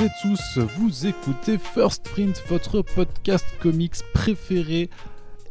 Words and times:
et 0.00 0.10
tous. 0.20 0.58
Vous 0.58 1.06
écoutez 1.06 1.58
First 1.58 2.02
Print, 2.02 2.42
votre 2.48 2.82
podcast 2.82 3.46
comics 3.60 3.94
préféré. 4.12 4.90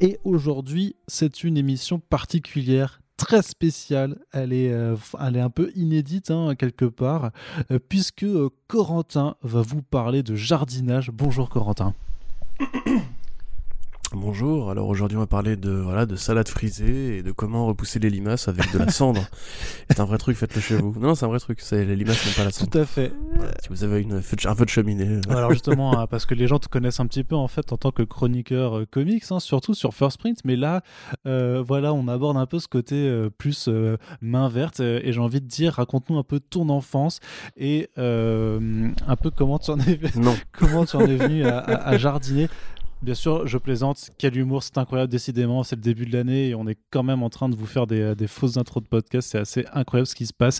Et 0.01 0.19
aujourd'hui, 0.23 0.95
c'est 1.07 1.43
une 1.43 1.57
émission 1.57 1.99
particulière, 1.99 3.01
très 3.17 3.41
spéciale. 3.41 4.19
Elle 4.33 4.53
est, 4.53 4.71
euh, 4.71 4.95
elle 5.19 5.37
est 5.37 5.41
un 5.41 5.49
peu 5.49 5.71
inédite, 5.75 6.31
hein, 6.31 6.53
quelque 6.55 6.85
part, 6.85 7.31
euh, 7.71 7.79
puisque 7.79 8.23
euh, 8.23 8.49
Corentin 8.67 9.35
va 9.41 9.61
vous 9.61 9.81
parler 9.81 10.21
de 10.21 10.35
jardinage. 10.35 11.11
Bonjour 11.11 11.49
Corentin. 11.49 11.93
Bonjour, 14.17 14.71
alors 14.71 14.87
aujourd'hui 14.87 15.17
on 15.17 15.19
va 15.19 15.27
parler 15.27 15.57
de, 15.57 15.71
voilà, 15.71 16.05
de 16.05 16.15
salade 16.15 16.47
frisée 16.47 17.17
et 17.17 17.21
de 17.21 17.33
comment 17.33 17.65
repousser 17.65 17.99
les 17.99 18.09
limaces 18.09 18.47
avec 18.47 18.71
de 18.71 18.79
la 18.79 18.89
cendre. 18.89 19.21
c'est 19.89 19.99
un 19.99 20.05
vrai 20.05 20.17
truc, 20.17 20.37
faites-le 20.37 20.61
chez 20.61 20.77
vous. 20.77 20.95
Non, 20.97 21.15
c'est 21.15 21.25
un 21.25 21.27
vrai 21.27 21.39
truc, 21.39 21.59
c'est 21.59 21.83
les 21.83 21.97
limaces 21.97 22.25
n'ont 22.25 22.31
pas 22.31 22.45
la 22.45 22.51
cendre. 22.51 22.71
Tout 22.71 22.77
à 22.77 22.85
fait. 22.85 23.11
si 23.61 23.67
vous 23.67 23.83
avez 23.83 24.01
une, 24.01 24.13
un 24.13 24.21
feu 24.21 24.37
de 24.37 24.69
cheminée. 24.69 25.19
Alors 25.27 25.51
justement, 25.51 25.99
hein, 25.99 26.07
parce 26.07 26.25
que 26.25 26.33
les 26.33 26.47
gens 26.47 26.59
te 26.59 26.69
connaissent 26.69 27.01
un 27.01 27.07
petit 27.07 27.25
peu 27.25 27.35
en 27.35 27.49
fait 27.49 27.73
en 27.73 27.77
tant 27.77 27.91
que 27.91 28.03
chroniqueur 28.03 28.77
euh, 28.77 28.85
comics, 28.89 29.25
hein, 29.31 29.41
surtout 29.41 29.73
sur 29.73 29.93
First 29.93 30.19
Print, 30.19 30.39
mais 30.45 30.55
là, 30.55 30.81
euh, 31.27 31.61
voilà, 31.61 31.93
on 31.93 32.07
aborde 32.07 32.37
un 32.37 32.45
peu 32.45 32.59
ce 32.59 32.69
côté 32.69 32.95
euh, 32.95 33.29
plus 33.29 33.69
main 34.21 34.47
verte 34.47 34.79
et 34.79 35.11
j'ai 35.11 35.19
envie 35.19 35.41
de 35.41 35.47
dire, 35.47 35.73
raconte-nous 35.73 36.17
un 36.17 36.23
peu 36.23 36.39
ton 36.39 36.69
enfance 36.69 37.19
et 37.57 37.89
un 37.97 39.15
peu 39.21 39.29
comment 39.29 39.59
tu 39.59 39.71
en 39.71 39.79
es, 39.81 39.99
comment 40.53 40.85
tu 40.85 40.95
en 40.95 41.01
es 41.01 41.17
venu 41.17 41.45
à, 41.45 41.59
à 41.59 41.97
jardiner. 41.97 42.47
Bien 43.01 43.13
sûr, 43.13 43.45
je 43.45 43.57
plaisante. 43.57 44.09
Quel 44.17 44.37
humour, 44.37 44.63
c'est 44.63 44.77
incroyable, 44.77 45.11
décidément. 45.11 45.63
C'est 45.63 45.75
le 45.75 45.81
début 45.81 46.05
de 46.05 46.13
l'année 46.13 46.49
et 46.49 46.55
on 46.55 46.67
est 46.67 46.77
quand 46.89 47.03
même 47.03 47.23
en 47.23 47.29
train 47.29 47.49
de 47.49 47.55
vous 47.55 47.65
faire 47.65 47.87
des, 47.87 47.99
euh, 47.99 48.27
fausses 48.27 48.57
intros 48.57 48.81
de 48.81 48.87
podcast. 48.87 49.29
C'est 49.31 49.37
assez 49.37 49.65
incroyable 49.73 50.07
ce 50.07 50.15
qui 50.15 50.25
se 50.25 50.33
passe. 50.33 50.59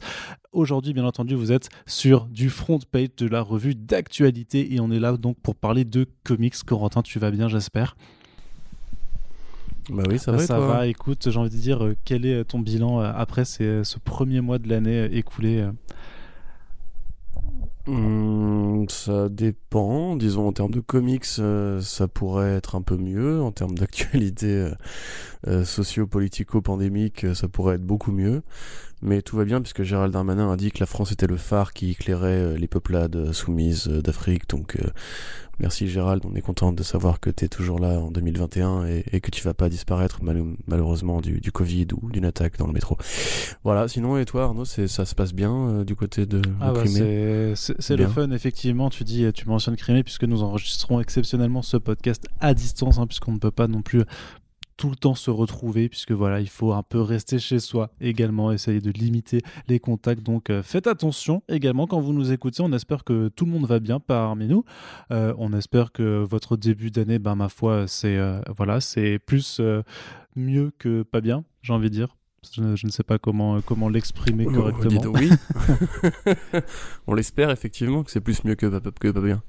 Aujourd'hui, 0.51 0.93
bien 0.93 1.05
entendu, 1.05 1.35
vous 1.35 1.51
êtes 1.51 1.69
sur 1.85 2.25
du 2.25 2.49
front 2.49 2.79
page 2.91 3.09
de 3.17 3.27
la 3.27 3.41
revue 3.41 3.73
d'actualité 3.73 4.73
et 4.73 4.79
on 4.79 4.91
est 4.91 4.99
là 4.99 5.15
donc 5.17 5.37
pour 5.39 5.55
parler 5.55 5.85
de 5.85 6.07
comics. 6.23 6.55
Corentin, 6.65 7.01
tu 7.01 7.19
vas 7.19 7.31
bien, 7.31 7.47
j'espère? 7.47 7.95
Bah 9.89 10.03
oui, 10.09 10.19
ça 10.19 10.31
bah, 10.31 10.37
va. 10.37 10.45
Ça 10.45 10.59
va. 10.59 10.87
Écoute, 10.87 11.29
j'ai 11.29 11.39
envie 11.39 11.49
de 11.49 11.61
dire, 11.61 11.83
euh, 11.83 11.95
quel 12.05 12.25
est 12.25 12.43
ton 12.43 12.59
bilan 12.59 13.01
euh, 13.01 13.11
après 13.15 13.45
ce 13.45 13.97
premier 14.03 14.41
mois 14.41 14.59
de 14.59 14.67
l'année 14.67 15.05
écoulé 15.15 15.67
Hmm, 17.87 18.85
ça 18.89 19.29
dépend. 19.29 20.15
Disons, 20.15 20.47
en 20.47 20.51
termes 20.51 20.71
de 20.71 20.79
comics, 20.79 21.25
euh, 21.37 21.81
ça 21.81 22.07
pourrait 22.07 22.55
être 22.55 22.75
un 22.75 22.81
peu 22.81 22.97
mieux. 22.97 23.41
En 23.41 23.51
termes 23.51 23.77
d'actualité 23.77 24.47
euh, 24.47 24.71
euh, 25.47 25.65
socio-politico-pandémique, 25.65 27.27
ça 27.35 27.47
pourrait 27.47 27.75
être 27.75 27.85
beaucoup 27.85 28.11
mieux. 28.11 28.41
Mais 29.05 29.21
tout 29.21 29.37
va 29.37 29.45
bien 29.45 29.61
puisque 29.61 29.83
Gérald 29.83 30.11
Darmanin 30.11 30.51
a 30.51 30.57
dit 30.57 30.71
que 30.71 30.79
la 30.79 30.85
France 30.85 31.11
était 31.11 31.27
le 31.27 31.37
phare 31.37 31.73
qui 31.73 31.91
éclairait 31.91 32.57
les 32.57 32.67
peuplades 32.67 33.31
soumises 33.31 33.87
d'Afrique. 33.87 34.49
Donc 34.49 34.77
Merci 35.59 35.87
Gérald, 35.87 36.23
on 36.25 36.35
est 36.35 36.41
content 36.41 36.73
de 36.73 36.83
savoir 36.83 37.19
que 37.19 37.29
tu 37.29 37.45
es 37.45 37.47
toujours 37.47 37.79
là 37.79 37.99
en 37.99 38.11
2021 38.11 38.85
et, 38.87 39.21
que 39.21 39.31
tu 39.31 39.41
vas 39.43 39.53
pas 39.53 39.69
disparaître 39.69 40.19
malheureusement 40.67 41.21
du, 41.21 41.51
Covid 41.51 41.87
ou 42.01 42.11
d'une 42.11 42.25
attaque 42.25 42.57
dans 42.57 42.67
le 42.67 42.73
métro. 42.73 42.97
Voilà, 43.63 43.87
sinon 43.87 44.17
et 44.17 44.25
toi 44.25 44.43
Arnaud, 44.43 44.65
ça 44.65 44.87
se 44.87 45.15
passe 45.15 45.33
bien 45.33 45.53
euh, 45.53 45.83
du 45.85 45.95
côté 45.95 46.25
de, 46.25 46.41
ah 46.59 46.73
bah 46.73 46.83
C'est 46.85 47.95
le 47.95 48.07
fun 48.07 48.31
effectivement, 48.31 48.89
tu 48.89 49.05
dis, 49.05 49.31
tu 49.33 49.47
mentionnes 49.47 49.77
Crimée 49.77 50.03
puisque 50.03 50.25
nous 50.25 50.43
enregistrons 50.43 50.99
exceptionnellement 50.99 51.61
ce 51.61 51.77
podcast 51.77 52.25
à 52.41 52.53
distance 52.53 52.97
hein, 52.97 53.07
puisqu'on 53.07 53.33
ne 53.33 53.39
peut 53.39 53.51
pas 53.51 53.67
non 53.67 53.81
plus 53.81 54.03
tout 54.77 54.89
le 54.89 54.95
temps 54.95 55.15
se 55.15 55.31
retrouver 55.31 55.89
puisque 55.89 56.11
voilà 56.11 56.39
il 56.41 56.49
faut 56.49 56.73
un 56.73 56.83
peu 56.83 57.01
rester 57.01 57.39
chez 57.39 57.59
soi 57.59 57.91
également 58.01 58.51
essayer 58.51 58.81
de 58.81 58.91
limiter 58.91 59.41
les 59.67 59.79
contacts 59.79 60.21
donc 60.21 60.49
euh, 60.49 60.63
faites 60.63 60.87
attention 60.87 61.43
également 61.49 61.87
quand 61.87 62.01
vous 62.01 62.13
nous 62.13 62.31
écoutez 62.31 62.61
on 62.61 62.71
espère 62.73 63.03
que 63.03 63.29
tout 63.29 63.45
le 63.45 63.51
monde 63.51 63.65
va 63.65 63.79
bien 63.79 63.99
parmi 63.99 64.47
nous 64.47 64.63
euh, 65.11 65.33
on 65.37 65.53
espère 65.53 65.91
que 65.91 66.23
votre 66.23 66.57
début 66.57 66.91
d'année 66.91 67.19
ben 67.19 67.35
ma 67.35 67.49
foi 67.49 67.87
c'est 67.87 68.17
euh, 68.17 68.41
voilà 68.55 68.81
c'est 68.81 69.19
plus 69.19 69.61
mieux 70.35 70.71
que 70.77 71.03
pas 71.03 71.21
bien 71.21 71.45
j'ai 71.61 71.73
envie 71.73 71.89
de 71.89 71.95
dire 71.95 72.15
je, 72.53 72.85
ne 72.85 72.91
sais 72.91 73.03
pas 73.03 73.17
comment, 73.17 73.59
comment 73.61 73.89
l'exprimer 73.89 74.45
correctement. 74.45 75.01
oui. 75.13 75.31
on 77.07 77.15
l'espère 77.15 77.49
effectivement 77.49 78.03
que 78.03 78.11
c'est 78.11 78.21
plus 78.21 78.43
mieux 78.43 78.53
que, 78.53 78.67
que 78.67 79.09
pas 79.09 79.19
bien. 79.21 79.41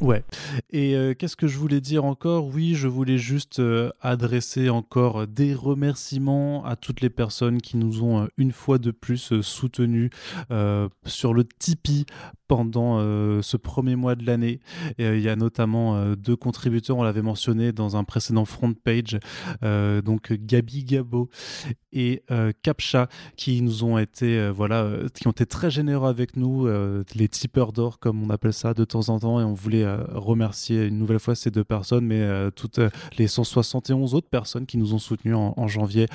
Ouais. 0.00 0.24
Et 0.70 0.94
euh, 0.96 1.12
qu'est-ce 1.14 1.36
que 1.36 1.46
je 1.46 1.58
voulais 1.58 1.82
dire 1.82 2.06
encore? 2.06 2.46
Oui, 2.46 2.74
je 2.74 2.88
voulais 2.88 3.18
juste 3.18 3.58
euh, 3.58 3.90
adresser 4.00 4.70
encore 4.70 5.26
des 5.26 5.54
remerciements 5.54 6.64
à 6.64 6.74
toutes 6.76 7.02
les 7.02 7.10
personnes 7.10 7.60
qui 7.60 7.76
nous 7.76 8.02
ont 8.02 8.22
euh, 8.22 8.26
une 8.38 8.52
fois 8.52 8.78
de 8.78 8.92
plus 8.92 9.40
soutenus 9.42 10.10
sur 11.04 11.34
le 11.34 11.44
Tipeee 11.44 12.06
pendant 12.48 12.98
ce 13.42 13.56
premier 13.56 13.94
mois 13.94 14.14
de 14.14 14.26
l'année. 14.26 14.60
Il 14.98 15.20
y 15.20 15.28
a 15.28 15.36
notamment 15.36 16.14
deux 16.16 16.34
contributeurs, 16.34 16.96
on 16.96 17.02
l'avait 17.02 17.22
mentionné 17.22 17.72
dans 17.72 17.96
un 17.96 18.04
précédent 18.04 18.44
front 18.44 18.72
page, 18.72 19.18
donc 19.62 20.32
Gabi 20.32 20.84
Gabo 20.84 21.28
et 21.92 22.24
Capcha, 22.62 23.08
qui 23.36 23.62
nous 23.62 23.84
ont 23.84 23.98
été, 23.98 24.50
voilà, 24.50 24.88
qui 25.14 25.28
ont 25.28 25.32
été 25.32 25.46
très 25.46 25.70
généreux 25.70 26.08
avec 26.08 26.36
nous, 26.36 26.66
les 27.14 27.28
tipeurs 27.28 27.72
d'or 27.72 27.98
comme 27.98 28.22
on 28.22 28.30
appelle 28.30 28.54
ça 28.54 28.74
de 28.74 28.84
temps 28.84 29.08
en 29.10 29.20
temps, 29.20 29.40
et 29.40 29.44
on 29.44 29.54
voulait 29.54 29.84
euh, 29.89 29.89
remercier 30.08 30.86
une 30.86 30.98
nouvelle 30.98 31.18
fois 31.18 31.34
ces 31.34 31.50
deux 31.50 31.64
personnes, 31.64 32.06
mais 32.06 32.20
euh, 32.20 32.50
toutes 32.50 32.78
euh, 32.78 32.90
les 33.18 33.26
171 33.26 34.14
autres 34.14 34.28
personnes 34.28 34.66
qui 34.66 34.78
nous 34.78 34.94
ont 34.94 34.98
soutenus 34.98 35.36
en, 35.36 35.68
janvier. 35.68 36.06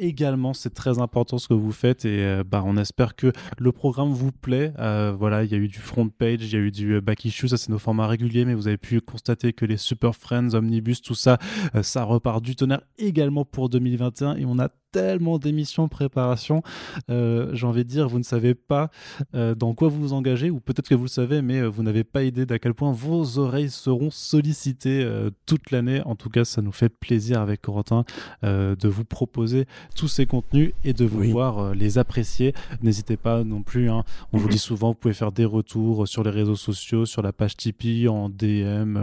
également, 0.00 0.54
c'est 0.54 0.72
très 0.72 1.00
important 1.00 1.38
ce 1.38 1.48
que 1.48 1.54
vous 1.54 1.72
faites 1.72 2.04
et 2.04 2.40
bah, 2.46 2.62
on 2.64 2.76
espère 2.76 3.14
que 3.14 3.32
le 3.58 3.72
programme 3.72 4.10
vous 4.10 4.32
plaît. 4.32 4.72
voilà, 5.18 5.44
il 5.44 5.50
y 5.50 5.54
a 5.54 5.58
eu 5.58 5.68
du 5.68 5.78
front 5.78 6.08
page, 6.08 6.38
il 6.42 6.52
y 6.52 6.56
a 6.56 6.60
eu 6.60 6.70
du 6.70 7.00
back 7.00 7.24
issue, 7.24 7.48
ça 7.48 7.58
c'est 7.58 7.68
nos 7.68 7.78
formats 7.78 8.06
réguliers, 8.06 8.44
mais 8.44 8.54
vous 8.54 8.68
avez 8.68 8.78
pu 8.78 9.00
constater 9.00 9.52
que 9.52 9.66
les 9.66 9.76
Super 9.76 10.14
Friends, 10.14 10.54
Omnibus, 10.54 11.02
tout 11.02 11.14
ça, 11.14 11.38
ça 11.82 12.04
repart 12.04 12.42
du 12.42 12.56
tonnerre 12.56 12.82
également 12.98 13.44
pour 13.44 13.68
2021 13.68 14.36
et 14.36 14.46
on 14.46 14.58
a 14.58 14.68
tellement 14.92 15.38
d'émissions 15.38 15.88
préparation. 15.88 16.62
Euh, 17.10 17.50
j'ai 17.54 17.66
envie 17.66 17.84
de 17.84 17.88
dire, 17.88 18.08
vous 18.08 18.18
ne 18.18 18.24
savez 18.24 18.54
pas 18.54 18.90
euh, 19.34 19.54
dans 19.54 19.74
quoi 19.74 19.88
vous 19.88 20.00
vous 20.00 20.12
engagez, 20.12 20.50
ou 20.50 20.60
peut-être 20.60 20.88
que 20.88 20.94
vous 20.94 21.04
le 21.04 21.08
savez, 21.08 21.42
mais 21.42 21.60
euh, 21.60 21.68
vous 21.68 21.82
n'avez 21.82 22.04
pas 22.04 22.22
idée 22.22 22.46
d'à 22.46 22.58
quel 22.58 22.74
point 22.74 22.92
vos 22.92 23.38
oreilles 23.38 23.70
seront 23.70 24.10
sollicitées 24.10 25.06
toute 25.46 25.70
l'année. 25.70 26.02
En 26.04 26.14
tout 26.14 26.30
cas, 26.30 26.44
ça 26.44 26.62
nous 26.62 26.72
fait 26.72 26.88
plaisir 26.88 27.40
avec 27.40 27.62
Corentin 27.62 28.04
de 28.42 28.88
vous 28.88 29.04
proposer 29.04 29.66
tous 29.94 30.08
ces 30.08 30.26
contenus 30.26 30.72
et 30.84 30.92
de 30.92 31.04
vous 31.04 31.22
voir 31.24 31.74
les 31.74 31.98
apprécier. 31.98 32.54
N'hésitez 32.82 33.16
pas 33.16 33.44
non 33.44 33.62
plus, 33.62 33.90
hein. 33.90 34.04
on 34.32 34.38
vous 34.38 34.48
dit 34.48 34.58
souvent, 34.58 34.88
vous 34.88 34.94
pouvez 34.94 35.14
faire 35.14 35.32
des 35.32 35.44
retours 35.44 36.06
sur 36.08 36.22
les 36.22 36.30
réseaux 36.30 36.56
sociaux, 36.56 37.06
sur 37.06 37.22
la 37.22 37.32
page 37.32 37.56
Tipeee, 37.56 38.08
en 38.08 38.28
DM, 38.28 38.98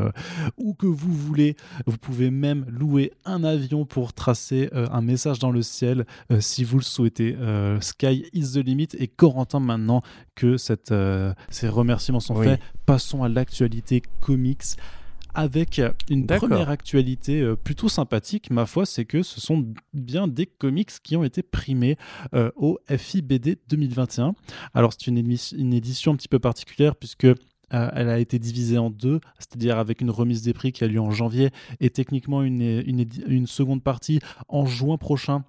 où 0.57 0.73
que 0.73 0.87
vous 0.87 1.13
voulez. 1.13 1.55
Vous 1.85 1.97
pouvez 1.97 2.31
même 2.31 2.65
louer 2.69 3.13
un 3.25 3.43
avion 3.43 3.85
pour 3.85 4.13
tracer 4.13 4.69
un 4.73 5.01
message 5.01 5.39
dans 5.39 5.51
le 5.51 5.61
ciel 5.61 5.76
euh, 5.85 6.39
si 6.39 6.63
vous 6.63 6.77
le 6.77 6.83
souhaitez. 6.83 7.35
Euh, 7.35 7.79
Sky 7.81 8.25
is 8.33 8.53
the 8.53 8.57
limit. 8.57 8.89
Et 8.97 9.07
Corentin, 9.07 9.59
maintenant 9.59 10.01
que 10.35 10.57
cette, 10.57 10.91
euh, 10.91 11.33
ces 11.49 11.69
remerciements 11.69 12.19
sont 12.19 12.41
faits, 12.41 12.59
passons 12.85 13.23
à 13.23 13.29
l'actualité 13.29 14.01
comics 14.21 14.63
avec 15.33 15.79
une 16.09 16.25
première 16.25 16.71
actualité 16.71 17.53
plutôt 17.63 17.89
sympathique, 17.89 18.49
ma 18.49 18.65
foi, 18.65 18.87
c'est 18.87 19.05
que 19.05 19.21
ce 19.21 19.39
sont 19.39 19.71
bien 19.93 20.27
des 20.27 20.47
comics 20.47 20.89
qui 21.03 21.15
ont 21.15 21.23
été 21.23 21.43
primés 21.43 21.95
au 22.55 22.79
FIBD 22.89 23.59
2021. 23.67 24.33
Alors 24.73 24.93
c'est 24.93 25.05
une, 25.05 25.17
une, 25.17 25.73
édition 25.73 26.13
un 26.13 26.15
petit 26.15 26.27
peu 26.27 26.39
particulière 26.39 26.95
puisque 26.95 27.27
elle 27.69 28.09
a 28.09 28.17
été 28.17 28.39
divisée 28.39 28.79
en 28.79 28.89
deux, 28.89 29.19
c'est-à-dire 29.37 29.77
avec 29.77 30.01
une 30.01 30.09
remise 30.09 30.41
des 30.41 30.53
prix 30.53 30.71
qui 30.71 30.83
a 30.83 30.87
lieu 30.87 31.01
en 31.01 31.11
janvier 31.11 31.51
et 31.79 31.91
techniquement 31.91 32.41
une, 32.41 32.61
une, 32.61 33.05
une 33.27 33.47
seconde 33.47 33.83
partie 33.83 34.19
en 34.47 34.65
juin 34.65 34.97
prochain 34.97 35.43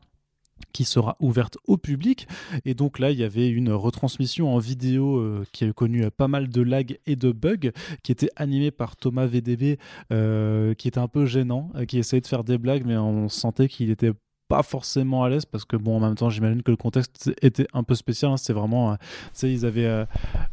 qui 0.72 0.84
sera 0.84 1.16
ouverte 1.20 1.58
au 1.66 1.76
public. 1.76 2.28
Et 2.64 2.74
donc 2.74 2.98
là, 2.98 3.10
il 3.10 3.18
y 3.18 3.24
avait 3.24 3.48
une 3.48 3.72
retransmission 3.72 4.54
en 4.54 4.58
vidéo 4.58 5.18
euh, 5.18 5.44
qui 5.52 5.64
a 5.64 5.72
connu 5.72 6.08
pas 6.10 6.28
mal 6.28 6.48
de 6.48 6.62
lag 6.62 6.98
et 7.06 7.16
de 7.16 7.32
bugs, 7.32 7.70
qui 8.02 8.12
était 8.12 8.30
animée 8.36 8.70
par 8.70 8.96
Thomas 8.96 9.26
VDB, 9.26 9.78
euh, 10.12 10.74
qui 10.74 10.88
était 10.88 10.98
un 10.98 11.08
peu 11.08 11.26
gênant, 11.26 11.70
euh, 11.74 11.84
qui 11.84 11.98
essayait 11.98 12.20
de 12.20 12.26
faire 12.26 12.44
des 12.44 12.58
blagues, 12.58 12.84
mais 12.86 12.96
on 12.96 13.28
sentait 13.28 13.68
qu'il 13.68 13.90
était 13.90 14.12
pas 14.48 14.62
forcément 14.62 15.24
à 15.24 15.28
l'aise 15.28 15.44
parce 15.44 15.64
que 15.66 15.76
bon 15.76 15.98
en 15.98 16.00
même 16.00 16.14
temps 16.14 16.30
j'imagine 16.30 16.62
que 16.62 16.70
le 16.70 16.76
contexte 16.76 17.30
était 17.42 17.66
un 17.74 17.82
peu 17.82 17.94
spécial 17.94 18.32
hein. 18.32 18.36
c'est 18.38 18.54
vraiment 18.54 18.92
euh, 18.92 18.94
tu 19.38 19.46
ils 19.46 19.66
avaient 19.66 19.84
euh, 19.84 20.04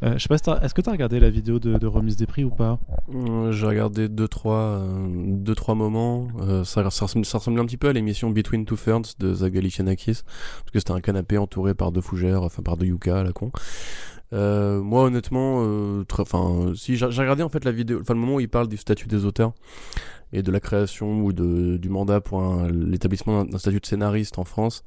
euh, 0.04 0.18
je 0.18 0.20
sais 0.20 0.28
pas 0.28 0.60
est-ce 0.62 0.74
que 0.74 0.82
tu 0.82 0.90
as 0.90 0.92
regardé 0.92 1.20
la 1.20 1.30
vidéo 1.30 1.60
de, 1.60 1.86
remise 1.88 2.18
des 2.18 2.26
prix 2.26 2.44
ou 2.44 2.50
pas? 2.50 2.80
J'ai 3.52 3.66
regardé 3.66 4.10
deux 4.10 4.28
trois 4.28 4.82
deux 5.06 5.56
trois 5.56 5.76
moments. 5.76 6.28
Ça, 6.66 6.90
ça, 6.90 7.06
ressemblait 7.06 7.62
un 7.62 7.66
petit 7.66 7.78
peu 7.78 7.88
à 7.88 7.94
l'émission 7.94 8.30
Between 8.32 8.66
Two 8.66 8.76
Ferns 8.76 9.04
de 9.20 9.34
Zagali 9.34 9.70
Chanakis 9.70 10.24
parce 10.24 10.72
que 10.74 10.80
c'était 10.80 10.92
un 10.92 11.00
canapé 11.00 11.38
entouré 11.38 11.74
par 11.74 11.92
deux 11.92 12.02
fougères 12.02 12.42
enfin 12.44 12.64
par 12.64 12.76
deux 12.76 12.88
yucca 12.88 13.24
la 13.24 13.32
con 13.32 13.52
moi 14.36 15.04
honnêtement 15.04 15.64
enfin 16.20 16.74
si 16.76 16.98
j'ai 16.98 17.06
regardé 17.06 17.44
en 17.44 17.50
fait 17.50 17.64
la 17.66 17.72
vidéo 17.72 18.00
enfin 18.02 18.14
le 18.14 18.20
moment 18.20 18.36
où 18.36 18.40
il 18.40 18.50
parle 18.50 18.68
du 18.68 18.78
statut 18.78 19.08
des 19.08 19.26
auteurs 19.26 19.54
et 20.34 20.44
de 20.44 20.52
la 20.52 20.60
création 20.60 21.22
ou 21.22 21.34
de, 21.34 21.78
du 21.78 21.90
mandat 21.90 22.22
pour 22.22 22.42
l'établissement 22.68 23.46
d'un 23.46 23.58
statut 23.58 23.80
de 23.80 23.86
scénariste 23.86 24.38
en 24.40 24.44
France. 24.44 24.84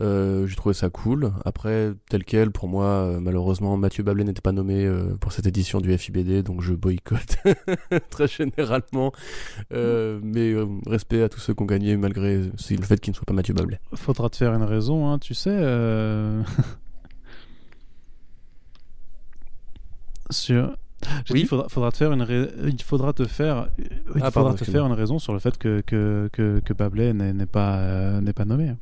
Euh, 0.00 0.46
j'ai 0.46 0.56
trouvé 0.56 0.74
ça 0.74 0.90
cool. 0.90 1.32
Après, 1.44 1.92
tel 2.10 2.24
quel, 2.24 2.50
pour 2.50 2.68
moi, 2.68 2.84
euh, 2.84 3.20
malheureusement, 3.20 3.76
Mathieu 3.76 4.02
Bablet 4.02 4.24
n'était 4.24 4.40
pas 4.40 4.52
nommé 4.52 4.84
euh, 4.84 5.14
pour 5.20 5.32
cette 5.32 5.46
édition 5.46 5.80
du 5.80 5.96
FIBD, 5.96 6.42
donc 6.42 6.62
je 6.62 6.74
boycotte 6.74 7.36
très 8.10 8.26
généralement. 8.26 9.12
mais 9.70 10.54
respect 10.86 11.22
à 11.22 11.28
tous 11.28 11.40
ceux 11.40 11.54
qui 11.54 11.62
ont 11.62 11.66
gagné, 11.66 11.96
malgré 11.96 12.38
le 12.38 12.82
fait 12.82 13.00
qu'il 13.00 13.12
ne 13.12 13.16
soit 13.16 13.26
pas 13.26 13.34
Mathieu 13.34 13.54
Bablet. 13.54 13.80
Faudra 13.94 14.28
te 14.30 14.36
faire 14.36 14.54
une 14.54 14.64
raison, 14.64 15.08
hein, 15.08 15.18
tu 15.18 15.34
sais. 15.34 15.54
Sur... 20.30 20.76
Oui. 21.30 21.40
Il 21.40 21.46
faudra, 21.46 21.68
faudra, 21.68 21.90
te 21.90 21.98
faire 21.98 22.12
une 22.12 22.26
il 22.66 22.82
faudra 22.82 23.12
te 23.12 23.26
faire 23.26 23.68
il 23.78 24.22
ah, 24.22 24.30
faudra 24.30 24.54
te 24.54 24.64
faire 24.64 24.86
une 24.86 24.92
raison 24.92 25.18
sur 25.18 25.34
le 25.34 25.38
fait 25.38 25.58
que 25.58 25.82
que, 25.82 26.30
que, 26.32 26.60
que 26.64 26.72
Bablet 26.72 27.12
n'est 27.12 27.46
pas 27.46 28.20
n'est 28.22 28.32
pas 28.32 28.46
nommé. 28.46 28.74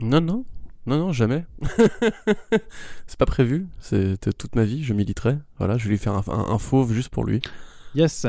Non, 0.00 0.20
non. 0.20 0.44
Non, 0.86 0.96
non, 0.96 1.12
jamais. 1.12 1.44
c'est 3.06 3.18
pas 3.18 3.26
prévu. 3.26 3.66
C'était 3.78 4.32
toute 4.32 4.56
ma 4.56 4.64
vie. 4.64 4.82
Je 4.82 4.94
militerai. 4.94 5.36
Voilà, 5.58 5.76
je 5.76 5.84
vais 5.84 5.90
lui 5.90 5.98
faire 5.98 6.14
un, 6.14 6.58
fauve 6.58 6.94
juste 6.94 7.10
pour 7.10 7.24
lui. 7.24 7.42
Yes. 7.94 8.26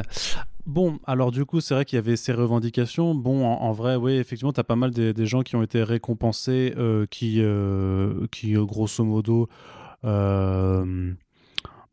Bon, 0.65 0.99
alors 1.05 1.31
du 1.31 1.45
coup, 1.45 1.61
c'est 1.61 1.73
vrai 1.73 1.85
qu'il 1.85 1.95
y 1.95 1.99
avait 1.99 2.17
ces 2.17 2.33
revendications. 2.33 3.15
Bon, 3.15 3.45
en, 3.45 3.71
vrai, 3.71 3.95
oui, 3.95 4.13
effectivement, 4.13 4.51
tu 4.51 4.59
as 4.59 4.65
pas 4.65 4.75
mal 4.75 4.91
des, 4.91 5.25
gens 5.25 5.41
qui 5.41 5.55
ont 5.55 5.63
été 5.63 5.83
récompensés, 5.83 6.73
euh, 6.77 7.05
qui, 7.09 7.37
euh, 7.39 8.27
qui, 8.29 8.53
grosso 8.55 9.05
modo, 9.05 9.47
euh, 10.03 11.13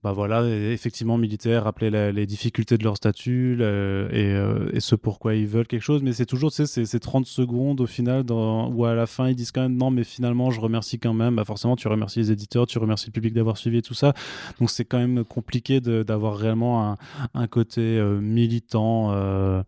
bah 0.07 0.13
voilà, 0.13 0.47
effectivement, 0.49 1.19
militaires, 1.19 1.65
rappeler 1.65 2.13
les 2.13 2.27
difficultés 2.27 2.79
de 2.79 2.85
leur 2.85 2.97
statut 2.97 3.59
euh, 3.61 4.71
et, 4.73 4.79
ce 4.79 4.95
pourquoi 4.95 5.35
ils 5.35 5.49
veulent 5.49 5.67
quelque 5.67 5.83
chose. 5.83 6.01
Mais 6.05 6.13
c'est 6.13 6.27
toujours, 6.27 6.53
tu 6.53 6.65
sais, 6.65 6.85
ces 6.87 7.01
30 7.01 7.27
secondes 7.27 7.81
au 7.81 7.87
final 7.87 8.23
dans, 8.23 8.69
où 8.69 8.85
à 8.85 8.95
la 8.95 9.07
fin 9.07 9.29
ils 9.29 9.35
disent 9.35 9.51
quand 9.51 9.63
même 9.63 9.77
non, 9.77 9.91
mais 9.91 10.05
finalement 10.05 10.53
je 10.53 10.61
remercie 10.61 11.01
quand 11.01 11.13
même. 11.13 11.35
Bah 11.35 11.45
forcément, 11.45 11.75
tu 11.75 11.89
remercies 11.89 12.21
les 12.21 12.31
éditeurs, 12.31 12.69
tu 12.69 12.79
remercies 12.79 13.07
le 13.07 13.15
public 13.15 13.35
d'avoir 13.35 13.59
suivi 13.59 13.83
tout 13.83 13.95
ça. 13.95 14.15
Donc 14.61 14.71
c'est 14.71 14.85
quand 14.85 14.99
même 14.99 15.25
compliqué 15.25 15.81
d'avoir 15.81 16.37
réellement 16.37 16.97
un, 17.35 17.47
côté 17.49 17.81
euh, 17.81 18.21
militant, 18.21 19.11
euh, 19.11 19.61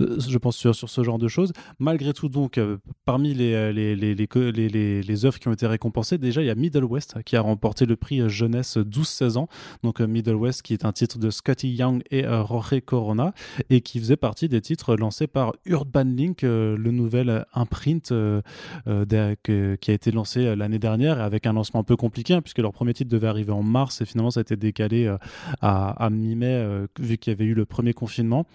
je 0.00 0.38
pense, 0.38 0.56
sur, 0.56 0.74
sur 0.74 0.90
ce 0.90 1.04
genre 1.04 1.20
de 1.20 1.28
choses. 1.28 1.52
Malgré 1.78 2.12
tout, 2.12 2.28
donc, 2.28 2.58
parmi 3.04 3.34
les 3.34 3.72
les, 3.72 3.94
les, 3.94 4.16
les, 4.16 5.02
les, 5.02 5.24
œuvres 5.24 5.38
qui 5.38 5.46
ont 5.46 5.52
été 5.52 5.68
récompensées, 5.68 6.18
déjà 6.18 6.42
il 6.42 6.48
y 6.48 6.50
a 6.50 6.56
Middle 6.56 6.82
West 6.82 7.22
qui 7.24 7.36
a 7.36 7.40
remporté 7.40 7.86
le 7.86 7.94
prix 7.94 8.28
jeunesse 8.28 8.76
12-16 8.76 9.38
ans 9.38 9.48
donc 9.82 10.00
euh, 10.00 10.06
Middle 10.06 10.34
West 10.34 10.62
qui 10.62 10.72
est 10.72 10.84
un 10.84 10.92
titre 10.92 11.18
de 11.18 11.30
Scotty 11.30 11.70
Young 11.70 12.02
et 12.10 12.24
euh, 12.24 12.44
Jorge 12.46 12.80
Corona 12.84 13.32
et 13.68 13.80
qui 13.80 13.98
faisait 13.98 14.16
partie 14.16 14.48
des 14.48 14.60
titres 14.60 14.96
lancés 14.96 15.26
par 15.26 15.52
Urban 15.64 16.04
Link, 16.04 16.44
euh, 16.44 16.76
le 16.76 16.90
nouvel 16.90 17.44
imprint 17.54 18.12
qui 18.12 19.90
a 19.90 19.94
été 19.94 20.10
lancé 20.10 20.54
l'année 20.56 20.78
dernière 20.78 21.20
avec 21.20 21.46
un 21.46 21.52
lancement 21.52 21.80
un 21.80 21.84
peu 21.84 21.96
compliqué 21.96 22.34
hein, 22.34 22.42
puisque 22.42 22.58
leur 22.58 22.72
premier 22.72 22.94
titre 22.94 23.10
devait 23.10 23.28
arriver 23.28 23.52
en 23.52 23.62
mars 23.62 24.00
et 24.00 24.04
finalement 24.04 24.30
ça 24.30 24.40
a 24.40 24.42
été 24.42 24.56
décalé 24.56 25.14
à 25.60 26.08
mi-mai 26.10 26.86
vu 26.98 27.18
qu'il 27.18 27.32
y 27.32 27.34
avait 27.34 27.44
eu 27.44 27.54
le 27.54 27.64
premier 27.64 27.92
confinement. 27.92 28.46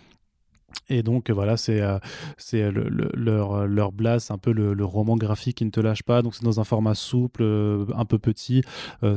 Et 0.90 1.04
donc 1.04 1.30
voilà, 1.30 1.58
c'est 1.58 1.82
euh, 1.82 1.98
euh, 2.54 2.72
leur, 3.16 3.54
euh, 3.54 3.66
leur 3.66 3.92
blast, 3.92 4.32
un 4.32 4.38
peu 4.38 4.52
le, 4.52 4.86
roman 4.86 5.16
graphique 5.16 5.58
qui 5.58 5.66
ne 5.66 5.72
te 5.72 5.80
lâche 5.80 6.04
pas. 6.04 6.22
Donc 6.22 6.36
c'est 6.36 6.44
dans 6.44 6.60
un 6.60 6.64
format 6.64 6.96
souple, 6.96 7.44
un 7.96 8.06
peu 8.06 8.20
petit. 8.20 8.64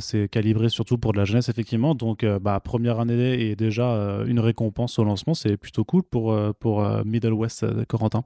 c'est 0.00 0.28
calibré 0.28 0.68
surtout 0.68 0.98
pour 0.98 1.12
de 1.12 1.18
la 1.18 1.24
jeunesse, 1.24 1.48
effectivement. 1.48 1.94
Donc 1.94 2.24
bah, 2.24 2.60
première 2.60 3.00
année 3.00 3.48
et 3.48 3.56
déjà 3.56 4.22
une 4.26 4.40
récompense 4.40 4.98
au 4.98 5.04
lancement, 5.04 5.34
c'est 5.34 5.56
plutôt 5.56 5.84
cool 5.84 6.02
pour, 6.02 6.36
pour 6.54 6.86
Middle 7.04 7.32
West 7.32 7.66
Corentin. 7.86 8.24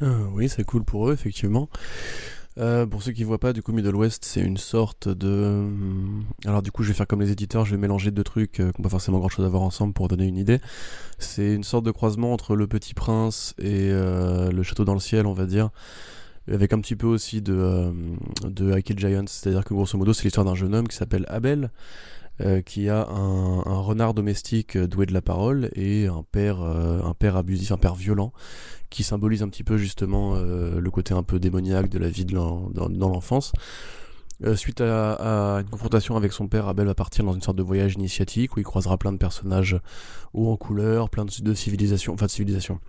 oui, 0.00 0.48
c'est 0.48 0.64
cool 0.64 0.84
pour 0.84 1.10
eux, 1.10 1.12
effectivement. 1.12 1.68
Euh, 2.58 2.86
pour 2.86 3.02
ceux 3.02 3.12
qui 3.12 3.22
voient 3.24 3.38
pas, 3.38 3.52
du 3.52 3.62
coup, 3.62 3.72
Middle 3.72 3.94
West, 3.94 4.24
c'est 4.24 4.40
une 4.40 4.56
sorte 4.56 5.08
de. 5.08 5.66
Hmm, 5.68 6.24
alors, 6.46 6.62
du 6.62 6.72
coup, 6.72 6.82
je 6.82 6.88
vais 6.88 6.94
faire 6.94 7.06
comme 7.06 7.20
les 7.20 7.30
éditeurs, 7.30 7.66
je 7.66 7.72
vais 7.72 7.80
mélanger 7.80 8.10
deux 8.10 8.24
trucs 8.24 8.60
euh, 8.60 8.72
qui 8.72 8.82
pas 8.82 8.88
forcément 8.88 9.18
grand 9.18 9.28
chose 9.28 9.44
à 9.44 9.48
voir 9.48 9.62
ensemble 9.62 9.92
pour 9.92 10.08
donner 10.08 10.26
une 10.26 10.38
idée. 10.38 10.60
C'est 11.18 11.54
une 11.54 11.64
sorte 11.64 11.84
de 11.84 11.90
croisement 11.90 12.32
entre 12.32 12.56
Le 12.56 12.66
Petit 12.66 12.94
Prince 12.94 13.54
et 13.58 13.90
euh, 13.90 14.50
Le 14.50 14.62
Château 14.62 14.84
dans 14.84 14.94
le 14.94 15.00
ciel, 15.00 15.26
on 15.26 15.34
va 15.34 15.46
dire. 15.46 15.70
Avec 16.50 16.72
un 16.72 16.80
petit 16.80 16.94
peu 16.94 17.08
aussi 17.08 17.42
de, 17.42 17.92
de 18.44 18.72
Highkill 18.72 18.98
Giants. 18.98 19.24
C'est-à-dire 19.26 19.64
que 19.64 19.74
grosso 19.74 19.98
modo, 19.98 20.12
c'est 20.12 20.24
l'histoire 20.24 20.46
d'un 20.46 20.54
jeune 20.54 20.74
homme 20.74 20.86
qui 20.86 20.96
s'appelle 20.96 21.26
Abel. 21.28 21.70
Qui 22.64 22.88
a 22.88 23.08
un, 23.08 23.80
renard 23.80 24.14
domestique 24.14 24.76
doué 24.76 25.06
de 25.06 25.14
la 25.14 25.22
parole 25.22 25.70
et 25.74 26.06
un 26.06 26.22
père, 26.22 26.60
un 26.60 27.14
père 27.14 27.36
abusif, 27.36 27.72
un 27.72 27.78
père 27.78 27.94
violent 27.94 28.32
qui 28.90 29.02
symbolise 29.02 29.42
un 29.42 29.48
petit 29.48 29.64
peu 29.64 29.76
justement 29.76 30.34
euh, 30.36 30.80
le 30.80 30.90
côté 30.90 31.14
un 31.14 31.22
peu 31.22 31.38
démoniaque 31.38 31.88
de 31.88 31.98
la 31.98 32.08
vie 32.08 32.24
dans, 32.24 32.70
l'enfance. 32.74 33.52
Euh, 34.44 34.54
suite 34.54 34.82
à, 34.82 35.60
une 35.60 35.70
confrontation 35.70 36.16
avec 36.16 36.32
son 36.32 36.46
père, 36.46 36.68
Abel 36.68 36.86
va 36.86 36.94
partir 36.94 37.24
dans 37.24 37.32
une 37.32 37.40
sorte 37.40 37.56
de 37.56 37.62
voyage 37.62 37.94
initiatique 37.94 38.56
où 38.56 38.60
il 38.60 38.64
croisera 38.64 38.98
plein 38.98 39.12
de 39.12 39.18
personnages 39.18 39.80
hauts 40.34 40.50
en 40.50 40.56
couleur, 40.56 41.08
plein 41.08 41.24
de, 41.24 41.54
civilisations, 41.54 42.12
enfin 42.14 42.26
de 42.26 42.30
civilisations, 42.30 42.80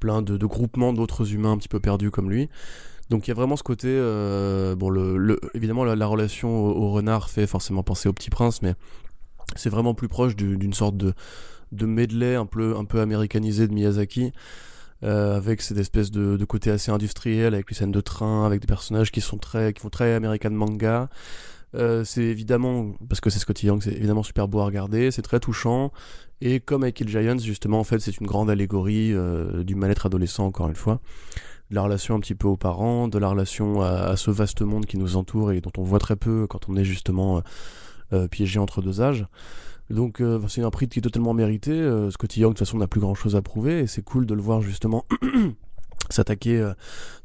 plein 0.00 0.22
de, 0.22 0.36
groupements 0.46 0.92
d'autres 0.92 1.32
humains 1.32 1.52
un 1.52 1.58
petit 1.58 1.68
peu 1.68 1.80
perdus 1.80 2.10
comme 2.10 2.30
lui. 2.30 2.48
Donc 3.10 3.26
il 3.26 3.30
y 3.30 3.32
a 3.32 3.34
vraiment 3.34 3.56
ce 3.56 3.62
côté, 3.62 3.88
euh, 3.88 4.76
bon, 4.76 4.90
le, 4.90 5.40
évidemment 5.54 5.84
la, 5.84 6.06
relation 6.06 6.50
au, 6.50 6.90
renard 6.90 7.30
fait 7.30 7.46
forcément 7.46 7.82
penser 7.82 8.08
au 8.08 8.12
Petit 8.12 8.30
Prince, 8.30 8.60
mais 8.60 8.74
c'est 9.56 9.70
vraiment 9.70 9.94
plus 9.94 10.08
proche 10.08 10.36
d'une 10.36 10.74
sorte 10.74 10.96
de, 10.96 11.14
de 11.72 11.86
medley 11.86 12.34
un 12.34 12.46
peu, 12.46 12.76
un 12.76 12.84
peu 12.84 13.00
américanisé 13.00 13.66
de 13.66 13.72
Miyazaki. 13.72 14.32
Euh, 15.04 15.36
avec 15.36 15.62
cette 15.62 15.78
espèce 15.78 16.10
de, 16.10 16.36
de, 16.36 16.44
côté 16.44 16.72
assez 16.72 16.90
industriel, 16.90 17.54
avec 17.54 17.70
les 17.70 17.76
scènes 17.76 17.92
de 17.92 18.00
train, 18.00 18.44
avec 18.44 18.60
des 18.60 18.66
personnages 18.66 19.12
qui 19.12 19.20
sont 19.20 19.38
très, 19.38 19.72
qui 19.72 19.80
font 19.80 19.90
très 19.90 20.12
American 20.14 20.50
manga. 20.50 21.08
Euh, 21.74 22.02
c'est 22.02 22.24
évidemment, 22.24 22.94
parce 23.08 23.20
que 23.20 23.30
c'est 23.30 23.38
Scotty 23.38 23.66
Young, 23.66 23.80
c'est 23.82 23.92
évidemment 23.92 24.24
super 24.24 24.48
beau 24.48 24.58
à 24.60 24.64
regarder, 24.64 25.10
c'est 25.12 25.22
très 25.22 25.38
touchant. 25.38 25.92
Et 26.40 26.58
comme 26.60 26.82
avec 26.82 26.96
Kill 26.96 27.08
Giants, 27.08 27.38
justement, 27.38 27.78
en 27.78 27.84
fait, 27.84 28.00
c'est 28.00 28.18
une 28.18 28.26
grande 28.26 28.50
allégorie 28.50 29.12
euh, 29.12 29.62
du 29.62 29.74
mal-être 29.76 30.06
adolescent, 30.06 30.46
encore 30.46 30.68
une 30.68 30.76
fois. 30.76 31.00
De 31.70 31.74
la 31.74 31.82
relation 31.82 32.14
un 32.14 32.20
petit 32.20 32.34
peu 32.34 32.48
aux 32.48 32.56
parents, 32.56 33.08
de 33.08 33.18
la 33.18 33.28
relation 33.28 33.82
à, 33.82 34.16
ce 34.16 34.30
vaste 34.30 34.62
monde 34.62 34.86
qui 34.86 34.96
nous 34.98 35.16
entoure 35.16 35.52
et 35.52 35.60
dont 35.60 35.72
on 35.76 35.82
voit 35.82 35.98
très 35.98 36.16
peu 36.16 36.46
quand 36.46 36.68
on 36.68 36.76
est 36.76 36.84
justement 36.84 37.42
euh, 38.12 38.26
piégé 38.28 38.58
entre 38.58 38.80
deux 38.80 39.00
âges. 39.00 39.26
Donc 39.90 40.20
euh, 40.20 40.40
c'est 40.48 40.62
un 40.62 40.70
prix 40.70 40.88
qui 40.88 40.98
est 40.98 41.02
totalement 41.02 41.34
mérité. 41.34 41.72
Euh, 41.72 42.10
Scotty 42.10 42.40
Young 42.40 42.52
de 42.52 42.58
toute 42.58 42.66
façon 42.66 42.78
n'a 42.78 42.86
plus 42.86 43.00
grand 43.00 43.14
chose 43.14 43.36
à 43.36 43.42
prouver 43.42 43.80
et 43.80 43.86
c'est 43.86 44.02
cool 44.02 44.26
de 44.26 44.34
le 44.34 44.42
voir 44.42 44.60
justement 44.60 45.06
s'attaquer 46.10 46.58
euh, 46.58 46.74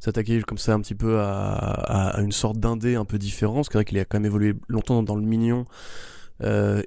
s'attaquer 0.00 0.40
comme 0.42 0.58
ça 0.58 0.72
un 0.72 0.80
petit 0.80 0.94
peu 0.94 1.20
à, 1.20 2.16
une 2.20 2.32
sorte 2.32 2.58
d'indé 2.58 2.94
un 2.94 3.04
peu 3.04 3.18
différent. 3.18 3.62
C'est 3.62 3.74
vrai 3.74 3.84
qu'il 3.84 3.98
a 3.98 4.04
quand 4.04 4.18
même 4.18 4.26
évolué 4.26 4.54
longtemps 4.68 5.02
dans 5.02 5.16
le 5.16 5.22
mignon 5.22 5.66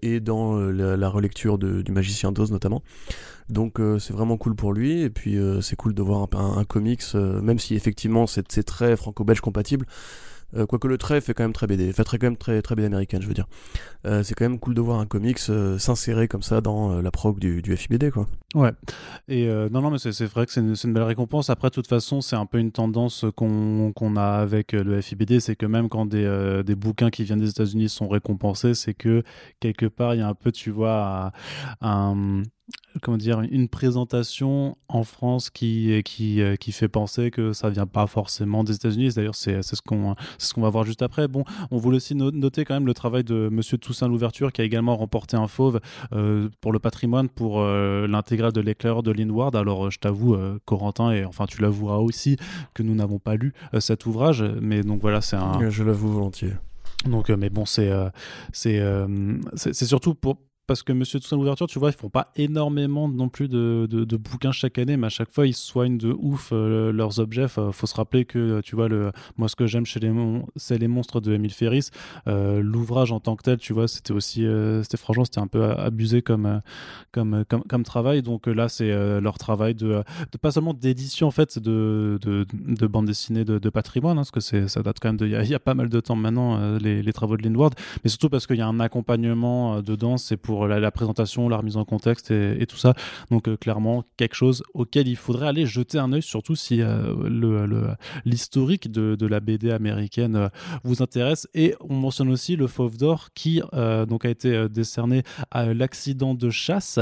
et 0.01 0.19
dans 0.19 0.59
la, 0.59 1.09
relecture 1.09 1.57
du 1.57 1.91
magicien 1.91 2.31
d'Oz 2.31 2.51
notamment. 2.51 2.83
Donc 3.49 3.79
c'est 3.99 4.13
vraiment 4.13 4.37
cool 4.37 4.55
pour 4.55 4.73
lui 4.73 5.01
et 5.01 5.09
puis 5.09 5.37
c'est 5.61 5.75
cool 5.75 5.93
de 5.93 6.01
voir 6.01 6.27
un, 6.33 6.63
comics 6.65 7.13
même 7.13 7.59
si 7.59 7.75
effectivement 7.75 8.27
c'est 8.27 8.63
très 8.63 8.95
franco-belge 8.97 9.41
compatible 9.41 9.85
euh, 10.55 10.65
quoique 10.65 10.87
le 10.87 10.97
trait 10.97 11.19
fait 11.19 11.33
quand 11.33 11.43
même 11.43 11.53
très 11.53 11.67
BD, 11.67 11.91
fait 11.91 12.05
très, 12.05 12.17
quand 12.17 12.27
même 12.27 12.37
très, 12.37 12.61
très 12.61 12.75
BD 12.75 12.85
américaine, 12.85 13.21
je 13.21 13.27
veux 13.27 13.33
dire. 13.33 13.47
Euh, 14.05 14.23
c'est 14.23 14.33
quand 14.33 14.45
même 14.45 14.59
cool 14.59 14.73
de 14.73 14.81
voir 14.81 14.99
un 14.99 15.05
comics 15.05 15.39
euh, 15.49 15.77
s'insérer 15.77 16.29
comme 16.29 16.41
ça 16.41 16.61
dans 16.61 17.01
la 17.01 17.11
prog 17.11 17.37
du, 17.37 17.61
du, 17.61 17.75
FIBD, 17.75 18.11
quoi. 18.11 18.27
Ouais. 18.55 18.71
Et 19.27 19.47
non, 19.47 19.81
non, 19.81 19.91
mais 19.91 19.97
c'est 19.99 20.25
vrai 20.25 20.45
que 20.45 20.51
c'est 20.53 20.61
une, 20.61 20.75
une, 20.81 20.93
belle 20.93 21.03
récompense. 21.03 21.49
Après, 21.49 21.69
de 21.69 21.73
toute 21.73 21.87
façon, 21.87 22.21
c'est 22.21 22.37
un 22.37 22.45
peu 22.45 22.59
une 22.59 22.71
tendance 22.71 23.25
qu'on 23.35 23.91
qu'on 23.93 24.15
a 24.15 24.23
avec 24.23 24.71
le 24.71 25.01
FIBD, 25.01 25.39
c'est 25.39 25.55
que 25.55 25.65
même 25.65 25.89
quand 25.89 26.05
des, 26.05 26.61
des 26.65 26.75
bouquins 26.75 27.09
qui 27.09 27.23
viennent 27.23 27.39
des 27.39 27.49
États-Unis 27.49 27.89
sont 27.89 28.07
récompensés, 28.07 28.73
c'est 28.73 28.93
que 28.93 29.23
quelque 29.59 29.85
part, 29.85 30.15
il 30.15 30.19
y 30.19 30.21
a 30.21 30.27
un 30.27 30.33
peu, 30.33 30.51
tu 30.51 30.71
vois, 30.71 31.31
un 31.81 32.43
comment 33.01 33.17
dire, 33.17 33.41
une 33.41 33.67
présentation 33.67 34.77
en 34.87 35.03
France 35.03 35.49
qui, 35.49 36.01
qui, 36.03 36.41
euh, 36.41 36.55
qui 36.55 36.71
fait 36.71 36.87
penser 36.87 37.31
que 37.31 37.53
ça 37.53 37.69
vient 37.69 37.85
pas 37.85 38.07
forcément 38.07 38.63
des 38.63 38.75
États-Unis. 38.75 39.09
D'ailleurs, 39.15 39.35
c'est 39.35 39.61
ce 39.61 39.81
qu'on 39.81 40.15
ce 40.37 40.53
qu'on 40.53 40.61
va 40.61 40.69
voir 40.69 40.85
juste 40.85 41.01
après. 41.01 41.27
Bon, 41.27 41.43
on 41.71 41.77
voulait 41.77 41.97
aussi 41.97 42.15
noter 42.15 42.65
quand 42.65 42.73
même 42.73 42.87
le 42.87 42.93
travail 42.93 43.23
de 43.23 43.49
Monsieur 43.51 43.77
Toussaint 43.77 44.07
Louverture 44.07 44.51
qui 44.51 44.61
a 44.61 44.63
également 44.63 44.95
remporté 44.95 45.37
un 45.37 45.47
fauve 45.47 45.79
euh, 46.13 46.49
pour 46.61 46.71
le 46.71 46.79
patrimoine 46.79 47.29
pour 47.29 47.59
euh, 47.59 48.07
l'intégrale 48.07 48.53
de 48.53 48.61
l'éclaireur 48.61 49.03
de 49.03 49.11
Lindward. 49.11 49.55
Alors, 49.55 49.91
je 49.91 49.99
t'avoue, 49.99 50.37
Corentin, 50.65 51.11
et 51.11 51.25
enfin 51.25 51.45
tu 51.45 51.61
l'avoueras 51.61 51.97
aussi 51.97 52.37
que 52.73 52.83
nous 52.83 52.95
n'avons 52.95 53.19
pas 53.19 53.35
lu 53.35 53.53
cet 53.79 54.05
ouvrage, 54.05 54.43
mais 54.61 54.81
donc 54.81 55.01
voilà, 55.01 55.21
c'est 55.21 55.35
un. 55.35 55.69
Je 55.69 55.83
l'avoue 55.83 56.09
volontiers. 56.09 56.53
Donc, 57.05 57.29
mais 57.29 57.49
bon, 57.49 57.65
c'est 57.65 57.91
c'est 58.51 58.81
c'est 59.55 59.85
surtout 59.85 60.15
pour 60.15 60.37
parce 60.67 60.83
que 60.83 60.91
Monsieur 60.91 61.19
Toussaint 61.19 61.38
l'ouverture, 61.38 61.67
tu 61.67 61.79
vois, 61.79 61.89
ils 61.89 61.95
font 61.95 62.09
pas 62.09 62.31
énormément 62.36 63.07
non 63.07 63.29
plus 63.29 63.47
de, 63.47 63.88
de, 63.89 64.17
bouquins 64.17 64.51
chaque 64.51 64.77
année, 64.77 64.97
mais 64.97 65.07
à 65.07 65.09
chaque 65.09 65.31
fois 65.31 65.47
ils 65.47 65.55
soignent 65.55 65.97
de 65.97 66.12
ouf 66.12 66.50
euh, 66.51 66.91
leurs 66.91 67.19
objets. 67.19 67.47
faut 67.47 67.88
se 67.88 67.95
rappeler 67.95 68.25
que 68.25 68.59
tu 68.62 68.75
vois 68.75 68.89
le, 68.89 69.12
moi 69.38 69.47
ce 69.47 69.55
que 69.55 69.65
j'aime 69.65 69.86
chez 69.86 70.01
les 70.01 70.12
c'est 70.57 70.77
les 70.77 70.89
monstres 70.89 71.21
de 71.21 71.33
Émile 71.33 71.53
Ferris. 71.53 71.89
Euh, 72.27 72.62
l'ouvrage 72.62 73.12
en 73.12 73.19
tant 73.19 73.36
que 73.38 73.43
tel, 73.43 73.57
tu 73.57 73.71
vois, 73.71 73.88
c'était 73.88 74.12
aussi, 74.12 74.45
euh, 74.45 74.83
c'était 74.83 74.97
franchement, 74.97 75.24
c'était 75.24 75.39
un 75.39 75.47
peu 75.47 75.63
abusé 75.63 76.21
comme, 76.21 76.62
comme, 77.13 77.45
comme, 77.45 77.83
travail. 77.83 78.21
Donc 78.21 78.47
là, 78.47 78.67
c'est 78.67 78.91
leur 79.21 79.38
travail 79.38 79.74
de, 79.74 80.03
de, 80.31 80.38
pas 80.38 80.51
seulement 80.51 80.74
d'édition 80.74 81.27
en 81.27 81.31
fait 81.31 81.59
de, 81.59 82.19
de, 82.21 82.45
de 82.53 82.88
bande 82.88 83.05
dessinée 83.05 83.45
de, 83.45 83.69
patrimoine, 83.69 84.17
hein, 84.17 84.21
parce 84.21 84.31
que 84.31 84.39
c'est, 84.41 84.67
ça 84.67 84.81
date 84.81 84.97
quand 85.00 85.09
même 85.09 85.17
de, 85.17 85.27
il 85.27 85.50
y, 85.50 85.55
a 85.55 85.59
pas 85.59 85.75
mal 85.75 85.88
de 85.88 86.00
temps 86.00 86.15
maintenant 86.15 86.77
les, 86.77 87.01
les, 87.01 87.13
travaux 87.13 87.38
de 87.38 87.43
Lindward, 87.43 87.74
mais 88.03 88.09
surtout 88.09 88.29
parce 88.29 88.47
qu'il 88.47 88.57
y 88.57 88.62
a 88.62 88.67
un 88.67 88.79
accompagnement 88.79 89.81
dedans, 89.81 90.17
c'est 90.17 90.38
pour 90.38 90.56
la, 90.65 90.91
présentation, 90.91 91.49
la 91.49 91.57
remise 91.57 91.77
en 91.77 91.85
contexte 91.85 92.31
et, 92.31 92.65
tout 92.67 92.77
ça. 92.77 92.93
Donc 93.31 93.47
euh, 93.47 93.57
clairement 93.57 94.03
quelque 94.17 94.35
chose 94.35 94.63
auquel 94.73 95.07
il 95.07 95.15
faudrait 95.15 95.47
aller 95.47 95.65
jeter 95.65 95.97
un 95.99 96.11
œil, 96.13 96.21
surtout 96.21 96.55
si 96.55 96.81
euh, 96.81 97.69
l'historique 98.25 98.91
de, 98.91 99.27
la 99.27 99.39
BD 99.39 99.71
américaine 99.71 100.35
euh, 100.35 100.49
vous 100.83 101.03
intéresse. 101.03 101.47
Et 101.53 101.75
on 101.81 101.95
mentionne 101.95 102.29
aussi 102.29 102.55
le 102.55 102.67
Fauve 102.67 102.97
d'Or 102.97 103.29
qui 103.33 103.61
donc 104.07 104.25
a 104.25 104.29
été 104.29 104.69
décerné 104.69 105.23
à 105.51 105.73
l'accident 105.73 106.33
de 106.33 106.49
chasse. 106.49 106.99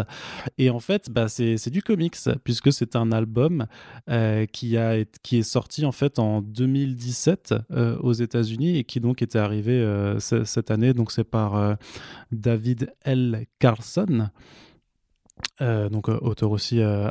Et 0.57 0.69
en 0.69 0.79
fait, 0.79 1.09
bah, 1.09 1.27
c'est 1.27 1.69
du 1.69 1.81
comics 1.81 2.15
puisque 2.43 2.74
c'est 2.74 2.95
un 2.95 3.12
album 3.12 3.67
qui, 4.51 4.77
a, 4.77 5.05
qui 5.24 5.38
est 5.38 5.43
sorti 5.43 5.85
en 5.85 5.91
fait 5.91 6.19
en 6.19 6.41
2017 6.41 7.55
aux 8.01 8.13
États-Unis 8.13 8.77
et 8.77 8.83
qui 8.83 9.00
donc 9.00 9.21
était 9.21 9.39
arrivé 9.39 9.85
cette 10.19 10.71
année. 10.71 10.93
Donc 10.93 11.12
c'est 11.12 11.24
par 11.24 11.77
David 12.31 12.93
L. 13.03 13.44
Carlson. 13.59 14.29
Euh, 15.61 15.89
donc 15.89 16.07
euh, 16.07 16.17
auteur 16.21 16.51
aussi 16.51 16.79
euh, 16.79 17.09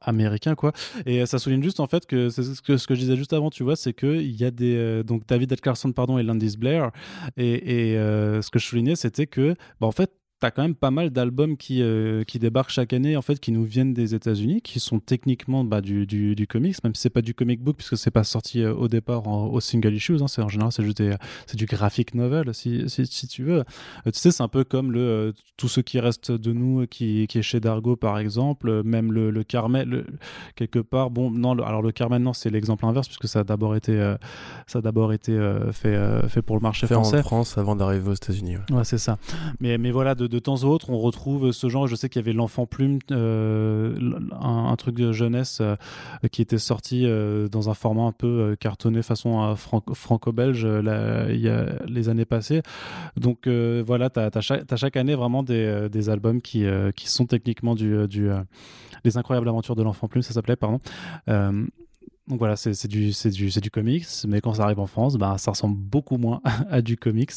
américain 0.00 0.54
quoi 0.54 0.72
et 1.04 1.26
ça 1.26 1.38
souligne 1.38 1.62
juste 1.62 1.78
en 1.78 1.86
fait 1.86 2.06
que 2.06 2.30
c'est 2.30 2.42
ce 2.42 2.62
que, 2.62 2.76
je 2.76 3.00
disais 3.00 3.16
juste 3.16 3.34
avant 3.34 3.50
tu 3.50 3.62
vois 3.62 3.76
c'est 3.76 3.92
que 3.92 4.16
il 4.16 4.34
y 4.34 4.44
a 4.44 4.50
des 4.50 5.02
donc 5.04 5.26
David. 5.26 5.60
Carlson 5.60 5.92
pardon 5.92 6.16
et 6.16 6.22
Landis 6.22 6.56
Blair 6.56 6.90
et, 7.36 7.92
et 7.92 7.94
ce 7.96 8.50
que 8.50 8.58
je 8.58 8.66
soulignais 8.66 8.96
c'était 8.96 9.26
que 9.26 9.54
bah, 9.78 9.86
en 9.86 9.92
fait 9.92 10.10
t'as 10.40 10.50
quand 10.50 10.62
même 10.62 10.74
pas 10.74 10.90
mal 10.90 11.10
d'albums 11.10 11.56
qui, 11.56 11.82
euh, 11.82 12.24
qui 12.24 12.38
débarquent 12.38 12.70
chaque 12.70 12.94
année, 12.94 13.16
en 13.16 13.22
fait, 13.22 13.38
qui 13.38 13.52
nous 13.52 13.64
viennent 13.64 13.92
des 13.92 14.14
États-Unis, 14.14 14.62
qui 14.62 14.80
sont 14.80 14.98
techniquement 14.98 15.64
bah, 15.64 15.82
du, 15.82 16.06
du, 16.06 16.34
du, 16.34 16.46
comics, 16.46 16.82
même 16.82 16.94
si 16.94 17.02
c'est 17.02 17.10
pas 17.10 17.20
du 17.20 17.34
comic 17.34 17.62
book, 17.62 17.76
puisque 17.76 17.98
c'est 17.98 18.10
pas 18.10 18.24
sorti 18.24 18.62
euh, 18.62 18.74
au 18.74 18.88
départ 18.88 19.26
au 19.26 19.60
single 19.60 19.94
issues. 19.94 20.16
Hein, 20.22 20.28
c'est 20.28 20.40
en 20.40 20.48
général, 20.48 20.72
c'est 20.72 20.82
juste 20.82 21.02
c'est 21.46 21.56
du 21.56 21.66
graphic 21.66 22.14
novel, 22.14 22.54
si, 22.54 22.88
si, 22.88 23.06
si 23.06 23.28
tu 23.28 23.44
veux. 23.44 23.58
Euh, 23.60 24.10
tu 24.10 24.18
sais, 24.18 24.30
c'est 24.30 24.42
un 24.42 24.48
peu 24.48 24.64
comme 24.64 24.92
le 24.92 25.34
tout 25.58 25.68
ce 25.68 25.80
qui 25.80 26.00
reste 26.00 26.32
de 26.32 26.52
nous, 26.52 26.86
qui, 26.86 27.26
qui 27.28 27.38
est 27.38 27.42
chez 27.42 27.60
Dargo, 27.60 27.96
par 27.96 28.18
exemple, 28.18 28.82
même 28.82 29.12
le, 29.12 29.30
le 29.30 29.44
Carmel, 29.44 30.06
quelque 30.56 30.78
part. 30.78 31.10
Bon, 31.10 31.30
non, 31.30 31.52
alors 31.62 31.82
le 31.82 31.92
Carmel, 31.92 32.22
non, 32.22 32.32
c'est 32.32 32.48
l'exemple 32.48 32.86
inverse, 32.86 33.08
puisque 33.08 33.28
ça 33.28 33.40
a 33.40 33.44
d'abord 33.44 33.76
été, 33.76 34.14
ça 34.66 34.78
a 34.78 34.82
d'abord 34.82 35.12
été 35.12 35.38
fait, 35.72 36.28
fait 36.28 36.40
pour 36.40 36.56
le 36.56 36.62
marché 36.62 36.86
fait 36.86 36.94
français. 36.94 37.18
en 37.18 37.22
France 37.22 37.58
avant 37.58 37.76
d'arriver 37.76 38.08
aux 38.08 38.14
États-Unis. 38.14 38.56
Ouais, 38.56 38.76
ouais 38.76 38.84
c'est 38.84 38.98
ça. 38.98 39.18
Mais, 39.60 39.76
mais 39.76 39.90
voilà, 39.90 40.14
de 40.14 40.29
de 40.30 40.38
temps 40.38 40.64
en 40.64 40.68
autre, 40.68 40.90
on 40.90 40.98
retrouve 40.98 41.52
ce 41.52 41.68
genre. 41.68 41.86
Je 41.86 41.96
sais 41.96 42.08
qu'il 42.08 42.20
y 42.20 42.24
avait 42.24 42.32
l'enfant 42.32 42.64
plume, 42.64 43.00
euh, 43.10 43.94
un, 44.40 44.76
truc 44.76 44.94
de 44.94 45.12
jeunesse 45.12 45.58
euh, 45.60 45.76
qui 46.30 46.40
était 46.40 46.58
sorti 46.58 47.04
euh, 47.04 47.48
dans 47.48 47.68
un 47.68 47.74
format 47.74 48.04
un 48.04 48.12
peu 48.12 48.56
cartonné 48.58 49.02
façon 49.02 49.54
franco-belge 49.56 50.62
il 50.64 51.40
y 51.40 51.48
a 51.48 51.66
les 51.86 52.08
années 52.08 52.24
passées. 52.24 52.62
Donc 53.16 53.48
voilà, 53.48 54.08
tu 54.08 54.20
as, 54.20 54.76
chaque 54.76 54.96
année 54.96 55.14
vraiment 55.14 55.42
des, 55.42 56.08
albums 56.08 56.40
qui, 56.40 56.64
qui 56.96 57.08
sont 57.08 57.26
techniquement 57.26 57.74
du, 57.74 58.06
du 58.08 58.30
les 59.04 59.18
incroyables 59.18 59.48
aventures 59.48 59.76
de 59.76 59.82
l'enfant 59.82 60.08
plume, 60.08 60.22
ça 60.22 60.32
s'appelait, 60.32 60.56
pardon. 60.56 60.78
Donc 62.30 62.38
voilà, 62.38 62.54
c'est 62.54 62.86
du, 62.86 63.10
du, 63.10 63.48
du 63.60 63.70
comics, 63.72 64.06
mais 64.28 64.40
quand 64.40 64.54
ça 64.54 64.62
arrive 64.62 64.78
en 64.78 64.86
France, 64.86 65.16
bah, 65.16 65.34
ça 65.36 65.50
ressemble 65.50 65.76
beaucoup 65.76 66.16
moins 66.16 66.40
à 66.70 66.80
du 66.80 66.96
comics. 66.96 67.32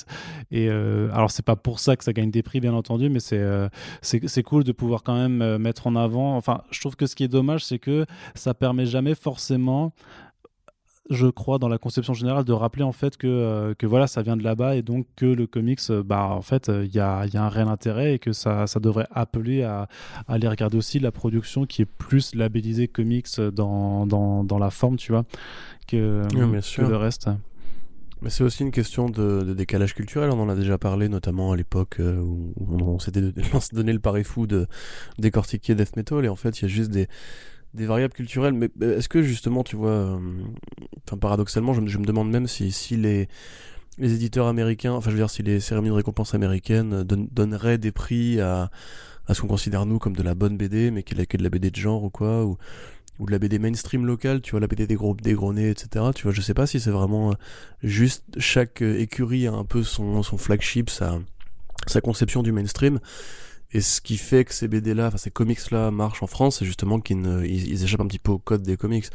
Et 0.51 0.69
euh, 0.69 1.09
alors, 1.13 1.31
c'est 1.31 1.43
pas 1.43 1.55
pour 1.55 1.79
ça 1.79 1.95
que 1.95 2.03
ça 2.03 2.13
gagne 2.13 2.29
des 2.29 2.43
prix, 2.43 2.59
bien 2.59 2.75
entendu, 2.75 3.09
mais 3.09 3.19
c'est 3.19 3.39
euh, 3.39 3.69
c'est 4.03 4.43
cool 4.43 4.63
de 4.63 4.71
pouvoir 4.71 5.01
quand 5.01 5.15
même 5.15 5.41
euh, 5.41 5.57
mettre 5.57 5.88
en 5.88 5.95
avant. 5.95 6.38
Enfin, 6.38 6.62
je 6.69 6.79
trouve 6.79 6.95
que 6.95 7.07
ce 7.07 7.15
qui 7.15 7.23
est 7.23 7.27
dommage, 7.27 7.65
c'est 7.65 7.79
que 7.79 8.05
ça 8.35 8.53
permet 8.53 8.85
jamais 8.85 9.15
forcément 9.15 9.93
je 11.10 11.27
crois, 11.27 11.60
dans 11.60 11.67
la 11.67 11.77
conception 11.77 12.13
générale, 12.13 12.45
de 12.45 12.53
rappeler 12.53 12.83
en 12.83 12.91
fait 12.91 13.17
que, 13.17 13.27
euh, 13.27 13.74
que 13.74 13.86
voilà, 13.86 14.07
ça 14.07 14.22
vient 14.22 14.38
de 14.38 14.43
là-bas 14.43 14.75
et 14.75 14.81
donc 14.81 15.05
que 15.15 15.25
le 15.25 15.48
comics, 15.48 15.79
euh, 15.89 16.01
bah, 16.01 16.29
en 16.29 16.41
fait, 16.41 16.67
il 16.67 16.74
euh, 16.74 16.86
y, 16.86 17.00
a, 17.00 17.25
y, 17.25 17.38
a, 17.38 17.43
un 17.43 17.50
réel 17.50 17.67
intérêt 17.67 18.13
et 18.13 18.19
que 18.19 18.31
ça, 18.31 18.67
ça 18.67 18.79
devrait 18.79 19.07
appeler 19.12 19.63
à, 19.63 19.89
à, 20.27 20.33
aller 20.33 20.48
regarder 20.48 20.77
aussi 20.77 21.00
la 21.00 21.12
production 21.12 21.65
qui 21.65 21.81
est 21.81 21.86
plus 21.86 22.36
labellisée 22.36 22.88
comics 22.88 23.39
dans, 23.39 24.07
dans, 24.07 24.43
dans 24.43 24.57
la 24.57 24.69
forme, 24.69 24.95
tu 24.95 25.12
vois, 25.12 25.25
que, 25.88 26.22
le 26.33 26.95
reste. 26.95 27.29
Mais 28.22 28.29
c'est 28.29 28.45
aussi 28.45 28.63
une 28.63 28.72
question 28.72 29.10
de, 29.10 29.53
décalage 29.53 29.93
culturel. 29.93 30.29
On 30.31 30.39
en 30.39 30.48
a 30.48 30.55
déjà 30.55 30.77
parlé, 30.77 31.10
notamment 31.10 31.51
à 31.51 31.57
l'époque 31.57 32.00
où 32.00 32.53
on, 32.57 32.98
s'était 32.98 33.22
donné 33.74 33.91
le 33.91 34.00
pari 34.00 34.24
fou 34.24 34.48
de 34.48 34.67
décortiquer 35.19 35.75
Death 35.75 35.98
Metal. 35.98 36.24
Et 36.24 36.29
en 36.29 36.38
fait, 36.38 36.60
il 36.60 36.62
y 36.62 36.65
a 36.65 36.69
juste 36.69 36.89
des, 36.89 37.10
des 37.74 37.86
variables 37.86 38.13
culturelles, 38.13 38.53
mais 38.53 38.70
est-ce 38.82 39.10
que 39.10 39.22
justement, 39.22 39.63
tu 39.63 39.75
vois, 39.75 39.89
euh, 39.89 40.20
paradoxalement, 41.20 41.74
je, 41.74 41.82
me 41.82 42.06
demande 42.06 42.30
même 42.30 42.48
si, 42.48 42.72
si 42.72 42.98
les, 42.98 43.27
les 43.98 44.13
éditeurs 44.13 44.48
américains, 44.48 44.94
enfin 44.94 45.10
je 45.10 45.15
veux 45.15 45.22
dire, 45.22 45.30
si 45.30 45.44
les 45.44 45.60
cérémonies 45.60 45.89
de 45.89 45.96
récompense 45.96 46.34
américaines 46.34 47.03
donneraient 47.03 47.77
des 47.77 47.92
prix 47.92 48.39
à, 48.39 48.70
à 49.27 49.34
ce 49.34 49.42
qu'on 49.42 49.48
considère 49.48 49.86
nous 49.86 50.00
comme 50.00 50.15
de 50.15 50.24
la 50.24 50.36
bonne 50.36 50.58
BD, 50.58 50.92
mais 50.92 51.03
qui 51.03 51.13
est 51.13 51.38
de 51.38 51.44
la 51.44 51.50
BD 51.50 51.72
de 51.72 51.75
genre 51.75 52.03
ou 52.03 52.10
quoi, 52.10 52.46
ou, 52.46 52.58
ou 53.20 53.25
de 53.25 53.32
la 53.32 53.39
BD 53.39 53.60
mainstream 53.60 54.06
locale, 54.06 54.42
tu 54.42 54.51
vois, 54.51 54.60
la 54.60 54.68
BD 54.68 54.88
des 54.88 54.96
groupes 54.96 55.22
des 55.22 55.34
etc. 55.70 56.06
Tu 56.15 56.24
vois, 56.24 56.32
je 56.32 56.42
sais 56.42 56.53
pas 56.53 56.68
si 56.68 56.80
c'est 56.80 56.92
vraiment 56.92 57.32
euh, 57.32 57.36
juste 57.84 58.24
chaque 58.39 58.82
euh, 58.82 59.00
écurie 59.00 59.48
a 59.48 59.53
un 59.53 59.65
peu 59.65 59.84
son, 59.84 60.24
son 60.24 60.38
flagship, 60.38 60.89
sa, 60.89 61.20
sa 61.88 62.01
conception 62.01 62.44
du 62.44 62.51
mainstream. 62.51 63.00
Et 63.74 63.82
ce 63.82 64.01
qui 64.01 64.18
fait 64.18 64.46
que 64.46 64.53
ces 64.53 64.68
BD-là, 64.68 65.08
enfin 65.08 65.18
ces 65.18 65.32
comics-là 65.32 65.89
marchent 65.89 66.22
en 66.22 66.27
France, 66.27 66.60
c'est 66.60 66.65
justement 66.65 67.00
qu'ils 67.00 67.25
ils, 67.44 67.84
échappent 67.84 68.01
un 68.01 68.08
petit 68.08 68.20
peu 68.20 68.32
au 68.32 68.38
code 68.38 68.62
des 68.62 68.77
comics. 68.77 69.08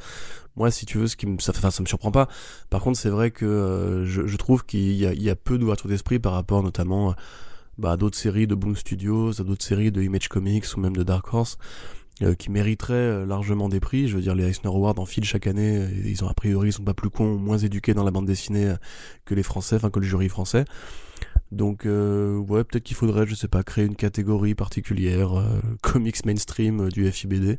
Moi, 0.57 0.73
si 0.73 0.85
tu 0.85 0.99
veux, 0.99 1.07
ce 1.07 1.17
qui 1.17 1.27
me, 1.27 1.38
ça, 1.38 1.53
enfin, 1.55 1.71
ça 1.71 1.81
me 1.81 1.87
surprend 1.87 2.11
pas. 2.11 2.29
Par 2.69 2.83
contre, 2.83 2.99
c'est 2.99 3.09
vrai 3.09 3.31
que 3.31 3.45
euh, 3.47 4.05
je, 4.05 4.27
je, 4.27 4.37
trouve 4.37 4.67
qu'il 4.67 4.95
y 4.95 5.07
a, 5.07 5.12
il 5.15 5.23
y 5.23 5.31
a 5.31 5.37
peu 5.37 5.59
d'ouverture 5.59 5.88
d'esprit 5.88 6.19
par 6.19 6.33
rapport 6.33 6.65
notamment 6.65 7.15
bah, 7.79 7.93
à 7.93 7.97
d'autres 7.97 8.17
séries 8.19 8.49
de 8.49 8.57
Boom 8.57 8.75
Studios, 8.75 9.41
à 9.41 9.45
d'autres 9.45 9.65
séries 9.65 9.93
de 9.93 10.03
Image 10.03 10.29
Comics 10.29 10.65
ou 10.77 10.81
même 10.81 10.97
de 10.97 11.05
Dark 11.05 11.33
Horse. 11.33 11.57
Euh, 12.21 12.35
qui 12.35 12.50
mériteraient 12.50 12.95
euh, 12.95 13.27
largement 13.27 13.69
des 13.69 13.79
prix. 13.79 14.09
Je 14.09 14.17
veux 14.17 14.23
dire, 14.23 14.35
les 14.35 14.43
Eisner 14.43 14.67
Awards 14.67 14.99
en 14.99 15.07
file 15.07 15.23
chaque 15.23 15.47
année. 15.47 15.87
Ils 16.05 16.25
ont 16.25 16.29
a 16.29 16.35
priori, 16.35 16.71
ils 16.71 16.73
sont 16.73 16.83
pas 16.83 16.93
plus 16.93 17.11
cons, 17.11 17.37
moins 17.37 17.59
éduqués 17.59 17.95
dans 17.95 18.03
la 18.03 18.11
bande 18.11 18.27
dessinée 18.27 18.75
que 19.25 19.37
les 19.37 19.45
Français, 19.45 19.77
enfin 19.77 19.91
que 19.91 20.00
le 20.00 20.07
jury 20.07 20.29
français. 20.29 20.65
Donc 21.50 21.87
euh, 21.87 22.37
ouais, 22.37 22.62
peut-être 22.62 22.85
qu'il 22.85 22.97
faudrait, 22.97 23.26
je 23.26 23.35
sais 23.35 23.49
pas, 23.49 23.62
créer 23.62 23.87
une 23.87 23.97
catégorie 23.97 24.55
particulière, 24.55 25.38
euh, 25.38 25.45
comics 25.83 26.25
mainstream 26.26 26.81
euh, 26.81 26.88
du 26.88 27.11
FIBD, 27.11 27.59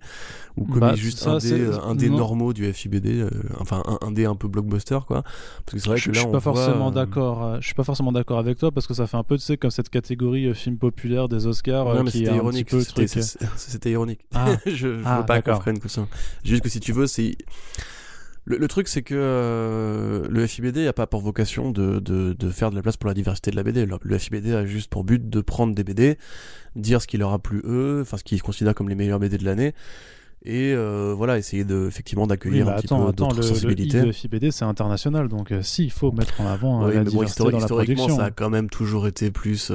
ou 0.57 0.65
comics 0.65 0.79
bah, 0.79 0.95
juste 0.95 1.25
un, 1.25 1.39
des, 1.39 1.71
un 1.71 1.95
des 1.95 2.09
normaux 2.09 2.53
du 2.53 2.71
FIBD, 2.71 3.27
enfin 3.59 3.81
un, 3.87 3.97
un, 4.05 4.11
des 4.11 4.25
un 4.25 4.35
peu 4.35 4.47
blockbuster 4.47 4.99
quoi. 5.07 5.23
Parce 5.65 5.73
que 5.73 5.79
c'est 5.79 5.89
vrai 5.89 5.99
que 5.99 6.09
là, 6.09 6.13
je 6.13 6.19
suis 6.19 6.31
pas 6.31 6.39
forcément 6.39 6.91
d'accord. 6.91 7.59
je 7.59 7.65
suis 7.65 7.75
pas 7.75 7.83
forcément 7.83 8.11
d'accord 8.11 8.37
avec 8.37 8.59
toi 8.59 8.71
parce 8.71 8.85
que 8.85 8.93
ça 8.93 9.07
fait 9.07 9.17
un 9.17 9.23
peu, 9.23 9.37
tu 9.37 9.43
sais, 9.43 9.57
comme 9.57 9.71
cette 9.71 9.89
catégorie 9.89 10.53
film 10.53 10.77
populaire 10.77 11.27
des 11.27 11.47
Oscars. 11.47 11.85
Non 11.95 12.03
mais 12.03 12.11
c'était 12.11 12.35
ironique. 12.35 12.69
C'était 13.55 13.91
ironique. 13.91 14.19
Ah. 14.35 14.55
je, 14.67 14.71
je 14.75 15.01
ah, 15.03 15.19
veux 15.19 15.25
pas 15.25 15.41
qu'on 15.41 15.57
prenne 15.57 15.79
que 15.79 15.89
ça. 15.89 16.07
Juste 16.43 16.61
que 16.61 16.69
si 16.69 16.79
tu 16.79 16.93
veux, 16.93 17.07
c'est 17.07 17.35
le, 18.57 18.67
truc, 18.67 18.87
c'est 18.87 19.03
que 19.03 19.13
euh, 19.15 20.27
le 20.27 20.47
FIBD 20.47 20.77
n'a 20.77 20.93
pas 20.93 21.05
pour 21.05 21.21
vocation 21.21 21.71
de, 21.71 21.99
de, 21.99 22.33
de, 22.33 22.49
faire 22.49 22.71
de 22.71 22.75
la 22.75 22.81
place 22.81 22.97
pour 22.97 23.07
la 23.07 23.13
diversité 23.13 23.51
de 23.51 23.55
la 23.55 23.63
BD. 23.63 23.85
Le, 23.85 24.17
FIBD 24.17 24.53
a 24.53 24.65
juste 24.65 24.89
pour 24.89 25.03
but 25.03 25.29
de 25.29 25.41
prendre 25.41 25.75
des 25.75 25.83
BD, 25.83 26.17
dire 26.75 27.01
ce 27.01 27.07
qui 27.07 27.17
leur 27.17 27.31
a 27.31 27.39
plu 27.39 27.61
eux, 27.63 27.99
enfin 28.01 28.17
ce 28.17 28.23
qu'ils 28.23 28.41
considèrent 28.41 28.73
comme 28.73 28.89
les 28.89 28.95
meilleurs 28.95 29.19
BD 29.19 29.37
de 29.37 29.45
l'année, 29.45 29.75
et 30.43 30.73
euh, 30.73 31.13
voilà, 31.15 31.37
essayer 31.37 31.63
de 31.63 31.85
effectivement 31.87 32.25
d'accueillir 32.25 32.69
un 32.69 32.77
petit 32.77 32.87
peu 32.87 33.11
d'autres 33.13 33.43
sensibilités. 33.43 34.01
Le 34.01 34.11
FIBD, 34.11 34.51
c'est 34.51 34.65
international, 34.65 35.27
donc 35.27 35.51
euh, 35.51 35.61
si, 35.61 35.83
il 35.83 35.91
faut 35.91 36.11
mettre 36.11 36.41
en 36.41 36.47
avant 36.47 36.87
la 36.87 37.03
diversité 37.03 37.51
dans 37.51 37.59
la 37.59 37.67
production. 37.67 38.15
ça 38.15 38.25
a 38.25 38.31
quand 38.31 38.49
même 38.49 38.69
toujours 38.69 39.05
été 39.05 39.29
plus 39.29 39.71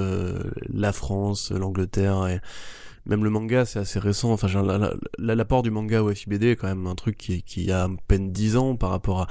la 0.72 0.92
France, 0.92 1.52
l'Angleterre 1.52 2.26
et 2.26 2.40
même 3.06 3.24
le 3.24 3.30
manga, 3.30 3.64
c'est 3.64 3.78
assez 3.78 3.98
récent. 3.98 4.32
Enfin, 4.32 4.48
l'apport 5.18 5.62
du 5.62 5.70
manga 5.70 6.02
au 6.02 6.14
FIBD 6.14 6.44
est 6.44 6.56
quand 6.56 6.68
même 6.68 6.86
un 6.86 6.94
truc 6.94 7.16
qui, 7.16 7.42
qui 7.42 7.70
a 7.70 7.84
à 7.84 7.88
peine 8.08 8.32
10 8.32 8.56
ans 8.56 8.76
par 8.76 8.90
rapport 8.90 9.26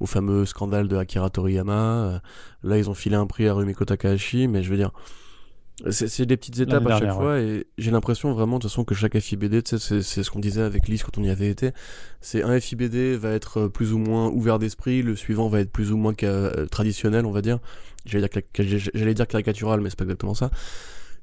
au 0.00 0.06
fameux 0.06 0.46
scandale 0.46 0.88
de 0.88 0.96
Akira 0.96 1.30
Toriyama. 1.30 1.72
Euh, 1.72 2.18
là, 2.62 2.78
ils 2.78 2.88
ont 2.88 2.94
filé 2.94 3.16
un 3.16 3.26
prix 3.26 3.48
à 3.48 3.54
Rumiko 3.54 3.84
Takahashi, 3.84 4.46
mais 4.48 4.62
je 4.62 4.70
veux 4.70 4.76
dire, 4.76 4.92
c'est 5.90 6.24
des 6.24 6.38
petites 6.38 6.58
étapes 6.58 6.86
à 6.86 6.98
chaque 6.98 7.12
fois 7.12 7.38
et 7.38 7.66
j'ai 7.76 7.90
l'impression 7.90 8.32
vraiment 8.32 8.56
de 8.56 8.62
toute 8.62 8.70
façon 8.70 8.84
que 8.84 8.94
chaque 8.94 9.18
FIBD, 9.18 9.60
c'est 9.66 9.78
ce 10.02 10.30
qu'on 10.30 10.40
disait 10.40 10.62
avec 10.62 10.88
Lise 10.88 11.02
quand 11.02 11.18
on 11.18 11.22
y 11.22 11.28
avait 11.28 11.50
été, 11.50 11.72
c'est 12.22 12.42
un 12.42 12.58
FIBD 12.58 13.18
va 13.18 13.32
être 13.32 13.60
euh, 13.60 13.68
plus 13.68 13.92
ou 13.92 13.98
moins 13.98 14.28
ouvert 14.28 14.58
d'esprit, 14.58 15.02
le 15.02 15.16
suivant 15.16 15.48
va 15.48 15.60
être 15.60 15.70
plus 15.70 15.92
ou 15.92 15.98
moins 15.98 16.14
euh, 16.22 16.64
traditionnel, 16.66 17.26
on 17.26 17.30
va 17.30 17.42
dire. 17.42 17.58
J'allais 18.06 18.28
dire, 18.28 19.14
dire 19.14 19.26
caricatural, 19.26 19.80
mais 19.80 19.90
c'est 19.90 19.98
pas 19.98 20.04
exactement 20.04 20.34
ça. 20.34 20.50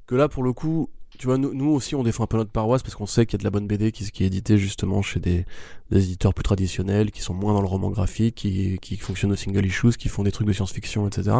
que 0.06 0.14
là, 0.14 0.28
pour 0.28 0.44
le 0.44 0.52
coup, 0.52 0.88
tu 1.18 1.26
vois, 1.26 1.38
nous, 1.38 1.54
nous, 1.54 1.70
aussi, 1.70 1.94
on 1.94 2.02
défend 2.02 2.24
un 2.24 2.26
peu 2.26 2.36
notre 2.36 2.50
paroisse 2.50 2.82
parce 2.82 2.94
qu'on 2.94 3.06
sait 3.06 3.26
qu'il 3.26 3.34
y 3.34 3.36
a 3.36 3.42
de 3.42 3.44
la 3.44 3.50
bonne 3.50 3.66
BD 3.66 3.92
qui, 3.92 4.04
est 4.04 4.26
éditée 4.26 4.58
justement 4.58 5.02
chez 5.02 5.20
des, 5.20 5.46
des, 5.90 6.04
éditeurs 6.04 6.34
plus 6.34 6.42
traditionnels, 6.42 7.10
qui 7.10 7.22
sont 7.22 7.34
moins 7.34 7.54
dans 7.54 7.60
le 7.60 7.66
roman 7.66 7.90
graphique, 7.90 8.34
qui, 8.34 8.78
qui 8.80 8.96
fonctionnent 8.96 9.32
au 9.32 9.36
single 9.36 9.64
issues, 9.64 9.96
qui 9.98 10.08
font 10.08 10.22
des 10.22 10.32
trucs 10.32 10.46
de 10.46 10.52
science-fiction, 10.52 11.06
etc. 11.06 11.36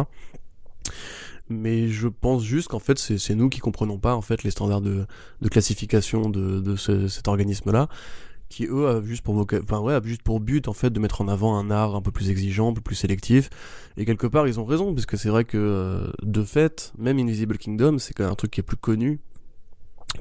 Mais 1.49 1.89
je 1.89 2.07
pense 2.07 2.43
juste 2.43 2.69
qu'en 2.69 2.79
fait, 2.79 2.97
c'est 2.97 3.35
nous 3.35 3.49
qui 3.49 3.59
comprenons 3.59 3.99
pas 3.99 4.15
en 4.15 4.21
fait 4.21 4.43
les 4.43 4.51
standards 4.51 4.81
de, 4.81 5.05
de 5.41 5.49
classification 5.49 6.29
de, 6.29 6.59
de 6.59 6.75
ce, 6.75 7.07
cet 7.07 7.27
organisme-là 7.27 7.87
qui 8.49 8.65
eux 8.65 8.87
a 8.87 9.01
juste 9.03 9.23
pour 9.23 9.35
enfin 9.35 9.79
ouais, 9.79 9.95
a 9.95 10.01
juste 10.03 10.21
pour 10.21 10.39
but 10.39 10.67
en 10.67 10.73
fait 10.73 10.91
de 10.91 10.99
mettre 10.99 11.21
en 11.21 11.27
avant 11.27 11.57
un 11.57 11.71
art 11.71 11.95
un 11.95 12.01
peu 12.01 12.11
plus 12.11 12.29
exigeant, 12.29 12.69
un 12.69 12.73
peu 12.73 12.81
plus 12.81 12.95
sélectif. 12.95 13.49
Et 13.97 14.05
quelque 14.05 14.27
part 14.27 14.47
ils 14.47 14.59
ont 14.59 14.65
raison 14.65 14.93
parce 14.93 15.05
que 15.05 15.17
c'est 15.17 15.29
vrai 15.29 15.45
que 15.45 15.57
euh, 15.57 16.07
de 16.21 16.43
fait, 16.43 16.93
même 16.97 17.19
Invisible 17.19 17.57
Kingdom, 17.57 17.97
c'est 17.97 18.13
quand 18.13 18.23
même 18.23 18.31
un 18.31 18.35
truc 18.35 18.51
qui 18.51 18.59
est 18.59 18.63
plus 18.63 18.77
connu 18.77 19.19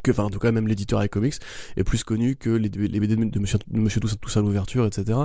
que 0.03 0.11
enfin 0.11 0.25
en 0.25 0.31
tout 0.31 0.39
cas 0.39 0.53
même 0.53 0.67
l'éditeur 0.67 1.03
iComics 1.05 1.37
est 1.77 1.85
plus 1.85 2.05
connu 2.05 2.37
que 2.37 2.51
les, 2.51 2.69
les 2.69 3.01
BD 3.01 3.17
de 3.17 3.39
Monsieur, 3.39 3.59
de 3.69 3.79
Monsieur 3.79 4.01
Toussaint 4.01 4.43
l'ouverture 4.43 4.87
etc 4.87 5.21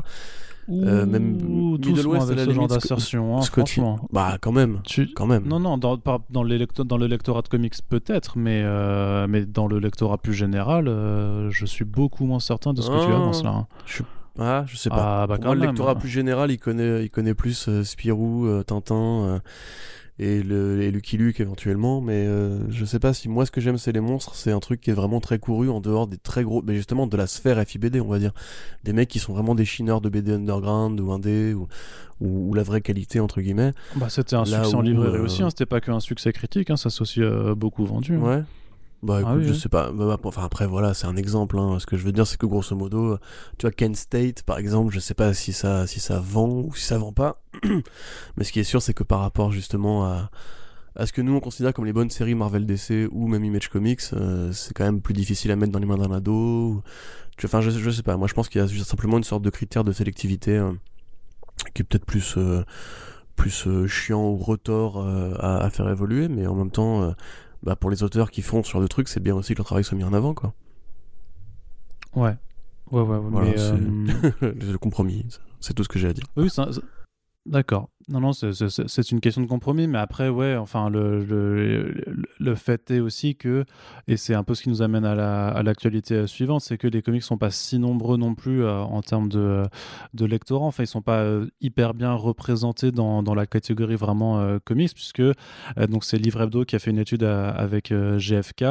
euh, 0.71 1.05
même 1.05 1.37
Middle 1.41 2.07
West 2.07 2.29
avec 2.29 2.45
ce 2.45 2.51
genre 2.51 2.67
d'assertion 2.67 3.37
hein, 3.37 3.41
franchement. 3.41 4.07
Bah 4.11 4.37
quand 4.39 4.51
même 4.51 4.81
quand 5.15 5.25
même. 5.25 5.47
Non 5.47 5.59
non 5.59 5.77
dans, 5.77 5.97
dans, 5.97 6.23
dans 6.29 6.43
le 6.43 7.07
lectorat 7.07 7.41
de 7.41 7.47
comics 7.47 7.73
peut-être 7.87 8.37
mais 8.37 8.61
euh, 8.63 9.25
mais 9.27 9.45
dans 9.45 9.67
le 9.67 9.79
lectorat 9.79 10.19
plus 10.19 10.33
général 10.33 10.87
euh, 10.87 11.49
je 11.49 11.65
suis 11.65 11.85
beaucoup 11.85 12.25
moins 12.25 12.39
certain 12.39 12.73
de 12.73 12.81
ce 12.81 12.89
que 12.89 13.05
tu 13.05 13.11
avances 13.11 13.43
là 13.43 13.49
hein. 13.51 13.67
je 13.85 14.03
ah, 14.41 14.63
je 14.67 14.77
sais 14.77 14.89
pas. 14.89 15.23
Ah, 15.23 15.27
bah, 15.27 15.35
Pour 15.35 15.47
moi, 15.47 15.55
le 15.55 15.65
lectorat 15.65 15.95
plus 15.95 16.07
général, 16.07 16.49
il 16.49 16.59
connaît, 16.59 17.03
il 17.03 17.09
connaît 17.09 17.33
plus 17.33 17.69
Spirou, 17.83 18.63
Tintin, 18.63 19.41
et, 20.19 20.43
le, 20.43 20.81
et 20.81 20.91
Lucky 20.91 21.17
Luke 21.17 21.39
éventuellement, 21.39 22.01
mais 22.01 22.25
euh, 22.27 22.59
je 22.69 22.83
sais 22.83 22.99
pas 22.99 23.13
si 23.13 23.29
moi 23.29 23.45
ce 23.45 23.51
que 23.51 23.61
j'aime 23.61 23.77
c'est 23.77 23.93
les 23.93 24.01
monstres, 24.01 24.35
c'est 24.35 24.51
un 24.51 24.59
truc 24.59 24.81
qui 24.81 24.89
est 24.89 24.93
vraiment 24.93 25.21
très 25.21 25.39
couru 25.39 25.69
en 25.69 25.79
dehors 25.79 26.07
des 26.07 26.17
très 26.17 26.43
gros, 26.43 26.61
mais 26.61 26.75
justement 26.75 27.07
de 27.07 27.15
la 27.15 27.25
sphère 27.25 27.57
FIBD 27.65 28.01
on 28.01 28.07
va 28.09 28.19
dire, 28.19 28.33
des 28.83 28.91
mecs 28.91 29.07
qui 29.07 29.19
sont 29.19 29.33
vraiment 29.33 29.55
des 29.55 29.63
chineurs 29.63 30.01
de 30.01 30.09
BD 30.09 30.33
underground 30.33 30.99
ou 30.99 31.11
indé 31.13 31.53
ou, 31.53 31.69
ou, 32.19 32.53
la 32.53 32.63
vraie 32.63 32.81
qualité 32.81 33.21
entre 33.21 33.39
guillemets. 33.39 33.71
Bah 33.95 34.09
c'était 34.09 34.35
un 34.35 34.43
succès 34.43 34.75
en 34.75 34.81
librairie 34.81 35.17
euh, 35.17 35.23
aussi, 35.23 35.41
hein, 35.41 35.49
c'était 35.49 35.65
pas 35.65 35.79
qu'un 35.79 36.01
succès 36.01 36.33
critique, 36.33 36.69
hein, 36.69 36.75
ça 36.75 36.89
s'est 36.89 37.01
aussi 37.01 37.21
euh, 37.23 37.55
beaucoup 37.55 37.85
vendu. 37.85 38.15
Hein. 38.15 38.21
Ouais. 38.21 38.43
Bah 39.01 39.21
ah 39.25 39.31
écoute, 39.31 39.43
je 39.43 39.53
sais 39.53 39.69
pas. 39.69 39.91
Bah, 39.91 40.05
bah, 40.05 40.17
enfin 40.23 40.43
après 40.43 40.67
voilà, 40.67 40.93
c'est 40.93 41.07
un 41.07 41.15
exemple. 41.15 41.57
Hein. 41.57 41.77
Ce 41.79 41.85
que 41.85 41.95
je 41.95 42.03
veux 42.03 42.11
dire, 42.11 42.27
c'est 42.27 42.37
que 42.37 42.45
grosso 42.45 42.75
modo, 42.75 43.17
tu 43.57 43.65
vois, 43.65 43.71
Kent 43.71 43.95
State, 43.95 44.43
par 44.43 44.57
exemple, 44.57 44.93
je 44.93 44.99
sais 44.99 45.13
pas 45.13 45.33
si 45.33 45.53
ça, 45.53 45.87
si 45.87 46.01
ça 46.01 46.19
vend 46.19 46.49
ou 46.49 46.75
si 46.75 46.83
ça 46.83 46.97
vend 46.97 47.13
pas. 47.13 47.41
Mais 48.37 48.43
ce 48.43 48.51
qui 48.51 48.59
est 48.59 48.63
sûr, 48.63 48.81
c'est 48.81 48.93
que 48.93 49.03
par 49.03 49.19
rapport 49.19 49.51
justement 49.51 50.05
à, 50.05 50.29
à 50.95 51.05
ce 51.05 51.13
que 51.13 51.21
nous 51.21 51.33
on 51.33 51.39
considère 51.39 51.73
comme 51.73 51.85
les 51.85 51.93
bonnes 51.93 52.09
séries 52.09 52.35
Marvel 52.35 52.65
DC 52.65 53.09
ou 53.11 53.27
même 53.27 53.43
Image 53.43 53.69
Comics, 53.69 54.01
euh, 54.13 54.51
c'est 54.51 54.73
quand 54.73 54.85
même 54.85 55.01
plus 55.01 55.13
difficile 55.13 55.51
à 55.51 55.55
mettre 55.55 55.71
dans 55.71 55.79
les 55.79 55.85
mains 55.85 55.97
d'un 55.97 56.11
ado. 56.11 56.83
Enfin, 57.43 57.61
je, 57.61 57.69
je 57.69 57.89
sais 57.89 58.03
pas. 58.03 58.17
Moi, 58.17 58.27
je 58.27 58.33
pense 58.33 58.49
qu'il 58.49 58.61
y 58.61 58.63
a 58.63 58.83
simplement 58.83 59.17
une 59.17 59.23
sorte 59.23 59.41
de 59.41 59.49
critère 59.49 59.83
de 59.83 59.93
sélectivité 59.93 60.57
hein, 60.57 60.77
qui 61.73 61.81
est 61.81 61.85
peut-être 61.85 62.05
plus 62.05 62.35
euh, 62.37 62.63
plus 63.35 63.65
euh, 63.67 63.87
chiant 63.87 64.27
ou 64.27 64.37
retort 64.37 64.99
à, 64.99 65.63
à, 65.63 65.69
faire 65.69 65.87
évoluer, 65.89 66.27
mais 66.27 66.45
en 66.47 66.55
même 66.55 66.71
temps 66.71 67.13
bah, 67.63 67.75
pour 67.75 67.89
les 67.89 68.03
auteurs 68.03 68.31
qui 68.31 68.41
font 68.41 68.63
sur 68.63 68.79
le 68.79 68.87
truc, 68.87 69.07
c'est 69.07 69.19
bien 69.19 69.35
aussi 69.35 69.53
que 69.53 69.59
leur 69.59 69.65
travail 69.65 69.83
soit 69.83 69.97
mis 69.97 70.03
en 70.03 70.13
avant, 70.13 70.33
quoi. 70.33 70.53
Ouais. 72.15 72.35
Ouais, 72.91 73.01
ouais, 73.01 73.17
ouais. 73.17 73.55
euh, 73.57 74.31
le 74.41 74.77
compromis. 74.77 75.25
C'est 75.59 75.73
tout 75.73 75.83
ce 75.83 75.89
que 75.89 75.99
j'ai 75.99 76.07
à 76.07 76.13
dire. 76.13 76.25
Oui, 76.35 76.49
d'accord. 77.49 77.89
Non, 78.09 78.19
non, 78.21 78.31
c'est 78.33 79.11
une 79.11 79.19
question 79.19 79.43
de 79.43 79.47
compromis, 79.47 79.85
mais 79.87 79.99
après, 79.99 80.29
ouais, 80.29 80.55
enfin, 80.55 80.89
le, 80.89 81.23
le, 81.23 81.93
le 82.39 82.55
fait 82.55 82.89
est 82.89 82.99
aussi 82.99 83.35
que, 83.35 83.65
et 84.07 84.17
c'est 84.17 84.33
un 84.33 84.43
peu 84.43 84.55
ce 84.55 84.63
qui 84.63 84.69
nous 84.69 84.81
amène 84.81 85.05
à 85.05 85.61
l'actualité 85.61 86.21
la, 86.21 86.27
suivante, 86.27 86.61
c'est 86.61 86.79
que 86.79 86.87
les 86.87 87.03
comics 87.03 87.21
sont 87.21 87.37
pas 87.37 87.51
si 87.51 87.77
nombreux 87.77 88.17
non 88.17 88.33
plus 88.33 88.63
euh, 88.63 88.79
en 88.79 89.03
termes 89.03 89.29
de, 89.29 89.63
de 90.15 90.25
lectorat. 90.25 90.65
Enfin, 90.65 90.81
ils 90.83 90.87
sont 90.87 91.03
pas 91.03 91.19
euh, 91.19 91.47
hyper 91.61 91.93
bien 91.93 92.13
représentés 92.13 92.91
dans, 92.91 93.21
dans 93.21 93.35
la 93.35 93.45
catégorie 93.45 93.95
vraiment 93.95 94.39
euh, 94.39 94.57
comics, 94.63 94.93
puisque 94.93 95.21
donc 95.89 96.03
c'est 96.03 96.17
Livre 96.17 96.41
Hebdo 96.41 96.65
qui 96.65 96.75
a 96.75 96.79
fait 96.79 96.89
une 96.89 96.97
étude 96.97 97.23
avec 97.23 97.93
GFK 97.93 98.65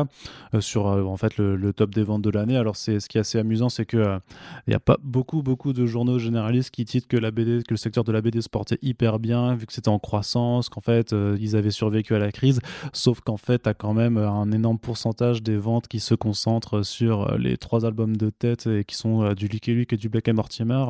sur 0.58 0.86
en 0.86 1.16
fait 1.16 1.36
le, 1.36 1.72
top 1.72 1.94
des 1.94 2.02
ventes 2.02 2.22
de 2.22 2.30
l'année. 2.30 2.56
Alors, 2.56 2.74
c'est 2.74 2.98
ce 2.98 3.08
qui 3.08 3.18
est 3.18 3.20
assez 3.20 3.38
amusant, 3.38 3.68
c'est 3.68 3.86
que 3.86 4.18
il 4.66 4.70
n'y 4.70 4.74
a 4.74 4.80
pas 4.80 4.96
beaucoup, 5.02 5.42
beaucoup 5.42 5.72
de 5.72 5.86
journaux 5.86 6.18
généralistes 6.18 6.70
qui 6.70 6.84
titrent 6.84 7.06
que 7.06 7.16
la 7.16 7.30
BD, 7.30 7.62
que 7.62 7.72
le 7.72 7.76
secteur 7.76 8.02
de 8.02 8.10
la 8.10 8.20
BD 8.20 8.40
se 8.40 8.48
portait 8.48 8.78
hyper 8.82 9.18
bien 9.18 9.27
vu 9.54 9.66
que 9.66 9.72
c'était 9.72 9.88
en 9.88 9.98
croissance, 9.98 10.68
qu'en 10.68 10.80
fait, 10.80 11.12
euh, 11.12 11.36
ils 11.40 11.56
avaient 11.56 11.70
survécu 11.70 12.14
à 12.14 12.18
la 12.18 12.32
crise. 12.32 12.60
Sauf 12.92 13.20
qu'en 13.20 13.36
fait, 13.36 13.62
tu 13.62 13.68
as 13.68 13.74
quand 13.74 13.94
même 13.94 14.16
euh, 14.16 14.30
un 14.30 14.50
énorme 14.52 14.78
pourcentage 14.78 15.42
des 15.42 15.56
ventes 15.56 15.88
qui 15.88 16.00
se 16.00 16.14
concentrent 16.14 16.84
sur 16.84 17.30
euh, 17.32 17.38
les 17.38 17.56
trois 17.56 17.84
albums 17.84 18.16
de 18.16 18.30
tête 18.30 18.66
et 18.66 18.84
qui 18.84 18.96
sont 18.96 19.32
du 19.34 19.48
Lucky 19.48 19.74
Luke 19.74 19.92
et 19.92 19.96
du 19.96 20.08
Black 20.08 20.28
and 20.28 20.34
Mortimer 20.34 20.84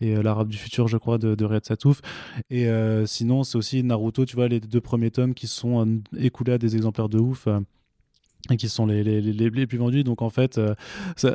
et 0.00 0.14
l'Arabe 0.22 0.48
du 0.48 0.58
futur, 0.58 0.88
je 0.88 0.96
crois, 0.96 1.18
de, 1.18 1.34
de 1.34 1.44
Red 1.44 1.64
Satouf. 1.64 2.00
Et 2.50 2.68
sinon, 3.06 3.42
c'est 3.42 3.56
aussi 3.56 3.82
Naruto, 3.82 4.24
tu 4.24 4.36
vois, 4.36 4.48
les 4.48 4.60
deux 4.60 4.80
premiers 4.80 5.10
tomes 5.10 5.34
qui 5.34 5.46
sont 5.46 6.00
écoulés 6.16 6.52
à 6.52 6.58
des 6.58 6.76
exemplaires 6.76 7.08
de 7.08 7.18
ouf 7.18 7.48
et 8.48 8.56
qui 8.56 8.68
sont 8.68 8.86
les, 8.86 9.04
les, 9.04 9.20
les, 9.20 9.50
les, 9.50 9.66
plus 9.66 9.78
vendus. 9.78 10.04
Donc 10.04 10.22
en 10.22 10.30
fait, 10.30 10.58
euh, 10.58 10.74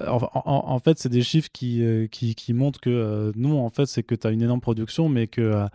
en, 0.10 0.80
fait, 0.80 1.00
c'est 1.00 1.10
des 1.10 1.22
chiffres 1.22 1.50
qui, 1.54 1.84
euh, 1.84 2.08
qui, 2.08 2.36
qui, 2.36 2.54
montrent 2.54 2.80
que 2.80 2.90
euh, 2.90 3.32
non, 3.36 3.64
en 3.64 3.70
fait, 3.70 3.86
c'est 3.86 4.04
que 4.04 4.16
tu 4.16 4.26
as 4.26 4.32
une 4.32 4.42
énorme 4.42 4.62
production, 4.62 5.10
mais 5.10 5.28
que, 5.28 5.68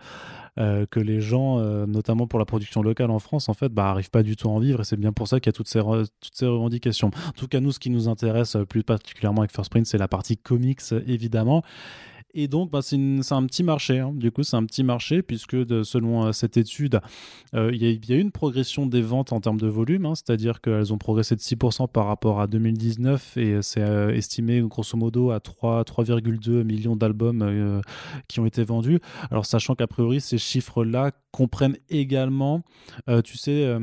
que 0.57 0.99
les 0.99 1.21
gens, 1.21 1.59
notamment 1.87 2.27
pour 2.27 2.39
la 2.39 2.45
production 2.45 2.81
locale 2.81 3.09
en 3.11 3.19
France, 3.19 3.49
en 3.49 3.53
fait, 3.53 3.69
bah, 3.69 3.97
pas 4.11 4.23
du 4.23 4.35
tout 4.35 4.49
à 4.49 4.51
en 4.51 4.59
vivre. 4.59 4.81
Et 4.81 4.83
c'est 4.83 4.99
bien 4.99 5.13
pour 5.13 5.27
ça 5.27 5.39
qu'il 5.39 5.47
y 5.47 5.53
a 5.53 5.53
toutes 5.53 5.69
ces, 5.69 5.79
toutes 5.79 6.35
ces 6.35 6.45
revendications. 6.45 7.11
En 7.27 7.31
tout 7.31 7.47
cas, 7.47 7.59
nous, 7.59 7.71
ce 7.71 7.79
qui 7.79 7.89
nous 7.89 8.09
intéresse 8.09 8.57
plus 8.67 8.83
particulièrement 8.83 9.41
avec 9.41 9.51
First 9.51 9.71
Print, 9.71 9.85
c'est 9.85 9.97
la 9.97 10.07
partie 10.07 10.37
comics, 10.37 10.81
évidemment. 11.07 11.63
Et 12.33 12.47
donc, 12.47 12.71
bah, 12.71 12.81
c'est 12.81 12.95
un 12.97 13.45
petit 13.45 13.63
marché. 13.63 13.99
Hein. 13.99 14.13
Du 14.13 14.31
coup, 14.31 14.43
c'est 14.43 14.55
un 14.55 14.65
petit 14.65 14.83
marché 14.83 15.21
puisque 15.21 15.57
selon 15.85 16.25
euh, 16.25 16.31
cette 16.31 16.57
étude, 16.57 17.01
euh, 17.53 17.71
il 17.73 17.83
y, 17.83 18.13
a 18.13 18.15
une 18.15 18.31
progression 18.31 18.85
des 18.85 19.01
ventes 19.01 19.33
en 19.33 19.41
termes 19.41 19.59
de 19.59 19.67
volume, 19.67 20.05
hein. 20.05 20.15
c'est-à-dire 20.15 20.61
qu'elles 20.61 20.93
ont 20.93 20.97
progressé 20.97 21.35
de 21.35 21.41
6% 21.41 21.89
par 21.89 22.07
rapport 22.07 22.39
à 22.39 22.47
2019 22.47 23.37
et 23.37 23.61
c'est 23.61 23.81
euh, 23.81 24.13
estimé 24.13 24.61
grosso 24.61 24.97
modo 24.97 25.31
à 25.31 25.39
3,2 25.39 26.63
millions 26.63 26.95
d'albums 26.95 27.81
qui 28.27 28.39
ont 28.39 28.45
été 28.45 28.63
vendus. 28.63 28.99
Alors, 29.29 29.45
sachant 29.45 29.75
qu'a 29.75 29.87
priori, 29.87 30.21
ces 30.21 30.37
chiffres-là 30.37 31.11
comprennent 31.31 31.77
également, 31.89 32.63
tu 33.23 33.37
sais, 33.37 33.77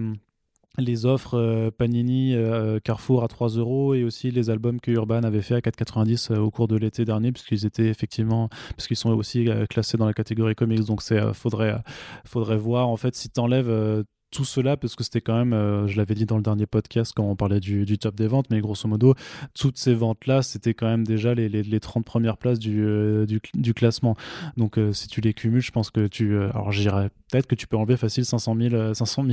les 0.78 1.06
offres 1.06 1.34
euh, 1.34 1.70
Panini 1.70 2.34
euh, 2.34 2.78
Carrefour 2.80 3.24
à 3.24 3.28
3 3.28 3.48
euros 3.50 3.94
et 3.94 4.04
aussi 4.04 4.30
les 4.30 4.50
albums 4.50 4.80
que 4.80 4.90
Urban 4.90 5.22
avait 5.22 5.42
fait 5.42 5.54
à 5.54 5.60
4,90 5.60 6.32
euh, 6.32 6.38
au 6.38 6.50
cours 6.50 6.68
de 6.68 6.76
l'été 6.76 7.04
dernier 7.04 7.32
puisqu'ils 7.32 7.66
étaient 7.66 7.88
effectivement 7.88 8.48
parce 8.76 8.86
qu'ils 8.86 8.96
sont 8.96 9.10
aussi 9.10 9.48
classés 9.68 9.96
dans 9.96 10.06
la 10.06 10.14
catégorie 10.14 10.54
comics. 10.54 10.84
Donc 10.84 11.02
c'est 11.02 11.34
faudrait 11.34 11.76
faudrait 12.24 12.56
voir 12.56 12.88
en 12.88 12.96
fait 12.96 13.14
si 13.16 13.28
tu 13.28 13.40
enlèves 13.40 14.04
tout 14.30 14.44
cela 14.44 14.76
parce 14.76 14.94
que 14.94 15.04
c'était 15.04 15.20
quand 15.20 15.36
même, 15.36 15.52
euh, 15.52 15.86
je 15.86 15.96
l'avais 15.96 16.14
dit 16.14 16.26
dans 16.26 16.36
le 16.36 16.42
dernier 16.42 16.66
podcast 16.66 17.12
quand 17.14 17.24
on 17.24 17.36
parlait 17.36 17.60
du, 17.60 17.98
top 17.98 18.14
des 18.14 18.26
ventes, 18.26 18.46
mais 18.50 18.60
grosso 18.60 18.86
modo, 18.88 19.14
toutes 19.54 19.78
ces 19.78 19.94
ventes-là, 19.94 20.42
c'était 20.42 20.74
quand 20.74 20.86
même 20.86 21.06
déjà 21.06 21.34
les, 21.34 21.48
les, 21.48 21.80
30 21.80 22.04
premières 22.04 22.36
places 22.36 22.58
du, 22.58 22.82
euh, 22.84 23.26
du, 23.26 23.74
classement. 23.74 24.16
Donc 24.56 24.78
euh, 24.78 24.92
si 24.92 25.08
tu 25.08 25.20
les 25.20 25.32
cumules, 25.32 25.62
je 25.62 25.70
pense 25.70 25.90
que 25.90 26.06
tu... 26.06 26.36
alors 26.36 26.72
j'irais 26.72 27.10
peut-être 27.30 27.46
que 27.46 27.54
tu 27.54 27.66
peux 27.66 27.76
enlever 27.76 27.96
facile 27.96 28.24
500 28.24 28.56
000, 28.58 28.94
500 28.94 29.26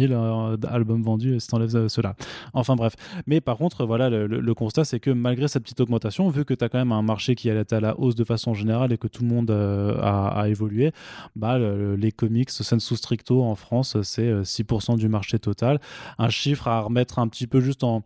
albums 0.67 1.01
vendus 1.01 1.39
si 1.39 1.47
tu 1.47 1.55
enlèves 1.55 1.87
cela. 1.87 2.15
Enfin 2.53 2.75
bref. 2.75 2.93
Mais 3.25 3.41
par 3.41 3.57
contre, 3.57 3.85
voilà, 3.85 4.09
le, 4.09 4.53
constat, 4.53 4.83
c'est 4.83 4.99
que 4.99 5.11
malgré 5.11 5.47
cette 5.47 5.63
petite 5.63 5.79
augmentation, 5.79 6.29
vu 6.29 6.45
que 6.45 6.53
tu 6.53 6.63
as 6.63 6.69
quand 6.69 6.77
même 6.77 6.91
un 6.91 7.01
marché 7.01 7.35
qui 7.35 7.49
est 7.49 7.73
à 7.73 7.79
la 7.79 7.97
hausse 7.99 8.15
de 8.15 8.23
façon 8.23 8.53
générale 8.53 8.91
et 8.91 8.97
que 8.97 9.07
tout 9.07 9.23
le 9.23 9.29
monde 9.29 9.51
a, 9.51 10.27
a, 10.27 10.49
évolué, 10.49 10.91
bah, 11.35 11.57
les 11.57 12.11
comics 12.11 12.49
sensu 12.49 12.95
stricto 12.95 13.43
en 13.43 13.55
France, 13.55 14.01
c'est 14.01 14.41
6% 14.41 14.84
du 14.93 15.09
marché 15.09 15.39
total. 15.39 15.81
Un 16.19 16.29
chiffre 16.29 16.67
à 16.67 16.81
remettre 16.81 17.17
un 17.17 17.27
petit 17.27 17.47
peu 17.47 17.61
juste 17.61 17.83
en, 17.83 18.03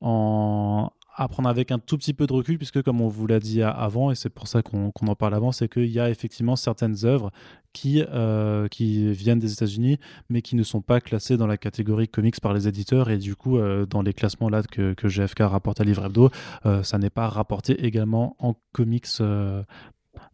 en 0.00 0.90
à 1.16 1.28
prendre 1.28 1.48
avec 1.48 1.70
un 1.72 1.78
tout 1.78 1.96
petit 1.96 2.12
peu 2.12 2.26
de 2.26 2.32
recul, 2.32 2.58
puisque 2.58 2.82
comme 2.82 3.00
on 3.00 3.08
vous 3.08 3.26
l'a 3.26 3.40
dit 3.40 3.62
avant, 3.62 4.10
et 4.10 4.14
c'est 4.14 4.28
pour 4.28 4.48
ça 4.48 4.62
qu'on 4.62 4.90
en 4.90 5.14
parle 5.14 5.34
avant, 5.34 5.50
c'est 5.50 5.66
qu'il 5.66 5.86
y 5.86 5.98
a 5.98 6.10
effectivement 6.10 6.56
certaines 6.56 7.06
œuvres 7.06 7.30
qui, 7.72 8.02
euh, 8.06 8.68
qui 8.68 9.10
viennent 9.12 9.38
des 9.38 9.52
États-Unis, 9.52 9.98
mais 10.28 10.42
qui 10.42 10.56
ne 10.56 10.62
sont 10.62 10.82
pas 10.82 11.00
classées 11.00 11.38
dans 11.38 11.46
la 11.46 11.56
catégorie 11.56 12.06
comics 12.06 12.38
par 12.40 12.52
les 12.52 12.68
éditeurs, 12.68 13.08
et 13.08 13.16
du 13.16 13.34
coup, 13.34 13.56
euh, 13.56 13.86
dans 13.86 14.02
les 14.02 14.12
classements 14.12 14.50
là 14.50 14.62
que, 14.62 14.92
que 14.92 15.08
GFK 15.08 15.40
rapporte 15.40 15.80
à 15.80 15.84
Livre 15.84 16.04
Hebdo, 16.04 16.30
euh, 16.66 16.82
ça 16.82 16.98
n'est 16.98 17.10
pas 17.10 17.28
rapporté 17.28 17.84
également 17.84 18.36
en 18.38 18.54
comics 18.72 19.06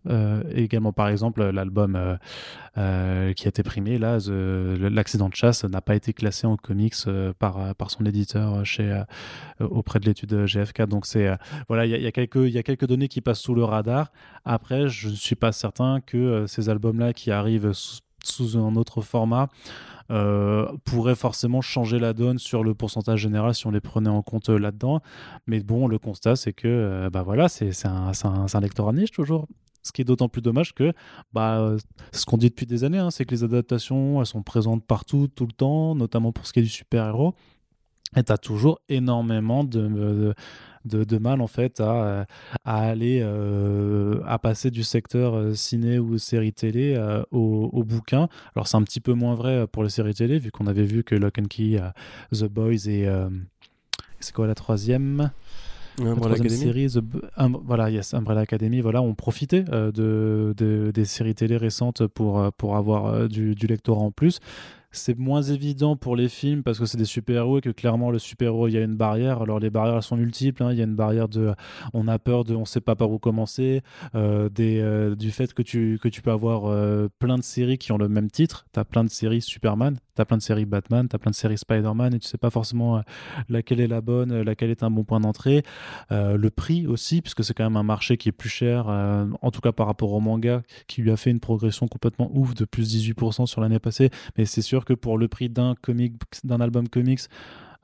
euh, 0.09 0.43
également, 0.55 0.93
par 0.93 1.09
exemple, 1.09 1.43
l'album 1.43 1.97
euh, 1.97 2.17
euh, 2.79 3.33
qui 3.33 3.47
a 3.47 3.51
été 3.51 3.63
primé, 3.63 3.99
là, 3.99 4.19
l'accident 4.29 5.29
de 5.29 5.35
chasse 5.35 5.65
n'a 5.65 5.81
pas 5.81 5.95
été 5.95 6.13
classé 6.13 6.47
en 6.47 6.57
comics 6.57 6.95
par, 7.39 7.75
par 7.75 7.91
son 7.91 8.05
éditeur 8.05 8.65
chez, 8.65 9.03
auprès 9.61 10.01
de 10.01 10.07
l'étude 10.07 10.47
GFK. 10.47 10.83
Donc, 10.83 11.07
c'est 11.07 11.37
voilà, 11.69 11.87
il 11.87 12.03
y, 12.03 12.07
a 12.07 12.13
quelques, 12.13 12.51
y 12.51 12.59
a 12.59 12.63
quelques 12.63 12.87
données 12.87 13.09
qui 13.09 13.21
passent 13.21 13.41
sous 13.41 13.55
le 13.55 13.65
radar. 13.65 14.13
Après, 14.45 14.89
je 14.89 15.09
ne 15.09 15.15
suis 15.15 15.37
pas 15.37 15.53
certain 15.53 16.01
que 16.01 16.47
ces 16.47 16.69
albums-là 16.69 17.13
qui 17.13 17.31
arrivent 17.31 17.73
sous 18.25 18.57
un 18.57 18.77
autre 18.77 19.01
format 19.01 19.49
euh, 20.11 20.67
pourrait 20.85 21.15
forcément 21.15 21.61
changer 21.61 21.99
la 21.99 22.13
donne 22.13 22.39
sur 22.39 22.65
le 22.65 22.75
pourcentage 22.75 23.21
général 23.21 23.55
si 23.55 23.67
on 23.67 23.71
les 23.71 23.81
prenait 23.81 24.11
en 24.11 24.23
compte 24.23 24.49
là-dedans. 24.49 25.01
Mais 25.47 25.61
bon, 25.61 25.87
le 25.89 25.99
constat, 25.99 26.37
c'est 26.37 26.53
que 26.53 27.09
bah 27.13 27.23
voilà, 27.23 27.49
c'est 27.49 27.87
un, 27.87 28.13
un, 28.25 28.47
un 28.53 28.61
lectorat 28.61 28.93
niche 28.93 29.11
toujours. 29.11 29.47
Ce 29.83 29.93
qui 29.93 30.03
est 30.03 30.05
d'autant 30.05 30.29
plus 30.29 30.43
dommage 30.43 30.75
que, 30.75 30.93
bah, 31.33 31.77
ce 32.13 32.25
qu'on 32.25 32.37
dit 32.37 32.49
depuis 32.49 32.67
des 32.67 32.85
années, 32.85 32.99
hein, 32.99 33.11
c'est 33.11 33.25
que 33.25 33.35
les 33.35 33.45
adaptations, 33.45 34.21
elles 34.21 34.27
sont 34.27 34.43
présentes 34.43 34.85
partout, 34.85 35.29
tout 35.29 35.47
le 35.47 35.53
temps, 35.53 35.95
notamment 35.95 36.33
pour 36.33 36.47
ce 36.47 36.53
qui 36.53 36.61
est 36.61 36.63
du 36.63 36.69
super-héros. 36.69 37.35
Et 38.17 38.23
tu 38.23 38.33
as 38.33 38.39
toujours 38.39 38.81
énormément 38.89 39.65
de, 39.65 40.35
de, 40.85 41.19
mal 41.19 41.41
en 41.41 41.47
fait 41.47 41.81
à, 41.81 42.27
à 42.65 42.77
aller 42.83 43.21
euh, 43.23 44.21
à 44.27 44.39
passer 44.39 44.71
du 44.71 44.83
secteur 44.83 45.35
euh, 45.35 45.55
ciné 45.55 45.99
ou 45.99 46.19
série 46.19 46.53
télé 46.53 46.95
euh, 46.97 47.23
au, 47.31 47.71
au, 47.73 47.85
bouquin. 47.85 48.29
Alors 48.55 48.69
c'est 48.69 48.77
un 48.77 48.83
petit 48.83 49.01
peu 49.01 49.15
moins 49.15 49.35
vrai 49.35 49.67
pour 49.67 49.83
les 49.83 49.89
séries 49.89 50.15
télé 50.15 50.39
vu 50.39 50.51
qu'on 50.51 50.67
avait 50.67 50.85
vu 50.85 51.05
que 51.05 51.15
Lock 51.15 51.39
and 51.39 51.47
Key, 51.49 51.81
The 52.33 52.45
Boys 52.45 52.89
et 52.89 53.09
c'est 54.21 54.35
quoi 54.35 54.47
la 54.47 54.55
troisième? 54.55 55.31
Umbrella 56.01 56.35
Academy. 56.35 56.57
série, 56.57 56.89
The, 56.89 57.03
voilà, 57.65 57.91
yes, 57.91 58.15
Umbrella 58.15 58.43
Academy, 58.43 58.81
voilà, 58.81 59.03
on 59.03 59.15
profitait 59.15 59.63
de, 59.63 60.55
de, 60.57 60.91
des 60.93 61.05
séries 61.05 61.35
télé 61.35 61.57
récentes 61.57 62.07
pour, 62.07 62.53
pour 62.55 62.77
avoir 62.77 63.29
du, 63.29 63.55
du 63.55 63.67
lectorat 63.67 64.03
en 64.03 64.11
plus. 64.11 64.41
C'est 64.93 65.19
moins 65.19 65.43
évident 65.43 65.97
pour 65.97 66.17
les 66.17 66.29
films 66.29 66.63
parce 66.63 66.79
que 66.79 66.87
c'est 66.87 66.99
des 66.99 67.05
super-héros 67.05 67.59
et 67.59 67.61
que 67.63 67.71
clairement 67.71 68.11
le 68.11 68.19
super-héros 68.19 68.69
il 68.69 68.75
y 68.75 68.79
a 68.79 68.83
une 68.83 68.97
barrière. 68.97 69.43
Alors 69.43 69.59
les 69.59 69.71
barrières 69.71 70.03
sont 70.05 70.17
multiples. 70.17 70.63
Hein. 70.63 70.73
Il 70.73 70.79
y 70.79 70.83
a 70.83 70.85
une 70.85 70.95
barrière 70.95 71.29
de 71.29 71.55
on 71.95 72.09
a 72.09 72.19
peur 72.19 72.45
de 72.45 72.55
on 72.55 72.65
sait 72.65 72.81
pas 72.81 72.95
par 72.95 73.11
où 73.11 73.19
commencer, 73.19 73.83
euh, 74.15 74.49
euh, 74.61 75.15
du 75.15 75.31
fait 75.31 75.55
que 75.55 75.63
tu, 75.63 75.99
que 76.03 76.09
tu 76.09 76.23
peux 76.23 76.31
avoir 76.31 76.67
euh, 76.67 77.09
plein 77.19 77.39
de 77.39 77.43
séries 77.43 77.79
qui 77.79 77.93
ont 77.93 77.99
le 77.99 78.09
même 78.09 78.31
titre. 78.31 78.67
Tu 78.73 78.81
as 78.81 78.85
plein 78.85 79.05
de 79.05 79.11
séries 79.11 79.41
Superman, 79.41 79.99
tu 80.15 80.23
as 80.23 80.25
plein 80.25 80.37
de 80.37 80.43
séries 80.43 80.67
Batman, 80.67 81.09
tu 81.09 81.17
as 81.17 81.19
plein 81.19 81.31
de 81.31 81.37
séries 81.37 81.59
Spider-Man 81.59 82.15
et 82.15 82.19
tu 82.19 82.29
sais 82.29 82.39
pas 82.39 82.51
forcément 82.51 83.03
laquelle 83.49 83.81
est 83.81 83.87
la 83.87 84.01
bonne, 84.01 84.43
laquelle 84.43 84.71
est 84.71 84.83
un 84.83 84.91
bon 84.91 85.05
point 85.05 85.21
d'entrée. 85.21 85.63
le 86.11 86.49
prix 86.51 86.87
aussi, 86.87 87.23
puisque 87.23 87.45
c'est 87.45 87.55
quand 87.55 87.65
même 87.65 87.77
un 87.77 87.83
marché 87.83 88.17
qui 88.17 88.29
est 88.29 88.33
plus 88.33 88.49
cher, 88.49 88.89
en 88.89 89.51
tout 89.51 89.61
cas 89.61 89.73
par 89.73 89.87
rapport 89.87 90.13
au 90.13 90.21
manga 90.21 90.63
qui 90.87 91.03
lui 91.03 91.11
a 91.11 91.17
fait 91.17 91.31
une 91.31 91.41
progression 91.41 91.89
complètement 91.89 92.31
ouf 92.35 92.55
de 92.55 92.65
plus 92.65 92.95
18% 92.95 93.47
sur 93.47 93.61
l'année 93.61 93.79
passée. 93.79 94.11
Mais 94.37 94.45
c'est 94.45 94.63
sûr 94.63 94.82
que 94.85 94.95
pour 94.95 95.19
le 95.19 95.29
prix 95.29 95.49
d'un 95.49 95.75
comic, 95.81 96.15
d'un 96.45 96.61
album 96.61 96.89
comics, 96.89 97.29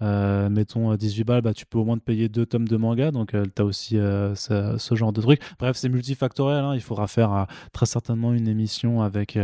euh, 0.00 0.48
mettons 0.48 0.94
18 0.94 1.24
balles, 1.24 1.42
bah, 1.42 1.54
tu 1.54 1.66
peux 1.66 1.78
au 1.78 1.84
moins 1.84 1.98
te 1.98 2.04
payer 2.04 2.28
deux 2.28 2.46
tomes 2.46 2.68
de 2.68 2.76
manga, 2.76 3.10
donc 3.10 3.34
euh, 3.34 3.44
tu 3.54 3.62
as 3.62 3.64
aussi 3.64 3.98
euh, 3.98 4.34
ce, 4.34 4.94
genre 4.94 5.12
de 5.12 5.20
truc. 5.20 5.40
Bref, 5.58 5.76
c'est 5.76 5.88
multifactoriel, 5.88 6.64
hein. 6.64 6.74
il 6.74 6.80
faudra 6.80 7.08
faire 7.08 7.46
très 7.72 7.86
certainement 7.86 8.32
une 8.32 8.46
émission 8.48 9.02
avec, 9.02 9.36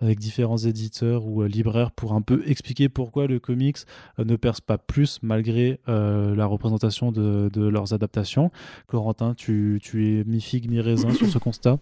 avec 0.00 0.18
différents 0.18 0.58
éditeurs 0.58 1.26
ou 1.26 1.42
libraires 1.44 1.92
pour 1.92 2.12
un 2.12 2.20
peu 2.20 2.42
expliquer 2.46 2.88
pourquoi 2.88 3.26
le 3.26 3.38
comics 3.38 3.78
ne 4.18 4.36
perce 4.36 4.60
pas 4.60 4.78
plus 4.78 5.18
malgré 5.22 5.80
la 5.86 6.46
représentation 6.46 7.12
de, 7.12 7.48
de, 7.52 7.66
leurs 7.66 7.94
adaptations. 7.94 8.50
Corentin, 8.86 9.34
tu, 9.34 9.80
tu 9.82 10.18
es 10.18 10.24
mi-figue, 10.24 10.70
mi-raisin 10.70 11.10
sur 11.10 11.26
ce 11.26 11.38
constat? 11.38 11.78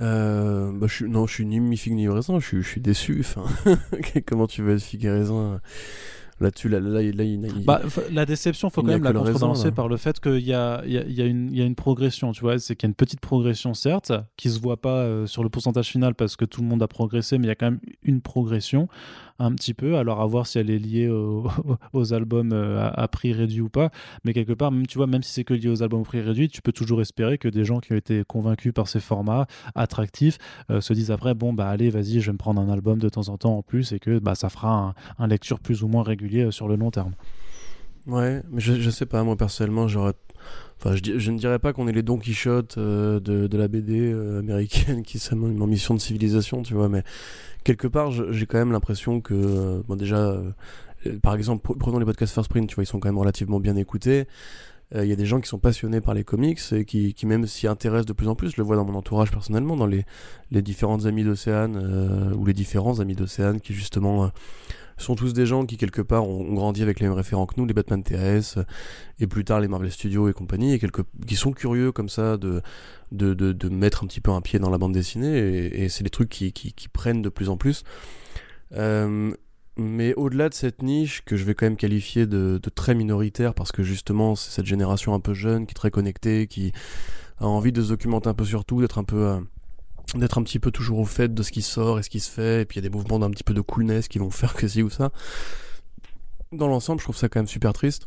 Euh, 0.00 0.70
bah, 0.72 0.86
je 0.88 0.94
suis, 0.94 1.08
non, 1.08 1.26
je 1.26 1.34
suis 1.34 1.46
ni 1.46 1.60
mi-figue 1.60 1.94
ni 1.94 2.08
raisin, 2.08 2.38
je 2.40 2.46
suis, 2.46 2.62
je 2.62 2.68
suis 2.68 2.80
déçu. 2.80 3.18
Enfin, 3.20 3.44
comment 4.26 4.46
tu 4.46 4.62
veux 4.62 4.76
être 4.76 4.82
figue 4.82 5.04
et 5.04 5.10
raisin 5.10 5.60
Là-dessus, 6.40 6.68
là, 6.68 6.78
là, 6.78 7.02
là, 7.02 7.48
bah, 7.64 7.82
la 8.12 8.24
déception, 8.24 8.70
faut 8.70 8.82
quand 8.82 8.88
même 8.88 9.02
la 9.02 9.12
contrebalancer 9.12 9.72
par 9.72 9.88
le 9.88 9.96
fait 9.96 10.20
qu'il 10.20 10.38
y 10.38 10.54
a, 10.54 10.84
y, 10.86 10.96
a, 10.96 11.02
y, 11.02 11.20
a 11.20 11.24
une, 11.24 11.52
y 11.52 11.60
a 11.60 11.64
une 11.64 11.74
progression, 11.74 12.30
tu 12.30 12.42
vois. 12.42 12.60
C'est 12.60 12.76
qu'il 12.76 12.86
y 12.86 12.88
a 12.88 12.90
une 12.90 12.94
petite 12.94 13.18
progression, 13.18 13.74
certes, 13.74 14.12
qui 14.36 14.48
se 14.48 14.60
voit 14.60 14.80
pas 14.80 14.98
euh, 14.98 15.26
sur 15.26 15.42
le 15.42 15.48
pourcentage 15.48 15.88
final 15.88 16.14
parce 16.14 16.36
que 16.36 16.44
tout 16.44 16.62
le 16.62 16.68
monde 16.68 16.80
a 16.80 16.86
progressé, 16.86 17.38
mais 17.38 17.46
il 17.46 17.48
y 17.48 17.50
a 17.50 17.56
quand 17.56 17.72
même 17.72 17.80
une 18.04 18.20
progression 18.20 18.88
un 19.38 19.52
petit 19.52 19.74
peu. 19.74 19.96
Alors 19.96 20.20
à 20.20 20.26
voir 20.26 20.46
si 20.46 20.58
elle 20.58 20.70
est 20.70 20.78
liée 20.78 21.08
aux 21.92 22.12
albums 22.12 22.52
euh, 22.52 22.90
à, 22.92 23.08
prix 23.08 23.32
réduit 23.32 23.60
ou 23.60 23.68
pas. 23.68 23.90
Mais 24.24 24.32
quelque 24.32 24.52
part, 24.52 24.72
même 24.72 24.86
tu 24.86 24.98
vois, 24.98 25.06
même 25.06 25.22
si 25.22 25.32
c'est 25.32 25.44
que 25.44 25.54
lié 25.54 25.68
aux 25.68 25.82
albums 25.82 26.02
à 26.02 26.04
prix 26.04 26.20
réduit, 26.20 26.48
tu 26.48 26.62
peux 26.62 26.72
toujours 26.72 27.00
espérer 27.00 27.38
que 27.38 27.48
des 27.48 27.64
gens 27.64 27.80
qui 27.80 27.92
ont 27.92 27.96
été 27.96 28.22
convaincus 28.26 28.72
par 28.72 28.88
ces 28.88 29.00
formats 29.00 29.46
attractifs 29.74 30.38
euh, 30.70 30.80
se 30.80 30.92
disent 30.92 31.10
après 31.10 31.34
bon 31.34 31.52
bah 31.52 31.68
allez 31.68 31.90
vas-y 31.90 32.20
je 32.20 32.26
vais 32.26 32.32
me 32.32 32.38
prendre 32.38 32.60
un 32.60 32.68
album 32.68 32.98
de 32.98 33.08
temps 33.08 33.28
en 33.28 33.36
temps 33.36 33.56
en 33.56 33.62
plus 33.62 33.92
et 33.92 33.98
que 33.98 34.18
bah 34.18 34.34
ça 34.34 34.48
fera 34.48 34.94
un, 35.18 35.26
lecture 35.26 35.60
plus 35.60 35.82
ou 35.82 35.88
moins 35.88 36.02
régulier 36.02 36.44
euh, 36.44 36.50
sur 36.50 36.68
le 36.68 36.76
long 36.76 36.90
terme. 36.90 37.12
Ouais, 38.06 38.42
mais 38.50 38.60
je, 38.60 38.74
je 38.74 38.90
sais 38.90 39.06
pas, 39.06 39.22
moi 39.22 39.36
personnellement, 39.36 39.86
j'aurais. 39.86 40.14
Enfin, 40.78 40.94
je, 40.94 41.30
ne 41.30 41.38
dirais 41.38 41.58
pas 41.58 41.72
qu'on 41.72 41.88
est 41.88 41.92
les 41.92 42.02
Don 42.02 42.18
Quichotte 42.18 42.78
de, 42.78 43.18
de, 43.18 43.58
la 43.58 43.66
BD 43.66 44.12
américaine 44.38 45.02
qui 45.02 45.18
sont 45.18 45.36
une 45.36 45.66
mission 45.66 45.94
de 45.94 46.00
civilisation, 46.00 46.62
tu 46.62 46.74
vois, 46.74 46.88
mais 46.88 47.02
quelque 47.68 47.86
part, 47.86 48.10
j'ai 48.10 48.46
quand 48.46 48.58
même 48.58 48.72
l'impression 48.72 49.20
que, 49.20 49.34
euh, 49.34 49.82
bon, 49.86 49.96
déjà, 49.96 50.16
euh, 50.16 50.52
par 51.22 51.34
exemple, 51.34 51.76
prenons 51.78 51.98
les 51.98 52.06
podcasts 52.06 52.32
First 52.32 52.48
Print, 52.48 52.68
tu 52.68 52.74
vois, 52.74 52.84
ils 52.84 52.86
sont 52.86 52.98
quand 52.98 53.08
même 53.08 53.18
relativement 53.18 53.60
bien 53.60 53.76
écoutés. 53.76 54.26
Euh, 54.94 55.04
il 55.04 55.10
y 55.10 55.12
a 55.12 55.16
des 55.16 55.26
gens 55.26 55.38
qui 55.38 55.48
sont 55.48 55.58
passionnés 55.58 56.00
par 56.00 56.14
les 56.14 56.24
comics 56.24 56.60
et 56.72 56.86
qui, 56.86 57.14
même 57.26 57.46
s'y 57.46 57.66
intéressent 57.66 58.06
de 58.06 58.14
plus 58.14 58.26
en 58.26 58.34
plus. 58.34 58.52
Je 58.52 58.56
le 58.56 58.62
vois 58.62 58.76
dans 58.76 58.86
mon 58.86 58.94
entourage 58.94 59.30
personnellement, 59.30 59.76
dans 59.76 59.86
les, 59.86 60.06
les 60.50 60.62
différentes 60.62 61.04
amis 61.04 61.24
d'Océane 61.24 62.34
ou 62.34 62.46
les 62.46 62.54
différents 62.54 63.00
amis 63.00 63.14
d'Océane 63.14 63.60
qui 63.60 63.74
justement 63.74 64.30
sont 64.98 65.14
tous 65.14 65.32
des 65.32 65.46
gens 65.46 65.64
qui 65.64 65.76
quelque 65.76 66.02
part 66.02 66.28
ont, 66.28 66.54
grandi 66.54 66.82
avec 66.82 67.00
les 67.00 67.06
mêmes 67.06 67.16
référents 67.16 67.46
que 67.46 67.54
nous, 67.56 67.66
les 67.66 67.74
Batman 67.74 68.02
TS 68.02 68.58
et 69.18 69.26
plus 69.26 69.44
tard 69.44 69.60
les 69.60 69.68
Marvel 69.68 69.90
Studios 69.90 70.28
et 70.28 70.32
compagnie, 70.32 70.74
et 70.74 70.80
qui 71.26 71.36
sont 71.36 71.52
curieux 71.52 71.92
comme 71.92 72.08
ça 72.08 72.36
de, 72.36 72.62
de, 73.12 73.34
de, 73.34 73.68
mettre 73.68 74.04
un 74.04 74.06
petit 74.06 74.20
peu 74.20 74.30
un 74.30 74.40
pied 74.40 74.58
dans 74.58 74.70
la 74.70 74.78
bande 74.78 74.92
dessinée, 74.92 75.38
et, 75.38 75.88
c'est 75.88 76.04
des 76.04 76.10
trucs 76.10 76.28
qui, 76.28 76.52
qui, 76.52 76.88
prennent 76.88 77.22
de 77.22 77.28
plus 77.28 77.48
en 77.48 77.56
plus. 77.56 77.84
Euh, 78.74 79.32
mais 79.76 80.14
au-delà 80.14 80.48
de 80.48 80.54
cette 80.54 80.82
niche 80.82 81.22
que 81.24 81.36
je 81.36 81.44
vais 81.44 81.54
quand 81.54 81.66
même 81.66 81.76
qualifier 81.76 82.26
de, 82.26 82.60
très 82.74 82.94
minoritaire, 82.94 83.54
parce 83.54 83.72
que 83.72 83.82
justement 83.82 84.34
c'est 84.34 84.50
cette 84.50 84.66
génération 84.66 85.14
un 85.14 85.20
peu 85.20 85.34
jeune, 85.34 85.66
qui 85.66 85.72
est 85.72 85.74
très 85.74 85.90
connectée, 85.90 86.46
qui 86.46 86.72
a 87.38 87.46
envie 87.46 87.72
de 87.72 87.82
se 87.82 87.90
documenter 87.90 88.28
un 88.28 88.34
peu 88.34 88.44
sur 88.44 88.64
tout, 88.64 88.80
d'être 88.80 88.98
un 88.98 89.04
peu... 89.04 89.38
D'être 90.14 90.38
un 90.38 90.42
petit 90.42 90.58
peu 90.58 90.70
toujours 90.70 91.00
au 91.00 91.04
fait 91.04 91.34
de 91.34 91.42
ce 91.42 91.52
qui 91.52 91.60
sort 91.60 91.98
et 91.98 92.02
ce 92.02 92.08
qui 92.08 92.20
se 92.20 92.30
fait, 92.30 92.62
et 92.62 92.64
puis 92.64 92.78
il 92.78 92.82
y 92.82 92.86
a 92.86 92.88
des 92.88 92.94
mouvements 92.94 93.18
d'un 93.18 93.30
petit 93.30 93.44
peu 93.44 93.52
de 93.52 93.60
coolness 93.60 94.08
qui 94.08 94.18
vont 94.18 94.30
faire 94.30 94.54
que 94.54 94.66
ci 94.66 94.82
ou 94.82 94.90
ça. 94.90 95.10
Dans 96.52 96.66
l'ensemble, 96.66 97.00
je 97.00 97.04
trouve 97.04 97.16
ça 97.16 97.28
quand 97.28 97.40
même 97.40 97.48
super 97.48 97.72
triste. 97.72 98.06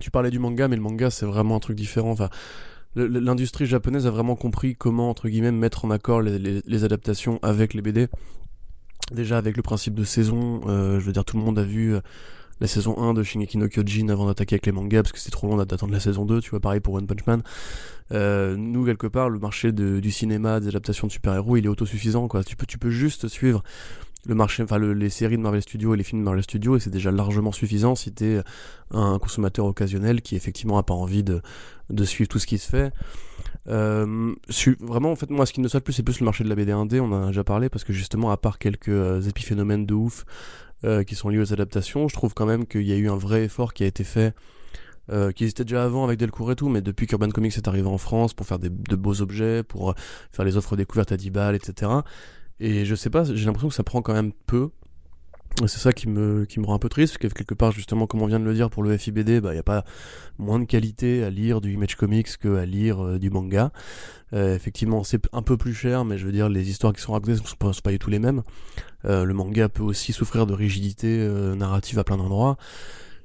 Tu 0.00 0.10
parlais 0.10 0.30
du 0.30 0.38
manga, 0.38 0.68
mais 0.68 0.76
le 0.76 0.82
manga 0.82 1.10
c'est 1.10 1.26
vraiment 1.26 1.56
un 1.56 1.60
truc 1.60 1.76
différent. 1.76 2.12
Enfin, 2.12 2.30
l'industrie 2.94 3.66
japonaise 3.66 4.06
a 4.06 4.10
vraiment 4.10 4.36
compris 4.36 4.76
comment, 4.76 5.10
entre 5.10 5.28
guillemets, 5.28 5.50
mettre 5.50 5.84
en 5.84 5.90
accord 5.90 6.20
les, 6.22 6.38
les, 6.38 6.84
adaptations 6.84 7.38
avec 7.42 7.74
les 7.74 7.82
BD. 7.82 8.08
Déjà 9.12 9.38
avec 9.38 9.56
le 9.56 9.62
principe 9.62 9.94
de 9.94 10.04
saison, 10.04 10.60
euh, 10.66 11.00
je 11.00 11.04
veux 11.04 11.12
dire, 11.12 11.24
tout 11.24 11.36
le 11.36 11.42
monde 11.42 11.58
a 11.58 11.62
vu 11.62 11.94
euh, 11.94 12.00
la 12.60 12.66
saison 12.66 12.98
1 12.98 13.14
de 13.14 13.22
Shingeki 13.22 13.58
no 13.58 13.68
Kyojin 13.68 14.08
avant 14.08 14.26
d'attaquer 14.26 14.54
avec 14.54 14.66
les 14.66 14.72
mangas 14.72 15.02
parce 15.02 15.12
que 15.12 15.18
c'est 15.18 15.30
trop 15.30 15.48
long 15.48 15.56
d'attendre 15.56 15.92
la 15.92 16.00
saison 16.00 16.24
2, 16.24 16.40
tu 16.40 16.50
vois, 16.50 16.60
pareil 16.60 16.80
pour 16.80 16.94
One 16.94 17.06
Punch 17.06 17.26
Man. 17.26 17.42
Euh, 18.12 18.56
nous, 18.56 18.84
quelque 18.84 19.06
part, 19.06 19.28
le 19.28 19.38
marché 19.38 19.72
du 19.72 20.10
cinéma, 20.10 20.60
des 20.60 20.68
adaptations 20.68 21.06
de 21.06 21.12
super-héros, 21.12 21.56
il 21.56 21.66
est 21.66 21.68
autosuffisant, 21.68 22.26
quoi. 22.28 22.42
Tu 22.44 22.56
peux, 22.56 22.66
tu 22.66 22.78
peux 22.78 22.90
juste 22.90 23.28
suivre 23.28 23.62
le 24.26 24.34
marché, 24.34 24.62
enfin 24.62 24.78
les 24.78 25.10
séries 25.10 25.36
de 25.36 25.42
Marvel 25.42 25.62
Studios 25.62 25.94
et 25.94 25.96
les 25.96 26.02
films 26.02 26.20
de 26.20 26.24
Marvel 26.24 26.42
Studios, 26.42 26.76
et 26.76 26.80
c'est 26.80 26.90
déjà 26.90 27.10
largement 27.10 27.52
suffisant 27.52 27.94
si 27.94 28.12
t'es 28.12 28.40
un 28.90 29.18
consommateur 29.18 29.64
occasionnel 29.64 30.22
qui 30.22 30.36
effectivement 30.36 30.76
a 30.76 30.82
pas 30.82 30.94
envie 30.94 31.22
de, 31.22 31.40
de 31.88 32.04
suivre 32.04 32.28
tout 32.28 32.38
ce 32.38 32.46
qui 32.46 32.58
se 32.58 32.68
fait. 32.68 32.92
Euh, 33.68 34.34
vraiment, 34.80 35.12
en 35.12 35.16
fait, 35.16 35.30
moi, 35.30 35.46
ce 35.46 35.52
qui 35.52 35.60
me 35.60 35.68
saute 35.68 35.84
plus, 35.84 35.92
c'est 35.92 36.02
plus 36.02 36.20
le 36.20 36.24
marché 36.24 36.44
de 36.44 36.48
la 36.48 36.54
BD 36.54 36.72
1D, 36.72 37.00
on 37.00 37.12
en 37.12 37.24
a 37.24 37.26
déjà 37.28 37.44
parlé, 37.44 37.68
parce 37.68 37.84
que 37.84 37.92
justement, 37.92 38.30
à 38.30 38.36
part 38.36 38.58
quelques 38.58 38.88
euh, 38.88 39.20
épiphénomènes 39.22 39.86
de 39.86 39.94
ouf 39.94 40.24
euh, 40.84 41.02
qui 41.02 41.14
sont 41.14 41.28
liés 41.28 41.40
aux 41.40 41.52
adaptations, 41.52 42.08
je 42.08 42.14
trouve 42.14 42.34
quand 42.34 42.46
même 42.46 42.66
qu'il 42.66 42.82
y 42.82 42.92
a 42.92 42.96
eu 42.96 43.08
un 43.08 43.16
vrai 43.16 43.44
effort 43.44 43.72
qui 43.74 43.84
a 43.84 43.86
été 43.86 44.04
fait 44.04 44.34
euh, 45.10 45.32
qui 45.32 45.44
existait 45.44 45.64
déjà 45.64 45.84
avant 45.84 46.04
avec 46.04 46.18
Delcourt 46.18 46.52
et 46.52 46.56
tout, 46.56 46.68
mais 46.68 46.82
depuis 46.82 47.06
qu'Urban 47.06 47.30
Comics 47.30 47.56
est 47.56 47.66
arrivé 47.66 47.88
en 47.88 47.96
France 47.96 48.34
pour 48.34 48.46
faire 48.46 48.58
des, 48.58 48.68
de 48.68 48.94
beaux 48.94 49.22
objets, 49.22 49.62
pour 49.62 49.90
euh, 49.90 49.94
faire 50.32 50.44
les 50.44 50.58
offres 50.58 50.76
découvertes 50.76 51.12
à 51.12 51.16
10 51.16 51.30
balles, 51.30 51.54
etc. 51.54 51.90
Et 52.60 52.84
je 52.84 52.94
sais 52.94 53.08
pas, 53.08 53.24
j'ai 53.24 53.46
l'impression 53.46 53.68
que 53.68 53.74
ça 53.74 53.84
prend 53.84 54.02
quand 54.02 54.12
même 54.12 54.32
peu. 54.46 54.68
C'est 55.66 55.80
ça 55.80 55.92
qui 55.92 56.08
me, 56.08 56.46
rend 56.62 56.74
un 56.74 56.78
peu 56.78 56.88
triste, 56.88 57.18
parce 57.18 57.34
que 57.34 57.38
quelque 57.38 57.54
part, 57.54 57.72
justement, 57.72 58.06
comme 58.06 58.22
on 58.22 58.26
vient 58.26 58.38
de 58.38 58.44
le 58.44 58.54
dire, 58.54 58.70
pour 58.70 58.82
le 58.82 58.96
FIBD, 58.96 59.28
il 59.28 59.40
bah, 59.40 59.52
n'y 59.52 59.58
a 59.58 59.64
pas 59.64 59.84
moins 60.38 60.60
de 60.60 60.64
qualité 60.64 61.24
à 61.24 61.30
lire 61.30 61.60
du 61.60 61.72
Image 61.72 61.96
Comics 61.96 62.36
que 62.36 62.56
à 62.56 62.64
lire 62.64 63.04
euh, 63.04 63.18
du 63.18 63.30
manga. 63.30 63.72
Euh, 64.34 64.54
effectivement, 64.54 65.02
c'est 65.02 65.20
un 65.32 65.42
peu 65.42 65.56
plus 65.56 65.74
cher, 65.74 66.04
mais 66.04 66.16
je 66.16 66.26
veux 66.26 66.32
dire, 66.32 66.48
les 66.48 66.70
histoires 66.70 66.92
qui 66.92 67.00
sont 67.00 67.12
racontées 67.12 67.32
ne 67.32 67.36
sont 67.38 67.56
pas, 67.56 67.90
du 67.90 67.98
tout 67.98 68.10
les 68.10 68.20
mêmes. 68.20 68.42
Euh, 69.04 69.24
le 69.24 69.34
manga 69.34 69.68
peut 69.68 69.82
aussi 69.82 70.12
souffrir 70.12 70.46
de 70.46 70.54
rigidité 70.54 71.18
narrative 71.56 71.98
à 71.98 72.04
plein 72.04 72.16
d'endroits. 72.16 72.56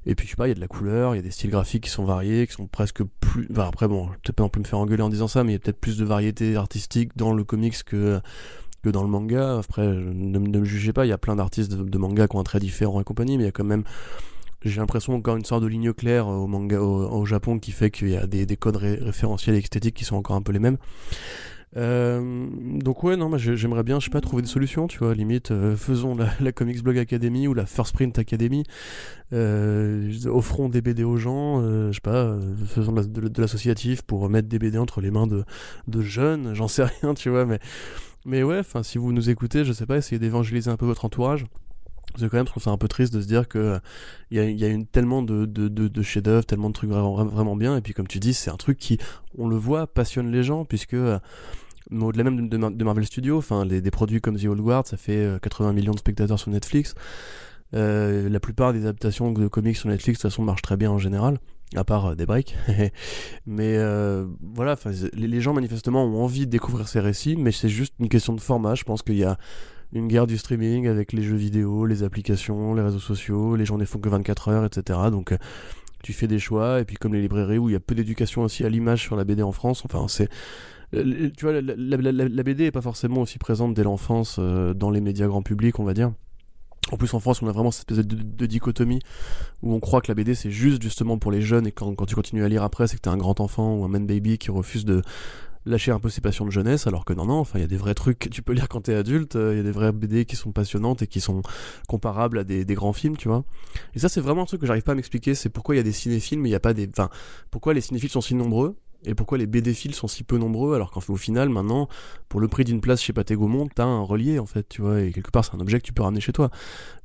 Et 0.05 0.15
puis 0.15 0.25
je 0.25 0.31
sais 0.31 0.35
pas, 0.35 0.47
il 0.47 0.49
y 0.49 0.51
a 0.51 0.55
de 0.55 0.59
la 0.59 0.67
couleur, 0.67 1.13
il 1.15 1.17
y 1.17 1.19
a 1.19 1.21
des 1.21 1.31
styles 1.31 1.49
graphiques 1.49 1.85
qui 1.85 1.89
sont 1.89 2.03
variés, 2.03 2.45
qui 2.45 2.53
sont 2.53 2.67
presque 2.67 3.03
plus. 3.21 3.47
Enfin, 3.51 3.69
après 3.69 3.87
bon, 3.87 4.07
peut-être 4.07 4.35
pas 4.35 4.43
non 4.43 4.49
plus 4.49 4.59
me 4.59 4.65
faire 4.65 4.79
engueuler 4.79 5.01
en 5.01 5.07
disant 5.09 5.29
ça, 5.29 5.45
mais 5.45 5.51
il 5.51 5.53
y 5.53 5.55
a 5.55 5.59
peut-être 5.59 5.79
plus 5.79 5.97
de 5.97 6.03
variété 6.03 6.57
artistique 6.57 7.15
dans 7.15 7.33
le 7.33 7.45
comics 7.45 7.81
que 7.85 8.19
que 8.83 8.89
dans 8.89 9.03
le 9.03 9.09
manga. 9.09 9.57
Après, 9.57 9.87
ne, 9.87 10.39
me 10.39 10.65
jugez 10.65 10.93
pas, 10.93 11.05
il 11.05 11.09
y 11.09 11.13
a 11.13 11.17
plein 11.17 11.35
d'artistes 11.35 11.73
de, 11.73 11.97
manga 11.97 12.27
qui 12.27 12.35
ont 12.35 12.39
un 12.39 12.43
trait 12.43 12.59
différent 12.59 13.01
et 13.01 13.03
compagnie, 13.03 13.37
mais 13.37 13.43
il 13.43 13.47
y 13.47 13.49
a 13.49 13.53
quand 13.53 13.63
même 13.63 13.83
j'ai 14.65 14.79
l'impression 14.79 15.13
encore 15.13 15.35
une 15.35 15.43
sorte 15.43 15.61
de 15.61 15.67
ligne 15.67 15.91
claire 15.91 16.25
au 16.25 16.47
manga 16.47 16.79
au, 16.79 17.25
Japon 17.25 17.59
qui 17.59 17.71
fait 17.73 17.91
qu'il 17.91 18.11
y 18.11 18.15
a 18.15 18.27
des, 18.27 18.45
des 18.45 18.55
codes 18.55 18.77
référentiels 18.77 19.55
et 19.55 19.59
esthétiques 19.59 19.93
qui 19.93 20.05
sont 20.05 20.15
encore 20.15 20.37
un 20.37 20.41
peu 20.41 20.53
les 20.53 20.59
mêmes. 20.59 20.77
Euh, 21.75 22.47
donc 22.79 23.03
ouais, 23.03 23.17
non, 23.17 23.35
j'aimerais 23.37 23.83
bien, 23.83 23.99
je 23.99 24.05
sais 24.05 24.11
pas, 24.11 24.21
trouver 24.21 24.43
des 24.43 24.47
solutions, 24.47 24.87
tu 24.87 24.99
vois, 24.99 25.13
limite, 25.15 25.51
euh, 25.51 25.75
faisons 25.75 26.15
la, 26.15 26.51
Comics 26.51 26.83
Blog 26.83 26.97
Academy 26.97 27.47
ou 27.47 27.53
la 27.53 27.65
First 27.65 27.93
Print 27.95 28.17
Academy, 28.19 28.63
euh, 29.33 30.11
offrons 30.27 30.69
des 30.69 30.81
BD 30.81 31.03
aux 31.03 31.17
gens, 31.17 31.61
je 31.61 31.93
sais 31.93 32.01
pas, 32.01 32.37
faisons 32.67 32.91
de, 32.93 33.41
l'associatif 33.41 34.03
pour 34.03 34.29
mettre 34.29 34.47
des 34.47 34.59
BD 34.59 34.77
entre 34.77 35.01
les 35.01 35.11
mains 35.11 35.27
de, 35.27 35.43
de 35.87 36.01
jeunes, 36.01 36.53
j'en 36.53 36.67
sais 36.67 36.83
rien, 37.01 37.13
tu 37.13 37.29
vois, 37.29 37.45
mais, 37.45 37.59
mais 38.25 38.43
ouais, 38.43 38.59
enfin, 38.59 38.83
si 38.83 38.97
vous 38.97 39.11
nous 39.11 39.29
écoutez, 39.29 39.65
je 39.65 39.73
sais 39.73 39.85
pas, 39.85 39.97
essayez 39.97 40.19
d'évangéliser 40.19 40.69
un 40.69 40.77
peu 40.77 40.85
votre 40.85 41.05
entourage. 41.05 41.45
Parce 42.11 42.25
que 42.25 42.29
quand 42.29 42.37
même, 42.37 42.45
je 42.45 42.51
trouve 42.51 42.63
ça 42.63 42.69
un 42.69 42.77
peu 42.77 42.87
triste 42.87 43.13
de 43.13 43.21
se 43.21 43.27
dire 43.27 43.47
que 43.47 43.79
il 44.29 44.37
y 44.37 44.39
a, 44.39 44.43
y 44.43 44.71
une, 44.71 44.85
tellement 44.85 45.23
de, 45.23 45.45
de, 45.45 45.67
de, 45.67 45.87
de 45.87 46.01
chefs-d'œuvre, 46.03 46.45
tellement 46.45 46.69
de 46.69 46.73
trucs 46.73 46.89
vraiment, 46.89 47.23
vraiment 47.25 47.55
bien, 47.55 47.75
et 47.75 47.81
puis 47.81 47.93
comme 47.93 48.07
tu 48.07 48.19
dis, 48.19 48.33
c'est 48.33 48.51
un 48.51 48.57
truc 48.57 48.77
qui, 48.77 48.99
on 49.37 49.47
le 49.47 49.55
voit, 49.55 49.87
passionne 49.87 50.31
les 50.31 50.43
gens, 50.43 50.63
puisque 50.63 50.95
au-delà 51.91 52.23
même 52.23 52.49
de, 52.49 52.83
Marvel 52.83 53.05
Studios, 53.05 53.37
enfin, 53.37 53.65
des 53.65 53.91
produits 53.91 54.21
comme 54.21 54.37
The 54.37 54.45
Old 54.45 54.61
Guard, 54.61 54.87
ça 54.87 54.97
fait 54.97 55.39
80 55.41 55.69
euh, 55.69 55.73
millions 55.73 55.93
de 55.93 55.99
spectateurs 55.99 56.39
sur 56.39 56.51
Netflix. 56.51 56.95
Euh, 57.73 58.29
la 58.29 58.39
plupart 58.39 58.73
des 58.73 58.81
adaptations 58.81 59.31
de 59.31 59.47
comics 59.47 59.75
sur 59.75 59.89
Netflix, 59.89 60.19
de 60.19 60.21
toute 60.21 60.31
façon, 60.31 60.43
marchent 60.43 60.61
très 60.61 60.77
bien 60.77 60.91
en 60.91 60.99
général, 60.99 61.39
à 61.75 61.83
part 61.83 62.07
euh, 62.07 62.15
des 62.15 62.25
breaks. 62.25 62.55
mais 63.45 63.77
voilà, 64.41 64.75
les, 65.13 65.41
gens 65.41 65.53
manifestement 65.53 66.05
ont 66.05 66.23
envie 66.23 66.45
de 66.45 66.51
découvrir 66.51 66.87
ces 66.87 66.99
récits, 66.99 67.35
mais 67.35 67.51
c'est 67.51 67.69
juste 67.69 67.95
une 67.99 68.09
question 68.09 68.33
de 68.33 68.41
format. 68.41 68.75
Je 68.75 68.83
pense 68.83 69.01
qu'il 69.01 69.17
y 69.17 69.23
a 69.23 69.37
une 69.91 70.07
guerre 70.07 70.27
du 70.27 70.37
streaming 70.37 70.87
avec 70.87 71.13
les 71.13 71.21
jeux 71.21 71.35
vidéo, 71.35 71.85
les 71.85 72.03
applications, 72.03 72.73
les 72.73 72.81
réseaux 72.81 72.99
sociaux, 72.99 73.55
les 73.55 73.65
journées 73.65 73.85
font 73.85 73.99
que 73.99 74.09
24 74.09 74.47
heures, 74.49 74.65
etc. 74.65 74.99
Donc 75.11 75.35
tu 76.01 76.13
fais 76.13 76.27
des 76.27 76.39
choix, 76.39 76.81
et 76.81 76.85
puis 76.85 76.97
comme 76.97 77.13
les 77.13 77.21
librairies 77.21 77.57
où 77.57 77.69
il 77.69 77.73
y 77.73 77.75
a 77.75 77.79
peu 77.79 77.95
d'éducation 77.95 78.41
aussi 78.41 78.65
à 78.65 78.69
l'image 78.69 79.01
sur 79.01 79.15
la 79.15 79.23
BD 79.23 79.41
en 79.43 79.51
France, 79.51 79.83
enfin 79.85 80.07
c'est 80.07 80.29
euh, 80.93 81.29
tu 81.35 81.45
vois, 81.45 81.59
la, 81.61 82.43
BD 82.43 82.65
est 82.65 82.71
pas 82.71 82.81
forcément 82.81 83.21
aussi 83.21 83.39
présente 83.39 83.73
dès 83.73 83.83
l'enfance 83.83 84.37
euh, 84.39 84.73
dans 84.73 84.91
les 84.91 85.01
médias 85.01 85.27
grand 85.27 85.41
public, 85.41 85.79
on 85.79 85.83
va 85.83 85.93
dire. 85.93 86.11
En 86.91 86.97
plus, 86.97 87.13
en 87.13 87.19
France, 87.19 87.41
on 87.41 87.47
a 87.47 87.51
vraiment 87.51 87.71
cette 87.71 87.89
espèce 87.91 88.05
de, 88.05 88.45
dichotomie 88.45 88.99
où 89.61 89.73
on 89.73 89.79
croit 89.79 90.01
que 90.01 90.09
la 90.09 90.15
BD 90.15 90.35
c'est 90.35 90.51
juste 90.51 90.81
justement 90.81 91.17
pour 91.17 91.31
les 91.31 91.41
jeunes 91.41 91.65
et 91.65 91.71
quand, 91.71 91.95
quand 91.95 92.05
tu 92.05 92.15
continues 92.15 92.43
à 92.43 92.49
lire 92.49 92.63
après, 92.63 92.87
c'est 92.87 92.97
que 92.97 93.01
t'es 93.01 93.09
un 93.09 93.17
grand 93.17 93.39
enfant 93.39 93.75
ou 93.75 93.85
un 93.85 93.87
man 93.87 94.05
baby 94.05 94.37
qui 94.37 94.51
refuse 94.51 94.85
de 94.85 95.01
lâcher 95.65 95.91
un 95.91 95.99
peu 95.99 96.09
ses 96.09 96.21
passions 96.21 96.45
de 96.45 96.51
jeunesse, 96.51 96.87
alors 96.87 97.05
que 97.05 97.13
non, 97.13 97.25
non, 97.25 97.35
enfin, 97.35 97.59
il 97.59 97.61
y 97.61 97.65
a 97.65 97.67
des 97.67 97.77
vrais 97.77 97.93
trucs 97.93 98.19
que 98.19 98.29
tu 98.29 98.41
peux 98.41 98.53
lire 98.53 98.67
quand 98.67 98.81
t'es 98.81 98.93
adulte, 98.93 99.35
euh, 99.35 99.53
il 99.53 99.57
y 99.57 99.59
a 99.59 99.63
des 99.63 99.71
vraies 99.71 99.91
BD 99.91 100.25
qui 100.25 100.35
sont 100.35 100.51
passionnantes 100.51 101.01
et 101.01 101.07
qui 101.07 101.21
sont 101.21 101.41
comparables 101.87 102.39
à 102.39 102.43
des, 102.43 102.65
grands 102.65 102.93
films, 102.93 103.17
tu 103.17 103.27
vois. 103.27 103.43
Et 103.95 103.99
ça, 103.99 104.09
c'est 104.09 104.21
vraiment 104.21 104.43
un 104.43 104.45
truc 104.45 104.61
que 104.61 104.67
j'arrive 104.67 104.83
pas 104.83 104.91
à 104.91 104.95
m'expliquer, 104.95 105.35
c'est 105.35 105.49
pourquoi 105.49 105.75
il 105.75 105.77
y 105.77 105.81
a 105.81 105.83
des 105.83 105.91
cinéphiles, 105.91 106.39
mais 106.39 106.49
il 106.49 106.51
y 106.51 106.55
a 106.55 106.59
pas 106.59 106.73
des, 106.73 106.89
enfin, 106.89 107.09
pourquoi 107.51 107.73
les 107.73 107.81
cinéphiles 107.81 108.09
sont 108.09 108.21
si 108.21 108.35
nombreux, 108.35 108.75
et 109.05 109.15
pourquoi 109.15 109.37
les 109.37 109.47
BD-files 109.47 109.95
sont 109.95 110.07
si 110.07 110.23
peu 110.23 110.37
nombreux 110.37 110.75
alors 110.75 110.91
qu'au 110.91 111.15
final 111.15 111.49
maintenant 111.49 111.87
pour 112.29 112.39
le 112.39 112.47
prix 112.47 112.63
d'une 112.63 112.81
place 112.81 113.01
chez 113.01 113.13
Pathé 113.13 113.35
Gaumont 113.35 113.67
t'as 113.73 113.85
un 113.85 114.01
relié 114.01 114.39
en 114.39 114.45
fait 114.45 114.67
tu 114.69 114.81
vois 114.81 115.01
et 115.01 115.11
quelque 115.11 115.31
part 115.31 115.45
c'est 115.45 115.55
un 115.55 115.59
objet 115.59 115.79
que 115.79 115.85
tu 115.85 115.93
peux 115.93 116.03
ramener 116.03 116.21
chez 116.21 116.33
toi. 116.33 116.49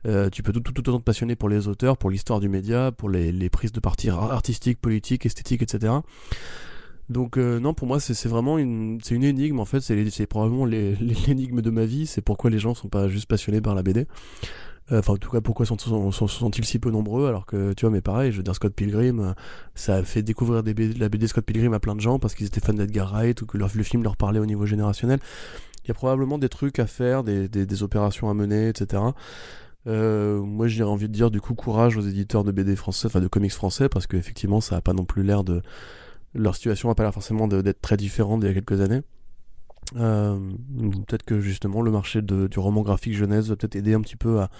Euh, 0.06 0.30
tu 0.30 0.42
peux 0.42 0.52
tout, 0.52 0.60
tout, 0.60 0.88
autant 0.88 0.98
te 0.98 1.04
passionner 1.04 1.34
pour 1.34 1.48
les 1.48 1.66
auteurs 1.66 1.96
pour 1.96 2.10
l'histoire 2.10 2.40
du 2.40 2.48
média 2.48 2.92
pour 2.92 3.08
les, 3.08 3.32
les, 3.32 3.50
prises 3.50 3.72
de 3.72 3.80
parti 3.80 4.10
artistiques 4.10 4.80
politiques 4.80 5.26
esthétiques 5.26 5.62
etc 5.62 5.92
donc 7.08 7.36
euh, 7.36 7.58
non 7.58 7.74
pour 7.74 7.88
moi 7.88 7.98
c'est 7.98 8.28
vraiment 8.28 8.58
une 8.58 9.00
c'est 9.02 9.14
une 9.14 9.24
énigme 9.24 9.58
en 9.60 9.64
fait 9.64 9.80
c'est 9.80 10.26
probablement 10.26 10.66
l'énigme 10.66 11.60
de 11.62 11.70
ma 11.70 11.84
vie 11.84 12.06
c'est 12.06 12.20
pourquoi 12.20 12.50
les 12.50 12.58
gens 12.58 12.74
sont 12.74 12.88
pas 12.88 13.08
juste 13.08 13.26
passionnés 13.26 13.60
par 13.60 13.74
la 13.74 13.82
BD 13.82 14.06
enfin, 14.90 15.14
en 15.14 15.16
tout 15.16 15.30
cas, 15.30 15.40
pourquoi 15.40 15.66
sont-ils 15.66 16.12
sont, 16.12 16.50
si 16.62 16.78
peu 16.78 16.90
nombreux 16.90 17.28
alors 17.28 17.46
que, 17.46 17.72
tu 17.74 17.84
vois, 17.84 17.90
mais 17.90 18.00
pareil, 18.00 18.32
je 18.32 18.38
veux 18.38 18.42
dire, 18.42 18.54
Scott 18.54 18.74
Pilgrim, 18.74 19.20
euh, 19.20 19.32
ça 19.74 19.96
a 19.96 20.02
fait 20.02 20.22
découvrir 20.22 20.62
la 20.64 21.08
BD 21.08 21.26
Scott 21.26 21.44
Pilgrim 21.44 21.72
à 21.74 21.80
plein 21.80 21.94
de 21.94 22.00
gens 22.00 22.18
parce 22.18 22.34
qu'ils 22.34 22.46
étaient 22.46 22.60
fans 22.60 22.72
d'Edgar 22.72 23.12
Wright 23.12 23.40
ou 23.42 23.46
que 23.46 23.58
le 23.58 23.82
film 23.82 24.02
leur 24.02 24.16
parlait 24.16 24.40
au 24.40 24.46
niveau 24.46 24.66
générationnel. 24.66 25.20
Il 25.84 25.88
y 25.88 25.90
a 25.90 25.94
probablement 25.94 26.38
des 26.38 26.48
trucs 26.48 26.78
à 26.78 26.86
faire, 26.86 27.24
des, 27.24 27.82
opérations 27.82 28.30
à 28.30 28.34
mener, 28.34 28.68
etc. 28.68 29.02
Euh, 29.86 30.40
moi, 30.40 30.68
j'ai 30.68 30.82
envie 30.82 31.08
de 31.08 31.12
dire, 31.12 31.30
du 31.30 31.40
coup, 31.40 31.54
courage 31.54 31.96
aux 31.96 32.02
éditeurs 32.02 32.44
de 32.44 32.52
BD 32.52 32.76
français, 32.76 33.06
enfin 33.06 33.20
de 33.20 33.28
comics 33.28 33.52
français, 33.52 33.88
parce 33.88 34.06
qu'effectivement, 34.06 34.60
ça 34.60 34.76
a 34.76 34.80
pas 34.80 34.92
non 34.92 35.04
plus 35.04 35.22
l'air 35.22 35.44
de. 35.44 35.62
Leur 36.34 36.54
situation 36.54 36.90
n'a 36.90 36.94
pas 36.94 37.04
l'air 37.04 37.14
forcément 37.14 37.48
d'être 37.48 37.80
très 37.80 37.96
différente 37.96 38.40
d'il 38.40 38.48
y 38.48 38.50
a 38.50 38.54
quelques 38.54 38.82
années. 38.82 39.00
Euh, 39.96 40.38
peut-être 41.06 41.22
que 41.22 41.40
justement 41.40 41.80
le 41.80 41.90
marché 41.90 42.20
du 42.22 42.58
roman 42.58 42.82
graphique 42.82 43.14
jeunesse 43.14 43.46
va 43.46 43.56
peut-être 43.56 43.76
aider 43.76 43.94
un 43.94 44.00
petit 44.00 44.16
peu 44.16 44.40
à 44.40 44.50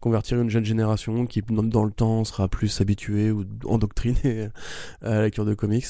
convertir 0.00 0.40
une 0.40 0.50
jeune 0.50 0.64
génération 0.64 1.26
qui 1.26 1.42
dans 1.42 1.84
le 1.84 1.90
temps 1.90 2.24
sera 2.24 2.48
plus 2.48 2.80
habituée 2.80 3.30
ou 3.30 3.44
endoctrinée 3.64 4.48
à 5.02 5.10
la 5.10 5.22
lecture 5.22 5.44
de 5.44 5.54
comics. 5.54 5.86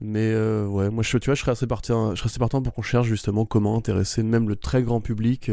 Mais 0.00 0.30
euh, 0.32 0.66
ouais, 0.66 0.90
moi 0.90 1.02
je, 1.02 1.18
tu 1.18 1.26
vois, 1.26 1.34
je 1.34 1.40
serais 1.40 1.52
assez 1.52 1.66
partant, 1.66 2.62
pour 2.62 2.74
qu'on 2.74 2.82
cherche 2.82 3.08
justement 3.08 3.44
comment 3.44 3.76
intéresser 3.76 4.22
même 4.22 4.48
le 4.48 4.56
très 4.56 4.82
grand 4.82 5.00
public 5.00 5.50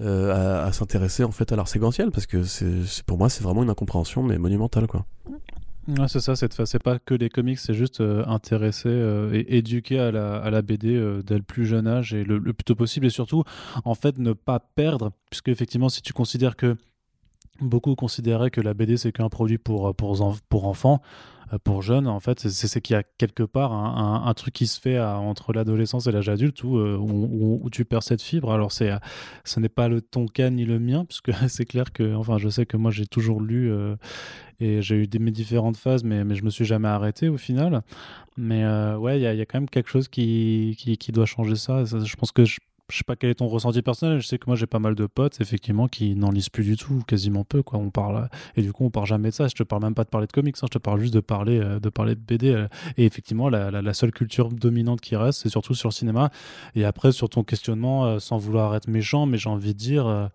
euh, 0.00 0.64
à, 0.64 0.72
s'intéresser 0.72 1.24
en 1.24 1.32
fait 1.32 1.50
à 1.50 1.56
l'art 1.56 1.66
séquentiel 1.66 2.12
parce 2.12 2.26
que 2.26 2.44
c'est 2.44 3.02
pour 3.04 3.18
moi 3.18 3.28
c'est 3.28 3.42
vraiment 3.42 3.64
une 3.64 3.70
incompréhension 3.70 4.22
mais 4.22 4.38
monumentale 4.38 4.86
quoi. 4.86 5.04
Ouais, 5.88 6.06
c'est 6.06 6.20
ça, 6.20 6.36
c'est 6.36 6.82
pas 6.82 6.98
que 6.98 7.14
les 7.14 7.30
comics, 7.30 7.58
c'est 7.58 7.72
juste 7.72 8.02
euh, 8.02 8.22
intéresser 8.26 8.90
euh, 8.90 9.32
et 9.32 9.56
éduquer 9.56 9.98
à 9.98 10.10
la, 10.10 10.36
à 10.36 10.50
la 10.50 10.60
BD 10.60 10.94
euh, 10.94 11.22
dès 11.22 11.36
le 11.36 11.42
plus 11.42 11.64
jeune 11.64 11.86
âge 11.86 12.12
et 12.12 12.24
le, 12.24 12.40
plus 12.40 12.64
tôt 12.64 12.74
possible 12.74 13.06
et 13.06 13.10
surtout, 13.10 13.42
en 13.86 13.94
fait, 13.94 14.18
ne 14.18 14.34
pas 14.34 14.58
perdre, 14.58 15.12
puisque 15.30 15.48
effectivement, 15.48 15.88
si 15.88 16.02
tu 16.02 16.12
considères 16.12 16.56
que 16.56 16.76
beaucoup 17.60 17.94
considéraient 17.94 18.50
que 18.50 18.60
la 18.60 18.74
BD 18.74 18.96
c'est 18.96 19.12
qu'un 19.12 19.28
produit 19.28 19.58
pour, 19.58 19.94
pour, 19.94 20.36
pour 20.48 20.64
enfants, 20.66 21.00
pour 21.64 21.80
jeunes, 21.82 22.06
en 22.06 22.20
fait, 22.20 22.40
c'est 22.48 22.80
qu'il 22.82 22.94
y 22.94 22.96
a 22.98 23.02
quelque 23.02 23.42
part 23.42 23.72
un, 23.72 24.34
truc 24.34 24.52
qui 24.52 24.66
se 24.66 24.78
fait 24.78 25.00
entre 25.00 25.54
l'adolescence 25.54 26.06
et 26.06 26.12
l'âge 26.12 26.28
adulte 26.28 26.62
où, 26.62 26.76
où, 26.76 27.70
tu 27.70 27.86
perds 27.86 28.02
cette 28.02 28.20
fibre. 28.20 28.52
Alors, 28.52 28.70
ce 28.70 29.60
n'est 29.60 29.68
pas 29.70 29.88
le 29.88 30.02
ton 30.02 30.26
cas 30.26 30.50
ni 30.50 30.66
le 30.66 30.78
mien, 30.78 31.06
puisque 31.06 31.32
c'est 31.48 31.64
clair 31.64 31.92
que, 31.92 32.14
enfin, 32.14 32.36
je 32.36 32.50
sais 32.50 32.66
que 32.66 32.76
moi 32.76 32.90
j'ai 32.90 33.06
toujours 33.06 33.40
lu 33.40 33.72
et 34.60 34.82
j'ai 34.82 34.96
eu 34.96 35.08
mes 35.18 35.30
différentes 35.30 35.76
phases, 35.76 36.04
mais, 36.04 36.24
mais 36.24 36.34
je 36.34 36.44
me 36.44 36.50
suis 36.50 36.64
jamais 36.64 36.88
arrêté 36.88 37.28
au 37.28 37.38
final. 37.38 37.82
Mais 38.36 38.64
euh, 38.64 38.96
ouais, 38.96 39.18
il 39.18 39.22
y, 39.22 39.36
y, 39.36 39.40
a 39.40 39.46
quand 39.46 39.58
même 39.58 39.68
quelque 39.68 39.88
chose 39.88 40.08
qui, 40.08 40.76
qui, 40.78 41.12
doit 41.12 41.26
changer 41.26 41.56
ça. 41.56 41.84
Je 41.84 42.16
pense 42.16 42.30
que 42.30 42.44
je, 42.44 42.58
je 42.90 42.98
sais 42.98 43.04
pas 43.04 43.16
quel 43.16 43.30
est 43.30 43.34
ton 43.34 43.48
ressenti 43.48 43.82
personnel. 43.82 44.20
Je 44.20 44.26
sais 44.26 44.38
que 44.38 44.46
moi 44.46 44.56
j'ai 44.56 44.66
pas 44.66 44.78
mal 44.78 44.94
de 44.94 45.06
potes 45.06 45.40
effectivement 45.40 45.88
qui 45.88 46.14
n'en 46.14 46.30
lisent 46.30 46.48
plus 46.48 46.64
du 46.64 46.76
tout, 46.76 47.02
quasiment 47.06 47.44
peu 47.44 47.62
quoi. 47.62 47.78
On 47.78 47.90
parle 47.90 48.28
et 48.56 48.62
du 48.62 48.72
coup 48.72 48.84
on 48.84 48.90
parle 48.90 49.06
jamais 49.06 49.30
de 49.30 49.34
ça. 49.34 49.48
Je 49.48 49.54
te 49.54 49.62
parle 49.62 49.82
même 49.82 49.94
pas 49.94 50.04
de 50.04 50.08
parler 50.08 50.26
de 50.26 50.32
comics, 50.32 50.56
hein. 50.60 50.66
je 50.66 50.78
te 50.78 50.78
parle 50.78 51.00
juste 51.00 51.14
de 51.14 51.20
parler 51.20 51.58
euh, 51.58 51.80
de 51.80 51.88
parler 51.90 52.14
de 52.14 52.20
BD. 52.20 52.50
Euh. 52.50 52.68
Et 52.96 53.04
effectivement 53.04 53.48
la, 53.48 53.70
la, 53.70 53.94
seule 53.94 54.12
culture 54.12 54.48
dominante 54.50 55.00
qui 55.00 55.16
reste, 55.16 55.42
c'est 55.42 55.48
surtout 55.48 55.74
sur 55.74 55.88
le 55.88 55.94
cinéma. 55.94 56.30
Et 56.74 56.84
après 56.84 57.12
sur 57.12 57.28
ton 57.28 57.42
questionnement, 57.42 58.18
sans 58.18 58.38
vouloir 58.38 58.74
être 58.74 58.88
méchant, 58.88 59.26
mais 59.26 59.38
j'ai 59.38 59.50
envie 59.50 59.74
de 59.74 59.78
dire 59.78 60.30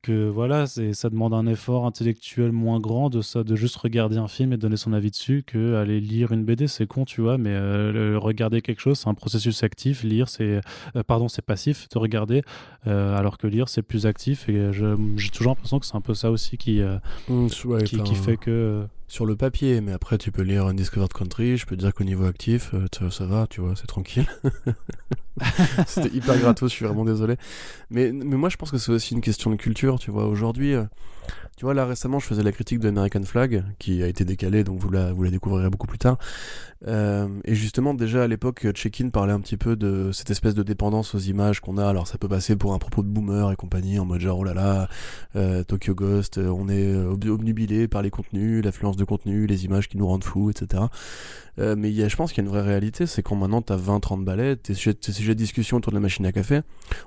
que 0.00 0.28
voilà, 0.28 0.66
ça 0.66 1.10
demande 1.10 1.34
un 1.34 1.46
effort 1.46 1.84
intellectuel 1.84 2.52
moins 2.52 2.80
grand 2.80 3.10
de 3.10 3.20
ça, 3.20 3.44
de 3.44 3.54
juste 3.54 3.76
regarder 3.76 4.16
un 4.16 4.28
film 4.28 4.54
et 4.54 4.56
donner 4.56 4.78
son 4.78 4.94
avis 4.94 5.10
dessus 5.10 5.44
que 5.46 5.74
aller 5.74 6.00
lire 6.00 6.32
une 6.32 6.44
BD, 6.44 6.68
c'est 6.68 6.86
con, 6.86 7.04
tu 7.04 7.20
vois, 7.20 7.36
mais 7.36 7.50
euh, 7.50 8.18
regarder 8.18 8.62
quelque 8.62 8.80
chose, 8.80 8.98
c'est 8.98 9.08
un 9.08 9.14
processus 9.14 9.62
actif. 9.62 10.02
Lire, 10.02 10.30
c'est 10.30 10.60
euh, 10.96 11.02
pardon, 11.06 11.28
c'est 11.28 11.42
passif 11.42 11.86
de 11.90 11.98
regarder, 11.98 12.42
euh, 12.86 13.14
alors 13.14 13.36
que 13.36 13.46
lire, 13.46 13.68
c'est 13.68 13.82
plus 13.82 14.06
actif. 14.06 14.48
Et 14.48 14.72
j'ai 14.72 15.28
toujours 15.28 15.52
l'impression 15.52 15.78
que 15.78 15.86
c'est 15.86 15.96
un 15.96 16.00
peu 16.00 16.14
ça 16.14 16.30
aussi 16.30 16.56
qui 16.56 16.80
mmh, 17.28 17.48
qui, 17.84 17.98
qui, 18.02 18.14
fait 18.14 18.38
que 18.38 18.86
sur 19.06 19.26
le 19.26 19.36
papier, 19.36 19.80
mais 19.80 19.92
après 19.92 20.16
tu 20.16 20.32
peux 20.32 20.42
lire 20.42 20.66
un 20.66 20.74
Discovered 20.74 21.12
Country, 21.12 21.56
je 21.56 21.66
peux 21.66 21.76
te 21.76 21.80
dire 21.82 21.92
qu'au 21.92 22.04
niveau 22.04 22.24
actif, 22.24 22.74
ça, 23.10 23.26
va, 23.26 23.46
tu 23.48 23.60
vois, 23.60 23.74
c'est 23.76 23.86
tranquille. 23.86 24.26
C'était 25.86 26.14
hyper 26.14 26.38
gratos, 26.38 26.70
je 26.70 26.76
suis 26.76 26.84
vraiment 26.84 27.04
désolé. 27.04 27.36
Mais, 27.90 28.12
mais 28.12 28.36
moi 28.36 28.48
je 28.48 28.56
pense 28.56 28.70
que 28.70 28.78
c'est 28.78 28.92
aussi 28.92 29.14
une 29.14 29.20
question 29.20 29.50
de 29.50 29.56
culture, 29.56 29.73
tu 29.74 30.10
vois. 30.10 30.26
Aujourd'hui, 30.26 30.74
euh, 30.74 30.84
tu 31.56 31.64
vois, 31.64 31.74
là 31.74 31.86
récemment 31.86 32.18
je 32.18 32.26
faisais 32.26 32.42
la 32.42 32.52
critique 32.52 32.80
de 32.80 32.88
American 32.88 33.22
Flag, 33.22 33.64
qui 33.78 34.02
a 34.02 34.06
été 34.06 34.24
décalée, 34.24 34.64
donc 34.64 34.78
vous 34.80 34.90
la, 34.90 35.12
vous 35.12 35.22
la 35.22 35.30
découvrirez 35.30 35.70
beaucoup 35.70 35.86
plus 35.86 35.98
tard. 35.98 36.18
Euh, 36.86 37.28
et 37.44 37.54
justement, 37.54 37.94
déjà 37.94 38.24
à 38.24 38.26
l'époque, 38.26 38.66
Check-in 38.72 39.08
parlait 39.08 39.32
un 39.32 39.40
petit 39.40 39.56
peu 39.56 39.76
de 39.76 40.12
cette 40.12 40.30
espèce 40.30 40.54
de 40.54 40.62
dépendance 40.62 41.14
aux 41.14 41.18
images 41.18 41.60
qu'on 41.60 41.78
a. 41.78 41.86
Alors 41.86 42.06
ça 42.06 42.18
peut 42.18 42.28
passer 42.28 42.56
pour 42.56 42.74
un 42.74 42.78
propos 42.78 43.02
de 43.02 43.08
boomer 43.08 43.50
et 43.52 43.56
compagnie, 43.56 43.98
en 43.98 44.04
mode 44.04 44.20
genre, 44.20 44.40
oh 44.40 44.44
là 44.44 44.54
là, 44.54 44.88
euh, 45.36 45.62
Tokyo 45.64 45.94
Ghost, 45.94 46.38
euh, 46.38 46.48
on 46.48 46.68
est 46.68 46.94
obnubilé 47.28 47.88
par 47.88 48.02
les 48.02 48.10
contenus, 48.10 48.62
l'affluence 48.64 48.96
de 48.96 49.04
contenu, 49.04 49.46
les 49.46 49.64
images 49.64 49.88
qui 49.88 49.96
nous 49.96 50.06
rendent 50.06 50.24
fous, 50.24 50.50
etc. 50.50 50.84
mais 51.58 51.90
y 51.90 52.02
a, 52.02 52.08
je 52.08 52.16
pense 52.16 52.32
qu'il 52.32 52.42
y 52.42 52.46
a 52.46 52.48
une 52.48 52.54
vraie 52.54 52.66
réalité, 52.66 53.06
c'est 53.06 53.22
quand 53.22 53.36
maintenant 53.36 53.62
t'as 53.62 53.76
20-30 53.76 54.24
balais, 54.24 54.56
t'es 54.56 54.74
sujet, 54.74 54.96
sujet 55.00 55.34
de 55.34 55.38
discussion 55.38 55.76
autour 55.76 55.92
de 55.92 55.96
la 55.96 56.00
machine 56.00 56.26
à 56.26 56.32
café. 56.32 56.60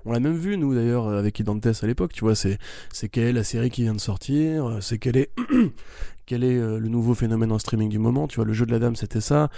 On 0.06 0.12
l'a 0.12 0.20
même 0.20 0.38
vu, 0.38 0.58
nous 0.58 0.74
d'ailleurs, 0.74 1.10
avec 1.10 1.40
Idantes 1.40 1.68
à 1.68 1.88
l'époque, 1.88 2.14
tu 2.14 2.22
vois, 2.22 2.36
c'est, 2.36 2.58
c'est 2.92 3.10
quelle 3.10 3.26
est 3.26 3.34
la 3.34 3.44
série 3.44 3.70
qui 3.70 3.84
vient 3.84 3.94
de 3.94 4.00
sortir, 4.00 4.78
c'est 4.82 4.98
quelle 4.98 5.18
est, 5.18 5.32
quel 6.28 6.44
est 6.44 6.58
euh, 6.58 6.78
le 6.78 6.90
nouveau 6.90 7.16
phénomène 7.16 7.52
en 7.52 7.58
streaming 7.58 7.90
du 7.90 7.98
moment. 7.98 8.28
Tu 8.28 8.36
vois, 8.36 8.46
le 8.46 8.54
jeu 8.54 8.68
de 8.68 8.72
la 8.72 8.78
dame, 8.78 8.96
c'était 8.96 9.22
ça. 9.22 9.50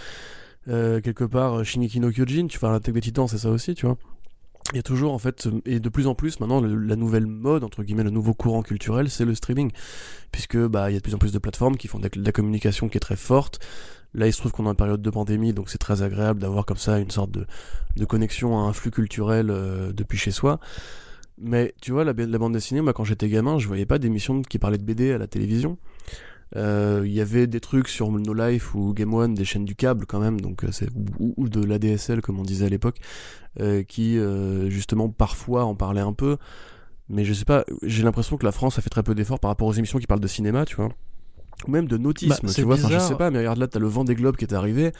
Euh, 0.69 1.01
quelque 1.01 1.25
part, 1.25 1.65
Shiniki 1.65 1.99
no 1.99 2.11
Kyojin, 2.11 2.47
tu 2.47 2.59
vois, 2.59 2.71
l'attaque 2.71 2.93
des 2.93 3.01
titans, 3.01 3.27
c'est 3.27 3.39
ça 3.39 3.49
aussi, 3.49 3.73
tu 3.73 3.85
vois. 3.85 3.97
il 4.71 4.75
y 4.75 4.79
a 4.79 4.83
toujours 4.83 5.13
en 5.13 5.17
fait 5.17 5.49
et 5.65 5.79
de 5.79 5.89
plus 5.89 6.05
en 6.05 6.13
plus 6.13 6.39
maintenant 6.39 6.61
la 6.61 6.95
nouvelle 6.95 7.25
mode 7.25 7.63
entre 7.63 7.81
guillemets 7.81 8.03
le 8.03 8.11
nouveau 8.11 8.35
courant 8.35 8.61
culturel 8.61 9.09
c'est 9.09 9.25
le 9.25 9.33
streaming 9.33 9.71
puisque 10.31 10.57
bah 10.57 10.91
il 10.91 10.93
y 10.93 10.97
a 10.97 10.99
de 10.99 11.03
plus 11.03 11.15
en 11.15 11.17
plus 11.17 11.31
de 11.31 11.39
plateformes 11.39 11.75
qui 11.75 11.87
font 11.87 11.97
de 11.97 12.07
la, 12.13 12.31
communication 12.31 12.87
qui 12.87 12.97
est 12.97 12.99
très 12.99 13.15
forte 13.15 13.59
là 14.13 14.27
il 14.27 14.33
se 14.33 14.37
trouve 14.37 14.51
qu'on 14.51 14.65
est 14.67 14.69
en 14.69 14.75
période 14.75 15.01
de 15.01 15.09
pandémie 15.09 15.53
donc 15.53 15.71
c'est 15.71 15.79
très 15.79 16.03
agréable 16.03 16.39
d'avoir 16.39 16.67
comme 16.67 16.77
ça 16.77 16.99
une 16.99 17.09
sorte 17.09 17.31
de, 17.31 18.05
connexion 18.05 18.59
à 18.59 18.61
un 18.63 18.73
flux 18.73 18.91
culturel 18.91 19.49
euh, 19.49 19.91
depuis 19.91 20.19
chez 20.19 20.31
soi 20.31 20.59
mais 21.39 21.73
tu 21.81 21.91
vois 21.91 22.03
la, 22.03 22.13
bande 22.13 22.53
dessinée 22.53 22.81
moi 22.81 22.93
quand 22.93 23.05
j'étais 23.05 23.29
gamin 23.29 23.57
je 23.57 23.67
voyais 23.67 23.87
pas 23.87 23.97
d'émissions 23.97 24.43
qui 24.43 24.59
parlaient 24.59 24.77
de 24.77 24.83
BD 24.83 25.13
à 25.13 25.17
la 25.17 25.25
télévision 25.25 25.79
euh, 25.79 26.29
il 26.55 27.11
y 27.11 27.21
avait 27.21 27.47
des 27.47 27.59
trucs 27.59 27.87
sur 27.87 28.11
No 28.11 28.33
Life 28.33 28.73
ou 28.75 28.93
Game 28.93 29.13
One, 29.13 29.33
des 29.33 29.45
chaînes 29.45 29.65
du 29.65 29.75
câble 29.75 30.05
quand 30.05 30.19
même, 30.19 30.41
donc 30.41 30.63
euh, 30.63 30.69
c'est 30.71 30.89
ou, 31.19 31.33
ou 31.37 31.49
de 31.49 31.63
l'ADSL 31.63 32.21
comme 32.21 32.39
on 32.39 32.43
disait 32.43 32.65
à 32.65 32.69
l'époque, 32.69 32.97
euh, 33.59 33.83
qui 33.83 34.17
justement 34.69 35.09
parfois 35.09 35.65
en 35.65 35.75
parlaient 35.75 36.01
un 36.01 36.13
peu. 36.13 36.37
Mais 37.09 37.25
je 37.25 37.33
sais 37.33 37.45
pas, 37.45 37.65
j'ai 37.81 38.03
l'impression 38.03 38.37
que 38.37 38.45
la 38.45 38.51
France 38.51 38.77
a 38.77 38.81
fait 38.81 38.89
très 38.89 39.01
peu 39.01 39.15
d'efforts 39.15 39.39
par 39.39 39.49
rapport 39.49 39.67
aux 39.67 39.73
émissions 39.73 39.97
qui 39.97 40.05
parlent 40.05 40.19
de 40.19 40.27
cinéma, 40.27 40.65
tu 40.65 40.75
vois. 40.75 40.89
Ou 41.67 41.71
même 41.71 41.87
de 41.87 41.97
nautisme, 41.97 42.45
bah, 42.47 42.53
tu 42.53 42.61
vois. 42.61 42.75
Enfin, 42.75 42.87
je 42.87 42.99
sais 42.99 43.15
pas, 43.15 43.31
mais 43.31 43.39
regarde 43.39 43.57
là, 43.57 43.67
t'as 43.67 43.79
le 43.79 43.87
vent 43.87 44.03
des 44.03 44.15
globes 44.15 44.37
qui 44.37 44.45
est 44.45 44.53
arrivé. 44.53 44.93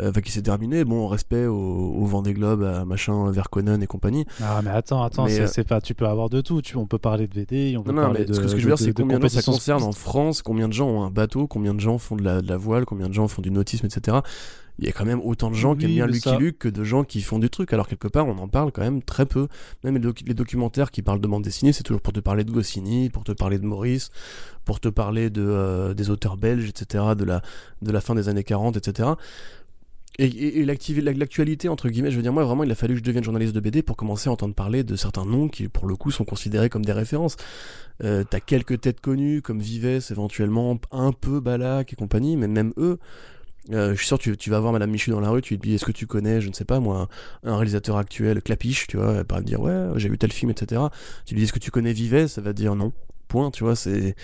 Euh, 0.00 0.10
enfin 0.10 0.20
qui 0.20 0.32
s'est 0.32 0.42
terminé. 0.42 0.84
Bon, 0.84 1.06
respect 1.06 1.46
au, 1.46 1.54
au 1.54 2.04
Vendée 2.06 2.32
Globe, 2.32 2.62
à 2.62 2.84
machin, 2.84 3.30
Verkonen 3.30 3.82
et 3.82 3.86
compagnie. 3.86 4.24
Ah, 4.42 4.60
mais 4.64 4.70
attends, 4.70 5.02
attends, 5.02 5.26
c'est 5.28 5.58
euh, 5.58 5.64
pas, 5.64 5.80
tu 5.80 5.94
peux 5.94 6.06
avoir 6.06 6.30
de 6.30 6.40
tout. 6.40 6.62
Tu, 6.62 6.76
on 6.76 6.86
peut 6.86 6.98
parler 6.98 7.26
de 7.26 7.34
VD, 7.34 7.76
on 7.76 7.82
peut 7.82 7.92
non, 7.92 8.02
parler 8.02 8.20
mais 8.20 8.24
de. 8.26 8.32
Ce 8.32 8.40
que, 8.40 8.48
je 8.48 8.56
veux 8.56 8.62
dire, 8.62 8.78
c'est 8.78 8.92
combien 8.92 9.18
de 9.18 9.28
ça 9.28 9.42
concerne 9.42 9.82
en 9.82 9.92
France, 9.92 10.42
combien 10.42 10.68
de 10.68 10.72
gens 10.72 10.88
ont 10.88 11.02
un 11.02 11.10
bateau, 11.10 11.46
combien 11.46 11.74
de 11.74 11.80
gens 11.80 11.98
font 11.98 12.16
de 12.16 12.22
la, 12.22 12.40
de 12.40 12.48
la 12.48 12.56
voile, 12.56 12.84
combien 12.86 13.08
de 13.08 13.14
gens 13.14 13.28
font 13.28 13.42
du 13.42 13.50
nautisme, 13.50 13.86
etc 13.86 14.20
il 14.78 14.86
y 14.86 14.88
a 14.88 14.92
quand 14.92 15.04
même 15.04 15.20
autant 15.22 15.50
de 15.50 15.54
gens 15.54 15.76
qui 15.76 15.84
aiment 15.84 15.92
bien 15.92 16.06
Lucky 16.06 16.36
Luke 16.38 16.58
que 16.58 16.68
de 16.68 16.82
gens 16.82 17.04
qui 17.04 17.20
font 17.20 17.38
du 17.38 17.50
truc. 17.50 17.72
Alors 17.72 17.86
quelque 17.86 18.08
part, 18.08 18.26
on 18.26 18.38
en 18.38 18.48
parle 18.48 18.72
quand 18.72 18.82
même 18.82 19.02
très 19.02 19.26
peu. 19.26 19.48
Même 19.84 19.96
les, 19.96 20.34
documentaires 20.34 20.90
qui 20.90 21.02
parlent 21.02 21.20
de 21.20 21.28
bande 21.28 21.44
dessinée, 21.44 21.72
c'est 21.72 21.82
toujours 21.82 22.00
pour 22.00 22.12
te 22.12 22.20
parler 22.20 22.44
de 22.44 22.50
Goscinny, 22.50 23.10
pour 23.10 23.24
te 23.24 23.32
parler 23.32 23.58
de 23.58 23.66
Maurice, 23.66 24.10
pour 24.64 24.80
te 24.80 24.88
parler 24.88 25.30
de 25.30 25.42
euh, 25.42 25.94
des 25.94 26.10
auteurs 26.10 26.36
belges, 26.36 26.68
etc. 26.68 27.04
De 27.16 27.24
la 27.24 27.42
de 27.82 27.92
la 27.92 28.00
fin 28.00 28.14
des 28.14 28.28
années 28.28 28.44
40, 28.44 28.76
etc. 28.76 29.10
Et, 30.18 30.60
et, 30.60 30.64
l'actualité, 30.66 31.68
entre 31.70 31.88
guillemets, 31.88 32.10
je 32.10 32.16
veux 32.16 32.22
dire, 32.22 32.34
moi, 32.34 32.44
vraiment, 32.44 32.64
il 32.64 32.70
a 32.70 32.74
fallu 32.74 32.94
que 32.94 32.98
je 32.98 33.04
devienne 33.04 33.24
journaliste 33.24 33.54
de 33.54 33.60
BD 33.60 33.82
pour 33.82 33.96
commencer 33.96 34.28
à 34.28 34.32
entendre 34.32 34.54
parler 34.54 34.84
de 34.84 34.94
certains 34.94 35.24
noms 35.24 35.48
qui, 35.48 35.68
pour 35.68 35.86
le 35.86 35.96
coup, 35.96 36.10
sont 36.10 36.24
considérés 36.24 36.68
comme 36.68 36.84
des 36.84 36.92
références. 36.92 37.36
Euh, 38.04 38.22
T'as 38.28 38.40
quelques 38.40 38.82
têtes 38.82 39.00
connues, 39.00 39.40
comme 39.40 39.60
Vives, 39.60 40.02
éventuellement, 40.10 40.78
un 40.90 41.12
peu 41.12 41.40
Balak 41.40 41.94
et 41.94 41.96
compagnie, 41.96 42.36
mais 42.36 42.46
même 42.46 42.74
eux, 42.76 42.98
euh, 43.70 43.92
je 43.92 43.98
suis 43.98 44.06
sûr 44.08 44.18
tu, 44.18 44.50
vas 44.50 44.58
voir 44.58 44.72
Madame 44.72 44.90
Michu 44.90 45.10
dans 45.10 45.20
la 45.20 45.30
rue, 45.30 45.40
tu 45.40 45.54
lui 45.54 45.58
dis 45.58 45.74
est-ce 45.74 45.84
que 45.84 45.92
tu 45.92 46.06
connais, 46.06 46.40
je 46.40 46.48
ne 46.48 46.52
sais 46.52 46.64
pas 46.64 46.80
moi, 46.80 47.08
un, 47.44 47.56
réalisateur 47.56 47.96
actuel, 47.96 48.42
Clapiche, 48.42 48.88
tu 48.88 48.96
vois, 48.96 49.12
elle 49.12 49.26
va 49.28 49.40
dire 49.40 49.60
ouais, 49.60 49.88
j'ai 49.96 50.08
vu 50.08 50.18
tel 50.18 50.32
film, 50.32 50.50
etc. 50.50 50.82
Tu 51.24 51.34
lui 51.34 51.40
dis 51.40 51.44
est-ce 51.44 51.52
que 51.52 51.60
tu 51.60 51.70
connais 51.70 51.92
Vives, 51.92 52.26
ça 52.26 52.40
va 52.40 52.52
dire 52.52 52.74
non. 52.74 52.92
Tu 53.52 53.64
vois, 53.64 53.76
c'est. 53.76 54.14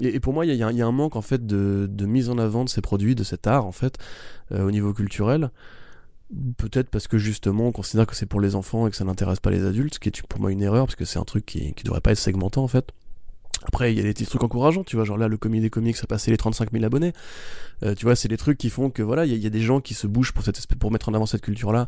Et, 0.00 0.20
pour 0.20 0.32
moi, 0.32 0.46
il 0.46 0.54
y, 0.54 0.62
a 0.62 0.86
un 0.86 0.92
manque 0.92 1.16
en 1.16 1.22
fait 1.22 1.44
de, 1.46 2.06
mise 2.06 2.30
en 2.30 2.38
avant 2.38 2.64
de 2.64 2.68
ces 2.68 2.80
produits, 2.80 3.14
de 3.14 3.24
cet 3.24 3.46
art 3.46 3.66
en 3.66 3.72
fait, 3.72 3.98
euh, 4.52 4.64
au 4.64 4.70
niveau 4.70 4.92
culturel. 4.92 5.50
Peut-être 6.58 6.90
parce 6.90 7.08
que 7.08 7.16
justement 7.16 7.68
on 7.68 7.72
considère 7.72 8.06
que 8.06 8.14
c'est 8.14 8.26
pour 8.26 8.40
les 8.40 8.54
enfants 8.54 8.86
et 8.86 8.90
que 8.90 8.96
ça 8.96 9.04
n'intéresse 9.04 9.40
pas 9.40 9.50
les 9.50 9.64
adultes, 9.64 9.94
ce 9.94 9.98
qui 9.98 10.10
est 10.10 10.22
pour 10.26 10.40
moi 10.40 10.52
une 10.52 10.60
erreur 10.60 10.84
parce 10.84 10.94
que 10.94 11.06
c'est 11.06 11.18
un 11.18 11.24
truc 11.24 11.46
qui, 11.46 11.72
qui 11.72 11.84
devrait 11.84 12.02
pas 12.02 12.12
être 12.12 12.18
segmentant 12.18 12.62
en 12.62 12.68
fait. 12.68 12.92
Après, 13.64 13.92
il 13.92 13.96
y 13.96 14.00
a 14.00 14.04
des 14.04 14.12
petits 14.12 14.26
trucs 14.26 14.42
encourageants, 14.44 14.84
tu 14.84 14.96
vois, 14.96 15.04
genre 15.04 15.18
là, 15.18 15.26
le 15.26 15.36
comité 15.36 15.62
des 15.62 15.70
comics 15.70 15.96
a 16.00 16.06
passé 16.06 16.30
les 16.30 16.36
35 16.36 16.70
000 16.70 16.84
abonnés. 16.84 17.12
Euh, 17.84 17.94
tu 17.94 18.06
vois, 18.06 18.16
c'est 18.16 18.28
des 18.28 18.36
trucs 18.36 18.58
qui 18.58 18.70
font 18.70 18.90
que 18.90 19.02
voilà, 19.02 19.24
il 19.24 19.36
y, 19.36 19.46
a 19.46 19.50
des 19.50 19.60
gens 19.60 19.80
qui 19.80 19.94
se 19.94 20.06
bougent 20.06 20.32
pour 20.32 20.42
cette 20.44 20.58
pour 20.76 20.90
mettre 20.90 21.08
en 21.08 21.14
avant 21.14 21.26
cette 21.26 21.42
culture-là 21.42 21.86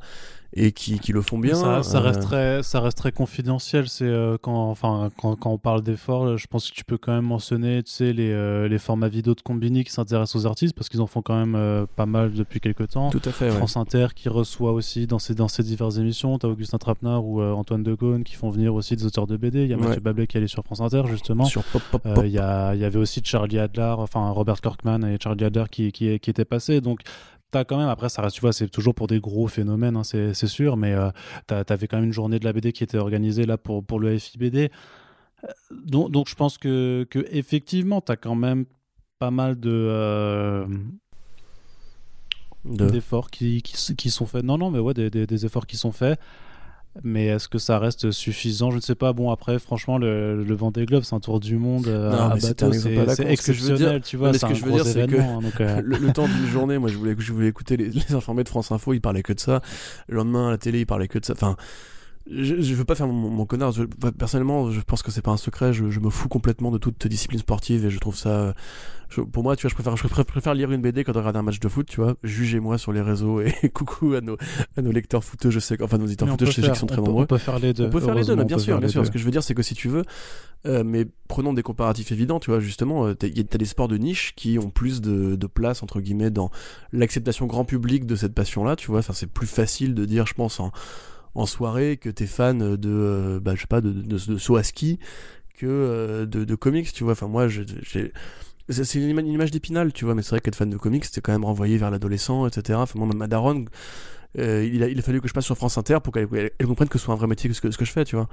et 0.53 0.73
qui, 0.73 0.99
qui 0.99 1.13
le 1.13 1.23
font 1.23 1.39
bien. 1.39 1.55
Ça, 1.55 1.83
ça, 1.83 2.01
reste, 2.01 2.23
très, 2.23 2.63
ça 2.63 2.81
reste 2.81 2.99
très 2.99 3.13
confidentiel. 3.13 3.89
C'est 3.89 4.05
euh, 4.05 4.37
quand, 4.41 4.69
enfin, 4.71 5.11
quand, 5.17 5.37
quand 5.37 5.51
on 5.51 5.59
parle 5.59 5.83
d'efforts, 5.83 6.37
je 6.37 6.47
pense 6.49 6.71
que 6.71 6.75
tu 6.75 6.85
peux 6.85 6.99
quand 6.99 7.13
même 7.13 7.25
mentionner, 7.25 7.83
tu 7.85 7.93
sais, 7.93 8.13
les, 8.13 8.33
euh, 8.33 8.67
les 8.67 8.79
formats 8.79 9.09
vidéo 9.09 9.35
de 9.35 9.41
Combini 9.41 9.85
qui 9.85 9.93
s'intéressent 9.93 10.43
aux 10.43 10.47
artistes 10.47 10.75
parce 10.75 10.89
qu'ils 10.89 11.01
en 11.01 11.07
font 11.07 11.23
quand 11.23 11.45
même 11.45 11.87
pas 11.97 12.07
mal 12.07 12.33
depuis 12.33 12.61
quelques 12.61 12.89
temps. 12.89 13.11
Tout 13.11 13.23
à 13.25 13.31
fait. 13.31 13.51
France 13.51 13.77
Inter 13.77 14.09
qui 14.15 14.29
reçoit 14.29 14.73
aussi 14.73 15.07
dans 15.07 15.19
ses, 15.19 15.35
dans 15.35 15.49
ses 15.49 15.63
diverses 15.63 15.99
émissions. 15.99 16.39
T'as 16.39 16.49
Augustin 16.49 16.79
Trapenard 16.79 17.25
ou 17.25 17.41
Antoine 17.43 17.83
Decaune 17.83 18.25
qui 18.25 18.35
font 18.35 18.51
venir 18.51 18.75
aussi 18.75 18.97
des 18.97 19.07
auteurs 19.07 19.27
de 19.27 19.37
BD. 19.37 19.63
Il 19.63 19.71
y 19.71 19.75
a 19.75 19.77
Mathieu 19.77 20.01
Bablet 20.01 20.27
qui 20.27 20.37
allait 20.37 20.49
sur 20.49 20.65
France 20.65 20.81
Inter 20.81 21.03
justement. 21.09 21.45
Sur 21.45 21.63
Pop 21.65 21.83
Pop. 21.91 22.03
Il 22.25 22.31
y, 22.31 22.39
avait 22.39 22.99
aussi 22.99 23.21
Charlie 23.25 23.59
Adler, 23.59 23.95
enfin 23.99 24.31
Robert 24.31 24.61
Kirkman 24.61 25.03
et 25.05 25.19
Charlie 25.23 25.45
Adler 25.45 25.65
qui, 25.71 25.80
qui, 25.93 26.21
qui 26.21 26.31
étaient 26.31 26.45
passés 26.45 26.81
donc, 26.81 27.01
t'as 27.51 27.65
quand 27.65 27.79
même, 27.79 27.89
après, 27.89 28.09
ça 28.09 28.23
reste, 28.23 28.37
tu 28.37 28.41
vois, 28.41 28.53
c'est 28.53 28.69
toujours 28.69 28.95
pour 28.95 29.07
des 29.07 29.21
gros 29.21 29.49
phénomènes, 29.49 29.97
hein, 29.97 30.05
c'est 30.05 30.47
sûr, 30.47 30.77
mais 30.77 30.93
euh, 30.93 31.11
t'avais 31.47 31.87
quand 31.87 31.97
même 31.97 32.07
une 32.07 32.13
journée 32.13 32.39
de 32.39 32.45
la 32.45 32.53
BD 32.53 32.73
qui 32.73 32.85
était 32.85 32.99
organisée 32.99 33.45
là 33.47 33.59
pour, 33.59 33.85
pour 33.85 33.99
le 33.99 34.17
FIBD. 34.19 34.57
Euh, 34.57 34.69
donc, 35.71 36.11
donc, 36.11 36.29
je 36.29 36.35
pense 36.35 36.59
que, 36.59 37.07
que 37.11 37.27
effectivement, 37.31 38.01
t'as 38.01 38.17
quand 38.17 38.35
même 38.35 38.67
pas 39.19 39.31
mal 39.31 39.59
de. 39.59 39.71
Euh, 39.71 40.67
d'efforts 42.65 43.31
qui, 43.31 43.63
qui, 43.63 43.97
qui, 43.97 44.11
sont 44.11 44.27
faits. 44.27 44.45
Non, 44.45 44.59
non, 44.59 44.71
mais 44.71 44.79
ouais, 44.79 44.95
des, 44.95 45.11
des 45.11 45.47
efforts 45.47 45.67
qui 45.67 45.77
sont 45.77 45.93
faits. 45.93 46.19
Mais 47.05 47.27
est-ce 47.27 47.49
que 47.49 47.59
ça 47.59 47.79
reste 47.79 48.11
suffisant? 48.11 48.71
Je 48.71 48.77
ne 48.77 48.81
sais 48.81 48.97
pas. 48.97 49.13
Bon, 49.13 49.31
après, 49.31 49.59
franchement, 49.59 49.97
le, 49.97 50.43
le 50.43 50.55
Vendée 50.55 50.87
Globe, 50.87 51.05
c'est 51.05 51.15
un 51.15 51.21
tour 51.21 51.39
du 51.39 51.57
monde 51.57 51.87
euh, 51.87 52.11
à 52.11 52.37
bateau, 52.37 52.73
c'est 52.73 53.27
exceptionnel, 53.27 54.03
tu 54.03 54.17
vois. 54.17 54.35
Ce 54.35 54.45
que 54.45 54.55
je 54.55 54.65
veux 54.65 54.73
dire, 54.73 54.85
c'est 54.85 55.07
que 55.07 55.17
hein, 55.17 55.41
euh. 55.61 55.83
le, 55.85 56.13
temps 56.13 56.27
d'une 56.27 56.47
journée, 56.49 56.79
moi, 56.79 56.89
je 56.89 56.97
voulais, 56.97 57.15
je 57.17 57.33
voulais 57.33 57.49
écouter 57.49 57.77
les, 57.77 57.91
les, 57.91 58.13
informés 58.13 58.43
de 58.43 58.49
France 58.49 58.73
Info, 58.73 58.93
ils 58.93 59.01
parlaient 59.01 59.23
que 59.23 59.33
de 59.33 59.41
ça. 59.41 59.63
Le 60.09 60.17
lendemain, 60.17 60.49
à 60.49 60.51
la 60.51 60.59
télé, 60.59 60.81
ils 60.81 60.87
parlaient 60.87 61.09
que 61.09 61.21
de 61.21 61.25
ça. 61.25 61.35
Enfin, 61.35 61.57
je, 62.29 62.61
je 62.61 62.75
veux 62.75 62.85
pas 62.85 62.95
faire 62.95 63.07
mon, 63.07 63.47
connard. 63.47 63.73
personnellement, 64.19 64.71
je 64.71 64.81
pense 64.81 65.03
que 65.03 65.11
c'est 65.11 65.23
pas 65.23 65.31
un 65.31 65.37
secret. 65.37 65.73
Je, 65.73 65.91
je, 65.91 66.01
me 66.01 66.11
fous 66.11 66.29
complètement 66.29 66.71
de 66.71 66.79
toute 66.79 67.07
discipline 67.07 67.41
sportive 67.41 67.87
et 67.87 67.91
je 67.91 67.99
trouve 67.99 68.17
ça. 68.17 68.55
pour 69.33 69.43
moi, 69.43 69.57
tu 69.57 69.63
vois, 69.63 69.71
je 69.71 69.75
préfère, 69.75 69.97
je 69.97 70.07
préfère, 70.07 70.55
lire 70.55 70.71
une 70.71 70.83
BD 70.83 71.03
quand 71.03 71.13
de 71.13 71.19
regarder 71.19 71.39
un 71.39 71.43
match 71.43 71.61
de 71.61 71.69
foot, 71.69 71.87
tu 71.89 72.01
vois. 72.01 72.17
Jugez-moi 72.23 72.77
sur 72.77 72.93
les 72.93 73.01
réseaux 73.01 73.41
et 73.41 73.53
coucou 73.75 74.15
à 74.15 74.21
nos, 74.21 74.37
à 74.77 74.83
nos 74.83 74.93
lecteurs 74.93 75.25
footeux, 75.25 75.51
je 75.51 75.59
sais, 75.59 75.83
enfin 75.83 75.97
nos 75.97 76.07
éditeurs 76.07 76.29
footeux, 76.29 76.47
je 76.47 76.53
sais 76.53 76.63
qu'ils 76.63 76.77
sont 76.77 76.87
très 76.87 76.99
nombreux. 76.99 77.25
On 77.25 77.27
peut 77.27 77.39
faire 77.39 77.59
les 77.59 77.73
deux. 77.73 77.87
On 77.87 77.91
peut 77.91 78.01
faire 78.01 78.15
les 78.15 78.25
deux, 78.25 78.37
bien 78.37 78.59
sûr, 78.59 78.79
bien 78.79 78.89
sûr. 78.89 79.05
Ce 79.07 79.11
que 79.11 79.19
je 79.19 79.25
veux 79.25 79.33
dire, 79.33 79.43
c'est 79.43 79.55
que 79.55 79.63
si 79.63 79.75
tu 79.75 79.89
veux, 79.89 80.05
euh, 80.67 80.85
mais 80.85 81.07
prenons 81.27 81.55
des 81.55 81.63
comparatifs 81.63 82.13
évidents, 82.13 82.39
tu 82.39 82.51
vois, 82.51 82.61
justement, 82.61 83.07
euh, 83.07 83.15
t'as 83.15 83.29
des 83.29 83.65
sports 83.65 83.89
de 83.89 83.97
niche 83.97 84.35
qui 84.37 84.59
ont 84.59 84.69
plus 84.69 85.01
de, 85.01 85.37
de 85.37 85.47
place, 85.47 85.83
entre 85.83 86.01
guillemets, 86.03 86.31
dans 86.31 86.51
l'acceptation 86.93 87.47
grand 87.47 87.65
public 87.65 88.05
de 88.05 88.15
cette 88.15 88.35
passion-là, 88.35 88.77
tu 88.77 88.89
vois. 88.89 88.99
Enfin, 88.99 89.15
c'est 89.15 89.31
plus 89.31 89.47
facile 89.47 89.95
de 89.95 90.05
dire, 90.05 90.27
je 90.27 90.35
pense, 90.35 90.61
en 90.61 90.71
en 91.35 91.47
soirée 91.47 91.97
que 91.97 92.09
t'es 92.09 92.27
fan 92.27 92.77
de 92.77 92.91
euh, 92.91 93.41
bah 93.41 93.55
je 93.55 93.63
sais 93.63 93.67
pas 93.67 93.81
de, 93.81 93.93
de, 93.93 94.19
de, 94.19 94.39
saut 94.39 94.57
à 94.57 94.63
ski 94.63 94.99
que 95.57 95.67
euh, 95.67 96.27
de, 96.27 96.45
de, 96.45 96.55
comics 96.55 96.93
tu 96.93 97.05
vois. 97.05 97.13
Enfin 97.13 97.29
moi 97.29 97.49
j'ai 97.49 97.65
c'est 98.69 99.01
une, 99.01 99.27
image 99.27 99.51
d'épinal 99.51 99.93
tu 99.93 100.05
vois. 100.05 100.15
Mais 100.15 100.23
c'est 100.23 100.31
vrai 100.31 100.41
qu'être 100.41 100.57
fan 100.57 100.71
de 100.71 100.77
comics 100.77 101.05
c'était 101.05 101.21
quand 101.21 101.33
même 101.33 101.45
renvoyé 101.45 101.77
vers 101.79 101.91
l'adolescent 101.91 102.47
etc 102.47 102.79
enfin 102.83 102.99
moi 102.99 103.09
ma 103.15 103.27
daronne 103.27 103.69
euh, 104.39 104.69
il, 104.71 104.83
a, 104.83 104.89
il 104.89 104.99
a 104.99 105.03
fallu 105.03 105.21
que 105.21 105.29
je 105.29 105.33
passe 105.33 105.45
sur 105.45 105.57
France 105.57 105.77
Inter 105.77 105.99
pour 106.03 106.13
qu'elle 106.13 106.29
comprenne 106.65 106.89
que 106.89 106.99
ce 106.99 107.05
soit 107.05 107.15
un 107.15 107.17
vrai 107.17 107.27
métier 107.27 107.51
que 107.51 107.57
ce 107.57 107.61
que, 107.61 107.71
ce 107.71 107.79
que 107.79 107.85
je 107.85 107.93
fais, 107.93 108.05
tu 108.05 108.17
vois. 108.17 108.29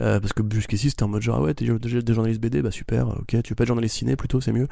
Euh, 0.00 0.20
parce 0.20 0.32
que 0.32 0.42
jusqu'ici, 0.50 0.90
c'était 0.90 1.02
en 1.02 1.08
mode 1.08 1.22
genre, 1.22 1.38
ah 1.38 1.42
ouais, 1.42 1.54
t'es 1.54 1.66
des 1.66 2.14
journalistes 2.14 2.40
BD, 2.40 2.62
bah 2.62 2.70
super, 2.70 3.08
ok, 3.08 3.42
tu 3.42 3.54
peux 3.54 3.62
être 3.62 3.68
journaliste 3.68 3.96
ciné 3.96 4.16
plutôt, 4.16 4.40
c'est 4.40 4.52
mieux. 4.52 4.68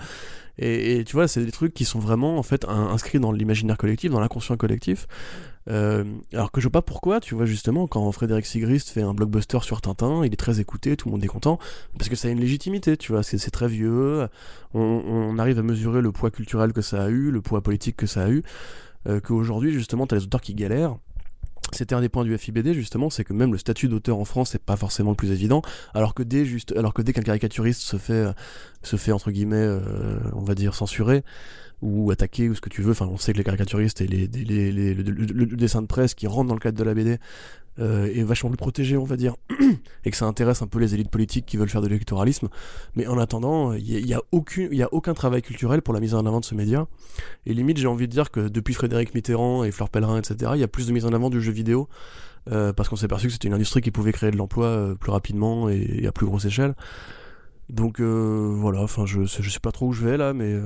Et, 0.59 1.05
tu 1.05 1.15
vois, 1.15 1.27
c'est 1.27 1.45
des 1.45 1.53
trucs 1.53 1.73
qui 1.75 1.85
sont 1.85 1.99
vraiment, 1.99 2.39
en 2.39 2.43
fait, 2.43 2.67
inscrits 2.69 3.19
dans 3.19 3.33
l'imaginaire 3.33 3.79
collectif, 3.79 4.11
dans 4.11 4.21
l'inconscient 4.21 4.57
collectif. 4.57 5.07
Euh, 5.69 6.05
alors 6.33 6.51
que 6.51 6.61
je 6.61 6.67
sais 6.67 6.71
pas 6.71 6.83
pourquoi, 6.83 7.21
tu 7.21 7.35
vois, 7.35 7.47
justement, 7.47 7.87
quand 7.87 8.11
Frédéric 8.13 8.47
Sigrist 8.47 8.91
fait 8.91 9.03
un 9.03 9.15
blockbuster 9.15 9.61
sur 9.63 9.81
Tintin, 9.81 10.25
il 10.25 10.33
est 10.33 10.37
très 10.37 10.61
écouté, 10.61 10.97
tout 10.97 11.09
le 11.09 11.13
monde 11.13 11.25
est 11.25 11.29
content, 11.29 11.59
parce 11.97 12.09
que 12.09 12.17
ça 12.17 12.29
a 12.29 12.31
une 12.31 12.41
légitimité, 12.41 12.97
tu 12.97 13.13
vois, 13.13 13.23
c'est 13.23 13.39
très 13.51 13.69
vieux, 13.69 14.27
on, 14.75 15.39
arrive 15.39 15.59
à 15.59 15.63
mesurer 15.63 16.01
le 16.01 16.13
poids 16.13 16.31
culturel 16.31 16.73
que 16.73 16.83
ça 16.83 17.05
a 17.05 17.09
eu, 17.09 17.31
le 17.31 17.41
poids 17.41 17.63
politique 17.63 17.97
que 17.97 18.07
ça 18.07 18.25
a 18.25 18.31
eu 18.31 18.43
qu'aujourd'hui, 19.25 19.73
justement, 19.73 20.07
tu 20.07 20.15
as 20.15 20.19
les 20.19 20.25
auteurs 20.25 20.41
qui 20.41 20.55
galèrent. 20.55 20.97
C'était 21.73 21.95
un 21.95 22.01
des 22.01 22.09
points 22.09 22.25
du 22.25 22.37
FIBD 22.37 22.73
justement, 22.73 23.11
c'est 23.11 23.23
que 23.23 23.33
même 23.33 23.53
le 23.53 23.59
statut 23.59 23.87
d'auteur 23.87 24.19
en 24.19 24.25
France 24.25 24.51
c'est 24.51 24.63
pas 24.63 24.77
forcément 24.77 25.11
le 25.11 25.17
plus 25.17 25.31
évident, 25.31 25.63
alors 25.95 26.15
que 26.15 26.25
dès 26.25 26.45
juste, 26.45 26.75
qu'un 26.75 27.23
caricaturiste 27.23 27.83
se 27.83 27.97
fait, 27.97 28.27
se 28.83 28.97
fait 28.97 29.13
entre 29.13 29.31
guillemets, 29.31 29.57
euh, 29.57 30.19
on 30.33 30.43
va 30.43 30.57
dire 30.57 30.75
censuré 30.75 31.23
ou 31.83 32.11
attaqué 32.11 32.49
ou 32.49 32.55
ce 32.55 32.61
que 32.61 32.69
tu 32.69 32.83
veux, 32.83 32.93
enfin 32.93 33.09
on 33.11 33.17
sait 33.17 33.33
que 33.33 33.39
les 33.39 33.45
caricaturistes 33.45 34.01
et 34.01 34.07
les, 34.07 34.27
les, 34.27 34.73
les 34.73 34.95
le, 34.95 35.03
le, 35.03 35.47
dessin 35.57 35.83
de 35.83 35.87
presse 35.87 36.15
qui 36.15 36.27
rentre 36.27 36.49
dans 36.49 36.55
le 36.55 36.61
cadre 36.61 36.79
de 36.79 36.85
la 36.85 36.95
BD 36.95 37.19
euh, 37.79 38.13
est 38.15 38.23
vachement 38.23 38.51
plus 38.51 38.59
protégé, 38.59 38.97
on 38.97 39.05
va 39.05 39.17
dire, 39.17 39.37
et 40.05 40.11
que 40.11 40.17
ça 40.17 40.27
intéresse 40.27 40.61
un 40.61 40.67
peu 40.67 40.79
les 40.79 40.93
élites 40.95 41.11
politiques 41.11 41.47
qui 41.47 41.57
veulent 41.57 41.69
faire 41.69 41.81
de 41.81 41.87
l'électoralisme. 41.87 42.49
Mais 42.97 43.07
en 43.07 43.19
attendant, 43.19 43.73
il 43.73 43.85
n'y 43.85 43.97
a, 43.97 44.01
y 44.01 44.15
a, 44.15 44.21
aucun, 44.33 44.69
y 44.71 44.83
a 44.83 44.93
aucun 44.93 45.15
travail 45.15 45.41
culturel 45.41 45.81
pour 45.81 45.95
la 45.95 46.01
mise 46.01 46.15
en 46.15 46.27
avant 46.27 46.41
de 46.41 46.45
ce 46.45 46.55
média. 46.55 46.87
Et 47.47 47.55
limite, 47.55 47.79
j'ai 47.79 47.87
envie 47.87 48.07
de 48.07 48.13
dire 48.13 48.31
que 48.31 48.49
depuis 48.49 48.75
Frédéric 48.75 49.15
Mitterrand 49.15 49.65
et 49.65 49.71
Fleur 49.71 49.89
Pellerin, 49.89 50.19
etc., 50.19 50.53
il 50.55 50.61
y 50.61 50.65
a 50.65 50.69
plus 50.69 50.89
de 50.89 50.93
mise 50.93 51.07
en 51.07 51.13
avant 51.13 51.31
du 51.31 51.41
jeu 51.41 51.53
vidéo. 51.53 51.89
Euh, 52.51 52.73
parce 52.73 52.89
qu'on 52.89 52.97
s'est 52.97 53.05
aperçu 53.05 53.27
que 53.27 53.33
c'était 53.35 53.49
une 53.49 53.55
industrie 53.55 53.83
qui 53.83 53.91
pouvait 53.91 54.13
créer 54.13 54.31
de 54.31 54.37
l'emploi 54.37 54.67
euh, 54.67 54.95
plus 54.95 55.13
rapidement 55.13 55.69
et, 55.69 56.07
à 56.07 56.13
plus 56.13 56.27
grosse 56.27 56.47
échelle. 56.47 56.75
Donc 57.73 58.01
euh, 58.01 58.53
voilà, 58.57 58.81
enfin 58.83 59.07
je, 59.07 59.23
je 59.25 59.51
sais 59.51 59.61
pas 59.61 59.73
trop 59.73 59.89
où 59.89 59.93
je 59.93 60.05
vais 60.05 60.17
là, 60.17 60.33
mais 60.33 60.57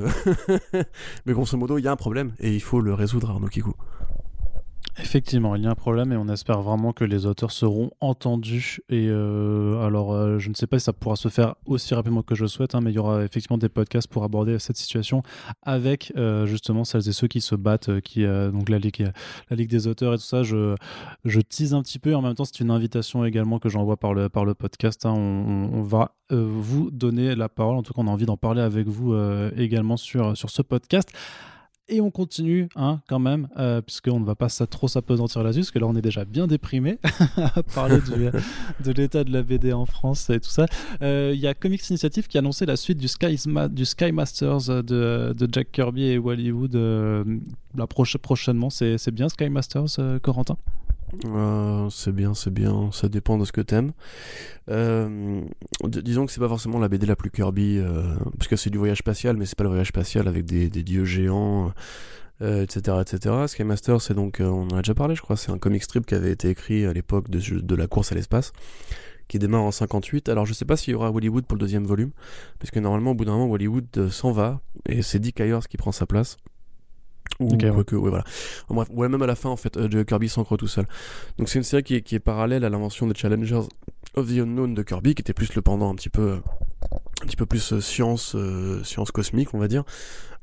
mais 1.27 1.33
grosso 1.33 1.57
modo 1.57 1.79
il 1.79 1.85
y 1.85 1.89
a 1.89 1.93
un 1.93 1.97
problème 1.97 2.33
et 2.41 2.55
il 2.55 2.63
faut 2.63 2.81
le 2.81 2.95
résoudre 2.95 3.31
Arnaud 3.31 3.49
Kikou. 3.49 3.75
Effectivement, 4.99 5.57
il 5.57 5.65
y 5.65 5.67
a 5.67 5.71
un 5.71 5.75
problème 5.75 6.13
et 6.13 6.17
on 6.17 6.29
espère 6.29 6.61
vraiment 6.63 6.93
que 6.93 7.05
les 7.05 7.27
auteurs 7.27 7.51
seront 7.51 7.91
entendus. 8.01 8.81
Et 8.89 9.09
euh, 9.09 9.85
alors, 9.85 10.13
euh, 10.13 10.39
je 10.39 10.49
ne 10.49 10.55
sais 10.55 10.69
pas 10.69 10.79
si 10.79 10.85
ça 10.85 10.93
pourra 10.93 11.17
se 11.17 11.29
faire 11.29 11.57
aussi 11.67 11.95
rapidement 11.95 12.23
que 12.23 12.37
je 12.37 12.47
souhaite, 12.47 12.77
hein, 12.77 12.81
mais 12.81 12.93
il 12.93 12.95
y 12.95 12.99
aura 12.99 13.25
effectivement 13.25 13.59
des 13.59 13.69
podcasts 13.69 14.07
pour 14.07 14.23
aborder 14.23 14.61
cette 14.61 14.77
situation 14.77 15.23
avec 15.63 16.13
euh, 16.17 16.47
justement 16.47 16.85
celles 16.85 17.09
et 17.09 17.13
ceux 17.13 17.27
qui 17.27 17.41
se 17.41 17.57
battent, 17.57 18.01
qui 18.03 18.25
donc 18.25 18.69
la 18.69 18.79
ligue, 18.79 19.11
la 19.51 19.57
ligue 19.57 19.69
des 19.69 19.89
auteurs 19.89 20.15
et 20.15 20.17
tout 20.17 20.23
ça. 20.23 20.45
Je, 20.45 20.77
tease 21.49 21.75
un 21.75 21.83
petit 21.83 21.99
peu. 21.99 22.15
En 22.15 22.23
même 22.23 22.35
temps, 22.35 22.45
c'est 22.45 22.61
une 22.61 22.71
invitation 22.71 23.25
également 23.25 23.59
que 23.59 23.69
j'envoie 23.69 23.97
par 23.97 24.15
le 24.15 24.29
par 24.29 24.45
le 24.45 24.55
podcast. 24.55 25.07
Hein. 25.07 25.15
On, 25.17 25.71
on, 25.73 25.83
va 25.83 26.15
vous 26.31 26.91
donner 26.93 27.35
la 27.35 27.49
parole. 27.49 27.77
En 27.77 27.83
tout 27.83 27.93
cas, 27.93 28.01
on 28.01 28.07
a 28.07 28.11
envie 28.11 28.27
d'en 28.27 28.37
parler 28.37 28.63
avec 28.63 28.87
vous 28.87 29.17
également 29.57 29.97
sur 29.97 30.37
sur 30.37 30.51
ce 30.51 30.63
podcast. 30.63 31.11
Et 31.89 32.01
on 32.01 32.11
continue, 32.11 32.71
hein, 32.77 33.01
quand 33.09 33.19
même, 33.19 33.49
euh, 33.59 33.83
puisqu'on 33.83 34.19
ne 34.19 34.25
va 34.25 34.35
pas 34.35 34.49
ça, 34.49 34.67
trop 34.67 34.89
s'apesantir 34.89 35.43
là-dessus, 35.43 35.61
parce 35.61 35.71
que 35.71 35.79
là, 35.79 35.87
on 35.87 35.95
est 35.95 36.03
déjà 36.03 36.25
bien 36.25 36.47
déprimé 36.47 36.99
à 37.37 37.63
parler 37.63 37.99
de 38.81 38.93
l'état 38.93 39.23
de 39.23 39.31
la 39.31 39.43
BD 39.43 39.75
en 39.75 39.85
France 39.85 40.31
et 40.31 40.41
tout 40.41 40.49
ça. 40.49 40.65
Euh, 41.03 41.33
il 41.35 41.41
y 41.41 41.47
a 41.47 41.53
Comics 41.53 41.87
Initiative 41.91 42.27
qui 42.27 42.39
a 42.39 42.41
annoncé 42.41 42.65
la 42.65 42.77
suite 42.77 42.97
du 42.97 43.09
Sky, 43.09 43.37
Masters 44.13 44.83
de, 44.83 45.35
Jack 45.53 45.73
Kirby 45.73 46.05
et 46.05 46.17
Wallywood 46.17 46.75
euh, 46.75 47.23
la 47.75 47.87
prochainement. 47.87 48.71
C'est 48.71 49.11
bien 49.11 49.29
Sky 49.29 49.51
Masters, 49.51 49.99
Corentin? 50.23 50.57
Euh, 51.27 51.89
c'est 51.91 52.13
bien, 52.13 52.35
c'est 52.35 52.53
bien, 52.53 52.91
ça 52.93 53.09
dépend 53.09 53.39
de 53.39 53.45
ce 53.45 53.53
que 53.53 53.61
t'aimes. 53.61 53.93
Euh, 54.71 55.41
disons 55.85 56.27
que 56.27 56.33
c'est 56.33 56.41
pas 56.41 56.49
forcément 56.49 56.79
la 56.79 56.89
BD 56.89 57.07
la 57.07 57.17
plus 57.17 57.31
Kirby, 57.31 57.79
euh, 57.79 58.15
parce 58.37 58.49
que 58.49 58.57
c'est 58.57 58.71
du 58.71 58.79
voyage 58.79 58.99
spatial, 58.99 59.37
mais 59.37 59.47
c'est 59.47 59.57
pas 59.57 59.65
le 59.65 59.71
voyage 59.71 59.89
spatial 59.89 60.29
avec 60.29 60.45
des, 60.45 60.69
dieux 60.69 61.05
géants, 61.05 61.73
etc., 62.41 62.99
etc. 63.01 63.35
Sky 63.47 63.65
Master, 63.65 64.01
c'est 64.01 64.15
donc, 64.15 64.39
on 64.41 64.69
en 64.69 64.77
a 64.77 64.83
déjà 64.83 64.95
parlé, 64.95 65.15
je 65.15 65.23
crois, 65.23 65.37
c'est 65.37 65.51
un 65.53 65.59
comic 65.59 65.83
strip 65.83 66.07
qui 66.07 66.15
avait 66.15 66.33
été 66.33 66.51
écrit 66.51 66.85
à 66.87 66.93
l'époque 66.93 67.31
de, 67.31 67.61
de 67.61 67.75
la 67.75 67.87
course 67.87 68.13
à 68.13 68.15
l'espace, 68.15 68.53
qui 69.29 69.39
démarre 69.39 69.63
en 69.63 69.71
58. 69.71 70.29
Alors 70.29 70.47
je 70.47 70.53
sais 70.53 70.65
pas 70.65 70.77
s'il 70.77 70.93
y 70.93 70.95
aura 70.95 71.11
Hollywood 71.11 71.47
pour 71.47 71.57
le 71.57 71.61
deuxième 71.61 71.85
volume, 71.85 72.11
parce 72.59 72.71
que 72.71 72.81
normalement 72.81 73.13
au 73.13 73.15
bout 73.15 73.25
d'un 73.25 73.33
moment 73.33 73.51
Hollywood 73.51 74.09
s'en 74.11 74.33
va 74.33 74.61
et 74.87 75.03
c'est 75.03 75.19
Dick 75.19 75.41
Ayers 75.41 75.67
qui 75.69 75.77
prend 75.77 75.93
sa 75.93 76.07
place. 76.07 76.37
Ou 77.41 77.57
que, 77.57 77.97
ouais, 77.97 78.11
voilà. 78.11 78.25
bref, 78.69 78.89
ouais, 78.93 79.09
même 79.09 79.23
à 79.23 79.27
la 79.27 79.35
fin, 79.35 79.49
en 79.49 79.57
fait, 79.57 79.77
euh, 79.77 80.05
Kirby 80.05 80.29
s'ancre 80.29 80.57
tout 80.57 80.69
seul. 80.69 80.87
Donc 81.39 81.49
c'est 81.49 81.59
une 81.59 81.65
série 81.65 81.83
qui 81.83 81.97
est, 81.97 82.03
qui 82.03 82.15
est 82.15 82.21
parallèle 82.21 82.65
à 82.65 82.71
l'invention 82.71 83.07
des 83.07 83.15
Challengers 83.15 83.63
of 84.15 84.29
the 84.29 84.39
Unknown 84.39 84.75
de 84.75 84.83
Kirby, 84.83 85.15
qui 85.15 85.23
était 85.23 85.33
plus 85.33 85.53
le 85.55 85.63
pendant 85.63 85.91
un 85.91 85.97
petit 85.97 86.11
peu, 86.11 86.39
un 87.23 87.27
petit 87.27 87.37
peu 87.37 87.47
plus 87.47 87.73
euh, 87.73 87.81
science, 87.81 88.37
euh, 88.37 88.85
science 88.85 89.11
cosmique, 89.11 89.53
on 89.53 89.59
va 89.59 89.67
dire. 89.67 89.83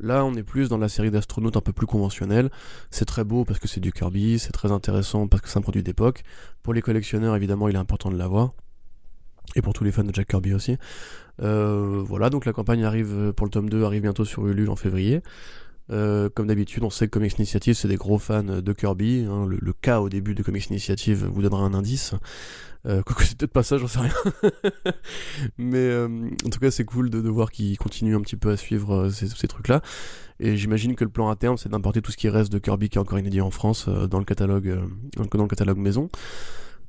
Là, 0.02 0.26
on 0.26 0.34
est 0.34 0.44
plus 0.44 0.68
dans 0.68 0.78
la 0.78 0.90
série 0.90 1.12
d'astronautes 1.12 1.56
un 1.56 1.62
peu 1.62 1.72
plus 1.72 1.88
conventionnelle. 1.88 2.50
C'est 2.90 3.06
très 3.06 3.24
beau 3.24 3.46
parce 3.46 3.60
que 3.60 3.70
c'est 3.70 3.80
du 3.80 3.94
Kirby, 3.94 4.38
c'est 4.38 4.52
très 4.52 4.72
intéressant 4.72 5.28
parce 5.28 5.42
que 5.42 5.50
c'est 5.50 5.60
un 5.60 5.62
produit 5.62 5.84
d'époque. 5.84 6.24
Pour 6.62 6.74
les 6.74 6.82
collectionneurs, 6.82 7.36
évidemment, 7.38 7.70
il 7.70 7.76
est 7.76 7.80
important 7.80 8.12
de 8.12 8.18
l'avoir. 8.18 8.52
Et 9.56 9.62
pour 9.62 9.74
tous 9.74 9.84
les 9.84 9.92
fans 9.92 10.04
de 10.04 10.14
Jack 10.14 10.28
Kirby 10.28 10.54
aussi. 10.54 10.78
voilà, 11.40 12.30
donc 12.30 12.46
la 12.46 12.54
campagne 12.54 12.84
arrive 12.84 13.34
pour 13.34 13.46
le 13.46 13.52
tome 13.52 13.70
2, 13.70 13.84
arrive 13.84 14.02
bientôt 14.02 14.26
sur 14.26 14.46
Ulule 14.48 14.70
en 14.70 14.76
février. 14.76 15.22
Euh, 15.90 16.30
comme 16.30 16.48
d'habitude, 16.48 16.84
on 16.84 16.90
sait 16.90 17.08
que 17.08 17.12
Comics 17.12 17.38
Initiative, 17.38 17.74
c'est 17.74 17.88
des 17.88 17.98
gros 17.98 18.18
fans 18.18 18.44
de 18.44 18.74
Kirby. 18.74 19.26
Hein. 19.30 19.46
le, 19.48 19.74
cas 19.74 20.00
au 20.00 20.10
début 20.10 20.36
de 20.36 20.44
Comics 20.44 20.68
Initiative 20.70 21.26
vous 21.26 21.42
donnera 21.42 21.64
un 21.64 21.74
indice. 21.74 22.14
Euh, 22.88 23.04
quoique 23.04 23.24
c'est 23.24 23.38
peut-être 23.38 23.52
pas 23.52 23.64
ça, 23.64 23.78
j'en 23.78 23.88
sais 23.88 24.00
rien. 24.00 24.14
Mais 25.58 25.78
euh, 25.78 26.08
en 26.46 26.50
tout 26.50 26.60
cas, 26.60 26.72
c'est 26.72 26.86
cool 26.86 27.10
de, 27.10 27.30
voir 27.30 27.52
qu'ils 27.52 27.78
continuent 27.78 28.16
un 28.16 28.22
petit 28.22 28.38
peu 28.38 28.52
à 28.52 28.58
suivre 28.58 29.10
ces, 29.10 29.48
trucs-là. 29.48 29.82
Et 30.40 30.58
j'imagine 30.58 30.96
que 30.96 31.04
le 31.04 31.10
plan 31.10 31.30
à 31.30 31.36
terme, 31.36 31.58
c'est 31.58 31.70
d'importer 31.70 32.02
tout 32.02 32.12
ce 32.12 32.18
qui 32.18 32.30
reste 32.30 32.52
de 32.52 32.58
Kirby 32.58 32.90
qui 32.90 32.98
est 32.98 33.02
encore 33.02 33.20
inédit 33.20 33.42
en 33.42 33.52
France 33.52 33.88
dans 33.88 34.20
le 34.20 34.26
catalogue, 34.26 34.80
dans 35.16 35.44
le 35.44 35.48
catalogue 35.48 35.78
maison. 35.78 36.10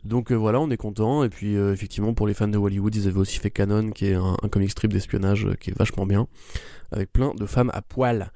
Donc 0.04 0.32
voilà, 0.32 0.60
on 0.60 0.70
est 0.70 0.78
content. 0.78 1.24
Et 1.24 1.28
puis 1.28 1.54
effectivement, 1.54 2.14
pour 2.14 2.26
les 2.26 2.32
fans 2.32 2.48
de 2.48 2.56
Hollywood, 2.56 2.94
ils 2.94 3.08
avaient 3.08 3.20
aussi 3.20 3.38
fait 3.38 3.50
Canon, 3.50 3.90
qui 3.90 4.06
est 4.06 4.14
un 4.14 4.48
comic 4.50 4.70
strip 4.70 4.92
d'espionnage 4.92 5.48
qui 5.60 5.70
est 5.70 5.78
vachement 5.78 6.06
bien, 6.06 6.26
avec 6.92 7.12
plein 7.12 7.34
de 7.34 7.44
femmes 7.44 7.70
à 7.74 7.82
poil. 7.82 8.32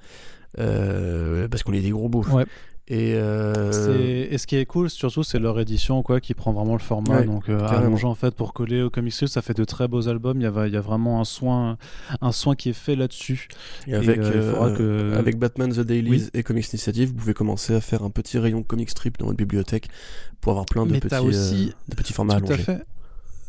Euh, 0.58 1.48
parce 1.48 1.62
qu'on 1.62 1.72
est 1.72 1.80
des 1.80 1.90
gros 1.90 2.08
bouffes. 2.08 2.30
Et, 2.88 3.14
euh... 3.16 4.28
et, 4.30 4.38
ce 4.38 4.46
qui 4.46 4.54
est 4.54 4.64
cool 4.64 4.88
surtout 4.88 5.24
c'est 5.24 5.40
leur 5.40 5.58
édition 5.58 6.04
quoi 6.04 6.20
qui 6.20 6.34
prend 6.34 6.52
vraiment 6.52 6.74
le 6.74 6.78
format. 6.78 7.22
Donc 7.22 7.48
euh, 7.48 7.66
allongé 7.66 8.04
en 8.04 8.14
fait 8.14 8.32
pour 8.32 8.52
coller 8.52 8.80
au 8.80 8.90
comics 8.90 9.12
ça 9.12 9.42
fait 9.42 9.54
de 9.54 9.64
très 9.64 9.88
beaux 9.88 10.08
albums. 10.08 10.40
Il 10.40 10.44
y 10.44 10.46
a, 10.46 10.66
il 10.68 10.72
y 10.72 10.76
a 10.76 10.80
vraiment 10.80 11.20
un 11.20 11.24
soin 11.24 11.78
un 12.20 12.30
soin 12.30 12.54
qui 12.54 12.68
est 12.68 12.74
fait 12.74 12.94
là-dessus. 12.94 13.48
Et 13.88 13.94
avec 13.94 14.18
euh, 14.18 14.76
que... 14.76 15.18
avec 15.18 15.36
Batman 15.36 15.72
the 15.72 15.80
Dailies 15.80 16.30
et 16.32 16.44
Comics 16.44 16.72
Initiative 16.72 17.08
vous 17.08 17.14
pouvez 17.16 17.34
commencer 17.34 17.74
à 17.74 17.80
faire 17.80 18.04
un 18.04 18.10
petit 18.10 18.38
rayon 18.38 18.62
comic 18.62 18.88
strip 18.88 19.18
dans 19.18 19.26
votre 19.26 19.38
bibliothèque 19.38 19.88
pour 20.40 20.52
avoir 20.52 20.66
plein 20.66 20.86
de 20.86 20.96
petits 20.96 21.16
aussi... 21.16 21.74
de 21.88 21.96
petits 21.96 22.12
formats 22.12 22.40
tout 22.40 22.52
allongés. 22.52 22.62
À 22.62 22.76
fait 22.76 22.86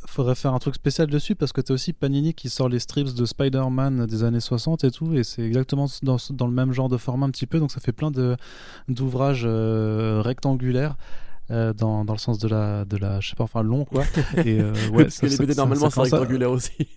faudrait 0.07 0.35
faire 0.35 0.53
un 0.53 0.59
truc 0.59 0.75
spécial 0.75 1.07
dessus 1.07 1.35
parce 1.35 1.51
que 1.51 1.61
tu 1.61 1.71
as 1.71 1.75
aussi 1.75 1.93
Panini 1.93 2.33
qui 2.33 2.49
sort 2.49 2.69
les 2.69 2.79
strips 2.79 3.13
de 3.13 3.25
Spider-Man 3.25 4.05
des 4.05 4.23
années 4.23 4.39
60 4.39 4.83
et 4.83 4.91
tout, 4.91 5.13
et 5.13 5.23
c'est 5.23 5.43
exactement 5.43 5.87
dans, 6.03 6.17
dans, 6.31 6.47
le 6.47 6.53
même 6.53 6.71
genre 6.71 6.89
de 6.89 6.97
format 6.97 7.25
un 7.25 7.29
petit 7.29 7.45
peu, 7.45 7.59
donc 7.59 7.71
ça 7.71 7.79
fait 7.79 7.91
plein 7.91 8.11
d'ouvrages 8.87 9.43
euh, 9.45 10.21
rectangulaires. 10.23 10.95
Euh, 11.49 11.71
dans, 11.71 12.03
dans, 12.03 12.11
le 12.11 12.19
sens 12.19 12.39
de 12.39 12.47
la, 12.49 12.83
de 12.83 12.97
la, 12.97 13.21
je 13.21 13.29
sais 13.29 13.35
pas, 13.35 13.45
enfin 13.45 13.63
long 13.63 13.85
quoi. 13.85 14.03
Et 14.45 14.59
euh, 14.59 14.73
ouais, 14.91 15.03
Parce 15.03 15.19
que 15.19 15.27
les 15.27 15.37
BD 15.37 15.55
normalement 15.55 15.89
c'est 15.89 16.01
rectangulaire 16.01 16.51
aussi. 16.51 16.73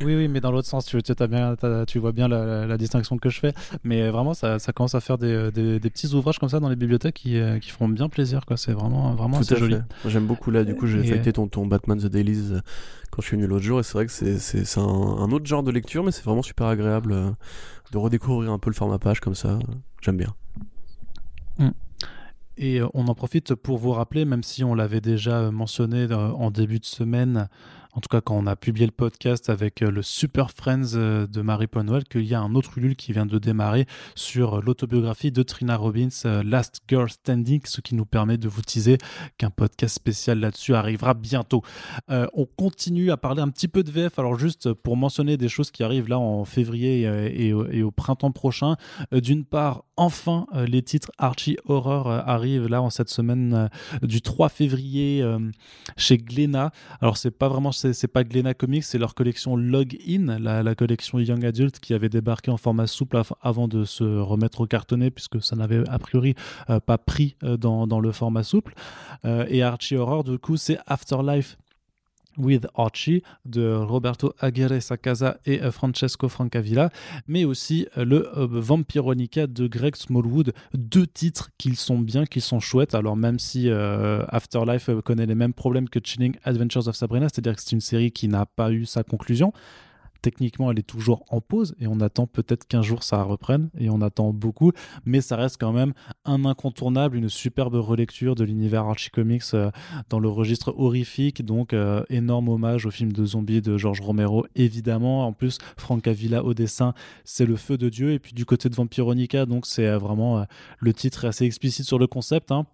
oui, 0.00 0.14
oui, 0.14 0.28
mais 0.28 0.40
dans 0.40 0.52
l'autre 0.52 0.68
sens, 0.68 0.86
tu, 0.86 1.02
tu, 1.02 1.12
as 1.18 1.26
bien, 1.26 1.56
tu 1.84 1.98
vois 1.98 2.12
bien 2.12 2.28
la, 2.28 2.64
la, 2.66 2.78
distinction 2.78 3.18
que 3.18 3.28
je 3.28 3.40
fais. 3.40 3.52
Mais 3.82 4.08
vraiment, 4.08 4.34
ça, 4.34 4.60
ça 4.60 4.72
commence 4.72 4.94
à 4.94 5.00
faire 5.00 5.18
des, 5.18 5.50
des, 5.50 5.80
des, 5.80 5.90
petits 5.90 6.14
ouvrages 6.14 6.38
comme 6.38 6.48
ça 6.48 6.60
dans 6.60 6.68
les 6.68 6.76
bibliothèques 6.76 7.16
qui, 7.16 7.38
euh, 7.38 7.58
qui 7.58 7.70
font 7.70 7.88
bien 7.88 8.08
plaisir 8.08 8.46
quoi. 8.46 8.56
C'est 8.56 8.72
vraiment, 8.72 9.16
vraiment 9.16 9.38
assez 9.40 9.56
joli. 9.56 9.78
J'aime 10.06 10.26
beaucoup 10.26 10.52
là, 10.52 10.62
du 10.62 10.76
coup, 10.76 10.86
j'ai 10.86 11.02
fêté 11.02 11.32
ton, 11.32 11.48
ton 11.48 11.66
Batman 11.66 11.98
The 11.98 12.06
Dailies 12.06 12.60
quand 13.10 13.20
je 13.20 13.26
suis 13.26 13.36
venu 13.36 13.48
l'autre 13.48 13.64
jour 13.64 13.80
et 13.80 13.82
c'est 13.82 13.94
vrai 13.94 14.06
que 14.06 14.12
c'est 14.12 14.78
un, 14.78 14.82
un, 14.82 15.32
autre 15.32 15.46
genre 15.46 15.64
de 15.64 15.72
lecture, 15.72 16.04
mais 16.04 16.12
c'est 16.12 16.24
vraiment 16.24 16.42
super 16.42 16.68
agréable 16.68 17.34
de 17.90 17.98
redécouvrir 17.98 18.52
un 18.52 18.60
peu 18.60 18.70
le 18.70 18.76
format 18.76 19.00
page 19.00 19.18
comme 19.18 19.34
ça. 19.34 19.58
J'aime 20.00 20.16
bien. 20.16 20.32
Et 22.62 22.78
euh, 22.78 22.86
on 22.92 23.08
en 23.08 23.14
profite 23.14 23.54
pour 23.54 23.78
vous 23.78 23.90
rappeler, 23.92 24.26
même 24.26 24.42
si 24.42 24.62
on 24.62 24.74
l'avait 24.74 25.00
déjà 25.00 25.50
mentionné 25.50 26.06
euh, 26.10 26.30
en 26.32 26.50
début 26.50 26.78
de 26.78 26.84
semaine, 26.84 27.48
en 27.92 28.00
tout 28.00 28.08
cas 28.08 28.20
quand 28.20 28.36
on 28.36 28.46
a 28.46 28.56
publié 28.56 28.86
le 28.86 28.92
podcast 28.92 29.50
avec 29.50 29.82
euh, 29.82 29.90
le 29.90 30.02
Super 30.02 30.50
Friends 30.50 30.94
euh, 30.94 31.26
de 31.26 31.40
Marie 31.40 31.66
Ponwell, 31.66 32.04
qu'il 32.04 32.24
y 32.24 32.34
a 32.34 32.40
un 32.40 32.54
autre 32.54 32.78
Ulule 32.78 32.96
qui 32.96 33.12
vient 33.12 33.26
de 33.26 33.38
démarrer 33.38 33.86
sur 34.14 34.58
euh, 34.58 34.60
l'autobiographie 34.64 35.32
de 35.32 35.42
Trina 35.42 35.76
Robbins, 35.76 36.08
Last 36.44 36.82
Girl 36.88 37.10
Standing, 37.10 37.60
ce 37.64 37.80
qui 37.80 37.94
nous 37.94 38.04
permet 38.04 38.38
de 38.38 38.48
vous 38.48 38.62
teaser 38.62 38.98
qu'un 39.38 39.50
podcast 39.50 39.94
spécial 39.94 40.38
là-dessus 40.38 40.74
arrivera 40.74 41.14
bientôt. 41.14 41.62
on 42.08 42.46
continue 42.56 43.10
à 43.10 43.16
parler 43.16 43.42
un 43.42 43.48
petit 43.48 43.68
peu 43.68 43.82
de 43.82 43.90
VF, 43.90 44.18
alors 44.18 44.38
juste 44.38 44.72
pour 44.72 44.96
mentionner 44.96 45.36
des 45.36 45.48
choses 45.48 45.70
qui 45.70 45.82
arrivent 45.82 46.08
là 46.08 46.18
en 46.18 46.44
février 46.44 47.02
et, 47.02 47.52
au 47.52 47.90
printemps 47.90 48.32
prochain. 48.32 48.76
D'une 49.12 49.44
part, 49.44 49.84
enfin, 49.96 50.46
les 50.54 50.82
titres 50.82 51.10
Archie 51.18 51.56
Horror 51.66 52.08
arrivent 52.10 52.68
là 52.68 52.82
en 52.82 52.90
cette 52.90 53.10
semaine 53.10 53.68
du 54.02 54.22
3 54.22 54.48
février 54.48 55.24
chez 55.96 56.18
Glénat. 56.18 56.70
Alors 57.00 57.16
c'est 57.16 57.30
pas 57.30 57.48
vraiment 57.48 57.72
c'est 57.92 58.08
pas 58.08 58.24
Glena 58.24 58.54
Comics, 58.54 58.84
c'est 58.84 58.98
leur 58.98 59.14
collection 59.14 59.56
Login, 59.56 60.38
la, 60.38 60.62
la 60.62 60.74
collection 60.74 61.18
Young 61.18 61.44
Adult 61.44 61.78
qui 61.80 61.94
avait 61.94 62.08
débarqué 62.08 62.50
en 62.50 62.56
format 62.56 62.86
souple 62.86 63.20
avant 63.40 63.68
de 63.68 63.84
se 63.84 64.04
remettre 64.04 64.60
au 64.60 64.66
cartonné, 64.66 65.10
puisque 65.10 65.42
ça 65.42 65.56
n'avait 65.56 65.88
a 65.88 65.98
priori 65.98 66.34
euh, 66.68 66.80
pas 66.80 66.98
pris 66.98 67.36
euh, 67.42 67.56
dans, 67.56 68.00
le 68.00 68.12
format 68.12 68.42
souple. 68.42 68.74
Euh, 69.24 69.46
et 69.48 69.62
Archie 69.62 69.96
Horror, 69.96 70.24
du 70.24 70.38
coup, 70.38 70.56
c'est 70.56 70.78
Afterlife 70.86 71.56
with 72.36 72.66
Archie 72.74 73.22
de 73.44 73.74
Roberto 73.74 74.34
Aguirre 74.38 74.80
Sacasa 74.80 75.38
et 75.46 75.62
euh, 75.62 75.70
Francesco 75.70 76.28
Francavilla, 76.28 76.90
mais 77.26 77.44
aussi 77.44 77.86
euh, 77.96 78.04
le 78.04 78.28
euh, 78.38 78.46
Vampironica 78.50 79.46
de 79.46 79.66
Greg 79.66 79.96
Smallwood. 79.96 80.52
Deux 80.74 81.06
titres 81.06 81.50
qui 81.58 81.76
sont 81.76 81.98
bien, 81.98 82.26
qui 82.26 82.40
sont 82.40 82.60
chouettes. 82.60 82.94
Alors 82.94 83.16
même 83.16 83.38
si 83.38 83.70
Afterlife 83.70 84.90
connaît 85.04 85.26
les 85.26 85.34
mêmes 85.34 85.52
problèmes 85.52 85.88
que 85.88 86.00
Chilling 86.02 86.36
Adventures 86.44 86.88
of 86.88 86.96
Sabrina, 86.96 87.28
c'est-à-dire 87.28 87.56
que 87.56 87.62
c'est 87.62 87.72
une 87.72 87.80
série 87.80 88.12
qui 88.12 88.28
n'a 88.28 88.46
pas 88.46 88.70
eu 88.70 88.86
sa 88.86 89.02
conclusion, 89.02 89.52
techniquement, 90.20 90.70
elle 90.70 90.78
est 90.78 90.86
toujours 90.86 91.24
en 91.30 91.40
pause 91.40 91.74
et 91.80 91.86
on 91.86 92.00
attend 92.00 92.26
peut-être 92.26 92.66
qu'un 92.66 92.82
jour 92.82 93.02
ça 93.02 93.22
reprenne 93.22 93.70
et 93.78 93.90
on 93.90 94.00
attend 94.00 94.32
beaucoup, 94.32 94.72
mais 95.04 95.20
ça 95.20 95.36
reste 95.36 95.56
quand 95.60 95.72
même 95.72 95.92
un 96.24 96.44
incontournable, 96.44 97.16
une 97.16 97.28
superbe 97.28 97.74
relecture 97.74 98.34
de 98.34 98.44
l'univers 98.44 98.84
Archie 98.84 99.10
Comics 99.10 99.42
euh, 99.54 99.70
dans 100.08 100.18
le 100.18 100.28
registre 100.28 100.74
horrifique. 100.76 101.44
Donc, 101.44 101.72
euh, 101.72 102.02
énorme 102.10 102.48
hommage 102.48 102.86
au 102.86 102.90
film 102.90 103.12
de 103.12 103.24
zombies 103.24 103.62
de 103.62 103.76
George 103.76 104.00
Romero, 104.00 104.46
évidemment. 104.54 105.26
En 105.26 105.32
plus, 105.32 105.58
Frank 105.76 106.06
Avila 106.06 106.44
au 106.44 106.54
dessin, 106.54 106.94
c'est 107.24 107.46
le 107.46 107.56
feu 107.56 107.78
de 107.78 107.88
Dieu. 107.88 108.12
Et 108.12 108.18
puis, 108.18 108.32
du 108.32 108.44
côté 108.44 108.68
de 108.68 108.74
Vampironica, 108.74 109.46
donc, 109.46 109.66
c'est 109.66 109.86
euh, 109.86 109.98
vraiment 109.98 110.44
le 110.78 110.92
titre 110.92 111.24
est 111.24 111.28
assez 111.28 111.44
explicite 111.44 111.86
sur 111.86 111.98
le 111.98 112.06
concept. 112.06 112.52
Hein 112.52 112.66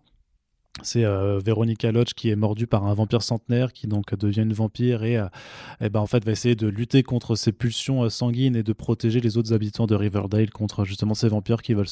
c'est 0.83 1.05
euh, 1.05 1.41
Veronica 1.45 1.91
Lodge 1.91 2.13
qui 2.15 2.31
est 2.31 2.37
mordue 2.37 2.67
par 2.67 2.85
un 2.85 2.95
vampire 2.95 3.23
centenaire 3.23 3.73
qui 3.73 3.87
donc 3.87 4.15
devient 4.15 4.43
une 4.43 4.53
vampire 4.53 5.05
et, 5.05 5.17
euh, 5.17 5.27
et 5.81 5.89
ben 5.89 6.01
en 6.01 6.07
fait 6.07 6.25
va 6.25 6.33
essayer 6.33 6.55
de 6.55 6.67
lutter 6.67 7.03
contre 7.03 7.35
ses 7.35 7.53
pulsions 7.53 8.05
euh, 8.05 8.11
sanguines 8.11 8.57
et 8.57 8.63
de 8.63 8.73
protéger 8.73 9.21
les 9.21 9.39
autres 9.39 9.53
habitants 9.53 9.87
de 9.87 9.95
Riverdale 9.95 10.51
contre 10.51 10.85
justement 10.85 11.15
ces 11.15 11.29
vampires 11.29 11.63
qui 11.63 11.75
veulent 11.75 11.87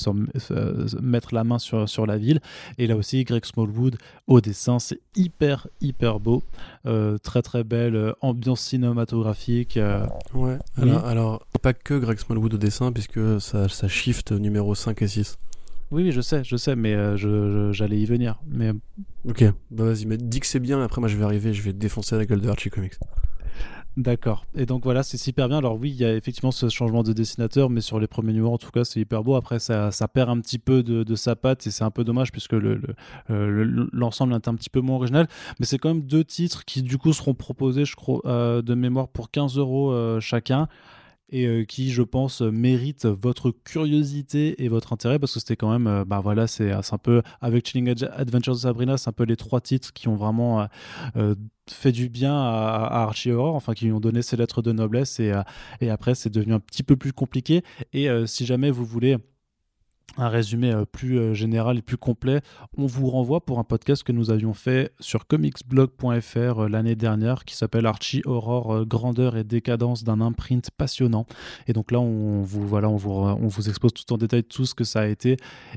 mettre 1.00 1.34
la 1.34 1.44
main 1.44 1.58
sur, 1.58 1.88
sur 1.88 2.06
la 2.06 2.18
ville. 2.18 2.40
Et 2.78 2.86
là 2.86 2.96
aussi 2.96 3.24
Greg 3.24 3.44
Smallwood 3.44 3.96
au 4.26 4.40
dessin, 4.40 4.78
c'est 4.78 5.00
hyper 5.16 5.66
hyper 5.80 6.20
beau, 6.20 6.42
très 7.22 7.42
très 7.42 7.64
belle 7.64 8.14
ambiance 8.20 8.60
cinématographique. 8.60 9.78
Ouais. 10.34 10.58
Alors, 10.76 11.04
alors, 11.06 11.46
pas 11.62 11.72
que 11.72 11.94
Greg 11.94 12.18
Smallwood 12.18 12.54
au 12.54 12.58
dessin 12.58 12.92
puisque 12.92 13.40
ça, 13.40 13.68
ça 13.68 13.88
shift 13.88 14.32
numéro 14.32 14.74
5 14.74 15.00
et 15.02 15.08
6. 15.08 15.38
Oui, 15.90 16.10
je 16.12 16.20
sais, 16.20 16.42
je 16.44 16.56
sais, 16.56 16.76
mais 16.76 16.94
euh, 16.94 17.72
j'allais 17.72 18.00
y 18.00 18.06
venir. 18.06 18.40
Mais... 18.46 18.72
Ok, 19.28 19.44
bah 19.70 19.84
vas-y, 19.84 20.06
mais 20.06 20.16
dis 20.16 20.40
que 20.40 20.46
c'est 20.46 20.60
bien, 20.60 20.82
après 20.82 21.00
moi 21.00 21.08
je 21.08 21.16
vais 21.16 21.24
arriver, 21.24 21.54
je 21.54 21.62
vais 21.62 21.72
défoncer 21.72 22.16
la 22.16 22.26
gueule 22.26 22.40
de 22.40 22.48
Archie 22.48 22.70
Comics. 22.70 22.94
D'accord. 23.96 24.44
Et 24.56 24.66
donc 24.66 24.82
voilà, 24.82 25.04
c'est 25.04 25.18
super 25.18 25.48
bien. 25.48 25.58
Alors 25.58 25.78
oui, 25.78 25.90
il 25.90 25.96
y 25.96 26.04
a 26.04 26.14
effectivement 26.14 26.50
ce 26.50 26.68
changement 26.68 27.04
de 27.04 27.12
dessinateur, 27.12 27.70
mais 27.70 27.80
sur 27.80 28.00
les 28.00 28.08
premiers 28.08 28.32
numéros, 28.32 28.54
en 28.54 28.58
tout 28.58 28.72
cas, 28.72 28.82
c'est 28.82 28.98
hyper 28.98 29.22
beau. 29.22 29.36
Après, 29.36 29.60
ça, 29.60 29.92
ça, 29.92 30.08
perd 30.08 30.30
un 30.30 30.40
petit 30.40 30.58
peu 30.58 30.82
de, 30.82 31.14
sa 31.14 31.36
patte 31.36 31.64
et 31.68 31.70
c'est 31.70 31.84
un 31.84 31.92
peu 31.92 32.02
dommage 32.02 32.32
puisque 32.32 32.54
euh, 32.54 32.76
l'ensemble 33.92 34.32
le, 34.32 34.38
est 34.38 34.48
un 34.48 34.54
petit 34.56 34.70
peu 34.70 34.80
moins 34.80 34.96
original. 34.96 35.28
Mais 35.60 35.66
c'est 35.66 35.78
quand 35.78 35.90
même 35.90 36.02
deux 36.02 36.24
titres 36.24 36.64
qui 36.64 36.82
du 36.82 36.98
coup 36.98 37.12
seront 37.12 37.34
proposés, 37.34 37.84
je 37.84 37.94
crois, 37.94 38.20
euh, 38.24 38.62
de 38.62 38.74
mémoire 38.74 39.06
pour 39.06 39.30
15 39.30 39.58
euros 39.58 39.94
chacun 40.18 40.68
et 41.30 41.46
euh, 41.46 41.64
qui, 41.64 41.90
je 41.90 42.02
pense, 42.02 42.40
mérite 42.42 43.06
votre 43.06 43.50
curiosité 43.50 44.62
et 44.62 44.68
votre 44.68 44.92
intérêt 44.92 45.18
parce 45.18 45.34
que 45.34 45.40
c'était 45.40 45.56
quand 45.56 45.70
même, 45.70 45.86
euh, 45.86 46.04
bah 46.04 46.20
voilà, 46.20 46.46
c'est 46.46 46.72
un 46.72 46.98
peu 46.98 47.22
avec 47.40 47.66
Chilling 47.66 47.94
Adventures 48.12 48.54
de 48.54 48.58
Sabrina, 48.58 48.96
c'est 48.96 49.08
un 49.08 49.12
peu 49.12 49.24
les 49.24 49.36
trois 49.36 49.60
titres 49.60 49.92
qui 49.92 50.08
ont 50.08 50.16
vraiment 50.16 50.66
euh, 51.16 51.34
fait 51.68 51.92
du 51.92 52.08
bien 52.08 52.34
à, 52.34 53.02
Archie 53.02 53.30
Horror, 53.30 53.54
enfin 53.54 53.74
qui 53.74 53.86
lui 53.86 53.92
ont 53.92 54.00
donné 54.00 54.22
ses 54.22 54.36
lettres 54.36 54.62
de 54.62 54.72
noblesse 54.72 55.18
et, 55.20 55.32
et 55.80 55.90
après 55.90 56.14
c'est 56.14 56.30
devenu 56.30 56.54
un 56.54 56.60
petit 56.60 56.82
peu 56.82 56.96
plus 56.96 57.12
compliqué. 57.12 57.62
Et 57.92 58.08
si 58.26 58.44
jamais 58.46 58.70
vous 58.70 58.84
voulez 58.84 59.16
un 60.16 60.28
résumé 60.28 60.70
euh, 60.70 60.84
plus 60.84 61.18
euh, 61.18 61.34
général 61.34 61.78
et 61.78 61.82
plus 61.82 61.96
complet, 61.96 62.40
on 62.76 62.86
vous 62.86 63.08
renvoie 63.08 63.44
pour 63.44 63.58
un 63.58 63.64
podcast 63.64 64.02
que 64.02 64.12
nous 64.12 64.30
avions 64.30 64.54
fait 64.54 64.92
sur 65.00 65.26
comicsblog.fr 65.26 66.36
euh, 66.36 66.68
l'année 66.68 66.94
dernière 66.94 67.44
qui 67.44 67.56
s'appelle 67.56 67.86
Archie 67.86 68.22
Aurore 68.24 68.86
grandeur 68.86 69.36
et 69.36 69.44
décadence 69.44 70.04
d'un 70.04 70.20
imprint 70.20 70.70
passionnant. 70.70 71.26
Et 71.66 71.72
donc 71.72 71.90
là 71.90 72.00
on 72.00 72.42
vous 72.42 72.66
voilà, 72.66 72.88
on 72.88 72.96
vous 72.96 73.68
expose 73.68 73.92
tout 73.92 74.12
en 74.12 74.18
détail 74.18 74.44
tout 74.44 74.66
ce 74.66 74.74
que 74.74 74.84
ça 74.84 75.00
a 75.00 75.06
été 75.06 75.36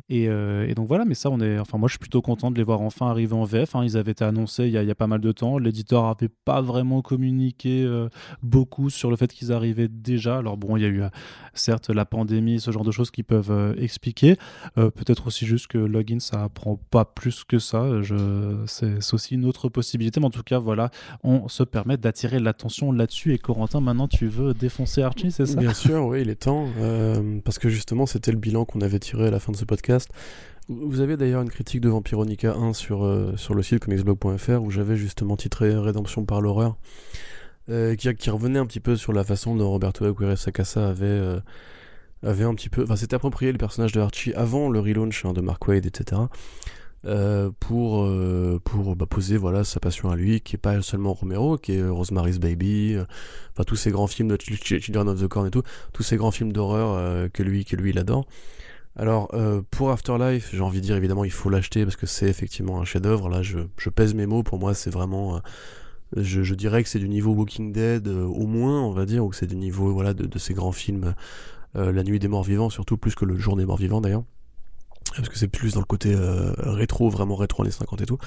et, 0.09 0.27
donc 0.75 0.87
voilà, 0.87 1.05
mais 1.05 1.15
ça 1.15 1.29
on 1.29 1.39
est 1.39 1.57
enfin 1.59 1.77
moi 1.77 1.87
je 1.87 1.93
suis 1.93 1.99
plutôt 1.99 2.21
content 2.21 2.51
de 2.51 2.57
les 2.57 2.63
voir 2.63 2.81
enfin 2.81 3.07
arriver 3.07 3.33
en 3.33 3.43
VF, 3.43 3.75
hein. 3.75 3.83
ils 3.83 3.97
avaient 3.97 4.11
été 4.11 4.23
annoncés 4.23 4.67
il 4.67 4.73
y, 4.73 4.77
a, 4.77 4.95
pas 4.95 5.07
mal 5.07 5.21
de 5.21 5.31
temps, 5.31 5.57
l'éditeur 5.57 6.05
avait 6.05 6.29
pas 6.29 6.61
vraiment 6.61 7.01
communiqué 7.01 7.87
beaucoup 8.43 8.89
sur 8.89 9.09
le 9.09 9.15
fait 9.15 9.31
qu'ils 9.31 9.51
arrivaient 9.51 9.87
déjà. 9.87 10.37
Alors 10.37 10.57
bon, 10.57 10.77
il 10.77 10.83
y 10.83 10.85
a 10.85 10.89
eu 10.89 11.03
certes 11.53 11.89
la 11.89 12.05
pandémie, 12.05 12.59
ce 12.59 12.71
genre 12.71 12.83
de 12.83 12.91
choses 12.91 13.11
qui 13.11 13.23
peuvent 13.23 13.75
expliquer 13.77 14.16
euh, 14.77 14.89
peut-être 14.89 15.27
aussi 15.27 15.45
juste 15.45 15.67
que 15.67 15.77
login, 15.77 16.19
ça 16.19 16.43
apprend 16.43 16.79
pas 16.89 17.05
plus 17.05 17.43
que 17.43 17.59
ça. 17.59 17.85
C'est 18.67 19.13
aussi 19.13 19.35
une 19.35 19.45
autre 19.45 19.69
possibilité. 19.69 20.19
Mais 20.19 20.25
en 20.25 20.31
tout 20.31 20.43
cas, 20.43 20.59
voilà, 20.59 20.89
on 21.23 21.47
se 21.47 21.63
permet 21.63 21.97
d'attirer 21.97 22.39
l'attention 22.39 22.91
là-dessus. 22.91 23.33
Et 23.33 23.37
Corentin, 23.37 23.81
maintenant, 23.81 24.07
tu 24.07 24.27
veux 24.27 24.53
défoncer 24.53 25.01
Archie, 25.01 25.31
c'est 25.31 25.45
ça? 25.45 25.59
Bien 25.59 25.73
sûr, 25.73 26.05
oui, 26.05 26.21
il 26.21 26.29
est 26.29 26.35
temps. 26.35 26.67
Euh, 26.79 27.39
parce 27.43 27.59
que 27.59 27.69
justement, 27.69 28.05
c'était 28.05 28.31
le 28.31 28.37
bilan 28.37 28.65
qu'on 28.65 28.81
avait 28.81 28.99
tiré 28.99 29.27
à 29.27 29.31
la 29.31 29.39
fin 29.39 29.51
de 29.51 29.57
ce 29.57 29.65
podcast. 29.65 30.09
Vous 30.69 30.99
avez 30.99 31.15
d'ailleurs 31.15 31.41
une 31.41 31.49
critique 31.49 31.79
de 31.79 31.87
Vampironica 31.87 32.53
1 32.53 32.73
sur, 32.73 33.05
euh, 33.05 33.33
sur 33.37 33.53
le 33.53 33.63
site 33.63 33.79
comicsblog.fr 33.79 34.61
où 34.61 34.69
j'avais 34.69 34.97
justement 34.97 35.37
titré 35.37 35.73
Rédemption 35.73 36.25
par 36.25 36.41
l'horreur. 36.41 36.75
qui, 37.69 38.15
qui, 38.15 38.29
revenait 38.29 38.59
un 38.59 38.65
petit 38.65 38.81
peu 38.81 38.95
sur 38.95 39.13
la 39.13 39.23
façon 39.23 39.55
dont 39.55 39.69
Roberto 39.69 40.05
Aguirre 40.05 40.37
Sacasa 40.37 40.89
avait 40.89 41.39
avait 42.27 42.43
un 42.43 42.53
petit 42.53 42.69
peu, 42.69 42.83
enfin 42.83 42.95
s'était 42.95 43.15
approprié 43.15 43.51
le 43.51 43.57
personnage 43.57 43.91
de 43.91 43.99
Archie 43.99 44.33
avant 44.33 44.69
le 44.69 44.79
relaunch 44.79 45.25
hein, 45.25 45.33
de 45.33 45.41
Mark 45.41 45.67
Wade, 45.67 45.85
etc. 45.85 46.21
Euh, 47.05 47.51
pour 47.59 48.03
euh, 48.03 48.59
pour 48.63 48.95
bah, 48.95 49.05
poser 49.05 49.37
voilà 49.37 49.63
sa 49.63 49.79
passion 49.79 50.09
à 50.09 50.15
lui, 50.15 50.41
qui 50.41 50.55
est 50.55 50.59
pas 50.59 50.81
seulement 50.81 51.13
Romero, 51.13 51.57
qui 51.57 51.73
est 51.73 51.87
Rosemary's 51.87 52.39
Baby, 52.39 52.95
euh, 52.95 53.05
enfin 53.53 53.63
tous 53.63 53.75
ces 53.75 53.91
grands 53.91 54.07
films 54.07 54.29
de 54.29 54.37
Children 54.39 55.07
of 55.07 55.21
the 55.21 55.27
Corn 55.27 55.47
et 55.47 55.51
tout, 55.51 55.63
tous 55.93 56.03
ces 56.03 56.17
grands 56.17 56.31
films 56.31 56.51
d'horreur 56.51 57.29
que 57.31 57.43
lui 57.43 57.65
que 57.65 57.75
lui 57.75 57.91
il 57.91 57.99
adore. 57.99 58.25
Alors 58.95 59.31
pour 59.69 59.91
Afterlife, 59.91 60.49
j'ai 60.51 60.61
envie 60.61 60.81
de 60.81 60.85
dire 60.85 60.95
évidemment 60.95 61.23
il 61.23 61.31
faut 61.31 61.49
l'acheter 61.51 61.83
parce 61.83 61.95
que 61.95 62.07
c'est 62.07 62.27
effectivement 62.27 62.81
un 62.81 62.85
chef-d'œuvre. 62.85 63.29
Là 63.29 63.43
je, 63.43 63.59
je, 63.77 63.89
pèse 63.89 64.15
mes 64.15 64.25
mots, 64.25 64.41
pour 64.41 64.57
moi 64.57 64.73
c'est 64.73 64.89
vraiment 64.89 65.39
je, 66.15 66.53
dirais 66.55 66.83
que 66.83 66.89
c'est 66.89 66.99
du 66.99 67.09
niveau 67.09 67.33
Walking 67.33 67.71
Dead 67.71 68.07
au 68.07 68.47
moins, 68.47 68.81
on 68.81 68.91
va 68.91 69.05
dire, 69.05 69.25
ou 69.25 69.29
que 69.29 69.35
c'est 69.35 69.47
du 69.47 69.55
niveau 69.55 69.91
voilà 69.91 70.13
de, 70.13 70.39
ces 70.39 70.53
grands 70.53 70.71
films 70.71 71.05
euh, 71.05 71.11
la 71.77 72.03
nuit 72.03 72.19
des 72.19 72.27
morts 72.27 72.43
vivants, 72.43 72.69
surtout 72.69 72.97
plus 72.97 73.15
que 73.15 73.25
le 73.25 73.37
jour 73.37 73.55
des 73.55 73.65
morts 73.65 73.77
vivants 73.77 74.01
d'ailleurs 74.01 74.23
parce 75.15 75.29
que 75.29 75.37
c'est 75.37 75.47
plus 75.47 75.73
dans 75.73 75.79
le 75.79 75.85
côté 75.85 76.13
euh, 76.13 76.53
rétro, 76.57 77.09
vraiment 77.09 77.35
rétro 77.35 77.63
années 77.63 77.71
50 77.71 78.01
et 78.01 78.05
tout. 78.05 78.17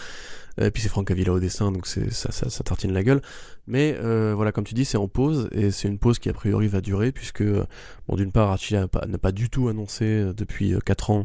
Et 0.60 0.70
puis 0.70 0.82
c'est 0.82 0.88
Franck 0.88 1.10
Avila 1.10 1.32
au 1.32 1.40
dessin, 1.40 1.72
donc 1.72 1.86
ça, 1.86 2.64
tartine 2.64 2.92
la 2.92 3.02
gueule. 3.02 3.22
Mais 3.66 3.96
euh, 3.98 4.34
voilà, 4.34 4.52
comme 4.52 4.64
tu 4.64 4.74
dis, 4.74 4.84
c'est 4.84 4.98
en 4.98 5.08
pause 5.08 5.48
et 5.52 5.70
c'est 5.70 5.88
une 5.88 5.98
pause 5.98 6.18
qui 6.18 6.28
a 6.28 6.32
priori 6.32 6.68
va 6.68 6.80
durer 6.80 7.12
puisque 7.12 7.42
bon, 7.42 8.16
d'une 8.16 8.32
part, 8.32 8.50
Archie 8.50 8.74
n'a 8.74 8.88
pas, 8.88 9.06
pas, 9.06 9.32
du 9.32 9.48
tout 9.48 9.68
annoncé 9.68 10.32
depuis 10.36 10.74
4 10.84 11.10
ans 11.10 11.24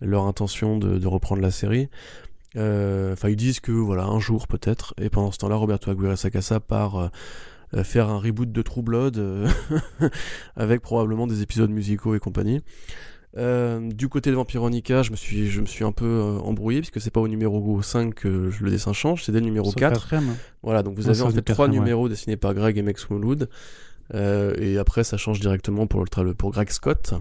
leur 0.00 0.24
intention 0.24 0.78
de, 0.78 0.98
de 0.98 1.06
reprendre 1.06 1.42
la 1.42 1.50
série. 1.50 1.88
Enfin, 2.56 3.28
ils 3.28 3.36
disent 3.36 3.60
que 3.60 3.72
voilà 3.72 4.04
un 4.04 4.20
jour 4.20 4.46
peut-être. 4.46 4.94
Et 5.00 5.10
pendant 5.10 5.30
ce 5.30 5.38
temps-là, 5.38 5.56
Roberto 5.56 5.90
Aguirre 5.90 6.16
Sacasa 6.16 6.60
part 6.60 7.10
euh, 7.74 7.84
faire 7.84 8.08
un 8.08 8.18
reboot 8.18 8.50
de 8.50 8.62
True 8.62 8.82
Blood 8.82 9.18
euh, 9.18 9.48
avec 10.56 10.80
probablement 10.80 11.26
des 11.26 11.42
épisodes 11.42 11.70
musicaux 11.70 12.14
et 12.14 12.18
compagnie. 12.18 12.62
Euh, 13.36 13.88
du 13.92 14.08
côté 14.08 14.30
de 14.30 14.34
Vampironica, 14.34 15.02
je 15.02 15.12
me 15.12 15.16
suis, 15.16 15.48
je 15.50 15.60
me 15.60 15.66
suis 15.66 15.84
un 15.84 15.92
peu 15.92 16.20
embrouillé 16.42 16.80
puisque 16.80 17.00
c'est 17.00 17.12
pas 17.12 17.20
au 17.20 17.28
numéro 17.28 17.80
5 17.80 18.12
que 18.12 18.50
le 18.60 18.70
dessin 18.70 18.92
change, 18.92 19.22
c'est 19.22 19.30
dès 19.30 19.38
le 19.38 19.46
numéro 19.46 19.70
4. 19.70 20.14
Voilà, 20.62 20.82
donc 20.82 20.96
vous 20.96 21.08
avez 21.08 21.20
en 21.22 21.30
fait 21.30 21.42
trois 21.42 21.68
numéros 21.68 22.08
dessinés 22.08 22.36
par 22.36 22.54
Greg 22.54 22.76
et 22.76 22.82
Max 22.82 23.08
Woolwood. 23.08 23.48
et 24.14 24.78
après, 24.78 25.04
ça 25.04 25.16
change 25.16 25.38
directement 25.38 25.86
pour, 25.86 26.04
le, 26.04 26.34
pour 26.34 26.50
Greg 26.50 26.70
Scott. 26.70 27.14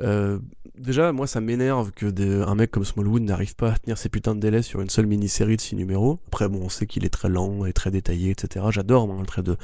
Euh, 0.00 0.38
déjà, 0.78 1.12
moi, 1.12 1.26
ça 1.26 1.40
m'énerve 1.40 1.92
que 1.92 2.06
un 2.46 2.54
mec 2.54 2.70
comme 2.70 2.84
Smallwood 2.84 3.22
n'arrive 3.22 3.54
pas 3.54 3.72
à 3.72 3.78
tenir 3.78 3.98
ses 3.98 4.08
putains 4.08 4.34
de 4.34 4.40
délais 4.40 4.62
sur 4.62 4.80
une 4.80 4.90
seule 4.90 5.06
mini-série 5.06 5.56
de 5.56 5.60
6 5.60 5.76
numéros. 5.76 6.20
Après, 6.28 6.48
bon, 6.48 6.60
on 6.62 6.68
sait 6.68 6.86
qu'il 6.86 7.04
est 7.04 7.10
très 7.10 7.28
lent 7.28 7.64
et 7.64 7.72
très 7.72 7.90
détaillé, 7.90 8.30
etc. 8.30 8.66
J'adore, 8.70 9.06
le 9.06 9.26
trait 9.26 9.42
de, 9.42 9.56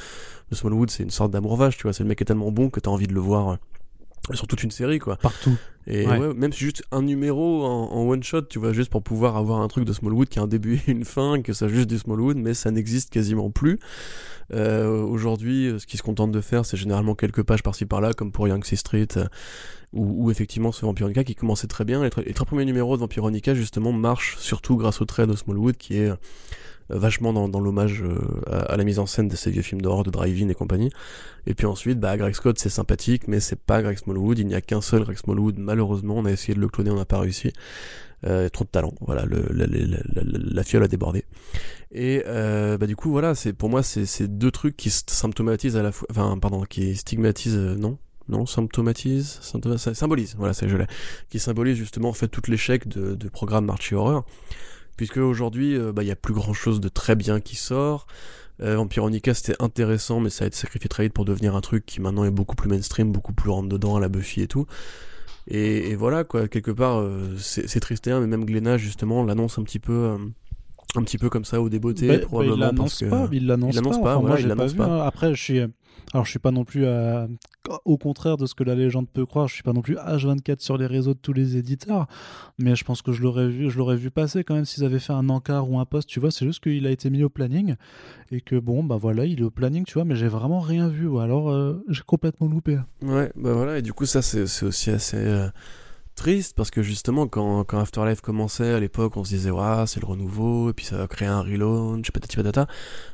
Smallwood, 0.52 0.90
c'est 0.90 1.02
une 1.02 1.10
sorte 1.10 1.30
d'amour 1.30 1.56
vache, 1.56 1.76
tu 1.76 1.84
vois. 1.84 1.92
C'est 1.92 2.02
le 2.02 2.08
mec 2.08 2.20
est 2.20 2.24
tellement 2.24 2.52
bon 2.52 2.70
que 2.70 2.80
t'as 2.80 2.90
envie 2.90 3.06
de 3.06 3.14
le 3.14 3.20
voir 3.20 3.50
euh, 3.50 4.34
sur 4.34 4.46
toute 4.46 4.62
une 4.62 4.70
série, 4.70 4.98
quoi. 4.98 5.16
Partout. 5.16 5.56
Et 5.86 6.06
même 6.06 6.50
si 6.50 6.60
juste 6.60 6.82
un 6.92 7.02
numéro 7.02 7.62
en, 7.62 8.08
one 8.08 8.22
shot, 8.22 8.42
tu 8.42 8.58
vois, 8.58 8.72
juste 8.72 8.90
pour 8.90 9.02
pouvoir 9.02 9.36
avoir 9.36 9.60
un 9.60 9.68
truc 9.68 9.84
de 9.84 9.92
Smallwood 9.92 10.28
qui 10.30 10.38
a 10.38 10.42
un 10.42 10.46
début 10.46 10.80
et 10.86 10.92
une 10.92 11.04
fin, 11.04 11.42
que 11.42 11.52
ça 11.52 11.68
juste 11.68 11.90
du 11.90 11.98
Smallwood, 11.98 12.38
mais 12.38 12.54
ça 12.54 12.70
n'existe 12.70 13.10
quasiment 13.10 13.50
plus. 13.50 13.78
Euh, 14.54 15.02
Aujourd'hui, 15.02 15.74
ce 15.78 15.86
qu'ils 15.86 15.98
se 15.98 16.02
contentent 16.02 16.32
de 16.32 16.40
faire, 16.40 16.64
c'est 16.64 16.78
généralement 16.78 17.14
quelques 17.14 17.42
pages 17.42 17.62
par-ci 17.62 17.84
par-là, 17.84 18.14
comme 18.14 18.32
pour 18.32 18.48
Young 18.48 18.64
Street, 18.64 19.08
où, 19.94 20.30
effectivement 20.30 20.72
ce 20.72 20.84
Vampironica 20.84 21.24
qui 21.24 21.34
commençait 21.34 21.66
très 21.66 21.84
bien. 21.84 22.02
Les, 22.02 22.10
trois 22.10 22.46
premiers 22.46 22.64
numéros 22.64 22.96
de 22.96 23.00
Vampironica 23.00 23.54
justement 23.54 23.92
marchent 23.92 24.36
surtout 24.38 24.76
grâce 24.76 25.00
au 25.00 25.04
trait 25.04 25.26
de 25.26 25.34
Smallwood 25.34 25.76
qui 25.76 25.98
est 25.98 26.10
euh, 26.10 26.16
vachement 26.88 27.32
dans, 27.32 27.60
l'hommage 27.60 28.02
euh, 28.02 28.18
à, 28.46 28.76
la 28.76 28.84
mise 28.84 28.98
en 28.98 29.06
scène 29.06 29.28
de 29.28 29.36
ces 29.36 29.50
vieux 29.50 29.62
films 29.62 29.80
d'horreur 29.80 30.02
de 30.02 30.10
drive-in 30.10 30.48
et 30.48 30.54
compagnie. 30.54 30.90
Et 31.46 31.54
puis 31.54 31.66
ensuite, 31.66 31.98
bah, 32.00 32.16
Greg 32.16 32.34
Scott 32.34 32.58
c'est 32.58 32.68
sympathique, 32.68 33.28
mais 33.28 33.40
c'est 33.40 33.58
pas 33.58 33.82
Greg 33.82 33.98
Smallwood, 33.98 34.38
il 34.38 34.46
n'y 34.46 34.54
a 34.54 34.60
qu'un 34.60 34.80
seul 34.80 35.04
Greg 35.04 35.16
Smallwood, 35.16 35.58
malheureusement, 35.58 36.16
on 36.16 36.24
a 36.24 36.30
essayé 36.30 36.54
de 36.54 36.60
le 36.60 36.68
cloner, 36.68 36.90
on 36.90 36.96
n'a 36.96 37.04
pas 37.04 37.18
réussi. 37.18 37.52
Euh, 38.26 38.48
trop 38.48 38.64
de 38.64 38.70
talent, 38.70 38.94
voilà, 39.02 39.26
le, 39.26 39.44
la, 39.50 40.62
fiole 40.62 40.82
a 40.82 40.88
débordé. 40.88 41.24
Et 41.92 42.22
euh, 42.26 42.78
bah 42.78 42.86
du 42.86 42.96
coup 42.96 43.10
voilà, 43.10 43.34
c'est 43.34 43.52
pour 43.52 43.68
moi 43.68 43.82
c'est 43.82 44.38
deux 44.38 44.50
trucs 44.50 44.78
qui 44.78 44.88
symptomatisent 44.88 45.76
à 45.76 45.82
la 45.82 45.92
fois, 45.92 46.08
enfin 46.10 46.38
pardon, 46.38 46.64
qui 46.64 46.96
stigmatisent, 46.96 47.58
non, 47.58 47.98
non, 48.28 48.46
symptomatise, 48.46 49.40
symbolise, 49.40 50.34
voilà, 50.38 50.54
c'est 50.54 50.68
je 50.68 50.76
l'ai, 50.76 50.86
qui 51.28 51.38
symbolise 51.38 51.76
justement 51.76 52.08
en 52.08 52.14
fait 52.14 52.28
tout 52.28 52.42
l'échec 52.48 52.88
de, 52.88 53.14
de 53.14 53.28
programme 53.28 53.66
Marchi 53.66 53.94
Horror, 53.94 54.24
puisque 54.96 55.18
aujourd'hui, 55.18 55.76
euh, 55.76 55.92
bah, 55.92 56.02
il 56.02 56.08
y 56.08 56.12
a 56.12 56.16
plus 56.16 56.34
grand 56.34 56.54
chose 56.54 56.80
de 56.80 56.88
très 56.88 57.16
bien 57.16 57.40
qui 57.40 57.56
sort. 57.56 58.06
Euh, 58.62 58.76
Vampironica 58.76 59.34
c'était 59.34 59.60
intéressant, 59.60 60.20
mais 60.20 60.30
ça 60.30 60.44
a 60.44 60.46
été 60.46 60.56
sacrifié 60.56 60.88
très 60.88 61.02
vite 61.04 61.12
pour 61.12 61.24
devenir 61.24 61.56
un 61.56 61.60
truc 61.60 61.84
qui 61.84 62.00
maintenant 62.00 62.24
est 62.24 62.30
beaucoup 62.30 62.54
plus 62.54 62.68
mainstream, 62.68 63.10
beaucoup 63.10 63.32
plus 63.32 63.50
rentre 63.50 63.68
dedans 63.68 63.96
à 63.96 64.00
la 64.00 64.08
Buffy 64.08 64.42
et 64.42 64.48
tout. 64.48 64.66
Et, 65.46 65.94
voilà 65.94 66.24
quoi, 66.24 66.48
quelque 66.48 66.70
part, 66.70 67.00
euh, 67.00 67.36
c'est 67.38 67.80
triste, 67.80 68.06
mais 68.06 68.26
même 68.26 68.46
Glenna 68.46 68.78
justement 68.78 69.22
l'annonce 69.24 69.58
un 69.58 69.62
petit 69.62 69.78
peu. 69.78 69.92
Euh, 69.92 70.18
un 70.96 71.02
petit 71.02 71.18
peu 71.18 71.28
comme 71.28 71.44
ça 71.44 71.60
au 71.60 71.68
débeauté, 71.68 72.06
bah, 72.06 72.18
probablement. 72.20 72.56
Bah, 72.56 72.66
il 72.66 72.68
l'annonce 72.68 73.02
pas, 73.02 73.28
il 73.32 73.46
l'annonce 73.46 73.98
pas. 73.98 74.20
pas. 74.20 74.36
j'ai 74.36 74.48
pas 74.48 74.66
vu. 74.66 74.80
Hein. 74.80 75.00
Après, 75.04 75.34
je 75.34 75.42
suis, 75.42 75.60
Alors, 76.12 76.24
je 76.24 76.30
suis 76.30 76.38
pas 76.38 76.50
non 76.52 76.64
plus 76.64 76.86
au 77.84 77.96
contraire 77.96 78.36
de 78.36 78.46
ce 78.46 78.54
que 78.54 78.64
la 78.64 78.74
légende 78.74 79.08
peut 79.08 79.26
croire. 79.26 79.48
Je 79.48 79.54
suis 79.54 79.62
pas 79.62 79.72
non 79.72 79.82
plus 79.82 79.96
H24 79.96 80.60
sur 80.60 80.76
les 80.76 80.86
réseaux 80.86 81.14
de 81.14 81.18
tous 81.18 81.32
les 81.32 81.56
éditeurs, 81.56 82.06
mais 82.58 82.76
je 82.76 82.84
pense 82.84 83.02
que 83.02 83.12
je 83.12 83.22
l'aurais 83.22 83.48
vu, 83.48 83.70
je 83.70 83.78
l'aurais 83.78 83.96
vu 83.96 84.10
passer 84.10 84.44
quand 84.44 84.54
même 84.54 84.64
s'ils 84.64 84.84
avaient 84.84 84.98
fait 84.98 85.12
un 85.12 85.28
encart 85.28 85.68
ou 85.70 85.78
un 85.78 85.84
poste. 85.84 86.08
Tu 86.08 86.20
vois, 86.20 86.30
c'est 86.30 86.46
juste 86.46 86.62
qu'il 86.62 86.86
a 86.86 86.90
été 86.90 87.10
mis 87.10 87.22
au 87.24 87.28
planning 87.28 87.76
et 88.30 88.40
que 88.40 88.56
bon, 88.56 88.84
bah 88.84 88.96
voilà, 88.96 89.24
il 89.24 89.40
est 89.40 89.44
au 89.44 89.50
planning, 89.50 89.84
tu 89.84 89.94
vois, 89.94 90.04
mais 90.04 90.16
j'ai 90.16 90.28
vraiment 90.28 90.60
rien 90.60 90.88
vu. 90.88 91.06
Ou 91.06 91.18
alors, 91.18 91.50
euh, 91.50 91.82
j'ai 91.88 92.02
complètement 92.02 92.48
loupé. 92.48 92.78
Ouais, 93.02 93.32
bah 93.36 93.52
voilà, 93.54 93.78
et 93.78 93.82
du 93.82 93.92
coup, 93.92 94.06
ça, 94.06 94.22
c'est 94.22 94.42
aussi 94.64 94.90
assez. 94.90 95.16
Euh, 95.16 95.48
triste 96.14 96.54
parce 96.56 96.70
que 96.70 96.82
justement 96.82 97.26
quand, 97.26 97.64
quand 97.64 97.78
Afterlife 97.78 98.20
commençait 98.20 98.72
à 98.72 98.80
l'époque 98.80 99.16
on 99.16 99.24
se 99.24 99.30
disait 99.30 99.50
ouais 99.50 99.84
c'est 99.86 100.00
le 100.00 100.06
renouveau 100.06 100.70
et 100.70 100.72
puis 100.72 100.84
ça 100.84 100.96
va 100.96 101.06
créer 101.06 101.28
un 101.28 101.42
relaunch 101.42 102.10
patati 102.10 102.36
patata. 102.36 102.66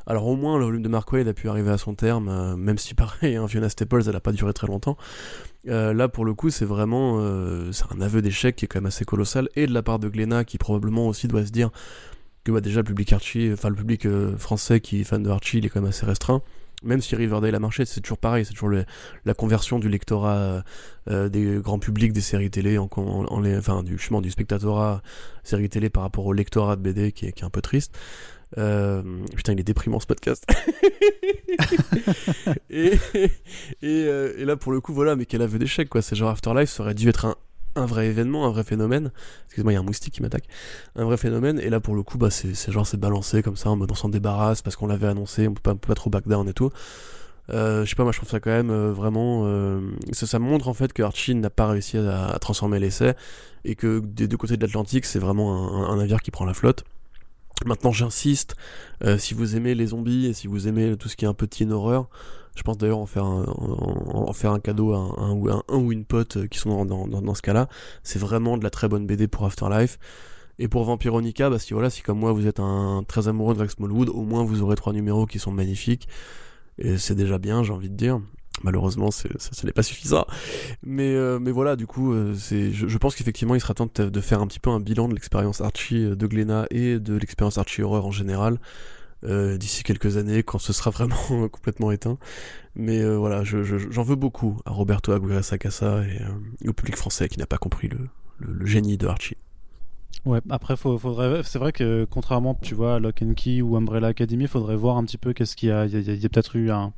Alors 0.06 0.26
au 0.26 0.36
moins 0.36 0.58
le 0.58 0.64
volume 0.64 0.82
de 0.82 0.88
Mark 0.88 1.12
a 1.12 1.32
pu 1.32 1.48
arriver 1.48 1.70
à 1.70 1.78
son 1.78 1.94
terme 1.94 2.28
euh, 2.28 2.56
même 2.56 2.78
si 2.78 2.94
pareil 2.96 3.36
hein, 3.36 3.48
Fiona 3.48 3.68
Staples 3.68 4.02
elle 4.06 4.16
a 4.16 4.20
pas 4.20 4.32
duré 4.32 4.52
très 4.52 4.66
longtemps. 4.66 4.96
Euh, 5.68 5.92
là 5.92 6.08
pour 6.08 6.24
le 6.24 6.34
coup 6.34 6.50
c'est 6.50 6.64
vraiment 6.64 7.18
euh, 7.20 7.70
un 7.90 8.00
aveu 8.00 8.22
d'échec 8.22 8.56
qui 8.56 8.64
est 8.64 8.68
quand 8.68 8.80
même 8.80 8.86
assez 8.86 9.04
colossal 9.04 9.48
et 9.56 9.66
de 9.66 9.72
la 9.72 9.82
part 9.82 9.98
de 9.98 10.08
Glenna 10.08 10.44
qui 10.44 10.58
probablement 10.58 11.06
aussi 11.08 11.28
doit 11.28 11.44
se 11.44 11.50
dire 11.50 11.70
que 12.44 12.52
bah, 12.52 12.60
déjà 12.60 12.80
le 12.80 12.84
public 12.84 13.12
Archie 13.12 13.50
enfin 13.52 13.68
le 13.68 13.76
public 13.76 14.06
français 14.36 14.80
qui 14.80 15.00
est 15.00 15.04
fan 15.04 15.22
de 15.22 15.30
Archie 15.30 15.58
il 15.58 15.66
est 15.66 15.68
quand 15.68 15.80
même 15.80 15.90
assez 15.90 16.06
restreint 16.06 16.42
même 16.82 17.00
si 17.00 17.14
Riverdale 17.14 17.54
a 17.54 17.58
marché, 17.58 17.84
c'est 17.84 18.00
toujours 18.00 18.18
pareil, 18.18 18.44
c'est 18.44 18.54
toujours 18.54 18.70
la 19.24 19.34
conversion 19.34 19.78
du 19.78 19.88
lectorat 19.88 20.36
euh, 20.36 20.62
euh, 21.08 21.28
des 21.28 21.58
grands 21.60 21.78
publics 21.78 22.12
des 22.12 22.20
séries 22.20 22.50
télé, 22.50 22.78
en, 22.78 22.88
les, 23.40 23.56
enfin 23.56 23.82
du 23.82 23.98
chemin 23.98 24.20
du 24.20 24.30
spectatorat 24.30 25.02
séries 25.44 25.68
télé 25.68 25.90
par 25.90 26.02
rapport 26.02 26.26
au 26.26 26.32
lectorat 26.32 26.76
de 26.76 26.82
BD 26.82 27.12
qui 27.12 27.26
est, 27.26 27.42
un 27.42 27.50
peu 27.50 27.60
triste. 27.60 27.98
Euh, 28.58 29.02
putain, 29.36 29.52
il 29.52 29.60
est 29.60 29.64
déprimant 29.64 30.00
ce 30.00 30.06
podcast. 30.06 30.44
et, 32.70 32.98
et, 33.82 34.44
là, 34.44 34.56
pour 34.56 34.72
le 34.72 34.80
coup, 34.80 34.92
voilà, 34.92 35.14
mais 35.14 35.24
quel 35.24 35.40
aveu 35.42 35.58
d'échec, 35.58 35.88
quoi. 35.88 36.02
C'est 36.02 36.16
genre 36.16 36.30
Afterlife, 36.30 36.70
ça 36.70 36.82
aurait 36.82 36.94
dû 36.94 37.08
être 37.08 37.26
un, 37.26 37.36
un 37.80 37.86
vrai 37.86 38.06
événement, 38.06 38.46
un 38.46 38.50
vrai 38.50 38.64
phénomène. 38.64 39.10
Excuse-moi, 39.46 39.72
il 39.72 39.74
y 39.74 39.78
a 39.78 39.80
un 39.80 39.84
moustique 39.84 40.14
qui 40.14 40.22
m'attaque. 40.22 40.44
Un 40.96 41.04
vrai 41.04 41.16
phénomène. 41.16 41.58
Et 41.60 41.70
là, 41.70 41.80
pour 41.80 41.94
le 41.94 42.02
coup, 42.02 42.18
bah, 42.18 42.30
c'est 42.30 42.54
genre, 42.70 42.86
c'est 42.86 43.00
balancé 43.00 43.42
comme 43.42 43.56
ça, 43.56 43.70
on 43.70 43.94
s'en 43.94 44.08
débarrasse 44.08 44.62
parce 44.62 44.76
qu'on 44.76 44.86
l'avait 44.86 45.08
annoncé, 45.08 45.48
on 45.48 45.54
peut 45.54 45.60
pas, 45.62 45.74
peut 45.74 45.88
pas 45.88 45.94
trop 45.94 46.10
back 46.10 46.28
down 46.28 46.48
et 46.48 46.52
tout. 46.52 46.70
Euh, 47.52 47.84
je 47.84 47.90
sais 47.90 47.96
pas, 47.96 48.04
moi 48.04 48.12
je 48.12 48.18
trouve 48.18 48.28
ça 48.28 48.40
quand 48.40 48.50
même 48.50 48.70
euh, 48.70 48.92
vraiment. 48.92 49.42
Euh, 49.46 49.80
ça, 50.12 50.38
montre 50.38 50.68
en 50.68 50.74
fait 50.74 50.92
que 50.92 51.02
Archie 51.02 51.34
n'a 51.34 51.50
pas 51.50 51.68
réussi 51.68 51.98
à, 51.98 52.38
transformer 52.40 52.78
l'essai 52.78 53.14
et 53.64 53.74
que 53.74 54.00
des 54.00 54.28
deux 54.28 54.36
côtés 54.36 54.56
de 54.56 54.64
l'Atlantique, 54.64 55.04
c'est 55.04 55.18
vraiment 55.18 55.88
un, 55.90 55.96
navire 55.96 56.20
qui 56.22 56.30
prend 56.30 56.44
la 56.44 56.54
flotte. 56.54 56.84
Maintenant, 57.66 57.92
j'insiste, 57.92 58.56
si 59.18 59.34
vous 59.34 59.54
aimez 59.54 59.74
les 59.74 59.88
zombies 59.88 60.26
et 60.26 60.32
si 60.32 60.46
vous 60.46 60.66
aimez 60.66 60.96
tout 60.96 61.10
ce 61.10 61.16
qui 61.16 61.26
est 61.26 61.28
un 61.28 61.34
peu 61.34 61.46
teen 61.46 61.72
horreur, 61.72 62.08
je 62.56 62.62
pense 62.62 62.78
d'ailleurs 62.78 62.98
en 62.98 63.06
faire 63.06 63.24
un, 63.24 64.60
cadeau 64.60 64.92
à 64.92 64.98
un, 65.18 65.32
ou 65.32 65.48
un, 65.48 65.62
ou 65.72 65.92
une 65.92 66.04
pote 66.04 66.36
euh, 66.36 66.46
qui 66.46 66.58
sont 66.58 66.84
dans, 66.84 67.34
ce 67.34 67.42
cas-là. 67.42 67.68
C'est 68.02 68.18
vraiment 68.18 68.58
de 68.58 68.64
la 68.64 68.70
très 68.70 68.88
bonne 68.88 69.06
BD 69.06 69.28
pour 69.28 69.46
Afterlife. 69.46 69.98
Et 70.58 70.68
pour 70.68 70.84
Vampironica, 70.84 71.48
bah 71.48 71.58
si 71.58 71.72
voilà, 71.72 71.88
si 71.88 72.02
comme 72.02 72.18
moi 72.18 72.32
vous 72.32 72.46
êtes 72.46 72.60
un 72.60 73.02
très 73.08 73.28
amoureux 73.28 73.54
de 73.54 73.60
Rex 73.60 73.76
Smallwood, 73.76 74.10
au 74.10 74.24
moins 74.24 74.44
vous 74.44 74.60
aurez 74.60 74.76
trois 74.76 74.92
numéros 74.92 75.24
qui 75.24 75.38
sont 75.38 75.52
magnifiques. 75.52 76.06
Et 76.76 76.98
c'est 76.98 77.14
déjà 77.14 77.38
bien, 77.38 77.62
j'ai 77.62 77.72
envie 77.72 77.88
de 77.88 77.96
dire. 77.96 78.20
Malheureusement, 78.62 79.10
ce 79.10 79.26
n'est 79.64 79.72
pas 79.72 79.82
suffisant. 79.82 80.26
Mais, 80.82 81.14
euh, 81.14 81.38
voilà, 81.46 81.76
du 81.76 81.86
coup, 81.86 82.12
euh, 82.12 82.34
je, 82.34 82.98
pense 82.98 83.14
qu'effectivement, 83.14 83.54
il 83.54 83.60
sera 83.60 83.72
temps 83.72 83.88
de, 83.94 84.20
faire 84.20 84.42
un 84.42 84.46
petit 84.46 84.60
peu 84.60 84.68
un 84.68 84.80
bilan 84.80 85.08
de 85.08 85.14
l'expérience 85.14 85.62
Archie 85.62 86.04
de 86.04 86.26
Glenna 86.26 86.66
et 86.70 86.98
de 86.98 87.14
l'expérience 87.14 87.56
Archie 87.56 87.80
Horror 87.80 88.04
en 88.04 88.10
général. 88.10 88.58
Euh, 89.22 89.58
d'ici 89.58 89.82
quelques 89.82 90.16
années 90.16 90.42
quand 90.42 90.58
ce 90.58 90.72
sera 90.72 90.90
vraiment 90.90 91.14
complètement 91.52 91.90
éteint. 91.90 92.16
Mais 92.74 93.00
euh, 93.00 93.16
voilà, 93.16 93.44
j'en 93.44 93.62
je, 93.62 94.00
veux 94.00 94.16
beaucoup 94.16 94.58
à 94.64 94.70
Roberto 94.70 95.12
Aguirre 95.12 95.44
Sacasa 95.44 96.02
et, 96.04 96.22
euh, 96.22 96.68
au 96.68 96.72
public 96.72 96.96
français 96.96 97.28
qui 97.28 97.38
n'a 97.38 97.46
pas 97.46 97.58
compris 97.58 97.88
le, 97.88 97.98
le, 98.38 98.64
génie 98.64 98.96
de 98.96 99.06
Archie. 99.06 99.36
Ouais, 100.24 100.40
après, 100.48 100.76
faudrait, 100.76 101.42
c'est 101.44 101.58
vrai 101.58 101.72
que 101.72 102.06
contrairement, 102.10 102.56
tu 102.62 102.74
vois, 102.74 102.94
à 102.94 102.98
Lock 102.98 103.22
and 103.22 103.34
Key 103.34 103.60
ou 103.60 103.76
Umbrella 103.76 104.08
Academy, 104.08 104.44
il 104.44 104.48
faudrait 104.48 104.76
voir 104.76 104.96
un 104.96 105.04
petit 105.04 105.18
peu 105.18 105.34
qu'est-ce 105.34 105.54
qu'il 105.54 105.68
y 105.68 105.72
a. 105.72 105.84
Il 105.84 106.00
y 106.00 106.26
a, 106.26 106.28
peut-être 106.28 106.56
eu 106.56 106.70
un. 106.70 106.92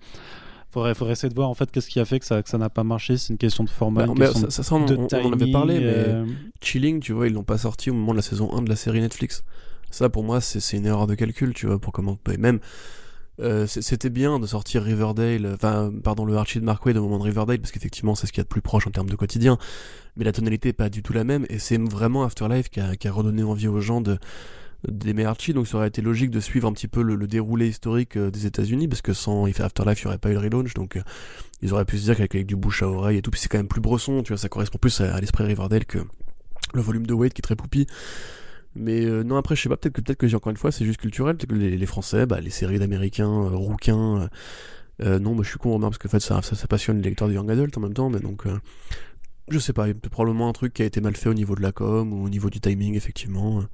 Faudrait, 0.70 0.94
faudrait 0.94 1.12
essayer 1.12 1.28
de 1.28 1.34
voir 1.34 1.48
en 1.48 1.54
fait 1.54 1.70
qu'est-ce 1.70 1.88
qui 1.88 2.00
a 2.00 2.04
fait 2.04 2.20
que 2.20 2.24
ça 2.24 2.42
que 2.42 2.48
ça 2.48 2.58
n'a 2.58 2.70
pas 2.70 2.84
marché. 2.84 3.16
C'est 3.16 3.32
une 3.32 3.38
question 3.38 3.64
de 3.64 3.68
format, 3.68 4.06
bah, 4.06 4.32
ça, 4.32 4.62
ça, 4.62 4.74
on, 4.74 4.84
en 4.84 5.32
avait 5.32 5.50
parlé, 5.50 5.80
mais 5.80 6.24
Chilling, 6.60 7.00
tu 7.00 7.12
vois, 7.12 7.26
ils 7.26 7.32
l'ont 7.32 7.42
pas 7.42 7.58
sorti 7.58 7.90
au 7.90 7.94
moment 7.94 8.12
de 8.12 8.18
la 8.18 8.22
saison 8.22 8.52
1 8.56 8.62
de 8.62 8.68
la 8.68 8.76
série 8.76 9.00
Netflix. 9.00 9.44
Ça, 9.92 10.08
pour 10.08 10.24
moi, 10.24 10.40
c'est 10.40 10.76
une 10.76 10.86
erreur 10.86 11.06
de 11.06 11.14
calcul, 11.14 11.54
tu 11.54 11.66
vois, 11.66 11.78
pour 11.78 11.92
comment. 11.92 12.18
Même. 12.38 12.58
Euh, 13.40 13.66
c'était 13.66 14.10
bien 14.10 14.38
de 14.38 14.46
sortir 14.46 14.82
Riverdale, 14.82 15.50
enfin, 15.54 15.90
pardon, 16.04 16.24
le 16.26 16.36
Archie 16.36 16.60
de 16.60 16.64
Mark 16.64 16.84
Wade 16.84 16.98
au 16.98 17.02
moment 17.02 17.18
de 17.18 17.24
Riverdale, 17.24 17.58
parce 17.58 17.72
qu'effectivement, 17.72 18.14
c'est 18.14 18.26
ce 18.26 18.32
qu'il 18.32 18.40
y 18.40 18.42
a 18.42 18.44
de 18.44 18.48
plus 18.48 18.60
proche 18.60 18.86
en 18.86 18.90
termes 18.90 19.08
de 19.08 19.16
quotidien. 19.16 19.58
Mais 20.16 20.24
la 20.24 20.32
tonalité 20.32 20.70
est 20.70 20.74
pas 20.74 20.90
du 20.90 21.02
tout 21.02 21.12
la 21.12 21.24
même, 21.24 21.46
et 21.48 21.58
c'est 21.58 21.78
vraiment 21.78 22.24
Afterlife 22.24 22.68
qui 22.68 22.80
a, 22.80 22.94
qui 22.94 23.08
a, 23.08 23.12
redonné 23.12 23.42
envie 23.42 23.68
aux 23.68 23.80
gens 23.80 24.00
de 24.00 24.18
d'aimer 24.88 25.24
Archie, 25.24 25.54
donc 25.54 25.68
ça 25.68 25.76
aurait 25.76 25.86
été 25.86 26.02
logique 26.02 26.30
de 26.30 26.40
suivre 26.40 26.66
un 26.66 26.72
petit 26.72 26.88
peu 26.88 27.02
le, 27.02 27.16
déroulé 27.28 27.68
historique 27.68 28.16
euh, 28.16 28.32
des 28.32 28.46
États-Unis, 28.46 28.88
parce 28.88 29.00
que 29.00 29.12
sans 29.12 29.46
Afterlife, 29.46 30.02
il 30.02 30.06
n'y 30.06 30.08
aurait 30.08 30.18
pas 30.18 30.30
eu 30.30 30.34
le 30.34 30.40
relaunch, 30.40 30.74
donc 30.74 30.96
euh, 30.96 31.02
ils 31.62 31.72
auraient 31.72 31.84
pu 31.84 31.98
se 31.98 32.04
dire 32.04 32.16
qu'avec 32.16 32.46
du 32.46 32.56
bouche 32.56 32.82
à 32.82 32.88
oreille 32.88 33.18
et 33.18 33.22
tout, 33.22 33.30
puis 33.30 33.40
c'est 33.40 33.48
quand 33.48 33.58
même 33.58 33.68
plus 33.68 33.80
bresson, 33.80 34.22
tu 34.24 34.32
vois, 34.32 34.38
ça 34.38 34.48
correspond 34.48 34.78
plus 34.78 35.00
à, 35.00 35.14
à 35.14 35.20
l'esprit 35.20 35.44
Riverdale 35.44 35.84
que 35.84 35.98
le 36.74 36.80
volume 36.80 37.06
de 37.06 37.14
Wade 37.14 37.32
qui 37.32 37.40
est 37.40 37.42
très 37.42 37.56
poupi. 37.56 37.86
Mais 38.74 39.04
euh, 39.04 39.22
non, 39.22 39.36
après, 39.36 39.56
je 39.56 39.62
sais 39.62 39.68
pas, 39.68 39.76
peut-être 39.76 39.94
que, 39.94 40.00
peut-être 40.00 40.18
que 40.18 40.34
encore 40.34 40.50
une 40.50 40.56
fois, 40.56 40.72
c'est 40.72 40.84
juste 40.84 41.00
culturel. 41.00 41.36
Peut-être 41.36 41.50
que 41.50 41.54
les, 41.54 41.86
Français, 41.86 42.26
bah, 42.26 42.40
les 42.40 42.50
séries 42.50 42.78
d'Américains, 42.78 43.30
euh, 43.30 43.50
rouquins. 43.50 44.22
Euh, 44.22 44.28
euh, 45.02 45.18
non, 45.18 45.34
moi 45.34 45.42
je 45.42 45.50
suis 45.50 45.58
con, 45.58 45.80
parce 45.80 45.98
que 45.98 46.06
en 46.08 46.10
fait, 46.10 46.20
ça, 46.20 46.42
ça, 46.42 46.54
ça, 46.54 46.66
passionne 46.68 46.98
les 46.98 47.08
lecteurs 47.08 47.28
de 47.28 47.34
Young 47.34 47.50
Adult 47.50 47.76
en 47.76 47.80
même 47.80 47.94
temps, 47.94 48.10
mais 48.10 48.20
donc. 48.20 48.44
je 49.48 49.58
sais 49.58 49.72
pas, 49.72 49.88
il 49.88 49.94
y 49.94 49.96
a 49.96 50.08
probablement 50.10 50.48
un 50.48 50.52
truc 50.52 50.74
qui 50.74 50.82
a 50.82 50.84
été 50.84 51.00
mal 51.00 51.16
fait 51.16 51.28
au 51.28 51.34
niveau 51.34 51.54
de 51.54 51.62
la 51.62 51.72
com 51.72 52.12
ou 52.12 52.24
au 52.24 52.28
niveau 52.28 52.50
du 52.50 52.60
timing, 52.60 52.94
effectivement. 52.94 53.64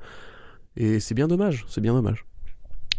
Et 0.77 1.01
c'est 1.01 1.15
bien 1.15 1.29
dommage, 1.29 1.67
c'est 1.69 1.81
bien 1.81 1.93
dommage. 1.93 2.25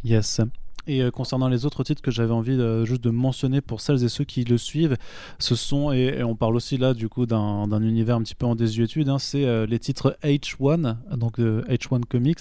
Yes. 0.04 0.42
Et 0.90 1.04
euh, 1.04 1.12
concernant 1.12 1.48
les 1.48 1.68
autres 1.68 1.84
titres 1.84 2.02
que 2.02 2.10
j'avais 2.10 2.34
envie 2.34 2.58
juste 2.84 3.04
de 3.04 3.12
mentionner 3.12 3.62
pour 3.62 3.80
celles 3.80 4.04
et 4.04 4.10
ceux 4.10 4.24
qui 4.24 4.44
le 4.44 4.58
suivent, 4.58 4.98
ce 5.38 5.54
sont, 5.54 5.92
et, 5.92 6.24
on 6.24 6.36
parle 6.36 6.56
aussi 6.56 6.78
là 6.78 6.96
du 6.96 7.08
coup 7.10 7.28
d'un 7.28 7.82
univers 7.84 8.16
un 8.16 8.24
petit 8.24 8.34
peu 8.34 8.48
en 8.48 8.56
désuétude, 8.56 9.08
hein, 9.08 9.20
c'est 9.20 9.46
euh, 9.46 9.68
les 9.68 9.78
titres 9.78 10.18
H1, 10.24 10.96
donc 11.16 11.38
H1 11.38 12.06
Comics, 12.06 12.40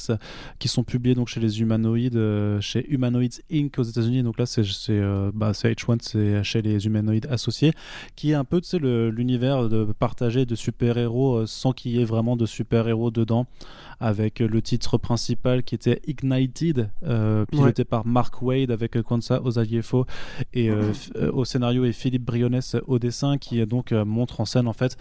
qui 0.58 0.68
sont 0.68 0.82
publiés 0.82 1.14
donc 1.14 1.28
chez 1.28 1.40
les 1.40 1.60
Humanoids, 1.60 2.14
euh, 2.14 2.58
chez 2.62 2.88
Humanoids 2.88 3.42
Inc. 3.52 3.78
aux 3.78 3.82
États-Unis. 3.82 4.22
Donc 4.22 4.38
là, 4.38 4.46
c'est 4.46 4.62
bah, 5.34 5.52
H1, 5.52 5.98
c'est 6.00 6.42
chez 6.42 6.62
les 6.62 6.86
Humanoids 6.86 7.28
associés, 7.28 7.72
qui 8.16 8.30
est 8.30 8.34
un 8.34 8.44
peu 8.44 8.62
l'univers 9.10 9.68
de 9.68 9.84
partagé 9.98 10.46
de 10.46 10.54
super-héros 10.54 11.44
sans 11.44 11.72
qu'il 11.72 11.92
y 11.92 12.00
ait 12.00 12.06
vraiment 12.06 12.36
de 12.36 12.46
super-héros 12.46 13.10
dedans 13.10 13.46
avec 14.00 14.40
le 14.40 14.62
titre 14.62 14.98
principal 14.98 15.62
qui 15.62 15.74
était 15.74 16.00
Ignited, 16.06 16.90
piloté 17.50 17.84
par 17.84 18.06
Mark 18.06 18.42
Wade 18.42 18.70
avec 18.70 19.00
Kwanzaa 19.02 19.40
Osagiefo 19.42 20.06
et 20.52 20.70
euh, 20.70 20.92
euh, 21.16 21.30
au 21.32 21.44
scénario 21.44 21.84
et 21.84 21.92
Philippe 21.92 22.24
Briones 22.24 22.60
au 22.86 22.98
dessin 22.98 23.38
qui 23.38 23.64
donc 23.66 23.92
euh, 23.92 24.04
montre 24.04 24.40
en 24.40 24.44
scène 24.44 24.68
en 24.68 24.72
fait 24.72 24.96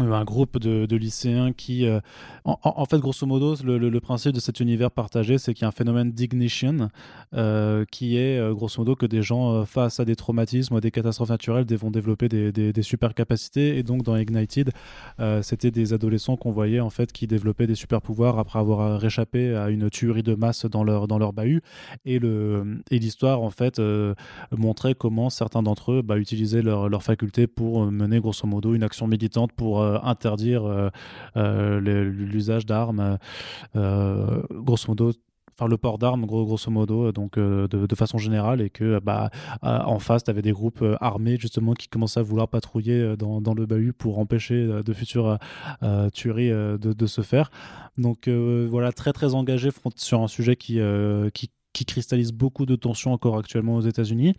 un 0.00 0.24
groupe 0.24 0.58
de, 0.58 0.96
lycéens 0.96 1.52
qui, 1.52 1.86
euh, 1.86 2.00
en, 2.44 2.84
fait, 2.84 2.98
grosso 2.98 3.26
modo, 3.26 3.54
le, 3.64 4.00
principe 4.00 4.32
de 4.32 4.40
cet 4.40 4.60
univers 4.60 4.90
partagé, 4.90 5.38
c'est 5.38 5.54
qu'il 5.54 5.62
y 5.62 5.64
a 5.64 5.68
un 5.68 5.72
phénomène 5.72 6.12
d'ignition 6.12 6.90
euh, 7.34 7.84
qui 7.90 8.16
est, 8.16 8.38
euh, 8.38 8.52
grosso 8.54 8.78
modo, 8.78 8.96
que 8.96 9.06
des 9.06 9.22
gens 9.22 9.64
face 9.64 10.00
à 10.00 10.04
des 10.04 10.16
traumatismes 10.16 10.76
à 10.76 10.80
des 10.80 10.90
catastrophes 10.90 11.30
naturelles 11.30 11.66
vont 11.74 11.90
développer 11.90 12.28
des, 12.28 12.82
super 12.82 13.14
capacités. 13.14 13.78
Et 13.78 13.82
donc, 13.82 14.02
dans 14.02 14.16
Ignited, 14.16 14.70
c'était 15.42 15.70
des 15.70 15.92
adolescents 15.92 16.36
qu'on 16.36 16.52
voyait 16.52 16.80
en 16.80 16.90
fait 16.90 17.12
qui 17.12 17.26
développaient 17.26 17.66
des 17.66 17.74
super 17.74 18.02
pouvoirs 18.02 18.38
après 18.38 18.58
avoir 18.58 19.00
réchappé 19.00 19.54
à 19.54 19.70
une 19.70 19.88
tuerie 19.90 20.22
de 20.22 20.34
masse 20.34 20.66
dans 20.66 20.84
leur 20.84 21.08
dans 21.08 21.18
leur 21.18 21.32
bahut. 21.32 21.62
Et 22.04 22.18
le 22.18 22.82
et 22.90 22.98
l'histoire 22.98 23.42
en 23.42 23.50
fait 23.50 23.80
montrait 24.50 24.94
comment 24.94 25.30
certains 25.30 25.62
d'entre 25.62 25.92
eux 25.92 26.02
bah, 26.02 26.18
utilisaient 26.18 26.62
leurs 26.62 26.88
leur 26.88 27.02
facultés 27.02 27.46
pour 27.46 27.90
mener, 27.90 28.20
grosso 28.20 28.46
modo, 28.46 28.74
une 28.74 28.82
action 28.82 29.06
militante 29.06 29.52
pour 29.52 29.83
euh, 29.83 29.83
interdire 30.02 30.64
euh, 30.64 30.90
euh, 31.36 31.80
l'usage 31.80 32.66
d'armes, 32.66 33.18
grosso 33.74 34.88
modo 34.88 35.12
enfin 35.56 35.68
le 35.68 35.76
port 35.76 35.98
d'armes 35.98 36.26
grosso 36.26 36.68
modo 36.68 37.12
donc 37.12 37.38
de, 37.38 37.94
façon 37.94 38.18
générale 38.18 38.60
et 38.60 38.70
que 38.70 38.98
bah 38.98 39.30
en 39.62 40.00
face 40.00 40.24
tu 40.24 40.30
avais 40.30 40.42
des 40.42 40.50
groupes 40.50 40.84
armés 41.00 41.36
justement 41.38 41.74
qui 41.74 41.86
commençaient 41.86 42.18
à 42.18 42.24
vouloir 42.24 42.48
patrouiller 42.48 43.16
dans, 43.16 43.40
dans 43.40 43.54
le 43.54 43.64
bahut 43.64 43.92
pour 43.92 44.18
empêcher 44.18 44.66
de 44.66 44.92
futures 44.92 45.38
tueries 46.12 46.50
de, 46.50 46.76
de, 46.76 47.06
se 47.06 47.20
faire. 47.20 47.50
Donc 47.98 48.28
voilà 48.28 48.90
très 48.90 49.12
très 49.12 49.34
engagé 49.34 49.70
sur 49.94 50.22
un 50.22 50.28
sujet 50.28 50.56
qui, 50.56 50.80
qui 51.32 51.50
qui 51.74 51.84
cristallise 51.84 52.32
beaucoup 52.32 52.64
de 52.64 52.76
tensions 52.76 53.12
encore 53.12 53.36
actuellement 53.36 53.76
aux 53.76 53.82
États-Unis. 53.82 54.34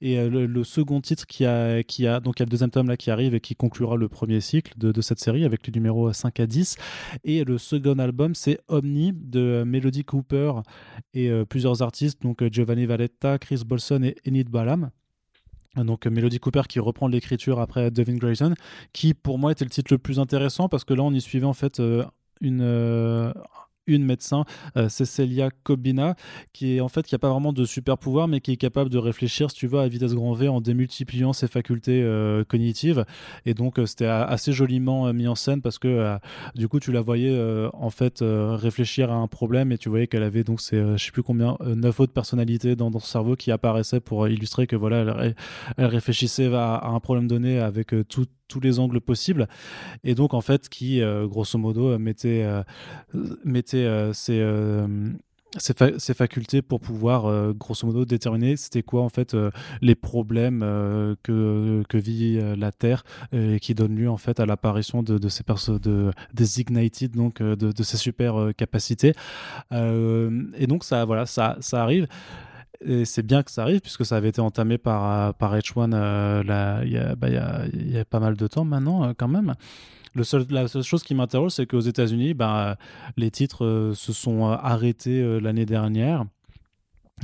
Et 0.00 0.18
euh, 0.18 0.28
le, 0.28 0.64
second 0.64 1.00
titre 1.00 1.26
qui 1.26 1.44
a, 1.46 1.82
donc 2.20 2.40
il 2.40 2.40
y 2.40 2.42
a 2.42 2.46
le 2.46 2.50
deuxième 2.50 2.70
tome 2.70 2.88
là 2.88 2.96
qui 2.96 3.10
arrive 3.10 3.34
et 3.34 3.40
qui 3.40 3.54
conclura 3.54 3.96
le 3.96 4.08
premier 4.08 4.40
cycle 4.40 4.72
de, 4.76 5.00
cette 5.00 5.20
série 5.20 5.44
avec 5.44 5.66
les 5.66 5.72
numéros 5.72 6.12
5 6.12 6.40
à 6.40 6.46
10. 6.46 6.76
Et 7.22 7.44
le 7.44 7.58
second 7.58 7.98
album, 7.98 8.34
c'est 8.34 8.58
Omni 8.68 9.12
de 9.14 9.62
Melody 9.64 10.04
Cooper 10.04 10.52
et 11.14 11.30
euh, 11.30 11.44
plusieurs 11.44 11.82
artistes, 11.82 12.22
donc 12.22 12.42
euh, 12.42 12.48
Giovanni 12.50 12.86
Valletta, 12.86 13.38
Chris 13.38 13.62
Bolson 13.64 14.02
et 14.02 14.16
Enid 14.26 14.48
Balam. 14.48 14.90
donc 15.76 16.06
Melody 16.06 16.40
Cooper 16.40 16.62
qui 16.66 16.80
reprend 16.80 17.08
l'écriture 17.08 17.60
après 17.60 17.90
Devin 17.90 18.16
Grayson, 18.16 18.54
qui 18.94 19.12
pour 19.12 19.38
moi 19.38 19.52
était 19.52 19.64
le 19.64 19.70
titre 19.70 19.92
le 19.92 19.98
plus 19.98 20.18
intéressant 20.18 20.68
parce 20.70 20.84
que 20.84 20.94
là 20.94 21.02
on 21.02 21.12
y 21.12 21.20
suivait 21.20 21.46
en 21.46 21.52
fait 21.52 21.80
une, 22.40 23.32
une 23.86 24.04
médecin, 24.04 24.44
euh, 24.76 24.88
Kobina, 25.62 26.14
qui 26.52 26.76
est 26.76 26.80
en 26.80 26.88
fait 26.88 27.06
qui 27.06 27.14
a 27.14 27.18
pas 27.18 27.30
vraiment 27.30 27.52
de 27.52 27.64
super 27.64 27.98
pouvoir, 27.98 28.28
mais 28.28 28.40
qui 28.40 28.52
est 28.52 28.56
capable 28.56 28.90
de 28.90 28.98
réfléchir, 28.98 29.52
tu 29.52 29.66
veux, 29.66 29.78
à 29.78 29.88
vitesse 29.88 30.14
grand 30.14 30.32
V 30.32 30.48
en 30.48 30.60
démultipliant 30.60 31.32
ses 31.32 31.48
facultés 31.48 32.02
euh, 32.02 32.44
cognitives. 32.44 33.04
Et 33.46 33.54
donc 33.54 33.78
euh, 33.78 33.86
c'était 33.86 34.06
assez 34.06 34.52
joliment 34.52 35.12
mis 35.12 35.28
en 35.28 35.34
scène 35.34 35.62
parce 35.62 35.78
que 35.78 36.18
du 36.54 36.68
coup 36.68 36.80
tu 36.80 36.92
la 36.92 37.00
voyais 37.00 37.30
en 37.72 37.90
fait 37.90 38.18
réfléchir 38.22 39.10
à 39.10 39.14
un 39.14 39.26
problème 39.26 39.72
et 39.72 39.78
tu 39.78 39.88
voyais 39.88 40.06
qu'elle 40.06 40.22
avait 40.22 40.44
donc 40.44 40.60
c'est 40.60 40.96
je 40.96 41.04
sais 41.04 41.10
plus 41.10 41.22
combien 41.22 41.56
neuf 41.64 42.00
autres 42.00 42.12
personnalités 42.12 42.76
dans, 42.76 42.90
son 42.92 43.00
cerveau 43.00 43.36
qui 43.36 43.50
apparaissaient 43.50 44.00
pour 44.00 44.28
illustrer 44.28 44.66
que 44.66 44.76
voilà 44.76 45.32
elle, 45.76 45.86
réfléchissait 45.86 46.52
à, 46.54 46.86
un 46.86 47.00
problème 47.00 47.28
donné 47.28 47.58
avec 47.58 47.94
tout 48.08 48.26
tous 48.50 48.60
les 48.60 48.78
angles 48.78 49.00
possibles. 49.00 49.48
Et 50.04 50.14
donc 50.14 50.34
en 50.34 50.42
fait 50.42 50.68
qui 50.68 51.00
euh, 51.00 51.26
grosso 51.26 51.58
modo 51.58 51.98
mettait, 51.98 52.42
euh, 52.42 52.62
mettait 53.44 53.84
euh, 53.84 54.12
ses, 54.12 54.44
ses, 55.98 56.14
facultés 56.14 56.62
pour 56.62 56.80
pouvoir 56.80 57.54
grosso 57.54 57.86
modo 57.86 58.04
déterminer 58.04 58.56
c'était 58.56 58.82
quoi 58.82 59.02
en 59.02 59.08
fait 59.08 59.36
les 59.80 59.96
problèmes 59.96 60.60
que, 61.24 61.82
que 61.88 61.98
vit 61.98 62.38
la 62.56 62.70
Terre 62.70 63.02
et 63.32 63.58
qui 63.58 63.74
donne 63.74 63.96
lieu 63.96 64.08
en 64.08 64.16
fait 64.16 64.38
à 64.38 64.46
l'apparition 64.46 65.02
de, 65.02 65.28
ces 65.28 65.42
de 65.82 66.12
des 66.34 66.60
ignited 66.60 67.16
donc 67.16 67.42
de, 67.42 67.54
de 67.54 67.82
ces 67.82 67.96
super 67.96 68.52
capacités. 68.56 69.12
Et 69.72 70.66
donc 70.68 70.84
ça 70.84 71.04
voilà 71.04 71.26
ça 71.26 71.56
ça 71.60 71.82
arrive 71.82 72.06
et 72.84 73.04
c'est 73.04 73.22
bien 73.22 73.42
que 73.42 73.50
ça 73.50 73.62
arrive 73.62 73.80
puisque 73.80 74.04
ça 74.06 74.16
avait 74.16 74.30
été 74.30 74.40
entamé 74.40 74.78
par, 74.78 75.34
par 75.34 75.54
H1 75.54 75.92
euh, 75.92 76.82
il, 76.84 76.92
y 76.92 76.96
a, 76.96 77.14
bah, 77.14 78.04
pas 78.08 78.20
mal 78.20 78.36
de 78.36 78.46
temps 78.46 78.64
maintenant 78.64 79.04
euh, 79.04 79.12
quand 79.16 79.28
même. 79.28 79.54
La 80.14 80.24
seule 80.24 80.82
chose 80.82 81.04
qui 81.04 81.14
m'interroge, 81.14 81.52
c'est 81.52 81.66
qu'aux 81.66 81.80
États-Unis, 81.80 82.34
bah, 82.34 82.76
les 83.16 83.30
titres 83.30 83.64
euh, 83.64 83.94
se 83.94 84.12
sont 84.12 84.46
arrêtés 84.46 85.40
l'année 85.40 85.66
dernière. 85.66 86.24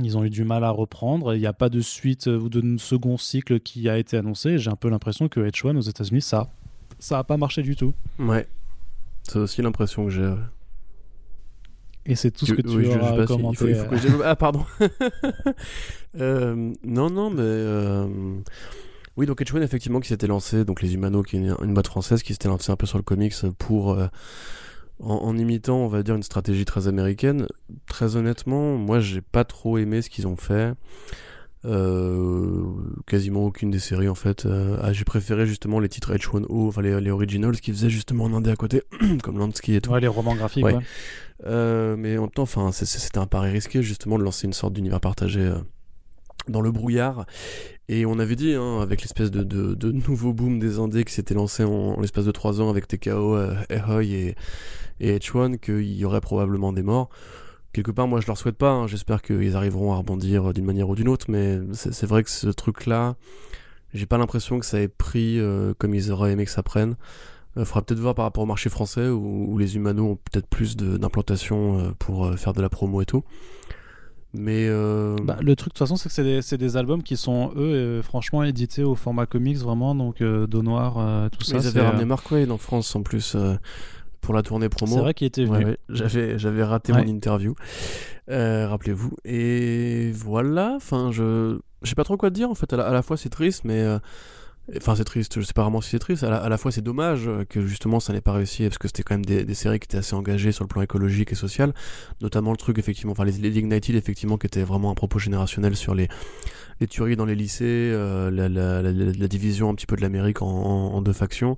Ils 0.01 0.17
ont 0.17 0.23
eu 0.23 0.29
du 0.29 0.43
mal 0.43 0.63
à 0.63 0.69
reprendre. 0.69 1.35
Il 1.35 1.39
n'y 1.39 1.47
a 1.47 1.53
pas 1.53 1.69
de 1.69 1.81
suite 1.81 2.27
ou 2.27 2.49
de 2.49 2.77
second 2.77 3.17
cycle 3.17 3.59
qui 3.59 3.89
a 3.89 3.97
été 3.97 4.15
annoncé. 4.15 4.57
J'ai 4.57 4.69
un 4.69 4.75
peu 4.75 4.89
l'impression 4.89 5.27
que 5.27 5.39
H1 5.39 5.75
aux 5.75 5.81
États-Unis, 5.81 6.21
ça 6.21 6.49
ça 6.99 7.17
n'a 7.17 7.23
pas 7.23 7.37
marché 7.37 7.61
du 7.61 7.75
tout. 7.75 7.93
Ouais, 8.19 8.47
c'est 9.23 9.37
aussi 9.39 9.61
l'impression 9.61 10.05
que 10.05 10.11
j'ai. 10.11 10.33
Et 12.07 12.15
c'est 12.15 12.31
tout 12.31 12.45
ce 12.45 12.53
que 12.53 12.61
tu 12.61 12.69
oui, 12.69 12.87
auras 12.87 13.25
commenté. 13.25 13.75
Ah, 14.23 14.35
pardon. 14.35 14.65
euh, 16.19 16.73
non, 16.83 17.09
non, 17.09 17.29
mais... 17.29 17.41
Euh... 17.41 18.07
Oui, 19.17 19.25
donc 19.25 19.41
Edgewan, 19.41 19.63
effectivement, 19.63 19.99
qui 19.99 20.09
s'était 20.09 20.27
lancé, 20.27 20.63
donc 20.63 20.81
les 20.81 20.93
Humano, 20.93 21.23
qui 21.23 21.37
est 21.37 21.39
une, 21.39 21.73
boîte 21.73 21.87
française, 21.87 22.23
qui 22.23 22.33
s'était 22.33 22.47
lancé 22.47 22.71
un 22.71 22.75
peu 22.75 22.85
sur 22.85 22.97
le 22.97 23.03
comics 23.03 23.33
pour... 23.57 23.91
Euh, 23.91 24.07
en, 24.99 25.37
imitant, 25.37 25.77
on 25.77 25.87
va 25.87 26.01
dire, 26.01 26.15
une 26.15 26.23
stratégie 26.23 26.65
très 26.65 26.87
américaine. 26.87 27.47
Très 27.87 28.15
honnêtement, 28.15 28.77
moi, 28.77 28.99
j'ai 28.99 29.21
pas 29.21 29.43
trop 29.43 29.77
aimé 29.77 30.01
ce 30.01 30.09
qu'ils 30.09 30.27
ont 30.27 30.35
fait. 30.35 30.73
Euh, 31.67 32.63
quasiment 33.07 33.45
aucune 33.45 33.71
des 33.71 33.79
séries 33.79 34.07
en 34.07 34.15
fait. 34.15 34.45
Euh, 34.45 34.77
ah, 34.81 34.93
j'ai 34.93 35.03
préféré 35.03 35.45
justement 35.45 35.79
les 35.79 35.89
titres 35.89 36.15
H1O, 36.15 36.67
enfin 36.67 36.81
les, 36.81 37.01
les 37.01 37.11
originals 37.11 37.59
qui 37.59 37.71
faisaient 37.71 37.89
justement 37.89 38.25
en 38.25 38.33
indé 38.33 38.49
à 38.49 38.55
côté, 38.55 38.83
comme 39.23 39.37
Lansky 39.37 39.75
et 39.75 39.81
tout. 39.81 39.91
Ouais, 39.91 39.99
les 39.99 40.07
romans 40.07 40.35
graphiques. 40.35 40.63
Ouais. 40.63 40.77
Euh, 41.45 41.95
mais 41.97 42.17
en 42.17 42.21
même 42.21 42.31
temps, 42.31 42.43
enfin, 42.43 42.71
c'était 42.71 43.17
un 43.17 43.27
pari 43.27 43.51
risqué 43.51 43.83
justement 43.83 44.17
de 44.17 44.23
lancer 44.23 44.47
une 44.47 44.53
sorte 44.53 44.73
d'univers 44.73 45.01
partagé 45.01 45.51
dans 46.47 46.61
le 46.61 46.71
brouillard. 46.71 47.25
Et 47.89 48.05
on 48.05 48.19
avait 48.19 48.35
dit, 48.35 48.53
hein, 48.53 48.81
avec 48.81 49.01
l'espèce 49.01 49.31
de, 49.31 49.43
de, 49.43 49.73
de, 49.73 49.91
nouveau 49.91 50.33
boom 50.33 50.59
des 50.59 50.79
indés 50.79 51.03
qui 51.05 51.13
s'était 51.13 51.33
lancé 51.33 51.63
en, 51.63 51.99
l'espace 51.99 52.25
de 52.25 52.31
3 52.31 52.61
ans 52.61 52.69
avec 52.69 52.87
TKO, 52.87 53.35
euh, 53.35 53.55
et, 54.01 54.35
et 54.99 55.17
H1, 55.17 55.57
qu'il 55.57 55.93
y 55.93 56.03
aurait 56.03 56.21
probablement 56.21 56.73
des 56.73 56.83
morts. 56.83 57.09
Quelque 57.77 57.91
part, 57.91 58.07
moi 58.07 58.19
je 58.21 58.25
leur 58.25 58.39
souhaite 58.39 58.57
pas, 58.57 58.71
hein. 58.71 58.87
j'espère 58.87 59.21
qu'ils 59.21 59.55
arriveront 59.55 59.93
à 59.93 59.97
rebondir 59.97 60.51
d'une 60.51 60.65
manière 60.65 60.89
ou 60.89 60.95
d'une 60.95 61.07
autre, 61.07 61.27
mais 61.29 61.59
c'est 61.73 62.07
vrai 62.07 62.23
que 62.23 62.31
ce 62.31 62.47
truc-là, 62.47 63.17
j'ai 63.93 64.07
pas 64.07 64.17
l'impression 64.17 64.59
que 64.59 64.65
ça 64.65 64.81
ait 64.81 64.87
pris 64.87 65.39
euh, 65.39 65.75
comme 65.77 65.93
ils 65.93 66.11
auraient 66.11 66.31
aimé 66.31 66.45
que 66.45 66.49
ça 66.49 66.63
prenne. 66.63 66.95
Il 67.55 67.61
euh, 67.61 67.65
faudra 67.65 67.83
peut-être 67.83 67.99
voir 67.99 68.15
par 68.15 68.25
rapport 68.25 68.41
au 68.41 68.47
marché 68.47 68.71
français 68.71 69.09
où, 69.09 69.55
les 69.59 69.75
humanos 69.75 70.13
ont 70.13 70.15
peut-être 70.15 70.47
plus 70.47 70.75
d'implantation 70.75 71.77
euh, 71.77 71.91
pour 71.99 72.25
euh, 72.25 72.35
faire 72.35 72.53
de 72.53 72.63
la 72.63 72.69
promo 72.69 72.99
et 72.99 73.05
tout. 73.05 73.23
Mais 74.33 74.67
bah, 75.23 75.37
le 75.39 75.55
truc 75.55 75.73
de 75.73 75.73
toute 75.73 75.77
façon, 75.77 75.97
c'est 75.97 76.09
que 76.09 76.41
c'est 76.41 76.57
des, 76.57 76.77
albums 76.77 77.03
qui 77.03 77.15
sont 77.15 77.51
eux, 77.55 78.01
franchement, 78.01 78.43
édités 78.43 78.83
au 78.83 78.95
format 78.95 79.27
comics 79.27 79.57
vraiment, 79.57 79.93
donc 79.93 80.23
dos 80.23 80.63
noir, 80.63 81.29
tout 81.29 81.43
ça. 81.43 81.57
Ils 81.57 81.67
avaient 81.67 81.81
ramené 81.81 82.05
Mark 82.05 82.29
Wade 82.31 82.49
en 82.49 82.57
France 82.57 82.95
en 82.95 83.03
plus 83.03 83.37
pour 84.21 84.33
la 84.33 84.43
tournée 84.43 84.69
promo. 84.69 84.95
C'est 84.95 85.01
vrai 85.01 85.13
qu'il 85.13 85.27
était 85.27 85.45
venu. 85.45 85.77
J'avais 85.89 86.37
j'avais 86.37 86.63
raté 86.63 86.93
mon 86.93 87.07
interview, 87.07 87.55
rappelez-vous. 88.27 89.15
Et 89.25 90.11
voilà. 90.13 90.73
Enfin, 90.75 91.11
je 91.11 91.59
je 91.83 91.89
sais 91.89 91.95
pas 91.95 92.03
trop 92.03 92.17
quoi 92.17 92.29
te 92.29 92.35
dire 92.35 92.49
en 92.49 92.55
fait. 92.55 92.71
À 92.73 92.91
la, 92.91 93.01
fois 93.01 93.17
c'est 93.17 93.29
triste, 93.29 93.63
mais 93.63 93.85
Enfin, 94.75 94.95
c'est 94.97 95.05
triste, 95.05 95.39
je 95.39 95.45
sais 95.45 95.53
pas 95.53 95.61
vraiment 95.61 95.79
si 95.79 95.91
c'est 95.91 95.99
triste. 95.99 96.23
À 96.23 96.49
la, 96.49 96.57
fois, 96.57 96.73
c'est 96.73 96.81
dommage 96.81 97.29
que 97.47 97.65
justement 97.65 98.01
ça 98.01 98.11
n'ait 98.11 98.19
pas 98.19 98.33
réussi 98.33 98.63
parce 98.63 98.77
que 98.77 98.89
c'était 98.89 99.01
quand 99.01 99.13
même 99.13 99.25
des, 99.25 99.53
séries 99.53 99.79
qui 99.79 99.85
étaient 99.85 99.97
assez 99.97 100.13
engagées 100.13 100.51
sur 100.51 100.65
le 100.65 100.67
plan 100.67 100.81
écologique 100.81 101.31
et 101.31 101.35
social. 101.35 101.73
Notamment 102.19 102.51
le 102.51 102.57
truc, 102.57 102.77
effectivement, 102.77 103.13
enfin, 103.13 103.23
les, 103.23 103.31
les 103.31 103.57
Ignited, 103.57 103.95
effectivement, 103.95 104.37
qui 104.37 104.45
était 104.45 104.63
vraiment 104.63 104.91
un 104.91 104.93
propos 104.93 105.19
générationnel 105.19 105.77
sur 105.77 105.95
les, 105.95 106.09
les 106.81 106.87
tueries 106.87 107.15
dans 107.15 107.25
les 107.25 107.35
lycées, 107.35 107.63
euh, 107.65 108.29
la, 108.29 108.49
la, 108.49 108.81
la, 108.81 109.27
division 109.27 109.69
un 109.69 109.75
petit 109.75 109.85
peu 109.85 109.95
de 109.95 110.01
l'Amérique 110.01 110.41
en, 110.41 110.47
en, 110.47 111.01
deux 111.01 111.13
factions. 111.13 111.55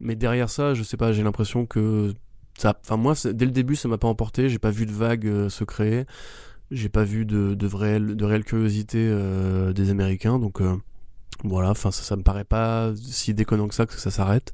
Mais 0.00 0.16
derrière 0.16 0.50
ça, 0.50 0.74
je 0.74 0.82
sais 0.82 0.96
pas, 0.96 1.12
j'ai 1.12 1.22
l'impression 1.22 1.66
que 1.66 2.14
ça. 2.58 2.78
Enfin, 2.82 2.96
moi, 2.96 3.14
dès 3.24 3.44
le 3.44 3.52
début, 3.52 3.76
ça 3.76 3.88
m'a 3.88 3.98
pas 3.98 4.08
emporté. 4.08 4.48
J'ai 4.48 4.58
pas 4.58 4.70
vu 4.70 4.86
de 4.86 4.92
vague 4.92 5.26
euh, 5.26 5.48
se 5.48 5.64
créer. 5.64 6.04
J'ai 6.70 6.88
pas 6.88 7.04
vu 7.04 7.26
de, 7.26 7.54
de, 7.54 7.66
vraie, 7.66 8.00
de 8.00 8.24
réelle 8.24 8.44
curiosité 8.44 8.98
euh, 9.00 9.72
des 9.72 9.90
Américains. 9.90 10.38
Donc. 10.38 10.60
Voilà, 11.44 11.70
enfin 11.70 11.90
ça, 11.90 12.16
me 12.16 12.22
paraît 12.22 12.44
pas 12.44 12.92
si 12.96 13.32
déconnant 13.32 13.68
que 13.68 13.74
ça 13.74 13.86
que 13.86 13.94
ça 13.94 14.10
s'arrête. 14.10 14.52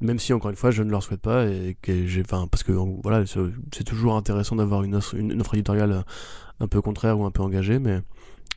Même 0.00 0.18
si 0.18 0.32
encore 0.32 0.50
une 0.50 0.56
fois 0.56 0.70
je 0.70 0.82
ne 0.82 0.90
leur 0.90 1.02
souhaite 1.02 1.20
pas 1.20 1.46
et 1.46 1.76
que 1.80 2.06
j'ai, 2.06 2.20
enfin 2.20 2.46
parce 2.50 2.62
que 2.62 2.72
voilà 2.72 3.24
c'est 3.26 3.84
toujours 3.84 4.16
intéressant 4.16 4.56
d'avoir 4.56 4.82
une, 4.82 5.00
une, 5.14 5.40
offre 5.40 5.54
éditoriale 5.54 6.04
un 6.60 6.68
peu 6.68 6.82
contraire 6.82 7.18
ou 7.18 7.24
un 7.24 7.30
peu 7.30 7.42
engagée, 7.42 7.78
mais 7.78 8.00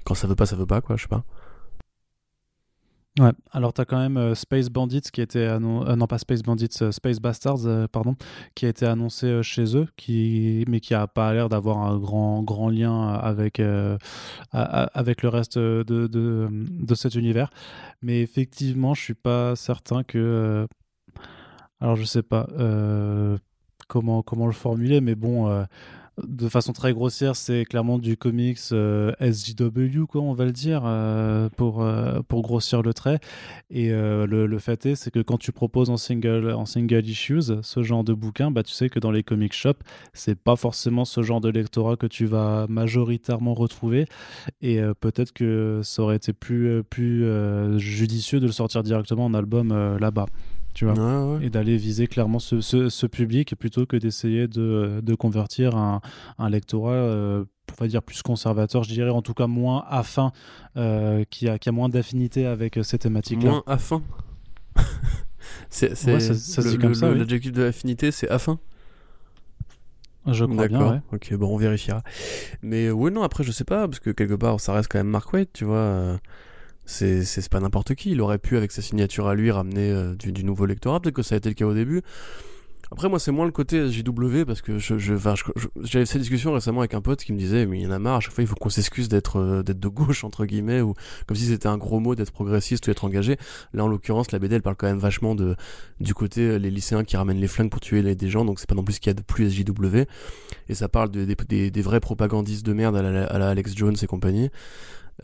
quand 0.03 0.15
ça 0.15 0.27
veut 0.27 0.35
pas 0.35 0.45
ça 0.45 0.57
veut 0.57 0.65
pas 0.65 0.81
quoi, 0.81 0.97
je 0.97 1.03
sais 1.03 1.07
pas. 1.07 1.23
Ouais, 3.19 3.31
alors 3.51 3.73
tu 3.73 3.81
as 3.81 3.85
quand 3.85 3.99
même 3.99 4.15
euh, 4.15 4.33
Space 4.33 4.69
Bandits 4.69 5.01
qui 5.11 5.19
était 5.19 5.45
annoncé, 5.45 5.89
euh, 5.91 5.95
non 5.97 6.07
pas 6.07 6.17
Space 6.19 6.41
Bandits, 6.41 6.69
euh, 6.81 6.91
Space 6.93 7.19
Bastards, 7.19 7.89
pardon, 7.91 8.15
qui 8.55 8.65
a 8.65 8.69
été 8.69 8.85
annoncé 8.85 9.43
chez 9.43 9.75
eux, 9.75 9.87
qui, 9.97 10.63
mais 10.69 10.79
qui 10.79 10.93
a 10.93 11.05
pas 11.05 11.33
l'air 11.33 11.49
d'avoir 11.49 11.79
un 11.79 11.97
grand, 11.97 12.43
grand 12.43 12.69
lien 12.69 13.09
avec, 13.09 13.61
avec 14.53 15.21
le 15.21 15.29
reste 15.29 15.57
de, 15.57 15.83
de, 15.83 16.47
de, 16.49 16.95
cet 16.95 17.15
univers. 17.15 17.49
Mais 18.01 18.21
effectivement, 18.21 18.93
je 18.93 19.01
suis 19.01 19.13
pas 19.15 19.55
certain 19.57 20.03
que. 20.03 20.65
alors 21.81 21.97
je 21.97 22.05
sais 22.05 22.23
pas 22.23 22.47
comment, 23.89 24.21
comment 24.23 24.47
le 24.47 24.53
formuler, 24.53 25.01
mais 25.01 25.15
bon 25.15 25.65
de 26.27 26.49
façon 26.49 26.73
très 26.73 26.93
grossière, 26.93 27.35
c'est 27.35 27.65
clairement 27.65 27.97
du 27.97 28.17
comics 28.17 28.59
euh, 28.71 29.11
SJW, 29.19 30.05
quoi, 30.07 30.21
on 30.21 30.33
va 30.33 30.45
le 30.45 30.51
dire, 30.51 30.83
euh, 30.85 31.49
pour, 31.55 31.81
euh, 31.81 32.21
pour 32.27 32.41
grossir 32.41 32.81
le 32.81 32.93
trait. 32.93 33.19
Et 33.69 33.89
le, 33.89 34.45
le, 34.45 34.59
fait 34.59 34.85
est, 34.85 34.95
c'est 34.95 35.11
que 35.11 35.19
quand 35.19 35.37
tu 35.37 35.51
proposes 35.51 35.89
en 35.89 35.97
single, 35.97 36.51
en 36.51 36.65
single 36.65 37.05
issues 37.05 37.51
ce 37.61 37.83
genre 37.83 38.03
de 38.03 38.13
bouquin, 38.13 38.51
bah, 38.51 38.63
tu 38.63 38.73
sais 38.73 38.89
que 38.89 38.99
dans 38.99 39.11
les 39.11 39.23
comic 39.23 39.53
shops, 39.53 39.79
c'est 40.13 40.35
pas 40.35 40.55
forcément 40.55 41.05
ce 41.05 41.21
genre 41.21 41.41
de 41.41 41.49
lectorat 41.49 41.95
que 41.95 42.07
tu 42.07 42.25
vas 42.25 42.65
majoritairement 42.67 43.53
retrouver. 43.53 44.05
Et 44.61 44.79
peut-être 44.99 45.33
que 45.33 45.81
ça 45.83 46.01
aurait 46.01 46.15
été 46.15 46.33
plus, 46.33 46.83
plus 46.83 47.25
judicieux 47.79 48.39
de 48.39 48.47
le 48.47 48.51
sortir 48.51 48.83
directement 48.83 49.25
en 49.25 49.33
album 49.33 49.97
là-bas 49.99 50.25
tu 50.79 50.85
vois, 50.85 51.39
et 51.41 51.49
d'aller 51.49 51.75
viser 51.75 52.07
clairement 52.07 52.39
ce, 52.39 52.61
ce, 52.61 53.05
public 53.05 53.53
plutôt 53.57 53.85
que 53.85 53.97
d'essayer 53.97 54.47
de, 54.47 55.01
de, 55.03 55.13
convertir 55.13 55.75
un, 55.75 55.99
un 56.37 56.49
lectorat, 56.49 56.93
euh, 56.93 57.43
on 57.69 57.83
va 57.83 57.87
dire 57.89 58.01
plus 58.01 58.21
conservateur, 58.21 58.83
je 58.83 58.89
dirais 58.89 59.09
en 59.09 59.21
tout 59.21 59.33
cas 59.33 59.47
moins 59.47 59.83
affin, 59.89 60.31
euh, 60.77 61.25
qui, 61.29 61.49
a, 61.49 61.59
qui 61.59 61.67
a 61.67 61.73
moins 61.73 61.89
d'affinité 61.89 62.45
avec 62.45 62.77
euh, 62.77 62.83
ces 62.83 62.97
thématiques-là. 62.97 63.49
Moins 63.49 63.63
affin 63.67 64.01
C'est 65.69 65.97
ça, 65.97 66.17
ça 66.21 66.61
se 66.61 66.69
dit 66.69 66.77
comme 66.77 66.95
ça. 66.95 67.13
L'adjectif 67.13 67.51
de 67.51 67.65
affinité, 67.65 68.11
c'est 68.11 68.29
affin 68.29 68.57
je 70.27 70.45
crois 70.45 70.67
bien, 70.67 70.91
ouais. 70.91 71.01
Ok, 71.11 71.33
bon, 71.33 71.55
on 71.55 71.57
vérifiera. 71.57 72.03
Mais 72.61 72.89
ouais, 72.89 73.11
non, 73.11 73.23
après, 73.23 73.43
je 73.43 73.51
sais 73.51 73.63
pas, 73.65 73.85
parce 73.87 73.99
que 73.99 74.11
quelque 74.11 74.35
part, 74.35 74.61
ça 74.61 74.73
reste 74.73 74.89
quand 74.89 74.99
même 74.99 75.07
Mark 75.07 75.33
Waid, 75.33 75.49
tu 75.51 75.65
vois 75.65 76.19
c'est 76.89 77.49
pas 77.49 77.59
n'importe 77.59 77.95
qui. 77.95 78.11
Il 78.11 78.21
aurait 78.21 78.39
pu, 78.39 78.57
avec 78.57 78.71
sa 78.71 78.81
signature 78.81 79.27
à 79.27 79.35
lui, 79.35 79.51
ramener 79.51 79.91
euh, 79.91 80.15
du, 80.15 80.43
nouveau 80.43 80.65
lectorat. 80.65 80.99
Peut-être 80.99 81.15
que 81.15 81.21
ça 81.21 81.35
a 81.35 81.37
été 81.37 81.49
le 81.49 81.55
cas 81.55 81.65
au 81.65 81.73
début. 81.73 82.01
Après, 82.91 83.07
moi, 83.07 83.19
c'est 83.19 83.31
moins 83.31 83.45
le 83.45 83.51
côté 83.51 83.87
JW 83.91 84.45
parce 84.47 84.63
que 84.63 84.79
je, 84.79 84.97
j'avais 84.97 86.05
cette 86.07 86.21
discussion 86.21 86.51
récemment 86.53 86.79
avec 86.79 86.95
un 86.95 87.01
pote 87.01 87.23
qui 87.23 87.31
me 87.33 87.37
disait, 87.37 87.67
mais 87.67 87.77
il 87.77 87.83
y 87.83 87.87
en 87.87 87.91
a 87.91 87.99
marre, 87.99 88.15
à 88.15 88.19
chaque 88.19 88.33
fois, 88.33 88.43
il 88.43 88.47
faut 88.47 88.55
qu'on 88.55 88.71
s'excuse 88.71 89.07
d'être, 89.07 89.37
euh, 89.37 89.61
d'être 89.61 89.79
de 89.79 89.87
gauche, 89.87 90.23
entre 90.23 90.47
guillemets, 90.47 90.81
ou 90.81 90.95
comme 91.27 91.37
si 91.37 91.45
c'était 91.45 91.67
un 91.67 91.77
gros 91.77 91.99
mot 91.99 92.15
d'être 92.15 92.31
progressiste 92.31 92.87
ou 92.87 92.89
d'être 92.89 93.05
engagé. 93.05 93.37
Là, 93.73 93.83
en 93.83 93.87
l'occurrence, 93.87 94.31
la 94.31 94.39
BD, 94.39 94.55
elle 94.55 94.63
parle 94.63 94.75
quand 94.75 94.87
même 94.87 94.97
vachement 94.97 95.35
de, 95.35 95.55
du 95.99 96.15
côté, 96.15 96.41
euh, 96.41 96.57
les 96.57 96.71
lycéens 96.71 97.03
qui 97.03 97.15
ramènent 97.15 97.39
les 97.39 97.47
flingues 97.47 97.69
pour 97.69 97.79
tuer 97.79 98.01
les, 98.01 98.15
des 98.15 98.29
gens, 98.29 98.43
donc 98.43 98.59
c'est 98.59 98.67
pas 98.67 98.73
non 98.73 98.83
plus 98.83 98.95
ce 98.95 98.99
qu'il 98.99 99.11
y 99.11 99.13
a 99.13 99.13
de 99.13 99.21
plus 99.21 99.51
JW. 99.51 100.05
Et 100.67 100.73
ça 100.73 100.89
parle 100.89 101.11
de, 101.11 101.25
des, 101.25 101.69
des, 101.69 101.81
vrais 101.83 101.99
propagandistes 101.99 102.65
de 102.65 102.73
merde 102.73 102.97
à 102.97 103.03
la, 103.03 103.25
à 103.25 103.37
la 103.37 103.49
Alex 103.49 103.75
Jones 103.75 103.95
et 104.01 104.07
compagnie. 104.07 104.49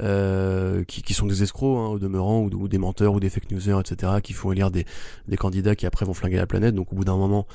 Euh, 0.01 0.83
qui, 0.83 1.01
qui, 1.01 1.13
sont 1.13 1.25
des 1.25 1.41
escrocs 1.41 1.77
hein, 1.77 1.87
au 1.87 1.99
demeurant 1.99 2.41
ou, 2.41 2.67
des 2.67 2.77
menteurs 2.77 3.13
ou 3.13 3.21
des 3.21 3.29
fake 3.29 3.49
newsers 3.49 3.79
etc 3.79 4.11
qui 4.21 4.33
font 4.33 4.51
élire 4.51 4.69
des, 4.69 4.85
des 5.29 5.37
candidats 5.37 5.73
qui 5.73 5.85
après 5.85 6.05
vont 6.05 6.13
flinguer 6.13 6.35
la 6.35 6.47
planète. 6.47 6.75
Donc 6.75 6.91
au 6.91 6.97
bout 6.97 7.05
d'un 7.05 7.15
moment 7.15 7.47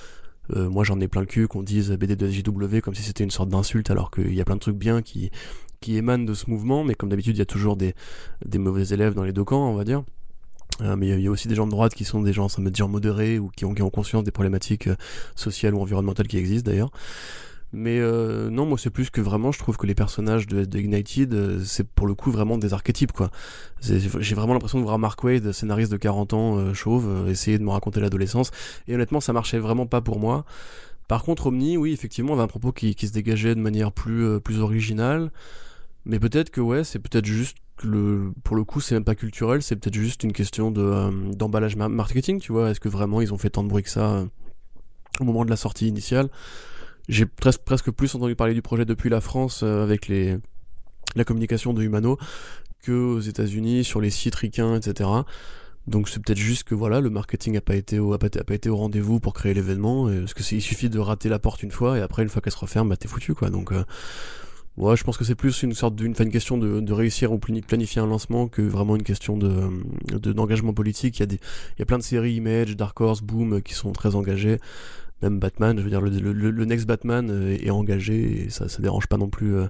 euh, 0.57 0.70
moi 0.70 0.82
j'en 0.82 0.99
ai 1.01 1.09
plein 1.09 1.20
le 1.20 1.26
cul 1.26 1.49
qu'on 1.49 1.62
dise 1.62 1.91
BD 1.91 2.16
de 2.16 2.26
JW 2.26 2.80
comme 2.82 2.95
si 2.95 3.03
c'était 3.03 3.24
une 3.24 3.30
sorte 3.30 3.51
d'insulte 3.51 3.91
alors 3.91 4.11
qu'il 4.11 4.32
y 4.32 4.41
a 4.41 4.47
plein 4.47 4.55
de 4.55 4.61
trucs 4.61 4.78
bien 4.78 5.03
qui 5.03 5.30
qui 5.82 5.99
émanent 5.99 6.24
de 6.24 6.32
ce 6.32 6.49
mouvement. 6.49 6.82
Mais 6.82 6.95
comme 6.95 7.11
d'habitude 7.11 7.36
il 7.36 7.41
y 7.41 7.43
a 7.43 7.47
toujours 7.47 7.76
des, 7.76 7.95
des 8.47 8.59
mauvais 8.59 8.88
élèves 8.88 9.12
dans 9.12 9.24
les 9.24 9.34
deux 9.34 9.45
camps 9.45 9.68
on 9.68 9.74
va 9.74 9.84
dire. 9.84 10.03
Euh, 10.80 10.97
mais 10.97 11.09
il 11.09 11.20
y, 11.20 11.26
a 11.26 11.30
aussi 11.30 11.49
des 11.49 11.55
gens 11.55 11.66
de 11.66 11.70
droite 11.70 11.95
qui 11.95 12.05
sont 12.05 12.22
des 12.22 12.32
gens, 12.32 12.49
ça 12.49 12.62
me 12.62 12.70
dire 12.70 12.88
modérés 12.88 13.38
ou 13.38 13.49
qui 13.49 13.64
ont, 13.64 13.74
qui 13.74 13.82
ont 13.82 13.91
conscience 13.91 14.24
des 14.24 14.30
problématiques 14.30 14.86
euh, 14.86 14.97
sociales 15.34 15.74
ou 15.74 15.80
environnementales 15.80 16.26
qui 16.26 16.38
existent 16.38 16.70
d'ailleurs. 16.70 16.91
Mais 17.73 18.01
euh, 18.01 18.51
non, 18.51 18.66
moi 18.66 18.77
c'est 18.79 18.91
plus 18.91 19.11
que 19.11 19.21
vraiment, 19.21 19.53
je 19.53 19.59
trouve 19.59 19.77
que 19.77 19.87
les 19.87 19.95
personnages 19.95 20.47
de, 20.47 20.64
de 20.64 20.79
Ignited, 20.79 21.33
euh, 21.33 21.61
c'est 21.64 21.87
pour 21.87 22.09
le 22.09 22.14
coup 22.14 22.33
vraiment 22.33 22.59
des 22.59 22.73
archétypes 22.73 23.12
quoi. 23.12 23.31
J'ai 23.81 24.35
vraiment 24.35 24.55
l'impression 24.55 24.79
de 24.79 24.85
voir 24.85 24.99
Mark 24.99 25.23
Wade, 25.23 25.53
scénariste 25.53 25.93
de 25.93 25.97
40 25.97 26.33
ans, 26.33 26.57
euh, 26.59 26.75
chauve, 26.75 27.29
essayer 27.29 27.59
de 27.59 27.62
me 27.62 27.71
raconter 27.71 28.01
l'adolescence. 28.01 28.51
Et 28.89 28.95
honnêtement, 28.95 29.21
ça 29.21 29.33
marchait 29.33 29.59
vraiment 29.59 29.87
pas 29.87 30.01
pour 30.01 30.18
moi. 30.18 30.45
Par 31.07 31.23
contre, 31.23 31.47
Omni, 31.47 31.77
oui, 31.77 31.93
effectivement, 31.93 32.35
avait 32.35 32.43
un 32.43 32.49
propos 32.49 32.73
qui, 32.73 32.95
qui 32.95 33.07
se 33.07 33.12
dégageait 33.12 33.55
de 33.55 33.61
manière 33.61 33.93
plus, 33.93 34.41
plus 34.41 34.61
originale. 34.61 35.31
Mais 36.05 36.18
peut-être 36.18 36.51
que 36.51 36.61
ouais, 36.61 36.85
c'est 36.85 36.99
peut-être 36.99 37.27
juste 37.27 37.57
le, 37.83 38.33
pour 38.45 38.57
le 38.57 38.64
coup, 38.64 38.81
c'est 38.81 38.95
même 38.95 39.05
pas 39.05 39.14
culturel, 39.14 39.62
c'est 39.62 39.77
peut-être 39.77 39.95
juste 39.95 40.25
une 40.25 40.33
question 40.33 40.71
de 40.71 41.35
d'emballage 41.35 41.77
marketing, 41.77 42.41
tu 42.41 42.53
vois. 42.53 42.71
Est-ce 42.71 42.81
que 42.81 42.89
vraiment 42.89 43.21
ils 43.21 43.33
ont 43.33 43.39
fait 43.39 43.51
tant 43.51 43.62
de 43.62 43.68
bruit 43.68 43.83
que 43.83 43.91
ça 43.91 44.25
au 45.21 45.25
moment 45.25 45.45
de 45.45 45.51
la 45.51 45.57
sortie 45.57 45.89
initiale? 45.89 46.29
J'ai 47.11 47.27
presque, 47.27 47.91
plus 47.91 48.15
entendu 48.15 48.37
parler 48.37 48.55
du 48.55 48.63
projet 48.63 48.85
depuis 48.85 49.11
la 49.11 49.21
France 49.21 49.63
euh, 49.63 49.83
avec 49.83 50.07
les, 50.09 50.39
la 51.17 51.25
communication 51.25 51.75
de 51.75 51.83
Humano 51.83 52.19
que 52.83 52.93
aux 52.93 53.21
États-Unis 53.21 53.85
sur 53.85 54.01
les 54.01 54.11
sites 54.11 54.37
ricains, 54.37 54.77
etc. 54.77 55.11
Donc 55.87 56.09
c'est 56.09 56.23
peut-être 56.23 56.39
juste 56.39 56.65
que 56.65 56.75
voilà, 56.75 57.01
le 57.01 57.11
marketing 57.11 57.57
a 57.57 57.61
pas 57.61 57.75
été 57.75 57.99
au, 57.99 58.13
a 58.13 58.19
pas, 58.19 58.55
été 58.55 58.69
au 58.71 58.77
rendez-vous 58.77 59.19
pour 59.19 59.35
créer 59.35 59.55
l'événement, 59.55 60.07
parce 60.07 60.35
que 60.35 60.55
il 60.55 60.63
suffit 60.63 60.89
de 60.89 60.99
rater 60.99 61.29
la 61.29 61.39
porte 61.39 61.63
une 61.63 61.73
fois 61.73 61.99
et 61.99 62.01
après 62.01 62.23
une 62.23 62.29
fois 62.29 62.41
qu'elle 62.41 62.53
se 62.53 62.59
referme, 62.59 62.89
bah 62.89 62.97
t'es 62.97 63.09
foutu 63.09 63.35
quoi. 63.35 63.51
Donc 63.51 63.73
euh, 63.73 63.83
ouais, 64.77 64.97
je 64.97 65.03
pense 65.03 65.19
que 65.19 65.25
c'est 65.25 65.35
plus 65.35 65.63
une 65.63 65.75
sorte 65.75 65.97
d'une, 65.97 66.15
une 66.19 66.31
question 66.31 66.59
de, 66.59 66.81
de, 66.81 66.93
réussir 66.93 67.33
ou 67.33 67.39
planifier 67.39 68.01
un 68.01 68.07
lancement 68.07 68.47
que 68.47 68.63
vraiment 68.63 68.95
une 68.95 69.03
question 69.03 69.37
de, 69.37 69.69
d'engagement 70.33 70.73
politique. 70.73 71.19
Il 71.19 71.21
y 71.21 71.25
a 71.25 71.27
des, 71.27 71.41
il 71.77 71.81
y 71.81 71.83
a 71.83 71.87
plein 71.87 71.99
de 71.99 72.05
séries 72.05 72.35
Image, 72.35 72.77
Dark 72.77 72.99
Horse, 73.01 73.21
Boom 73.21 73.61
qui 73.61 73.75
sont 73.75 73.93
très 73.93 74.15
engagés 74.15 74.59
même 75.23 75.39
Batman, 75.39 75.79
je 75.79 75.83
veux 75.83 75.91
dire, 75.91 76.01
le, 76.01 76.11
le, 76.11 76.51
le 76.51 76.64
next 76.64 76.87
Batman 76.87 77.31
euh, 77.31 77.57
est 77.61 77.71
engagé 77.71 78.45
et 78.45 78.51
ça, 78.51 78.68
ça 78.68 78.81
dérange 78.83 79.07
pas 79.07 79.16
non 79.16 79.29
plus. 79.29 79.55
Euh, 79.55 79.68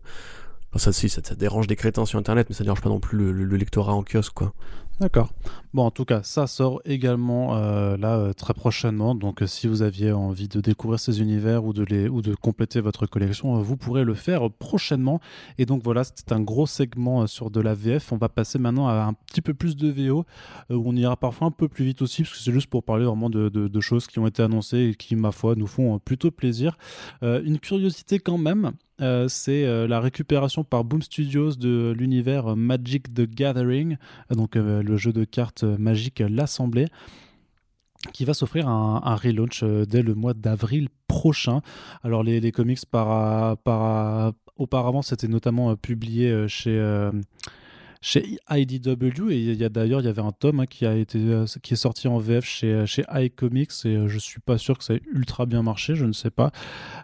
enfin, 0.70 0.78
ça, 0.78 0.92
si, 0.92 1.08
ça, 1.08 1.20
ça, 1.24 1.34
dérange 1.34 1.66
des 1.66 1.76
crétins 1.76 2.06
sur 2.06 2.18
Internet, 2.18 2.46
mais 2.48 2.54
ça 2.54 2.64
dérange 2.64 2.80
pas 2.82 2.90
non 2.90 3.00
plus 3.00 3.18
le, 3.18 3.32
le 3.32 3.56
lectorat 3.56 3.94
en 3.94 4.02
kiosque, 4.02 4.34
quoi. 4.34 4.52
D'accord. 5.00 5.32
Bon, 5.72 5.84
en 5.84 5.90
tout 5.90 6.04
cas, 6.04 6.22
ça 6.22 6.46
sort 6.46 6.82
également 6.84 7.56
euh, 7.56 7.96
là 7.96 8.18
euh, 8.18 8.32
très 8.34 8.52
prochainement. 8.52 9.14
Donc, 9.14 9.40
euh, 9.40 9.46
si 9.46 9.66
vous 9.66 9.80
aviez 9.80 10.12
envie 10.12 10.46
de 10.46 10.60
découvrir 10.60 11.00
ces 11.00 11.22
univers 11.22 11.64
ou 11.64 11.72
de 11.72 11.84
les 11.84 12.06
ou 12.06 12.20
de 12.20 12.34
compléter 12.34 12.82
votre 12.82 13.06
collection, 13.06 13.62
vous 13.62 13.78
pourrez 13.78 14.04
le 14.04 14.12
faire 14.12 14.50
prochainement. 14.50 15.18
Et 15.56 15.64
donc 15.64 15.82
voilà, 15.82 16.04
c'était 16.04 16.34
un 16.34 16.42
gros 16.42 16.66
segment 16.66 17.26
sur 17.26 17.50
de 17.50 17.62
la 17.62 17.72
VF. 17.72 18.12
On 18.12 18.18
va 18.18 18.28
passer 18.28 18.58
maintenant 18.58 18.88
à 18.88 19.04
un 19.04 19.14
petit 19.14 19.40
peu 19.40 19.54
plus 19.54 19.74
de 19.74 19.88
VO, 19.88 20.26
où 20.68 20.82
on 20.84 20.94
ira 20.94 21.16
parfois 21.16 21.46
un 21.46 21.50
peu 21.50 21.66
plus 21.66 21.86
vite 21.86 22.02
aussi, 22.02 22.24
parce 22.24 22.34
que 22.34 22.42
c'est 22.42 22.52
juste 22.52 22.68
pour 22.68 22.84
parler 22.84 23.06
vraiment 23.06 23.30
de, 23.30 23.48
de, 23.48 23.80
choses 23.80 24.06
qui 24.06 24.18
ont 24.18 24.26
été 24.26 24.42
annoncées 24.42 24.90
et 24.90 24.94
qui, 24.94 25.16
ma 25.16 25.32
foi, 25.32 25.54
nous 25.54 25.66
font 25.66 25.98
plutôt 25.98 26.30
plaisir. 26.30 26.76
une 27.22 27.58
curiosité 27.58 28.18
quand 28.18 28.36
même. 28.36 28.72
C'est 29.28 29.86
la 29.86 30.00
récupération 30.00 30.64
par 30.64 30.84
Boom 30.84 31.02
Studios 31.02 31.52
de 31.52 31.94
l'univers 31.96 32.56
Magic 32.56 33.12
the 33.14 33.22
Gathering, 33.22 33.96
donc 34.30 34.54
le 34.54 34.96
jeu 34.96 35.12
de 35.12 35.24
cartes 35.24 35.64
magique 35.64 36.22
L'Assemblée 36.26 36.86
qui 38.12 38.24
va 38.24 38.34
s'offrir 38.34 38.68
un, 38.68 39.16
relaunch 39.16 39.62
euh, 39.62 39.84
dès 39.84 40.02
le 40.02 40.14
mois 40.14 40.34
d'avril 40.34 40.88
prochain. 41.06 41.60
Alors 42.02 42.22
les, 42.22 42.52
comics 42.52 42.84
par, 42.90 43.56
par, 43.58 44.32
auparavant 44.56 45.02
c'était 45.02 45.28
notamment 45.28 45.70
euh, 45.70 45.76
publié 45.76 46.30
euh, 46.30 46.48
chez 46.48 46.80
chez 48.02 48.38
IDW 48.48 49.30
et 49.30 49.38
il 49.38 49.54
y 49.54 49.64
a 49.64 49.68
d'ailleurs 49.68 50.00
il 50.00 50.06
y 50.06 50.08
avait 50.08 50.22
un 50.22 50.32
tome 50.32 50.60
hein, 50.60 50.66
qui 50.66 50.86
a 50.86 50.94
été 50.94 51.18
qui 51.62 51.74
est 51.74 51.76
sorti 51.76 52.08
en 52.08 52.18
VF 52.18 52.44
chez 52.44 52.86
chez 52.86 53.04
iComics. 53.12 53.72
Et 53.84 54.08
je 54.08 54.18
suis 54.18 54.40
pas 54.40 54.58
sûr 54.58 54.78
que 54.78 54.84
ça 54.84 54.94
ait 54.94 55.02
ultra 55.12 55.46
bien 55.46 55.62
marché 55.62 55.94
je 55.94 56.06
ne 56.06 56.12
sais 56.12 56.30
pas. 56.30 56.50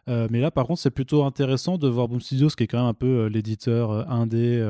Mais 0.07 0.41
là 0.41 0.51
par 0.51 0.67
contre 0.67 0.81
c'est 0.81 0.91
plutôt 0.91 1.25
intéressant 1.25 1.79
de 1.79 1.89
voir 1.89 2.09
Boom 2.09 2.21
Studios 2.21 2.49
qui 2.49 2.65
est 2.65 2.67
quand 2.67 2.79
même 2.79 2.87
un 2.87 2.95
peu 2.95 3.27
l'éditeur 3.27 4.11
indé 4.11 4.61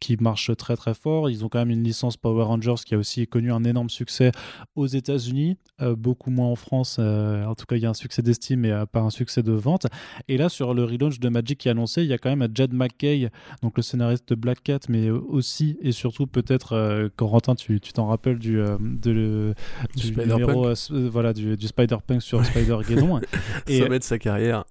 qui 0.00 0.16
marche 0.20 0.54
très 0.56 0.76
très 0.76 0.94
fort. 0.94 1.30
Ils 1.30 1.44
ont 1.44 1.48
quand 1.48 1.58
même 1.58 1.70
une 1.70 1.82
licence 1.82 2.16
Power 2.16 2.44
Rangers 2.44 2.74
qui 2.84 2.94
a 2.94 2.98
aussi 2.98 3.26
connu 3.26 3.52
un 3.52 3.64
énorme 3.64 3.90
succès 3.90 4.32
aux 4.76 4.86
États-Unis, 4.86 5.56
euh, 5.80 5.96
beaucoup 5.96 6.30
moins 6.30 6.46
en 6.46 6.56
France. 6.56 6.96
Euh, 6.98 7.44
en 7.44 7.54
tout 7.54 7.66
cas, 7.66 7.76
il 7.76 7.82
y 7.82 7.86
a 7.86 7.90
un 7.90 7.94
succès 7.94 8.22
d'estime 8.22 8.64
et 8.64 8.72
euh, 8.72 8.86
pas 8.86 9.00
un 9.00 9.10
succès 9.10 9.42
de 9.42 9.52
vente. 9.52 9.86
Et 10.28 10.36
là, 10.36 10.48
sur 10.48 10.74
le 10.74 10.84
relaunch 10.84 11.18
de 11.20 11.28
Magic 11.28 11.58
qui 11.58 11.68
est 11.68 11.70
annoncé, 11.70 12.02
il 12.02 12.08
y 12.08 12.12
a 12.12 12.18
quand 12.18 12.34
même 12.34 12.48
Jed 12.54 12.72
McKay, 12.72 13.30
donc 13.62 13.76
le 13.76 13.82
scénariste 13.82 14.28
de 14.28 14.34
Black 14.34 14.62
Cat, 14.62 14.80
mais 14.88 15.10
aussi 15.10 15.78
et 15.82 15.92
surtout 15.92 16.26
peut-être, 16.26 17.10
Corentin, 17.16 17.54
tu 17.54 17.80
t'en 17.80 18.06
rappelles 18.06 18.38
du, 18.38 18.56
de, 18.56 19.54
du, 19.96 20.16
numéro, 20.16 20.72
voilà, 21.10 21.32
du, 21.32 21.56
Spider-Punk 21.66 22.22
sur 22.22 22.44
Spider-Geddon. 22.44 23.20
et, 23.66 23.80
Sommet 23.80 23.98
de 23.98 24.04
sa 24.04 24.18
carrière. 24.18 24.64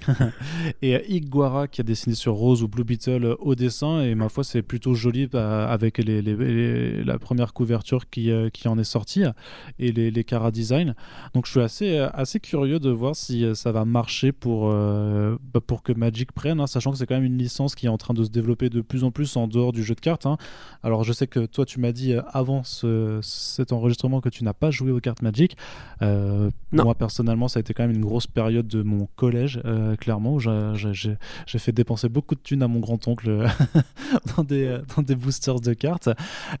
et 0.82 1.14
Iguara 1.14 1.68
qui 1.68 1.80
a 1.80 1.84
dessiné 1.84 2.14
sur 2.14 2.34
Rose 2.34 2.62
ou 2.62 2.68
Blue 2.68 2.84
Beetle 2.84 3.36
au 3.38 3.54
dessin 3.54 4.02
et 4.02 4.14
ma 4.24 4.30
foi, 4.30 4.42
c'est 4.42 4.62
plutôt 4.62 4.94
joli 4.94 5.26
bah, 5.26 5.68
avec 5.68 5.98
les, 5.98 6.22
la 7.04 7.18
première 7.18 7.52
couverture 7.52 8.08
qui, 8.08 8.30
euh, 8.30 8.48
qui 8.48 8.68
en 8.68 8.78
est 8.78 8.84
sortie 8.84 9.24
et 9.78 9.92
les, 9.92 10.10
les 10.10 10.24
Cara 10.24 10.50
Design. 10.50 10.94
Donc 11.34 11.44
je 11.44 11.50
suis 11.50 11.60
assez, 11.60 11.98
euh, 11.98 12.08
assez 12.14 12.40
curieux 12.40 12.78
de 12.78 12.88
voir 12.88 13.14
si 13.14 13.44
euh, 13.44 13.54
ça 13.54 13.70
va 13.70 13.84
marcher 13.84 14.32
pour, 14.32 14.70
bah, 14.70 15.60
pour 15.66 15.82
que 15.82 15.92
Magic 15.92 16.32
prenne, 16.32 16.60
hein, 16.60 16.66
sachant 16.66 16.90
que 16.90 16.96
c'est 16.96 17.06
quand 17.06 17.16
même 17.16 17.24
une 17.24 17.36
licence 17.36 17.74
qui 17.74 17.84
est 17.84 17.90
en 17.90 17.98
train 17.98 18.14
de 18.14 18.24
se 18.24 18.30
développer 18.30 18.70
de 18.70 18.80
plus 18.80 19.04
en 19.04 19.10
plus 19.10 19.36
en 19.36 19.46
dehors 19.46 19.72
du 19.72 19.84
jeu 19.84 19.94
de 19.94 20.00
cartes. 20.00 20.24
Hein. 20.24 20.38
Alors 20.82 21.04
je 21.04 21.12
sais 21.12 21.26
que 21.26 21.44
toi, 21.44 21.66
tu 21.66 21.80
m'as 21.80 21.92
dit 21.92 22.14
avant 22.32 22.62
cet 22.64 23.72
enregistrement 23.72 24.22
que 24.22 24.30
tu 24.30 24.42
n'as 24.42 24.54
pas 24.54 24.70
joué 24.70 24.90
aux 24.90 25.00
cartes 25.00 25.20
Magic. 25.20 25.56
moi, 26.00 26.94
personnellement, 26.94 27.48
ça 27.48 27.58
a 27.58 27.60
été 27.60 27.74
quand 27.74 27.86
même 27.86 27.94
une 27.94 28.04
grosse 28.04 28.26
période 28.26 28.66
de 28.68 28.82
mon 28.82 29.06
collège, 29.16 29.60
clairement, 30.00 30.36
où 30.36 30.40
j'ai 30.40 31.58
fait 31.58 31.72
dépenser 31.72 32.08
beaucoup 32.08 32.34
de 32.34 32.40
thunes 32.40 32.62
à 32.62 32.68
mon 32.68 32.80
grand-oncle 32.80 33.46
dans, 34.36 34.44
des, 34.44 34.66
euh, 34.66 34.78
dans 34.96 35.02
des 35.02 35.14
boosters 35.14 35.60
de 35.60 35.72
cartes. 35.74 36.08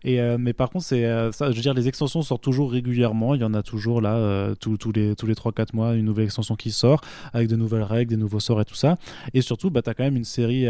Et, 0.02 0.20
euh, 0.20 0.36
mais 0.38 0.52
par 0.52 0.70
contre, 0.70 0.84
c'est 0.84 1.04
euh, 1.04 1.32
ça, 1.32 1.50
je 1.50 1.56
veux 1.56 1.62
dire, 1.62 1.74
les 1.74 1.88
extensions 1.88 2.22
sortent 2.22 2.42
toujours 2.42 2.70
régulièrement. 2.70 3.34
Il 3.34 3.40
y 3.40 3.44
en 3.44 3.54
a 3.54 3.62
toujours 3.62 4.00
là, 4.00 4.54
tous, 4.60 4.76
tous 4.76 4.92
les, 4.92 5.14
tous 5.14 5.26
les 5.26 5.34
3-4 5.34 5.68
mois, 5.74 5.94
une 5.94 6.04
nouvelle 6.04 6.26
extension 6.26 6.56
qui 6.56 6.70
sort 6.70 7.00
avec 7.32 7.48
de 7.48 7.56
nouvelles 7.56 7.82
règles, 7.82 8.10
des 8.10 8.16
nouveaux 8.16 8.40
sorts 8.40 8.60
et 8.60 8.64
tout 8.64 8.74
ça. 8.74 8.96
Et 9.32 9.40
surtout, 9.40 9.70
bah, 9.70 9.82
tu 9.82 9.90
as 9.90 9.94
quand 9.94 10.04
même 10.04 10.16
une 10.16 10.24
série 10.24 10.66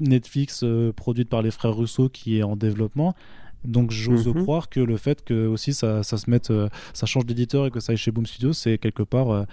Netflix 0.00 0.64
produite 0.94 1.28
par 1.28 1.42
les 1.42 1.50
frères 1.50 1.76
Russo 1.76 2.08
qui 2.08 2.38
est 2.38 2.42
en 2.42 2.56
développement. 2.56 3.14
Donc 3.64 3.90
j'ose 3.90 4.28
mhm. 4.28 4.42
croire 4.42 4.68
que 4.68 4.80
le 4.80 4.96
fait 4.96 5.24
que 5.24 5.46
aussi 5.46 5.74
ça, 5.74 6.02
ça 6.02 6.18
se 6.18 6.30
mette, 6.30 6.52
ça 6.92 7.06
change 7.06 7.26
d'éditeur 7.26 7.66
et 7.66 7.70
que 7.70 7.80
ça 7.80 7.92
aille 7.92 7.98
chez 7.98 8.12
Boom 8.12 8.26
Studios, 8.26 8.52
c'est 8.52 8.78
quelque 8.78 9.02
part 9.02 9.46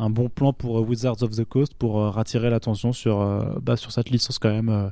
un 0.00 0.10
bon 0.10 0.28
plan 0.28 0.52
pour 0.52 0.78
euh, 0.78 0.82
Wizards 0.82 1.22
of 1.22 1.30
the 1.36 1.44
Coast 1.44 1.74
pour 1.74 2.00
euh, 2.00 2.10
attirer 2.12 2.50
l'attention 2.50 2.92
sur, 2.92 3.20
euh, 3.20 3.44
bah, 3.62 3.76
sur 3.76 3.92
cette 3.92 4.10
licence 4.10 4.38
quand 4.38 4.50
même 4.50 4.90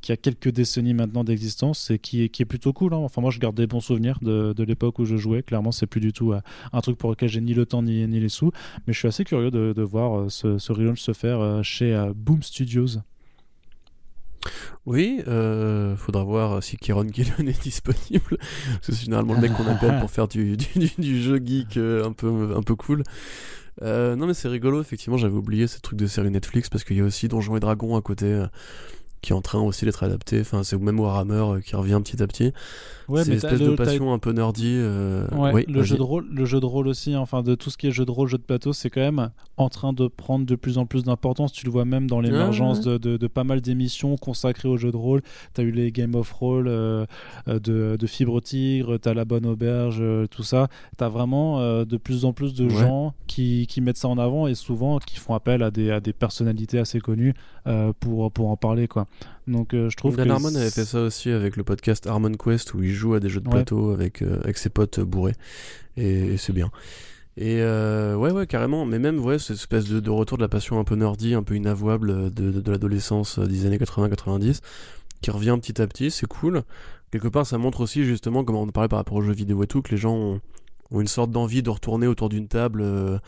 qui 0.00 0.12
a 0.12 0.16
quelques 0.16 0.50
décennies 0.50 0.94
maintenant 0.94 1.24
d'existence 1.24 1.90
et 1.90 1.98
qui 1.98 2.22
est, 2.22 2.28
qui 2.28 2.42
est 2.42 2.46
plutôt 2.46 2.72
cool. 2.72 2.94
Hein. 2.94 2.98
Enfin 2.98 3.20
moi 3.20 3.30
je 3.30 3.38
garde 3.38 3.56
des 3.56 3.66
bons 3.66 3.80
souvenirs 3.80 4.18
de, 4.22 4.52
de 4.52 4.64
l'époque 4.64 4.98
où 4.98 5.04
je 5.04 5.16
jouais. 5.16 5.42
Clairement 5.42 5.72
c'est 5.72 5.86
plus 5.86 6.00
du 6.00 6.12
tout 6.12 6.34
un 6.72 6.80
truc 6.80 6.98
pour 6.98 7.10
lequel 7.10 7.28
j'ai 7.28 7.40
ni 7.40 7.54
le 7.54 7.66
temps 7.66 7.82
ni, 7.82 8.06
ni 8.06 8.20
les 8.20 8.28
sous. 8.28 8.52
Mais 8.86 8.92
je 8.92 8.98
suis 8.98 9.08
assez 9.08 9.24
curieux 9.24 9.50
de, 9.50 9.72
de 9.74 9.82
voir 9.82 10.30
ce, 10.30 10.58
ce 10.58 10.72
relaunch 10.72 11.00
se 11.00 11.12
faire 11.12 11.64
chez 11.64 12.10
Boom 12.14 12.42
Studios. 12.42 12.98
Oui, 14.84 15.22
euh, 15.28 15.96
faudra 15.96 16.24
voir 16.24 16.62
si 16.62 16.76
Kieron 16.76 17.06
Gillen 17.08 17.48
est 17.48 17.62
disponible. 17.62 18.36
c'est 18.80 18.94
généralement 18.94 19.34
le 19.34 19.40
mec 19.40 19.52
qu'on 19.52 19.66
appelle 19.66 19.98
pour 20.00 20.10
faire 20.10 20.28
du, 20.28 20.56
du, 20.56 20.90
du, 20.98 21.22
jeu 21.22 21.40
geek 21.44 21.76
un, 21.76 22.12
peu, 22.12 22.54
un 22.56 22.62
peu 22.62 22.74
cool. 22.74 23.04
Euh, 23.80 24.16
non 24.16 24.26
mais 24.26 24.34
c'est 24.34 24.48
rigolo, 24.48 24.80
effectivement, 24.82 25.16
j'avais 25.16 25.36
oublié 25.36 25.66
ce 25.66 25.80
truc 25.80 25.98
de 25.98 26.06
série 26.06 26.30
Netflix 26.30 26.68
parce 26.68 26.84
qu'il 26.84 26.96
y 26.96 27.00
a 27.00 27.04
aussi 27.04 27.28
Donjons 27.28 27.56
et 27.56 27.60
Dragons 27.60 27.96
à 27.96 28.02
côté. 28.02 28.44
Qui 29.22 29.32
est 29.32 29.34
en 29.36 29.40
train 29.40 29.60
aussi 29.60 29.84
d'être 29.84 30.02
adapté. 30.02 30.40
Enfin, 30.40 30.62
c'est 30.64 30.76
même 30.78 30.98
Warhammer 31.00 31.34
euh, 31.56 31.60
qui 31.60 31.74
revient 31.76 32.00
petit 32.04 32.22
à 32.22 32.26
petit. 32.26 32.52
Ouais, 33.08 33.22
c'est 33.24 33.32
espèce 33.34 33.58
de 33.60 33.70
passion 33.76 34.12
un 34.12 34.18
peu 34.18 34.32
nerdy. 34.32 34.74
euh, 34.76 35.26
Ouais, 35.32 35.52
oui, 35.54 35.64
le 35.68 35.82
jeu 35.82 35.96
de 35.96 36.02
rôle, 36.02 36.26
le 36.30 36.44
jeu 36.44 36.60
de 36.60 36.66
rôle 36.66 36.88
aussi, 36.88 37.14
enfin 37.16 37.42
de 37.42 37.54
tout 37.54 37.70
ce 37.70 37.76
qui 37.76 37.86
est 37.86 37.90
jeu 37.90 38.04
de 38.04 38.10
rôle, 38.10 38.28
jeu 38.28 38.38
de 38.38 38.42
plateau, 38.42 38.72
c'est 38.72 38.90
quand 38.90 39.00
même 39.00 39.30
en 39.56 39.68
train 39.68 39.92
de 39.92 40.06
prendre 40.08 40.44
de 40.46 40.54
plus 40.56 40.76
en 40.78 40.86
plus 40.86 41.04
d'importance. 41.04 41.52
Tu 41.52 41.64
le 41.66 41.70
vois 41.72 41.84
même 41.84 42.08
dans 42.08 42.20
l'émergence 42.20 42.78
Ouais, 42.78 42.92
de, 42.92 42.98
de- 42.98 43.16
de 43.16 43.26
pas 43.26 43.44
mal 43.44 43.60
d'émissions 43.60 44.16
consacrées 44.16 44.68
au 44.68 44.76
jeu 44.76 44.90
de 44.92 44.96
rôle. 44.96 45.22
T'as 45.54 45.62
eu 45.62 45.70
les 45.70 45.92
Game 45.92 46.14
of 46.14 46.32
Roll 46.32 46.66
euh, 46.68 47.06
de, 47.46 47.96
de 47.98 48.06
Fibre 48.06 48.40
Tigre, 48.40 48.96
t'as 48.98 49.14
la 49.14 49.24
Bonne 49.24 49.46
Auberge, 49.46 49.98
euh, 50.00 50.26
tout 50.26 50.42
ça. 50.42 50.68
T'as 50.96 51.08
vraiment 51.08 51.60
de 51.84 51.96
plus 51.96 52.24
en 52.24 52.32
plus 52.32 52.54
de 52.54 52.68
gens 52.68 53.14
qui, 53.26 53.66
qui 53.68 53.80
mettent 53.80 53.98
ça 53.98 54.08
en 54.08 54.18
avant 54.18 54.46
et 54.46 54.54
souvent 54.54 54.98
qui 54.98 55.16
font 55.18 55.34
appel 55.34 55.62
à 55.62 55.70
des, 55.70 55.90
à 55.90 56.00
des 56.00 56.12
personnalités 56.12 56.78
assez 56.78 57.00
connues 57.00 57.34
pour, 58.00 58.30
pour 58.32 58.48
en 58.50 58.56
parler 58.56 58.88
quoi. 58.88 59.06
Donc 59.46 59.74
euh, 59.74 59.90
je 59.90 59.96
trouve 59.96 60.16
Dan 60.16 60.28
que 60.28 60.32
Harmon 60.32 60.54
avait 60.54 60.70
fait 60.70 60.84
ça 60.84 61.02
aussi 61.02 61.30
avec 61.30 61.56
le 61.56 61.64
podcast 61.64 62.06
Harmon 62.06 62.32
Quest 62.32 62.74
où 62.74 62.82
il 62.82 62.92
joue 62.92 63.14
à 63.14 63.20
des 63.20 63.28
jeux 63.28 63.40
de 63.40 63.48
Ouais. 63.48 63.54
plateau 63.56 63.90
avec, 63.90 64.22
euh, 64.22 64.38
avec 64.44 64.56
ses 64.58 64.68
potes 64.70 65.00
bourrés. 65.00 65.34
Et, 65.96 66.34
et 66.34 66.36
c'est 66.36 66.52
bien. 66.52 66.70
Et 67.36 67.60
euh, 67.60 68.14
ouais, 68.14 68.30
ouais, 68.30 68.46
carrément. 68.46 68.84
Mais 68.84 68.98
même, 68.98 69.18
ouais, 69.18 69.38
cette 69.38 69.56
espèce 69.56 69.86
de, 69.86 70.00
de 70.00 70.10
retour 70.10 70.36
de 70.38 70.42
la 70.42 70.48
passion 70.48 70.78
un 70.78 70.84
peu 70.84 70.94
nerdy, 70.96 71.34
un 71.34 71.42
peu 71.42 71.56
inavouable 71.56 72.10
euh, 72.10 72.30
de, 72.30 72.50
de, 72.50 72.60
de 72.60 72.70
l'adolescence 72.70 73.38
euh, 73.38 73.46
des 73.46 73.64
années 73.66 73.78
80-90, 73.78 74.60
qui 75.22 75.30
revient 75.30 75.56
petit 75.60 75.80
à 75.80 75.86
petit, 75.86 76.10
c'est 76.10 76.26
cool. 76.26 76.62
Quelque 77.10 77.28
part, 77.28 77.46
ça 77.46 77.58
montre 77.58 77.80
aussi, 77.80 78.04
justement, 78.04 78.44
comme 78.44 78.56
on 78.56 78.66
parlait 78.68 78.88
par 78.88 78.98
rapport 78.98 79.16
aux 79.16 79.22
jeux 79.22 79.32
vidéo 79.34 79.62
et 79.62 79.66
tout, 79.66 79.82
que 79.82 79.90
les 79.90 79.96
gens 79.96 80.14
ont, 80.14 80.40
ont 80.90 81.00
une 81.00 81.06
sorte 81.08 81.30
d'envie 81.30 81.62
de 81.62 81.70
retourner 81.70 82.06
autour 82.06 82.28
d'une 82.28 82.48
table 82.48 82.80
euh, 82.82 83.18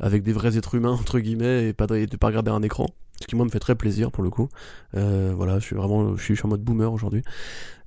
avec 0.00 0.22
des 0.22 0.32
vrais 0.32 0.56
êtres 0.58 0.74
humains, 0.74 0.92
entre 1.00 1.18
guillemets, 1.18 1.68
et 1.68 1.72
pas 1.72 1.86
de, 1.86 1.96
et 1.96 2.06
de 2.06 2.16
pas 2.16 2.26
regarder 2.28 2.50
un 2.50 2.62
écran. 2.62 2.86
Ce 3.20 3.26
qui, 3.26 3.36
moi, 3.36 3.44
me 3.44 3.50
fait 3.50 3.58
très 3.58 3.74
plaisir 3.74 4.10
pour 4.10 4.22
le 4.22 4.30
coup. 4.30 4.48
Euh, 4.94 5.32
voilà, 5.34 5.58
je 5.58 5.64
suis 5.64 5.76
vraiment 5.76 6.16
je 6.16 6.22
suis, 6.22 6.38
en 6.44 6.48
mode 6.48 6.62
boomer 6.62 6.92
aujourd'hui. 6.92 7.22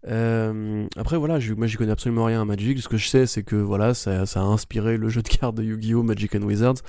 Euh, 0.07 0.87
après, 0.95 1.17
voilà, 1.17 1.39
moi 1.57 1.67
j'y 1.67 1.75
connais 1.75 1.91
absolument 1.91 2.25
rien 2.25 2.41
à 2.41 2.45
Magic. 2.45 2.79
Ce 2.79 2.87
que 2.87 2.97
je 2.97 3.07
sais, 3.07 3.25
c'est 3.25 3.43
que 3.43 3.55
voilà, 3.55 3.93
ça, 3.93 4.25
ça 4.25 4.41
a 4.41 4.43
inspiré 4.43 4.97
le 4.97 5.09
jeu 5.09 5.21
de 5.21 5.27
cartes 5.27 5.55
de 5.55 5.63
Yu-Gi-Oh! 5.63 6.03
Magic 6.03 6.35
and 6.35 6.41
Wizards. 6.41 6.81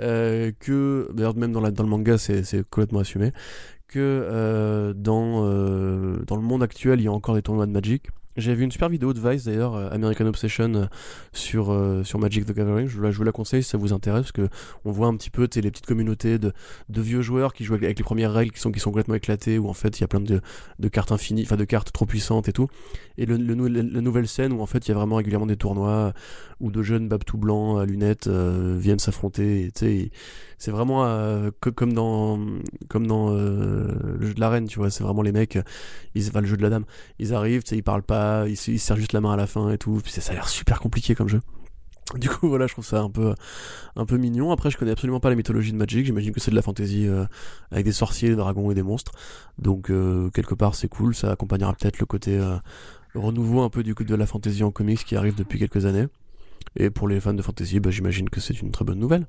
Euh, 0.00 0.52
que, 0.58 1.08
d'ailleurs, 1.12 1.36
même 1.36 1.52
dans, 1.52 1.60
la, 1.60 1.70
dans 1.70 1.84
le 1.84 1.88
manga, 1.88 2.18
c'est 2.18 2.44
c'est 2.44 2.62
complètement 2.68 3.00
assumé. 3.00 3.32
Que 3.88 3.98
euh, 3.98 4.94
dans, 4.94 5.44
euh, 5.44 6.24
dans 6.26 6.36
le 6.36 6.42
monde 6.42 6.62
actuel, 6.62 7.00
il 7.00 7.04
y 7.04 7.08
a 7.08 7.12
encore 7.12 7.34
des 7.34 7.42
tournois 7.42 7.66
de 7.66 7.72
Magic. 7.72 8.08
J'ai 8.38 8.54
vu 8.54 8.64
une 8.64 8.70
super 8.72 8.88
vidéo 8.88 9.12
de 9.12 9.20
Vice 9.20 9.44
d'ailleurs, 9.44 9.74
euh, 9.74 9.90
American 9.90 10.24
Obsession, 10.24 10.72
euh, 10.74 10.84
sur, 11.34 11.70
euh, 11.70 12.02
sur 12.02 12.18
Magic 12.18 12.46
the 12.46 12.52
Gathering. 12.54 12.88
Je, 12.88 12.96
vous 12.96 13.02
la- 13.02 13.10
je 13.10 13.18
vous 13.18 13.24
la 13.24 13.32
conseille 13.32 13.62
si 13.62 13.68
ça 13.68 13.76
vous 13.76 13.92
intéresse, 13.92 14.22
parce 14.22 14.32
que 14.32 14.48
on 14.86 14.90
voit 14.90 15.06
un 15.08 15.16
petit 15.16 15.28
peu 15.28 15.42
les 15.54 15.70
petites 15.70 15.84
communautés 15.84 16.38
de, 16.38 16.52
de 16.88 17.00
vieux 17.02 17.20
joueurs 17.20 17.52
qui 17.52 17.64
jouent 17.64 17.74
avec, 17.74 17.98
les 17.98 18.04
premières 18.04 18.32
règles 18.32 18.52
qui 18.52 18.60
sont, 18.60 18.72
qui 18.72 18.80
sont 18.80 18.90
complètement 18.90 19.16
éclatées, 19.16 19.58
où 19.58 19.68
en 19.68 19.74
fait 19.74 19.98
il 19.98 20.00
y 20.00 20.04
a 20.04 20.08
plein 20.08 20.20
de, 20.20 20.40
de 20.78 20.88
cartes 20.88 21.12
infinies, 21.12 21.42
enfin 21.42 21.56
de 21.56 21.64
cartes 21.64 21.92
trop 21.92 22.06
puissantes 22.06 22.48
et 22.48 22.52
tout. 22.54 22.68
Et 23.18 23.26
le, 23.26 23.36
le 23.36 23.54
nou- 23.54 23.68
la 23.68 24.00
nouvelle 24.00 24.26
scène 24.26 24.54
où 24.54 24.62
en 24.62 24.66
fait 24.66 24.86
il 24.86 24.88
y 24.88 24.92
a 24.92 24.94
vraiment 24.94 25.16
régulièrement 25.16 25.46
des 25.46 25.56
tournois 25.56 26.14
où 26.58 26.70
de 26.70 26.82
jeunes 26.82 27.08
babes 27.08 27.24
tout 27.24 27.36
blancs 27.36 27.80
à 27.80 27.84
lunettes 27.84 28.28
euh, 28.28 28.76
viennent 28.78 28.98
s'affronter. 28.98 29.70
et 29.82 30.10
C'est 30.62 30.70
vraiment 30.70 31.04
euh, 31.04 31.50
comme 31.74 31.92
dans, 31.92 32.38
euh, 32.38 33.88
le 34.16 34.26
jeu 34.28 34.32
de 34.32 34.38
la 34.38 34.48
reine, 34.48 34.68
tu 34.68 34.78
vois. 34.78 34.90
C'est 34.90 35.02
vraiment 35.02 35.22
les 35.22 35.32
mecs, 35.32 35.58
ils, 36.14 36.28
enfin, 36.28 36.40
le 36.40 36.46
jeu 36.46 36.56
de 36.56 36.62
la 36.62 36.70
dame. 36.70 36.84
Ils 37.18 37.34
arrivent, 37.34 37.64
ils 37.72 37.82
parlent 37.82 38.04
pas, 38.04 38.44
ils, 38.46 38.52
ils 38.52 38.56
se 38.56 38.78
serrent 38.78 38.96
juste 38.96 39.12
la 39.12 39.20
main 39.20 39.32
à 39.32 39.36
la 39.36 39.48
fin 39.48 39.70
et 39.70 39.76
tout. 39.76 40.00
Puis 40.04 40.12
ça 40.12 40.30
a 40.30 40.34
l'air 40.36 40.48
super 40.48 40.78
compliqué 40.78 41.16
comme 41.16 41.26
jeu. 41.26 41.40
Du 42.14 42.28
coup, 42.28 42.48
voilà, 42.48 42.68
je 42.68 42.74
trouve 42.74 42.84
ça 42.84 43.00
un 43.00 43.10
peu, 43.10 43.34
mignon. 44.16 44.52
Après, 44.52 44.70
je 44.70 44.78
connais 44.78 44.92
absolument 44.92 45.18
pas 45.18 45.30
la 45.30 45.34
mythologie 45.34 45.72
de 45.72 45.76
Magic. 45.76 46.06
J'imagine 46.06 46.30
que 46.30 46.38
c'est 46.38 46.52
de 46.52 46.56
la 46.56 46.62
fantasy 46.62 47.08
euh, 47.08 47.24
avec 47.72 47.84
des 47.84 47.90
sorciers, 47.90 48.28
des 48.28 48.36
dragons 48.36 48.70
et 48.70 48.74
des 48.76 48.84
monstres. 48.84 49.10
Donc, 49.58 49.90
euh, 49.90 50.30
quelque 50.30 50.54
part, 50.54 50.76
c'est 50.76 50.86
cool. 50.86 51.16
Ça 51.16 51.32
accompagnera 51.32 51.74
peut-être 51.74 51.98
le 51.98 52.06
côté 52.06 52.38
euh, 52.38 52.56
renouveau 53.16 53.62
un 53.62 53.68
peu 53.68 53.82
du 53.82 53.96
coup 53.96 54.04
de 54.04 54.14
la 54.14 54.26
fantasy 54.26 54.62
en 54.62 54.70
comics 54.70 55.04
qui 55.04 55.16
arrive 55.16 55.34
depuis 55.34 55.58
quelques 55.58 55.86
années. 55.86 56.06
Et 56.76 56.90
pour 56.90 57.08
les 57.08 57.18
fans 57.18 57.34
de 57.34 57.42
fantasy, 57.42 57.80
bah, 57.80 57.90
j'imagine 57.90 58.30
que 58.30 58.38
c'est 58.38 58.62
une 58.62 58.70
très 58.70 58.84
bonne 58.84 59.00
nouvelle. 59.00 59.26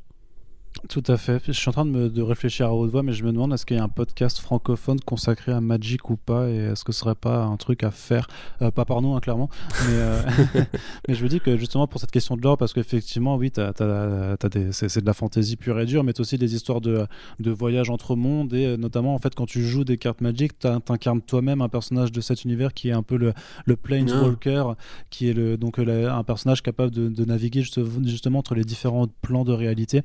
Tout 0.89 1.03
à 1.07 1.15
fait. 1.17 1.41
Je 1.47 1.53
suis 1.53 1.69
en 1.69 1.71
train 1.71 1.86
de, 1.86 1.91
me, 1.91 2.09
de 2.09 2.21
réfléchir 2.21 2.67
à 2.67 2.73
haute 2.75 2.91
voix, 2.91 3.03
mais 3.03 3.13
je 3.13 3.23
me 3.23 3.31
demande 3.31 3.53
est-ce 3.53 3.65
qu'il 3.65 3.77
y 3.77 3.79
a 3.79 3.84
un 3.84 3.88
podcast 3.89 4.39
francophone 4.39 4.99
consacré 4.99 5.53
à 5.53 5.61
Magic 5.61 6.09
ou 6.09 6.17
pas, 6.17 6.49
et 6.49 6.55
est-ce 6.57 6.84
que 6.84 6.91
ce 6.91 6.99
serait 6.99 7.15
pas 7.15 7.43
un 7.45 7.55
truc 7.55 7.84
à 7.84 7.89
faire, 7.91 8.27
Euh, 8.61 8.69
pas 8.69 8.84
par 8.84 9.01
nous 9.01 9.15
hein, 9.15 9.21
clairement, 9.21 9.49
mais, 9.88 9.93
euh, 9.93 10.21
mais 11.07 11.15
je 11.15 11.23
me 11.23 11.29
dis 11.29 11.39
que 11.39 11.55
justement 11.57 11.88
pour 11.88 12.01
cette 12.01 12.11
question 12.11 12.36
de 12.36 12.41
l'or, 12.41 12.57
parce 12.57 12.73
qu'effectivement 12.73 13.38
oui, 13.38 13.49
t'as, 13.49 13.71
t'as- 13.71 14.36
t'as 14.38 14.49
des- 14.49 14.71
c'est, 14.73 14.89
c'est 14.89 14.99
de 14.99 15.05
la 15.05 15.13
fantaisie 15.13 15.55
pure 15.55 15.79
et 15.79 15.86
dure, 15.86 16.03
mais 16.03 16.11
t'as 16.11 16.21
aussi 16.21 16.38
des 16.38 16.53
histoires 16.53 16.81
de, 16.81 17.07
de 17.39 17.51
voyage 17.51 17.89
entre 17.89 18.15
mondes, 18.17 18.53
et 18.53 18.65
euh, 18.65 18.77
notamment 18.77 19.15
en 19.15 19.19
fait 19.19 19.34
quand 19.36 19.45
tu 19.45 19.63
joues 19.63 19.86
des 19.86 19.97
cartes 19.97 20.19
Magic, 20.21 20.59
t'incarnes 20.59 21.21
toi-même 21.21 21.61
un 21.61 21.69
personnage 21.69 22.11
de 22.11 22.19
cet 22.19 22.43
univers 22.43 22.73
qui 22.73 22.89
est 22.89 22.93
un 22.93 23.03
peu 23.03 23.15
le, 23.15 23.34
le 23.65 23.75
Planeswalker, 23.77 24.75
qui 25.09 25.29
est 25.29 25.34
le, 25.34 25.55
donc 25.57 25.79
euh, 25.79 25.84
la- 25.86 26.15
un 26.15 26.23
personnage 26.23 26.61
capable 26.61 26.91
de, 26.91 27.07
de 27.07 27.25
naviguer 27.25 27.61
juste- 27.61 27.79
justement 28.05 28.39
entre 28.39 28.53
les 28.53 28.65
différents 28.65 29.07
plans 29.21 29.45
de 29.45 29.53
réalité. 29.53 30.01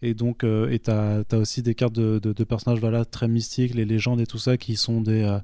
Et 0.00 0.14
donc, 0.18 0.44
euh, 0.44 0.68
et 0.70 0.78
t'as 0.78 1.22
as 1.32 1.36
aussi 1.38 1.62
des 1.62 1.74
cartes 1.74 1.94
de, 1.94 2.18
de- 2.18 2.34
de 2.34 2.44
personnages 2.44 2.80
voilà, 2.80 3.06
très 3.06 3.28
mystiques, 3.28 3.74
les 3.74 3.86
légendes 3.86 4.20
et 4.20 4.26
tout 4.26 4.36
ça, 4.38 4.58
qui 4.58 4.76
sont 4.76 5.00
des, 5.00 5.22
euh, 5.22 5.38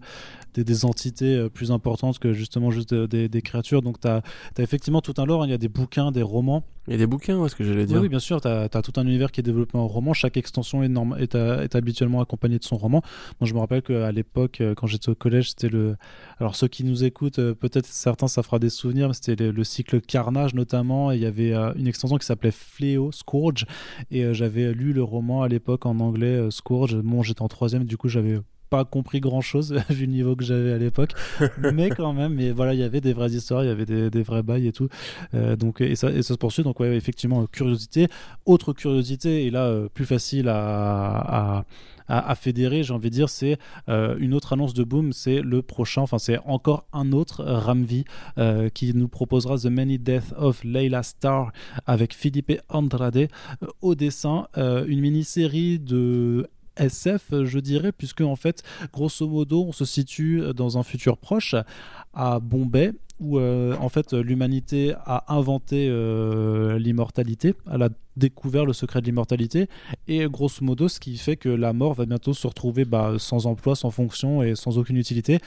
des, 0.55 0.65
des 0.65 0.85
entités 0.85 1.37
euh, 1.37 1.49
plus 1.49 1.71
importantes 1.73 2.19
que 2.19 2.33
justement 2.33 2.71
juste 2.71 2.93
euh, 2.93 3.07
des, 3.07 3.29
des 3.29 3.43
créatures. 3.43 3.83
Donc, 3.83 4.01
t'as 4.01 4.19
as 4.59 4.63
effectivement 4.63 5.01
tout 5.01 5.15
un 5.19 5.27
lore. 5.27 5.43
hein. 5.43 5.47
Il 5.47 5.51
y 5.51 5.55
a 5.55 5.59
des 5.59 5.69
bouquins, 5.69 6.11
des 6.13 6.23
romans. 6.23 6.65
Il 6.87 6.93
y 6.93 6.95
a 6.95 6.99
des 6.99 7.07
bouquins, 7.07 7.39
ouais, 7.39 7.49
ce 7.49 7.55
que 7.57 7.65
j'allais 7.65 7.81
Oui, 7.83 7.87
dire. 7.87 8.01
oui, 8.03 8.09
bien 8.09 8.19
sûr, 8.19 8.41
tu 8.43 8.49
as, 8.49 8.69
tout 8.69 8.93
un 8.97 9.07
univers 9.07 9.33
qui 9.33 9.41
est 9.41 9.43
développé 9.43 9.79
en 9.79 9.87
roman. 9.89 10.13
Chaque 10.13 10.37
extension 10.37 10.83
est, 10.83 10.91
est, 11.19 11.35
euh, 11.35 11.63
est 11.63 11.75
habituellement 11.75 12.21
accompagnée 12.21 12.59
de 12.59 12.65
son 12.65 12.77
roman. 12.77 13.01
Moi, 13.41 13.49
je 13.49 13.55
me 13.55 13.59
rappelle 13.59 13.83
qu'à 13.83 14.13
l'époque, 14.13 14.63
quand 14.77 14.87
j'étais 14.87 15.09
au 15.09 15.15
collège, 15.15 15.51
c'était 15.51 15.69
le. 15.71 15.97
Alors, 16.39 16.57
ceux 16.57 16.69
qui 16.69 16.85
nous 16.85 17.05
écoutent, 17.05 17.41
peut-être 17.55 17.87
certains, 17.87 18.29
ça 18.29 18.43
fera 18.43 18.59
des 18.59 18.69
souvenirs, 18.71 19.09
mais 19.09 19.15
c'était 19.15 19.37
le, 19.37 19.51
le 19.51 19.65
cycle 19.65 20.01
Carnage 20.03 20.55
notamment. 20.55 21.11
Et 21.11 21.17
il 21.17 21.23
y 21.23 21.27
avait 21.27 21.55
une 21.55 21.87
extension 21.87 22.17
qui 22.19 22.27
s'appelait 22.27 22.51
Fléau, 22.51 23.13
Scourge. 23.13 23.65
Et 24.11 24.35
j'avais 24.35 24.73
lu 24.75 24.93
le 24.93 25.03
roman 25.03 25.43
à 25.43 25.49
l'époque 25.49 25.87
en 25.87 25.99
anglais, 26.01 26.49
Scourge. 26.51 26.97
Bon, 26.97 27.23
j'étais 27.23 27.43
en 27.43 27.49
troisième, 27.49 27.85
du 27.85 27.97
coup, 27.97 28.09
j'avais 28.09 28.39
pas 28.71 28.85
compris 28.85 29.21
grand 29.21 29.41
chose 29.41 29.75
vu 29.91 30.07
le 30.07 30.13
niveau 30.13 30.37
que 30.37 30.45
j'avais 30.45 30.73
à 30.73 30.79
l'époque. 30.79 31.13
Mais 31.73 31.91
quand 31.91 32.13
même 32.13 32.35
mais 32.35 32.51
voilà 32.51 32.75
il 32.75 32.81
y 32.81 32.83
avait 32.83 33.01
des 33.01 33.13
vraies 33.13 33.31
histoires 33.31 33.65
il 33.65 33.69
y 33.69 33.71
avait 33.71 33.87
des, 33.87 34.11
des 34.11 34.23
vrais 34.23 34.43
bails 34.43 34.67
et 34.67 34.73
tout. 34.73 34.89
Euh, 35.35 35.57
donc 35.57 35.81
et 35.81 35.97
ça, 35.97 36.11
et 36.11 36.23
ça 36.23 36.35
se 36.35 36.39
poursuit. 36.39 36.63
Donc 36.63 36.81
ouais 36.81 36.97
effectivement 36.97 37.43
euh, 37.43 37.47
curiosité. 37.51 38.09
Autre 38.47 38.73
curiosité 38.73 39.47
et 39.47 39.51
là 39.51 39.65
euh, 39.65 39.89
plus 39.89 40.07
facile 40.07 40.49
à, 40.49 41.59
à 41.59 41.65
à, 42.09 42.31
à 42.31 42.35
fédérer, 42.35 42.83
j'ai 42.83 42.93
envie 42.93 43.11
de 43.11 43.15
dire, 43.15 43.29
c'est 43.29 43.59
euh, 43.89 44.17
une 44.19 44.35
autre 44.35 44.53
annonce 44.53 44.75
de 44.75 44.85
Boom, 44.85 45.13
c'est 45.13 45.41
le 45.41 45.63
prochain, 45.63 46.03
enfin 46.03 46.19
c'est 46.19 46.39
encore 46.45 46.87
un 46.93 47.13
autre 47.13 47.41
euh, 47.41 47.59
Ramvi 47.59 48.05
euh, 48.39 48.69
qui 48.69 48.93
nous 48.95 49.09
proposera 49.09 49.59
The 49.59 49.67
Many 49.67 49.99
Deaths 49.99 50.35
of 50.37 50.63
Layla 50.65 51.03
Starr 51.03 51.53
avec 51.87 52.15
Philippe 52.15 52.53
Andrade 52.69 53.29
au 53.81 53.95
dessin, 53.95 54.49
une 54.57 55.01
mini-série 55.01 55.79
de 55.79 56.49
SF, 56.77 57.45
je 57.45 57.59
dirais, 57.59 57.93
puisque 57.93 58.21
en 58.21 58.37
fait, 58.37 58.63
grosso 58.93 59.27
modo, 59.27 59.65
on 59.69 59.73
se 59.73 59.85
situe 59.85 60.43
dans 60.55 60.79
un 60.79 60.83
futur 60.83 61.19
proche 61.19 61.55
à 62.13 62.41
Bombay 62.41 62.93
où 63.21 63.39
euh, 63.39 63.77
en 63.81 63.89
fait 63.89 64.13
l'humanité 64.13 64.95
a 65.07 65.33
inventé 65.35 65.87
euh, 65.89 66.79
l'immortalité, 66.79 67.55
elle 67.73 67.83
a 67.83 67.89
découvert 68.17 68.65
le 68.65 68.73
secret 68.73 69.01
de 69.01 69.07
l'immortalité 69.07 69.69
et 70.09 70.27
grosso 70.27 70.63
modo 70.63 70.89
ce 70.89 71.01
qui 71.01 71.17
fait 71.17 71.37
que 71.37 71.49
la 71.49 71.73
mort 71.73 71.95
va 71.95 72.07
bientôt 72.07 72.33
se 72.33 72.47
retrouver 72.47 72.85
bah, 72.85 73.15
sans 73.19 73.47
emploi, 73.47 73.77
sans 73.77 73.91
fonction 73.91 74.43
et 74.43 74.55
sans 74.55 74.79
aucune 74.79 74.97
utilité 74.97 75.39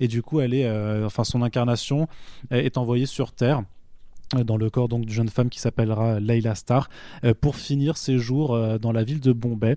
et 0.00 0.08
du 0.08 0.22
coup 0.22 0.40
elle 0.40 0.54
est, 0.54 0.66
euh, 0.66 1.06
enfin 1.06 1.24
son 1.24 1.42
incarnation 1.42 2.08
est 2.50 2.78
envoyée 2.78 3.06
sur 3.06 3.32
Terre 3.32 3.62
dans 4.34 4.56
le 4.56 4.70
corps 4.70 4.88
d'une 4.88 5.08
jeune 5.08 5.28
femme 5.28 5.48
qui 5.48 5.60
s'appellera 5.60 6.18
Layla 6.18 6.54
Starr 6.54 6.88
euh, 7.24 7.32
pour 7.40 7.56
finir 7.56 7.96
ses 7.96 8.18
jours 8.18 8.54
euh, 8.54 8.78
dans 8.78 8.92
la 8.92 9.04
ville 9.04 9.20
de 9.20 9.32
Bombay. 9.32 9.76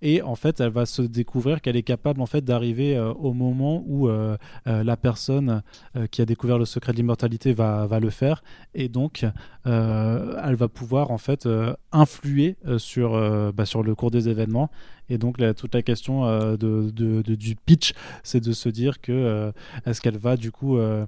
Et 0.00 0.22
en 0.22 0.36
fait 0.36 0.60
elle 0.60 0.70
va 0.70 0.86
se 0.86 1.02
découvrir 1.02 1.60
qu'elle 1.60 1.76
est 1.76 1.82
capable 1.82 2.22
en 2.22 2.26
fait 2.26 2.42
d'arriver 2.42 2.96
euh, 2.96 3.12
au 3.12 3.34
moment 3.34 3.84
où 3.86 4.08
euh, 4.08 4.36
euh, 4.66 4.82
la 4.82 4.96
personne 4.96 5.62
euh, 5.96 6.06
qui 6.06 6.22
a 6.22 6.24
découvert 6.24 6.58
le 6.58 6.64
secret 6.64 6.92
de 6.92 6.96
l'immortalité 6.96 7.52
va, 7.52 7.86
va 7.86 8.00
le 8.00 8.10
faire. 8.10 8.42
Et 8.74 8.88
donc 8.88 9.26
euh, 9.66 10.40
elle 10.42 10.54
va 10.54 10.68
pouvoir 10.68 11.10
en 11.10 11.18
fait 11.18 11.44
euh, 11.44 11.74
influer 11.92 12.56
euh, 12.66 12.78
sur, 12.78 13.14
euh, 13.14 13.52
bah, 13.52 13.66
sur 13.66 13.82
le 13.82 13.94
cours 13.94 14.10
des 14.10 14.28
événements. 14.28 14.70
Et 15.10 15.18
donc 15.18 15.38
toute 15.56 15.74
la 15.74 15.82
question 15.82 16.24
euh, 16.24 16.56
de, 16.56 16.90
du 17.22 17.56
pitch 17.56 17.92
c'est 18.22 18.40
de 18.40 18.52
se 18.52 18.68
dire 18.68 19.00
que 19.00 19.12
euh, 19.12 19.52
est-ce 19.84 20.00
qu'elle 20.00 20.18
va 20.18 20.36
du 20.36 20.52
coup 20.52 20.78
euh, 20.78 21.04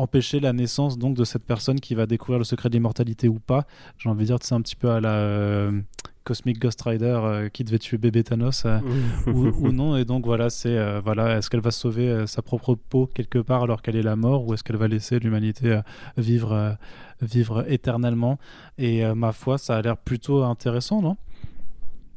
empêcher 0.00 0.40
la 0.40 0.52
naissance 0.52 0.98
donc 0.98 1.14
de 1.16 1.24
cette 1.24 1.44
personne 1.44 1.80
qui 1.80 1.94
va 1.94 2.06
découvrir 2.06 2.38
le 2.38 2.44
secret 2.44 2.68
de 2.68 2.74
l'immortalité 2.74 3.28
ou 3.28 3.38
pas. 3.38 3.66
J'ai 3.98 4.08
envie 4.08 4.22
de 4.22 4.26
dire, 4.26 4.38
c'est 4.40 4.54
un 4.54 4.62
petit 4.62 4.76
peu 4.76 4.90
à 4.90 5.00
la 5.00 5.12
euh, 5.12 5.80
Cosmic 6.24 6.58
Ghost 6.58 6.80
Rider 6.82 7.18
euh, 7.22 7.48
qui 7.48 7.64
devait 7.64 7.78
tuer 7.78 7.98
bébé 7.98 8.24
Thanos 8.24 8.64
euh, 8.64 8.78
ou, 9.26 9.48
ou 9.48 9.72
non. 9.72 9.96
Et 9.96 10.04
donc 10.04 10.24
voilà, 10.24 10.48
c'est 10.50 11.00
voilà, 11.00 11.36
est-ce 11.36 11.50
qu'elle 11.50 11.60
va 11.60 11.70
sauver 11.70 12.26
sa 12.26 12.42
propre 12.42 12.74
peau 12.74 13.06
quelque 13.06 13.38
part 13.38 13.62
alors 13.62 13.82
qu'elle 13.82 13.96
est 13.96 14.02
la 14.02 14.16
mort 14.16 14.46
ou 14.46 14.54
est-ce 14.54 14.64
qu'elle 14.64 14.76
va 14.76 14.88
laisser 14.88 15.18
l'humanité 15.18 15.80
vivre 16.16 16.76
vivre 17.20 17.64
éternellement? 17.68 18.38
Et 18.78 19.04
ma 19.14 19.32
foi, 19.32 19.58
ça 19.58 19.76
a 19.76 19.82
l'air 19.82 19.98
plutôt 19.98 20.42
intéressant, 20.44 21.02
non? 21.02 21.16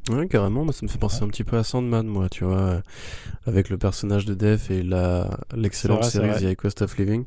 Ouais, 0.10 0.28
carrément, 0.28 0.70
ça 0.72 0.80
me 0.84 0.89
fait 0.89 0.97
penser 0.97 1.24
un 1.24 1.28
petit 1.28 1.45
peu 1.45 1.58
à 1.58 1.64
Sandman, 1.64 2.06
moi, 2.06 2.28
tu 2.30 2.43
vois, 2.43 2.82
avec 3.45 3.70
le 3.70 3.78
personnage 3.78 4.26
de 4.26 4.34
Def 4.34 4.70
et 4.70 4.84
la 4.84 5.30
l'excellente 5.56 6.04
série 6.04 6.54
The 6.54 6.56
Cost 6.58 6.82
of 6.82 6.97
Living. 6.97 7.24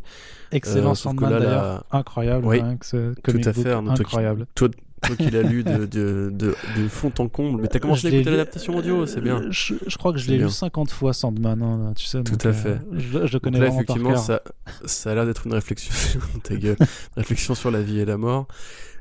Excellent 0.52 0.94
Sandman 0.94 1.30
d'ailleurs, 1.30 1.84
incroyable. 1.90 2.46
Oui, 2.46 2.60
hein, 2.60 2.76
tout 3.22 3.40
à 3.44 3.52
fait, 3.52 3.72
incroyable. 3.72 4.46
Toi, 4.54 4.68
toi 5.02 5.16
qui 5.16 5.30
l'as 5.30 5.42
lu 5.42 5.62
de, 5.64 5.86
de, 5.86 6.30
de, 6.30 6.54
fond 6.88 7.12
en 7.18 7.28
comble, 7.28 7.62
mais 7.62 7.68
t'as 7.68 7.78
commencé 7.78 8.08
à 8.08 8.10
écouter 8.10 8.30
l'adaptation 8.30 8.76
audio, 8.76 9.06
c'est 9.06 9.20
bien. 9.20 9.42
Je, 9.50 9.96
crois 9.96 10.12
que 10.12 10.18
je 10.18 10.30
l'ai 10.30 10.38
lu 10.38 10.50
50 10.50 10.90
fois 10.90 11.12
Sandman, 11.12 11.62
hein, 11.62 11.92
tu 11.96 12.04
sais. 12.04 12.22
Tout 12.22 12.46
à 12.46 12.52
fait. 12.52 12.78
Euh, 12.92 13.26
je, 13.26 13.38
connais 13.38 13.58
là, 13.58 13.68
effectivement, 13.68 14.16
ça, 14.16 14.42
ça 14.84 15.12
a 15.12 15.14
l'air 15.14 15.26
d'être 15.26 15.46
une 15.46 15.54
réflexion, 15.54 16.20
ta 16.42 16.56
gueule, 16.56 16.76
réflexion 17.16 17.54
sur 17.54 17.70
la 17.70 17.82
vie 17.82 18.00
et 18.00 18.04
la 18.04 18.16
mort. 18.16 18.46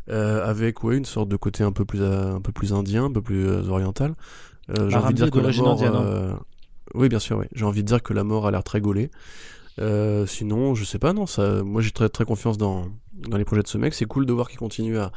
Euh, 0.10 0.46
avec 0.46 0.84
ouais, 0.84 0.98
une 0.98 1.06
sorte 1.06 1.30
de 1.30 1.36
côté 1.36 1.64
un 1.64 1.72
peu 1.72 1.84
plus, 1.84 2.02
euh, 2.02 2.36
un 2.36 2.42
peu 2.42 2.52
plus 2.52 2.74
indien, 2.74 3.06
un 3.06 3.12
peu 3.12 3.22
plus 3.22 3.48
oriental. 3.70 4.14
j'ai 4.70 4.96
envie 4.96 5.14
de 5.14 5.18
dire 5.18 5.32
que 5.32 5.40
la 5.40 5.52
mort, 5.52 5.84
hein. 5.84 6.40
oui, 6.94 7.10
bien 7.10 7.20
sûr, 7.20 7.38
oui. 7.38 7.46
J'ai 7.54 7.66
envie 7.66 7.82
de 7.82 7.88
dire 7.88 8.04
que 8.04 8.14
la 8.14 8.24
mort 8.24 8.48
a 8.48 8.52
l'air 8.52 8.64
très 8.64 8.82
gaulée. 8.82 9.10
sinon, 10.28 10.76
je 10.76 10.84
sais 10.86 11.00
pas, 11.00 11.14
non, 11.14 11.26
ça, 11.26 11.64
moi 11.64 11.82
j'ai 11.82 11.92
très 11.92 12.10
très 12.10 12.26
confiance 12.26 12.58
dans, 12.58 12.86
dans 13.28 13.38
les 13.38 13.46
projets 13.46 13.64
de 13.64 13.68
ce 13.68 13.78
mec. 13.78 13.94
C'est 13.94 14.06
cool 14.06 14.26
de 14.26 14.34
voir 14.34 14.50
qu'il 14.50 14.60
continue 14.60 14.98
à, 14.98 15.12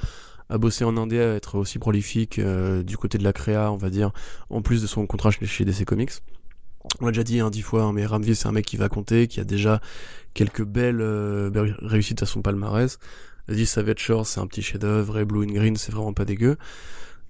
à 0.50 0.58
bosser 0.58 0.84
en 0.84 0.96
Indé, 0.96 1.20
à 1.20 1.34
être 1.34 1.56
aussi 1.56 1.78
prolifique 1.78 2.38
euh, 2.38 2.82
du 2.82 2.96
côté 2.96 3.18
de 3.18 3.24
la 3.24 3.32
créa, 3.32 3.70
on 3.72 3.76
va 3.76 3.90
dire, 3.90 4.12
en 4.50 4.62
plus 4.62 4.82
de 4.82 4.86
son 4.86 5.06
contrat 5.06 5.30
chez 5.30 5.64
DC 5.64 5.84
Comics. 5.84 6.12
On 7.00 7.06
l'a 7.06 7.12
déjà 7.12 7.24
dit 7.24 7.40
hein, 7.40 7.50
dix 7.50 7.62
fois, 7.62 7.82
hein, 7.82 7.92
mais 7.92 8.06
Ramvi 8.06 8.34
c'est 8.34 8.48
un 8.48 8.52
mec 8.52 8.64
qui 8.64 8.76
va 8.76 8.88
compter, 8.88 9.26
qui 9.26 9.40
a 9.40 9.44
déjà 9.44 9.80
quelques 10.32 10.64
belles 10.64 11.00
euh, 11.00 11.50
réussites 11.82 12.22
à 12.22 12.26
son 12.26 12.40
palmarès. 12.40 12.98
Dit 13.48 13.66
Savage 13.66 14.12
c'est 14.24 14.40
un 14.40 14.46
petit 14.46 14.62
chef-d'œuvre, 14.62 15.18
et 15.18 15.24
Blue 15.24 15.44
and 15.44 15.52
Green, 15.52 15.76
c'est 15.76 15.92
vraiment 15.92 16.12
pas 16.12 16.24
dégueu. 16.24 16.56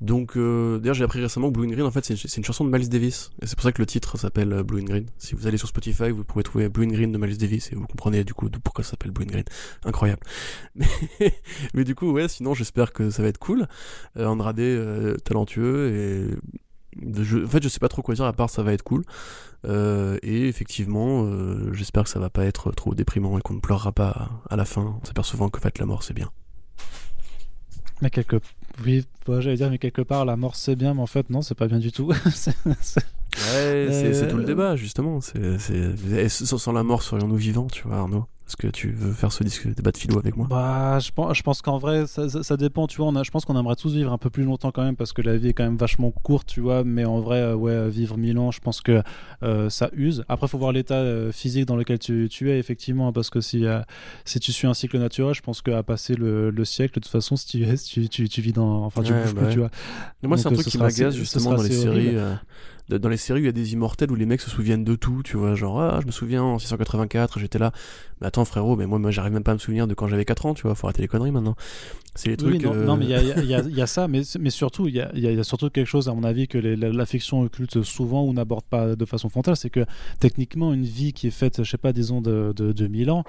Donc, 0.01 0.37
euh, 0.37 0.79
d'ailleurs, 0.79 0.95
j'ai 0.95 1.03
appris 1.03 1.21
récemment 1.21 1.49
que 1.49 1.55
Blue 1.55 1.67
and 1.67 1.71
Green, 1.71 1.85
en 1.85 1.91
fait, 1.91 2.05
c'est 2.05 2.37
une, 2.37 2.45
chanson 2.45 2.65
de 2.65 2.71
Miles 2.71 2.89
Davis. 2.89 3.31
Et 3.43 3.47
c'est 3.47 3.57
pour 3.57 3.65
ça 3.65 3.73
que 3.73 3.83
le 3.83 3.87
titre 3.87 4.17
s'appelle 4.17 4.53
euh, 4.53 4.63
Blue 4.63 4.81
and 4.81 4.85
Green. 4.85 5.07
Si 5.19 5.35
vous 5.35 5.47
allez 5.49 5.59
sur 5.59 5.67
Spotify, 5.67 6.11
vous 6.11 6.25
pouvez 6.25 6.45
trouver 6.45 6.69
Blue 6.69 6.87
and 6.87 6.91
Green 6.91 7.11
de 7.11 7.19
Miles 7.19 7.37
Davis 7.37 7.73
et 7.73 7.75
vous 7.75 7.87
comprenez 7.87 8.23
du 8.23 8.33
coup 8.33 8.49
pourquoi 8.63 8.85
ça 8.85 8.91
s'appelle 8.91 9.11
Blue 9.11 9.25
and 9.25 9.31
Green. 9.31 9.45
Incroyable. 9.85 10.23
Mais, 11.75 11.85
du 11.85 11.97
coup, 11.97 12.13
ouais, 12.13 12.29
sinon, 12.29 12.55
j'espère 12.55 12.93
que 12.93 13.11
ça 13.11 13.23
va 13.23 13.29
être 13.29 13.39
cool. 13.39 13.67
Euh, 14.17 14.27
Andrade, 14.27 14.61
talentueux 15.25 15.91
et 15.91 16.37
en 16.97 17.49
fait, 17.49 17.63
je 17.63 17.69
sais 17.69 17.81
pas 17.81 17.89
trop 17.89 18.03
quoi 18.03 18.15
dire 18.15 18.25
à 18.25 18.33
part 18.33 18.51
ça 18.51 18.63
va 18.63 18.73
être 18.73 18.83
cool. 18.83 19.05
Euh, 19.67 20.19
et 20.23 20.49
effectivement, 20.49 21.25
euh, 21.25 21.73
j'espère 21.73 22.05
que 22.05 22.11
ça 22.11 22.21
va 22.21 22.31
pas 22.31 22.45
être 22.45 22.71
trop 22.73 22.95
déprimant 22.95 23.39
et 23.39 23.43
qu'on 23.43 23.55
ne 23.55 23.61
pleurera 23.61 23.93
pas 23.93 24.31
à, 24.49 24.57
la 24.57 24.65
fin 24.65 24.83
en 24.83 25.01
s'apercevant 25.05 25.49
que 25.49 25.61
fait 25.61 25.79
la 25.79 25.87
mort 25.87 26.03
c'est 26.03 26.15
bien. 26.15 26.31
Mais 28.01 28.11
quelque 28.11 28.41
oui, 28.85 29.05
j'allais 29.27 29.57
dire, 29.57 29.71
mais 29.71 29.79
quelque 29.79 30.03
part, 30.03 30.25
la 30.25 30.37
mort 30.37 30.55
c'est 30.55 30.77
bien, 30.77 30.95
mais 30.95 31.03
en 31.03 31.07
fait, 31.07 31.31
non, 31.31 31.43
c'est 31.43 31.57
pas 31.57 31.67
bien 31.67 31.79
du 31.79 31.93
tout. 31.93 32.13
Ouais, 33.53 33.89
c'est 33.93 34.27
tout 34.27 34.37
le 34.37 34.43
euh, 34.43 34.47
débat, 34.47 34.75
justement. 34.75 35.21
C'est, 35.21 35.59
sans 36.29 36.73
la 36.73 36.83
mort, 36.83 37.03
serions-nous 37.03 37.37
vivants, 37.37 37.69
tu 37.69 37.87
vois, 37.87 37.99
Arnaud? 37.99 38.27
Est-ce 38.49 38.57
que 38.57 38.69
tu 38.69 38.93
veux 38.93 39.13
faire 39.13 39.31
ce 39.31 39.45
disque, 39.45 39.69
débat 39.75 39.91
de 39.91 39.99
philo 39.99 40.19
avec 40.19 40.35
moi? 40.35 40.47
Bah, 40.49 40.99
je 41.01 41.11
pense, 41.11 41.37
je 41.37 41.43
pense 41.43 41.61
qu'en 41.61 41.77
vrai, 41.77 42.07
ça, 42.07 42.31
ça, 42.31 42.57
dépend. 42.57 42.87
Tu 42.87 42.97
vois, 42.97 43.07
on 43.07 43.15
a, 43.15 43.23
je 43.23 43.31
pense 43.31 43.45
qu'on 43.45 43.59
aimerait 43.61 43.77
tous 43.77 43.93
vivre 43.93 44.11
un 44.11 44.17
peu 44.17 44.31
plus 44.31 44.45
longtemps 44.45 44.71
quand 44.71 44.83
même 44.83 44.97
parce 44.97 45.13
que 45.13 45.21
la 45.21 45.37
vie 45.37 45.49
est 45.49 45.53
quand 45.53 45.65
même 45.65 45.77
vachement 45.77 46.11
courte, 46.11 46.49
tu 46.49 46.63
vois. 46.63 46.83
Mais 46.83 47.05
en 47.05 47.21
vrai, 47.21 47.41
euh, 47.41 47.55
ouais, 47.55 47.91
vivre 47.91 48.17
mille 48.17 48.39
ans, 48.39 48.51
je 48.51 48.61
pense 48.61 48.81
que 48.81 49.03
euh, 49.43 49.69
ça 49.69 49.91
use. 49.93 50.25
Après, 50.31 50.47
il 50.47 50.51
faut 50.51 50.57
voir 50.57 50.73
l'état 50.73 50.95
euh, 50.95 51.31
physique 51.31 51.67
dans 51.67 51.77
lequel 51.77 51.99
tu, 51.99 52.29
tu, 52.31 52.51
es 52.51 52.59
effectivement, 52.59 53.13
parce 53.13 53.29
que 53.29 53.43
si 53.43 53.67
si 54.25 54.41
tu 54.41 54.51
suis 54.51 54.67
un 54.67 54.73
cycle 54.73 54.99
naturel, 54.99 55.35
je 55.35 55.43
pense 55.43 55.61
qu'à 55.61 55.83
passer 55.83 56.15
le, 56.15 56.49
le, 56.49 56.65
siècle, 56.65 56.95
de 56.95 57.01
toute 57.01 57.13
façon, 57.13 57.37
si 57.37 57.47
tu, 57.47 57.67
tu, 57.77 58.09
tu, 58.09 58.29
tu 58.31 58.41
vis 58.41 58.55
dans, 58.55 58.85
enfin, 58.85 59.03
tu 59.03 59.13
bouges 59.13 59.35
plus, 59.35 59.53
tu 59.53 59.59
vois. 59.59 59.71
Mais 60.23 60.29
moi, 60.29 60.39
c'est 60.39 60.49
un 60.49 60.53
truc 60.53 60.67
qui 60.67 60.79
m'agace 60.79 61.15
justement 61.15 61.53
dans 61.53 61.63
les 61.63 61.71
séries 61.71 62.17
dans 62.89 63.09
les 63.09 63.17
séries 63.17 63.41
où 63.41 63.43
il 63.43 63.47
y 63.47 63.51
a 63.51 63.53
des 63.53 63.73
immortels 63.73 64.11
où 64.11 64.15
les 64.15 64.27
mecs 64.27 64.41
se 64.41 64.51
souviennent 64.51 64.85
de 64.85 64.95
tout, 64.95 65.23
tu 65.23 65.37
vois, 65.37 65.55
genre 65.55 65.81
ah 65.81 65.99
je 66.01 66.07
me 66.07 66.13
souviens 66.13 66.43
en 66.43 66.59
684 66.59 67.39
j'étais 67.39 67.59
là, 67.59 67.73
mais 68.21 68.27
attends 68.27 68.45
frérot, 68.45 68.77
mais 68.77 68.87
moi, 68.87 68.99
moi 68.99 69.11
j'arrive 69.11 69.33
même 69.33 69.43
pas 69.43 69.53
à 69.53 69.55
me 69.55 69.59
souvenir 69.59 69.87
de 69.87 69.95
quand 69.95 70.09
j'avais 70.09 70.25
4 70.25 70.47
ans, 70.47 70.55
tu 70.55 70.63
vois, 70.63 70.75
faut 70.75 70.87
arrêter 70.87 71.03
les 71.03 71.09
conneries 71.09 71.31
maintenant. 71.31 71.57
C'est 72.15 72.31
les 72.31 72.37
trucs. 72.37 72.63
non, 72.65 72.75
non, 72.75 72.97
mais 72.97 73.05
il 73.05 73.11
y 73.11 73.15
a, 73.15 73.23
y, 73.23 73.55
a, 73.55 73.61
y 73.69 73.81
a, 73.81 73.87
ça, 73.87 74.09
mais, 74.09 74.23
mais 74.41 74.51
surtout 74.51 74.89
il 74.89 74.95
y 74.97 75.01
a, 75.01 75.11
y 75.15 75.39
a, 75.39 75.45
surtout 75.45 75.71
quelque 75.71 75.87
chose 75.87 76.09
à 76.09 76.15
mon 76.15 76.25
avis 76.25 76.49
que 76.49 76.59
la, 76.59 77.07
fiction 77.07 77.43
occulte 77.43 77.83
souvent 77.83 78.25
ou 78.25 78.33
n'aborde 78.33 78.65
pas 78.65 78.97
de 78.97 79.05
façon 79.05 79.29
frontale, 79.29 79.57
c'est 79.57 79.71
que 79.71 79.87
techniquement 80.19 80.73
une 80.73 80.85
vie 80.85 81.13
qui 81.13 81.29
est 81.29 81.33
faite, 81.33 81.63
je 81.63 81.71
sais 81.71 81.79
pas, 81.79 81.93
disons 81.93 82.21
de, 82.21 82.53
de, 82.57 82.73
de 82.73 82.87
1000 82.87 83.11
ans, 83.11 83.25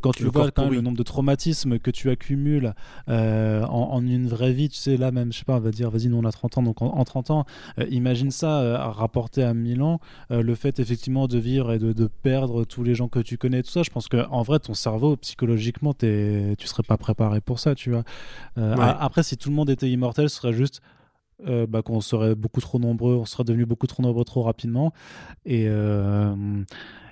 quand 0.00 0.12
tu 0.12 0.24
vois 0.24 0.50
quand 0.50 0.64
même 0.64 0.74
le 0.74 0.80
nombre 0.82 0.98
de 0.98 1.02
traumatismes 1.02 1.78
que 1.78 1.90
tu 1.90 2.10
accumules 2.10 2.74
euh, 3.08 3.64
en, 3.64 4.04
une 4.04 4.28
vraie 4.28 4.52
vie, 4.52 4.68
tu 4.68 4.76
sais 4.76 4.96
là 4.96 5.10
même, 5.10 5.32
je 5.32 5.38
sais 5.38 5.44
pas, 5.44 5.56
on 5.56 5.60
va 5.60 5.70
dire, 5.70 5.90
vas-y 5.90 6.08
nous 6.08 6.18
on 6.18 6.24
a 6.24 6.32
30 6.32 6.58
ans, 6.58 6.62
donc 6.62 6.82
en, 6.82 7.04
30 7.04 7.30
ans, 7.30 7.46
euh, 7.78 7.86
imagine 7.90 8.30
ça 8.30 8.60
euh, 8.60 8.76
rapporté 9.04 9.42
à 9.42 9.54
1000 9.54 9.82
ans, 9.82 10.00
le 10.30 10.54
fait 10.54 10.78
effectivement 10.80 11.26
de 11.28 11.38
vivre 11.38 11.72
et 11.72 11.78
de, 11.78 11.92
de, 11.92 12.06
perdre 12.06 12.64
tous 12.64 12.82
les 12.82 12.94
gens 12.94 13.08
que 13.08 13.20
tu 13.20 13.36
connais, 13.38 13.62
tout 13.62 13.70
ça, 13.70 13.82
je 13.82 13.90
pense 13.90 14.08
que 14.08 14.26
en 14.30 14.42
vrai 14.42 14.58
ton 14.58 14.74
cerveau 14.74 15.16
psychologiquement 15.16 15.94
es, 16.02 16.54
tu 16.58 16.66
serais 16.66 16.82
pas 16.82 16.96
préparé 16.96 17.40
pour 17.40 17.58
ça, 17.58 17.74
tu 17.74 17.90
vois. 17.90 18.04
Après 18.56 19.22
si 19.22 19.36
tout 19.36 19.50
le 19.50 19.54
monde 19.54 19.70
était 19.70 19.90
immortel, 19.90 20.28
ce 20.28 20.36
serait 20.36 20.52
juste 20.52 20.80
euh, 21.46 21.66
bah, 21.66 21.82
qu'on 21.82 22.00
serait 22.00 22.34
beaucoup 22.34 22.60
trop 22.60 22.78
nombreux, 22.78 23.14
on 23.14 23.24
serait 23.24 23.44
devenu 23.44 23.66
beaucoup 23.66 23.86
trop 23.86 24.02
nombreux 24.02 24.24
trop 24.24 24.42
rapidement. 24.42 24.92
Et, 25.44 25.68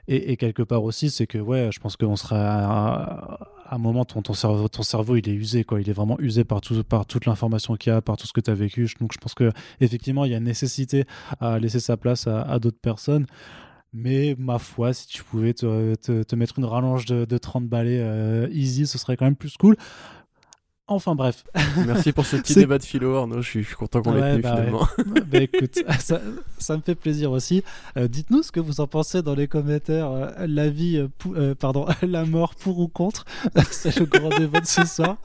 et, 0.08 0.36
quelque 0.36 0.62
part 0.62 0.84
aussi, 0.84 1.10
c'est 1.10 1.26
que 1.26 1.38
ouais, 1.38 1.70
je 1.72 1.80
pense 1.80 1.96
qu'on 1.96 2.16
serait 2.16 2.38
à, 3.72 3.76
un 3.76 3.78
moment, 3.78 4.04
ton, 4.04 4.20
ton, 4.20 4.34
cerveau, 4.34 4.68
ton 4.68 4.82
cerveau, 4.82 5.16
il 5.16 5.28
est 5.28 5.34
usé, 5.34 5.64
quoi. 5.64 5.80
Il 5.80 5.88
est 5.88 5.94
vraiment 5.94 6.18
usé 6.20 6.44
par, 6.44 6.60
tout, 6.60 6.84
par 6.84 7.06
toute 7.06 7.24
l'information 7.24 7.74
qu'il 7.76 7.90
y 7.92 7.96
a, 7.96 8.02
par 8.02 8.18
tout 8.18 8.26
ce 8.26 8.32
que 8.32 8.40
tu 8.40 8.50
as 8.50 8.54
vécu. 8.54 8.86
Donc 9.00 9.12
je 9.14 9.18
pense 9.18 9.34
que 9.34 9.50
effectivement, 9.80 10.26
il 10.26 10.32
y 10.32 10.34
a 10.34 10.40
nécessité 10.40 11.06
à 11.40 11.58
laisser 11.58 11.80
sa 11.80 11.96
place 11.96 12.26
à, 12.26 12.58
d'autres 12.58 12.80
personnes. 12.80 13.26
Mais 13.94 14.36
ma 14.38 14.58
foi, 14.58 14.92
si 14.92 15.06
tu 15.06 15.24
pouvais 15.24 15.54
te, 15.54 15.94
te, 15.94 16.36
mettre 16.36 16.58
une 16.58 16.64
rallonge 16.64 17.06
de, 17.06 17.24
de 17.24 17.38
30 17.38 17.66
balais 17.66 18.00
euh, 18.00 18.48
easy, 18.50 18.86
ce 18.86 18.98
serait 18.98 19.16
quand 19.16 19.26
même 19.26 19.36
plus 19.36 19.56
cool. 19.56 19.76
Enfin 20.94 21.14
bref. 21.14 21.44
Merci 21.86 22.12
pour 22.12 22.26
ce 22.26 22.36
petit 22.36 22.54
débat 22.54 22.78
de 22.78 22.84
philo, 22.84 23.16
Arnaud. 23.16 23.42
Je 23.42 23.48
suis, 23.48 23.64
content 23.64 24.02
qu'on 24.02 24.12
l'ait 24.12 24.32
tenu 24.32 24.42
bah 24.42 24.56
finalement. 24.56 24.88
bah, 25.26 25.38
écoute, 25.40 25.78
ça, 26.58 26.76
me 26.76 26.82
fait 26.82 26.94
plaisir 26.94 27.32
aussi. 27.32 27.62
Euh, 27.96 28.08
dites-nous 28.08 28.42
ce 28.42 28.52
que 28.52 28.60
vous 28.60 28.80
en 28.80 28.86
pensez 28.86 29.22
dans 29.22 29.34
les 29.34 29.48
commentaires. 29.48 30.10
Euh, 30.10 30.30
la 30.46 30.68
vie, 30.68 31.06
euh, 31.34 31.54
pardon, 31.54 31.86
la 32.02 32.24
mort 32.24 32.54
pour 32.54 32.78
ou 32.78 32.88
contre. 32.88 33.24
C'est 33.70 33.98
le 33.98 34.06
grand 34.06 34.28
débat 34.30 34.60
de 34.60 34.66
ce 34.66 34.84
soir. 34.84 35.16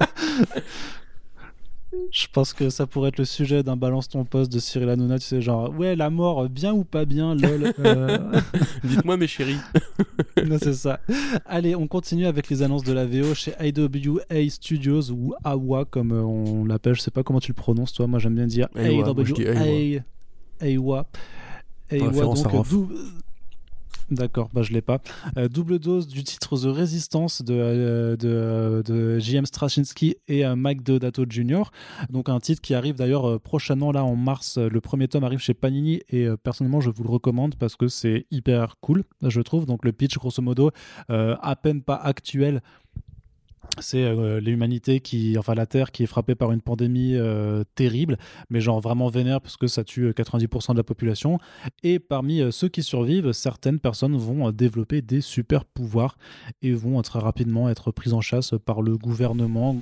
Je 2.11 2.27
pense 2.31 2.53
que 2.53 2.69
ça 2.69 2.85
pourrait 2.85 3.09
être 3.09 3.17
le 3.17 3.25
sujet 3.25 3.63
d'un 3.63 3.77
balance 3.77 4.09
ton 4.09 4.25
poste 4.25 4.51
de 4.51 4.59
Cyril 4.59 4.89
Hanouna, 4.89 5.19
tu 5.19 5.25
sais, 5.25 5.41
genre, 5.41 5.73
ouais, 5.77 5.95
la 5.95 6.09
mort, 6.09 6.49
bien 6.49 6.73
ou 6.73 6.83
pas 6.83 7.05
bien, 7.05 7.35
lol. 7.35 7.73
Euh. 7.79 8.41
Dites-moi, 8.83 9.17
mes 9.17 9.27
chéris. 9.27 9.57
non, 10.45 10.57
c'est 10.59 10.73
ça. 10.73 10.99
Allez, 11.45 11.75
on 11.75 11.87
continue 11.87 12.25
avec 12.25 12.49
les 12.49 12.63
annonces 12.63 12.83
de 12.83 12.91
la 12.91 13.05
VO 13.05 13.33
chez 13.33 13.53
IWA 13.61 14.49
Studios 14.49 15.11
ou 15.11 15.33
AWA, 15.43 15.85
comme 15.85 16.11
euh, 16.11 16.21
on 16.21 16.65
l'appelle. 16.65 16.95
Je 16.95 17.01
sais 17.01 17.11
pas 17.11 17.23
comment 17.23 17.39
tu 17.39 17.51
le 17.51 17.55
prononces, 17.55 17.93
toi. 17.93 18.07
Moi, 18.07 18.19
j'aime 18.19 18.35
bien 18.35 18.47
dire 18.47 18.67
AWA. 18.75 19.13
AWA. 20.59 21.07
AWA, 21.91 22.21
donc, 22.23 22.89
D'accord, 24.09 24.49
bah 24.53 24.61
je 24.63 24.71
l'ai 24.71 24.81
pas. 24.81 25.01
Euh, 25.37 25.49
double 25.49 25.79
dose 25.79 26.07
du 26.07 26.23
titre 26.23 26.57
The 26.57 26.73
Resistance 26.73 27.41
de, 27.41 27.53
euh, 27.53 28.15
de, 28.15 28.81
de 28.85 29.19
J.M. 29.19 29.45
Straczynski 29.45 30.15
et 30.29 30.45
euh, 30.45 30.55
Mike 30.55 30.81
Deodato 30.83 31.25
Jr. 31.27 31.63
Donc 32.09 32.29
un 32.29 32.39
titre 32.39 32.61
qui 32.61 32.73
arrive 32.73 32.95
d'ailleurs 32.95 33.39
prochainement 33.41 33.91
là 33.91 34.05
en 34.05 34.15
mars. 34.15 34.57
Le 34.57 34.79
premier 34.79 35.09
tome 35.09 35.25
arrive 35.25 35.39
chez 35.39 35.53
Panini 35.53 36.01
et 36.09 36.27
personnellement 36.41 36.79
je 36.79 36.89
vous 36.89 37.03
le 37.03 37.09
recommande 37.09 37.55
parce 37.55 37.75
que 37.75 37.89
c'est 37.89 38.27
hyper 38.31 38.77
cool, 38.79 39.03
je 39.21 39.41
trouve. 39.41 39.65
Donc 39.65 39.83
le 39.83 39.91
pitch 39.91 40.17
grosso 40.17 40.41
modo 40.41 40.71
à 41.09 41.55
peine 41.61 41.81
pas 41.81 41.95
actuel 41.95 42.61
c'est 43.79 44.03
euh, 44.03 44.39
l'humanité 44.39 44.99
qui, 44.99 45.37
enfin 45.37 45.53
la 45.53 45.65
Terre 45.65 45.91
qui 45.91 46.03
est 46.03 46.07
frappée 46.07 46.35
par 46.35 46.51
une 46.51 46.61
pandémie 46.61 47.15
euh, 47.15 47.63
terrible, 47.75 48.17
mais 48.49 48.59
genre 48.59 48.79
vraiment 48.79 49.07
vénère 49.07 49.41
parce 49.41 49.57
que 49.57 49.67
ça 49.67 49.83
tue 49.83 50.09
90% 50.11 50.71
euh, 50.71 50.73
de 50.73 50.77
la 50.77 50.83
population. 50.83 51.39
Et 51.83 51.99
parmi 51.99 52.41
ceux 52.51 52.69
qui 52.69 52.83
survivent, 52.83 53.31
certaines 53.31 53.79
personnes 53.79 54.17
vont 54.17 54.51
développer 54.51 55.01
des 55.01 55.21
super 55.21 55.65
pouvoirs 55.65 56.17
et 56.61 56.73
vont 56.73 57.01
très 57.01 57.19
rapidement 57.19 57.69
être 57.69 57.91
prises 57.91 58.13
en 58.13 58.21
chasse 58.21 58.53
par 58.65 58.81
le 58.81 58.97
gouvernement 58.97 59.77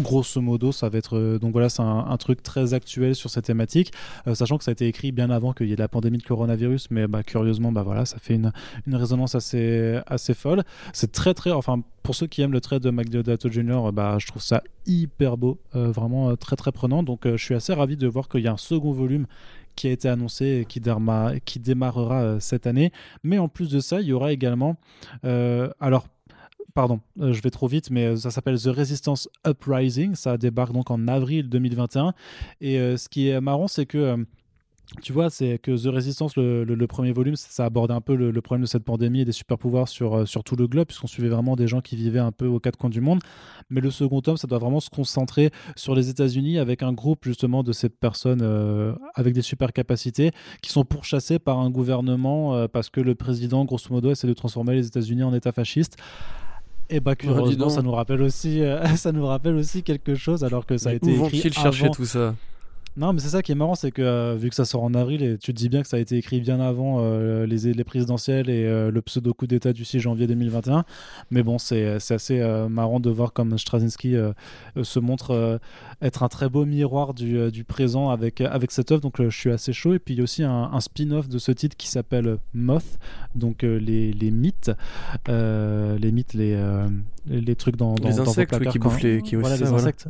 grosso 0.00 0.40
modo, 0.40 0.72
ça 0.72 0.88
va 0.88 0.98
être. 0.98 1.16
Euh, 1.16 1.38
donc 1.38 1.52
voilà, 1.52 1.68
c'est 1.68 1.82
un, 1.82 2.16
truc 2.16 2.42
très 2.42 2.74
actuel 2.74 3.14
sur 3.14 3.30
cette 3.30 3.46
thématique, 3.46 3.92
euh, 4.26 4.34
sachant 4.34 4.58
que 4.58 4.64
ça 4.64 4.70
a 4.70 4.72
été 4.72 4.86
écrit 4.86 5.12
bien 5.12 5.30
avant 5.30 5.52
qu'il 5.52 5.68
y 5.68 5.72
ait 5.72 5.76
la 5.76 5.88
pandémie 5.88 6.18
de 6.18 6.22
coronavirus, 6.22 6.88
mais 6.90 7.06
bah, 7.06 7.22
curieusement, 7.22 7.72
bah 7.72 7.82
voilà, 7.82 8.04
ça 8.04 8.18
fait 8.18 8.34
une, 8.34 8.52
une 8.86 8.94
résonance 8.94 9.34
assez, 9.34 9.98
assez 10.06 10.34
folle. 10.34 10.64
C'est 10.92 11.12
très, 11.12 11.34
très. 11.34 11.50
Enfin, 11.50 11.82
pour 12.02 12.14
ceux 12.14 12.26
qui 12.26 12.42
aiment 12.42 12.52
le 12.52 12.60
trait 12.60 12.80
de 12.80 12.90
McDodato 12.90 13.50
Jr., 13.50 13.90
bah, 13.92 14.16
je 14.18 14.26
trouve 14.26 14.42
ça 14.42 14.62
hyper 14.86 15.36
beau, 15.36 15.58
euh, 15.74 15.90
vraiment 15.90 16.36
très, 16.36 16.56
très 16.56 16.72
prenant. 16.72 17.02
Donc 17.02 17.22
je 17.24 17.36
suis 17.36 17.54
assez 17.54 17.72
ravi 17.72 17.96
de 17.96 18.06
voir 18.06 18.28
qu'il 18.28 18.40
y 18.40 18.48
a 18.48 18.52
un 18.52 18.58
second 18.58 18.92
volume 18.92 19.26
qui 19.76 19.86
a 19.86 19.92
été 19.92 20.08
annoncé 20.08 20.60
et 20.62 20.64
qui, 20.64 20.82
qui 21.44 21.60
démarrera 21.60 22.40
cette 22.40 22.66
année. 22.66 22.92
Mais 23.22 23.38
en 23.38 23.48
plus 23.48 23.70
de 23.70 23.80
ça, 23.80 24.00
il 24.00 24.08
y 24.08 24.12
aura 24.12 24.32
également. 24.32 24.76
alors, 25.22 26.06
pardon, 26.74 27.00
euh, 27.20 27.32
je 27.32 27.42
vais 27.42 27.50
trop 27.50 27.68
vite, 27.68 27.90
mais 27.90 28.06
euh, 28.06 28.16
ça 28.16 28.30
s'appelle 28.30 28.60
The 28.60 28.68
Resistance 28.68 29.28
Uprising. 29.46 30.14
Ça 30.14 30.36
débarque 30.36 30.72
donc 30.72 30.90
en 30.90 31.08
avril 31.08 31.48
2021. 31.48 32.14
Et 32.60 32.78
euh, 32.78 32.96
ce 32.96 33.08
qui 33.08 33.28
est 33.28 33.40
marrant, 33.40 33.68
c'est 33.68 33.86
que 33.86 34.24
tu 35.02 35.12
vois, 35.12 35.30
c'est 35.30 35.58
que 35.58 35.70
The 35.70 35.86
Resistance, 35.86 36.34
le, 36.36 36.86
premier 36.88 37.12
volume, 37.12 37.36
ça 37.36 37.64
abordait 37.64 37.94
un 37.94 38.00
peu 38.00 38.16
le, 38.16 38.32
problème 38.42 38.62
de 38.62 38.66
cette 38.66 38.82
pandémie 38.82 39.20
et 39.20 39.24
des 39.24 39.30
super 39.30 39.56
pouvoirs 39.56 39.86
sur, 39.86 40.26
sur 40.26 40.42
tout 40.42 40.56
le 40.56 40.66
globe, 40.66 40.88
puisqu'on 40.88 41.06
suivait 41.06 41.28
vraiment 41.28 41.54
des 41.54 41.68
gens 41.68 41.80
qui 41.80 41.94
vivaient 41.94 42.18
un 42.18 42.32
peu 42.32 42.46
aux 42.46 42.58
quatre 42.58 42.76
coins 42.76 42.90
du 42.90 43.00
monde. 43.00 43.20
Mais 43.68 43.80
le 43.80 43.92
second 43.92 44.20
tome, 44.20 44.36
ça 44.36 44.48
doit 44.48 44.58
vraiment 44.58 44.80
se 44.80 44.90
concentrer 44.90 45.52
sur 45.76 45.94
les 45.94 46.08
États-Unis 46.08 46.58
avec 46.58 46.82
un 46.82 46.92
groupe 46.92 47.20
justement 47.22 47.62
de 47.62 47.72
ces 47.72 47.88
personnes 47.88 48.42
avec 49.14 49.32
des 49.32 49.42
super 49.42 49.72
capacités 49.72 50.32
qui 50.60 50.72
sont 50.72 50.84
pourchassées 50.84 51.38
par 51.38 51.60
un 51.60 51.70
gouvernement 51.70 52.66
parce 52.66 52.90
que 52.90 53.00
le 53.00 53.14
président, 53.14 53.64
grosso 53.64 53.94
modo, 53.94 54.10
essaie 54.10 54.26
de 54.26 54.34
transformer 54.34 54.74
les 54.74 54.88
États-Unis 54.88 55.22
en 55.22 55.32
État 55.32 55.52
fasciste. 55.52 55.98
Et 56.90 57.00
bah 57.00 57.14
curieusement, 57.14 57.70
ça 57.70 57.82
nous 57.82 57.92
rappelle 57.92 58.20
aussi, 58.20 58.62
ça 58.96 59.12
nous 59.12 59.24
rappelle 59.26 59.54
aussi 59.54 59.82
quelque 59.82 60.14
chose 60.14 60.44
alors 60.44 60.66
que 60.66 60.76
ça 60.76 60.90
a 60.90 60.92
été 60.94 61.14
écrit 61.14 61.50
avant. 61.56 61.62
chercher 61.62 61.90
tout 61.90 62.04
ça? 62.04 62.34
Non, 62.96 63.12
mais 63.12 63.20
c'est 63.20 63.28
ça 63.28 63.42
qui 63.42 63.52
est 63.52 63.54
marrant, 63.54 63.76
c'est 63.76 63.92
que 63.92 64.02
euh, 64.02 64.34
vu 64.34 64.48
que 64.48 64.54
ça 64.56 64.64
sort 64.64 64.82
en 64.82 64.94
avril, 64.94 65.22
et 65.22 65.38
tu 65.38 65.54
te 65.54 65.56
dis 65.56 65.68
bien 65.68 65.80
que 65.82 65.86
ça 65.86 65.96
a 65.96 66.00
été 66.00 66.16
écrit 66.16 66.40
bien 66.40 66.60
avant 66.60 66.96
euh, 66.98 67.46
les, 67.46 67.72
les, 67.72 67.84
présidentielles 67.84 68.50
et 68.50 68.64
euh, 68.64 68.90
le 68.90 69.00
pseudo 69.00 69.32
coup 69.32 69.46
d'État 69.46 69.72
du 69.72 69.84
6 69.84 70.00
janvier 70.00 70.26
2021. 70.26 70.84
Mais 71.30 71.44
bon, 71.44 71.58
c'est 71.58 71.86
assez 72.10 72.40
marrant 72.68 72.98
de 72.98 73.08
voir 73.08 73.32
comme 73.32 73.56
Straczynski 73.58 74.16
se 74.82 74.98
montre 74.98 75.60
être 76.02 76.22
un 76.24 76.28
très 76.28 76.48
beau 76.48 76.64
miroir 76.64 77.14
du, 77.14 77.50
du 77.52 77.64
présent 77.64 78.10
avec, 78.10 78.40
avec 78.40 78.72
cette 78.72 78.90
œuvre. 78.90 79.00
Donc 79.00 79.22
je 79.22 79.36
suis 79.36 79.50
assez 79.50 79.72
chaud. 79.72 79.94
Et 79.94 79.98
puis 79.98 80.14
il 80.14 80.18
y 80.18 80.20
a 80.20 80.24
aussi 80.24 80.42
un, 80.42 80.70
un 80.72 80.80
spin-off 80.80 81.28
de 81.28 81.38
ce 81.38 81.52
titre 81.52 81.76
qui 81.76 81.88
s'appelle 81.88 82.38
Moth, 82.54 82.98
donc 83.36 83.62
les, 83.62 84.12
les 84.12 84.30
mythes. 84.30 84.72
les 85.28 86.12
mythes, 86.12 86.34
les, 86.34 86.60
les 87.26 87.56
trucs 87.56 87.76
dans, 87.76 87.94
dans, 87.94 88.08
les 88.08 88.18
insectes 88.18 88.68
qui 88.70 88.78
bouffent 88.78 89.02
les, 89.02 89.22
qui 89.22 89.36
voilà, 89.36 89.56
les 89.56 89.68
insectes. 89.68 90.08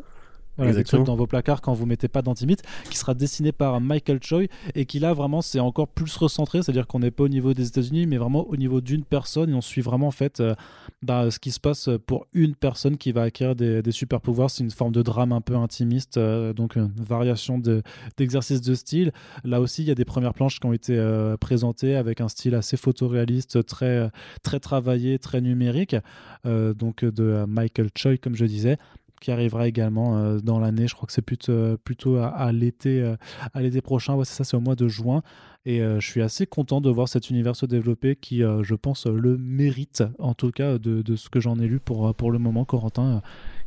Voilà, 0.61 0.77
des 0.77 0.85
trucs 0.85 1.05
dans 1.05 1.17
vos 1.17 1.27
placards 1.27 1.63
quand 1.63 1.73
vous 1.73 1.87
mettez 1.87 2.09
pas 2.09 2.23
d'antimite, 2.23 2.63
qui 2.91 2.99
sera 2.99 3.15
dessiné 3.15 3.53
par 3.53 3.81
Michael 3.81 4.21
Choi 4.23 4.45
et 4.75 4.85
qui 4.85 4.99
là 4.99 5.15
vraiment 5.15 5.41
c'est 5.41 5.61
encore 5.61 5.89
plus 5.89 6.15
recentré, 6.17 6.63
c'est-à-dire 6.63 6.87
qu'on 6.87 6.99
n'est 6.99 7.11
pas 7.11 7.25
au 7.25 7.29
niveau 7.29 7.55
des 7.55 7.67
États-Unis, 7.69 8.07
mais 8.07 8.19
vraiment 8.19 8.47
au 8.49 8.57
niveau 8.57 8.81
d'une 8.81 9.05
personne 9.05 9.51
et 9.51 9.55
on 9.55 9.61
suit 9.61 9.81
vraiment 9.81 10.09
en 10.09 10.13
fait 10.13 10.41
euh, 10.41 10.55
bah, 11.03 11.31
ce 11.31 11.39
qui 11.39 11.51
se 11.51 11.61
passe 11.61 11.89
pour 12.07 12.27
une 12.35 12.55
personne 12.55 12.97
qui 12.99 13.13
va 13.13 13.23
acquérir 13.23 13.55
des, 13.57 13.83
super 13.91 14.21
pouvoirs. 14.21 14.51
C'est 14.51 14.63
une 14.63 14.71
forme 14.71 14.93
de 14.93 15.03
drame 15.03 15.33
un 15.33 15.41
peu 15.41 15.57
intimiste, 15.57 16.17
euh, 16.17 16.53
donc 16.53 16.77
une 16.77 16.93
variation 16.97 17.59
d'exercice 17.59 18.61
de, 18.61 18.75
style. 18.75 19.13
Là 19.45 19.61
aussi, 19.61 19.83
il 19.83 19.89
y 19.89 19.91
a 19.91 19.95
des 19.95 20.05
premières 20.05 20.35
planches 20.35 20.61
qui 20.61 20.67
ont 20.67 20.73
été 20.73 20.97
euh, 20.97 21.37
présentées 21.37 21.97
avec 21.97 22.21
un 22.21 22.29
style 22.29 22.55
assez 22.55 22.77
photoréaliste, 22.77 23.65
très 23.67 24.11
très 24.43 24.61
travaillé, 24.61 25.19
très 25.19 25.41
numérique, 25.41 25.97
donc 26.45 27.05
de 27.05 27.45
Michael 27.47 27.91
Choi 27.97 28.17
comme 28.19 28.37
je 28.37 28.45
disais 28.45 28.79
qui 29.21 29.31
arrivera 29.31 29.69
également 29.69 30.17
euh, 30.17 30.39
dans 30.39 30.59
l'année. 30.59 30.89
Je 30.89 30.95
crois 30.95 31.07
que 31.07 31.13
c'est 31.13 31.23
plutôt, 31.23 31.53
euh, 31.53 31.77
plutôt 31.77 32.17
à, 32.17 32.51
l'été, 32.53 33.01
euh, 33.01 33.17
à 33.53 33.61
l'été 33.61 33.81
prochain. 33.81 34.15
Ouais, 34.15 34.25
c'est 34.25 34.35
ça, 34.35 34.45
c'est 34.45 34.57
au 34.57 34.61
mois 34.61 34.75
de 34.75 34.89
juin. 34.89 35.23
Et 35.67 35.81
je 35.81 36.07
suis 36.07 36.23
assez 36.23 36.47
content 36.47 36.81
de 36.81 36.89
voir 36.89 37.07
cet 37.07 37.29
univers 37.29 37.55
se 37.55 37.67
développer 37.67 38.17
qui, 38.17 38.39
je 38.39 38.75
pense, 38.75 39.05
le 39.05 39.37
mérite, 39.37 40.03
en 40.19 40.33
tout 40.33 40.53
cas, 40.53 40.79
de, 40.79 41.03
de 41.03 41.17
ce 41.17 41.29
que 41.29 41.39
j'en 41.39 41.59
ai 41.59 41.67
lu 41.67 41.81
pour, 41.81 42.15
pour 42.15 42.31
le 42.31 42.39
moment. 42.39 42.65
Corentin, 42.65 43.21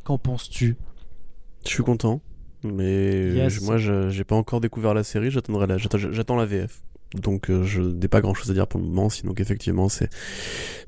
qu'en 0.04 0.18
penses-tu? 0.18 0.76
Je 1.64 1.70
suis 1.70 1.84
content. 1.84 2.20
Mais 2.64 3.48
moi, 3.62 3.78
je 3.78 4.18
n'ai 4.18 4.24
pas 4.24 4.36
encore 4.36 4.60
découvert 4.60 4.96
la 4.96 5.04
série. 5.04 5.30
J'attendrai 5.30 5.68
la, 5.68 5.78
j'attends 5.78 6.36
la 6.36 6.46
VF. 6.48 6.82
Donc, 7.14 7.52
je 7.52 7.82
n'ai 7.82 8.08
pas 8.08 8.22
grand 8.22 8.34
chose 8.34 8.50
à 8.50 8.56
dire 8.56 8.68
pour 8.68 8.80
le 8.80 8.88
moment. 8.88 9.10
Sinon, 9.12 9.36
effectivement, 9.38 9.88
c'est, 9.88 10.10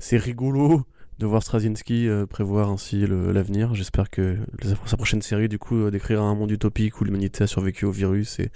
c'est 0.00 0.16
rigolo 0.16 0.82
de 1.18 1.26
voir 1.26 1.42
Straczynski 1.42 2.08
euh, 2.08 2.26
prévoir 2.26 2.68
ainsi 2.68 3.06
l'avenir. 3.06 3.74
J'espère 3.74 4.10
que 4.10 4.36
sa 4.84 4.96
prochaine 4.96 5.22
série, 5.22 5.48
du 5.48 5.58
coup, 5.58 5.76
euh, 5.76 5.90
décrira 5.90 6.22
un 6.22 6.34
monde 6.34 6.50
utopique 6.50 7.00
où 7.00 7.04
l'humanité 7.04 7.44
a 7.44 7.46
survécu 7.46 7.86
au 7.86 7.90
virus 7.90 8.38
et, 8.38 8.50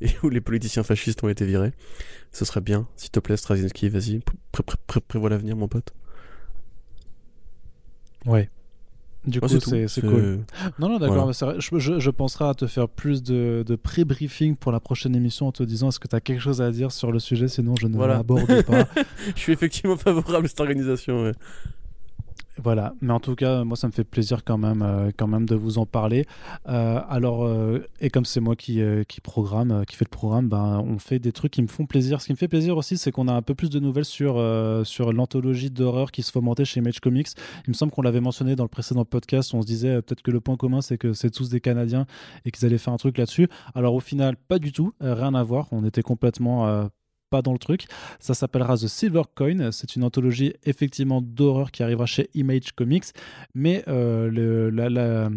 et, 0.00 0.10
où 0.22 0.28
les 0.28 0.40
politiciens 0.40 0.82
fascistes 0.82 1.24
ont 1.24 1.28
été 1.28 1.46
virés. 1.46 1.72
Ce 2.30 2.44
serait 2.44 2.60
bien. 2.60 2.86
S'il 2.96 3.10
te 3.10 3.20
plaît, 3.20 3.36
Straczynski, 3.36 3.88
vas-y, 3.88 4.20
prévois 5.08 5.30
l'avenir, 5.30 5.56
mon 5.56 5.68
pote. 5.68 5.94
Ouais. 8.26 8.50
Du 9.26 9.40
coup, 9.40 9.48
c'est 9.48 10.00
cool. 10.02 10.40
Non, 10.78 10.90
non, 10.90 10.98
d'accord. 10.98 11.32
Je, 11.32 11.98
je, 11.98 12.10
penserai 12.10 12.44
à 12.44 12.54
te 12.54 12.66
faire 12.66 12.90
plus 12.90 13.22
de, 13.22 13.64
de 13.66 13.74
pré-briefing 13.74 14.56
pour 14.56 14.70
la 14.70 14.80
prochaine 14.80 15.16
émission 15.16 15.46
en 15.46 15.52
te 15.52 15.62
disant 15.62 15.88
est-ce 15.88 15.98
que 15.98 16.08
tu 16.08 16.14
as 16.14 16.20
quelque 16.20 16.40
chose 16.40 16.60
à 16.60 16.70
dire 16.70 16.92
sur 16.92 17.10
le 17.10 17.18
sujet, 17.18 17.48
sinon 17.48 17.74
je 17.80 17.86
ne 17.86 17.98
l'aborde 17.98 18.62
pas. 18.64 18.86
je 19.34 19.40
suis 19.40 19.52
effectivement 19.52 19.96
favorable 19.96 20.44
à 20.44 20.48
cette 20.48 20.60
organisation. 20.60 21.22
Ouais. 21.22 21.32
Voilà, 22.56 22.94
mais 23.00 23.12
en 23.12 23.18
tout 23.18 23.34
cas, 23.34 23.64
moi, 23.64 23.76
ça 23.76 23.88
me 23.88 23.92
fait 23.92 24.04
plaisir 24.04 24.44
quand 24.44 24.58
même, 24.58 24.82
euh, 24.82 25.10
quand 25.16 25.26
même 25.26 25.44
de 25.44 25.56
vous 25.56 25.78
en 25.78 25.86
parler. 25.86 26.24
Euh, 26.68 27.00
alors, 27.08 27.44
euh, 27.44 27.84
et 28.00 28.10
comme 28.10 28.24
c'est 28.24 28.38
moi 28.38 28.54
qui, 28.54 28.80
qui 29.08 29.20
programme, 29.20 29.84
qui 29.86 29.96
fait 29.96 30.04
le 30.04 30.10
programme, 30.10 30.48
ben, 30.48 30.80
on 30.86 30.98
fait 30.98 31.18
des 31.18 31.32
trucs 31.32 31.52
qui 31.52 31.62
me 31.62 31.66
font 31.66 31.86
plaisir. 31.86 32.20
Ce 32.20 32.26
qui 32.26 32.32
me 32.32 32.36
fait 32.36 32.46
plaisir 32.46 32.76
aussi, 32.76 32.96
c'est 32.96 33.10
qu'on 33.10 33.26
a 33.26 33.32
un 33.32 33.42
peu 33.42 33.56
plus 33.56 33.70
de 33.70 33.80
nouvelles 33.80 34.04
sur, 34.04 34.34
sur 34.84 35.12
l'anthologie 35.12 35.70
d'horreur 35.70 36.12
qui 36.12 36.22
se 36.22 36.30
fomentait 36.30 36.64
chez 36.64 36.78
Image 36.78 37.00
Comics. 37.00 37.28
Il 37.66 37.70
me 37.70 37.74
semble 37.74 37.90
qu'on 37.90 38.02
l'avait 38.02 38.20
mentionné 38.20 38.54
dans 38.54 38.64
le 38.64 38.68
précédent 38.68 39.04
podcast. 39.04 39.52
On 39.52 39.62
se 39.62 39.66
disait 39.66 40.00
peut-être 40.02 40.22
que 40.22 40.30
le 40.30 40.40
point 40.40 40.56
commun, 40.56 40.80
c'est 40.80 40.98
que 40.98 41.12
c'est 41.12 41.30
tous 41.30 41.48
des 41.48 41.60
Canadiens 41.60 42.06
et 42.44 42.52
qu'ils 42.52 42.64
allaient 42.64 42.78
faire 42.78 42.92
un 42.92 42.98
truc 42.98 43.18
là-dessus. 43.18 43.48
Alors, 43.74 43.94
au 43.94 44.00
final, 44.00 44.36
pas 44.36 44.60
du 44.60 44.70
tout, 44.70 44.92
rien 45.00 45.34
à 45.34 45.42
voir. 45.42 45.66
On 45.72 45.84
était 45.84 46.02
complètement 46.02 46.88
dans 47.42 47.52
le 47.52 47.58
truc. 47.58 47.86
Ça 48.20 48.34
s'appellera 48.34 48.76
The 48.76 48.86
Silver 48.86 49.22
Coin. 49.34 49.70
C'est 49.72 49.96
une 49.96 50.04
anthologie 50.04 50.54
effectivement 50.64 51.20
d'horreur 51.20 51.70
qui 51.70 51.82
arrivera 51.82 52.06
chez 52.06 52.30
Image 52.34 52.72
Comics. 52.72 53.04
Mais 53.54 53.84
euh, 53.88 55.30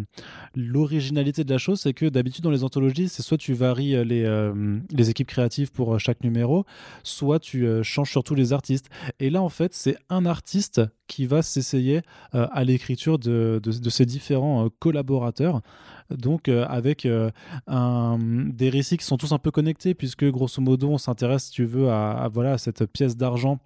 l'originalité 0.54 1.44
de 1.44 1.50
la 1.52 1.58
chose, 1.58 1.80
c'est 1.80 1.92
que 1.92 2.06
d'habitude 2.06 2.44
dans 2.44 2.50
les 2.50 2.64
anthologies, 2.64 3.08
c'est 3.08 3.22
soit 3.22 3.38
tu 3.38 3.54
varies 3.54 3.94
euh, 3.94 4.04
les, 4.04 4.24
euh, 4.24 4.78
les 4.90 5.10
équipes 5.10 5.28
créatives 5.28 5.72
pour 5.72 5.98
chaque 6.00 6.22
numéro, 6.22 6.64
soit 7.02 7.38
tu 7.38 7.66
changes 7.82 8.10
surtout 8.10 8.34
les 8.34 8.52
artistes. 8.52 8.88
Et 9.20 9.30
là, 9.30 9.42
en 9.42 9.48
fait, 9.48 9.74
c'est 9.74 9.96
un 10.08 10.26
artiste 10.26 10.80
qui 11.06 11.26
va 11.26 11.42
s'essayer 11.42 12.02
à 12.32 12.64
l'écriture 12.64 13.18
de, 13.18 13.60
ses 13.88 14.04
différents 14.04 14.68
collaborateurs 14.78 15.62
donc 16.10 16.48
euh, 16.48 16.64
avec 16.68 17.06
euh, 17.06 17.30
des 17.68 18.70
récits 18.70 18.96
qui 18.96 19.04
sont 19.04 19.16
tous 19.16 19.32
un 19.32 19.38
peu 19.38 19.50
connectés, 19.50 19.94
puisque 19.94 20.24
grosso 20.24 20.60
modo, 20.60 20.90
on 20.90 20.98
s'intéresse, 20.98 21.46
si 21.46 21.52
tu 21.52 21.64
veux, 21.64 21.90
à, 21.90 22.28
voilà, 22.32 22.58
cette 22.58 22.86
pièce 22.86 23.16
d'argent. 23.16 23.58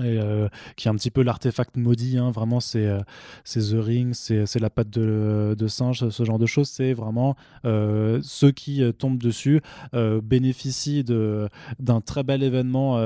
Euh, 0.00 0.48
qui 0.74 0.88
est 0.88 0.90
un 0.90 0.94
petit 0.94 1.10
peu 1.10 1.22
l'artefact 1.22 1.76
maudit, 1.76 2.16
hein, 2.16 2.30
vraiment 2.30 2.60
c'est 2.60 2.88
The 3.44 3.74
Ring, 3.74 4.14
c'est 4.14 4.58
la 4.58 4.70
patte 4.70 4.88
de, 4.88 5.66
singe, 5.68 6.08
ce 6.08 6.24
genre 6.24 6.38
de 6.38 6.46
choses, 6.46 6.70
c'est 6.70 6.94
vraiment 6.94 7.36
ceux 7.62 8.50
qui 8.52 8.82
tombent 8.94 9.22
dessus 9.22 9.60
bénéficient 9.92 11.04
d'un 11.04 12.00
très 12.00 12.22
bel 12.24 12.42
événement, 12.42 12.96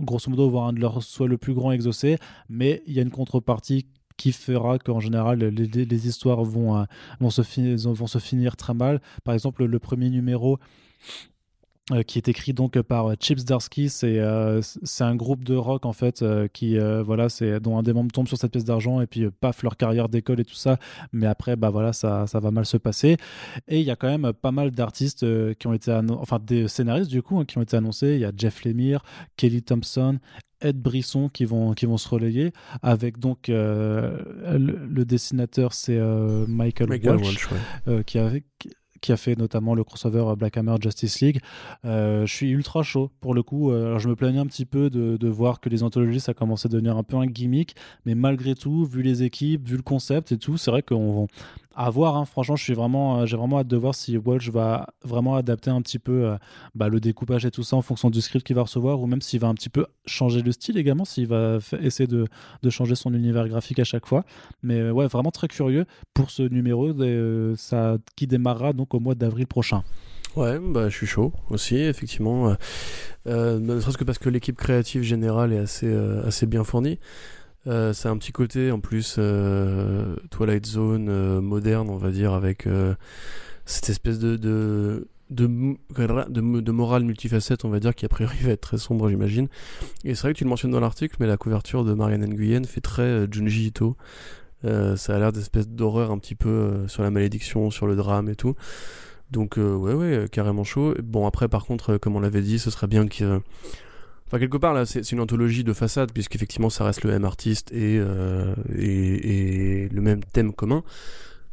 grosso 0.00 0.30
modo, 0.30 0.48
voir 0.48 0.68
un 0.68 0.72
de 0.72 0.80
leurs 0.80 1.02
soit 1.02 1.26
le 1.26 1.36
plus 1.36 1.52
grand 1.52 1.72
exaucé, 1.72 2.16
mais 2.48 2.80
il 2.86 2.94
y 2.94 3.00
a 3.00 3.02
une 3.02 3.10
contrepartie 3.10 3.84
qui 4.18 4.32
fera 4.32 4.78
qu'en 4.78 5.00
général 5.00 5.38
les, 5.38 6.06
histoires 6.06 6.44
vont, 6.44 6.76
euh, 6.76 6.84
vont, 7.20 7.30
se 7.30 7.88
vont 7.88 8.06
se 8.06 8.18
finir 8.18 8.56
très 8.56 8.74
mal. 8.74 9.00
Par 9.24 9.32
exemple, 9.32 9.64
le 9.64 9.78
premier 9.78 10.10
numéro 10.10 10.58
euh, 11.92 12.02
qui 12.02 12.18
est 12.18 12.28
écrit 12.28 12.52
donc 12.52 12.78
par 12.82 13.06
euh, 13.06 13.14
Chips 13.18 13.44
Darsky, 13.44 13.88
c'est 13.88 14.18
un 14.20 15.14
groupe 15.14 15.44
de 15.44 15.54
rock 15.54 15.86
en 15.86 15.94
fait 15.94 16.22
qui 16.52 16.76
voilà 16.78 17.28
c'est 17.30 17.60
dont 17.60 17.78
un 17.78 17.82
des 17.82 17.94
membres 17.94 18.12
tombe 18.12 18.28
sur 18.28 18.36
cette 18.36 18.52
pièce 18.52 18.64
d'argent 18.64 19.00
et 19.00 19.06
puis 19.06 19.30
paf 19.40 19.62
leur 19.62 19.76
carrière 19.76 20.08
d'école 20.08 20.40
et 20.40 20.44
tout 20.44 20.54
ça. 20.54 20.78
Mais 21.12 21.26
après 21.26 21.56
bah 21.56 21.70
voilà 21.70 21.92
ça, 21.92 22.26
ça 22.26 22.40
va 22.40 22.50
mal 22.50 22.66
se 22.66 22.76
passer. 22.76 23.16
Et 23.68 23.78
il 23.78 23.86
y 23.86 23.90
a 23.90 23.96
quand 23.96 24.08
même 24.08 24.32
pas 24.32 24.50
mal 24.50 24.72
d'artistes 24.72 25.24
qui 25.54 25.66
ont 25.68 25.72
été 25.72 25.92
enfin 25.92 26.40
des 26.44 26.66
scénaristes 26.66 27.10
du 27.10 27.22
coup 27.22 27.38
hein, 27.38 27.44
qui 27.44 27.56
ont 27.56 27.62
été 27.62 27.76
annoncés. 27.76 28.14
Il 28.14 28.20
y 28.20 28.26
a 28.26 28.32
Jeff 28.36 28.64
Lemire, 28.64 29.02
Kelly 29.36 29.62
Thompson, 29.62 30.18
Ed 30.60 30.80
Brisson 30.80 31.28
qui 31.28 31.44
vont, 31.44 31.72
qui 31.72 31.86
vont 31.86 31.98
se 31.98 32.08
relayer 32.08 32.52
avec 32.82 33.18
donc 33.18 33.48
euh, 33.48 34.18
le, 34.58 35.04
dessinateur 35.04 35.72
c'est 35.72 35.96
euh, 35.96 36.46
Michael, 36.48 36.88
Walsh, 36.90 37.48
euh, 37.86 38.02
qui, 38.02 38.18
a, 38.18 38.30
qui 38.58 38.70
a 39.08 39.16
fait 39.16 39.36
notamment 39.36 39.74
le 39.74 39.84
crossover 39.84 40.34
Black 40.36 40.56
Hammer 40.56 40.76
Justice 40.80 41.20
League. 41.20 41.40
je 41.84 42.24
suis 42.26 42.50
ultra 42.50 42.82
chaud 42.82 43.10
pour 43.20 43.34
le 43.34 43.42
coup. 43.42 43.70
alors 43.70 43.98
je 43.98 44.08
me 44.08 44.16
plaignais 44.16 44.38
un 44.38 44.46
petit 44.46 44.64
peu 44.64 44.90
de, 44.90 45.16
de, 45.16 45.28
voir 45.28 45.60
que 45.60 45.68
les 45.68 45.82
anthologies 45.82 46.20
ça 46.20 46.34
commençait 46.34 46.66
à 46.66 46.70
devenir 46.70 46.96
un 46.96 47.02
peu 47.02 47.16
un 47.16 47.26
gimmick, 47.26 47.74
mais 48.04 48.14
malgré 48.14 48.54
tout, 48.54 48.84
vu 48.84 49.02
les 49.02 49.22
équipes, 49.22 49.68
vu 49.68 49.76
le 49.76 49.82
concept 49.82 50.32
et 50.32 50.38
tout, 50.38 50.56
c'est 50.56 50.70
vrai 50.70 50.82
qu'on 50.82 51.28
à 51.78 51.90
voir. 51.90 52.16
Hein. 52.16 52.24
Franchement, 52.24 52.56
je 52.56 52.72
vraiment, 52.74 53.20
euh, 53.20 53.26
j'ai 53.26 53.36
vraiment 53.36 53.60
hâte 53.60 53.68
de 53.68 53.76
voir 53.76 53.94
si 53.94 54.16
Walsh 54.16 54.50
va 54.50 54.88
vraiment 55.04 55.36
adapter 55.36 55.70
un 55.70 55.80
petit 55.80 56.00
peu 56.00 56.26
euh, 56.26 56.36
bah, 56.74 56.88
le 56.88 56.98
découpage 56.98 57.46
et 57.46 57.52
tout 57.52 57.62
ça 57.62 57.76
en 57.76 57.82
fonction 57.82 58.10
du 58.10 58.20
script 58.20 58.44
qu'il 58.44 58.56
va 58.56 58.62
recevoir, 58.62 59.00
ou 59.00 59.06
même 59.06 59.22
s'il 59.22 59.38
va 59.38 59.46
un 59.46 59.54
petit 59.54 59.68
peu 59.68 59.86
changer 60.04 60.42
le 60.42 60.50
style 60.50 60.76
également, 60.76 61.04
s'il 61.04 61.28
va 61.28 61.58
essayer 61.80 62.08
de, 62.08 62.26
de, 62.62 62.70
changer 62.70 62.96
son 62.96 63.14
univers 63.14 63.48
graphique 63.48 63.78
à 63.78 63.84
chaque 63.84 64.06
fois. 64.06 64.24
Mais 64.62 64.80
euh, 64.80 64.90
ouais, 64.90 65.06
vraiment 65.06 65.30
très 65.30 65.46
curieux 65.46 65.86
pour 66.14 66.32
ce 66.32 66.42
numéro 66.42 66.92
qui 68.16 68.26
démarrera 68.26 68.72
donc 68.72 68.87
au 68.94 69.00
mois 69.00 69.14
d'avril 69.14 69.46
prochain. 69.46 69.82
Ouais, 70.36 70.58
bah, 70.60 70.88
je 70.88 70.96
suis 70.96 71.06
chaud 71.06 71.32
aussi, 71.50 71.76
effectivement. 71.76 72.54
ne 73.26 73.80
serait-ce 73.80 73.98
que 73.98 74.04
parce 74.04 74.18
que 74.18 74.28
l'équipe 74.28 74.56
créative 74.56 75.02
générale 75.02 75.52
est 75.52 75.58
assez, 75.58 75.92
assez 76.24 76.46
bien 76.46 76.64
fournie. 76.64 76.98
Euh, 77.66 77.92
c'est 77.92 78.08
un 78.08 78.16
petit 78.16 78.32
côté 78.32 78.70
en 78.70 78.80
plus 78.80 79.18
Twilight 80.30 80.66
Zone 80.66 81.40
moderne, 81.40 81.90
on 81.90 81.96
va 81.96 82.10
dire, 82.10 82.32
avec 82.32 82.66
cette 83.64 83.90
espèce 83.90 84.18
de, 84.18 84.36
de, 84.36 85.08
de, 85.30 85.76
de, 86.30 86.72
morale 86.72 87.04
multifacette, 87.04 87.64
on 87.64 87.68
va 87.68 87.80
dire, 87.80 87.94
qui 87.94 88.04
a 88.04 88.08
priori 88.08 88.36
va 88.42 88.50
être 88.52 88.60
très 88.60 88.78
sombre, 88.78 89.08
j'imagine. 89.08 89.48
Et 90.04 90.14
c'est 90.14 90.22
vrai 90.22 90.32
que 90.32 90.38
tu 90.38 90.44
le 90.44 90.50
mentionnes 90.50 90.70
dans 90.70 90.80
l'article, 90.80 91.16
mais 91.20 91.26
la 91.26 91.36
couverture 91.36 91.84
de 91.84 91.94
Marianne 91.94 92.26
Nguyen 92.26 92.64
fait 92.64 92.80
très 92.80 93.02
euh, 93.02 93.26
Junji 93.30 93.66
Ito. 93.66 93.96
Euh, 94.64 94.96
ça 94.96 95.14
a 95.14 95.18
l'air 95.18 95.32
d'espèce 95.32 95.68
d'horreur 95.68 96.10
un 96.10 96.18
petit 96.18 96.34
peu 96.34 96.48
euh, 96.48 96.88
sur 96.88 97.02
la 97.02 97.10
malédiction, 97.10 97.70
sur 97.70 97.86
le 97.86 97.96
drame 97.96 98.28
et 98.28 98.36
tout. 98.36 98.54
Donc 99.30 99.58
ouais, 99.58 99.92
ouais, 99.92 100.26
carrément 100.32 100.64
chaud. 100.64 100.94
Bon, 101.02 101.26
après, 101.26 101.48
par 101.48 101.66
contre, 101.66 101.98
comme 101.98 102.16
on 102.16 102.20
l'avait 102.20 102.40
dit, 102.40 102.58
ce 102.58 102.70
serait 102.70 102.86
bien 102.86 103.06
que... 103.06 103.40
Enfin, 104.26 104.38
quelque 104.38 104.56
part, 104.56 104.72
là, 104.72 104.86
c'est 104.86 105.12
une 105.12 105.20
anthologie 105.20 105.64
de 105.64 105.72
façade, 105.74 106.12
puisqu'effectivement, 106.12 106.70
ça 106.70 106.84
reste 106.84 107.02
le 107.04 107.10
même 107.10 107.24
artiste 107.24 107.70
et, 107.72 107.96
et, 108.78 109.84
et 109.84 109.88
le 109.88 110.00
même 110.00 110.24
thème 110.24 110.54
commun 110.54 110.82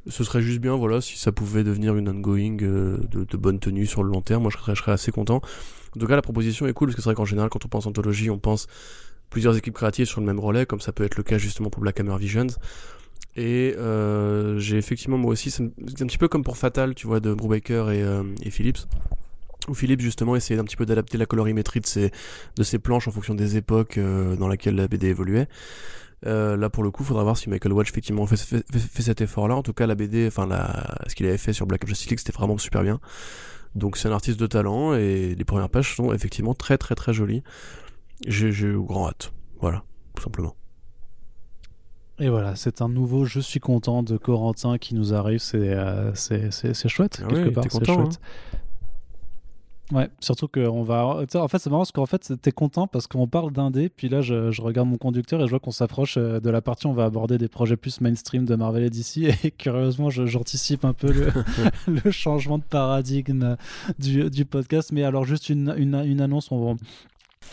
ce 0.07 0.23
serait 0.23 0.41
juste 0.41 0.59
bien, 0.59 0.75
voilà, 0.75 1.01
si 1.01 1.17
ça 1.17 1.31
pouvait 1.31 1.63
devenir 1.63 1.95
une 1.95 2.09
ongoing 2.09 2.57
euh, 2.61 2.97
de, 3.09 3.37
bonne 3.37 3.59
tenue 3.59 3.85
sur 3.85 4.03
le 4.03 4.09
long 4.09 4.21
terme, 4.21 4.43
moi 4.43 4.51
je 4.51 4.75
serais, 4.75 4.91
assez 4.91 5.11
content. 5.11 5.41
En 5.95 5.99
tout 5.99 6.07
cas, 6.07 6.15
la 6.15 6.21
proposition 6.21 6.67
est 6.67 6.73
cool 6.73 6.89
parce 6.89 6.95
que 6.95 7.01
c'est 7.01 7.09
vrai 7.09 7.15
qu'en 7.15 7.25
général, 7.25 7.49
quand 7.49 7.65
on 7.65 7.67
pense 7.67 7.87
anthologie, 7.87 8.29
on 8.29 8.37
pense 8.37 8.67
plusieurs 9.29 9.57
équipes 9.57 9.73
créatives 9.73 10.05
sur 10.05 10.19
le 10.21 10.27
même 10.27 10.39
relais, 10.39 10.65
comme 10.65 10.81
ça 10.81 10.91
peut 10.91 11.03
être 11.03 11.15
le 11.15 11.23
cas 11.23 11.37
justement 11.37 11.69
pour 11.69 11.81
Black 11.81 11.99
Hammer 11.99 12.17
Visions. 12.19 12.47
Et 13.35 13.75
euh, 13.77 14.57
j'ai 14.59 14.77
effectivement 14.77 15.17
moi 15.17 15.31
aussi, 15.31 15.51
c'est 15.51 15.63
un, 15.63 15.69
petit 16.07 16.17
peu 16.17 16.27
comme 16.27 16.43
pour 16.43 16.57
Fatal, 16.57 16.95
tu 16.95 17.07
vois, 17.07 17.19
de 17.19 17.33
Brubaker 17.33 17.91
et, 17.91 18.01
euh, 18.01 18.23
et 18.41 18.49
Phillips 18.49 18.87
où 19.67 19.73
Philippe 19.73 20.01
justement 20.01 20.35
essayait 20.35 20.59
un 20.59 20.63
petit 20.63 20.75
peu 20.75 20.85
d'adapter 20.85 21.17
la 21.17 21.25
colorimétrie 21.25 21.79
de 21.79 21.87
ses, 21.87 22.11
de 22.55 22.61
ses 22.61 22.77
planches 22.77 23.07
en 23.07 23.11
fonction 23.11 23.33
des 23.33 23.57
époques 23.57 23.97
dans 23.97 24.47
lesquelles 24.47 24.75
la 24.75 24.87
BD 24.87 25.07
évoluait. 25.07 25.47
Euh, 26.25 26.57
là, 26.57 26.69
pour 26.69 26.83
le 26.83 26.91
coup, 26.91 27.03
faudra 27.03 27.23
voir 27.23 27.37
si 27.37 27.49
Michael 27.49 27.73
Watch 27.73 27.89
effectivement 27.89 28.25
fait, 28.25 28.37
fait, 28.37 29.01
cet 29.01 29.21
effort-là. 29.21 29.55
En 29.55 29.63
tout 29.63 29.73
cas, 29.73 29.85
la 29.85 29.95
BD, 29.95 30.27
enfin, 30.27 30.47
la, 30.47 30.97
ce 31.07 31.15
qu'il 31.15 31.25
avait 31.25 31.37
fait 31.37 31.53
sur 31.53 31.67
Black 31.67 31.85
Justice 31.85 32.09
League, 32.09 32.19
c'était 32.19 32.33
vraiment 32.33 32.57
super 32.57 32.83
bien. 32.83 32.99
Donc, 33.75 33.97
c'est 33.97 34.07
un 34.07 34.13
artiste 34.13 34.39
de 34.39 34.47
talent 34.47 34.93
et 34.93 35.35
les 35.35 35.45
premières 35.45 35.69
pages 35.69 35.95
sont 35.95 36.13
effectivement 36.13 36.53
très, 36.53 36.77
très, 36.77 36.95
très 36.95 37.13
jolies. 37.13 37.43
J'ai 38.25 38.49
eu 38.49 38.79
grand 38.79 39.09
hâte. 39.09 39.33
Voilà, 39.59 39.83
tout 40.15 40.23
simplement. 40.23 40.55
Et 42.19 42.29
voilà, 42.29 42.55
c'est 42.55 42.81
un 42.81 42.87
nouveau 42.87 43.25
Je 43.25 43.39
suis 43.39 43.59
content 43.59 44.01
de 44.01 44.17
Corentin 44.17 44.77
qui 44.77 44.95
nous 44.95 45.13
arrive. 45.13 45.39
C'est 45.39 45.73
euh, 45.73 46.13
c'est 46.13 46.87
chouette, 46.87 47.21
ah 47.23 47.27
quelque 47.27 47.49
part. 47.49 47.65
C'est 47.69 47.85
chouette. 47.85 48.19
Hein. 48.53 48.57
Ouais, 49.91 50.09
surtout 50.19 50.47
qu'on 50.47 50.81
va. 50.81 51.05
En 51.35 51.47
fait, 51.47 51.59
c'est 51.59 51.69
marrant 51.69 51.81
parce 51.81 51.91
qu'en 51.91 52.07
fait, 52.07 52.33
t'es 52.41 52.51
content 52.51 52.87
parce 52.87 53.05
qu'on 53.05 53.27
parle 53.27 53.51
d'indé, 53.51 53.89
puis 53.89 54.09
là, 54.09 54.21
je, 54.21 54.49
je, 54.49 54.61
regarde 54.63 54.89
mon 54.89 54.97
conducteur 54.97 55.39
et 55.41 55.45
je 55.45 55.51
vois 55.51 55.59
qu'on 55.59 55.69
s'approche 55.69 56.17
euh, 56.17 56.39
de 56.39 56.49
la 56.49 56.59
partie 56.61 56.87
où 56.87 56.89
on 56.89 56.93
va 56.93 57.05
aborder 57.05 57.37
des 57.37 57.47
projets 57.47 57.77
plus 57.77 58.01
mainstream 58.01 58.45
de 58.45 58.55
Marvel 58.55 58.83
et 58.83 58.89
DC. 58.89 59.17
Et 59.43 59.51
curieusement, 59.51 60.09
j'anticipe 60.09 60.85
un 60.85 60.93
peu 60.93 61.11
le, 61.11 61.31
le, 62.03 62.11
changement 62.11 62.57
de 62.57 62.63
paradigme 62.63 63.57
du, 63.99 64.31
du, 64.31 64.45
podcast. 64.45 64.91
Mais 64.91 65.03
alors, 65.03 65.23
juste 65.23 65.49
une, 65.49 65.75
une, 65.77 65.93
une 66.03 66.19
annonce 66.19 66.51
on, 66.51 66.77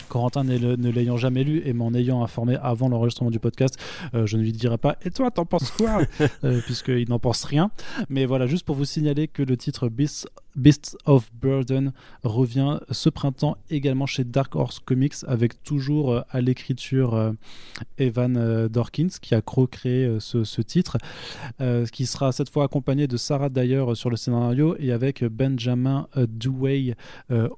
Corentin 0.09 0.45
ne 0.45 0.91
l'ayant 0.91 1.17
jamais 1.17 1.45
lu 1.45 1.63
et 1.65 1.73
m'en 1.73 1.93
ayant 1.95 2.23
informé 2.23 2.57
avant 2.63 2.89
l'enregistrement 2.89 3.31
du 3.31 3.39
podcast, 3.39 3.77
euh, 4.15 4.27
je 4.27 4.37
ne 4.37 4.43
lui 4.43 4.53
dirai 4.53 4.79
pas 4.79 4.97
Et 5.05 5.11
toi, 5.11 5.31
t'en 5.31 5.45
penses 5.45 5.71
quoi? 5.71 6.01
Euh, 6.45 6.61
Puisqu'il 6.65 7.09
n'en 7.09 7.19
pense 7.19 7.45
rien. 7.45 7.71
Mais 8.09 8.27
voilà, 8.27 8.47
juste 8.47 8.65
pour 8.65 8.77
vous 8.77 8.85
signaler 8.85 9.29
que 9.29 9.43
le 9.43 9.57
titre 9.57 9.89
Beasts, 9.89 10.29
of 11.07 11.31
Burden 11.41 11.93
revient 12.23 12.79
ce 12.91 13.09
printemps 13.09 13.57
également 13.71 14.07
chez 14.07 14.25
Dark 14.25 14.55
Horse 14.55 14.79
Comics 14.79 15.15
avec 15.27 15.63
toujours 15.63 16.13
euh, 16.13 16.21
à 16.31 16.41
l'écriture 16.41 17.35
Evan 17.99 18.69
Dorkins 18.69 19.09
qui 19.21 19.35
a 19.35 19.41
co-créé 19.41 20.19
ce, 20.21 20.63
titre, 20.63 20.99
qui 21.93 22.07
sera 22.07 22.33
cette 22.33 22.51
fois 22.51 22.65
accompagné 22.65 23.07
de 23.07 23.17
Sarah 23.17 23.49
Dyer 23.49 23.85
sur 23.95 24.11
le 24.11 24.17
scénario 24.17 24.77
et 24.79 24.93
avec 24.93 25.25
Benjamin 25.25 26.09
Dewey 26.17 26.97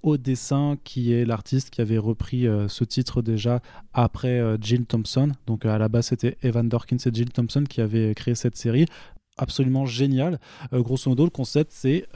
au 0.03 0.17
dessin 0.17 0.77
qui 0.85 1.13
est 1.13 1.25
l'artiste 1.25 1.71
qui 1.71 1.81
avait 1.81 1.99
repris 1.99 2.47
euh, 2.47 2.69
ce 2.69 2.85
titre 2.85 3.23
déjà 3.23 3.61
après 3.93 4.41
euh, 4.41 4.57
Jill 4.61 4.87
Thompson. 4.87 5.33
Donc 5.47 5.65
à 5.67 5.79
la 5.79 5.89
base, 5.89 6.07
c'était 6.07 6.37
Evan 6.43 6.69
Dorkins 6.69 6.97
et 7.05 7.11
Jill 7.13 7.31
Thompson 7.31 7.65
qui 7.69 7.81
avaient 7.81 8.15
créé 8.15 8.35
cette 8.35 8.57
série. 8.57 8.87
Absolument 9.37 9.87
génial. 9.87 10.39
Euh, 10.73 10.81
grosso 10.83 11.11
modo, 11.11 11.25
le 11.25 11.31
concept, 11.31 11.73
c'est. 11.73 12.07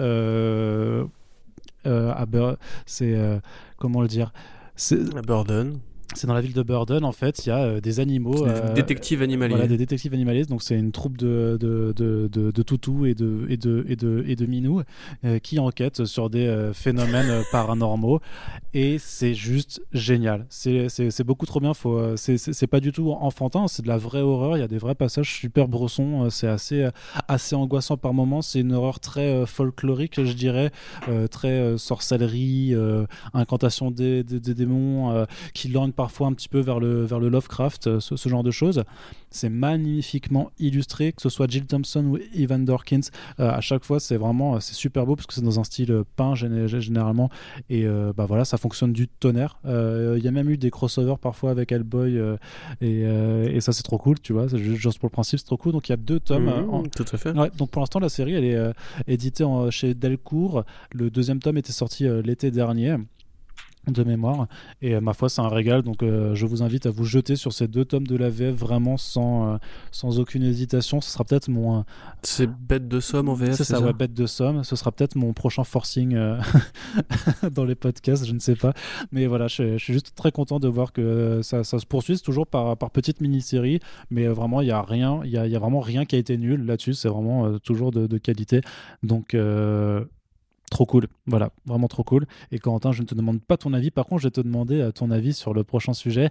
c'est. 2.87 3.41
comment 3.79 4.03
le 4.03 4.09
dire 4.09 4.33
c'est 4.79 5.13
Burden 5.27 5.81
c'est 6.15 6.27
dans 6.27 6.35
la 6.35 6.41
ville 6.41 6.55
de 6.55 6.63
Burden, 6.63 7.05
en 7.05 7.13
fait, 7.13 7.45
il 7.45 7.51
y 7.51 7.53
a 7.53 7.59
euh, 7.59 7.81
des 7.81 8.01
animaux. 8.01 8.47
Des 8.47 8.51
euh, 8.51 8.73
détectives 8.73 9.21
animaliers. 9.21 9.55
Voilà, 9.55 9.69
des 9.69 9.77
détectives 9.77 10.15
animalistes. 10.15 10.49
Donc, 10.49 10.63
c'est 10.63 10.77
une 10.77 10.91
troupe 10.91 11.19
de, 11.19 11.59
de, 11.61 11.93
de, 11.95 12.29
de, 12.29 12.63
toutous 12.63 13.05
et 13.05 13.15
de, 13.15 13.47
et 13.51 13.59
de, 13.59 13.85
et 13.89 13.95
de, 13.95 14.25
et 14.27 14.35
de 14.35 14.47
minous 14.47 14.83
euh, 15.25 15.39
qui 15.39 15.59
enquêtent 15.59 16.07
sur 16.07 16.31
des 16.31 16.71
phénomènes 16.73 17.43
paranormaux. 17.53 18.21
Et 18.73 18.99
c'est 18.99 19.35
juste 19.35 19.83
génial. 19.93 20.47
C'est 20.49 21.25
beaucoup 21.25 21.45
trop 21.45 21.61
bien. 21.61 21.73
C'est 22.17 22.67
pas 22.67 22.81
du 22.81 22.93
tout 22.93 23.13
enfantin, 23.13 23.69
c'est 23.69 23.83
de 23.83 23.89
la 23.89 23.99
vraie 23.99 24.23
horreur. 24.23 24.57
Il 24.57 24.61
y 24.61 24.65
a 24.65 24.69
des 24.69 24.79
vrais 24.79 24.95
passages 24.95 25.33
super 25.33 25.69
brossons. 25.69 26.31
C'est 26.31 26.49
assez, 26.49 26.89
assez 27.29 27.55
angoissant 27.55 27.99
par 27.99 28.15
moments. 28.15 28.41
C'est 28.41 28.61
une 28.61 28.73
horreur 28.73 29.01
très 29.01 29.45
folklorique, 29.47 30.25
je 30.25 30.33
dirais. 30.33 30.71
très 31.31 31.77
sorcellerie, 31.77 32.75
incantation 33.35 33.91
des, 33.91 34.25
des, 34.25 34.41
des 34.41 34.55
démons 34.55 35.27
qui 35.53 35.69
languent 35.69 35.93
parfois 35.99 36.29
un 36.29 36.33
petit 36.33 36.49
peu 36.49 36.61
vers 36.61 36.79
le, 36.79 37.05
vers 37.05 37.19
le 37.19 37.29
Lovecraft, 37.29 37.89
euh, 37.89 37.99
ce, 37.99 38.29
genre 38.29 38.45
de 38.45 38.53
choses. 38.53 38.85
C'est 39.33 39.49
magnifiquement 39.49 40.53
illustré, 40.61 41.13
que 41.13 41.21
ce 41.21 41.29
soit 41.29 41.51
Jill 41.51 41.67
Thompson 41.67 42.05
ou 42.05 42.19
Evan 42.35 42.65
Dorkins. 42.65 43.01
Euh, 43.41 43.51
à 43.51 43.61
chaque 43.61 43.85
fois, 43.85 43.99
c'est 43.99 44.17
vraiment 44.17 44.55
euh, 44.55 44.61
c'est 44.61 44.77
super 44.77 45.07
beau 45.07 45.17
parce 45.17 45.27
que 45.27 45.35
c'est 45.35 45.43
dans 45.43 45.59
un 45.59 45.65
style 45.65 46.05
peint 46.15 46.37
généralement. 46.37 47.31
Et 47.69 47.85
bah 48.17 48.27
voilà, 48.27 48.45
ça 48.45 48.59
fonctionne 48.59 48.93
du 48.93 49.09
tonnerre. 49.09 49.59
Il 49.65 50.23
y 50.23 50.29
a 50.29 50.31
même 50.31 50.49
eu 50.49 50.57
des 50.57 50.71
crossovers 50.71 51.19
parfois 51.19 51.51
avec 51.51 51.73
Hellboy 51.73 52.17
et, 52.81 53.01
et, 53.01 53.61
ça, 53.61 53.73
c'est 53.73 53.83
trop 53.83 53.99
cool, 53.99 54.21
tu 54.21 54.33
vois. 54.33 54.47
Juste 54.47 55.01
pour 55.01 55.09
le 55.09 55.13
principe, 55.13 55.41
c'est 55.41 55.47
trop 55.47 55.57
cool. 55.57 55.73
Donc 55.73 55.89
il 55.89 55.93
y 55.93 55.95
a 55.95 55.97
deux 55.97 56.21
tomes. 56.21 56.47
Mmh, 56.47 56.91
tout 56.95 57.05
à 57.13 57.17
fait. 57.17 57.33
donc 57.33 57.71
pour 57.71 57.81
l'instant, 57.81 57.99
la 57.99 58.09
série, 58.09 58.35
elle 58.35 58.45
est 58.45 58.73
éditée 59.09 59.45
chez 59.71 59.95
Delcourt. 59.95 60.65
Le 60.93 61.11
deuxième 61.11 61.41
tome 61.41 61.59
était 61.59 61.73
sorti 61.73 62.07
l'été 62.23 62.53
dernier 62.53 62.97
de 63.93 64.05
mémoire. 64.05 64.47
Et 64.83 64.95
euh, 64.95 65.01
ma 65.01 65.15
foi, 65.15 65.29
c'est 65.29 65.41
un 65.41 65.49
régal. 65.49 65.83
Donc, 65.83 66.03
euh, 66.03 66.35
je 66.35 66.47
vous 66.47 66.63
invite 66.63 66.87
à 66.87 66.91
vous 66.91 67.05
jeter 67.05 67.37
sur 67.37 67.53
ces 67.53 67.69
deux 67.69 67.85
tomes 67.85 68.07
de 68.07 68.17
la 68.17 68.29
VF 68.29 68.55
vraiment 68.55 68.97
sans, 68.97 69.55
euh, 69.55 69.57
sans 69.91 70.19
aucune 70.21 70.43
hésitation. 70.43 71.01
Ce 71.01 71.11
sera 71.11 71.25
peut-être 71.25 71.49
mon. 71.49 71.85
c'est 72.23 72.49
bête 72.49 72.89
de 72.89 73.01
somme 73.01 73.29
en 73.29 73.35
VF. 73.35 73.55
C'est 73.55 73.65
ça, 73.65 73.81
ouais, 73.81 73.93
bête 73.93 74.15
de 74.15 74.27
somme. 74.27 74.65
Ce 74.65 74.77
sera 74.77 74.93
peut-être 74.93 75.17
mon 75.17 75.33
prochain 75.33 75.65
forcing 75.65 76.17
dans 77.53 77.65
les 77.65 77.75
podcasts, 77.75 78.27
je 78.27 78.33
ne 78.33 78.39
sais 78.39 78.57
pas. 78.57 78.73
Mais 79.13 79.27
voilà, 79.27 79.49
je, 79.49 79.77
suis 79.79 79.93
juste 79.93 80.13
très 80.15 80.33
content 80.33 80.59
de 80.61 80.69
voir 80.69 80.93
que 80.93 81.41
ça, 81.43 81.65
ça 81.65 81.79
se 81.79 81.87
poursuit 81.87 82.19
toujours 82.19 82.47
par, 82.47 82.77
par 82.77 82.91
petites 82.91 83.21
mini-séries. 83.21 83.81
Mais 84.11 84.27
vraiment, 84.27 84.61
il 84.61 84.67
n'y 84.67 84.71
a 84.71 84.83
rien, 84.83 85.21
il 85.25 85.31
y 85.31 85.39
a, 85.39 85.47
y 85.47 85.57
a, 85.57 85.59
vraiment 85.59 85.81
rien 85.81 86.05
qui 86.05 86.17
a 86.17 86.19
été 86.19 86.37
nul 86.37 86.65
là-dessus. 86.65 86.95
C'est 86.95 87.09
vraiment 87.09 87.59
toujours 87.59 87.91
de, 87.91 88.07
de, 88.07 88.19
qualité. 88.19 88.61
Donc, 89.03 89.35
Trop 90.71 90.85
cool, 90.85 91.07
voilà, 91.27 91.51
vraiment 91.65 91.89
trop 91.89 92.05
cool. 92.05 92.27
Et 92.53 92.59
Corentin, 92.59 92.93
je 92.93 93.01
ne 93.01 93.07
te 93.07 93.15
demande 93.15 93.41
pas 93.41 93.57
ton 93.57 93.73
avis, 93.73 93.91
par 93.91 94.07
contre, 94.07 94.21
je 94.23 94.27
vais 94.27 94.33
te 94.33 94.41
demander 94.43 94.81
euh, 94.81 94.91
ton 94.91 95.11
avis 95.11 95.33
sur 95.33 95.55
le 95.55 95.65
prochain 95.65 95.95
sujet, 95.95 96.31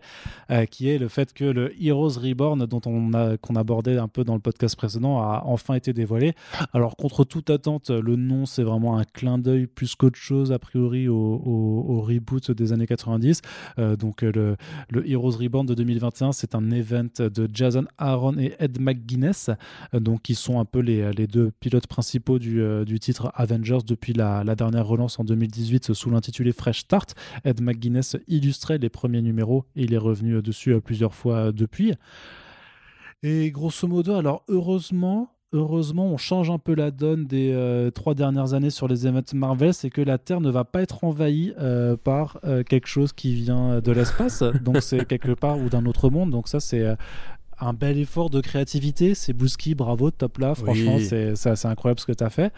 euh, 0.51 0.65
qui 0.65 0.89
est 0.89 0.99
le 0.99 1.07
fait 1.07 1.33
que 1.33 1.43
le 1.45 1.73
Heroes 1.83 2.19
Reborn, 2.21 2.65
dont 2.67 2.81
on 2.85 3.13
a 3.13 3.37
qu'on 3.37 3.55
abordait 3.55 3.97
un 3.97 4.07
peu 4.07 4.23
dans 4.23 4.35
le 4.35 4.39
podcast 4.39 4.75
précédent, 4.75 5.19
a 5.19 5.41
enfin 5.45 5.73
été 5.73 5.91
dévoilé. 5.91 6.33
Alors, 6.73 6.97
contre 6.97 7.23
toute 7.23 7.49
attente, 7.49 7.89
le 7.89 8.15
nom, 8.15 8.45
c'est 8.45 8.61
vraiment 8.61 8.99
un 8.99 9.05
clin 9.05 9.39
d'œil 9.39 9.65
plus 9.65 9.95
qu'autre 9.95 10.19
chose, 10.19 10.51
a 10.51 10.59
priori, 10.59 11.07
au, 11.07 12.01
reboot 12.01 12.51
des 12.51 12.73
années 12.73 12.87
90. 12.87 13.41
Euh, 13.79 13.95
donc, 13.95 14.21
le, 14.21 14.55
le, 14.89 15.09
Heroes 15.09 15.37
Reborn 15.37 15.65
de 15.65 15.73
2021, 15.73 16.31
c'est 16.31 16.53
un 16.53 16.69
event 16.69 17.07
de 17.19 17.49
Jason 17.51 17.85
Aaron 17.97 18.37
et 18.37 18.53
Ed 18.59 18.79
McGuinness, 18.79 19.49
donc 19.93 20.21
qui 20.21 20.35
sont 20.35 20.59
un 20.59 20.65
peu 20.65 20.79
les, 20.79 21.11
les 21.13 21.25
deux 21.25 21.51
pilotes 21.59 21.87
principaux 21.87 22.37
du, 22.37 22.61
du 22.85 22.99
titre 22.99 23.31
Avengers 23.35 23.79
depuis 23.85 24.13
la 24.13 24.26
la, 24.43 24.55
dernière 24.55 24.85
relance 24.85 25.19
en 25.19 25.23
2018 25.23 25.93
sous 25.93 26.09
l'intitulé 26.09 26.51
Fresh 26.51 26.81
Start. 26.81 27.15
Ed 27.43 27.61
McGuinness 27.61 28.17
illustrait 28.27 28.77
les 28.77 28.89
premiers 28.89 29.21
numéros 29.21 29.65
et 29.75 29.83
il 29.83 29.93
est 29.93 29.99
revenu 29.99 30.41
dessus 30.41 30.73
euh, 30.73 30.79
plusieurs 30.79 31.13
fois 31.13 31.35
euh, 31.35 31.51
depuis. 31.51 31.93
Et 33.23 33.51
grosso 33.51 33.87
modo, 33.87 34.13
alors 34.13 34.43
heureusement, 34.47 35.31
heureusement, 35.53 36.05
on 36.07 36.17
change 36.17 36.49
un 36.49 36.59
peu 36.59 36.75
la 36.75 36.91
donne 36.91 37.25
des 37.25 37.51
euh, 37.51 37.89
trois 37.89 38.13
dernières 38.13 38.53
années 38.53 38.69
sur 38.69 38.87
les 38.87 39.07
événements 39.07 39.23
Marvel, 39.33 39.73
c'est 39.73 39.89
que 39.89 40.01
la 40.01 40.17
Terre 40.17 40.41
ne 40.41 40.51
va 40.51 40.63
pas 40.65 40.81
être 40.81 41.03
envahie 41.03 41.53
par 42.03 42.39
quelque 42.69 42.87
chose 42.87 43.13
qui 43.13 43.33
vient 43.33 43.79
de 43.79 43.91
l'espace, 43.91 44.43
donc 44.63 44.81
c'est 44.81 45.05
quelque 45.05 45.31
part 45.31 45.57
ou 45.57 45.69
d'un 45.69 45.85
autre 45.85 46.09
monde. 46.09 46.29
Donc 46.29 46.47
ça, 46.47 46.59
c'est 46.59 46.95
un 47.59 47.73
bel 47.73 47.97
effort 47.97 48.29
de 48.29 48.41
créativité. 48.41 49.15
C'est 49.15 49.33
Bouski, 49.33 49.73
bravo, 49.73 50.11
top 50.11 50.37
là, 50.37 50.53
franchement, 50.53 50.97
c'est 50.99 51.65
incroyable 51.65 51.99
ce 51.99 52.05
que 52.05 52.13
tu 52.13 52.23
as 52.23 52.29
fait. 52.29 52.53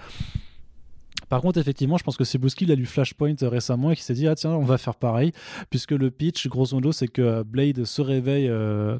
Par 1.29 1.41
contre, 1.41 1.59
effectivement, 1.59 1.97
je 1.97 2.03
pense 2.03 2.17
que 2.17 2.23
Cebulski 2.23 2.65
il 2.65 2.71
a 2.71 2.75
lu 2.75 2.85
Flashpoint 2.85 3.35
récemment 3.41 3.91
et 3.91 3.95
qui 3.95 4.03
s'est 4.03 4.13
dit 4.13 4.27
ah 4.27 4.35
tiens, 4.35 4.51
on 4.51 4.65
va 4.65 4.77
faire 4.77 4.95
pareil, 4.95 5.31
puisque 5.69 5.91
le 5.91 6.11
pitch, 6.11 6.47
grosso 6.47 6.75
modo, 6.75 6.91
c'est 6.91 7.07
que 7.07 7.43
Blade 7.43 7.85
se 7.85 8.01
réveille. 8.01 8.49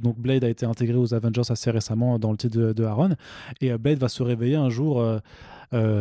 donc 0.01 0.17
Blade 0.17 0.43
a 0.43 0.49
été 0.49 0.65
intégré 0.65 0.97
aux 0.97 1.13
Avengers 1.13 1.49
assez 1.49 1.71
récemment 1.71 2.19
dans 2.19 2.31
le 2.31 2.37
titre 2.37 2.57
de, 2.57 2.83
Aaron, 2.83 3.15
et 3.61 3.75
Blade 3.77 3.99
va 3.99 4.09
se 4.09 4.23
réveiller 4.23 4.55
un 4.55 4.69
jour. 4.69 5.03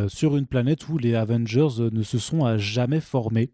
sur 0.07 0.37
une 0.37 0.45
planète 0.45 0.87
où 0.87 0.97
les 0.97 1.15
Avengers 1.15 1.89
ne 1.91 2.03
se 2.03 2.17
sont 2.17 2.57
jamais 2.57 3.01
formés. 3.01 3.51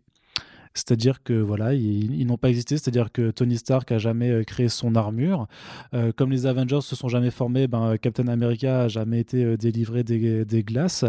C'est-à-dire 0.75 1.23
que 1.23 1.33
voilà, 1.33 1.73
ils, 1.73 2.27
n'ont 2.27 2.37
pas 2.37 2.49
existé. 2.49 2.77
C'est-à-dire 2.77 3.11
que 3.11 3.31
Tony 3.31 3.57
Stark 3.57 3.91
a 3.93 3.97
jamais 3.97 4.29
euh, 4.29 4.43
créé 4.43 4.67
son 4.67 4.93
armure. 4.95 5.47
Euh, 5.93 6.11
comme 6.11 6.31
les 6.31 6.45
Avengers 6.45 6.81
se 6.81 6.95
sont 6.97 7.07
jamais 7.07 7.31
formés, 7.31 7.67
ben, 7.67 7.97
Captain 7.97 8.27
America 8.27 8.81
a 8.81 8.87
jamais 8.89 9.21
été 9.21 9.43
euh, 9.43 9.57
délivré 9.57 10.03
des, 10.03 10.63
glaces. 10.63 11.05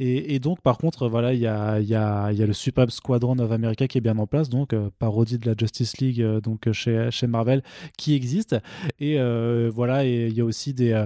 Et, 0.00 0.38
donc, 0.40 0.60
par 0.60 0.78
contre, 0.78 1.08
voilà, 1.08 1.34
il 1.34 1.40
y 1.40 1.46
a, 1.46 1.78
y, 1.78 1.94
a, 1.94 2.32
y 2.32 2.42
a, 2.42 2.46
le 2.46 2.52
Supreme 2.52 2.90
Squadron 2.90 3.38
of 3.38 3.52
America 3.52 3.86
qui 3.86 3.98
est 3.98 4.00
bien 4.00 4.18
en 4.18 4.26
place, 4.26 4.48
donc 4.48 4.74
parodie 4.98 5.38
de 5.38 5.46
la 5.46 5.54
Justice 5.56 5.98
League, 5.98 6.24
donc 6.42 6.70
chez, 6.72 7.08
chez 7.10 7.26
Marvel, 7.28 7.62
qui 7.96 8.14
existe. 8.14 8.56
Et 8.98 9.18
voilà, 9.68 10.04
et 10.04 10.26
il 10.28 10.34
y 10.34 10.40
a 10.40 10.44
aussi 10.44 10.72
des, 10.72 11.04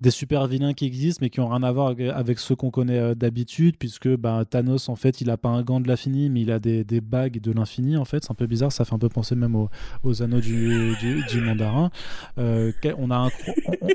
des 0.00 0.10
super 0.10 0.46
vilains 0.46 0.74
qui 0.74 0.86
existent, 0.86 1.20
mais 1.22 1.30
qui 1.30 1.40
ont 1.40 1.48
rien 1.48 1.62
à 1.62 1.72
voir 1.72 1.94
avec 2.14 2.38
ceux 2.38 2.54
qu'on 2.54 2.70
connaît 2.70 3.14
d'habitude, 3.14 3.76
puisque 3.78 4.08
ben, 4.08 4.44
Thanos, 4.44 4.88
en 4.88 4.96
fait, 4.96 5.20
il 5.20 5.30
a 5.30 5.36
pas 5.36 5.48
un 5.48 5.62
gant 5.62 5.80
de 5.80 5.88
l'infini, 5.88 6.28
mais 6.28 6.42
il 6.42 6.50
a 6.50 6.58
des, 6.58 6.84
des 6.84 7.00
bagues 7.00 7.39
de 7.40 7.52
l'infini 7.52 7.96
en 7.96 8.04
fait. 8.04 8.24
C'est 8.24 8.30
un 8.30 8.34
peu 8.34 8.46
bizarre, 8.46 8.72
ça 8.72 8.84
fait 8.84 8.94
un 8.94 8.98
peu 8.98 9.08
penser 9.08 9.34
même 9.34 9.56
aux, 10.02 10.22
anneaux 10.22 10.40
du, 10.40 10.94
du, 11.28 11.40
mandarin. 11.40 11.90
Euh, 12.38 12.72
on 12.98 13.10
a 13.10 13.16
un, 13.16 13.30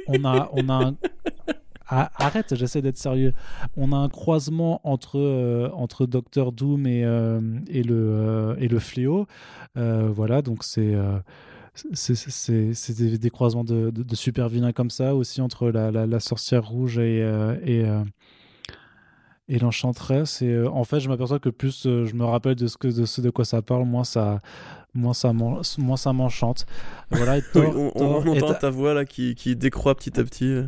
on, 0.07 0.26
a, 0.26 0.49
on 0.53 0.69
a 0.69 0.91
ah, 1.88 2.11
arrête, 2.15 2.55
j'essaie 2.55 2.81
d'être 2.81 2.97
sérieux. 2.97 3.34
On 3.77 3.91
a 3.91 3.97
un 3.97 4.09
croisement 4.09 4.81
entre, 4.84 5.19
euh, 5.19 5.69
entre 5.73 6.05
Docteur 6.05 6.51
Doom 6.51 6.88
et, 6.88 7.03
euh, 7.03 7.41
et, 7.67 7.84
le, 7.84 8.55
et 8.59 8.67
le 8.67 8.80
fléau. 8.80 9.27
voilà, 9.76 10.41
donc 10.41 10.63
c'est 10.63 10.95
c'est 11.93 12.97
des, 12.97 13.17
des, 13.17 13.30
croisements 13.30 13.65
de, 13.65 13.89
de, 13.89 14.15
super 14.15 14.47
vilains 14.47 14.72
comme 14.72 14.89
ça, 14.89 15.13
aussi 15.13 15.41
entre 15.41 15.69
la, 15.72 15.91
la, 15.91 16.19
sorcière 16.22 16.65
rouge 16.65 16.99
et, 16.99 17.19
et, 17.65 17.85
et 19.47 19.59
l'enchanteresse. 19.59 20.41
Et 20.41 20.51
euh, 20.51 20.69
en 20.69 20.84
fait, 20.84 20.99
je 20.99 21.09
m'aperçois 21.09 21.39
que 21.39 21.49
plus 21.49 21.85
euh, 21.85 22.05
je 22.05 22.15
me 22.15 22.26
rappelle 22.26 22.55
de 22.55 22.67
ce, 22.67 22.77
que, 22.77 22.88
de 22.88 23.05
ce 23.05 23.22
de 23.22 23.30
quoi 23.30 23.45
ça 23.45 23.61
parle, 23.61 23.85
moins 23.85 24.03
ça, 24.03 24.41
moins 24.93 25.13
ça, 25.13 25.34
moins 25.34 25.97
ça 25.97 26.13
m'enchante. 26.13 26.65
Voilà, 27.11 27.39
on, 27.55 28.27
entend 28.27 28.53
ta 28.53 28.69
voix 28.69 28.93
là 28.93 29.05
qui, 29.05 29.35
qui 29.35 29.55
décroît 29.55 29.95
petit 29.95 30.19
à 30.19 30.23
petit. 30.23 30.63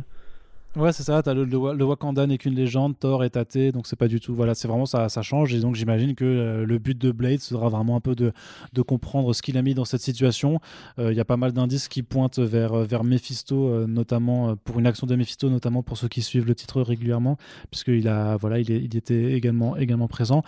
Ouais, 0.78 0.92
c'est 0.92 1.02
ça. 1.02 1.20
Le, 1.26 1.44
le, 1.44 1.84
Wakanda 1.84 2.24
n'est 2.28 2.38
qu'une 2.38 2.54
légende, 2.54 2.96
Thor 2.96 3.24
est 3.24 3.30
tâté, 3.30 3.72
donc 3.72 3.88
c'est 3.88 3.96
pas 3.96 4.06
du 4.06 4.20
tout. 4.20 4.32
Voilà, 4.32 4.54
c'est 4.54 4.68
vraiment 4.68 4.86
ça, 4.86 5.08
ça 5.08 5.22
change. 5.22 5.52
Et 5.52 5.58
donc 5.58 5.74
j'imagine 5.74 6.14
que 6.14 6.24
euh, 6.24 6.64
le 6.64 6.78
but 6.78 6.96
de 6.96 7.10
Blade 7.10 7.40
sera 7.40 7.68
vraiment 7.68 7.96
un 7.96 8.00
peu 8.00 8.14
de, 8.14 8.32
de 8.74 8.82
comprendre 8.82 9.32
ce 9.34 9.42
qu'il 9.42 9.58
a 9.58 9.62
mis 9.62 9.74
dans 9.74 9.84
cette 9.84 10.02
situation. 10.02 10.60
Il 10.98 11.12
y 11.14 11.20
a 11.20 11.24
pas 11.24 11.36
mal 11.36 11.52
d'indices 11.52 11.88
qui 11.88 12.04
pointent 12.04 12.38
vers, 12.38 12.74
vers 12.74 13.02
Mephisto, 13.02 13.86
notamment 13.88 14.54
pour 14.56 14.78
une 14.78 14.86
action 14.86 15.06
de 15.08 15.16
Mephisto, 15.16 15.50
notamment 15.50 15.82
pour 15.82 15.96
ceux 15.96 16.08
qui 16.08 16.22
suivent 16.22 16.46
le 16.46 16.54
titre 16.54 16.80
régulièrement, 16.80 17.38
puisqu'il 17.72 18.06
a, 18.06 18.36
voilà, 18.36 18.60
il, 18.60 18.70
il 18.70 18.96
était 18.96 19.32
également, 19.32 19.76
également 19.76 20.06
présent. 20.06 20.44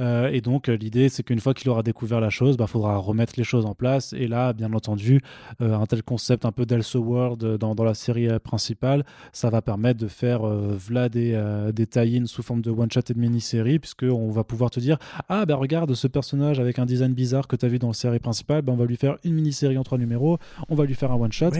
Euh, 0.00 0.30
et 0.30 0.40
donc, 0.40 0.68
euh, 0.68 0.76
l'idée, 0.76 1.08
c'est 1.08 1.22
qu'une 1.22 1.40
fois 1.40 1.54
qu'il 1.54 1.70
aura 1.70 1.82
découvert 1.82 2.20
la 2.20 2.30
chose, 2.30 2.54
il 2.54 2.58
bah, 2.58 2.66
faudra 2.66 2.96
remettre 2.98 3.34
les 3.36 3.44
choses 3.44 3.66
en 3.66 3.74
place. 3.74 4.12
Et 4.12 4.28
là, 4.28 4.52
bien 4.52 4.72
entendu, 4.72 5.20
euh, 5.60 5.74
un 5.74 5.86
tel 5.86 6.02
concept 6.02 6.44
un 6.44 6.52
peu 6.52 6.66
d'Elseworld 6.66 7.56
dans, 7.58 7.74
dans 7.74 7.84
la 7.84 7.94
série 7.94 8.28
principale, 8.40 9.04
ça 9.32 9.50
va 9.50 9.62
permettre 9.62 10.00
de 10.00 10.08
faire 10.08 10.46
v'là 10.46 11.08
des, 11.08 11.40
des 11.72 11.86
tie 11.86 12.22
sous 12.26 12.42
forme 12.42 12.60
de 12.60 12.70
one-shot 12.70 13.00
et 13.08 13.14
de 13.14 13.18
mini-série, 13.18 13.78
puisqu'on 13.78 14.30
va 14.30 14.44
pouvoir 14.44 14.70
te 14.70 14.80
dire 14.80 14.98
Ah, 15.28 15.46
ben 15.46 15.54
regarde 15.54 15.94
ce 15.94 16.06
personnage 16.06 16.60
avec 16.60 16.78
un 16.78 16.86
design 16.86 17.12
bizarre 17.12 17.46
que 17.48 17.56
tu 17.56 17.64
as 17.64 17.68
vu 17.68 17.78
dans 17.78 17.88
la 17.88 17.94
série 17.94 18.18
principale, 18.18 18.62
ben, 18.62 18.72
on 18.72 18.76
va 18.76 18.84
lui 18.84 18.96
faire 18.96 19.16
une 19.24 19.34
mini-série 19.34 19.78
en 19.78 19.82
trois 19.82 19.98
numéros, 19.98 20.38
on 20.68 20.74
va 20.74 20.84
lui 20.84 20.94
faire 20.94 21.12
un 21.12 21.16
one-shot. 21.16 21.50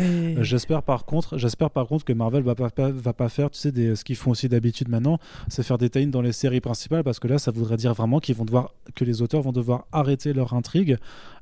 j'espère 0.40 0.82
par 0.82 1.04
contre, 1.04 1.38
j'espère 1.38 1.70
par 1.70 1.86
contre 1.86 2.04
que 2.04 2.12
Marvel 2.12 2.42
va 2.42 2.54
pas, 2.54 2.90
va 2.90 3.12
pas 3.12 3.28
faire, 3.28 3.50
tu 3.50 3.58
sais, 3.58 3.72
des, 3.72 3.96
ce 3.96 4.04
qu'ils 4.04 4.16
font 4.16 4.30
aussi 4.30 4.48
d'habitude 4.48 4.88
maintenant, 4.88 5.18
c'est 5.48 5.62
faire 5.62 5.78
des 5.78 5.90
tie 5.90 6.06
dans 6.06 6.22
les 6.22 6.32
séries 6.32 6.60
principales, 6.60 7.04
parce 7.04 7.18
que 7.18 7.28
là, 7.28 7.38
ça 7.38 7.50
voudrait 7.50 7.76
dire 7.76 7.94
vraiment 7.94 8.20
vont 8.34 8.44
devoir, 8.44 8.72
que 8.94 9.04
les 9.04 9.22
auteurs 9.22 9.42
vont 9.42 9.52
devoir 9.52 9.86
arrêter 9.92 10.32
leur 10.32 10.54
intrigue 10.54 10.98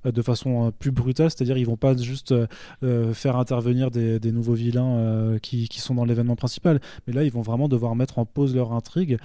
euh, 0.06 0.12
de 0.12 0.22
façon 0.22 0.66
euh, 0.66 0.70
plus 0.70 0.90
brutale, 0.90 1.30
c'est-à-dire 1.30 1.56
ils 1.56 1.66
vont 1.66 1.76
pas 1.76 1.96
juste 1.96 2.34
euh, 2.82 3.14
faire 3.14 3.36
intervenir 3.36 3.90
des, 3.90 4.32
nouveaux 4.32 4.54
vilains 4.54 5.38
qui, 5.40 5.68
qui, 5.68 5.80
sont 5.80 5.94
dans 5.94 6.04
l'événement 6.04 6.34
principal, 6.36 6.80
mais 7.06 7.12
là 7.12 7.22
ils 7.22 7.30
vont 7.30 7.42
vraiment 7.42 7.68
devoir 7.68 7.94
mettre 7.94 8.18
en 8.18 8.24
pause 8.24 8.54
leur 8.54 8.72
intrigue 8.72 9.18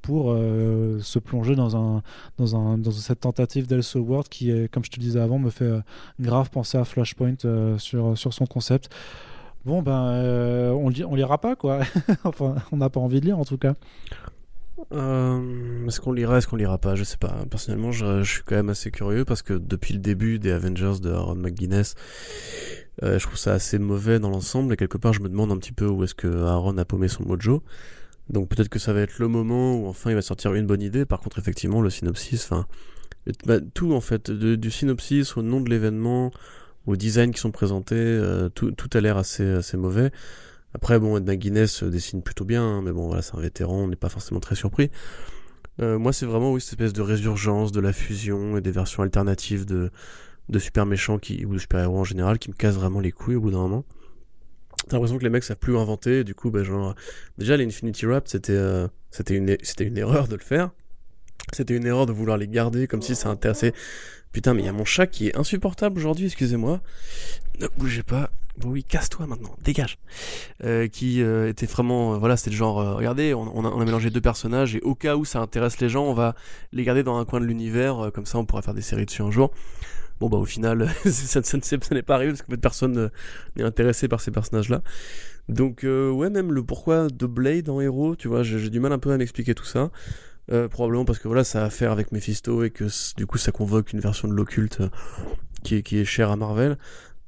pour 0.00 0.34
se 0.34 1.18
plonger 1.18 1.54
dans 1.54 1.76
un 1.76 2.02
dans 2.38 2.56
un 2.56 2.78
dans 2.78 2.90
cette 2.90 3.20
tentative 3.20 3.66
d'Elseworld 3.66 4.28
qui 4.28 4.50
est, 4.50 4.72
comme 4.72 4.84
je 4.84 4.90
te 4.90 4.98
disais 4.98 5.20
avant, 5.20 5.38
me 5.38 5.50
fait 5.50 5.70
grave 6.18 6.50
penser 6.50 6.78
à 6.78 6.84
Flashpoint 6.84 7.36
sur 7.78 8.16
sur 8.16 8.32
son 8.32 8.46
concept. 8.46 8.88
Bon 9.64 9.82
ben 9.82 10.72
on, 10.72 10.90
on 11.06 11.14
lira 11.14 11.38
pas 11.38 11.56
quoi. 11.56 11.80
enfin 12.24 12.54
on 12.72 12.78
n'a 12.78 12.88
pas 12.88 13.00
envie 13.00 13.20
de 13.20 13.26
lire 13.26 13.38
en 13.38 13.44
tout 13.44 13.58
cas. 13.58 13.74
Euh, 14.92 15.86
est-ce 15.86 16.00
qu'on 16.00 16.12
lira, 16.12 16.38
est-ce 16.38 16.48
qu'on 16.48 16.56
lira 16.56 16.78
pas? 16.78 16.94
Je 16.94 17.04
sais 17.04 17.16
pas. 17.16 17.44
Personnellement, 17.50 17.92
je, 17.92 18.22
suis 18.22 18.42
quand 18.42 18.56
même 18.56 18.70
assez 18.70 18.90
curieux 18.90 19.24
parce 19.24 19.42
que 19.42 19.54
depuis 19.54 19.94
le 19.94 20.00
début 20.00 20.38
des 20.38 20.50
Avengers 20.50 21.00
de 21.00 21.10
Aaron 21.10 21.36
McGuinness, 21.36 21.94
euh, 23.02 23.18
je 23.18 23.26
trouve 23.26 23.38
ça 23.38 23.52
assez 23.52 23.78
mauvais 23.78 24.18
dans 24.18 24.30
l'ensemble 24.30 24.72
et 24.74 24.76
quelque 24.76 24.98
part, 24.98 25.12
je 25.12 25.20
me 25.20 25.28
demande 25.28 25.52
un 25.52 25.58
petit 25.58 25.72
peu 25.72 25.86
où 25.86 26.04
est-ce 26.04 26.14
que 26.14 26.44
Aaron 26.44 26.76
a 26.78 26.84
paumé 26.84 27.08
son 27.08 27.24
mojo. 27.24 27.62
Donc 28.30 28.48
peut-être 28.48 28.68
que 28.68 28.78
ça 28.78 28.92
va 28.92 29.00
être 29.00 29.18
le 29.18 29.28
moment 29.28 29.76
où 29.76 29.86
enfin 29.86 30.10
il 30.10 30.14
va 30.14 30.22
sortir 30.22 30.54
une 30.54 30.66
bonne 30.66 30.82
idée. 30.82 31.04
Par 31.04 31.20
contre, 31.20 31.38
effectivement, 31.38 31.80
le 31.80 31.90
synopsis, 31.90 32.44
enfin 32.44 32.66
bah, 33.46 33.60
tout 33.74 33.92
en 33.94 34.00
fait, 34.00 34.30
du 34.30 34.70
synopsis 34.70 35.36
au 35.36 35.42
nom 35.42 35.60
de 35.60 35.70
l'événement, 35.70 36.30
au 36.86 36.96
design 36.96 37.32
qui 37.32 37.40
sont 37.40 37.50
présentés, 37.50 37.94
euh, 37.96 38.48
tout, 38.48 38.70
tout 38.72 38.88
a 38.94 39.00
l'air 39.00 39.16
assez 39.16 39.46
assez 39.46 39.76
mauvais. 39.76 40.10
Après, 40.74 40.98
bon, 40.98 41.16
Edna 41.16 41.36
Guinness 41.36 41.82
euh, 41.82 41.90
dessine 41.90 42.22
plutôt 42.22 42.44
bien, 42.44 42.62
hein, 42.62 42.82
mais 42.82 42.92
bon, 42.92 43.06
voilà, 43.06 43.22
c'est 43.22 43.36
un 43.36 43.40
vétéran, 43.40 43.84
on 43.84 43.88
n'est 43.88 43.96
pas 43.96 44.08
forcément 44.08 44.40
très 44.40 44.56
surpris. 44.56 44.90
Euh, 45.80 45.98
moi, 45.98 46.12
c'est 46.12 46.26
vraiment 46.26 46.52
oui, 46.52 46.60
cette 46.60 46.72
espèce 46.72 46.92
de 46.92 47.02
résurgence 47.02 47.72
de 47.72 47.80
la 47.80 47.92
fusion 47.92 48.56
et 48.56 48.60
des 48.60 48.70
versions 48.70 49.02
alternatives 49.02 49.64
de, 49.66 49.90
super 50.58 50.86
méchants 50.86 51.18
ou 51.46 51.54
de 51.54 51.58
super 51.58 51.80
héros 51.80 51.98
en 51.98 52.04
général 52.04 52.38
qui 52.38 52.50
me 52.50 52.54
cassent 52.54 52.76
vraiment 52.76 53.00
les 53.00 53.12
couilles 53.12 53.36
au 53.36 53.40
bout 53.40 53.50
d'un 53.50 53.58
moment. 53.58 53.84
T'as 54.88 54.96
l'impression 54.96 55.18
que 55.18 55.24
les 55.24 55.30
mecs 55.30 55.44
savent 55.44 55.56
plus 55.56 55.76
inventer, 55.76 56.24
du 56.24 56.34
coup, 56.34 56.50
bah, 56.50 56.62
genre, 56.62 56.94
déjà, 57.38 57.56
l'Infinity 57.56 58.06
c'était 58.26 58.52
euh, 58.52 58.88
c'était 59.10 59.36
une, 59.36 59.56
c'était 59.62 59.84
une 59.84 59.96
erreur 59.96 60.28
de 60.28 60.34
le 60.34 60.42
faire. 60.42 60.70
C'était 61.52 61.76
une 61.76 61.86
erreur 61.86 62.06
de 62.06 62.12
vouloir 62.12 62.36
les 62.36 62.48
garder 62.48 62.86
comme 62.86 63.02
si 63.02 63.14
ça 63.14 63.28
intéressait. 63.28 63.72
Putain, 64.34 64.52
mais 64.52 64.62
il 64.62 64.66
y 64.66 64.68
a 64.68 64.72
mon 64.72 64.84
chat 64.84 65.06
qui 65.06 65.28
est 65.28 65.36
insupportable 65.36 65.96
aujourd'hui, 65.96 66.26
excusez-moi. 66.26 66.80
Ne 67.60 67.68
bougez 67.78 68.02
pas. 68.02 68.30
Bon 68.58 68.70
oui, 68.70 68.82
casse-toi 68.82 69.28
maintenant, 69.28 69.54
dégage. 69.62 69.96
Euh, 70.64 70.88
qui 70.88 71.22
euh, 71.22 71.48
était 71.48 71.66
vraiment, 71.66 72.14
euh, 72.14 72.18
voilà, 72.18 72.36
c'était 72.36 72.50
le 72.50 72.56
genre, 72.56 72.96
regardez, 72.96 73.32
on, 73.32 73.64
a, 73.64 73.84
mélangé 73.84 74.10
deux 74.10 74.20
personnages 74.20 74.74
et 74.74 74.80
au 74.80 74.96
cas 74.96 75.14
où 75.14 75.24
ça 75.24 75.38
intéresse 75.38 75.78
les 75.78 75.88
gens, 75.88 76.04
on 76.04 76.14
va 76.14 76.34
les 76.72 76.82
garder 76.82 77.04
dans 77.04 77.16
un 77.16 77.24
coin 77.24 77.40
de 77.40 77.44
l'univers, 77.44 78.10
comme 78.12 78.26
ça 78.26 78.38
on 78.38 78.44
pourra 78.44 78.60
faire 78.62 78.74
des 78.74 78.82
séries 78.82 79.06
dessus 79.06 79.22
un 79.22 79.30
jour. 79.30 79.52
Bon 80.18 80.28
bah 80.28 80.38
au 80.38 80.44
final, 80.44 80.90
ça, 81.04 81.40
ça, 81.44 81.58
ça 81.62 81.94
n'est 81.94 82.02
pas 82.02 82.16
arrivé 82.16 82.32
parce 82.32 82.42
que 82.42 82.56
personne 82.56 83.10
n'est 83.54 83.62
intéressé 83.62 84.08
par 84.08 84.20
ces 84.20 84.32
personnages-là. 84.32 84.82
Donc 85.48 85.84
ouais, 85.84 86.30
même 86.30 86.52
le 86.52 86.64
pourquoi 86.64 87.06
de 87.06 87.26
Blade 87.26 87.68
en 87.68 87.80
héros, 87.80 88.16
tu 88.16 88.26
vois, 88.26 88.42
j'ai 88.42 88.68
du 88.68 88.80
mal 88.80 88.92
un 88.92 88.98
peu 88.98 89.12
à 89.12 89.16
m'expliquer 89.16 89.54
tout 89.54 89.64
ça. 89.64 89.92
Probablement 90.70 91.04
parce 91.04 91.18
que 91.18 91.28
voilà, 91.28 91.44
ça 91.44 91.62
a 91.62 91.66
à 91.66 91.70
faire 91.70 91.92
avec 91.92 92.12
Mephisto 92.12 92.64
et 92.64 92.70
que 92.70 92.84
du 93.16 93.26
coup 93.26 93.38
ça 93.38 93.52
convoque 93.52 93.92
une 93.92 94.00
version 94.00 94.28
de 94.28 94.34
l'occulte 94.34 94.82
qui 95.62 95.76
est, 95.76 95.82
qui 95.82 95.98
est 95.98 96.04
chère 96.04 96.30
à 96.30 96.36
Marvel. 96.36 96.76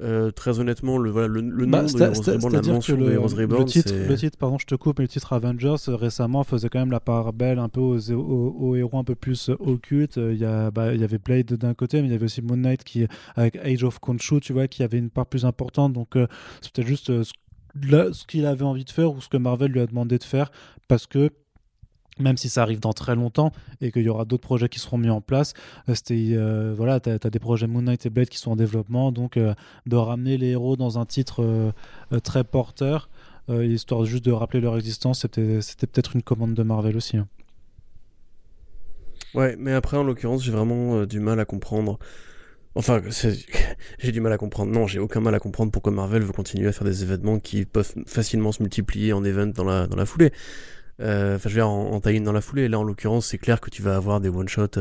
Euh, 0.03 0.31
très 0.31 0.61
honnêtement, 0.61 0.99
le, 0.99 1.11
voilà, 1.11 1.27
le, 1.27 1.41
le 1.41 1.65
bah, 1.65 1.81
nom 1.81 1.89
de 1.89 1.99
Heroes 1.99 2.21
Reborn, 2.21 2.53
la 2.53 2.63
mention 2.63 2.97
de 2.99 3.11
Heroes 3.11 3.35
Reborn, 3.35 3.63
le 3.63 3.69
titre, 3.69 3.95
le 3.95 4.15
titre, 4.15 4.37
pardon, 4.37 4.59
je 4.59 4.67
te 4.67 4.75
coupe, 4.75 4.99
mais 4.99 5.05
le 5.05 5.09
titre 5.09 5.33
Avengers 5.33 5.89
euh, 5.89 5.97
récemment 5.97 6.45
faisait 6.45 6.69
quand 6.69 6.81
même 6.81 6.91
la 6.91 7.01
part 7.01 7.33
belle 7.33 7.59
un 7.59 7.71
peu 7.71 7.81
aux, 7.81 8.13
aux, 8.13 8.77
héros 8.77 8.99
un 8.99 9.05
peu 9.05 9.15
plus 9.15 9.49
euh, 9.49 9.57
occultes. 9.59 10.19
Il 10.19 10.37
y, 10.37 10.45
a, 10.45 10.71
bah, 10.71 10.93
il 10.93 11.01
y 11.01 11.05
avait 11.05 11.17
Blade 11.17 11.47
d'un 11.55 11.73
côté, 11.73 12.03
mais 12.03 12.09
il 12.09 12.13
y 12.13 12.15
avait 12.15 12.27
aussi 12.27 12.43
Moon 12.43 12.59
Knight 12.59 12.85
qui, 12.85 13.07
avec 13.37 13.57
Age 13.57 13.85
of 13.85 13.99
Khonshu, 13.99 14.41
tu 14.41 14.53
vois, 14.53 14.69
qui 14.69 14.83
avait 14.83 14.99
une 14.99 15.09
part 15.09 15.25
plus 15.25 15.47
importante. 15.47 15.95
Donc, 15.95 16.15
c'était 16.61 16.83
juste 16.83 17.07
ce, 17.23 17.33
ce 18.13 18.27
qu'il 18.27 18.45
avait 18.45 18.65
envie 18.65 18.85
de 18.85 18.91
faire 18.91 19.13
ou 19.13 19.23
ce 19.23 19.31
que 19.31 19.39
Marvel 19.39 19.73
lui 19.73 19.81
a 19.81 19.87
demandé 19.87 20.19
de 20.19 20.25
faire 20.25 20.51
parce 20.89 21.07
que 21.07 21.31
même 22.19 22.37
si 22.37 22.49
ça 22.49 22.63
arrive 22.63 22.81
dans 22.81 22.93
très 22.93 23.15
longtemps 23.15 23.53
et 23.81 23.93
qu'il 23.93 24.03
y 24.03 24.09
aura 24.09 24.25
d'autres 24.25 24.43
projets 24.43 24.69
qui 24.69 24.79
seront 24.79 24.99
mis 24.99 25.11
en 25.11 25.21
place. 25.21 25.55
Euh, 25.89 25.95
c'était 25.95 26.31
euh, 26.33 26.75
voilà, 26.77 27.01
tu 27.01 27.11
as, 27.11 27.19
des 27.19 27.39
projets 27.39 27.67
Moon 27.67 27.83
Knight 27.83 28.07
et 28.07 28.11
Blade 28.11 28.29
qui 28.29 28.39
sont 28.39 28.53
en 28.53 28.57
développement, 28.57 29.13
donc 29.13 29.37
euh, 29.37 29.55
de 29.87 29.97
ramener 29.97 30.39
les 30.39 30.49
héros 30.49 30.77
dans 30.77 30.99
un 30.99 31.07
titre 31.07 31.73
très 32.23 32.45
porteur, 32.45 33.09
histoire 33.49 34.05
juste 34.05 34.25
de 34.25 34.33
rappeler 34.33 34.61
leur 34.61 34.77
existence, 34.77 35.21
c'était 35.23 35.87
peut-être 35.87 36.17
une 36.17 36.23
commande 36.23 36.55
de 36.55 36.63
Marvel 36.63 36.97
aussi. 36.97 37.17
Hein. 37.17 37.29
Ouais, 39.35 39.57
mais 39.59 39.73
après 39.73 39.97
en 39.97 40.03
l'occurrence, 40.03 40.43
j'ai 40.43 40.53
vraiment 40.53 41.05
du 41.05 41.21
mal 41.21 41.39
à 41.41 41.45
comprendre. 41.45 41.99
Enfin, 42.75 43.01
j'ai 43.99 44.13
du 44.13 44.21
mal 44.21 44.33
à 44.33 44.39
comprendre. 44.39 44.73
Non, 44.73 44.87
j'ai 44.87 44.99
aucun 44.99 45.21
mal 45.21 45.35
à 45.35 45.39
comprendre 45.39 45.73
pourquoi 45.73 45.93
Marvel 45.93 46.23
veut 46.23 46.33
continuer 46.33 46.69
à 46.69 46.73
faire 46.73 46.87
des 46.87 47.03
événements 47.03 47.39
qui 47.39 47.65
peuvent 47.65 47.95
facilement 48.07 48.53
se 48.53 48.63
multiplier 48.63 49.13
en 49.13 49.25
event 49.25 49.47
dans 49.47 49.65
la, 49.65 49.87
dans 49.87 49.97
la 49.97 50.07
foulée. 50.07 50.31
Enfin, 50.99 51.39
je 51.45 51.49
veux 51.49 51.55
dire, 51.55 51.69
en, 51.69 51.93
en 51.93 52.21
dans 52.21 52.33
la 52.33 52.41
foulée. 52.41 52.69
Là, 52.69 52.79
en 52.79 52.85
l'occurrence, 52.85 53.27
c'est 53.27 53.39
clair 53.39 53.61
que 53.61 53.71
tu 53.71 53.83
vas 53.83 53.97
avoir 53.97 54.21
des 54.21 54.29
one-shots 54.29 54.81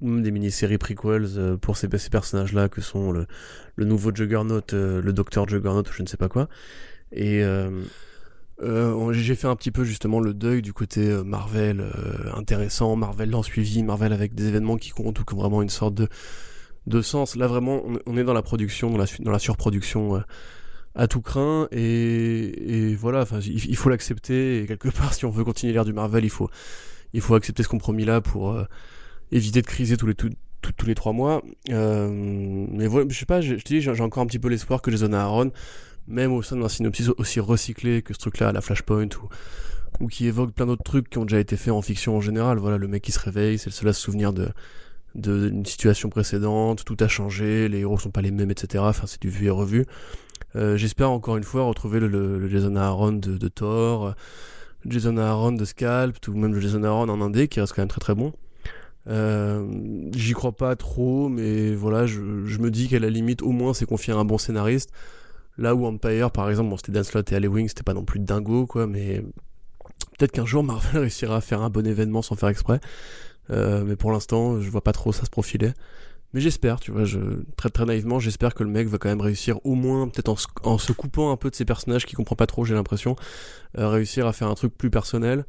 ou 0.00 0.08
même 0.08 0.22
des 0.22 0.30
mini-séries 0.30 0.78
prequels 0.78 1.28
pour 1.60 1.76
ces, 1.76 1.88
personnages-là, 1.88 2.68
que 2.68 2.80
sont 2.80 3.12
le, 3.12 3.26
nouveau 3.78 4.14
Juggernaut, 4.14 4.62
le 4.72 5.12
docteur 5.12 5.48
Juggernaut, 5.48 5.84
je 5.90 6.02
ne 6.02 6.08
sais 6.08 6.16
pas 6.16 6.28
quoi. 6.28 6.48
Et 7.12 7.42
euh, 8.62 9.12
j'ai 9.12 9.34
fait 9.34 9.48
un 9.48 9.56
petit 9.56 9.72
peu 9.72 9.84
justement 9.84 10.20
le 10.20 10.32
deuil 10.32 10.62
du 10.62 10.72
côté 10.72 11.10
euh, 11.10 11.24
Marvel 11.24 11.80
euh, 11.80 12.32
intéressant, 12.34 12.94
Marvel 12.94 13.30
dans 13.30 13.42
suivi, 13.42 13.82
Marvel 13.82 14.12
avec 14.12 14.34
des 14.34 14.46
événements 14.46 14.76
qui 14.76 14.90
comptent 14.90 15.18
ou 15.18 15.24
ont 15.32 15.36
vraiment 15.36 15.60
une 15.60 15.70
sorte 15.70 15.94
de, 15.94 16.08
de 16.86 17.02
sens. 17.02 17.34
Là 17.34 17.48
vraiment, 17.48 17.82
on, 18.06 18.16
est 18.16 18.24
dans 18.24 18.32
la 18.32 18.42
production, 18.42 18.90
dans 18.90 18.98
la, 18.98 19.06
dans 19.20 19.32
la 19.32 19.40
surproduction 19.40 20.22
à 20.94 21.08
tout 21.08 21.20
craint 21.20 21.68
et, 21.72 22.90
et 22.90 22.94
voilà, 22.94 23.22
enfin, 23.22 23.40
il, 23.40 23.76
faut 23.76 23.88
l'accepter 23.88 24.62
et 24.62 24.66
quelque 24.66 24.88
part, 24.88 25.12
si 25.14 25.24
on 25.24 25.30
veut 25.30 25.44
continuer 25.44 25.72
l'ère 25.72 25.84
du 25.84 25.92
Marvel, 25.92 26.24
il 26.24 26.30
faut, 26.30 26.50
il 27.12 27.20
faut 27.20 27.34
accepter 27.34 27.62
ce 27.62 27.68
compromis 27.68 28.04
là 28.04 28.20
pour 28.20 28.56
éviter 29.32 29.60
de 29.60 29.66
criser 29.66 29.96
tous 29.96 30.06
les 30.06 30.14
tous 30.14 30.86
les 30.86 30.94
trois 30.94 31.12
mois. 31.12 31.42
mais 31.68 32.86
voilà, 32.86 33.06
je 33.10 33.18
sais 33.18 33.26
pas, 33.26 33.40
je, 33.40 33.54
dis, 33.56 33.80
j'ai 33.80 34.00
encore 34.00 34.22
un 34.22 34.26
petit 34.26 34.38
peu 34.38 34.48
l'espoir 34.48 34.80
que 34.80 34.90
Jason 34.90 35.12
Aaron 35.12 35.50
même 36.06 36.32
au 36.32 36.42
sein 36.42 36.56
d'un 36.56 36.68
synopsis 36.68 37.10
aussi 37.16 37.40
recyclé 37.40 38.02
que 38.02 38.14
ce 38.14 38.18
truc-là 38.18 38.48
à 38.48 38.52
la 38.52 38.60
Flashpoint 38.60 39.08
ou, 39.22 39.28
ou 40.00 40.06
qui 40.06 40.26
évoque 40.26 40.52
plein 40.52 40.66
d'autres 40.66 40.82
trucs 40.82 41.08
qui 41.08 41.18
ont 41.18 41.24
déjà 41.24 41.40
été 41.40 41.56
faits 41.56 41.72
en 41.72 41.82
fiction 41.82 42.16
en 42.16 42.20
général. 42.20 42.58
Voilà, 42.58 42.78
le 42.78 42.88
mec 42.88 43.02
qui 43.02 43.12
se 43.12 43.18
réveille, 43.18 43.58
c'est 43.58 43.70
le 43.70 43.74
seul 43.74 43.88
à 43.88 43.92
se 43.92 44.00
souvenir 44.00 44.32
de 44.32 44.48
d'une 45.14 45.64
situation 45.64 46.08
précédente, 46.08 46.84
tout 46.84 46.96
a 46.98 47.06
changé, 47.06 47.68
les 47.68 47.78
héros 47.78 48.00
sont 48.00 48.10
pas 48.10 48.20
les 48.20 48.32
mêmes, 48.32 48.50
etc. 48.50 48.82
Enfin, 48.84 49.06
c'est 49.06 49.22
du 49.22 49.30
vu 49.30 49.46
et 49.46 49.50
revu. 49.50 49.86
Euh, 50.56 50.76
J'espère 50.76 51.10
encore 51.10 51.36
une 51.36 51.44
fois 51.44 51.64
retrouver 51.64 52.00
le, 52.00 52.48
Jason 52.48 52.76
Aaron 52.76 53.12
de, 53.12 53.36
de 53.36 53.48
Thor, 53.48 54.14
le 54.84 54.90
Jason 54.90 55.16
Aaron 55.16 55.52
de 55.52 55.64
Scalp, 55.64 56.16
ou 56.28 56.34
même 56.34 56.54
le 56.54 56.60
Jason 56.60 56.82
Aaron 56.84 57.08
en 57.08 57.20
indé 57.20 57.48
qui 57.48 57.60
reste 57.60 57.72
quand 57.74 57.82
même 57.82 57.88
très 57.88 58.00
très 58.00 58.14
bon. 58.14 58.32
Euh, 59.08 59.66
J'y 60.14 60.32
crois 60.32 60.52
pas 60.52 60.76
trop, 60.76 61.28
mais 61.28 61.74
voilà, 61.74 62.06
je, 62.06 62.20
me 62.20 62.70
dis 62.70 62.88
qu'à 62.88 62.98
la 62.98 63.10
limite, 63.10 63.42
au 63.42 63.50
moins, 63.50 63.74
c'est 63.74 63.86
confier 63.86 64.12
à 64.12 64.16
un 64.16 64.24
bon 64.24 64.38
scénariste. 64.38 64.90
Là 65.58 65.74
où 65.74 65.86
Empire, 65.86 66.30
par 66.30 66.50
exemple, 66.50 66.70
bon, 66.70 66.76
c'était 66.76 66.92
Dan 66.92 67.04
Slott 67.04 67.30
et 67.32 67.46
Wing, 67.46 67.68
c'était 67.68 67.82
pas 67.82 67.94
non 67.94 68.04
plus 68.04 68.20
dingo, 68.20 68.66
quoi, 68.66 68.86
mais 68.86 69.22
peut-être 70.18 70.32
qu'un 70.32 70.46
jour 70.46 70.64
Marvel 70.64 71.02
réussira 71.02 71.36
à 71.36 71.40
faire 71.40 71.62
un 71.62 71.70
bon 71.70 71.86
événement 71.86 72.22
sans 72.22 72.36
faire 72.36 72.48
exprès. 72.48 72.80
Euh, 73.50 73.84
mais 73.84 73.96
pour 73.96 74.10
l'instant, 74.10 74.60
je 74.60 74.70
vois 74.70 74.82
pas 74.82 74.92
trop 74.92 75.12
ça 75.12 75.24
se 75.24 75.30
profiler. 75.30 75.72
Mais 76.34 76.40
j'espère, 76.40 76.80
tu 76.80 76.90
vois, 76.90 77.04
je, 77.04 77.20
très 77.56 77.70
très 77.70 77.84
naïvement, 77.84 78.18
j'espère 78.18 78.54
que 78.54 78.64
le 78.64 78.70
mec 78.70 78.88
va 78.88 78.98
quand 78.98 79.08
même 79.08 79.20
réussir, 79.20 79.64
au 79.64 79.76
moins, 79.76 80.08
peut-être 80.08 80.34
en, 80.64 80.78
se 80.78 80.92
coupant 80.92 81.30
un 81.30 81.36
peu 81.36 81.48
de 81.48 81.54
ses 81.54 81.64
personnages 81.64 82.06
qui 82.06 82.16
comprend 82.16 82.34
pas 82.34 82.48
trop, 82.48 82.64
j'ai 82.64 82.74
l'impression, 82.74 83.14
euh, 83.78 83.88
réussir 83.88 84.26
à 84.26 84.32
faire 84.32 84.48
un 84.48 84.54
truc 84.54 84.76
plus 84.76 84.90
personnel. 84.90 85.44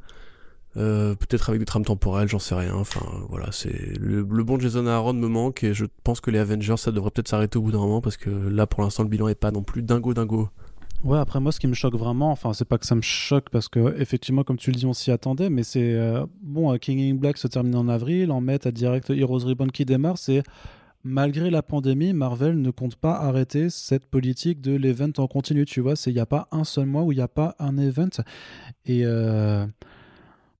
Euh, 0.76 1.14
peut-être 1.14 1.48
avec 1.48 1.58
des 1.58 1.64
trames 1.64 1.84
temporelles, 1.84 2.28
j'en 2.28 2.38
sais 2.38 2.54
rien. 2.54 2.74
Enfin, 2.74 3.04
voilà, 3.30 3.50
c'est 3.50 3.98
le, 3.98 4.22
bon 4.22 4.60
Jason 4.60 4.86
Aaron 4.86 5.14
me 5.14 5.26
manque 5.26 5.64
et 5.64 5.74
je 5.74 5.86
pense 6.04 6.20
que 6.20 6.30
les 6.30 6.38
Avengers, 6.38 6.76
ça 6.76 6.92
devrait 6.92 7.10
peut-être 7.10 7.28
s'arrêter 7.28 7.58
au 7.58 7.62
bout 7.62 7.72
d'un 7.72 7.78
moment 7.78 8.00
parce 8.00 8.16
que 8.16 8.30
là, 8.30 8.68
pour 8.68 8.82
l'instant, 8.82 9.02
le 9.02 9.08
bilan 9.08 9.26
est 9.26 9.34
pas 9.34 9.50
non 9.50 9.64
plus 9.64 9.82
dingo 9.82 10.14
dingo. 10.14 10.50
Ouais, 11.02 11.18
après 11.18 11.40
moi, 11.40 11.50
ce 11.50 11.58
qui 11.58 11.66
me 11.66 11.74
choque 11.74 11.94
vraiment, 11.94 12.30
enfin, 12.30 12.52
c'est 12.52 12.64
pas 12.64 12.78
que 12.78 12.86
ça 12.86 12.94
me 12.94 13.02
choque 13.02 13.48
parce 13.50 13.68
que 13.68 14.00
effectivement, 14.00 14.44
comme 14.44 14.56
tu 14.56 14.70
le 14.70 14.76
dis, 14.76 14.86
on 14.86 14.92
s'y 14.92 15.10
attendait, 15.10 15.50
mais 15.50 15.62
c'est 15.62 15.94
euh, 15.94 16.26
bon. 16.42 16.76
King 16.78 17.00
in 17.00 17.14
Black 17.16 17.38
se 17.38 17.48
termine 17.48 17.74
en 17.74 17.88
avril, 17.88 18.30
en 18.30 18.40
mai, 18.40 18.58
à 18.64 18.70
direct 18.70 19.10
Heroes 19.10 19.46
Reborn 19.46 19.72
qui 19.72 19.84
démarre. 19.84 20.18
C'est 20.18 20.42
malgré 21.06 21.50
la 21.50 21.62
pandémie, 21.62 22.12
Marvel 22.12 22.60
ne 22.60 22.70
compte 22.70 22.96
pas 22.96 23.14
arrêter 23.14 23.70
cette 23.70 24.06
politique 24.06 24.60
de 24.60 24.74
l'event 24.74 25.12
en 25.18 25.26
continu. 25.26 25.64
Tu 25.64 25.80
vois, 25.80 25.94
il 26.06 26.12
n'y 26.12 26.18
a 26.18 26.26
pas 26.26 26.48
un 26.50 26.64
seul 26.64 26.86
mois 26.86 27.02
où 27.02 27.12
il 27.12 27.16
n'y 27.16 27.22
a 27.22 27.28
pas 27.28 27.54
un 27.58 27.78
event 27.78 28.10
et 28.84 29.04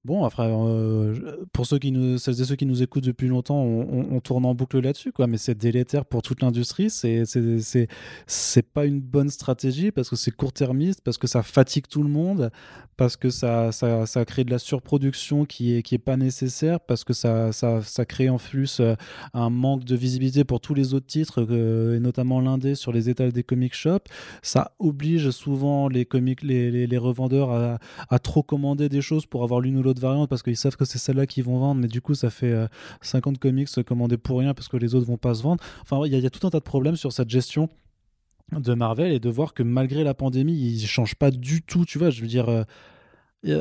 Bon, 0.06 0.24
après, 0.24 0.48
euh, 0.48 1.44
pour 1.52 1.66
ceux 1.66 1.80
qui 1.80 1.90
nous, 1.90 2.16
celles 2.18 2.40
et 2.40 2.44
ceux 2.44 2.54
qui 2.54 2.64
nous 2.64 2.80
écoutent 2.80 3.02
depuis 3.02 3.26
longtemps, 3.26 3.60
on, 3.60 4.20
tourne 4.20 4.46
en 4.46 4.54
boucle 4.54 4.78
là-dessus, 4.78 5.10
quoi. 5.10 5.26
Mais 5.26 5.36
c'est 5.36 5.56
délétère 5.56 6.04
pour 6.04 6.22
toute 6.22 6.42
l'industrie. 6.42 6.90
C'est, 6.90 7.24
c'est, 7.24 7.88
c'est, 8.28 8.62
pas 8.62 8.84
une 8.84 9.00
bonne 9.00 9.30
stratégie 9.30 9.90
parce 9.90 10.08
que 10.08 10.14
c'est 10.14 10.30
court-termiste, 10.30 11.00
parce 11.02 11.18
que 11.18 11.26
ça 11.26 11.42
fatigue 11.42 11.88
tout 11.88 12.04
le 12.04 12.08
monde, 12.08 12.52
parce 12.96 13.16
que 13.16 13.30
ça, 13.30 13.72
ça, 13.72 14.06
ça 14.06 14.24
crée 14.24 14.44
de 14.44 14.52
la 14.52 14.60
surproduction 14.60 15.44
qui 15.44 15.74
est, 15.74 15.82
qui 15.82 15.96
est 15.96 15.98
pas 15.98 16.16
nécessaire, 16.16 16.78
parce 16.78 17.02
que 17.02 17.12
ça, 17.12 17.50
ça, 17.50 17.82
ça 17.82 18.04
crée 18.04 18.28
en 18.28 18.38
plus 18.38 18.78
euh, 18.78 18.94
un 19.34 19.50
manque 19.50 19.82
de 19.82 19.96
visibilité 19.96 20.44
pour 20.44 20.60
tous 20.60 20.74
les 20.74 20.94
autres 20.94 21.06
titres, 21.06 21.44
euh, 21.50 21.96
et 21.96 22.00
notamment 22.00 22.40
l'indé 22.40 22.76
sur 22.76 22.92
les 22.92 23.10
étals 23.10 23.32
des 23.32 23.42
comic 23.42 23.74
shops. 23.74 24.06
Ça 24.42 24.70
oblige 24.78 25.30
souvent 25.30 25.88
les 25.88 26.04
comics, 26.04 26.44
les, 26.44 26.96
revendeurs 26.96 27.78
à 28.08 28.18
trop 28.20 28.44
commander 28.44 28.88
des 28.88 29.02
choses 29.02 29.26
pour 29.26 29.42
avoir 29.42 29.60
l'une 29.60 29.76
ou 29.76 29.82
l'autre 29.82 29.95
variante 30.00 30.28
parce 30.28 30.42
qu'ils 30.42 30.56
savent 30.56 30.76
que 30.76 30.84
c'est 30.84 30.98
celle-là 30.98 31.26
qu'ils 31.26 31.44
vont 31.44 31.58
vendre, 31.58 31.80
mais 31.80 31.88
du 31.88 32.00
coup, 32.00 32.14
ça 32.14 32.30
fait 32.30 32.54
50 33.00 33.34
euh, 33.34 33.38
comics 33.38 33.68
commandés 33.84 34.16
pour 34.16 34.38
rien 34.38 34.54
parce 34.54 34.68
que 34.68 34.76
les 34.76 34.94
autres 34.94 35.06
vont 35.06 35.16
pas 35.16 35.34
se 35.34 35.42
vendre. 35.42 35.62
Enfin, 35.82 36.00
il 36.06 36.18
y, 36.18 36.26
a 36.26 36.30
tout 36.30 36.46
un 36.46 36.50
tas 36.50 36.58
de 36.58 36.64
problèmes 36.64 36.96
sur 36.96 37.12
cette 37.12 37.30
gestion 37.30 37.68
de 38.52 38.74
Marvel 38.74 39.12
et 39.12 39.18
de 39.18 39.28
voir 39.28 39.54
que 39.54 39.62
malgré 39.62 40.04
la 40.04 40.14
pandémie, 40.14 40.54
ils 40.54 40.86
changent 40.86 41.16
pas 41.16 41.30
du 41.30 41.62
tout. 41.62 41.84
Tu 41.84 41.98
vois, 41.98 42.10
je 42.10 42.20
veux 42.20 42.28
dire. 42.28 42.48
Euh, 42.48 42.64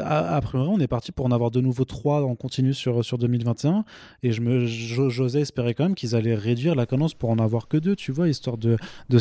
après, 0.03 0.57
on 0.57 0.79
est 0.79 0.87
parti 0.87 1.11
pour 1.11 1.25
en 1.25 1.31
avoir 1.31 1.51
de 1.51 1.61
nouveau 1.61 1.85
trois 1.85 2.23
en 2.23 2.35
continu 2.35 2.73
sur, 2.73 3.05
sur 3.05 3.17
2021. 3.17 3.85
Et 4.23 4.31
je 4.31 4.41
me, 4.41 4.65
j'osais 4.65 5.41
espérer 5.41 5.73
quand 5.73 5.83
même 5.83 5.95
qu'ils 5.95 6.15
allaient 6.15 6.35
réduire 6.35 6.75
la 6.75 6.85
cadence 6.85 7.13
pour 7.13 7.29
en 7.29 7.37
avoir 7.37 7.67
que 7.67 7.77
deux, 7.77 7.95
tu 7.95 8.11
vois, 8.11 8.27
histoire 8.27 8.57
de. 8.57 8.77
de 9.09 9.19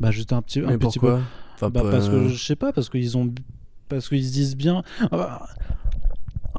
bah, 0.00 0.10
juste 0.10 0.32
un 0.32 0.42
petit, 0.42 0.60
un 0.60 0.78
petit 0.78 0.98
peu. 0.98 1.18
bah, 1.60 1.82
Parce 1.90 2.08
que 2.08 2.28
je 2.28 2.42
sais 2.42 2.56
pas, 2.56 2.72
parce 2.72 2.88
qu'ils 2.88 3.16
ont. 3.16 3.32
Parce 3.88 4.08
qu'ils 4.08 4.24
se 4.24 4.32
disent 4.32 4.56
bien. 4.56 4.82
Ah 5.00 5.08
bah, 5.16 5.48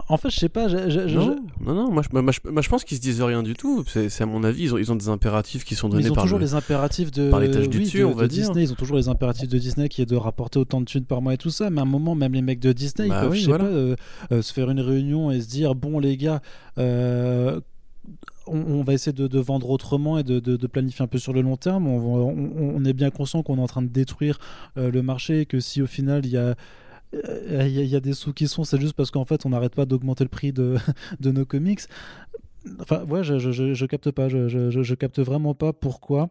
en 0.08 0.18
fait, 0.18 0.30
je 0.30 0.40
sais 0.40 0.50
pas. 0.50 0.68
non, 0.68 1.40
non, 1.62 1.92
moi, 1.92 2.04
je, 2.04 2.70
pense 2.70 2.84
qu'ils 2.84 2.98
se 2.98 3.02
disent 3.02 3.22
rien 3.22 3.42
du 3.42 3.56
tout. 3.56 3.84
C'est 3.88 4.22
à 4.22 4.26
mon 4.26 4.44
avis, 4.44 4.64
ils 4.64 4.74
ont, 4.74 4.78
ils 4.78 4.92
ont 4.92 4.96
des 4.96 5.10
impératifs 5.10 5.64
qui 5.64 5.74
sont 5.74 5.90
donnés 5.90 6.04
ils 6.04 6.12
ont 6.12 6.16
par 6.16 6.26
toujours 6.26 6.38
les 6.38 6.54
impératifs 6.54 7.12
de 7.12 7.32
par 7.32 7.40
l'étage 7.40 7.70
du 7.70 7.80
dessus, 7.80 8.04
on 8.04 8.12
va 8.12 8.28
dire. 8.28 8.46
Disney. 8.46 8.64
Ils 8.64 8.72
ont 8.72 8.76
toujours 8.76 8.98
les 8.98 9.10
impératifs 9.10 9.50
de 9.50 9.58
Disney 9.58 9.90
qui 9.90 10.04
est 10.04 10.06
de 10.06 10.16
rapporter 10.16 10.60
autant 10.60 10.80
de 10.80 10.86
thunes 10.86 11.06
par 11.06 11.22
mois 11.22 11.34
et 11.34 11.38
tout 11.38 11.50
ça. 11.50 11.72
Mais 11.72 11.80
à 11.80 11.84
un 11.84 11.88
moment, 11.88 12.14
même 12.14 12.34
les 12.34 12.44
mecs 12.44 12.60
de 12.60 12.72
Disney, 12.72 13.08
ils 13.08 13.12
bah 13.12 13.22
peuvent, 13.22 13.34
je 13.34 13.46
sais 13.46 13.58
pas, 13.58 13.64
euh, 13.64 13.96
euh, 14.32 14.42
se 14.44 14.54
faire 14.54 14.70
une 14.70 14.80
réunion 14.80 15.32
et 15.32 15.42
se 15.42 15.48
dire 15.48 15.74
bon 15.74 16.00
les 16.00 16.18
gars. 16.18 16.42
Euh, 16.78 17.60
on, 18.46 18.84
va 18.84 18.94
essayer 18.94 19.12
de, 19.12 19.40
vendre 19.40 19.72
autrement 19.72 20.20
et 20.20 20.24
de, 20.24 20.68
planifier 20.68 21.04
un 21.04 21.08
peu 21.08 21.18
sur 21.18 21.34
le 21.34 21.42
long 21.42 21.58
terme. 21.58 21.88
On, 21.88 22.76
on 22.76 22.86
est 22.86 22.94
bien 22.94 23.10
conscient 23.10 23.42
qu'on 23.42 23.58
est 23.58 23.62
en 23.62 23.66
train 23.66 23.82
de 23.82 23.88
détruire 23.88 24.38
le 24.76 25.02
marché 25.02 25.42
et 25.42 25.46
que 25.48 25.60
si 25.60 25.82
au 25.82 25.88
final 25.88 26.28
il 26.28 26.32
y 26.32 26.38
a 26.38 26.54
il 27.24 27.56
euh, 27.56 27.68
y, 27.68 27.96
a 27.96 28.00
des 28.00 28.14
sous 28.14 28.34
qui 28.34 28.48
sont, 28.48 28.64
c'est 28.64 28.80
juste 28.80 28.94
parce 28.94 29.12
qu'en 29.12 29.26
fait, 29.26 29.46
on 29.46 29.50
n'arrête 29.50 29.76
pas 29.76 29.86
d'augmenter 29.86 30.24
le 30.24 30.30
prix 30.30 30.52
de, 30.52 30.76
de, 31.20 31.32
nos 31.32 31.46
comics. 31.46 31.82
Enfin, 32.80 33.04
ouais, 33.06 33.24
je, 33.24 33.38
je, 33.38 33.74
je, 33.74 33.86
capte 33.86 34.12
pas, 34.12 34.28
je, 34.28 34.48
je, 34.48 34.96
capte 34.96 35.20
vraiment 35.20 35.54
pas 35.54 35.72
pourquoi 35.72 36.30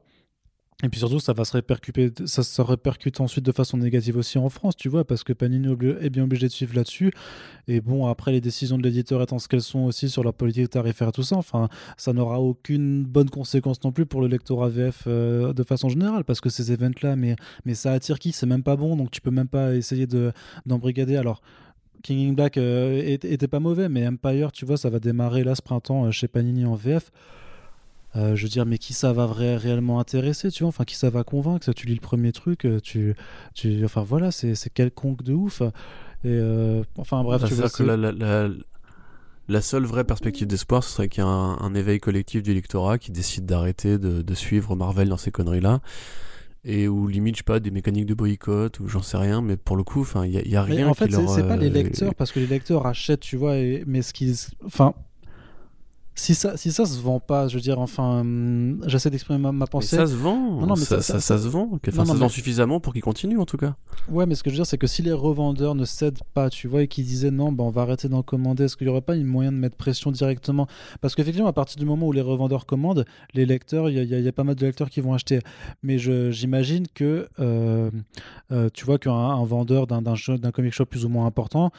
et 0.85 0.89
puis 0.91 0.99
surtout, 0.99 1.19
ça 1.19 1.33
va 1.33 1.47
se 1.47 1.53
répercuter, 1.53 2.13
ça 2.27 2.43
se 2.43 2.61
répercute 2.61 3.19
ensuite 3.21 3.45
de 3.45 3.53
façon 3.53 3.79
négative 3.79 4.19
aussi 4.19 4.37
en 4.37 4.51
France, 4.51 4.77
tu 4.77 4.91
vois, 4.91 5.05
parce 5.05 5.25
que 5.25 5.33
Panini 5.33 5.75
est 6.01 6.11
bien 6.11 6.25
obligé 6.25 6.47
de 6.47 6.53
suivre 6.53 6.77
là-dessus. 6.77 7.11
Et 7.69 7.81
bon, 7.81 8.07
après, 8.07 8.33
les 8.33 8.43
décisions 8.43 8.77
de 8.77 8.83
l'éditeur 8.83 9.23
étant 9.23 9.39
ce 9.39 9.49
qu'elles 9.49 9.63
sont 9.63 9.85
aussi 9.85 10.11
sur 10.11 10.23
la 10.23 10.33
politique 10.33 10.69
tarifaire 10.69 11.09
et 11.09 11.13
tout 11.13 11.23
ça, 11.23 11.37
enfin, 11.37 11.71
ça 11.97 12.13
n'aura 12.13 12.41
aucune 12.41 13.05
bonne 13.05 13.31
conséquence 13.31 13.83
non 13.83 13.93
plus 13.93 14.05
pour 14.05 14.21
le 14.21 14.29
lectorat 14.29 14.69
VF 14.69 15.05
euh, 15.07 15.55
de 15.55 15.63
façon 15.63 15.89
générale, 15.89 16.25
parce 16.25 16.43
que 16.43 16.51
ces 16.51 16.71
events-là, 16.71 17.17
mais, 17.17 17.37
mais 17.65 17.75
ça 17.75 17.93
attire 17.93 18.19
qui? 18.19 18.33
C'est 18.33 18.47
même 18.47 18.63
pas 18.63 18.77
bon, 18.77 18.95
donc 18.95 19.11
tu 19.11 19.23
peux 19.23 19.31
même 19.31 19.49
pas 19.49 19.75
essayer 19.75 20.07
d'embrigader. 20.67 21.17
Alors, 21.17 21.41
King 22.03 22.29
in 22.29 22.33
Black 22.35 22.59
euh, 22.59 23.01
était 23.03 23.49
pas 23.49 23.61
mauvais, 23.61 23.89
mais 23.89 24.07
Empire, 24.07 24.53
tu 24.53 24.67
vois, 24.67 24.77
ça 24.77 24.91
va 24.91 24.99
démarrer 24.99 25.45
là 25.45 25.55
ce 25.55 25.63
printemps 25.63 26.05
euh, 26.05 26.11
chez 26.11 26.29
Panini 26.29 26.67
en 26.67 26.75
VF. 26.75 27.11
Euh, 28.17 28.37
je 28.37 28.45
veux 28.45 28.49
dire, 28.49 28.65
mais 28.65 28.79
qui 28.79 28.93
ça 28.93 29.13
va 29.13 29.27
réellement 29.27 29.99
intéresser, 29.99 30.51
tu 30.51 30.63
vois? 30.63 30.69
Enfin, 30.69 30.85
qui 30.85 30.95
ça 30.95 31.11
va 31.11 31.25
convaincre? 31.25 31.73
Tu 31.73 31.87
lis 31.87 31.95
le 31.95 32.01
premier 32.01 32.31
truc, 32.33 32.65
euh, 32.65 32.81
tu, 32.81 33.15
tu, 33.55 33.85
enfin 33.85 34.05
voilà, 34.05 34.31
c'est 34.31 34.55
quelconque 34.73 35.23
de 35.23 35.33
ouf. 35.33 35.63
Et 35.63 36.29
euh, 36.29 36.85
enfin 36.97 37.23
bref, 37.23 37.45
tu 37.45 37.55
vois, 37.55 37.69
que 37.69 37.83
la, 37.83 37.97
la, 37.97 38.49
la, 39.49 39.61
seule 39.61 39.85
vraie 39.85 40.05
perspective 40.05 40.47
d'espoir, 40.47 40.85
ce 40.85 40.91
serait 40.91 41.09
qu'il 41.09 41.25
y 41.25 41.27
ait 41.27 41.31
un, 41.31 41.75
éveil 41.75 41.99
collectif 41.99 42.43
du 42.43 42.55
lectorat 42.55 42.99
qui 42.99 43.11
décide 43.11 43.47
d'arrêter 43.47 43.99
de, 43.99 44.23
de, 44.23 44.35
suivre 44.35 44.77
Marvel 44.77 45.09
dans 45.09 45.17
ces 45.17 45.31
conneries-là. 45.31 45.81
Et 46.67 46.89
où 46.89 47.09
limite, 47.09 47.35
je 47.35 47.41
sais 47.41 47.45
pas, 47.45 47.61
des 47.61 47.71
mécaniques 47.71 48.07
de 48.07 48.15
boycott 48.15 48.81
ou 48.81 48.89
j'en 48.89 49.03
sais 49.03 49.19
rien, 49.19 49.43
mais 49.43 49.59
pour 49.59 49.77
le 49.77 49.83
coup, 49.83 50.01
enfin, 50.01 50.25
il 50.25 50.35
y, 50.35 50.49
y, 50.49 50.57
a 50.57 50.63
rien. 50.63 50.77
Mais 50.77 50.85
en 50.85 50.95
fait, 50.95 51.11
c'est 51.11 51.47
pas 51.47 51.57
les 51.57 51.69
lecteurs, 51.69 52.15
parce 52.15 52.33
que 52.33 52.41
les 52.41 52.47
lecteurs 52.47 52.87
achètent, 52.87 53.21
tu 53.21 53.37
vois, 53.37 53.57
et, 53.57 53.85
mais 53.87 54.01
ce 54.01 54.15
qu'ils. 54.15 54.37
Enfin, 54.65 54.95
si 56.17 56.35
ça, 56.35 56.57
si 56.57 56.71
ça 56.71 56.87
se 56.87 57.01
vend 57.01 57.19
pas, 57.19 57.49
je 57.49 57.57
veux 57.57 57.61
dire, 57.61 57.81
enfin, 57.81 58.21
hum, 58.21 58.81
j'essaie 58.87 59.11
d'exprimer 59.11 59.51
ma, 59.53 59.67
pensée. 59.67 59.97
Mais 59.97 60.07
ça 60.07 60.11
se 60.11 60.17
vend. 60.17 60.61
Non, 60.61 60.67
non, 60.67 60.75
mais 60.77 60.85
ça, 60.85 61.03
ça, 61.03 61.21
ça, 61.21 61.39
se 61.39 61.49
vend. 61.49 61.71
Enfin, 61.73 62.05
ça 62.05 62.13
se 62.13 62.19
vend 62.19 62.29
suffisamment 62.29 62.79
pour 62.79 62.93
qu'il 62.93 63.03
continue, 63.03 63.39
en 63.39 63.47
tout 63.47 63.57
cas. 63.57 63.75
Ouais, 64.09 64.25
mais 64.25 64.37
ce 64.37 64.45
que 64.45 64.51
je 64.51 64.55
veux 64.55 64.59
dire, 64.59 64.67
c'est 64.67 64.79
que 64.79 64.87
si 64.87 65.03
les 65.03 65.13
revendeurs 65.13 65.75
ne 65.75 65.85
cèdent 65.85 66.23
pas, 66.33 66.51
tu 66.51 66.69
vois, 66.69 66.83
et 66.83 66.89
qu'ils 66.89 67.05
disaient 67.05 67.33
non, 67.33 67.51
ben, 67.51 67.65
on 67.65 67.71
va 67.71 67.83
arrêter 67.83 68.09
d'en 68.09 68.23
commander, 68.23 68.65
est-ce 68.65 68.77
qu'il 68.77 68.87
n'y 68.87 68.93
aurait 68.93 69.01
pas 69.01 69.17
une 69.17 69.27
moyen 69.27 69.51
de 69.51 69.57
mettre 69.57 69.77
pression 69.77 70.13
directement? 70.13 70.69
Parce 71.01 71.17
qu'effectivement, 71.17 71.49
à 71.49 71.53
partir 71.53 71.79
du 71.79 71.85
moment 71.85 72.07
où 72.07 72.13
les 72.13 72.21
revendeurs 72.21 72.65
commandent, 72.65 73.05
les 73.35 73.45
lecteurs, 73.45 73.91
il 73.91 73.99
y, 73.99 74.07
y, 74.07 74.29
a 74.29 74.33
pas 74.33 74.45
mal 74.45 74.55
de 74.55 74.67
lecteurs 74.67 74.91
qui 74.91 75.01
vont 75.01 75.15
acheter. 75.15 75.41
Mais 75.83 75.99
j'imagine 75.99 76.87
que, 76.95 77.29
euh, 77.41 77.91
euh, 78.53 78.71
tu 78.73 78.85
vois, 78.85 78.99
qu'un 78.99 79.45
vendeur 79.45 79.89
d'un 79.89 80.53
comic 80.53 80.73
shop 80.73 80.87
plus 80.87 81.05
ou 81.05 81.09
moins 81.09 81.27
important, 81.27 81.73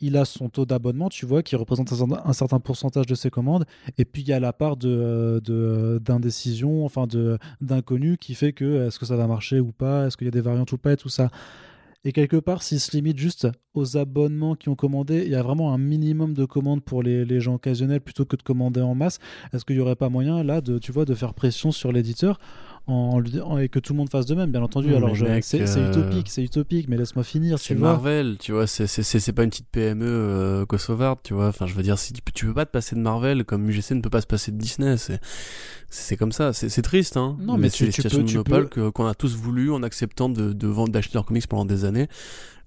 il 0.00 0.16
a 0.16 0.24
son 0.24 0.48
taux 0.48 0.66
d'abonnement, 0.66 1.08
tu 1.08 1.26
vois, 1.26 1.42
qui 1.42 1.56
représente 1.56 1.92
un, 1.92 2.32
certain 2.32 2.60
pourcentage 2.60 3.06
de 3.06 3.14
ses 3.14 3.30
commandes, 3.30 3.64
et 3.96 4.04
puis 4.04 4.22
il 4.22 4.28
y 4.28 4.32
a 4.32 4.40
la 4.40 4.52
part 4.52 4.76
de, 4.76 5.40
d'indécision, 6.04 6.84
enfin 6.84 7.06
de, 7.06 7.38
d'inconnu 7.60 8.16
qui 8.18 8.34
fait 8.34 8.52
que 8.52 8.86
est-ce 8.86 8.98
que 8.98 9.06
ça 9.06 9.16
va 9.16 9.26
marcher 9.26 9.60
ou 9.60 9.72
pas, 9.72 10.06
est-ce 10.06 10.16
qu'il 10.16 10.26
y 10.26 10.28
a 10.28 10.32
des 10.32 10.40
variantes 10.40 10.72
ou 10.72 10.78
pas, 10.78 10.92
et 10.92 10.96
tout 10.96 11.08
ça? 11.08 11.30
Et 12.04 12.12
quelque 12.12 12.36
part, 12.36 12.62
s'il 12.62 12.78
se 12.78 12.92
limite 12.92 13.18
juste 13.18 13.48
aux 13.74 13.96
abonnements 13.96 14.54
qui 14.54 14.68
ont 14.68 14.76
commandé, 14.76 15.24
il 15.24 15.30
y 15.30 15.34
a 15.34 15.42
vraiment 15.42 15.74
un 15.74 15.78
minimum 15.78 16.32
de 16.32 16.44
commandes 16.44 16.82
pour 16.82 17.02
les, 17.02 17.24
les 17.24 17.40
gens 17.40 17.54
occasionnels 17.54 18.00
plutôt 18.00 18.24
que 18.24 18.36
de 18.36 18.42
commander 18.42 18.80
en 18.80 18.94
masse. 18.94 19.18
Est-ce 19.52 19.64
qu'il 19.64 19.76
n'y 19.76 19.82
aurait 19.82 19.96
pas 19.96 20.08
moyen 20.08 20.44
là 20.44 20.60
de, 20.60 20.78
tu 20.78 20.92
vois, 20.92 21.04
de 21.04 21.14
faire 21.14 21.34
pression 21.34 21.72
sur 21.72 21.90
l'éditeur? 21.90 22.38
Et 22.88 23.68
que 23.68 23.78
tout 23.78 23.92
le 23.92 23.98
monde 23.98 24.10
fasse 24.10 24.26
de 24.26 24.34
même, 24.34 24.50
bien 24.50 24.62
entendu. 24.62 24.94
Alors, 24.94 25.14
c'est 25.42 25.60
euh, 25.60 25.90
utopique, 25.90 26.28
c'est 26.30 26.42
utopique, 26.42 26.88
mais 26.88 26.96
laisse-moi 26.96 27.22
finir. 27.22 27.58
C'est 27.58 27.74
Marvel, 27.74 28.36
tu 28.38 28.52
vois, 28.52 28.66
c'est 28.66 29.32
pas 29.32 29.44
une 29.44 29.50
petite 29.50 29.68
PME 29.70 30.06
euh, 30.06 30.66
kosovarde, 30.66 31.18
tu 31.22 31.34
vois. 31.34 31.48
Enfin, 31.48 31.66
je 31.66 31.74
veux 31.74 31.82
dire, 31.82 31.98
si 31.98 32.12
tu, 32.12 32.22
tu 32.32 32.46
peux 32.46 32.54
pas 32.54 32.66
te 32.66 32.70
passer 32.70 32.96
de 32.96 33.00
Marvel 33.00 33.44
comme 33.44 33.68
UGC 33.68 33.92
ne 33.92 34.00
peut 34.00 34.10
pas 34.10 34.22
se 34.22 34.26
passer 34.26 34.52
de 34.52 34.56
Disney, 34.56 34.96
c'est 35.90 36.16
comme 36.16 36.32
ça. 36.32 36.52
C'est 36.52 36.82
triste, 36.82 37.16
hein. 37.16 37.36
Non, 37.40 37.58
mais, 37.58 37.68
c'est 37.68 37.90
tu, 37.90 38.02
tu 38.02 38.16
monopole 38.16 38.68
qu'on 38.68 39.06
a 39.06 39.14
tous 39.14 39.36
voulu 39.36 39.70
en 39.70 39.82
acceptant 39.82 40.28
de, 40.28 40.52
de 40.52 40.66
vendre, 40.66 40.90
d'acheter 40.90 41.14
leurs 41.14 41.26
comics 41.26 41.46
pendant 41.46 41.66
des 41.66 41.84
années, 41.84 42.08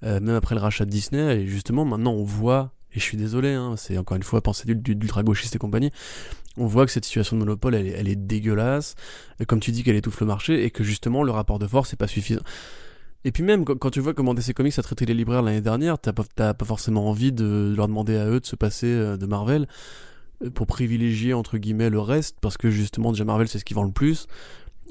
euh, 0.04 0.20
même 0.20 0.36
après 0.36 0.56
le 0.56 0.62
rachat 0.62 0.86
de 0.86 0.92
Disney. 0.92 1.42
Et 1.42 1.48
justement, 1.48 1.84
maintenant, 1.86 2.14
on 2.14 2.24
voit 2.24 2.74
et 2.94 3.00
je 3.00 3.04
suis 3.04 3.18
désolé, 3.18 3.54
hein, 3.54 3.76
c'est 3.78 3.98
encore 3.98 4.18
une 4.18 4.24
fois 4.24 4.42
penser 4.42 4.74
d'ultra 4.76 5.24
gauchiste 5.24 5.56
et 5.56 5.60
compagnie, 5.60 5.92
on 6.58 6.66
voit 6.66 6.86
que 6.86 6.92
cette 6.92 7.06
situation 7.06 7.38
de 7.38 7.42
monopole, 7.42 7.76
elle 7.76 8.08
est, 8.08 8.16
dégueulasse, 8.16 8.96
comme 9.48 9.60
tu 9.60 9.72
dis 9.72 9.84
qu'elle 9.84 9.96
étouffe 9.96 10.20
le 10.20 10.28
marché, 10.28 10.66
et 10.66 10.72
que 10.72 10.84
justement 10.84 11.24
le 11.24 11.32
rapport 11.32 11.60
de 11.60 11.68
force 11.68 11.94
n'est 11.94 11.98
pas 11.98 12.08
suffisant. 12.08 12.42
Et 13.24 13.32
puis 13.32 13.44
même, 13.44 13.66
quand 13.66 13.92
tu 13.92 14.00
vois 14.00 14.14
comment 14.14 14.34
DC 14.34 14.54
Comics 14.54 14.78
a 14.80 14.82
traité 14.82 15.06
les 15.06 15.14
libraires 15.14 15.44
l'année 15.44 15.62
dernière, 15.62 16.00
t'as 16.00 16.14
pas, 16.14 16.54
pas 16.54 16.66
forcément 16.66 17.08
envie 17.08 17.32
de 17.32 17.74
leur 17.76 17.88
demander 17.88 18.18
à 18.18 18.28
eux 18.28 18.40
de 18.40 18.46
se 18.46 18.56
passer 18.56 18.88
euh, 18.88 19.16
de 19.16 19.26
Marvel 19.28 19.68
euh, 20.44 20.50
pour 20.50 20.66
privilégier 20.66 21.34
entre 21.34 21.60
guillemets 21.60 21.92
le 21.92 22.00
reste, 22.00 22.38
parce 22.42 22.58
que 22.58 22.72
justement 22.72 23.12
déjà 23.12 23.24
Marvel 23.24 23.48
c'est 23.48 23.60
ce 23.60 23.66
qui 23.66 23.76
vend 23.76 23.84
le 23.84 23.92
plus, 23.92 24.28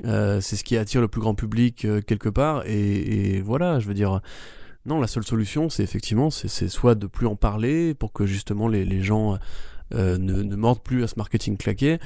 euh, 0.05 0.41
c'est 0.41 0.55
ce 0.55 0.63
qui 0.63 0.77
attire 0.77 1.01
le 1.01 1.09
plus 1.09 1.21
grand 1.21 1.35
public 1.35 1.87
quelque 2.07 2.29
part, 2.29 2.63
et, 2.67 3.41
voilà, 3.41 3.81
je 3.81 3.89
veux 3.89 3.95
dire, 3.95 4.21
non, 4.87 5.01
la 5.01 5.09
seule 5.09 5.25
solution 5.25 5.69
c'est 5.69 5.83
effectivement, 5.83 6.31
c'est 6.31 6.69
soit 6.69 6.95
de 6.95 7.09
plus 7.09 7.27
en 7.27 7.35
parler 7.35 7.95
pour 7.95 8.13
que 8.13 8.27
justement 8.27 8.69
les, 8.69 9.03
gens 9.03 9.39
ne, 9.93 10.17
ne 10.17 10.57
mordent 10.57 10.83
plus 10.83 11.03
à 11.05 11.07
ce 11.07 11.15
marketing 11.17 11.57
claqué. 11.57 11.99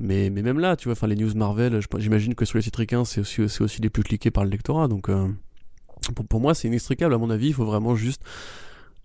Mais, 0.00 0.30
mais 0.30 0.42
même 0.42 0.60
là, 0.60 0.76
tu 0.76 0.84
vois, 0.84 0.92
enfin 0.92 1.06
les 1.06 1.16
news 1.16 1.34
Marvel, 1.34 1.80
j'imagine 1.96 2.34
que 2.34 2.44
sur 2.44 2.58
les 2.58 2.62
sites 2.62 2.76
c'est 3.04 3.20
aussi, 3.20 3.40
aussi 3.40 3.82
les 3.82 3.90
plus 3.90 4.02
cliqués 4.02 4.30
par 4.30 4.44
le 4.44 4.50
lectorat. 4.50 4.88
Donc 4.88 5.08
euh, 5.08 5.28
pour, 6.14 6.26
pour, 6.26 6.40
moi, 6.40 6.54
c'est 6.54 6.68
inextricable. 6.68 7.14
À 7.14 7.18
mon 7.18 7.30
avis, 7.30 7.48
il 7.48 7.54
faut 7.54 7.64
vraiment 7.64 7.96
juste 7.96 8.22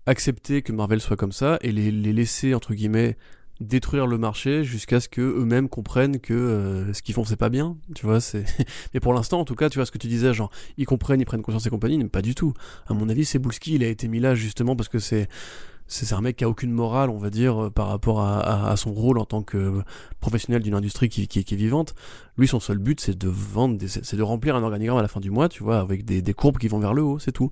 accepter 0.06 0.62
que 0.62 0.72
Marvel 0.72 1.00
soit 1.00 1.16
comme 1.16 1.32
ça 1.32 1.58
et 1.62 1.72
les, 1.72 1.90
les 1.90 2.12
laisser 2.12 2.54
entre 2.54 2.74
guillemets 2.74 3.16
détruire 3.60 4.06
le 4.06 4.18
marché 4.18 4.64
jusqu'à 4.64 5.00
ce 5.00 5.08
que 5.08 5.20
eux-mêmes 5.20 5.68
comprennent 5.68 6.20
que 6.20 6.34
euh, 6.34 6.92
ce 6.92 7.02
qu'ils 7.02 7.14
font 7.14 7.24
c'est 7.24 7.36
pas 7.36 7.48
bien 7.48 7.76
tu 7.94 8.04
vois 8.04 8.20
c'est 8.20 8.44
mais 8.94 9.00
pour 9.00 9.14
l'instant 9.14 9.40
en 9.40 9.44
tout 9.44 9.54
cas 9.54 9.70
tu 9.70 9.78
vois 9.78 9.86
ce 9.86 9.92
que 9.92 9.98
tu 9.98 10.08
disais 10.08 10.34
genre 10.34 10.50
ils 10.76 10.86
comprennent 10.86 11.20
ils 11.20 11.24
prennent 11.24 11.40
conscience 11.40 11.64
et 11.66 11.70
compagnie 11.70 11.96
mais 11.96 12.08
pas 12.08 12.20
du 12.20 12.34
tout 12.34 12.52
à 12.88 12.94
mon 12.94 13.08
avis 13.08 13.24
c'est 13.24 13.38
Boulski 13.38 13.74
il 13.74 13.84
a 13.84 13.88
été 13.88 14.08
mis 14.08 14.18
là 14.18 14.34
justement 14.34 14.74
parce 14.74 14.88
que 14.88 14.98
c'est 14.98 15.28
c'est 15.86 16.14
un 16.14 16.20
mec 16.20 16.36
qui 16.36 16.44
a 16.44 16.48
aucune 16.48 16.72
morale, 16.72 17.10
on 17.10 17.18
va 17.18 17.30
dire, 17.30 17.64
euh, 17.64 17.70
par 17.70 17.88
rapport 17.88 18.20
à, 18.20 18.74
son 18.76 18.92
rôle 18.92 19.18
en 19.18 19.24
tant 19.24 19.42
que 19.42 19.82
professionnel 20.20 20.62
d'une 20.62 20.74
industrie 20.74 21.08
qui, 21.08 21.22
est 21.22 21.52
vivante. 21.52 21.94
Lui, 22.38 22.48
son 22.48 22.60
seul 22.60 22.78
but, 22.78 23.00
c'est 23.00 23.16
de 23.16 23.28
vendre, 23.28 23.78
c'est 23.86 24.16
de 24.16 24.22
remplir 24.22 24.56
un 24.56 24.62
organigramme 24.62 24.98
à 24.98 25.02
la 25.02 25.08
fin 25.08 25.20
du 25.20 25.30
mois, 25.30 25.48
tu 25.48 25.62
vois, 25.62 25.78
avec 25.78 26.04
des, 26.04 26.34
courbes 26.34 26.58
qui 26.58 26.68
vont 26.68 26.78
vers 26.78 26.94
le 26.94 27.02
haut, 27.02 27.18
c'est 27.18 27.32
tout. 27.32 27.50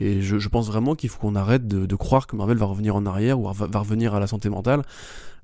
Et 0.00 0.22
je, 0.22 0.48
pense 0.48 0.66
vraiment 0.66 0.94
qu'il 0.94 1.08
faut 1.08 1.18
qu'on 1.18 1.34
arrête 1.34 1.66
de, 1.68 1.96
croire 1.96 2.26
que 2.26 2.36
Marvel 2.36 2.56
va 2.56 2.66
revenir 2.66 2.96
en 2.96 3.06
arrière 3.06 3.38
ou 3.38 3.52
va, 3.52 3.78
revenir 3.78 4.14
à 4.14 4.20
la 4.20 4.26
santé 4.26 4.48
mentale. 4.48 4.82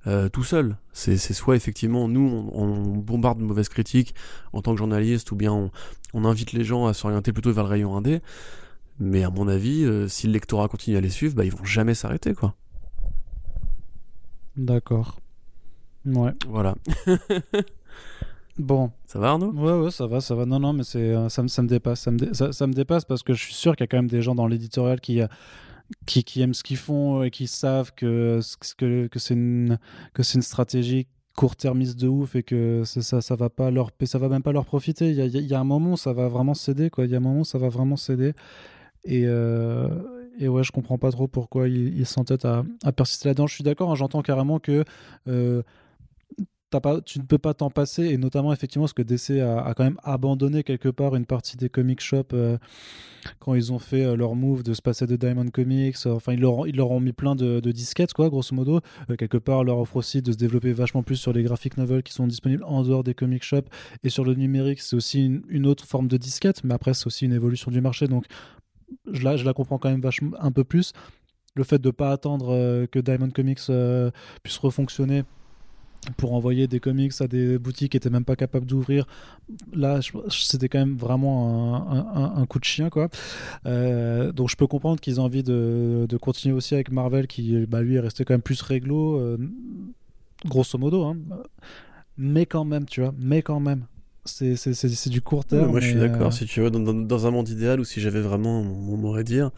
Euh, 0.07 0.31
tout 0.31 0.45
seul. 0.45 0.77
C'est 0.95 1.19
soit 1.19 1.57
effectivement 1.57 2.09
nous 2.09 2.51
on, 2.55 2.63
on, 2.63 2.97
bombarde 2.97 3.39
de 3.39 3.45
mauvaises 3.45 3.69
critiques 3.69 4.15
en 4.55 4.63
tant 4.63 4.73
que 4.73 4.79
journaliste 4.79 5.31
ou 5.31 5.37
bien 5.37 5.53
on, 5.53 5.71
on 6.15 6.25
invite 6.25 6.53
les 6.53 6.65
gens 6.65 6.87
à 6.87 6.95
s'orienter 6.95 7.35
plutôt 7.35 7.53
vers 7.53 7.65
le 7.65 7.71
rayon 7.71 7.95
indé. 7.95 8.23
Mais 9.01 9.25
à 9.25 9.31
mon 9.31 9.49
avis, 9.49 9.85
euh, 9.85 10.09
si 10.09 10.27
le 10.27 10.35
lectorat 10.35 10.69
continue 10.69 10.99
à 10.99 11.01
les 11.01 11.09
suivre, 11.09 11.35
bah, 11.35 11.47
ils 11.47 11.51
vont 11.51 11.65
jamais 11.65 11.95
s'arrêter, 11.95 12.35
quoi. 12.35 12.55
D'accord. 14.59 15.19
Ouais. 16.05 16.33
Voilà. 16.47 16.75
bon. 18.59 18.91
Ça 19.07 19.19
va, 19.19 19.31
Arnaud? 19.31 19.53
Ouais, 19.53 19.85
ouais, 19.85 19.91
ça 19.91 20.07
va, 20.07 20.21
ça 20.21 20.35
va. 20.35 20.45
Non, 20.45 20.61
non, 20.61 20.75
mais 20.75 20.85
c'est, 20.85 21.15
euh, 21.15 21.31
ça, 21.31 21.47
ça, 21.49 21.63
me 21.63 21.69
dépasse. 21.69 22.01
Ça 22.01 22.11
me, 22.11 22.33
ça, 22.35 22.67
me, 22.67 22.75
dépasse 22.75 23.07
parce 23.07 23.23
que 23.23 23.33
je 23.33 23.43
suis 23.43 23.55
sûr 23.55 23.75
qu'il 23.75 23.85
y 23.85 23.85
a 23.85 23.87
quand 23.87 23.97
même 23.97 24.11
des 24.11 24.21
gens 24.21 24.35
dans 24.35 24.47
l'éditorial 24.47 25.01
qui, 25.01 25.23
euh, 25.23 25.27
qui, 26.05 26.23
qui, 26.23 26.43
aiment 26.43 26.53
ce 26.53 26.63
qu'ils 26.63 26.77
font 26.77 27.23
et 27.23 27.31
qui 27.31 27.47
savent 27.47 27.95
que, 27.95 28.41
que, 28.77 29.07
que 29.07 29.19
c'est 29.19 29.35
une, 29.35 29.79
que 30.13 30.23
une 30.35 30.43
stratégie 30.43 31.07
court-termiste 31.37 31.99
de 31.99 32.07
ouf 32.07 32.37
et 32.37 32.43
que 32.43 32.83
ça 32.85 33.23
ça 33.23 33.37
va 33.37 33.49
pas 33.49 33.71
leur 33.71 33.93
ça 34.05 34.19
va 34.19 34.29
même 34.29 34.43
pas 34.43 34.53
leur 34.53 34.67
profiter 34.67 35.11
il 35.11 35.17
y 35.17 35.23
a, 35.23 35.25
il 35.25 35.47
y 35.47 35.55
a 35.55 35.61
un 35.61 35.65
moment 35.65 35.93
où 35.93 35.97
ça 35.97 36.13
va 36.13 36.29
vraiment 36.29 36.55
céder 36.55 36.91
quoi 36.91 37.07
il 37.07 37.13
y 37.13 37.15
a 37.15 37.19
un 37.19 37.21
moment 37.21 37.41
où 37.41 37.45
ça 37.45 37.57
va 37.57 37.69
vraiment 37.69 37.97
céder 37.97 38.35
et, 39.05 39.25
euh, 39.27 39.89
et 40.39 40.49
ouais, 40.49 40.63
je 40.63 40.73
comprends 40.73 40.99
pas 40.99 41.11
trop 41.11 41.29
pourquoi 41.29 41.69
il, 41.69 41.99
il 41.99 42.07
s'entête 42.07 42.45
à, 42.45 42.65
persister 42.95 43.29
là-dedans. 43.29 43.47
Je 43.47 43.55
suis 43.55 43.65
d'accord, 43.65 43.91
hein, 43.91 43.95
j'entends 43.95 44.23
carrément 44.23 44.59
que 44.59 44.85
euh, 45.29 45.63
pas, 46.79 47.01
tu 47.01 47.19
ne 47.19 47.25
peux 47.25 47.39
pas 47.39 47.53
t'en 47.53 47.69
passer, 47.69 48.05
et 48.05 48.17
notamment 48.17 48.53
effectivement 48.53 48.85
parce 48.85 48.93
que 48.93 49.03
DC 49.03 49.41
a, 49.41 49.75
quand 49.75 49.83
même 49.83 49.99
abandonné 50.05 50.63
quelque 50.63 50.89
part 50.89 51.17
une 51.17 51.27
partie 51.27 51.57
des 51.57 51.69
comic 51.69 52.01
shops 52.01 52.33
euh, 52.33 52.59
quand 53.41 53.57
ils 53.57 53.73
ont 53.73 53.81
fait 53.81 54.15
leur 54.15 54.37
move 54.37 54.63
de 54.63 54.73
se 54.73 54.81
passer 54.81 55.09
de 55.09 55.17
Diamond 55.17 55.49
Comics. 55.49 55.97
enfin, 56.07 56.33
ils 56.33 56.41
leur, 56.41 56.91
ont 56.91 57.01
mis 57.01 57.13
plein 57.13 57.35
de, 57.35 57.59
disquettes, 57.73 58.13
quoi, 58.13 58.29
grosso 58.29 58.55
modo. 58.55 58.81
Quelque 59.19 59.37
part, 59.39 59.65
leur 59.65 59.79
offre 59.79 59.97
aussi 59.97 60.23
de 60.23 60.31
se 60.31 60.37
développer 60.37 60.73
vachement 60.73 61.03
plus 61.03 61.17
sur 61.17 61.33
les 61.33 61.43
graphic 61.43 61.77
novels 61.77 62.05
qui 62.05 62.13
sont 62.13 62.29
disponibles 62.29 62.63
en 62.65 62.85
dehors 62.85 63.03
des 63.03 63.15
comic 63.15 63.43
shops 63.43 63.69
et 64.05 64.09
sur 64.09 64.25
le 64.25 64.35
numérique. 64.35 64.81
C'est 64.81 64.95
aussi 64.95 65.25
une, 65.25 65.43
une, 65.49 65.67
autre 65.67 65.85
forme 65.85 66.07
de 66.07 66.17
disquette, 66.17 66.63
mais 66.63 66.75
après, 66.75 66.95
c'est 66.95 67.09
aussi 67.09 67.25
une 67.25 67.33
évolution 67.33 67.73
du 67.73 67.81
marché. 67.81 68.07
Donc, 68.07 68.27
je 69.11 69.23
la, 69.23 69.37
je 69.37 69.45
la 69.45 69.53
comprends 69.53 69.79
quand 69.79 69.91
même 69.91 70.03
un 70.39 70.53
peu 70.53 70.65
plus. 70.65 70.93
Le 71.55 71.65
fait 71.65 71.79
de 71.79 71.89
ne 71.89 71.93
pas 71.93 72.13
attendre 72.13 72.51
euh, 72.51 72.87
que 72.87 72.99
Diamond 72.99 73.31
Comics 73.31 73.59
euh, 73.71 74.11
puisse 74.43 74.59
refonctionner 74.59 75.25
pour 76.17 76.33
envoyer 76.33 76.67
des 76.67 76.81
comics 76.81 77.13
à 77.21 77.29
des 77.29 77.59
boutiques 77.59 77.93
qui 77.93 77.97
n'étaient 77.97 78.09
même 78.09 78.25
pas 78.25 78.37
capables 78.37 78.65
d'ouvrir. 78.65 79.07
Là, 79.75 80.01
c'était 80.31 80.69
quand 80.69 80.79
même 80.79 80.97
vraiment 80.97 81.91
un, 82.37 82.47
coup 82.47 82.59
de 82.59 82.65
chien, 82.65 82.89
quoi. 82.89 83.11
Euh, 83.67 84.33
donc, 84.33 84.49
je 84.49 84.57
peux 84.57 84.67
comprendre 84.67 84.99
qu'ils 84.99 85.17
aient 85.17 85.19
envie 85.19 85.43
de, 85.43 86.07
de, 86.09 86.17
continuer 86.17 86.55
aussi 86.55 86.73
avec 86.73 86.91
Marvel, 86.91 87.27
qui, 87.27 87.67
bah, 87.67 87.83
lui, 87.83 87.97
est 87.97 88.01
resté 88.01 88.25
quand 88.25 88.33
même 88.33 88.41
plus 88.41 88.63
réglo, 88.63 89.37
grosso 90.47 90.79
modo. 90.79 91.05
Hein. 91.05 91.19
Mais 92.17 92.47
quand 92.47 92.65
même, 92.65 92.87
tu 92.87 93.03
vois, 93.03 93.13
mais 93.19 93.43
quand 93.43 93.61
même 93.61 93.85
c'est 94.25 95.09
du 95.09 95.23
court 95.23 95.45
terme. 95.45 95.71
moi, 95.71 95.81
je 95.81 95.89
suis 95.89 95.99
d'accord. 95.99 96.29
Euh, 96.29 96.31
si 96.31 96.47
tu 96.47 96.61
veux, 96.61 96.71
dans, 96.71 97.27
un 97.27 97.31
monde 97.31 97.49
idéal 97.49 97.81
ou 97.81 97.85
si 97.85 98.01
j'avais 98.01 98.21
vraiment 98.21 98.63
mon, 98.63 98.97
mot 98.97 99.15
à 99.15 99.23
dire, 99.23 99.51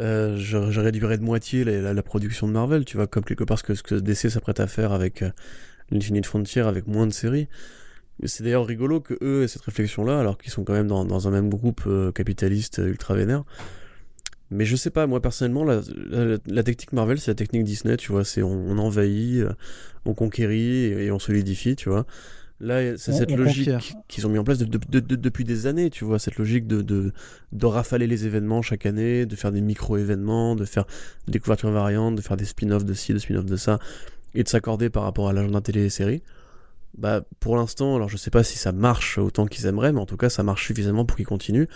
euh, 0.00 0.36
je, 0.36 0.70
je, 0.70 0.80
réduirais 0.80 1.18
de 1.18 1.24
moitié 1.24 1.64
la, 1.64 2.02
production 2.02 2.46
de 2.46 2.52
Marvel, 2.52 2.84
tu 2.84 2.96
vois, 2.96 3.06
comme 3.06 3.24
quelque 3.24 3.44
part 3.44 3.58
ce 3.58 3.64
que, 3.64 3.74
ce 3.74 3.82
que 3.82 3.94
DC 3.94 4.30
s'apprête 4.30 4.60
à 4.60 4.66
faire 4.66 4.92
avec 4.92 5.22
euh, 5.22 5.30
l'Infinite 5.90 6.26
Frontier, 6.26 6.62
avec 6.62 6.86
moins 6.86 7.06
de 7.06 7.12
séries. 7.12 7.48
C'est 8.24 8.42
d'ailleurs 8.42 8.66
rigolo 8.66 9.00
que 9.00 9.14
eux 9.22 9.44
aient 9.44 9.48
cette 9.48 9.62
réflexion-là, 9.62 10.18
alors 10.18 10.38
qu'ils 10.38 10.50
sont 10.50 10.64
quand 10.64 10.72
même 10.72 10.88
dans, 10.88 11.04
dans 11.04 11.28
un 11.28 11.30
même 11.30 11.48
groupe 11.48 11.82
euh, 11.86 12.10
capitaliste 12.10 12.78
ultra 12.84 13.14
vénère. 13.14 13.44
Mais 14.50 14.64
je 14.64 14.76
sais 14.76 14.90
pas, 14.90 15.06
moi 15.06 15.20
personnellement, 15.20 15.64
la, 15.64 15.82
la, 16.46 16.62
technique 16.62 16.92
Marvel, 16.92 17.20
c'est 17.20 17.30
la 17.30 17.34
technique 17.34 17.64
Disney, 17.64 17.96
tu 17.98 18.12
vois, 18.12 18.24
c'est 18.24 18.42
on, 18.42 18.78
envahit, 18.78 19.44
on 20.06 20.14
conquérit 20.14 20.86
et 20.86 21.10
on 21.10 21.18
solidifie, 21.18 21.76
tu 21.76 21.90
vois. 21.90 22.06
Là, 22.60 22.96
c'est 22.96 23.12
cette 23.12 23.30
logique 23.30 23.70
qu'ils 24.08 24.26
ont 24.26 24.30
mis 24.30 24.38
en 24.38 24.44
place 24.44 24.58
depuis 24.58 25.44
des 25.44 25.66
années, 25.66 25.90
tu 25.90 26.04
vois, 26.04 26.18
cette 26.18 26.38
logique 26.38 26.66
de, 26.66 26.82
de, 26.82 27.12
de, 27.52 27.66
rafaler 27.66 28.08
les 28.08 28.26
événements 28.26 28.62
chaque 28.62 28.84
année, 28.84 29.26
de 29.26 29.36
faire 29.36 29.52
des 29.52 29.60
micro-événements, 29.60 30.56
de 30.56 30.64
faire 30.64 30.84
des 31.28 31.38
couvertures 31.38 31.70
variantes, 31.70 32.16
de 32.16 32.20
faire 32.20 32.36
des 32.36 32.44
spin-offs 32.44 32.84
de 32.84 32.94
ci, 32.94 33.14
de 33.14 33.18
spin-offs 33.18 33.46
de 33.46 33.56
ça, 33.56 33.78
et 34.34 34.42
de 34.42 34.48
s'accorder 34.48 34.90
par 34.90 35.04
rapport 35.04 35.28
à 35.28 35.32
l'agenda 35.32 35.60
télé 35.60 35.84
et 35.84 35.90
série. 35.90 36.22
Bah, 36.96 37.22
pour 37.38 37.56
l'instant, 37.56 37.94
alors 37.94 38.08
je 38.08 38.16
sais 38.16 38.30
pas 38.30 38.42
si 38.42 38.58
ça 38.58 38.72
marche 38.72 39.18
autant 39.18 39.46
qu'ils 39.46 39.66
aimeraient, 39.66 39.92
mais 39.92 40.00
en 40.00 40.06
tout 40.06 40.16
cas, 40.16 40.28
ça 40.28 40.42
marche 40.42 40.66
suffisamment 40.66 41.04
pour 41.04 41.16
qu'ils 41.16 41.26
continuent. 41.26 41.68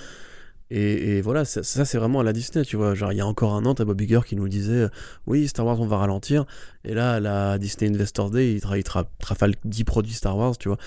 Et, 0.71 1.21
voilà, 1.21 1.45
ça, 1.45 1.63
c'est 1.63 1.99
vraiment 1.99 2.21
à 2.21 2.23
la 2.23 2.33
Disney, 2.33 2.65
tu 2.65 2.77
vois. 2.77 2.95
Genre, 2.95 3.13
il 3.13 3.17
y 3.17 3.21
a 3.21 3.27
encore 3.27 3.55
un 3.55 3.67
an, 3.67 3.75
t'as 3.75 3.85
Bob 3.85 4.01
Iger 4.01 4.21
qui 4.27 4.37
nous 4.37 4.49
disait 4.49 4.87
Oui, 5.27 5.47
Star 5.47 5.67
Wars, 5.67 5.79
on 5.81 5.87
va 5.87 5.99
ralentir. 5.99 6.47
Et 6.85 6.95
là, 6.95 7.21
la 7.21 7.59
Disney 7.59 7.91
Investor 7.91 8.31
Day, 8.31 8.55
il, 8.55 8.61
tra 8.85 9.05
trafale 9.19 9.55
10 9.65 9.85
produits 9.85 10.15
Star 10.15 10.37
Wars, 10.37 10.57
tu 10.57 10.69
vois. 10.69 10.79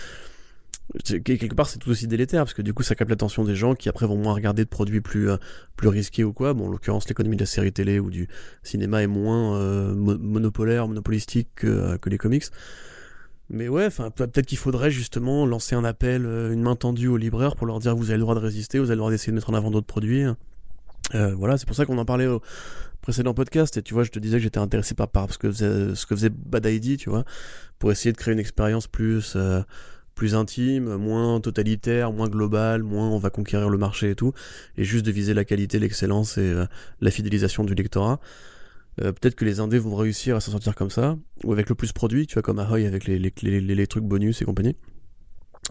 Quelque 1.04 1.56
part, 1.56 1.68
c'est 1.68 1.80
tout 1.80 1.90
aussi 1.90 2.08
délétère, 2.08 2.44
parce 2.44 2.54
que 2.54 2.62
du 2.62 2.74
coup, 2.74 2.84
ça 2.84 2.94
capte 2.94 3.10
l'attention 3.10 3.44
des 3.44 3.56
gens 3.56 3.74
qui 3.74 3.90
après 3.90 4.06
vont 4.06 4.18
moins 4.18 4.34
regarder 4.34 4.64
de 4.64 4.70
produits 4.70 5.02
plus, 5.02 5.32
euh, 5.32 5.38
plus 5.76 5.88
risqués 5.88 6.24
ou 6.24 6.32
quoi. 6.32 6.54
Bon, 6.54 6.68
en 6.68 6.70
l'occurrence, 6.70 7.08
l'économie 7.10 7.36
de 7.36 7.42
la 7.42 7.48
série 7.48 7.74
télé 7.74 8.00
ou 8.00 8.12
du 8.12 8.28
cinéma 8.62 9.02
est 9.02 9.08
moins 9.08 9.58
euh, 9.58 9.96
monopolaire, 9.96 10.88
monopolistique 10.88 11.50
que, 11.56 11.68
euh, 11.68 11.98
que 11.98 12.10
les 12.10 12.20
comics. 12.20 12.46
Mais 13.50 13.68
ouais, 13.68 13.90
peut-être 13.90 14.46
qu'il 14.46 14.58
faudrait 14.58 14.92
justement 14.92 15.46
lancer 15.46 15.76
un 15.76 15.84
appel, 15.84 16.26
euh, 16.26 16.52
une 16.52 16.62
main 16.62 16.76
tendue 16.76 17.08
aux 17.08 17.18
libraires 17.18 17.56
pour 17.56 17.68
leur 17.68 17.80
dire 17.80 17.96
vous 17.96 18.10
avez 18.10 18.18
le 18.18 18.22
droit 18.22 18.36
de 18.36 18.40
résister, 18.40 18.80
vous 18.80 18.86
avez 18.86 18.96
le 18.96 19.00
droit 19.00 19.12
d'essayer 19.12 19.32
de 19.32 19.36
mettre 19.36 19.50
en 19.50 19.54
avant 19.54 19.72
d'autres 19.72 19.88
produits. 19.88 20.26
voilà, 21.14 21.58
c'est 21.58 21.68
pour 21.68 21.76
ça 21.76 21.86
qu'on 21.86 21.98
en 21.98 22.06
parlait 22.06 22.28
au 22.28 22.42
précédent 23.02 23.34
podcast. 23.34 23.78
Et 23.78 23.84
tu 23.84 23.94
vois, 23.94 24.04
je 24.04 24.10
te 24.10 24.20
disais 24.20 24.38
que 24.38 24.44
j'étais 24.44 24.60
intéressé 24.60 24.96
par, 24.96 25.08
par 25.08 25.32
ce, 25.32 25.38
que 25.38 25.52
faisait, 25.52 25.94
ce 25.94 26.06
que 26.06 26.16
faisait 26.16 26.30
Bad 26.30 26.66
ID, 26.66 26.98
tu 26.98 27.10
vois, 27.10 27.24
pour 27.78 27.92
essayer 27.92 28.12
de 28.12 28.18
créer 28.18 28.34
une 28.34 28.40
expérience 28.40 28.88
plus 28.88 29.38
plus 30.16 30.34
intime, 30.34 30.96
moins 30.96 31.40
totalitaire, 31.42 32.12
moins 32.12 32.30
global, 32.30 32.82
moins 32.82 33.10
on 33.10 33.20
va 33.20 33.30
conquérir 33.30 33.70
le 33.70 33.78
marché 33.78 34.12
et 34.12 34.16
tout, 34.16 34.34
et 34.78 34.84
juste 34.84 35.06
de 35.06 35.12
viser 35.12 35.34
la 35.34 35.44
qualité, 35.46 35.78
l'excellence 35.78 36.38
et 36.38 36.42
euh, 36.42 36.66
la 37.02 37.12
fidélisation 37.12 37.64
du 37.64 37.76
lectorat. 37.76 38.20
Euh, 39.02 39.12
peut-être 39.12 39.36
que 39.36 39.46
les 39.46 39.60
indés 39.60 39.80
vont 39.80 39.96
réussir 39.96 40.36
à 40.36 40.40
s'en 40.40 40.52
sortir 40.52 40.76
comme 40.76 40.90
ça, 40.90 41.18
ou 41.44 41.52
avec 41.52 41.70
le 41.70 41.76
plus 41.76 41.92
produit, 41.92 42.28
tu 42.28 42.36
vois, 42.36 42.44
comme 42.44 42.60
Ahoy 42.60 42.86
avec 42.86 43.06
les, 43.06 43.88
trucs 43.88 44.04
bonus 44.04 44.42
et 44.42 44.46
compagnie. 44.46 44.76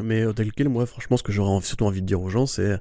Mais 0.03 0.23
euh, 0.23 0.33
tel 0.33 0.53
quel, 0.53 0.69
moi, 0.69 0.87
franchement, 0.87 1.17
ce 1.17 1.23
que 1.23 1.33
j'aurais 1.33 1.63
surtout 1.63 1.85
envie 1.85 2.03
de 2.03 2.07
dire 2.07 2.21
aux 2.21 2.29
gens, 2.29 2.47
c'est 2.47 2.81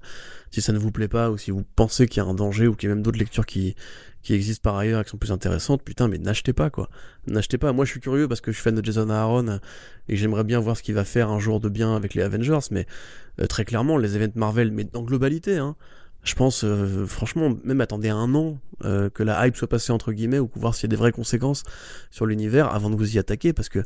si 0.51 0.61
ça 0.61 0.73
ne 0.73 0.79
vous 0.79 0.91
plaît 0.91 1.07
pas, 1.07 1.29
ou 1.29 1.37
si 1.37 1.51
vous 1.51 1.63
pensez 1.75 2.07
qu'il 2.07 2.21
y 2.21 2.25
a 2.25 2.29
un 2.29 2.33
danger, 2.33 2.67
ou 2.67 2.75
qu'il 2.75 2.89
y 2.89 2.91
a 2.91 2.95
même 2.95 3.03
d'autres 3.03 3.19
lectures 3.19 3.45
qui, 3.45 3.75
qui 4.23 4.33
existent 4.33 4.61
par 4.63 4.77
ailleurs 4.77 5.01
et 5.01 5.03
qui 5.03 5.11
sont 5.11 5.17
plus 5.17 5.31
intéressantes, 5.31 5.83
putain, 5.83 6.07
mais 6.07 6.17
n'achetez 6.17 6.53
pas, 6.53 6.69
quoi. 6.69 6.89
N'achetez 7.27 7.57
pas. 7.57 7.71
Moi, 7.73 7.85
je 7.85 7.91
suis 7.91 7.99
curieux 7.99 8.27
parce 8.27 8.41
que 8.41 8.51
je 8.51 8.55
suis 8.55 8.63
fan 8.63 8.73
de 8.73 8.83
Jason 8.83 9.09
Aaron 9.09 9.59
et 10.07 10.15
j'aimerais 10.15 10.45
bien 10.45 10.59
voir 10.59 10.77
ce 10.77 10.81
qu'il 10.81 10.95
va 10.95 11.03
faire 11.03 11.29
un 11.29 11.39
jour 11.39 11.59
de 11.59 11.69
bien 11.69 11.95
avec 11.95 12.13
les 12.13 12.23
Avengers, 12.23 12.67
mais 12.71 12.87
euh, 13.41 13.47
très 13.47 13.65
clairement, 13.65 13.97
les 13.97 14.15
événements 14.15 14.33
Marvel, 14.47 14.71
mais 14.71 14.87
en 14.95 15.03
globalité, 15.03 15.57
hein. 15.57 15.75
Je 16.23 16.35
pense, 16.35 16.63
euh, 16.63 17.05
franchement, 17.05 17.53
même 17.63 17.81
attendez 17.81 18.09
un 18.09 18.33
an 18.33 18.57
euh, 18.85 19.09
que 19.09 19.23
la 19.23 19.45
hype 19.45 19.57
soit 19.57 19.67
passée 19.67 19.91
entre 19.91 20.13
guillemets 20.13 20.39
ou 20.39 20.49
voir 20.55 20.73
s'il 20.73 20.83
y 20.83 20.89
a 20.89 20.91
des 20.91 20.95
vraies 20.95 21.11
conséquences 21.11 21.63
sur 22.11 22.25
l'univers 22.25 22.73
avant 22.73 22.89
de 22.89 22.95
vous 22.95 23.15
y 23.15 23.19
attaquer 23.19 23.53
parce 23.53 23.69
que 23.69 23.83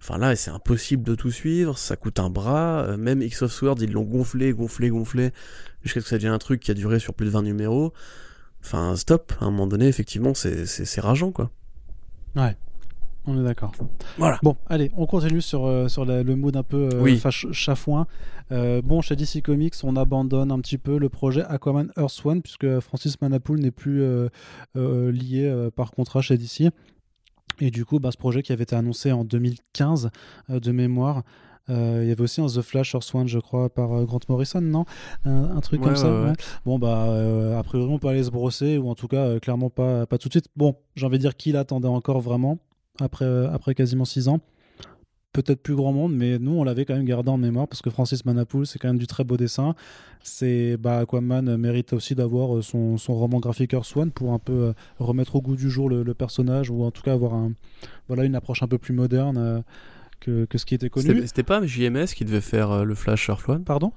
Enfin 0.00 0.18
là, 0.18 0.36
c'est 0.36 0.50
impossible 0.50 1.02
de 1.02 1.14
tout 1.14 1.30
suivre, 1.30 1.78
ça 1.78 1.96
coûte 1.96 2.20
un 2.20 2.28
bras. 2.28 2.94
même 2.98 3.22
X 3.22 3.40
of 3.40 3.50
Swords, 3.50 3.78
ils 3.80 3.90
l'ont 3.90 4.02
gonflé, 4.02 4.52
gonflé, 4.52 4.90
gonflé, 4.90 5.30
jusqu'à 5.82 6.00
ce 6.00 6.04
que 6.04 6.10
ça 6.10 6.16
devienne 6.16 6.34
un 6.34 6.38
truc 6.38 6.60
qui 6.60 6.70
a 6.70 6.74
duré 6.74 6.98
sur 6.98 7.14
plus 7.14 7.24
de 7.24 7.30
20 7.30 7.40
numéros. 7.40 7.94
Enfin, 8.62 8.96
stop, 8.96 9.32
à 9.40 9.46
un 9.46 9.50
moment 9.50 9.66
donné, 9.66 9.88
effectivement, 9.88 10.34
c'est 10.34 11.00
rageant, 11.00 11.32
quoi. 11.32 11.50
Ouais. 12.36 12.54
On 13.26 13.40
est 13.40 13.44
d'accord. 13.44 13.72
Voilà. 14.18 14.38
Bon, 14.42 14.56
allez, 14.68 14.90
on 14.96 15.06
continue 15.06 15.40
sur, 15.40 15.66
euh, 15.66 15.88
sur 15.88 16.04
le 16.04 16.22
mood 16.36 16.56
un 16.56 16.62
peu 16.62 16.90
euh, 16.92 17.16
chafouin. 17.52 18.06
Euh, 18.52 18.82
bon, 18.82 19.00
chez 19.00 19.16
DC 19.16 19.42
Comics, 19.42 19.74
on 19.82 19.96
abandonne 19.96 20.52
un 20.52 20.60
petit 20.60 20.76
peu 20.76 20.98
le 20.98 21.08
projet 21.08 21.42
Aquaman 21.42 21.90
Earth 21.96 22.20
One, 22.24 22.42
puisque 22.42 22.80
Francis 22.80 23.20
Manapoul 23.20 23.60
n'est 23.60 23.70
plus 23.70 24.04
lié 24.74 25.68
par 25.74 25.92
contrat 25.92 26.20
chez 26.20 26.36
DC. 26.36 26.70
Et 27.60 27.70
du 27.70 27.84
coup, 27.84 28.00
bah, 28.00 28.10
ce 28.10 28.16
projet 28.16 28.42
qui 28.42 28.52
avait 28.52 28.64
été 28.64 28.76
annoncé 28.76 29.12
en 29.12 29.24
2015 29.24 30.10
de 30.48 30.72
mémoire, 30.72 31.22
euh, 31.70 32.00
il 32.02 32.08
y 32.08 32.12
avait 32.12 32.20
aussi 32.20 32.40
un 32.40 32.46
The 32.46 32.60
Flash 32.60 32.94
or 32.94 33.02
Swan, 33.02 33.26
je 33.26 33.38
crois, 33.38 33.70
par 33.70 33.92
euh, 33.92 34.04
Grant 34.04 34.20
Morrison, 34.28 34.60
non? 34.60 34.84
Un, 35.24 35.60
truc 35.60 35.80
comme 35.80 35.96
ça. 35.96 36.32
Bon, 36.64 36.78
bah, 36.78 37.06
euh, 37.08 37.58
a 37.58 37.62
priori, 37.62 37.90
on 37.90 37.98
peut 37.98 38.08
aller 38.08 38.22
se 38.22 38.30
brosser, 38.30 38.78
ou 38.78 38.90
en 38.90 38.94
tout 38.94 39.08
cas, 39.08 39.38
clairement 39.40 39.70
pas, 39.70 40.06
pas 40.06 40.18
tout 40.18 40.28
de 40.28 40.34
suite. 40.34 40.48
Bon, 40.56 40.76
j'ai 40.94 41.06
envie 41.06 41.18
de 41.18 41.22
dire 41.22 41.36
qui 41.36 41.52
l'attendait 41.52 41.88
encore 41.88 42.20
vraiment, 42.20 42.58
après, 43.00 43.46
après 43.46 43.74
quasiment 43.74 44.04
6 44.04 44.28
ans 44.28 44.40
peut-être 45.32 45.62
plus 45.64 45.74
grand 45.74 45.92
monde, 45.92 46.14
mais 46.14 46.38
nous, 46.38 46.52
on 46.52 46.62
l'avait 46.62 46.84
quand 46.84 46.94
même 46.94 47.04
gardé 47.04 47.28
en 47.28 47.36
mémoire 47.36 47.66
parce 47.66 47.82
que 47.82 47.90
Francis 47.90 48.24
Manapoul, 48.24 48.68
c'est 48.68 48.78
quand 48.78 48.86
même 48.86 48.98
du 48.98 49.08
très 49.08 49.24
beau 49.24 49.36
dessin. 49.36 49.74
C'est 50.22 50.76
bah, 50.76 50.98
Aquaman 50.98 51.56
mérite 51.56 51.92
aussi 51.92 52.14
d'avoir 52.14 52.62
son, 52.62 52.98
son, 52.98 53.14
roman 53.14 53.40
graphique 53.40 53.72
Earth 53.72 53.96
One 53.96 54.12
pour 54.12 54.32
un 54.32 54.38
peu 54.38 54.74
remettre 55.00 55.34
au 55.34 55.42
goût 55.42 55.56
du 55.56 55.68
jour 55.70 55.90
le, 55.90 56.04
le, 56.04 56.14
personnage 56.14 56.70
ou 56.70 56.84
en 56.84 56.92
tout 56.92 57.02
cas 57.02 57.14
avoir 57.14 57.34
un, 57.34 57.52
voilà, 58.06 58.22
une 58.22 58.36
approche 58.36 58.62
un 58.62 58.68
peu 58.68 58.78
plus 58.78 58.94
moderne 58.94 59.64
que, 60.24 60.46
ce 60.54 60.64
qui 60.64 60.74
était 60.74 60.90
connu. 60.90 61.26
C'était 61.26 61.42
pas 61.42 61.64
JMS 61.64 62.06
qui 62.14 62.24
devait 62.24 62.40
faire 62.40 62.70
euh, 62.70 62.84
le 62.84 62.94
Flash 62.94 63.28
Earth 63.28 63.48
One 63.48 63.64
Pardon? 63.64 63.92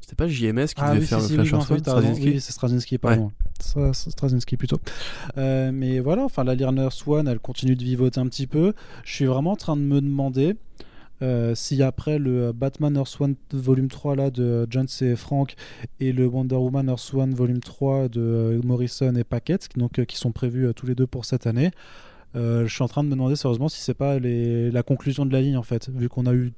C'était 0.00 0.16
pas 0.16 0.28
JMS 0.28 0.66
qui 0.66 0.74
ah 0.78 0.94
devait 0.94 1.06
faire 1.06 1.20
le 1.20 1.26
Flash 1.26 1.52
Earth 1.52 1.88
One 1.88 2.14
Oui, 2.20 2.40
c'est 2.40 2.52
Straczynski, 2.52 2.98
pardon. 2.98 3.26
Ouais. 3.26 3.41
Straczynski 3.62 4.56
plutôt. 4.56 4.78
Euh, 5.38 5.70
mais 5.72 6.00
voilà, 6.00 6.24
enfin, 6.24 6.44
la 6.44 6.54
Learner 6.54 6.88
One, 7.06 7.28
elle 7.28 7.38
continue 7.38 7.76
de 7.76 7.84
vivoter 7.84 8.20
un 8.20 8.26
petit 8.26 8.46
peu. 8.46 8.74
Je 9.04 9.14
suis 9.14 9.24
vraiment 9.26 9.52
en 9.52 9.56
train 9.56 9.76
de 9.76 9.82
me 9.82 10.00
demander. 10.00 10.56
Euh, 11.22 11.54
si 11.54 11.80
après 11.84 12.18
le 12.18 12.50
Batman 12.50 12.96
Earth 12.96 13.20
One 13.20 13.36
volume 13.52 13.86
3 13.86 14.16
là, 14.16 14.30
de 14.32 14.66
John 14.68 14.88
C. 14.88 15.14
Frank 15.14 15.54
et 16.00 16.10
le 16.10 16.26
Wonder 16.26 16.56
Woman 16.56 16.88
Earth 16.88 17.14
One 17.14 17.32
volume 17.32 17.60
3 17.60 18.08
de 18.08 18.60
Morrison 18.64 19.14
et 19.14 19.22
Paquette, 19.22 19.68
donc, 19.76 20.04
qui 20.04 20.16
sont 20.16 20.32
prévus 20.32 20.74
tous 20.74 20.86
les 20.86 20.96
deux 20.96 21.06
pour 21.06 21.24
cette 21.24 21.46
année, 21.46 21.70
euh, 22.34 22.66
je 22.66 22.74
suis 22.74 22.82
en 22.82 22.88
train 22.88 23.02
de 23.02 23.08
me 23.08 23.14
demander 23.14 23.36
sérieusement 23.36 23.68
si 23.68 23.80
c'est 23.80 23.94
pas 23.94 24.18
la 24.18 24.82
conclusion 24.82 25.26
de 25.26 25.32
la 25.32 25.40
ligne 25.40 25.56
en 25.56 25.62
fait, 25.62 25.90
vu 25.90 26.08
qu'on 26.08 26.26
a 26.26 26.34
eu 26.34 26.52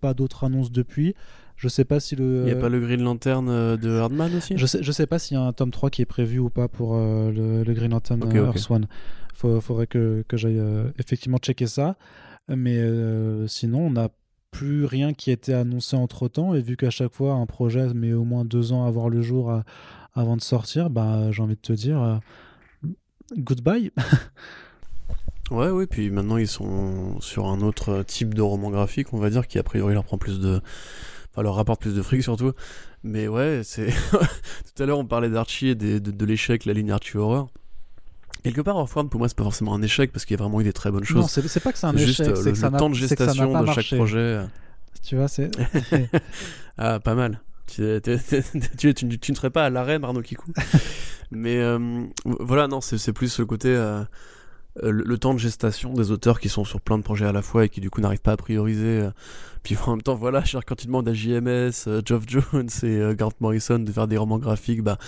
pas 0.00 0.14
d'autres 0.14 0.44
annonces 0.44 0.70
depuis. 0.70 1.14
Je 1.56 1.68
sais 1.68 1.84
pas 1.84 2.00
si 2.00 2.16
le. 2.16 2.42
Il 2.42 2.44
n'y 2.44 2.50
a 2.50 2.56
pas 2.56 2.68
le 2.68 2.80
Green 2.80 3.02
Lantern 3.02 3.48
euh, 3.48 3.76
de 3.76 3.90
Hardman 3.90 4.34
aussi? 4.36 4.56
Je 4.56 4.66
sais, 4.66 4.82
je 4.82 4.92
sais 4.92 5.06
pas 5.06 5.18
s'il 5.18 5.36
y 5.36 5.40
a 5.40 5.42
un 5.42 5.52
tome 5.52 5.70
3 5.70 5.90
qui 5.90 6.02
est 6.02 6.06
prévu 6.06 6.38
ou 6.38 6.50
pas 6.50 6.68
pour 6.68 6.94
euh, 6.94 7.30
le, 7.64 7.72
Green 7.72 7.90
Lantern 7.90 8.20
Earth 8.34 8.70
One. 8.70 8.86
Il 9.44 9.60
faudrait 9.60 9.86
que, 9.86 10.24
que 10.26 10.36
j'aille 10.36 10.62
effectivement 10.98 11.38
checker 11.38 11.66
ça. 11.66 11.96
Mais 12.48 12.80
sinon, 13.48 13.86
on 13.86 13.90
n'a 13.90 14.08
plus 14.50 14.86
rien 14.86 15.12
qui 15.12 15.30
a 15.30 15.34
été 15.34 15.52
annoncé 15.52 15.94
entre 15.94 16.28
temps. 16.28 16.54
Et 16.54 16.62
vu 16.62 16.76
qu'à 16.76 16.90
chaque 16.90 17.12
fois, 17.12 17.34
un 17.34 17.44
projet 17.44 17.92
met 17.92 18.14
au 18.14 18.24
moins 18.24 18.46
deux 18.46 18.72
ans 18.72 18.86
à 18.86 18.90
voir 18.90 19.10
le 19.10 19.20
jour 19.20 19.52
avant 20.14 20.36
de 20.36 20.42
sortir, 20.42 20.88
bah, 20.88 21.30
j'ai 21.32 21.42
envie 21.42 21.56
de 21.56 21.60
te 21.60 21.74
dire 21.74 22.20
goodbye. 23.36 23.92
Ouais, 25.50 25.68
oui, 25.68 25.86
puis 25.86 26.10
maintenant 26.10 26.38
ils 26.38 26.48
sont 26.48 27.20
sur 27.20 27.46
un 27.46 27.60
autre 27.60 28.02
type 28.02 28.34
de 28.34 28.42
roman 28.42 28.70
graphique, 28.70 29.14
on 29.14 29.18
va 29.18 29.30
dire, 29.30 29.46
qui 29.46 29.58
a 29.58 29.62
priori 29.62 29.94
leur 29.94 30.04
prend 30.04 30.18
plus 30.18 30.40
de. 30.40 30.60
Enfin, 31.36 31.42
leur 31.42 31.56
rapporte 31.56 31.82
plus 31.82 31.94
de 31.94 32.00
fric 32.00 32.22
surtout. 32.22 32.52
Mais 33.04 33.28
ouais, 33.28 33.60
c'est. 33.62 33.88
Tout 34.10 34.82
à 34.82 34.86
l'heure, 34.86 34.98
on 34.98 35.04
parlait 35.04 35.28
d'Archie 35.28 35.68
et 35.68 35.74
de, 35.74 35.98
de, 35.98 36.24
l'échec, 36.24 36.64
la 36.64 36.72
ligne 36.72 36.90
Archie 36.90 37.18
Horror. 37.18 37.50
Quelque 38.42 38.62
part, 38.62 38.76
Warframe, 38.76 39.10
pour 39.10 39.18
moi, 39.18 39.28
c'est 39.28 39.36
pas 39.36 39.44
forcément 39.44 39.74
un 39.74 39.82
échec 39.82 40.12
parce 40.12 40.24
qu'il 40.24 40.34
y 40.34 40.40
a 40.40 40.42
vraiment 40.42 40.62
eu 40.62 40.64
des 40.64 40.72
très 40.72 40.90
bonnes 40.90 41.04
choses. 41.04 41.20
Non, 41.20 41.28
c'est 41.28 41.60
pas 41.60 41.72
que 41.72 41.78
c'est 41.78 41.86
un 41.86 41.94
échec, 41.94 42.06
juste 42.06 42.20
le, 42.20 42.52
le 42.52 42.78
temps 42.78 42.88
de 42.88 42.94
gestation 42.94 43.62
de 43.62 43.66
chaque 43.70 43.94
projet. 43.96 44.40
Tu 45.02 45.16
vois, 45.16 45.28
c'est. 45.28 45.50
ah, 46.78 47.00
pas 47.00 47.14
mal. 47.14 47.42
Tu, 47.66 48.00
tu, 48.78 48.94
tu, 48.94 49.18
tu, 49.18 49.32
ne 49.32 49.36
serais 49.36 49.50
pas 49.50 49.66
à 49.66 49.70
l'arrêt, 49.70 49.98
Arnaud 50.02 50.22
Kikou. 50.22 50.50
Mais 51.30 51.58
euh, 51.58 52.06
voilà, 52.24 52.66
non, 52.66 52.80
c'est 52.80 53.12
plus 53.12 53.38
le 53.38 53.44
côté. 53.44 53.68
Euh, 53.68 54.04
euh, 54.82 54.90
le, 54.90 55.18
temps 55.18 55.34
de 55.34 55.38
gestation 55.38 55.92
des 55.92 56.10
auteurs 56.10 56.40
qui 56.40 56.48
sont 56.48 56.64
sur 56.64 56.80
plein 56.80 56.98
de 56.98 57.02
projets 57.02 57.26
à 57.26 57.32
la 57.32 57.42
fois 57.42 57.64
et 57.64 57.68
qui 57.68 57.80
du 57.80 57.90
coup 57.90 58.00
n'arrivent 58.00 58.20
pas 58.20 58.32
à 58.32 58.36
prioriser. 58.36 59.00
Euh. 59.00 59.10
Puis 59.62 59.76
en 59.86 59.92
même 59.92 60.02
temps, 60.02 60.14
voilà, 60.14 60.42
quand 60.66 60.82
ils 60.82 60.86
demandent 60.86 61.08
à 61.08 61.14
JMS, 61.14 61.72
euh, 61.86 62.02
Geoff 62.04 62.24
Jones 62.26 62.68
et 62.82 63.14
Grant 63.16 63.32
Morrison 63.40 63.78
de 63.78 63.90
faire 63.90 64.06
des 64.06 64.16
romans 64.16 64.38
graphiques, 64.38 64.82
bah, 64.82 64.98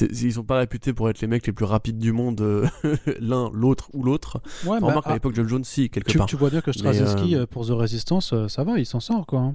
ils 0.00 0.32
sont 0.32 0.44
pas 0.44 0.58
réputés 0.58 0.92
pour 0.92 1.10
être 1.10 1.20
les 1.20 1.26
mecs 1.26 1.46
les 1.46 1.52
plus 1.52 1.64
rapides 1.64 1.98
du 1.98 2.12
monde, 2.12 2.40
l'un, 3.20 3.50
l'autre 3.52 3.90
ou 3.92 4.02
l'autre. 4.02 4.40
Ouais, 4.64 4.80
bah, 4.80 4.86
remarque 4.86 5.08
à 5.08 5.14
l'époque, 5.14 5.34
Geoff 5.34 5.48
Jones, 5.48 5.64
si, 5.64 5.90
quelque 5.90 6.16
part. 6.16 6.26
Tu 6.26 6.36
vois 6.36 6.50
dire 6.50 6.62
que 6.62 6.72
Straczynski, 6.72 7.36
pour 7.50 7.66
The 7.66 7.70
Resistance, 7.70 8.34
ça 8.48 8.64
va, 8.64 8.78
il 8.78 8.86
s'en 8.86 9.00
sort, 9.00 9.26
quoi. 9.26 9.52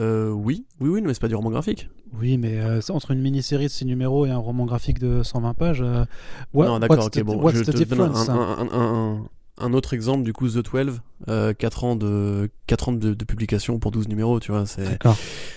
Euh, 0.00 0.30
oui, 0.30 0.66
oui, 0.80 0.88
oui, 0.88 1.02
mais 1.02 1.14
c'est 1.14 1.20
pas 1.20 1.28
du 1.28 1.34
roman 1.34 1.50
graphique. 1.50 1.88
Oui, 2.18 2.36
mais 2.36 2.58
euh, 2.58 2.80
entre 2.90 3.12
une 3.12 3.20
mini-série 3.20 3.64
de 3.64 3.70
6 3.70 3.86
numéros 3.86 4.26
et 4.26 4.30
un 4.30 4.38
roman 4.38 4.64
graphique 4.64 4.98
de 4.98 5.22
120 5.22 5.54
pages. 5.54 5.82
Euh, 5.82 6.04
non, 6.54 6.78
d'accord, 6.78 7.06
ok, 7.06 7.22
bon. 7.22 7.48
je 7.50 7.62
te 7.62 7.84
donne 7.84 8.12
un, 8.12 8.68
un 8.72 9.24
autre 9.58 9.94
exemple, 9.94 10.24
du 10.24 10.32
coup, 10.32 10.48
The 10.48 10.64
12, 10.64 11.00
euh, 11.28 11.54
4 11.54 11.84
ans, 11.84 11.96
de, 11.96 12.50
4 12.66 12.88
ans 12.88 12.92
de, 12.92 13.14
publication 13.24 13.78
pour 13.78 13.90
12 13.92 14.08
numéros, 14.08 14.40
tu 14.40 14.50
vois. 14.50 14.66
C'est, 14.66 14.98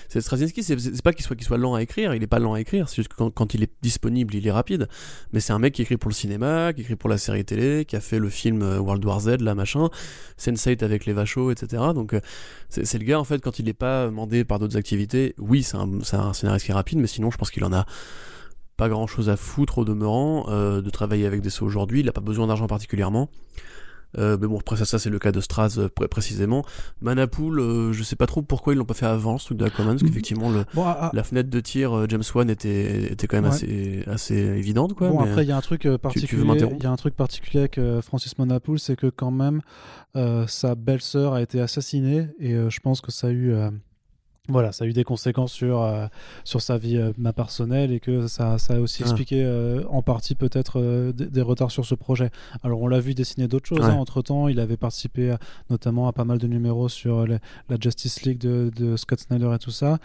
c'est 0.08 0.22
Straczynski, 0.22 0.64
c'est, 0.64 1.02
pas 1.02 1.14
qu'il 1.14 1.26
soit, 1.26 1.36
qu'il 1.36 1.46
soit 1.46 1.58
lent 1.58 1.74
à 1.74 1.82
écrire, 1.82 2.14
il 2.14 2.22
est 2.22 2.28
pas 2.28 2.40
lent 2.40 2.54
à 2.54 2.62
écrire, 2.62 2.90
c'est 2.90 2.98
juste 2.98 3.10
que 3.10 3.24
quand, 3.30 3.54
il 3.54 3.64
est 3.64 3.72
disponible, 3.82 4.36
il 4.36 4.46
est 4.46 4.52
rapide. 4.52 4.88
Mais 5.34 5.40
c'est 5.40 5.54
un 5.54 5.60
mec 5.60 5.74
qui 5.74 5.82
écrit 5.82 5.98
pour 5.98 6.10
le 6.10 6.16
cinéma, 6.16 6.74
qui 6.74 6.82
écrit 6.82 6.96
pour 6.96 7.10
la 7.10 7.18
série 7.18 7.44
télé, 7.44 7.86
qui 7.86 7.96
a 7.96 8.02
fait 8.02 8.20
le 8.20 8.30
film 8.30 8.62
euh, 8.62 8.80
World 8.80 9.04
War 9.04 9.20
Z, 9.20 9.42
là, 9.42 9.56
machin, 9.56 9.90
Sense8 10.40 10.84
avec 10.84 11.06
les 11.06 11.14
vachos, 11.14 11.52
etc. 11.52 11.84
Donc, 11.96 12.14
euh, 12.14 12.22
c'est, 12.70 12.98
le 12.98 13.06
gars, 13.06 13.20
en 13.20 13.24
fait, 13.24 13.42
quand 13.42 13.60
il 13.60 13.68
est 13.68 13.74
pas 13.74 14.12
mandé 14.12 14.44
par 14.46 14.60
d'autres 14.60 14.78
activités, 14.78 15.34
oui, 15.40 15.64
c'est 15.64 15.78
un, 15.78 15.90
c'est 16.04 16.18
un 16.18 16.34
scénariste 16.34 16.66
qui 16.66 16.72
est 16.72 16.76
rapide, 16.76 17.00
mais 17.00 17.08
sinon, 17.08 17.32
je 17.32 17.38
pense 17.38 17.52
qu'il 17.52 17.64
en 17.64 17.74
a 17.74 17.86
pas 18.78 18.90
grand 18.90 19.08
chose 19.08 19.28
à 19.28 19.36
foutre 19.36 19.80
au 19.80 19.86
demeurant 19.86 20.46
euh, 20.50 20.82
de 20.82 20.90
travailler 20.92 21.26
avec 21.26 21.42
des 21.42 21.50
sauts 21.50 21.66
aujourd'hui, 21.66 22.02
il 22.02 22.10
a 22.10 22.12
pas 22.12 22.22
besoin 22.22 22.48
d'argent 22.48 22.68
particulièrement. 22.68 23.30
Euh, 24.18 24.38
mais 24.40 24.48
bon, 24.48 24.60
après 24.60 24.78
ça, 24.78 24.86
ça 24.86 25.00
c'est 25.00 25.10
le 25.10 25.20
cas 25.20 25.32
de 25.32 25.42
Straz 25.42 25.78
euh, 25.78 25.90
précisément. 26.08 26.64
Manapool, 27.02 27.60
euh, 27.60 27.94
je 27.94 28.04
sais 28.04 28.16
pas 28.16 28.26
trop 28.26 28.42
pourquoi 28.42 28.74
ils 28.74 28.78
l'ont 28.78 28.86
pas 28.86 28.94
fait 28.94 29.06
avant, 29.06 29.38
ce 29.38 29.46
truc 29.46 29.58
de 29.58 29.66
Aquaman, 29.66 29.94
parce 29.94 30.04
mm. 30.04 30.08
qu'effectivement, 30.08 30.50
le, 30.50 30.66
ah, 30.78 30.98
ah. 31.02 31.12
la 31.14 31.24
fenêtre 31.24 31.50
de 31.50 31.60
tir 31.60 32.10
James 32.10 32.24
Wan 32.34 32.50
était, 32.50 33.12
était 33.12 33.28
quand 33.28 33.38
même 33.38 33.52
assez, 33.52 34.04
assez 34.08 34.36
évidente. 34.36 34.94
Quoi, 34.94 35.10
bon, 35.10 35.20
après, 35.20 35.44
il 35.44 35.50
y 35.50 35.52
a 35.52 35.58
un 35.58 35.62
truc 35.62 35.88
particulier. 36.02 36.44
Il 36.78 36.84
y 36.84 36.88
a 36.88 36.92
un 36.92 36.96
truc 36.96 37.16
particulier 37.16 37.60
avec 37.60 37.80
Francis 38.02 38.38
Manapool, 38.38 38.80
c'est 38.80 38.96
que 38.96 39.08
quand 39.08 39.32
même, 39.32 39.62
sa 40.48 40.76
belle-sœur 40.76 41.34
a 41.34 41.42
été 41.42 41.60
assassinée, 41.60 42.28
et 42.40 42.54
je 42.54 42.80
pense 42.80 43.02
que 43.02 43.12
ça 43.12 43.28
a 43.28 43.32
eu 43.32 43.54
voilà, 44.50 44.72
ça 44.72 44.86
a 44.86 44.88
eu 44.88 44.94
des 44.94 45.04
conséquences 45.04 45.52
sur, 45.52 45.82
euh, 45.82 46.08
sur 46.44 46.62
sa 46.62 46.78
vie 46.78 46.98
euh, 46.98 47.12
ma 47.18 47.34
personnelle 47.34 47.92
et 47.92 48.00
que 48.00 48.28
ça, 48.28 48.58
ça 48.58 48.76
a 48.76 48.80
aussi 48.80 49.04
ah. 49.04 49.08
expliqué 49.08 49.44
euh, 49.44 49.84
en 49.90 50.02
partie 50.02 50.36
peut-être 50.36 51.12
des, 51.12 51.42
retards 51.42 51.72
sur 51.72 51.86
ce 51.86 51.96
projet. 51.96 52.32
Alors 52.64 52.82
on 52.82 52.88
l'a 52.88 53.00
vu 53.00 53.14
dessiner 53.14 53.48
d'autres 53.48 53.68
choses. 53.68 53.84
Hein. 53.84 53.94
entre 53.94 54.22
temps, 54.22 54.48
il 54.48 54.60
avait 54.60 54.78
participé 54.78 55.36
notamment 55.70 56.08
à 56.08 56.14
pas 56.14 56.24
mal 56.24 56.38
de 56.38 56.48
numéros 56.48 56.90
sur 56.90 57.26
la 57.28 57.40
Justice 57.80 58.24
League 58.24 58.38
de, 58.38 58.72
de, 58.76 58.96
Scott 58.96 59.20
Snyder 59.20 59.52
et 59.54 59.60
tout 59.60 59.72
ça. 59.72 60.00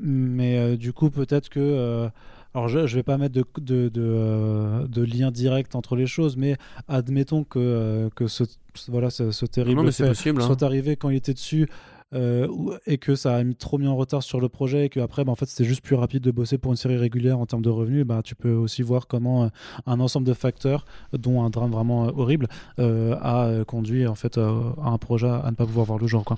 Mais 0.00 0.76
du 0.76 0.92
coup, 0.92 1.10
peut-être 1.10 1.48
que 1.48 2.10
alors 2.54 2.68
je 2.68 2.80
ne 2.80 2.86
vais 2.86 3.02
pas 3.02 3.16
mettre 3.16 3.34
de, 3.34 3.44
de, 3.58 3.88
de, 3.88 4.02
euh, 4.02 4.86
de, 4.86 5.02
lien 5.02 5.30
direct 5.30 5.74
entre 5.74 5.96
les 5.96 6.06
choses, 6.06 6.36
mais 6.36 6.56
admettons 6.86 7.44
que, 7.44 7.58
euh, 7.58 8.08
que 8.14 8.26
ce, 8.26 8.44
voilà, 8.88 9.08
ce, 9.08 9.46
terrible 9.46 9.90
fait 9.90 10.08
hein. 10.08 10.40
soit 10.40 10.62
arrivé 10.62 10.96
quand 10.96 11.08
il 11.08 11.16
était 11.16 11.32
dessus. 11.32 11.68
Euh, 12.14 12.46
et 12.86 12.98
que 12.98 13.14
ça 13.14 13.36
a 13.36 13.44
trop 13.58 13.78
mis 13.78 13.86
en 13.86 13.96
retard 13.96 14.22
sur 14.22 14.40
le 14.40 14.48
projet 14.48 14.86
et 14.86 14.88
qu'après 14.88 15.24
bah, 15.24 15.32
en 15.32 15.34
fait 15.34 15.46
c'était 15.46 15.64
juste 15.64 15.82
plus 15.82 15.96
rapide 15.96 16.22
de 16.22 16.30
bosser 16.30 16.58
pour 16.58 16.70
une 16.70 16.76
série 16.76 16.98
régulière 16.98 17.38
en 17.38 17.46
termes 17.46 17.62
de 17.62 17.70
revenus 17.70 18.04
bah, 18.04 18.20
tu 18.22 18.34
peux 18.34 18.52
aussi 18.52 18.82
voir 18.82 19.06
comment 19.06 19.50
un 19.86 20.00
ensemble 20.00 20.26
de 20.26 20.34
facteurs 20.34 20.84
dont 21.14 21.42
un 21.42 21.48
drame 21.48 21.70
vraiment 21.70 22.08
horrible 22.08 22.48
a 22.78 23.64
conduit 23.66 24.06
en 24.06 24.14
fait 24.14 24.36
à 24.36 24.52
un 24.84 24.98
projet 24.98 25.28
à 25.28 25.50
ne 25.50 25.56
pas 25.56 25.64
pouvoir 25.64 25.86
voir 25.86 25.98
le 25.98 26.06
jour 26.06 26.24
quoi. 26.24 26.36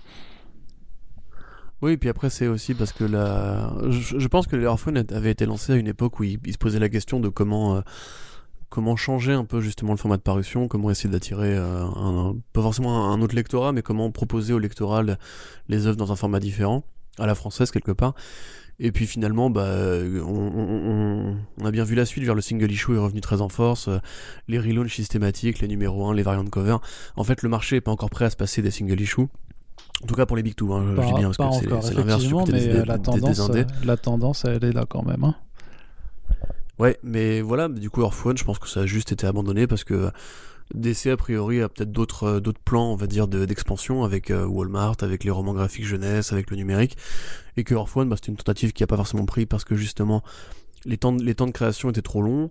Oui, 1.84 1.92
et 1.92 1.96
puis 1.98 2.08
après, 2.08 2.30
c'est 2.30 2.46
aussi 2.46 2.72
parce 2.72 2.94
que 2.94 3.04
la... 3.04 3.70
je, 3.90 4.26
pense 4.28 4.46
que 4.46 4.56
les 4.56 4.66
avait 4.66 5.30
été 5.30 5.44
lancé 5.44 5.74
à 5.74 5.76
une 5.76 5.86
époque 5.86 6.18
où 6.18 6.24
il, 6.24 6.38
se 6.50 6.56
posait 6.56 6.78
la 6.78 6.88
question 6.88 7.20
de 7.20 7.28
comment, 7.28 7.76
euh, 7.76 7.80
comment 8.74 8.96
changer 8.96 9.32
un 9.32 9.44
peu 9.44 9.60
justement 9.60 9.92
le 9.92 9.98
format 9.98 10.16
de 10.16 10.22
parution, 10.22 10.66
comment 10.66 10.90
essayer 10.90 11.08
d'attirer 11.08 11.56
euh, 11.56 11.84
un, 11.84 12.34
pas 12.52 12.60
forcément 12.60 13.12
un 13.12 13.22
autre 13.22 13.36
lectorat, 13.36 13.70
mais 13.70 13.82
comment 13.82 14.10
proposer 14.10 14.52
au 14.52 14.58
lectorat 14.58 15.04
les 15.68 15.86
œuvres 15.86 15.96
dans 15.96 16.10
un 16.10 16.16
format 16.16 16.40
différent, 16.40 16.82
à 17.20 17.26
la 17.28 17.36
française 17.36 17.70
quelque 17.70 17.92
part. 17.92 18.14
Et 18.80 18.90
puis 18.90 19.06
finalement, 19.06 19.48
bah, 19.48 19.68
on, 20.26 21.36
a 21.64 21.70
bien 21.70 21.84
vu 21.84 21.94
la 21.94 22.04
suite. 22.04 22.24
le 22.24 22.40
single 22.40 22.72
issue 22.72 22.96
est 22.96 22.98
revenu 22.98 23.20
très 23.20 23.42
en 23.42 23.48
force. 23.48 23.86
Euh, 23.86 23.98
les 24.48 24.58
relaunchs 24.58 24.96
systématiques, 24.96 25.60
les 25.60 25.68
numéros 25.68 26.08
1, 26.08 26.14
les 26.14 26.24
variantes 26.24 26.50
cover. 26.50 26.78
En 27.14 27.22
fait, 27.22 27.42
le 27.42 27.48
marché 27.48 27.76
est 27.76 27.80
pas 27.80 27.92
encore 27.92 28.10
prêt 28.10 28.24
à 28.24 28.30
se 28.30 28.36
passer 28.36 28.60
des 28.60 28.72
single 28.72 29.00
issues. 29.00 29.28
En 30.02 30.06
tout 30.08 30.16
cas 30.16 30.26
pour 30.26 30.36
les 30.36 30.42
Big 30.42 30.56
Two, 30.56 30.72
hein, 30.72 30.96
je 30.96 31.06
dis 31.06 31.12
bien 31.12 31.30
parce 31.30 31.60
que 31.60 31.80
c'est 31.80 31.94
l'inverse 31.94 32.24
mais 32.48 32.68
euh, 32.68 32.84
la, 32.84 32.98
tendance, 32.98 33.50
la 33.84 33.96
tendance, 33.96 34.44
elle 34.44 34.64
est 34.64 34.72
là 34.72 34.84
quand 34.88 35.04
même. 35.04 35.22
Hein. 35.22 35.36
Ouais, 36.78 36.98
mais 37.02 37.40
voilà, 37.40 37.68
du 37.68 37.90
coup, 37.90 38.02
Earth 38.02 38.36
je 38.36 38.44
pense 38.44 38.58
que 38.58 38.68
ça 38.68 38.80
a 38.80 38.86
juste 38.86 39.12
été 39.12 39.26
abandonné 39.26 39.66
parce 39.66 39.84
que 39.84 40.10
DC, 40.74 41.06
a 41.06 41.16
priori, 41.16 41.60
a 41.60 41.68
peut-être 41.68 41.92
d'autres 41.92 42.24
euh, 42.24 42.52
plans, 42.64 42.92
on 42.92 42.96
va 42.96 43.06
dire, 43.06 43.28
d'expansion 43.28 44.02
avec 44.02 44.30
Walmart, 44.30 44.96
avec 45.00 45.24
les 45.24 45.30
romans 45.30 45.54
graphiques 45.54 45.84
jeunesse, 45.84 46.32
avec 46.32 46.50
le 46.50 46.56
numérique, 46.56 46.96
et 47.56 47.64
que 47.64 47.74
Earth 47.74 47.90
bah, 48.06 48.16
c'était 48.16 48.32
une 48.32 48.36
tentative 48.36 48.72
qui 48.72 48.82
a 48.82 48.86
pas 48.86 48.96
forcément 48.96 49.26
pris 49.26 49.46
parce 49.46 49.64
que 49.64 49.76
justement, 49.76 50.22
les 50.84 50.98
temps, 50.98 51.12
les 51.12 51.34
temps 51.34 51.46
de 51.46 51.52
création 51.52 51.90
étaient 51.90 52.02
trop 52.02 52.22
longs. 52.22 52.50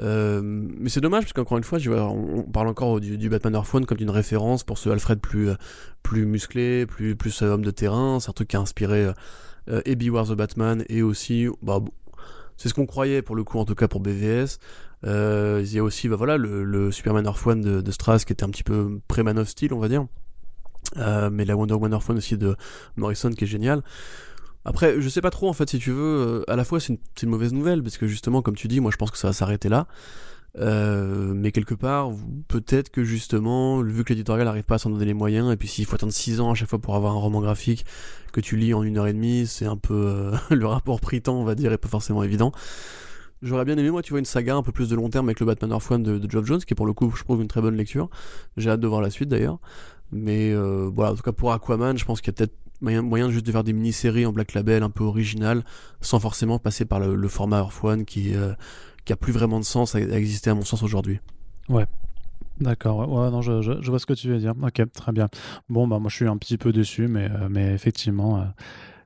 Euh, 0.00 0.40
mais 0.42 0.88
c'est 0.88 1.00
dommage 1.00 1.24
parce 1.24 1.32
qu'encore 1.32 1.58
une 1.58 1.64
fois, 1.64 1.78
on, 1.88 2.42
parle 2.42 2.68
encore 2.68 3.00
du, 3.00 3.28
Batman 3.28 3.54
Earth 3.54 3.74
One 3.74 3.86
comme 3.86 3.98
d'une 3.98 4.10
référence 4.10 4.64
pour 4.64 4.78
ce 4.78 4.88
Alfred 4.88 5.20
plus, 5.20 5.50
euh, 5.50 5.54
plus 6.02 6.26
musclé, 6.26 6.86
plus, 6.86 7.14
plus 7.14 7.42
euh, 7.42 7.52
homme 7.52 7.64
de 7.64 7.70
terrain. 7.70 8.18
C'est 8.20 8.30
un 8.30 8.32
truc 8.32 8.48
qui 8.48 8.56
a 8.56 8.60
inspiré 8.60 9.12
euh, 9.68 9.82
et 9.84 9.96
Beware 9.96 10.28
the 10.28 10.32
Batman 10.32 10.84
et 10.88 11.02
aussi, 11.02 11.46
bah, 11.62 11.80
c'est 12.62 12.68
ce 12.68 12.74
qu'on 12.74 12.86
croyait 12.86 13.22
pour 13.22 13.34
le 13.34 13.42
coup, 13.42 13.58
en 13.58 13.64
tout 13.64 13.74
cas 13.74 13.88
pour 13.88 14.00
BVS. 14.00 14.58
il 15.04 15.72
y 15.72 15.78
a 15.78 15.82
aussi 15.82 16.08
bah, 16.08 16.14
voilà, 16.14 16.36
le, 16.36 16.92
Superman 16.92 17.26
Earth 17.26 17.58
de, 17.58 17.90
Strass 17.90 18.24
qui 18.24 18.32
était 18.32 18.44
un 18.44 18.50
petit 18.50 18.62
peu 18.62 19.00
pré-Man 19.08 19.38
of 19.40 19.48
Steel, 19.48 19.72
on 19.72 19.80
va 19.80 19.88
dire. 19.88 20.06
mais 20.96 21.44
la 21.44 21.56
Wonder 21.56 21.74
Woman 21.74 21.92
Earth 21.92 22.08
One 22.08 22.18
aussi 22.18 22.38
de 22.38 22.54
Morrison 22.96 23.30
qui 23.30 23.44
est 23.44 23.48
génial. 23.48 23.82
Après, 24.64 25.00
je 25.00 25.08
sais 25.08 25.20
pas 25.20 25.30
trop 25.30 25.48
en 25.48 25.52
fait 25.52 25.68
si 25.68 25.78
tu 25.78 25.90
veux. 25.90 26.42
Euh, 26.46 26.50
à 26.50 26.56
la 26.56 26.64
fois, 26.64 26.78
c'est 26.78 26.96
une, 27.22 27.28
mauvaise 27.30 27.52
nouvelle 27.52 27.82
parce 27.82 27.98
que 27.98 28.06
justement, 28.06 28.42
comme 28.42 28.54
tu 28.54 28.68
dis, 28.68 28.80
moi 28.80 28.90
je 28.92 28.96
pense 28.96 29.10
que 29.10 29.18
ça 29.18 29.28
va 29.28 29.32
s'arrêter 29.32 29.68
là. 29.68 29.86
Euh, 30.58 31.32
mais 31.34 31.50
quelque 31.50 31.74
part, 31.74 32.10
peut-être 32.48 32.90
que 32.90 33.04
justement, 33.04 33.80
vu 33.82 34.04
que 34.04 34.12
l'éditorial 34.12 34.46
n'arrive 34.46 34.64
pas 34.64 34.74
à 34.74 34.78
s'en 34.78 34.90
donner 34.90 35.06
les 35.06 35.14
moyens, 35.14 35.50
et 35.52 35.56
puis 35.56 35.68
s'il 35.68 35.86
faut 35.86 35.94
attendre 35.94 36.12
6 36.12 36.40
ans 36.40 36.50
à 36.50 36.54
chaque 36.54 36.68
fois 36.68 36.78
pour 36.78 36.94
avoir 36.94 37.12
un 37.14 37.18
roman 37.18 37.40
graphique 37.40 37.86
que 38.32 38.40
tu 38.40 38.56
lis 38.56 38.74
en 38.74 38.82
une 38.82 38.98
heure 38.98 39.06
et 39.06 39.12
demie, 39.12 39.46
c'est 39.46 39.66
un 39.66 39.76
peu 39.76 39.94
euh, 39.94 40.36
le 40.54 40.66
rapport 40.66 41.00
prix-temps, 41.00 41.36
on 41.36 41.44
va 41.44 41.54
dire, 41.54 41.72
est 41.72 41.78
pas 41.78 41.88
forcément 41.88 42.22
évident. 42.22 42.52
J'aurais 43.40 43.64
bien 43.64 43.76
aimé, 43.76 43.90
moi, 43.90 44.02
tu 44.02 44.10
vois, 44.10 44.20
une 44.20 44.24
saga 44.24 44.54
un 44.54 44.62
peu 44.62 44.70
plus 44.72 44.88
de 44.88 44.94
long 44.94 45.08
terme 45.08 45.26
avec 45.26 45.40
le 45.40 45.46
Batman 45.46 45.76
One 45.90 46.02
de, 46.02 46.18
de 46.18 46.30
Geoff 46.30 46.46
Jones, 46.46 46.60
qui 46.60 46.74
est 46.74 46.76
pour 46.76 46.86
le 46.86 46.92
coup, 46.92 47.10
je 47.16 47.24
trouve, 47.24 47.40
une 47.40 47.48
très 47.48 47.60
bonne 47.60 47.76
lecture. 47.76 48.08
J'ai 48.56 48.70
hâte 48.70 48.80
de 48.80 48.86
voir 48.86 49.00
la 49.00 49.10
suite 49.10 49.28
d'ailleurs. 49.28 49.58
Mais 50.12 50.54
voilà, 50.54 51.12
en 51.12 51.14
tout 51.16 51.22
cas 51.22 51.32
pour 51.32 51.52
Aquaman, 51.52 51.98
je 51.98 52.04
pense 52.04 52.20
qu'il 52.20 52.28
y 52.28 52.30
a 52.30 52.34
peut-être 52.34 52.54
moyen, 52.82 53.02
moyen 53.02 53.30
juste 53.30 53.46
de 53.46 53.52
faire 53.52 53.64
des 53.64 53.72
mini-séries 53.72 54.26
en 54.26 54.32
Black 54.32 54.52
Label 54.54 54.82
un 54.82 54.90
peu 54.90 55.04
originales, 55.04 55.64
sans 56.00 56.20
forcément 56.20 56.58
passer 56.58 56.84
par 56.84 57.00
le, 57.00 57.28
format 57.28 57.58
Earth 57.58 57.82
One 57.82 58.04
qui, 58.04 58.34
euh, 58.34 58.52
qui 59.04 59.12
a 59.12 59.16
plus 59.16 59.32
vraiment 59.32 59.58
de 59.58 59.64
sens 59.64 59.94
à, 59.94 60.00
exister 60.00 60.50
à 60.50 60.54
mon 60.54 60.62
sens 60.62 60.82
aujourd'hui. 60.82 61.20
Ouais. 61.68 61.86
D'accord, 62.60 63.08
ouais, 63.08 63.30
non, 63.30 63.42
je, 63.42 63.62
je, 63.62 63.90
vois 63.90 63.98
ce 63.98 64.06
que 64.06 64.12
tu 64.12 64.28
veux 64.28 64.38
dire. 64.38 64.52
Ok, 64.62 64.82
très 64.92 65.12
bien. 65.12 65.28
Bon, 65.68 65.88
bah, 65.88 65.98
moi 65.98 66.10
je 66.10 66.16
suis 66.16 66.28
un 66.28 66.36
petit 66.36 66.58
peu 66.58 66.72
déçu, 66.72 67.08
mais, 67.08 67.28
euh, 67.30 67.48
mais 67.50 67.72
effectivement, 67.72 68.40
euh, 68.40 68.44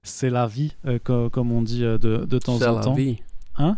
c'est 0.03 0.31
la 0.31 0.47
vie, 0.47 0.77
comme 1.05 1.53
on 1.53 1.63
dit 1.63 1.81
de, 1.81 1.97
de 1.97 2.39
temps 2.39 2.57
en 2.57 2.59
temps. 2.59 2.83
C'est 2.83 2.89
la 2.91 2.95
vie. 2.97 3.23
Hein? 3.57 3.77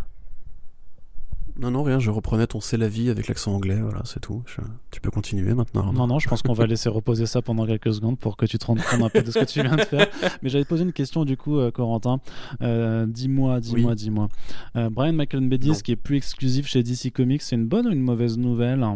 Non, 1.58 1.72
non, 1.72 1.82
rien, 1.82 1.98
je 1.98 2.10
reprenais 2.10 2.46
ton 2.46 2.60
C'est 2.60 2.76
la 2.76 2.88
vie 2.88 3.10
avec 3.10 3.26
l'accent 3.26 3.52
anglais, 3.52 3.80
voilà, 3.80 4.02
c'est 4.04 4.20
tout. 4.20 4.44
Tu 4.92 5.00
peux 5.00 5.10
continuer 5.10 5.54
maintenant. 5.54 5.92
Non, 5.92 6.06
non, 6.06 6.20
je 6.20 6.28
pense 6.28 6.42
qu'on 6.42 6.52
va 6.52 6.66
laisser 6.66 6.88
reposer 6.88 7.26
ça 7.26 7.42
pendant 7.42 7.66
quelques 7.66 7.92
secondes 7.92 8.16
pour 8.16 8.36
que 8.36 8.46
tu 8.46 8.58
te 8.58 8.66
rendes 8.66 8.80
compte 8.80 9.02
un 9.02 9.08
peu 9.08 9.22
de 9.22 9.30
ce 9.30 9.40
que 9.40 9.44
tu 9.44 9.62
viens 9.62 9.74
de 9.74 9.82
faire. 9.82 10.06
Mais 10.42 10.50
j'avais 10.50 10.64
posé 10.64 10.84
une 10.84 10.92
question 10.92 11.24
du 11.24 11.36
coup, 11.36 11.58
euh, 11.58 11.72
Corentin. 11.72 12.20
Euh, 12.62 13.06
dis-moi, 13.06 13.58
dis-moi, 13.58 13.96
dis-moi. 13.96 14.28
Euh, 14.76 14.88
Brian 14.88 15.12
Michael 15.12 15.48
Bendis, 15.48 15.82
qui 15.82 15.92
est 15.92 15.96
plus 15.96 16.16
exclusif 16.16 16.68
chez 16.68 16.84
DC 16.84 17.12
Comics, 17.12 17.42
c'est 17.42 17.56
une 17.56 17.66
bonne 17.66 17.88
ou 17.88 17.90
une 17.90 18.02
mauvaise 18.02 18.38
nouvelle? 18.38 18.86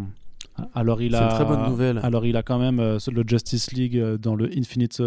Alors 0.75 1.03
il 1.03 1.17
a 1.17 1.25
une 1.25 1.29
très 1.31 1.45
bonne 1.45 1.69
nouvelle. 1.69 1.99
Alors 2.05 2.27
il 2.27 2.37
a 2.37 2.45
quand 2.45 2.59
même 2.59 2.79
le 2.79 3.25
Justice 3.27 3.73
League 3.73 3.99
dans 4.21 4.37
le 4.37 4.51
Infinite 4.57 5.01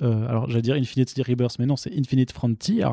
alors 0.00 0.48
j'allais 0.48 0.62
dire 0.62 0.76
Infinite 0.76 1.12
Rebirth 1.26 1.58
mais 1.58 1.66
non 1.66 1.76
c'est 1.76 1.92
Infinite 1.98 2.30
Frontier 2.30 2.86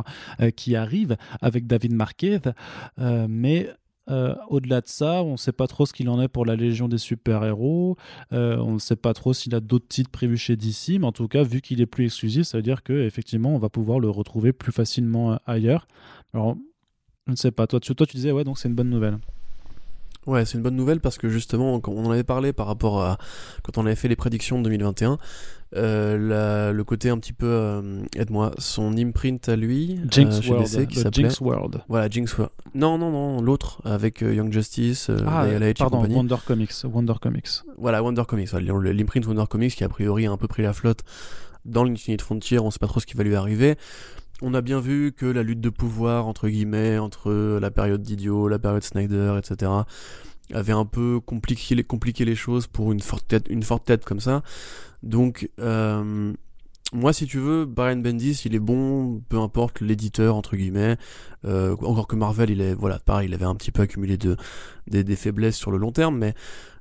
qui 0.56 0.76
arrive 0.76 1.16
avec 1.42 1.68
David 1.68 1.94
Marquez 1.94 2.40
mais 2.98 3.70
euh, 4.10 4.36
au-delà 4.50 4.82
de 4.82 4.88
ça, 4.88 5.24
on 5.24 5.34
ne 5.34 5.38
sait 5.38 5.52
pas 5.52 5.68
trop 5.68 5.86
ce 5.86 5.94
qu'il 5.94 6.10
en 6.10 6.22
est 6.22 6.28
pour 6.28 6.46
la 6.46 6.56
Légion 6.56 6.88
des 6.88 6.98
super-héros. 6.98 7.98
Euh, 8.34 8.58
on 8.58 8.74
ne 8.74 8.80
sait 8.80 8.96
pas 8.96 9.14
trop 9.14 9.34
s'il 9.34 9.56
a 9.56 9.60
d'autres 9.60 9.88
titres 9.88 10.12
prévus 10.12 10.38
chez 10.38 10.56
DC, 10.56 11.00
mais 11.00 11.06
en 11.06 11.12
tout 11.12 11.28
cas, 11.28 11.44
vu 11.44 11.62
qu'il 11.62 11.82
est 11.82 11.86
plus 11.86 12.06
exclusif, 12.06 12.44
ça 12.44 12.58
veut 12.58 12.64
dire 12.64 12.84
qu'effectivement, 12.84 13.56
on 13.56 13.60
va 13.60 13.70
pouvoir 13.70 14.00
le 14.00 14.10
retrouver 14.10 14.54
plus 14.54 14.72
facilement 14.72 15.34
euh, 15.34 15.38
ailleurs. 15.46 15.88
Alors, 16.34 16.56
je 17.28 17.32
ne 17.32 17.36
sais 17.36 17.52
pas. 17.52 17.68
Toi, 17.68 17.80
tu 17.80 17.94
disais, 18.16 18.32
ouais, 18.32 18.44
donc 18.44 18.60
c'est 18.60 18.68
une 18.68 18.76
bonne 18.76 18.90
nouvelle. 18.90 19.18
Ouais, 20.28 20.46
c'est 20.46 20.58
une 20.58 20.64
bonne 20.64 20.76
nouvelle 20.76 21.00
parce 21.00 21.18
que 21.18 21.30
justement, 21.30 21.80
on 21.88 22.06
en 22.06 22.12
avait 22.12 22.24
parlé 22.24 22.54
par 22.54 22.68
rapport 22.68 23.02
à 23.04 23.18
quand 23.64 23.78
on 23.78 23.86
avait 23.86 23.96
fait 23.96 24.08
les 24.08 24.16
prédictions 24.16 24.58
de 24.58 24.64
2021, 24.64 25.18
euh, 25.76 26.72
le 26.72 26.84
côté 26.84 27.10
un 27.10 27.18
petit 27.18 27.34
peu, 27.34 27.48
euh, 27.48 28.04
aide-moi, 28.16 28.52
son 28.58 28.98
imprint 28.98 29.50
à 29.50 29.56
lui, 29.56 30.00
euh, 30.00 30.08
Jinx 30.10 30.48
World, 30.48 30.88
qui 30.88 31.04
Jinx 31.12 31.40
World. 31.42 31.82
Voilà, 31.90 32.10
Jinx 32.10 32.38
World. 32.38 32.54
Non, 32.74 32.98
non, 32.98 33.12
non, 33.12 33.42
l'autre 33.42 33.82
avec 33.84 34.22
Young 34.22 34.52
Justice, 34.52 35.12
ah, 35.28 35.46
pardon, 35.78 36.06
Wonder 36.06 36.38
Comics, 36.46 36.74
Wonder 36.86 37.16
Comics. 37.22 37.50
Voilà, 37.78 38.02
Wonder 38.02 38.24
Comics, 38.28 38.52
l'imprint 38.54 39.28
Wonder 39.28 39.46
Comics 39.50 39.76
qui 39.76 39.84
a 39.84 39.90
priori 39.90 40.26
a 40.26 40.32
un 40.32 40.38
peu 40.38 40.48
pris 40.48 40.64
la 40.64 40.74
flotte 40.74 41.02
dans 41.66 41.84
l'Infinite 41.84 42.22
Frontier, 42.22 42.60
on 42.60 42.72
sait 42.72 42.80
pas 42.80 42.88
trop 42.88 43.00
ce 43.00 43.06
qui 43.06 43.18
va 43.18 43.24
lui 43.24 43.36
arriver. 43.36 43.76
On 44.42 44.54
a 44.54 44.62
bien 44.62 44.80
vu 44.80 45.14
que 45.14 45.26
la 45.26 45.44
lutte 45.44 45.62
de 45.62 45.70
pouvoir, 45.70 46.28
entre 46.28 46.50
guillemets, 46.50 46.98
entre 46.98 47.58
la 47.60 47.72
période 47.72 48.02
d'Idiot, 48.02 48.48
la 48.48 48.60
période 48.60 48.84
Snyder, 48.84 49.38
etc., 49.38 49.72
avait 50.54 50.74
un 50.74 50.86
peu 50.86 51.20
compliqué, 51.20 52.26
les 52.26 52.36
choses 52.36 52.68
pour 52.68 52.92
une 52.92 53.00
forte 53.00 53.28
tête, 53.28 53.48
une 53.50 53.64
forte 53.64 53.86
tête 53.86 54.06
comme 54.06 54.20
ça. 54.20 54.44
Donc, 55.04 55.50
euh, 55.60 56.34
moi, 56.94 57.14
si 57.14 57.26
tu 57.26 57.40
veux, 57.40 57.66
Brian 57.66 57.98
Bendis, 57.98 58.44
il 58.46 58.56
est 58.56 58.60
bon, 58.60 59.22
peu 59.28 59.40
importe 59.40 59.82
l'éditeur, 59.82 60.36
entre 60.36 60.56
guillemets. 60.56 60.98
Euh, 61.44 61.76
encore 61.82 62.08
que 62.08 62.16
Marvel, 62.16 62.52
il 62.52 62.62
est, 62.62 62.74
voilà, 62.74 63.00
pareil, 63.00 63.28
il 63.28 63.34
avait 63.34 63.46
un 63.46 63.56
petit 63.56 63.72
peu 63.72 63.82
accumulé 63.82 64.18
de, 64.18 64.38
des, 64.88 65.16
faiblesses 65.16 65.58
sur 65.58 65.72
le 65.72 65.78
long 65.78 65.92
terme, 65.92 66.18
mais 66.18 66.34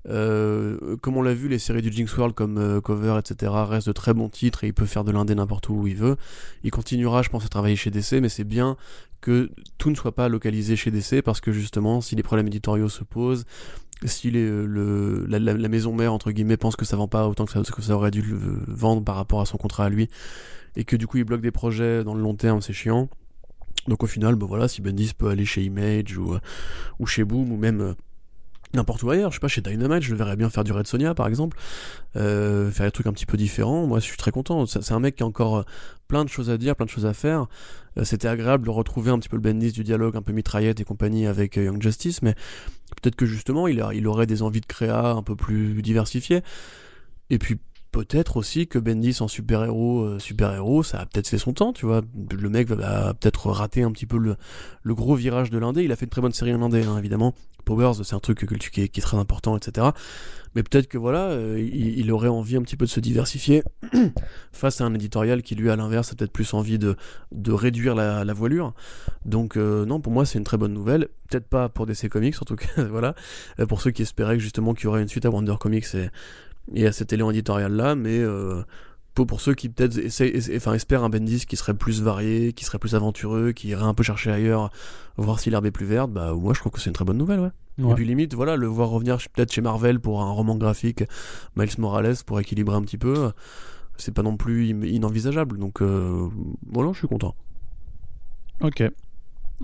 euh, 0.08 0.96
comme 0.98 1.16
on 1.16 1.22
l'a 1.22 1.34
vu, 1.34 1.48
les 1.48 1.58
séries 1.58 1.82
du 1.82 1.90
Jinx 1.90 2.16
World 2.16 2.34
comme 2.34 2.58
euh, 2.58 2.80
Cover, 2.80 3.18
etc., 3.18 3.52
restent 3.66 3.88
de 3.88 3.92
très 3.92 4.14
bons 4.14 4.28
titres 4.28 4.64
et 4.64 4.68
il 4.68 4.74
peut 4.74 4.86
faire 4.86 5.04
de 5.04 5.10
l'indé 5.10 5.34
n'importe 5.34 5.68
où, 5.68 5.74
où 5.74 5.86
il 5.86 5.96
veut. 5.96 6.16
Il 6.62 6.70
continuera, 6.70 7.22
je 7.22 7.30
pense, 7.30 7.44
à 7.44 7.48
travailler 7.48 7.76
chez 7.76 7.90
DC, 7.90 8.20
mais 8.20 8.28
c'est 8.28 8.44
bien 8.44 8.76
que 9.20 9.50
tout 9.78 9.88
ne 9.88 9.94
soit 9.94 10.14
pas 10.14 10.28
localisé 10.28 10.76
chez 10.76 10.90
DC 10.90 11.22
parce 11.22 11.40
que 11.40 11.50
justement, 11.50 12.02
si 12.02 12.14
les 12.14 12.22
problèmes 12.22 12.46
éditoriaux 12.46 12.90
se 12.90 13.04
posent, 13.04 13.46
si 14.04 14.30
les, 14.30 14.46
le, 14.46 15.24
la, 15.26 15.68
maison 15.68 15.94
mère 15.94 16.12
entre 16.12 16.30
guillemets 16.30 16.56
pense 16.56 16.76
que 16.76 16.84
ça 16.84 16.96
vend 16.96 17.08
pas 17.08 17.28
autant 17.28 17.46
que 17.46 17.52
ça, 17.52 17.94
aurait 17.94 18.10
dû 18.10 18.22
le 18.22 18.60
vendre 18.66 19.02
par 19.02 19.16
rapport 19.16 19.40
à 19.40 19.46
son 19.46 19.56
contrat 19.56 19.86
à 19.86 19.88
lui 19.88 20.08
et 20.76 20.84
que 20.84 20.96
du 20.96 21.06
coup 21.06 21.18
il 21.18 21.24
bloque 21.24 21.40
des 21.40 21.50
projets 21.50 22.04
dans 22.04 22.14
le 22.14 22.20
long 22.20 22.34
terme, 22.34 22.60
c'est 22.60 22.72
chiant. 22.72 23.08
Donc 23.88 24.02
au 24.02 24.06
final, 24.06 24.34
bah 24.34 24.46
voilà, 24.48 24.66
si 24.68 24.80
Bendis 24.80 25.12
peut 25.16 25.28
aller 25.28 25.44
chez 25.44 25.62
Image 25.62 26.16
ou, 26.16 26.36
ou 26.98 27.06
chez 27.06 27.24
Boom 27.24 27.52
ou 27.52 27.56
même 27.56 27.80
euh, 27.80 27.94
n'importe 28.74 29.02
où 29.02 29.10
ailleurs, 29.10 29.30
je 29.30 29.36
sais 29.36 29.40
pas, 29.40 29.48
chez 29.48 29.60
Dynamite, 29.60 30.02
je 30.02 30.10
le 30.10 30.16
verrais 30.16 30.36
bien 30.36 30.50
faire 30.50 30.64
du 30.64 30.72
Red 30.72 30.86
Sonia 30.86 31.14
par 31.14 31.26
exemple, 31.26 31.56
euh, 32.16 32.70
faire 32.70 32.86
des 32.86 32.92
trucs 32.92 33.06
un 33.06 33.12
petit 33.12 33.26
peu 33.26 33.36
différents, 33.36 33.86
moi 33.86 34.00
je 34.00 34.04
suis 34.04 34.16
très 34.16 34.30
content, 34.30 34.66
c'est 34.66 34.92
un 34.92 35.00
mec 35.00 35.16
qui 35.16 35.22
a 35.22 35.26
encore 35.26 35.58
euh, 35.58 35.62
plein 36.08 36.24
de 36.24 36.28
choses 36.28 36.50
à 36.50 36.58
dire, 36.58 36.76
plein 36.76 36.86
de 36.86 36.90
choses 36.90 37.06
à 37.06 37.14
faire, 37.14 37.46
euh, 37.98 38.04
c'était 38.04 38.28
agréable 38.28 38.64
de 38.64 38.70
retrouver 38.70 39.10
un 39.10 39.18
petit 39.18 39.28
peu 39.28 39.36
le 39.36 39.42
Bendis 39.42 39.72
du 39.72 39.84
dialogue, 39.84 40.16
un 40.16 40.22
peu 40.22 40.32
mitraillette 40.32 40.80
et 40.80 40.84
compagnie 40.84 41.26
avec 41.26 41.56
Young 41.56 41.80
Justice, 41.80 42.22
mais 42.22 42.34
peut-être 43.00 43.16
que 43.16 43.26
justement 43.26 43.68
il, 43.68 43.84
il 43.94 44.06
aurait 44.06 44.26
des 44.26 44.42
envies 44.42 44.60
de 44.60 44.66
créa 44.66 45.10
un 45.10 45.22
peu 45.22 45.36
plus 45.36 45.82
diversifiées, 45.82 46.42
et 47.30 47.38
puis 47.38 47.58
peut-être 47.92 48.36
aussi 48.36 48.66
que 48.66 48.80
Bendis 48.80 49.18
en 49.20 49.28
super-héros, 49.28 50.18
super-héros, 50.18 50.82
ça 50.82 50.98
a 50.98 51.06
peut-être 51.06 51.28
fait 51.28 51.38
son 51.38 51.52
temps, 51.52 51.72
tu 51.72 51.86
vois. 51.86 52.02
Le 52.32 52.48
mec 52.48 52.66
va, 52.66 53.14
peut-être 53.14 53.50
rater 53.50 53.84
un 53.84 53.92
petit 53.92 54.06
peu 54.06 54.18
le, 54.18 54.34
le 54.82 54.94
gros 54.96 55.14
virage 55.14 55.48
de 55.50 55.58
l'indé. 55.58 55.84
Il 55.84 55.92
a 55.92 55.96
fait 55.96 56.06
une 56.06 56.10
très 56.10 56.20
bonne 56.20 56.32
série 56.32 56.52
en 56.52 56.60
indé, 56.60 56.82
hein, 56.82 56.98
évidemment. 56.98 57.34
Powers, 57.64 58.04
c'est 58.04 58.14
un 58.14 58.20
truc 58.20 58.46
qui, 58.46 58.80
est, 58.82 58.88
qui 58.88 59.00
est 59.00 59.02
très 59.02 59.16
important, 59.16 59.56
etc. 59.56 59.88
Mais 60.54 60.62
peut-être 60.62 60.86
que 60.86 60.98
voilà, 60.98 61.30
euh, 61.30 61.58
il, 61.60 62.10
aurait 62.12 62.28
envie 62.28 62.56
un 62.56 62.62
petit 62.62 62.76
peu 62.76 62.84
de 62.84 62.90
se 62.90 63.00
diversifier 63.00 63.64
face 64.52 64.80
à 64.80 64.84
un 64.84 64.94
éditorial 64.94 65.42
qui 65.42 65.54
lui, 65.54 65.68
à 65.68 65.76
l'inverse, 65.76 66.12
a 66.12 66.14
peut-être 66.14 66.32
plus 66.32 66.54
envie 66.54 66.78
de, 66.78 66.96
de 67.32 67.52
réduire 67.52 67.94
la, 67.94 68.32
voilure. 68.32 68.72
Donc 69.24 69.56
euh, 69.56 69.84
non, 69.84 70.00
pour 70.00 70.12
moi, 70.12 70.24
c'est 70.24 70.38
une 70.38 70.44
très 70.44 70.56
bonne 70.56 70.72
nouvelle. 70.72 71.08
Peut-être 71.28 71.48
pas 71.48 71.68
pour 71.68 71.86
DC 71.86 72.08
Comics, 72.08 72.40
en 72.40 72.44
tout 72.44 72.56
voilà. 72.76 73.14
Euh, 73.58 73.66
pour 73.66 73.80
ceux 73.80 73.90
qui 73.90 74.02
espéraient 74.02 74.36
que 74.36 74.42
justement 74.42 74.74
qu'il 74.74 74.84
y 74.84 74.86
aurait 74.86 75.02
une 75.02 75.08
suite 75.08 75.26
à 75.26 75.30
Wonder 75.30 75.56
Comics 75.58 75.86
et, 76.74 76.86
à 76.86 76.92
cet 76.92 77.12
élément 77.12 77.30
éditorial 77.30 77.72
là, 77.72 77.94
mais 77.94 78.22
pour, 79.14 79.40
ceux 79.40 79.54
qui 79.54 79.68
peut-être 79.68 79.98
enfin, 80.56 80.74
espèrent 80.74 81.04
un 81.04 81.08
Bendis 81.08 81.46
qui 81.46 81.56
serait 81.56 81.74
plus 81.74 82.02
varié, 82.02 82.52
qui 82.52 82.64
serait 82.64 82.78
plus 82.78 82.94
aventureux, 82.94 83.52
qui 83.52 83.68
irait 83.68 83.84
un 83.84 83.94
peu 83.94 84.02
chercher 84.02 84.30
ailleurs, 84.30 84.70
voir 85.16 85.38
si 85.38 85.50
l'herbe 85.50 85.66
est 85.66 85.70
plus 85.70 85.86
verte, 85.86 86.10
bah 86.10 86.34
moi 86.34 86.52
je 86.54 86.60
trouve 86.60 86.72
que 86.72 86.80
c'est 86.80 86.90
une 86.90 86.94
très 86.94 87.04
bonne 87.04 87.18
nouvelle, 87.18 87.40
ouais. 87.40 87.50
Et 87.78 87.94
puis 87.94 88.04
limite, 88.04 88.34
voilà, 88.34 88.56
le 88.56 88.66
voir 88.66 88.88
revenir 88.88 89.18
peut-être 89.32 89.52
chez 89.52 89.60
Marvel 89.60 89.98
pour 89.98 90.22
un 90.22 90.30
roman 90.30 90.56
graphique, 90.56 91.02
Miles 91.56 91.70
Morales 91.78 92.16
pour 92.24 92.38
équilibrer 92.38 92.76
un 92.76 92.82
petit 92.82 92.98
peu, 92.98 93.32
c'est 93.96 94.14
pas 94.14 94.22
non 94.22 94.36
plus 94.36 94.68
inenvisageable. 94.68 95.58
Donc 95.58 95.82
euh, 95.82 96.28
voilà, 96.70 96.92
je 96.92 96.98
suis 96.98 97.08
content. 97.08 97.34
Ok. 98.60 98.82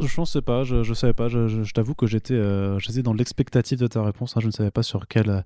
Je 0.01 0.21
ne 0.21 0.25
sais 0.25 0.43
pas, 0.43 0.63
je, 0.63 0.83
je 0.83 0.95
savais 0.95 1.13
pas, 1.13 1.29
je, 1.29 1.73
t'avoue 1.73 1.95
que 1.95 2.07
j'étais 2.07 2.35
euh, 2.35 2.79
dans 3.03 3.13
l'expectative 3.13 3.79
de 3.79 3.87
ta 3.87 4.03
réponse, 4.03 4.37
hein. 4.37 4.41
je 4.41 4.47
ne 4.47 4.53
savais 4.53 4.71
pas 4.71 4.83
sur 4.83 5.07
quelle 5.09 5.45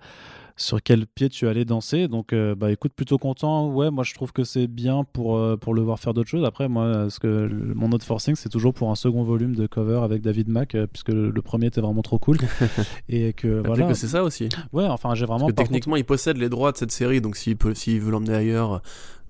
sur 0.56 0.82
quel 0.82 1.06
pied 1.06 1.28
tu 1.28 1.48
allais 1.48 1.64
danser. 1.64 2.09
Donc, 2.09 2.32
euh, 2.32 2.55
bah 2.55 2.70
écoute, 2.70 2.93
plutôt 2.94 3.18
content. 3.18 3.68
Ouais, 3.68 3.90
moi 3.90 4.05
je 4.05 4.14
trouve 4.14 4.32
que 4.32 4.44
c'est 4.44 4.66
bien 4.66 5.05
pour, 5.05 5.36
euh, 5.36 5.56
pour 5.56 5.74
le 5.74 5.82
voir 5.82 5.98
faire 5.98 6.14
d'autres 6.14 6.28
choses. 6.28 6.44
Après, 6.44 6.68
moi, 6.68 7.10
ce 7.10 7.18
que 7.18 7.51
mon 7.74 7.90
autre 7.93 8.05
forcing, 8.05 8.36
c'est 8.36 8.48
toujours 8.48 8.72
pour 8.72 8.90
un 8.90 8.94
second 8.94 9.24
volume 9.24 9.55
de 9.56 9.66
cover 9.66 10.01
avec 10.02 10.22
David 10.22 10.48
Mack, 10.48 10.74
euh, 10.74 10.86
puisque 10.86 11.09
le, 11.10 11.32
premier 11.43 11.66
était 11.66 11.81
vraiment 11.81 12.02
trop 12.02 12.18
cool. 12.18 12.39
et 13.09 13.32
que 13.32 13.62
voilà. 13.64 13.86
que 13.89 13.94
c'est 13.94 14.09
ça 14.09 14.22
aussi? 14.22 14.48
Ouais, 14.72 14.86
enfin, 14.86 15.14
j'ai 15.14 15.26
vraiment. 15.26 15.47
Parce 15.47 15.52
que 15.52 15.62
techniquement, 15.62 15.97
il 15.97 16.05
possède 16.05 16.36
les 16.36 16.48
droits 16.48 16.72
de 16.72 16.76
cette 16.76 16.93
série, 16.93 17.20
donc 17.20 17.36
s'il 17.36 17.56
peut, 17.56 17.74
s'il 17.74 18.01
veut 18.01 18.10
l'emmener 18.10 18.35
ailleurs, 18.35 18.81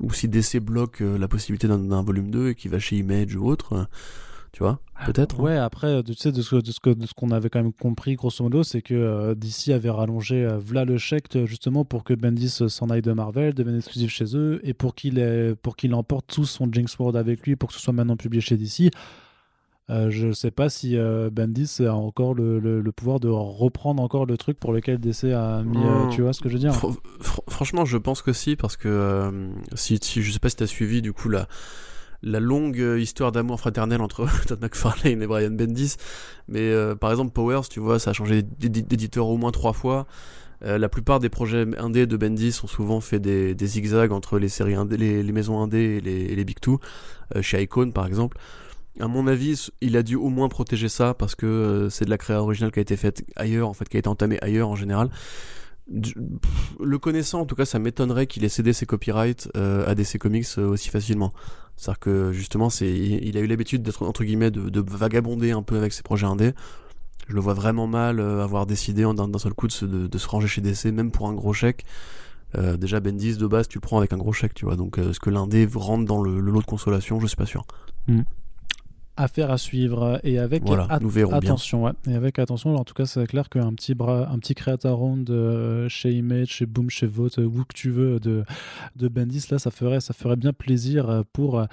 ou 0.00 0.12
si 0.12 0.28
DC 0.28 0.58
bloque 0.60 1.00
la 1.00 1.28
possibilité 1.28 1.68
d'un 1.68 2.02
volume 2.02 2.30
2 2.30 2.50
et 2.50 2.54
qu'il 2.54 2.70
va 2.70 2.78
chez 2.78 2.96
Image 2.96 3.34
ou 3.36 3.46
autre 3.46 3.88
tu 4.54 4.62
vois 4.62 4.78
peut-être 5.04 5.40
hein. 5.40 5.42
ouais 5.42 5.56
après 5.56 6.00
tu 6.04 6.14
sais 6.14 6.30
de 6.30 6.40
ce, 6.40 6.54
de 6.54 6.70
ce, 6.70 6.90
de 6.90 7.06
ce 7.06 7.12
qu'on 7.12 7.32
avait 7.32 7.50
quand 7.50 7.60
même 7.60 7.72
compris 7.72 8.14
grosso 8.14 8.44
modo 8.44 8.62
c'est 8.62 8.82
que 8.82 8.94
euh, 8.94 9.34
DC 9.34 9.70
avait 9.70 9.90
rallongé 9.90 10.44
euh, 10.44 10.58
v'là 10.58 10.84
le 10.84 10.96
chèque 10.96 11.34
euh, 11.34 11.44
justement 11.44 11.84
pour 11.84 12.04
que 12.04 12.14
Bendis 12.14 12.62
s'en 12.68 12.88
aille 12.88 13.02
de 13.02 13.12
Marvel 13.12 13.52
devienne 13.52 13.76
exclusif 13.76 14.12
chez 14.12 14.36
eux 14.36 14.60
et 14.62 14.72
pour 14.72 14.94
qu'il 14.94 15.56
pour 15.60 15.74
qu'il 15.74 15.92
emporte 15.92 16.26
tout 16.28 16.44
son 16.44 16.72
Jinx 16.72 16.96
World 17.00 17.16
avec 17.16 17.44
lui 17.44 17.56
pour 17.56 17.70
que 17.70 17.74
ce 17.74 17.80
soit 17.80 17.92
maintenant 17.92 18.16
publié 18.16 18.40
chez 18.40 18.56
DC 18.56 18.92
je 19.88 20.28
ne 20.28 20.32
sais 20.32 20.52
pas 20.52 20.70
si 20.70 20.96
Bendis 21.32 21.80
a 21.80 21.94
encore 21.94 22.32
le, 22.32 22.58
le, 22.58 22.92
pouvoir 22.92 23.20
de 23.20 23.28
reprendre 23.28 24.02
encore 24.02 24.24
le 24.24 24.38
truc 24.38 24.58
pour 24.58 24.72
lequel 24.72 24.98
DC 24.98 25.24
a 25.24 25.62
mis. 25.62 25.76
Hmm. 25.76 26.08
tu 26.10 26.22
vois 26.22 26.32
ce 26.32 26.40
que 26.40 26.48
je 26.48 26.54
veux 26.54 26.60
dire? 26.60 26.72
Franchement, 27.20 27.84
je 27.84 27.98
pense 27.98 28.22
que 28.22 28.32
si, 28.32 28.56
parce 28.56 28.78
que 28.78 29.50
si, 29.74 29.98
si, 30.00 30.22
je 30.22 30.32
sais 30.32 30.38
pas 30.38 30.48
si 30.48 30.56
tu 30.56 30.62
as 30.62 30.66
suivi 30.66 31.02
du 31.02 31.12
coup 31.12 31.28
la, 31.28 31.48
la 32.24 32.40
longue 32.40 32.80
euh, 32.80 32.98
histoire 32.98 33.32
d'amour 33.32 33.60
fraternel 33.60 34.00
entre 34.00 34.26
Todd 34.46 34.60
McFarlane 34.60 35.22
et 35.22 35.26
Brian 35.26 35.50
Bendis. 35.50 35.96
Mais 36.48 36.60
euh, 36.60 36.94
par 36.94 37.10
exemple, 37.10 37.32
Powers, 37.32 37.68
tu 37.70 37.80
vois, 37.80 37.98
ça 37.98 38.10
a 38.10 38.12
changé 38.12 38.42
d'éditeur 38.42 39.28
au 39.28 39.36
moins 39.36 39.52
trois 39.52 39.72
fois. 39.72 40.06
Euh, 40.64 40.78
la 40.78 40.88
plupart 40.88 41.20
des 41.20 41.28
projets 41.28 41.66
indés 41.78 42.06
de 42.06 42.16
Bendis 42.16 42.58
ont 42.62 42.66
souvent 42.66 43.00
fait 43.00 43.20
des, 43.20 43.54
zigzags 43.66 44.12
entre 44.12 44.38
les 44.38 44.48
séries 44.48 44.74
indés, 44.74 44.96
les, 44.96 45.32
maisons 45.32 45.60
indés 45.60 46.00
et 46.04 46.34
les, 46.34 46.44
Big 46.44 46.58
Two, 46.60 46.80
chez 47.40 47.62
Icon 47.62 47.90
par 47.90 48.06
exemple. 48.06 48.38
À 49.00 49.08
mon 49.08 49.26
avis, 49.26 49.70
il 49.80 49.96
a 49.96 50.02
dû 50.02 50.14
au 50.14 50.28
moins 50.28 50.48
protéger 50.48 50.88
ça 50.88 51.14
parce 51.14 51.34
que 51.34 51.88
c'est 51.90 52.04
de 52.04 52.10
la 52.10 52.16
création 52.16 52.44
originale 52.44 52.70
qui 52.70 52.78
a 52.78 52.82
été 52.82 52.96
faite 52.96 53.24
ailleurs, 53.34 53.68
en 53.68 53.74
fait, 53.74 53.88
qui 53.88 53.96
a 53.96 53.98
été 53.98 54.08
entamée 54.08 54.38
ailleurs 54.40 54.68
en 54.68 54.76
général 54.76 55.10
le 55.86 56.96
connaissant, 56.96 57.40
en 57.40 57.44
tout 57.44 57.56
cas, 57.56 57.66
ça 57.66 57.78
m'étonnerait 57.78 58.26
qu'il 58.26 58.42
ait 58.42 58.48
cédé 58.48 58.72
ses 58.72 58.86
copyrights 58.86 59.50
à 59.54 59.94
DC 59.94 60.16
Comics 60.16 60.56
aussi 60.56 60.88
facilement. 60.88 61.34
C'est-à-dire 61.76 61.98
que 61.98 62.32
justement, 62.32 62.70
c'est, 62.70 62.90
il 62.90 63.36
a 63.36 63.40
eu 63.40 63.46
l'habitude 63.46 63.82
d'être 63.82 64.06
entre 64.06 64.24
guillemets 64.24 64.50
de, 64.50 64.84
vagabonder 64.86 65.50
un 65.52 65.62
peu 65.62 65.76
avec 65.76 65.92
ses 65.92 66.02
projets 66.02 66.26
indés. 66.26 66.52
Je 67.28 67.34
le 67.34 67.40
vois 67.40 67.54
vraiment 67.54 67.86
mal 67.86 68.20
euh, 68.20 68.44
avoir 68.44 68.66
décidé 68.66 69.02
d'un 69.02 69.38
seul 69.38 69.54
coup 69.54 69.66
de 69.66 69.72
se, 69.72 69.84
de, 69.86 70.18
se, 70.18 70.28
ranger 70.28 70.46
chez 70.46 70.60
DC, 70.60 70.86
même 70.86 71.10
pour 71.10 71.28
un 71.28 71.32
gros 71.32 71.52
chèque. 71.52 71.84
Euh, 72.56 72.76
déjà 72.76 73.00
Bendis 73.00 73.36
de 73.36 73.48
base 73.48 73.66
tu 73.66 73.80
prends 73.80 73.98
avec 73.98 74.12
un 74.12 74.16
gros 74.16 74.32
chèque 74.32 74.54
tu 74.54 74.64
vois 74.64 74.76
donc 74.76 74.98
euh, 74.98 75.10
est-ce 75.10 75.18
que 75.18 75.28
l'indé 75.28 75.68
rentre 75.74 76.04
dans 76.04 76.22
le, 76.22 76.38
lot 76.38 76.60
de 76.60 76.66
consolation? 76.66 77.18
Je 77.18 77.26
suis 77.26 77.36
pas 77.36 77.46
sûr 77.46 77.66
hmm 78.06 78.22
affaire 79.16 79.50
à 79.50 79.58
suivre. 79.58 80.20
Et 80.24 80.38
avec 80.38 80.62
attention 81.32 81.88
et 82.08 82.14
avec 82.14 82.38
attention 82.38 82.74
en 82.76 82.84
tout 82.84 82.94
cas 82.94 83.06
c'est 83.06 83.26
clair 83.26 83.48
qu'un 83.48 83.72
petit 83.74 83.94
bras 83.94 84.28
un 84.30 84.38
petit 84.38 84.54
creator 84.54 84.98
round 84.98 85.28
euh, 85.30 85.88
chez 85.88 86.12
Image 86.12 86.48
chez 86.48 86.66
Boom 86.66 86.90
chez 86.90 87.06
Vote 87.06 87.38
où 87.38 87.64
que 87.64 87.74
tu 87.74 87.90
veux 87.90 88.20
de 88.20 88.44
de 88.96 89.08
Bendis 89.08 89.46
là 89.50 89.58
ça 89.58 89.70
ferait 89.70 90.00
ça 90.00 90.14
ferait 90.14 90.36
bien 90.36 90.52
plaisir 90.52 91.22
pour 91.32 91.64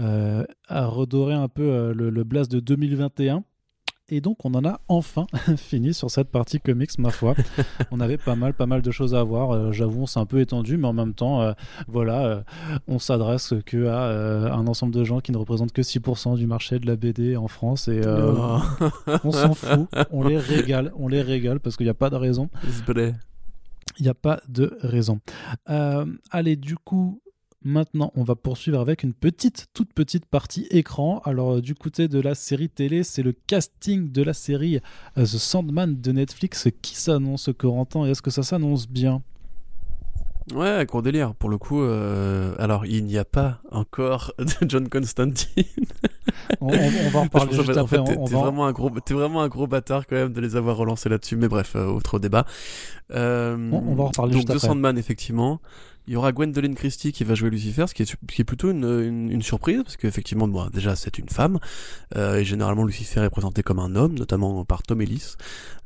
euh, 0.00 0.44
à 0.68 0.86
redorer 0.86 1.34
un 1.34 1.48
peu 1.48 1.92
le, 1.92 2.10
le 2.10 2.24
blast 2.24 2.50
de 2.50 2.60
2021 2.60 3.44
et 4.10 4.20
donc, 4.20 4.44
on 4.44 4.52
en 4.54 4.64
a 4.64 4.80
enfin 4.88 5.26
fini 5.56 5.94
sur 5.94 6.10
cette 6.10 6.28
partie 6.28 6.60
comics, 6.60 6.98
ma 6.98 7.10
foi. 7.10 7.34
on 7.90 8.00
avait 8.00 8.18
pas 8.18 8.34
mal, 8.34 8.54
pas 8.54 8.66
mal 8.66 8.82
de 8.82 8.90
choses 8.90 9.14
à 9.14 9.22
voir. 9.22 9.52
Euh, 9.52 9.72
j'avoue, 9.72 10.02
on 10.02 10.06
s'est 10.06 10.18
un 10.18 10.26
peu 10.26 10.40
étendu, 10.40 10.76
mais 10.76 10.88
en 10.88 10.92
même 10.92 11.14
temps, 11.14 11.42
euh, 11.42 11.52
voilà, 11.86 12.24
euh, 12.24 12.40
on 12.88 12.98
s'adresse 12.98 13.54
que 13.64 13.86
à 13.86 14.52
un 14.52 14.66
ensemble 14.66 14.92
de 14.92 15.04
gens 15.04 15.20
qui 15.20 15.30
ne 15.30 15.36
représentent 15.36 15.72
que 15.72 15.82
6% 15.82 16.36
du 16.36 16.46
marché 16.46 16.78
de 16.80 16.86
la 16.86 16.96
BD 16.96 17.36
en 17.36 17.48
France. 17.48 17.88
Et 17.88 18.00
on 19.24 19.32
s'en 19.32 19.54
fout. 19.54 19.88
On 20.10 20.24
les 20.24 20.38
régale. 20.38 20.92
On 20.96 21.08
les 21.08 21.22
régale 21.22 21.60
parce 21.60 21.76
qu'il 21.76 21.86
n'y 21.86 21.90
a 21.90 21.94
pas 21.94 22.10
de 22.10 22.16
raison. 22.16 22.48
Il 23.98 24.02
n'y 24.02 24.08
a 24.08 24.14
pas 24.14 24.40
de 24.48 24.76
raison. 24.82 25.20
allez, 25.66 26.56
du 26.56 26.76
coup, 26.76 27.20
Maintenant, 27.62 28.10
on 28.14 28.24
va 28.24 28.36
poursuivre 28.36 28.80
avec 28.80 29.02
une 29.02 29.12
petite, 29.12 29.66
toute 29.74 29.92
petite 29.92 30.24
partie 30.24 30.66
écran. 30.70 31.20
Alors, 31.26 31.56
euh, 31.56 31.60
du 31.60 31.74
côté 31.74 32.08
de 32.08 32.18
la 32.18 32.34
série 32.34 32.70
télé, 32.70 33.02
c'est 33.02 33.22
le 33.22 33.34
casting 33.46 34.10
de 34.10 34.22
la 34.22 34.32
série 34.32 34.80
euh, 35.18 35.24
The 35.24 35.36
Sandman 35.36 36.00
de 36.00 36.12
Netflix 36.12 36.68
qui 36.80 36.96
s'annonce, 36.96 37.50
Corentin. 37.58 38.06
Et 38.06 38.12
est-ce 38.12 38.22
que 38.22 38.30
ça 38.30 38.42
s'annonce 38.42 38.88
bien? 38.88 39.20
Ouais, 40.54 40.86
gros 40.86 41.02
délire. 41.02 41.34
Pour 41.34 41.50
le 41.50 41.58
coup, 41.58 41.82
euh, 41.82 42.54
alors 42.58 42.86
il 42.86 43.04
n'y 43.04 43.18
a 43.18 43.26
pas 43.26 43.60
encore 43.70 44.32
de 44.38 44.66
John 44.66 44.88
Constantine. 44.88 45.64
on, 46.62 46.70
va 47.10 47.18
en 47.18 47.26
parler 47.28 47.52
juste 47.52 47.76
après. 47.76 48.02
T'es 48.02 48.14
vraiment, 48.14 48.64
un 48.64 48.72
gros, 48.72 48.88
es 48.88 49.12
vraiment 49.12 49.42
un 49.42 49.48
gros 49.48 49.66
bâtard 49.66 50.06
quand 50.06 50.16
même 50.16 50.32
de 50.32 50.40
les 50.40 50.56
avoir 50.56 50.78
relancés 50.78 51.10
là-dessus. 51.10 51.36
Mais 51.36 51.48
bref, 51.48 51.76
autre 51.76 52.18
débat. 52.18 52.46
on, 53.10 53.14
va 53.94 54.04
en 54.04 54.06
reparler 54.06 54.32
donc, 54.32 54.48
juste 54.48 54.54
The 54.54 54.58
Sandman, 54.58 54.96
effectivement. 54.96 55.60
Il 56.06 56.14
y 56.14 56.16
aura 56.16 56.32
Gwendoline 56.32 56.74
Christie 56.74 57.12
qui 57.12 57.24
va 57.24 57.34
jouer 57.34 57.50
Lucifer, 57.50 57.86
ce 57.86 57.94
qui 57.94 58.02
est, 58.02 58.44
plutôt 58.44 58.70
une, 58.70 59.42
surprise, 59.42 59.82
parce 59.84 59.96
qu'effectivement, 59.96 60.48
déjà, 60.70 60.96
c'est 60.96 61.18
une 61.18 61.28
femme, 61.28 61.58
euh, 62.16 62.38
et 62.38 62.44
généralement, 62.44 62.84
Lucifer 62.84 63.22
est 63.22 63.30
présenté 63.30 63.62
comme 63.62 63.78
un 63.78 63.94
homme, 63.94 64.18
notamment 64.18 64.64
par 64.64 64.82
Tom 64.82 65.00
Ellis. 65.00 65.34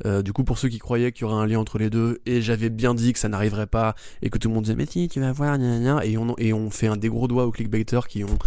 Euh, 0.06 0.22
du 0.22 0.32
coup, 0.32 0.44
pour 0.44 0.56
ceux 0.58 0.68
qui 0.68 0.78
croyaient 0.78 1.12
qu'il 1.12 1.22
y 1.22 1.24
aurait 1.24 1.42
un 1.42 1.46
lien 1.46 1.58
entre 1.58 1.78
les 1.78 1.90
deux, 1.90 2.20
et 2.26 2.40
j'avais 2.40 2.70
bien 2.70 2.94
dit 2.94 3.12
que 3.12 3.18
ça 3.18 3.28
n'arriverait 3.28 3.66
pas, 3.66 3.94
et 4.22 4.30
que 4.30 4.38
tout 4.38 4.48
le 4.48 4.54
monde 4.54 4.64
disait, 4.64 4.76
mais 4.76 4.86
si, 4.86 5.08
tu 5.08 5.20
vas 5.20 5.32
voir, 5.32 5.58
gna, 5.58 5.78
gna, 5.78 6.04
et 6.04 6.16
on, 6.16 6.34
et 6.38 6.52
on 6.52 6.70
fait 6.70 6.86
un 6.86 6.96
des 6.96 7.08
gros 7.08 7.28
doigts 7.28 7.44
aux 7.44 7.52
clickbaiters 7.52 8.08
qui 8.08 8.24
ont 8.24 8.38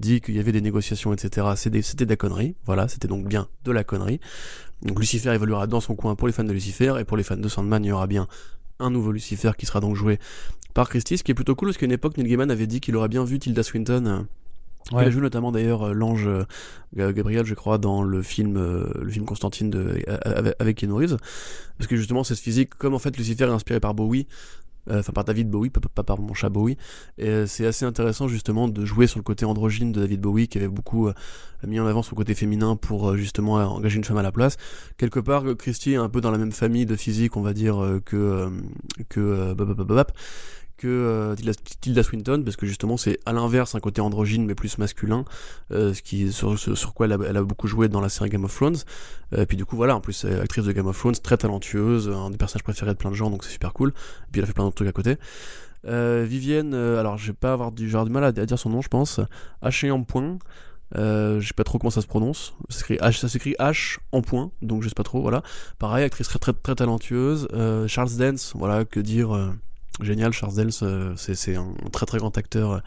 dit 0.00 0.20
qu'il 0.20 0.36
y 0.36 0.40
avait 0.40 0.52
des 0.52 0.60
négociations, 0.60 1.12
etc. 1.12 1.48
C'était 1.56 2.04
de 2.04 2.10
la 2.10 2.16
connerie, 2.16 2.54
voilà, 2.64 2.88
c'était 2.88 3.08
donc 3.08 3.26
bien 3.26 3.48
de 3.64 3.72
la 3.72 3.84
connerie. 3.84 4.20
Donc 4.82 4.98
Lucifer 5.00 5.32
évoluera 5.32 5.66
dans 5.66 5.80
son 5.80 5.94
coin 5.94 6.14
pour 6.14 6.28
les 6.28 6.32
fans 6.32 6.44
de 6.44 6.52
Lucifer, 6.52 6.94
et 7.00 7.04
pour 7.04 7.16
les 7.16 7.22
fans 7.24 7.36
de 7.36 7.48
Sandman, 7.48 7.84
il 7.84 7.88
y 7.88 7.92
aura 7.92 8.06
bien 8.06 8.28
un 8.78 8.90
nouveau 8.90 9.12
Lucifer 9.12 9.52
qui 9.56 9.66
sera 9.66 9.80
donc 9.80 9.96
joué 9.96 10.18
par 10.76 10.90
Christie, 10.90 11.16
ce 11.16 11.24
qui 11.24 11.30
est 11.30 11.34
plutôt 11.34 11.54
cool 11.54 11.68
parce 11.68 11.78
qu'à 11.78 11.86
une 11.86 11.92
époque, 11.92 12.18
Neil 12.18 12.28
Gaiman 12.28 12.50
avait 12.50 12.66
dit 12.66 12.80
qu'il 12.80 12.94
aurait 12.96 13.08
bien 13.08 13.24
vu 13.24 13.38
Tilda 13.38 13.62
Swinton. 13.62 14.06
Euh, 14.06 14.94
ouais. 14.94 15.04
Il 15.04 15.06
a 15.06 15.10
joué 15.10 15.22
notamment 15.22 15.50
d'ailleurs 15.50 15.84
euh, 15.84 15.92
l'ange 15.94 16.26
euh, 16.28 16.44
Gabriel, 16.94 17.46
je 17.46 17.54
crois, 17.54 17.78
dans 17.78 18.02
le 18.02 18.20
film, 18.20 18.58
le 18.58 19.10
film 19.10 19.24
Constantine 19.24 19.70
de, 19.70 20.04
avec 20.58 20.76
Keanu 20.76 20.92
Reeves, 20.92 21.16
parce 21.78 21.88
que 21.88 21.96
justement 21.96 22.24
cette 22.24 22.38
physique, 22.38 22.74
comme 22.74 22.92
en 22.92 22.98
fait 22.98 23.16
Lucifer 23.16 23.44
est 23.44 23.48
inspiré 23.48 23.80
par 23.80 23.94
Bowie, 23.94 24.26
enfin 24.90 25.12
par 25.14 25.24
David 25.24 25.48
Bowie, 25.48 25.70
pas, 25.70 26.02
par 26.02 26.20
mon 26.20 26.34
chat 26.34 26.50
Bowie. 26.50 26.76
Et 27.16 27.46
c'est 27.46 27.64
assez 27.64 27.86
intéressant 27.86 28.28
justement 28.28 28.68
de 28.68 28.84
jouer 28.84 29.06
sur 29.06 29.18
le 29.18 29.24
côté 29.24 29.46
androgyne 29.46 29.92
de 29.92 30.00
David 30.00 30.20
Bowie 30.20 30.46
qui 30.46 30.58
avait 30.58 30.68
beaucoup 30.68 31.08
mis 31.66 31.80
en 31.80 31.86
avant 31.86 32.02
son 32.02 32.14
côté 32.14 32.34
féminin 32.34 32.76
pour 32.76 33.16
justement 33.16 33.54
engager 33.54 33.96
une 33.96 34.04
femme 34.04 34.18
à 34.18 34.22
la 34.22 34.30
place. 34.30 34.58
Quelque 34.98 35.20
part, 35.20 35.42
Christie 35.56 35.94
est 35.94 35.96
un 35.96 36.10
peu 36.10 36.20
dans 36.20 36.30
la 36.30 36.38
même 36.38 36.52
famille 36.52 36.84
de 36.84 36.96
physique, 36.96 37.36
on 37.38 37.42
va 37.42 37.54
dire, 37.54 37.82
que 38.04 38.50
que 39.08 39.54
que 40.76 41.34
Tilda 41.80 42.02
Swinton, 42.02 42.42
parce 42.44 42.56
que 42.56 42.66
justement 42.66 42.96
c'est 42.96 43.18
à 43.26 43.32
l'inverse 43.32 43.74
un 43.74 43.80
côté 43.80 44.00
androgyne 44.00 44.44
mais 44.44 44.54
plus 44.54 44.78
masculin, 44.78 45.24
ce 45.70 46.00
qui 46.02 46.32
sur, 46.32 46.94
quoi 46.94 47.06
elle 47.06 47.36
a, 47.36 47.42
beaucoup 47.42 47.68
joué 47.68 47.88
dans 47.88 48.00
la 48.00 48.08
série 48.08 48.30
Game 48.30 48.44
of 48.44 48.54
Thrones. 48.54 48.76
et 49.36 49.46
puis 49.46 49.56
du 49.56 49.64
coup 49.64 49.76
voilà, 49.76 49.96
en 49.96 50.00
plus 50.00 50.24
actrice 50.24 50.64
de 50.64 50.72
Game 50.72 50.86
of 50.86 50.98
Thrones, 50.98 51.16
très 51.22 51.36
talentueuse, 51.36 52.08
un 52.08 52.30
des 52.30 52.36
personnages 52.36 52.64
préférés 52.64 52.92
de 52.92 52.98
plein 52.98 53.10
de 53.10 53.16
gens, 53.16 53.30
donc 53.30 53.44
c'est 53.44 53.52
super 53.52 53.72
cool. 53.72 53.90
Et 53.90 54.32
puis 54.32 54.40
elle 54.40 54.44
a 54.44 54.46
fait 54.46 54.52
plein 54.52 54.64
d'autres 54.64 54.76
trucs 54.76 54.88
à 54.88 54.92
côté. 54.92 55.16
Vivienne, 55.84 56.74
alors 56.74 57.16
je 57.18 57.28
vais 57.28 57.36
pas 57.36 57.52
avoir 57.52 57.72
du, 57.72 57.88
genre 57.88 58.04
du 58.04 58.10
mal 58.10 58.24
à, 58.24 58.32
dire 58.32 58.58
son 58.58 58.70
nom, 58.70 58.82
je 58.82 58.88
pense. 58.88 59.20
H 59.62 59.90
en 59.90 60.02
point. 60.02 60.38
Euh, 60.94 61.40
je 61.40 61.48
sais 61.48 61.54
pas 61.54 61.64
trop 61.64 61.78
comment 61.78 61.90
ça 61.90 62.02
se 62.02 62.06
prononce. 62.06 62.54
Ça 62.68 62.78
s'écrit 62.78 62.96
H, 62.96 63.18
ça 63.18 63.28
s'écrit 63.28 63.56
H 63.58 63.98
en 64.12 64.22
point, 64.22 64.50
donc 64.62 64.82
je 64.82 64.88
sais 64.88 64.94
pas 64.94 65.02
trop. 65.02 65.20
Voilà. 65.20 65.42
Pareil, 65.78 66.04
actrice 66.04 66.28
très 66.28 66.38
très, 66.38 66.52
très 66.52 66.74
talentueuse. 66.74 67.48
Euh, 67.52 67.88
Charles 67.88 68.16
Dance, 68.16 68.52
voilà, 68.54 68.84
que 68.84 69.00
dire. 69.00 69.34
Euh, 69.34 69.50
génial, 70.00 70.32
Charles 70.32 70.52
euh, 70.82 71.14
c'est 71.16 71.56
un 71.56 71.74
très 71.92 72.06
très 72.06 72.18
grand 72.18 72.36
acteur 72.36 72.82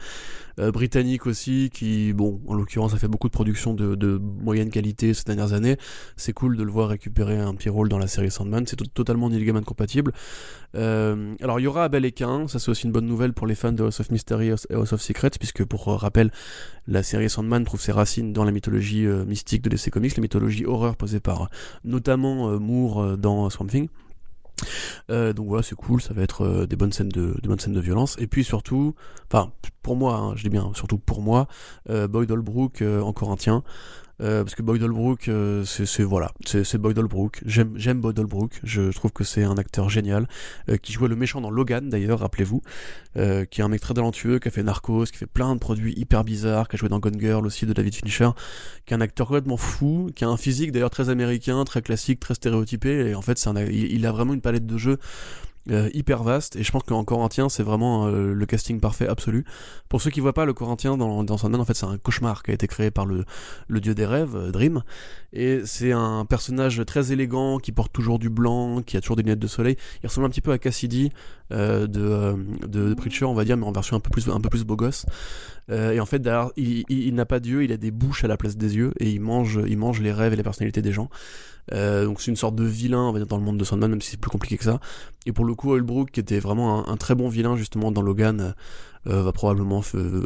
euh, 0.60 0.72
britannique 0.72 1.26
aussi, 1.26 1.70
qui, 1.74 2.12
bon, 2.12 2.42
en 2.48 2.54
l'occurrence, 2.54 2.94
a 2.94 2.98
fait 2.98 3.08
beaucoup 3.08 3.28
de 3.28 3.34
productions 3.34 3.74
de, 3.74 4.18
moyenne 4.18 4.70
qualité 4.70 5.14
ces 5.14 5.24
dernières 5.24 5.54
années. 5.54 5.78
C'est 6.18 6.34
cool 6.34 6.58
de 6.58 6.64
le 6.64 6.72
voir 6.72 6.90
récupérer 6.90 7.40
un 7.40 7.54
petit 7.54 7.70
rôle 7.70 7.88
dans 7.88 7.98
la 7.98 8.08
série 8.08 8.32
Sandman. 8.32 8.66
C'est 8.68 8.76
totalement 8.94 9.30
Neil 9.30 9.46
Gaiman 9.46 9.64
compatible. 9.64 10.12
Euh, 10.76 11.34
alors, 11.42 11.60
il 11.60 11.64
y 11.64 11.68
aura 11.68 11.86
Abel 11.86 12.04
et 12.04 12.12
Cain. 12.12 12.48
Ça, 12.48 12.60
c'est 12.60 12.70
aussi 12.70 12.86
une 12.86 12.92
bonne 12.92 13.06
nouvelle 13.06 13.34
pour 13.34 13.48
les 13.48 13.56
fans 13.56 13.72
de 13.72 13.84
House 13.84 14.00
of 14.00 14.12
Mystery 14.12 14.50
et 14.50 14.74
House 14.74 14.94
of 14.94 15.02
Secrets, 15.02 15.32
puisque, 15.40 15.64
pour 15.64 15.86
rappel, 15.86 16.32
la 16.88 17.04
série 17.04 17.30
Sandman 17.30 17.64
trouve 17.64 17.82
ses 17.82 17.92
racines 17.92 18.34
dans 18.34 18.44
la 18.44 18.52
mythologie 18.52 19.06
euh, 19.06 19.24
mystique 19.24 19.62
de 19.62 19.70
DC 19.70 19.92
Comics, 19.92 20.18
la 20.18 20.22
mythologie 20.22 20.66
horreur 20.66 20.98
posée 20.98 21.20
par 21.20 21.50
notamment 21.86 22.60
Moore 22.60 23.18
dans 23.18 23.50
Swamp 23.50 23.68
Thing. 23.68 23.88
Euh, 25.10 25.34
donc 25.34 25.48
voilà, 25.48 25.64
c'est 25.64 25.76
cool, 25.76 26.02
ça 26.02 26.14
va 26.14 26.22
être 26.22 26.44
euh, 26.46 26.68
des 26.68 26.76
bonnes 26.76 26.92
scènes 26.92 27.10
de, 27.10 27.80
violence. 27.80 28.16
Et 28.20 28.28
puis 28.28 28.44
surtout, 28.44 28.96
enfin 29.32 29.52
pour 29.82 29.96
moi, 29.96 30.16
hein, 30.16 30.36
je 30.36 30.44
dis 30.44 30.50
bien, 30.50 30.72
surtout 30.74 30.98
pour 30.98 31.22
moi, 31.22 31.48
euh, 31.90 32.08
Boyd 32.08 32.32
Holbrook 32.32 32.82
en 32.82 33.14
corinthien, 33.14 33.64
euh, 34.22 34.44
parce 34.44 34.56
que 34.56 34.62
Boyd 34.62 34.84
Holbrook, 34.84 35.28
euh, 35.28 35.64
c'est 35.66 36.04
voilà, 36.04 36.32
c'est 36.46 36.78
Boyd 36.78 36.98
Holbrook. 36.98 37.42
J'aime 37.46 37.74
j'aime 37.76 38.02
Boyd. 38.02 38.20
Je, 38.64 38.92
trouve 38.92 39.12
que 39.12 39.24
c'est 39.24 39.44
un 39.44 39.58
acteur 39.58 39.90
génial 39.90 40.28
euh, 40.68 40.78
qui 40.78 40.92
jouait 40.92 41.08
le 41.08 41.16
méchant 41.16 41.40
dans 41.42 41.50
Logan 41.50 41.90
d'ailleurs, 41.90 42.20
rappelez-vous, 42.20 42.62
qui 43.14 43.62
est 43.62 43.62
un 43.62 43.68
mec 43.68 43.82
très 43.82 43.94
talentueux, 43.94 44.40
qui 44.40 44.48
a 44.48 44.52
fait 44.52 44.64
Narcos, 44.64 45.06
qui 45.06 45.18
fait 45.18 45.26
plein 45.26 45.54
de 45.56 45.60
produits 45.60 45.94
hyper 45.98 46.24
bizarres, 46.24 46.68
qui 46.68 46.76
a 46.76 46.80
joué 46.80 46.90
dans 46.90 47.00
Gone 47.00 47.20
Girl 47.20 47.46
aussi 47.46 47.66
de 47.66 47.74
David 47.74 47.96
Fincher, 47.96 48.30
qui 48.86 48.94
est 48.94 48.98
un 48.98 49.02
acteur 49.02 49.28
complètement 49.28 49.58
fou, 49.58 50.10
qui 50.16 50.26
a 50.26 50.30
un 50.30 50.38
physique 50.38 50.72
d'ailleurs 50.72 50.90
très 50.90 51.10
américain, 51.10 51.64
très 51.64 51.82
classique, 51.82 52.20
très 52.20 52.34
stéréotypé. 52.34 53.10
Et 53.10 53.16
en 53.16 53.22
fait, 53.22 53.38
c'est 53.38 53.50
il, 53.72 53.94
il 53.94 54.06
a 54.06 54.12
vraiment 54.12 54.34
une 54.34 54.42
palette 54.42 54.66
de 54.66 54.78
jeux 54.78 54.98
euh, 55.70 55.90
hyper 55.94 56.24
vaste 56.24 56.56
et 56.56 56.64
je 56.64 56.72
pense 56.72 56.84
qu'en 56.84 57.04
Corinthien 57.04 57.50
c'est 57.50 57.64
vraiment 57.64 58.08
euh, 58.08 58.34
le 58.34 58.46
casting 58.46 58.80
parfait 58.80 59.08
absolu. 59.08 59.46
Pour 59.88 60.02
ceux 60.02 60.10
qui 60.10 60.20
voient 60.20 60.34
pas 60.34 60.46
le 60.46 60.54
Corinthien 60.54 60.98
dans, 60.98 61.24
dans 61.24 61.38
Sandman 61.38 61.62
en 61.62 61.66
fait 61.66 61.76
c'est 61.76 61.86
un 61.86 61.98
cauchemar 61.98 62.44
qui 62.44 62.52
a 62.52 62.54
été 62.54 62.68
créé 62.68 62.92
par 62.92 63.06
le, 63.06 63.26
le 63.68 63.82
dieu 63.82 63.94
des 63.94 64.06
rêves, 64.06 64.36
euh, 64.36 64.52
Dream 64.52 64.84
et 65.34 65.62
c'est 65.66 65.92
un 65.92 66.26
personnage 66.26 66.82
très 66.86 67.12
élégant 67.12 67.60
qui 67.60 67.72
porte 67.72 67.92
toujours 67.94 68.20
du 68.20 68.30
blanc, 68.30 68.82
qui 68.82 68.98
a 68.98 69.02
toujours 69.02 69.16
des 69.16 69.24
lunettes 69.24 69.40
de 69.40 69.48
soleil. 69.48 69.76
Il 70.02 70.08
ressemble 70.08 70.26
un 70.26 70.30
petit 70.30 70.42
peu 70.42 70.52
à 70.52 70.58
Cassidy 70.58 71.12
de, 71.52 71.88
de, 71.88 72.36
de, 72.68 72.94
Preacher 72.94 73.26
on 73.26 73.34
va 73.34 73.44
dire 73.44 73.58
mais 73.58 73.66
en 73.66 73.72
version 73.72 73.98
un 73.98 74.00
peu 74.00 74.10
plus, 74.10 74.30
un 74.30 74.40
peu 74.40 74.50
plus 74.50 74.64
beau 74.64 74.76
gosse. 74.76 75.06
Et 75.70 76.00
en 76.00 76.06
fait 76.06 76.20
d'ailleurs 76.20 76.52
il, 76.58 76.84
il, 76.90 77.14
n'a 77.14 77.26
pas 77.26 77.40
d'yeux, 77.40 77.64
il 77.64 77.72
a 77.72 77.78
des 77.78 77.92
bouches 77.92 78.24
à 78.24 78.28
la 78.28 78.38
place 78.38 78.58
des 78.58 78.76
yeux 78.76 78.92
et 79.00 79.10
il 79.10 79.22
mange, 79.22 79.60
il 79.68 79.78
mange 79.78 80.02
les 80.02 80.12
rêves 80.12 80.34
et 80.34 80.36
les 80.36 80.44
personnalités 80.44 80.82
des 80.82 80.92
gens. 80.92 81.10
Euh, 81.74 82.06
donc 82.06 82.22
c'est 82.22 82.32
une 82.32 82.38
sorte 82.38 82.56
de 82.56 82.64
vilain, 82.64 83.02
on 83.02 83.12
va 83.12 83.20
dire, 83.20 83.28
dans 83.28 83.38
le 83.38 83.44
monde 83.44 83.58
de 83.58 83.64
Sandman, 83.64 83.90
même 83.90 84.02
si 84.02 84.12
c'est 84.12 84.20
plus 84.20 84.32
compliqué 84.32 84.58
que 84.58 84.64
ça. 84.64 84.80
Et 85.26 85.32
pour 85.32 85.46
le 85.46 85.54
coup, 85.56 85.72
Holbrook, 85.72 86.12
qui 86.12 86.20
était 86.20 86.40
vraiment 86.40 86.88
un, 86.88 86.98
très 86.98 87.16
bon 87.16 87.30
vilain 87.30 87.56
justement 87.56 87.92
dans 87.92 88.02
Logan, 88.02 88.56
euh, 89.08 89.24
va 89.24 89.32
probablement 89.32 89.82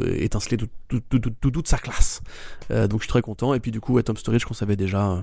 étinceler 0.06 0.56
toute 0.88 1.68
sa 1.68 1.78
classe. 1.78 2.22
Euh, 2.70 2.88
donc 2.88 3.00
je 3.00 3.04
suis 3.04 3.10
très 3.10 3.22
content. 3.22 3.54
Et 3.54 3.60
puis 3.60 3.70
du 3.70 3.80
coup, 3.80 4.00
Tom 4.02 4.16
Storage 4.16 4.44
qu'on 4.44 4.54
savait 4.54 4.76
déjà 4.76 5.22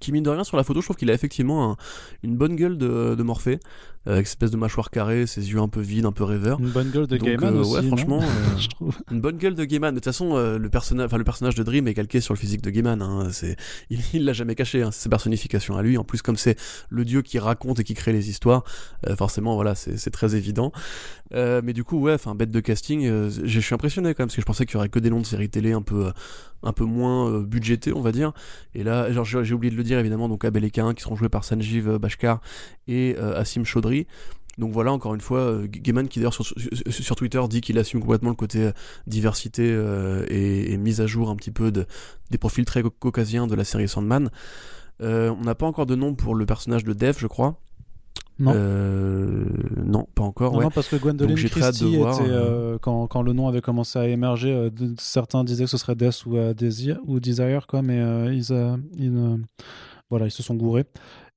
qui 0.00 0.12
mine 0.12 0.22
de 0.22 0.30
rien 0.30 0.44
sur 0.44 0.56
la 0.56 0.64
photo 0.64 0.80
je 0.80 0.86
trouve 0.86 0.96
qu'il 0.96 1.10
a 1.10 1.14
effectivement 1.14 1.76
une 2.22 2.36
bonne 2.36 2.56
gueule 2.56 2.78
de, 2.78 3.14
de 3.14 3.22
Morphée 3.22 3.60
avec 4.06 4.26
cette 4.26 4.36
espèce 4.36 4.50
de 4.50 4.56
mâchoire 4.56 4.90
carrée 4.90 5.26
ses 5.26 5.50
yeux 5.50 5.58
un 5.58 5.68
peu 5.68 5.80
vides 5.80 6.06
un 6.06 6.12
peu 6.12 6.24
rêveurs 6.24 6.58
une 6.58 6.70
bonne 6.70 6.90
gueule 6.90 7.06
de 7.06 7.18
Gaiman 7.18 7.54
euh, 7.54 7.60
aussi 7.60 7.74
ouais 7.74 7.82
franchement 7.82 8.20
euh, 8.22 8.58
je 8.58 8.68
trouve. 8.68 8.96
une 9.10 9.20
bonne 9.20 9.36
gueule 9.36 9.54
de 9.54 9.64
Gaiman 9.64 9.94
de 9.94 9.98
toute 9.98 10.06
façon 10.06 10.36
euh, 10.36 10.58
le 10.58 10.70
personnage 10.70 11.06
enfin 11.06 11.18
le 11.18 11.24
personnage 11.24 11.54
de 11.54 11.62
Dream 11.62 11.86
est 11.86 11.92
calqué 11.92 12.20
sur 12.20 12.32
le 12.32 12.38
physique 12.38 12.62
de 12.62 12.70
Gaiman 12.70 13.02
hein. 13.02 13.28
c'est 13.30 13.56
il 13.90 14.24
l'a 14.24 14.32
jamais 14.32 14.54
caché 14.54 14.82
hein. 14.82 14.90
c'est 14.90 15.02
sa 15.02 15.10
personnification 15.10 15.76
à 15.76 15.82
lui 15.82 15.98
en 15.98 16.04
plus 16.04 16.22
comme 16.22 16.38
c'est 16.38 16.58
le 16.88 17.04
dieu 17.04 17.20
qui 17.20 17.38
raconte 17.38 17.80
et 17.80 17.84
qui 17.84 17.94
crée 17.94 18.12
les 18.12 18.30
histoires 18.30 18.64
forcément 19.16 19.54
voilà 19.54 19.74
c'est 19.74 20.10
très 20.10 20.34
évident 20.34 20.72
mais 21.32 21.72
du 21.72 21.84
coup 21.84 21.98
ouais 21.98 22.14
enfin 22.14 22.34
bête 22.34 22.50
de 22.50 22.60
casting 22.60 23.28
je 23.28 23.60
suis 23.60 23.74
impressionné 23.74 24.14
quand 24.14 24.22
même 24.22 24.28
parce 24.28 24.36
que 24.36 24.42
je 24.42 24.46
pensais 24.46 24.64
qu'il 24.64 24.74
y 24.74 24.76
aurait 24.78 24.88
que 24.88 24.98
des 24.98 25.10
noms 25.10 25.20
de 25.20 25.26
séries 25.26 25.50
télé 25.50 25.72
un 25.72 25.82
peu 25.82 26.10
un 26.62 26.72
peu 26.72 26.84
moins 26.84 27.30
euh, 27.30 27.42
budgété, 27.42 27.92
on 27.92 28.00
va 28.00 28.12
dire. 28.12 28.32
Et 28.74 28.82
là, 28.82 29.08
j'ai 29.24 29.54
oublié 29.54 29.70
de 29.70 29.76
le 29.76 29.84
dire 29.84 29.98
évidemment, 29.98 30.28
donc 30.28 30.44
Abel 30.44 30.64
et 30.64 30.70
Cain 30.70 30.94
qui 30.94 31.02
seront 31.02 31.16
joués 31.16 31.28
par 31.28 31.44
Sanjeev 31.44 31.88
euh, 31.88 31.98
Bashkar 31.98 32.40
et 32.88 33.16
euh, 33.18 33.38
Asim 33.38 33.64
Chaudhry. 33.64 34.06
Donc 34.58 34.72
voilà, 34.72 34.92
encore 34.92 35.14
une 35.14 35.20
fois, 35.20 35.58
Gaiman 35.68 36.06
qui 36.08 36.18
d'ailleurs 36.18 36.34
sur, 36.34 37.16
Twitter 37.16 37.40
dit 37.48 37.62
qu'il 37.62 37.78
assume 37.78 38.00
complètement 38.00 38.28
le 38.28 38.34
côté 38.34 38.70
diversité 39.06 39.64
et, 40.28 40.76
mise 40.76 41.00
à 41.00 41.06
jour 41.06 41.30
un 41.30 41.36
petit 41.36 41.52
peu 41.52 41.72
de, 41.72 41.86
des 42.30 42.36
profils 42.36 42.64
très 42.66 42.82
caucasiens 42.82 43.46
de 43.46 43.54
la 43.54 43.64
série 43.64 43.88
Sandman. 43.88 44.28
on 45.00 45.40
n'a 45.42 45.54
pas 45.54 45.64
encore 45.64 45.86
de 45.86 45.94
nom 45.94 46.14
pour 46.14 46.34
le 46.34 46.44
personnage 46.44 46.84
de 46.84 46.92
Dev, 46.92 47.14
je 47.16 47.26
crois. 47.26 47.58
Non. 48.40 48.52
Euh, 48.54 49.44
non, 49.84 50.08
pas 50.14 50.22
encore. 50.22 50.58
Non, 50.58 50.70
parce 50.70 50.88
que 50.88 50.96
Gwendoline 50.96 51.36
Christie, 51.36 51.94
était, 51.94 52.06
euh, 52.22 52.78
quand, 52.80 53.06
quand, 53.06 53.20
le 53.20 53.34
nom 53.34 53.46
avait 53.48 53.60
commencé 53.60 53.98
à 53.98 54.08
émerger, 54.08 54.50
euh, 54.50 54.70
certains 54.98 55.44
disaient 55.44 55.64
que 55.64 55.70
ce 55.70 55.76
serait 55.76 55.94
Death 55.94 56.24
ou, 56.24 56.38
Desire, 56.54 56.98
ou 57.06 57.20
Desire, 57.20 57.66
quoi, 57.66 57.82
mais 57.82 57.98
ils, 58.34 58.50
ils, 58.96 59.38
voilà, 60.08 60.26
ils 60.26 60.30
se 60.30 60.42
sont 60.42 60.54
gourés. 60.54 60.86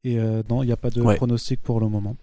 Et 0.05 0.17
non, 0.49 0.63
il 0.63 0.67
n'y 0.67 0.71
a 0.71 0.77
pas 0.77 0.89
de 0.89 1.01
pronostic 1.15 1.61
pour 1.61 1.81
le 1.81 1.89
moment. 1.89 2.15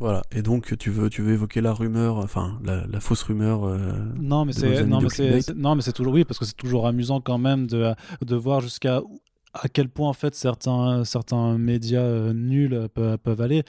Voilà. 0.00 0.22
Et 0.32 0.42
donc 0.42 0.76
tu 0.76 0.90
veux 0.90 1.08
tu 1.08 1.22
veux 1.22 1.32
évoquer 1.32 1.60
la 1.60 1.72
rumeur, 1.72 2.16
enfin 2.18 2.58
la, 2.64 2.84
la 2.84 3.00
fausse 3.00 3.22
rumeur. 3.22 3.78
non 4.20 4.44
mais 4.44 4.52
c'est 4.52 4.84
non 4.84 5.00
mais 5.00 5.08
c'est 5.08 5.54
non 5.54 5.76
mais 5.76 5.82
c'est 5.82 5.92
toujours 5.92 6.12
oui 6.12 6.24
parce 6.24 6.38
que 6.40 6.44
c'est 6.44 6.56
toujours 6.56 6.88
amusant 6.88 7.20
quand 7.20 7.38
même 7.38 7.68
de 7.68 7.94
de 8.20 8.34
voir 8.34 8.60
jusqu'à 8.60 9.02
à 9.54 9.68
quel 9.68 9.88
point 9.88 10.08
en 10.08 10.12
fait 10.12 10.34
certains, 10.34 11.04
certains 11.04 11.56
médias 11.58 12.00
euh, 12.00 12.32
nuls 12.32 12.88
peuvent, 12.92 13.40
aller 13.40 13.62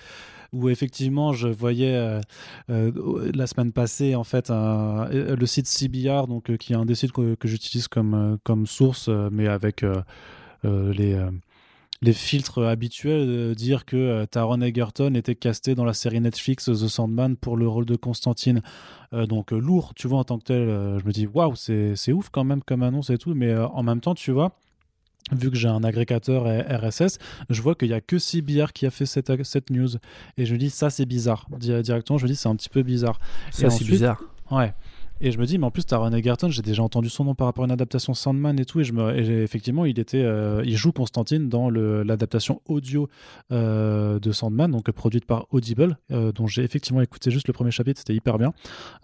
où 0.52 0.70
effectivement 0.70 1.34
je 1.34 1.48
voyais 1.48 1.95
euh, 1.95 2.22
euh, 2.70 3.32
la 3.34 3.48
semaine 3.48 3.72
passée 3.72 4.16
en 4.16 4.24
fait 4.24 4.49
le 4.49 5.45
site 5.45 5.68
CBR 5.68 6.28
donc 6.28 6.56
qui 6.57 6.74
est 6.74 6.76
un 6.76 6.86
des 6.86 6.95
sites 6.95 7.12
que, 7.12 7.36
j'utilise 7.44 7.88
comme, 7.88 8.38
comme 8.44 8.66
source 8.66 9.10
mais 9.32 9.48
avec 9.48 9.86
les 10.64 11.20
les 12.02 12.14
filtres 12.14 12.60
habituels 12.60 13.56
dire 13.56 13.86
que 13.86 14.26
Taron 14.26 14.62
Egerton 14.62 15.14
était 15.16 15.34
casté 15.36 15.76
dans 15.76 15.86
la 15.86 15.94
série 15.94 16.20
Netflix 16.20 16.66
The 16.66 16.88
Sandman 16.88 17.38
pour 17.38 17.57
le 17.57 17.68
rôle 17.68 17.86
de 17.86 17.95
Constantine. 17.95 18.62
donc 19.14 19.52
lourd, 19.52 19.94
tu 19.95 20.07
vois, 20.07 20.20
en 20.20 20.24
tant 20.26 20.38
que 20.38 20.44
tel, 20.44 20.68
je 20.99 21.06
me 21.06 21.12
dis 21.12 21.26
waouh, 21.26 21.56
c'est 21.56 22.12
ouf 22.12 22.30
quand 22.30 22.44
même 22.44 22.62
comme 22.62 22.84
annonce 22.84 23.10
et 23.10 23.18
tout, 23.18 23.34
mais 23.34 23.56
en 23.56 23.82
même 23.82 24.02
temps, 24.02 24.14
tu 24.14 24.32
vois, 24.32 24.52
vu 25.31 25.49
que 25.49 25.57
j'ai 25.57 25.68
un 25.68 25.84
agrégateur 25.84 26.45
RSS, 26.45 27.18
je 27.49 27.61
vois 27.61 27.76
qu'il 27.76 27.88
n'y 27.88 27.93
a 27.93 28.02
que 28.02 28.19
CBR 28.19 28.73
qui 28.73 28.85
a 28.85 28.91
fait 28.91 29.06
cette, 29.06 29.43
cette 29.43 29.69
news. 29.69 29.89
Et 30.38 30.45
je 30.45 30.56
dis, 30.56 30.69
ça 30.69 30.89
c'est 30.89 31.06
bizarre. 31.06 31.47
Directement, 31.57 32.18
je 32.18 32.27
dis, 32.27 32.35
c'est 32.35 32.49
un 32.49 32.56
petit 32.56 32.69
peu 32.69 32.84
bizarre. 32.84 33.19
Ça 33.52 33.69
c'est 33.69 33.85
bizarre. 33.85 34.22
Ouais. 34.52 34.73
Et 35.22 35.32
je 35.32 35.40
me 35.40 35.46
dis, 35.46 35.58
mais 35.58 35.66
en 35.66 35.72
plus, 35.72 35.86
Taron 35.86 36.12
Egerton, 36.12 36.50
j'ai 36.50 36.62
déjà 36.62 36.84
entendu 36.84 37.08
son 37.08 37.24
nom 37.24 37.36
par 37.36 37.48
rapport 37.48 37.64
à 37.64 37.68
une 37.68 37.72
adaptation 37.72 38.14
Sandman 38.14 38.60
et 38.60 38.66
tout. 38.66 38.82
Et, 38.82 38.84
je 38.84 38.92
me, 38.92 39.18
effectivement, 39.18 39.86
il, 39.86 39.98
était, 39.98 40.22
euh, 40.22 40.62
il 40.66 40.76
joue 40.76 40.92
Constantine 40.92 41.48
dans 41.48 41.70
l'adaptation 41.70 42.62
audio 42.66 43.08
euh, 43.54 44.20
de 44.20 44.32
Sandman, 44.34 44.70
donc 44.70 44.92
produite 44.92 45.26
par 45.26 45.48
Audible, 45.52 45.98
euh, 46.12 46.34
dont 46.34 46.48
j'ai 46.48 46.64
effectivement 46.64 47.02
écouté 47.02 47.32
juste 47.32 47.48
le 47.48 47.54
premier 47.54 47.72
chapitre, 47.72 48.00
c'était 48.00 48.14
hyper 48.14 48.38
bien. 48.38 48.54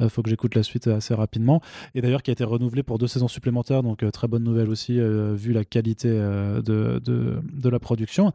Faut 0.09 0.21
que 0.21 0.29
j'écoute 0.29 0.55
la 0.55 0.63
suite 0.63 0.87
assez 0.87 1.13
rapidement. 1.13 1.61
Et 1.95 2.01
d'ailleurs, 2.01 2.23
qui 2.23 2.31
a 2.31 2.33
été 2.33 2.43
renouvelé 2.43 2.83
pour 2.83 2.97
deux 2.97 3.07
saisons 3.07 3.29
supplémentaires, 3.29 3.81
donc 3.81 4.03
très 4.11 4.27
bonne 4.27 4.43
nouvelle 4.43 4.69
aussi, 4.69 4.99
vu 4.99 5.53
la 5.53 5.63
qualité 5.63 6.09
de, 6.09 6.61
de, 6.99 7.39
de, 7.53 7.69
la 7.69 7.79
production. 7.79 8.33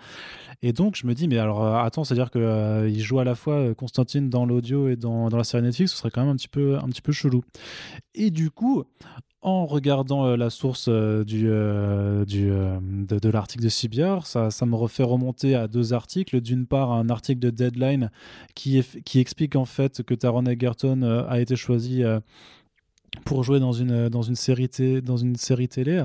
Et 0.62 0.72
donc, 0.72 0.96
je 0.96 1.06
me 1.06 1.14
dis, 1.14 1.28
mais 1.28 1.38
alors, 1.38 1.76
attends, 1.76 2.04
c'est-à-dire 2.04 2.30
qu'il 2.30 3.00
joue 3.00 3.18
à 3.18 3.24
la 3.24 3.34
fois 3.34 3.74
Constantine 3.74 4.30
dans 4.30 4.46
l'audio 4.46 4.88
et 4.88 4.96
dans, 4.96 5.28
dans 5.28 5.36
la 5.36 5.44
série 5.44 5.62
Netflix, 5.62 5.92
ce 5.92 5.98
serait 5.98 6.10
quand 6.10 6.22
même 6.22 6.30
un 6.30 6.36
petit 6.36 6.48
peu, 6.48 6.78
un 6.78 6.88
petit 6.88 7.02
peu 7.02 7.12
chelou. 7.12 7.42
Et 8.14 8.30
du 8.30 8.50
coup, 8.50 8.84
en 9.46 9.64
regardant 9.64 10.26
euh, 10.26 10.36
la 10.36 10.50
source 10.50 10.88
euh, 10.88 11.24
euh, 11.32 12.24
de, 12.24 13.28
l'article 13.28 13.62
de 13.62 13.68
CBR, 13.68 14.26
ça, 14.26 14.50
ça, 14.50 14.66
me 14.66 14.74
refait 14.74 15.04
remonter 15.04 15.54
à 15.54 15.68
deux 15.68 15.92
articles. 15.92 16.40
D'une 16.40 16.66
part, 16.66 16.90
un 16.90 17.08
article 17.08 17.38
de 17.38 17.50
Deadline 17.50 18.10
qui, 18.56 18.82
qui 19.04 19.20
explique 19.20 19.54
en 19.54 19.64
fait 19.64 20.02
que 20.02 20.14
Taron 20.14 20.46
Egerton 20.46 21.24
a 21.28 21.38
été 21.40 21.54
choisi 21.54 22.02
pour 23.24 23.42
jouer 23.42 23.60
dans 23.60 23.72
une, 23.72 24.08
dans, 24.08 24.22
une 24.22 24.34
série 24.34 24.68
dans 25.02 25.16
une 25.16 25.36
série 25.36 25.68
télé. 25.68 26.04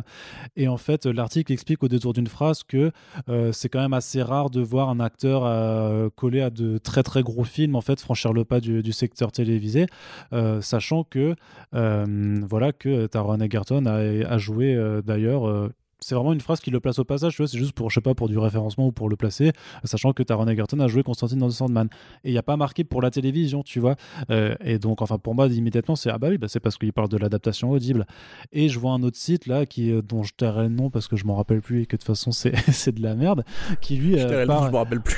Et 0.55 0.67
en 0.67 0.77
fait, 0.77 1.05
l'article 1.05 1.51
explique 1.51 1.83
au 1.83 1.88
détour 1.88 2.13
d'une 2.13 2.27
phrase 2.27 2.63
que 2.63 2.91
euh, 3.29 3.51
c'est 3.51 3.69
quand 3.69 3.79
même 3.79 3.93
assez 3.93 4.21
rare 4.21 4.49
de 4.49 4.61
voir 4.61 4.89
un 4.89 4.99
acteur 4.99 5.43
euh, 5.45 6.09
collé 6.15 6.41
à 6.41 6.49
de 6.49 6.77
très 6.77 7.03
très 7.03 7.23
gros 7.23 7.43
films, 7.43 7.75
en 7.75 7.81
fait, 7.81 7.99
franchir 7.99 8.33
le 8.33 8.45
pas 8.45 8.59
du, 8.59 8.91
secteur 8.91 9.31
télévisé, 9.31 9.85
euh, 10.33 10.61
sachant 10.61 11.03
que, 11.03 11.35
voilà, 11.71 12.71
que 12.73 13.07
Taron 13.07 13.39
Egerton 13.39 13.85
a, 13.85 13.93
a 13.93 14.38
joué 14.38 14.77
d'ailleurs 15.05 15.71
c'est 16.01 16.15
vraiment 16.15 16.33
une 16.33 16.41
phrase 16.41 16.59
qui 16.59 16.71
le 16.71 16.79
place 16.79 16.99
au 16.99 17.03
passage, 17.03 17.33
tu 17.33 17.41
vois, 17.41 17.47
c'est 17.47 17.57
juste 17.57 17.73
pour, 17.73 17.89
je 17.89 17.95
sais 17.95 18.01
pas, 18.01 18.15
pour 18.15 18.27
du 18.27 18.37
référencement 18.37 18.87
ou 18.87 18.91
pour 18.91 19.07
le 19.07 19.15
placer, 19.15 19.51
sachant 19.83 20.13
que 20.13 20.23
Taron 20.23 20.47
Egerton 20.47 20.79
a 20.79 20.87
joué 20.87 21.03
Constantine 21.03 21.37
dans 21.37 21.49
The 21.49 21.53
Sandman. 21.53 21.87
Et 22.23 22.29
il 22.29 22.31
n'y 22.31 22.37
a 22.37 22.43
pas 22.43 22.57
marqué 22.57 22.83
pour 22.83 23.01
la 23.01 23.11
télévision, 23.11 23.61
tu 23.63 23.79
vois. 23.79 23.95
Euh, 24.29 24.55
et 24.63 24.79
donc, 24.79 25.01
enfin, 25.01 25.17
pour 25.17 25.35
moi, 25.35 25.47
immédiatement, 25.47 25.95
c'est, 25.95 26.09
ah 26.09 26.17
bah 26.17 26.29
oui, 26.29 26.37
bah, 26.37 26.47
c'est 26.49 26.59
parce 26.59 26.77
qu'il 26.77 26.91
parle 26.91 27.09
de 27.09 27.17
l'adaptation 27.17 27.69
audible. 27.71 28.05
Et 28.51 28.69
je 28.69 28.79
vois 28.79 28.91
un 28.91 29.03
autre 29.03 29.17
site, 29.17 29.45
là, 29.45 29.65
qui, 29.65 29.93
dont 30.01 30.23
je 30.23 30.33
tairai 30.35 30.63
le 30.63 30.69
nom 30.69 30.89
parce 30.89 31.07
que 31.07 31.15
je 31.15 31.25
m'en 31.25 31.35
rappelle 31.35 31.61
plus 31.61 31.83
et 31.83 31.85
que 31.85 31.95
de 31.95 32.01
toute 32.01 32.07
façon, 32.07 32.31
c'est, 32.31 32.51
de 32.91 33.01
la 33.01 33.15
merde, 33.15 33.43
qui 33.79 33.95
lui. 33.95 34.17
Je 34.17 34.25
euh, 34.25 34.45
je 34.45 34.47
m'en 34.47 34.79
rappelle 34.79 35.01
plus. 35.01 35.15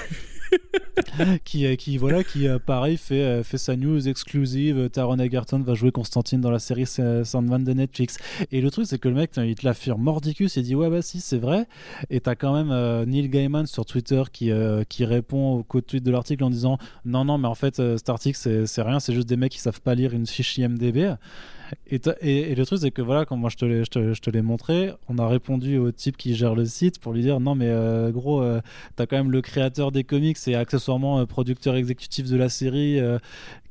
qui, 1.44 1.66
euh, 1.66 1.76
qui, 1.76 1.98
voilà, 1.98 2.24
qui 2.24 2.48
euh, 2.48 2.60
pareil 2.60 2.98
fait, 2.98 3.22
euh, 3.22 3.44
fait 3.44 3.58
sa 3.58 3.76
news 3.76 4.08
exclusive. 4.08 4.90
Taron 4.90 5.18
Egerton 5.18 5.60
va 5.60 5.74
jouer 5.74 5.92
Constantine 5.92 6.42
dans 6.42 6.52
la 6.52 6.60
série 6.60 6.86
Sandman 6.86 7.64
de 7.64 7.74
Netflix. 7.74 8.18
Et 8.52 8.62
le 8.62 8.70
truc, 8.72 8.86
c'est 8.88 9.00
que 9.00 9.10
le 9.10 9.16
mec, 9.16 9.32
il 9.38 9.56
te 9.56 9.66
l'affirme 9.66 10.02
mordicus, 10.02 10.56
il 10.56 10.64
dit 10.64 10.76
ouais, 10.76 10.90
bah 10.90 11.02
si, 11.02 11.20
c'est 11.20 11.38
vrai. 11.38 11.68
Et 12.10 12.20
t'as 12.20 12.36
quand 12.36 12.54
même 12.54 13.06
Neil 13.06 13.30
Gaiman 13.30 13.66
sur 13.66 13.86
Twitter 13.86 14.24
qui, 14.32 14.52
qui 14.90 15.06
répond 15.06 15.54
au 15.58 15.64
code 15.64 15.86
tweet 15.86 16.04
de 16.04 16.12
l'article 16.12 16.44
en 16.44 16.50
disant 16.50 16.78
non, 17.06 17.26
non, 17.26 17.38
mais 17.38 17.48
en 17.48 17.56
fait, 17.56 17.76
cet 17.76 18.10
article, 18.10 18.38
c'est 18.66 18.82
rien, 18.82 19.00
c'est 19.00 19.14
juste 19.14 19.28
des 19.28 19.38
mecs 19.38 19.52
qui 19.52 19.60
savent 19.60 19.82
pas 19.82 19.96
lire 19.96 20.14
une 20.14 20.28
fiche 20.28 20.58
IMDB. 20.58 21.16
Et, 21.88 22.00
et, 22.22 22.56
le 22.56 22.66
truc, 22.66 22.80
c'est 22.80 22.92
que 22.92 23.02
voilà, 23.02 23.26
quand 23.26 23.38
moi 23.38 23.50
je 23.50 23.58
te 23.58 24.30
l'ai 24.30 24.42
montré, 24.42 24.92
on 25.08 25.18
a 25.18 25.28
répondu 25.28 25.78
au 25.78 25.92
type 25.92 26.18
qui 26.18 26.36
gère 26.36 26.56
le 26.56 26.66
site 26.66 27.00
pour 27.00 27.14
lui 27.14 27.22
dire 27.22 27.40
non, 27.40 27.56
mais 27.56 27.70
euh, 27.70 28.12
gros, 28.12 28.42
euh, 28.42 28.62
t'as 28.96 29.06
quand 29.06 29.18
même 29.18 29.32
le 29.32 29.42
créateur 29.42 29.92
des 29.92 30.04
comics 30.04 30.38
et 30.48 30.56
accessoirement 30.56 31.20
euh, 31.20 31.26
producteur 31.26 31.76
exécutif 31.76 32.30
de 32.30 32.38
la 32.38 32.50
série 32.50 33.00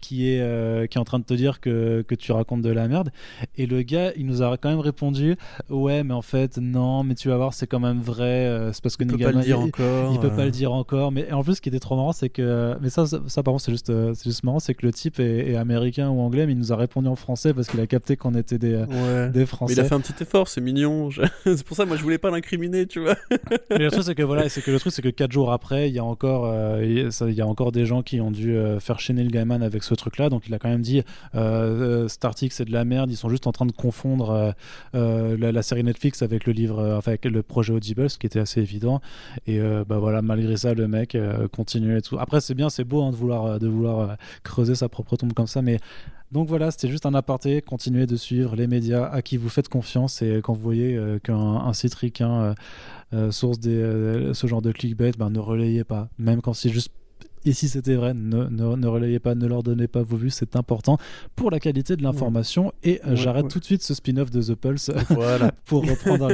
qui 0.03 0.29
est, 0.29 0.41
euh, 0.41 0.87
qui 0.87 0.99
est 0.99 1.01
en 1.01 1.05
train 1.05 1.21
de 1.21 1.25
te 1.25 1.33
dire 1.33 1.61
que, 1.61 2.03
que, 2.07 2.15
tu 2.15 2.33
racontes 2.33 2.61
de 2.61 2.71
la 2.71 2.89
merde. 2.89 3.11
Et 3.57 3.67
le 3.67 3.83
gars, 3.83 4.13
il 4.17 4.27
nous 4.27 4.43
a 4.43 4.59
quand 4.59 4.69
même 4.69 4.81
répondu 4.81 5.37
Ouais, 5.71 6.03
mais 6.03 6.13
en 6.13 6.23
fait, 6.23 6.59
non, 6.59 7.05
mais 7.05 7.15
tu 7.15 7.29
vas 7.29 7.37
voir, 7.37 7.55
c'est 7.55 7.67
quand 7.67 7.81
même 7.81 8.01
vrai. 8.01 8.25
Euh, 8.25 8.73
c'est 8.73 8.83
parce 8.83 8.97
que 8.97 9.05
il 9.05 9.11
peut 9.11 9.19
pas 9.19 9.33
le 9.33 9.41
dire 9.41 9.59
il, 9.59 9.69
encore. 9.69 10.13
Il, 10.13 10.21
peut 10.21 10.35
pas 10.35 10.45
le 10.45 10.51
dire 10.51 10.73
encore. 10.73 11.13
Mais 11.13 11.33
en 11.33 11.43
plus, 11.43 11.55
ce 11.55 11.61
qui 11.61 11.69
était 11.71 11.79
trop 11.79 11.97
marrant, 11.97 12.13
c'est 12.13 12.29
que. 12.29 12.77
Mais 12.83 12.91
ça, 12.91 13.07
ça, 13.07 13.43
par 13.43 13.53
contre, 13.53 13.65
c'est 13.65 13.73
juste, 13.73 13.91
euh, 13.91 14.13
c'est 14.15 14.25
juste 14.25 14.43
marrant, 14.43 14.59
c'est 14.59 14.75
que 14.75 14.85
le 14.85 14.93
type 14.93 15.21
est, 15.21 15.55
américain 15.57 16.11
ou 16.11 16.21
anglais, 16.21 16.47
mais 16.47 16.53
il 16.53 16.59
nous 16.59 16.73
a 16.73 16.77
répondu 16.77 17.09
en 17.09 17.17
français 17.17 17.55
parce 17.55 17.69
qu'il 17.69 17.81
a 17.81 17.87
capté 17.93 18.17
qu'on 18.17 18.35
était 18.35 18.59
des, 18.59 18.85
des 19.33 19.47
Français. 19.47 19.75
Mais 19.75 19.83
il 19.83 19.85
a 19.85 19.89
fait 19.89 19.95
un 19.95 20.01
petit 20.01 20.23
effort, 20.23 20.49
c'est 20.49 20.61
mignon. 20.61 21.11
c'est 21.45 21.65
pour 21.65 21.77
ça, 21.77 21.85
moi, 21.85 21.97
je 21.97 22.03
voulais 22.03 22.19
pas 22.19 22.31
l'incriminer, 22.31 22.87
tu 22.87 23.01
vois. 23.01 23.17
mais 23.71 23.79
le 23.79 23.91
truc, 23.91 24.05
c'est 24.05 24.15
que 24.15 24.23
voilà, 24.23 24.49
c'est 24.49 24.63
que 24.63 24.71
le 24.71 24.79
truc, 24.79 24.93
c'est 24.93 25.03
que 25.03 25.09
4 25.09 25.31
jours 25.31 25.53
après, 25.53 25.89
il 25.89 25.95
y 25.95 25.99
a 25.99 26.05
encore, 26.05 26.53
il 26.81 27.35
y 27.35 27.41
a 27.41 27.47
encore 27.47 27.73
des 27.73 27.87
gens 27.87 28.03
qui 28.03 28.21
ont 28.21 28.31
dû 28.31 28.57
faire 28.81 29.01
chaîner 29.01 29.25
le 29.25 29.31
Gaiman 29.31 29.63
avec 29.63 29.83
ce 29.83 29.95
truc-là. 29.95 30.29
Donc, 30.29 30.49
il 30.49 30.55
a 30.55 30.59
quand 30.59 30.69
même 30.69 30.83
dit 30.83 31.03
euh, 31.35 32.07
euh 32.07 32.09
c'est 32.51 32.65
de 32.65 32.73
la 32.73 32.85
merde, 32.85 33.11
ils 33.11 33.17
sont 33.17 33.29
juste 33.29 33.47
en 33.47 33.53
train 33.53 33.67
de 33.67 33.73
confondre 33.73 34.31
euh, 34.31 34.53
euh, 34.95 35.53
la, 35.53 35.63
série 35.63 35.85
Netflix 35.85 36.23
avec 36.23 36.47
le 36.47 36.53
livre, 36.53 36.97
enfin 36.97 37.13
avec 37.13 37.25
le 37.25 37.43
projet 37.43 37.73
Audible, 37.73 38.11
ce 38.11 38.19
qui 38.19 38.27
était 38.27 38.41
assez 38.41 38.61
évident. 38.61 39.01
Et 39.47 39.61
bah 39.61 39.99
voilà, 39.99 40.23
malgré 40.23 40.57
ça, 40.57 40.75
le 40.75 40.89
mec 40.89 41.17
continue 41.53 41.97
et 41.97 42.03
tout. 42.03 42.19
Après, 42.19 42.41
c'est 42.41 42.55
bien, 42.55 42.71
c'est 42.71 42.85
beau 42.85 43.03
hein, 43.03 43.11
de 43.11 43.17
vouloir, 43.17 43.59
de 43.59 43.69
vouloir 43.69 44.17
creuser 44.43 44.75
sa 44.75 44.89
propre 44.89 45.17
tombe 45.17 45.33
comme 45.33 45.47
ça, 45.47 45.63
mais 45.63 45.79
donc 46.33 46.49
voilà, 46.49 46.71
c'était 46.71 46.89
juste 46.89 47.07
un 47.07 47.15
aparté. 47.15 47.63
Continuez 47.63 48.07
de 48.07 48.17
suivre 48.17 48.57
les 48.57 48.67
médias 48.67 49.05
à 49.05 49.23
qui 49.23 49.37
vous 49.37 49.49
faites 49.49 49.69
confiance 49.69 50.23
et 50.23 50.41
quand 50.43 50.55
vous 50.55 50.63
voyez 50.63 50.99
qu'un 51.23 51.73
site 51.73 51.95
ricain 51.95 52.55
source 53.31 53.61
des, 53.61 54.31
ce 54.33 54.47
genre 54.47 54.63
de 54.63 54.73
clickbait, 54.73 55.13
ben, 55.19 55.31
ne 55.31 55.39
relayez 55.39 55.85
pas. 55.85 56.09
Même 56.19 56.41
quand 56.41 56.55
c'est 56.55 56.71
juste 56.71 56.91
et 57.45 57.53
si 57.53 57.69
c'était 57.69 57.95
vrai, 57.95 58.15
ne, 58.15 58.45
ne, 58.45 58.87
relayez 58.87 59.19
pas, 59.19 59.35
ne 59.35 59.47
leur 59.47 59.63
donnez 59.63 59.89
pas 59.89 60.03
vos 60.03 60.17
vues, 60.17 60.31
c'est 60.31 60.55
important 60.55 60.99
pour 61.35 61.51
la 61.51 61.59
qualité 61.59 61.97
de 61.97 62.03
l'information. 62.03 62.73
Et 62.85 63.01
euh, 63.05 63.17
j'arrête 63.17 63.49
tout 63.49 63.59
de 63.59 63.65
suite 63.65 63.83
ce 63.83 63.95
spin-off 63.95 64.31
de 64.31 64.43
The 64.43 64.55
Pulse 64.55 64.91
voilà. 65.11 65.51
pour 65.65 65.85
reprendre 65.85 66.29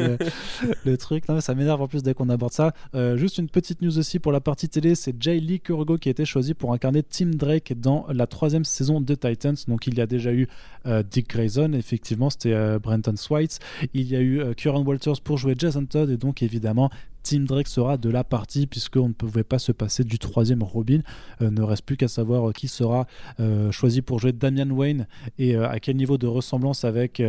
le, 0.85 0.97
truc. 0.99 1.25
ça 1.41 1.55
m'énerve 1.55 1.81
en 1.81 1.89
plus 1.89 2.03
dès 2.03 2.13
qu'on 2.13 2.29
aborde 2.29 2.53
ça. 2.53 2.75
Euh, 2.95 3.17
juste 3.17 3.39
une 3.39 3.49
petite 3.49 3.81
news 3.81 3.99
aussi 3.99 4.19
pour 4.19 4.33
la 4.33 4.41
partie 4.41 4.69
télé, 4.69 4.95
c'est 4.95 5.15
Jay 5.21 5.41
Lee 5.41 5.61
Kurgo 5.61 5.97
qui 5.97 6.09
a 6.09 6.13
été 6.13 6.25
choisi 6.25 6.53
pour 6.53 6.73
incarner 6.73 7.03
Tim 7.03 7.31
Drake 7.31 7.73
dans 7.79 8.07
la 8.13 8.27
troisième 8.27 8.65
saison 8.65 9.01
de 9.01 9.15
Titans. 9.15 9.57
Donc 9.67 9.87
il 9.87 9.97
y 9.97 10.01
a 10.01 10.07
déjà 10.07 10.33
eu 10.33 10.47
euh, 10.87 11.03
Dick 11.09 11.31
Grayson, 11.31 11.73
effectivement, 11.73 12.29
c'était 12.29 12.79
Brenton 12.79 13.17
Swites. 13.17 13.61
Il 13.95 14.09
y 14.09 14.17
a 14.17 14.21
eu 14.21 14.55
Kieran 14.57 14.83
Walters 14.83 15.21
pour 15.23 15.39
jouer 15.39 15.55
Jason 15.57 15.87
Todd 15.87 16.11
et 16.11 16.17
donc 16.17 16.43
évidemment 16.43 16.91
Tim 17.29 17.41
Drake 17.41 17.69
sera 17.69 17.99
de 17.99 18.09
la 18.09 18.25
partie 18.25 18.67
puisqu'on 18.67 19.09
ne 19.09 19.13
pouvait 19.13 19.45
pas 19.45 19.59
se 19.59 19.71
passer 19.71 20.03
du 20.03 20.19
troisième 20.19 20.63
Robin. 20.63 21.01
Euh, 21.43 21.51
ne 21.51 21.61
reste 21.61 21.85
plus 21.85 21.99
qu'à 21.99 22.09
savoir 22.09 22.49
euh, 22.49 22.53
qui 22.53 22.69
sera 22.69 23.07
euh, 23.39 23.71
choisi 23.71 24.01
pour 24.01 24.19
jouer 24.19 24.33
Damian 24.33 24.71
Wayne 24.71 25.07
et 25.39 25.55
à 25.55 25.79
quel 25.79 25.97
niveau 25.97 26.17
de 26.17 26.27
ressemblance 26.27 26.85
avec, 26.85 27.23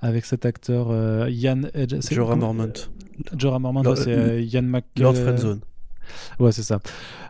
avec 0.00 0.24
cet 0.24 0.46
acteur 0.46 0.88
Ian 1.28 1.62
Jorah 2.10 2.36
Mormont. 2.36 2.72
Jorah 3.36 3.58
Mormont, 3.58 3.94
c'est 3.94 4.42
Ian 4.46 4.62
Mc... 4.62 4.84
Lord 4.96 5.16
Friendzone. 5.16 5.60
Ouais, 6.38 6.52
c'est 6.52 6.62
ça. 6.62 6.80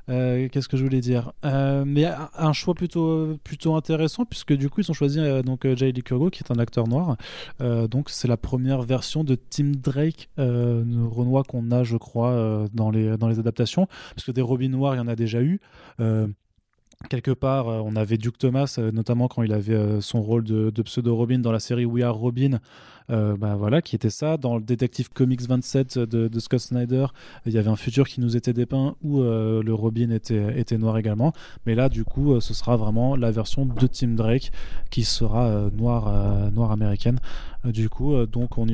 Euh, 0.09 0.49
qu'est-ce 0.51 0.69
que 0.69 0.77
je 0.77 0.85
voulais 0.85 1.01
dire? 1.01 1.33
Euh, 1.45 1.85
Mais 1.87 2.07
un 2.37 2.53
choix 2.53 2.75
plutôt, 2.75 3.37
plutôt 3.45 3.75
intéressant, 3.75 4.25
puisque 4.25 4.53
du 4.53 4.71
coup, 4.71 4.81
ils 4.81 4.91
ont 4.91 4.95
choisi 4.95 5.19
euh, 5.21 5.43
donc 5.43 5.67
Jay 5.75 5.93
Lee 5.93 6.03
Kurgo, 6.03 6.31
qui 6.31 6.43
est 6.43 6.53
un 6.53 6.59
acteur 6.59 6.87
noir. 6.89 7.17
donc, 7.61 8.11
c'est 8.11 8.29
la 8.29 8.37
première 8.37 8.83
version 8.83 9.25
de 9.25 9.35
Tim 9.35 9.73
Drake, 9.77 10.29
Renoir 10.37 11.45
qu'on 11.45 11.71
a, 11.71 11.83
je 11.85 11.97
crois, 11.97 12.67
dans, 12.73 12.91
les, 12.91 13.17
dans 13.17 13.29
les 13.29 13.39
adaptations. 13.39 13.87
Parce 14.15 14.25
que 14.25 14.33
des 14.33 14.43
Robins 14.43 14.69
noirs, 14.69 14.95
il 14.95 14.99
y 14.99 15.01
en 15.01 15.09
a 15.09 15.17
déjà 15.17 15.41
eu 15.43 15.61
quelque 17.11 17.31
part, 17.31 17.67
on 17.67 17.95
avait 17.97 18.17
Duke 18.17 18.39
Thomas, 18.39 18.79
notamment 18.93 19.29
quand 19.29 19.43
il 19.43 19.53
avait 19.53 20.01
son 20.01 20.23
rôle 20.23 20.45
de, 20.45 20.71
de, 20.71 20.83
pseudo 20.83 21.15
Robin 21.15 21.39
dans 21.39 21.53
la 21.53 21.61
série 21.61 21.85
We 21.85 22.05
Are 22.05 22.17
Robin, 22.17 22.59
euh, 23.11 23.37
bah, 23.37 23.55
voilà, 23.57 23.83
qui 23.83 23.95
était 23.95 24.11
ça. 24.11 24.37
Dans 24.37 24.57
le 24.57 24.63
Détective 24.63 25.11
Comics 25.11 25.43
27 25.43 25.99
de, 25.99 26.41
Scott 26.41 26.61
Snyder, 26.61 27.07
il 27.45 27.53
y 27.53 27.59
avait 27.59 27.69
un 27.69 27.77
futur 27.77 28.07
qui 28.09 28.21
nous 28.21 28.37
était 28.37 28.53
dépeint 28.53 28.97
où 29.03 29.21
euh, 29.21 29.63
le 29.63 29.75
Robin 29.75 30.11
était, 30.11 30.59
était 30.59 30.79
noir 30.79 30.99
également. 30.99 31.33
Mais 31.67 31.75
là, 31.75 31.89
du 31.89 32.05
coup, 32.05 32.35
euh, 32.35 32.41
ce 32.41 32.55
sera 32.55 32.77
vraiment 32.77 33.17
la 33.17 33.31
version 33.31 33.65
de 33.67 33.87
Tim 33.87 34.09
Drake 34.09 34.51
qui 34.91 35.05
sera 35.05 35.71
noire, 35.77 36.51
noire 36.53 36.71
américaine. 36.71 37.19
du 37.65 37.89
coup, 37.89 38.15
donc 38.27 38.59
on 38.59 38.67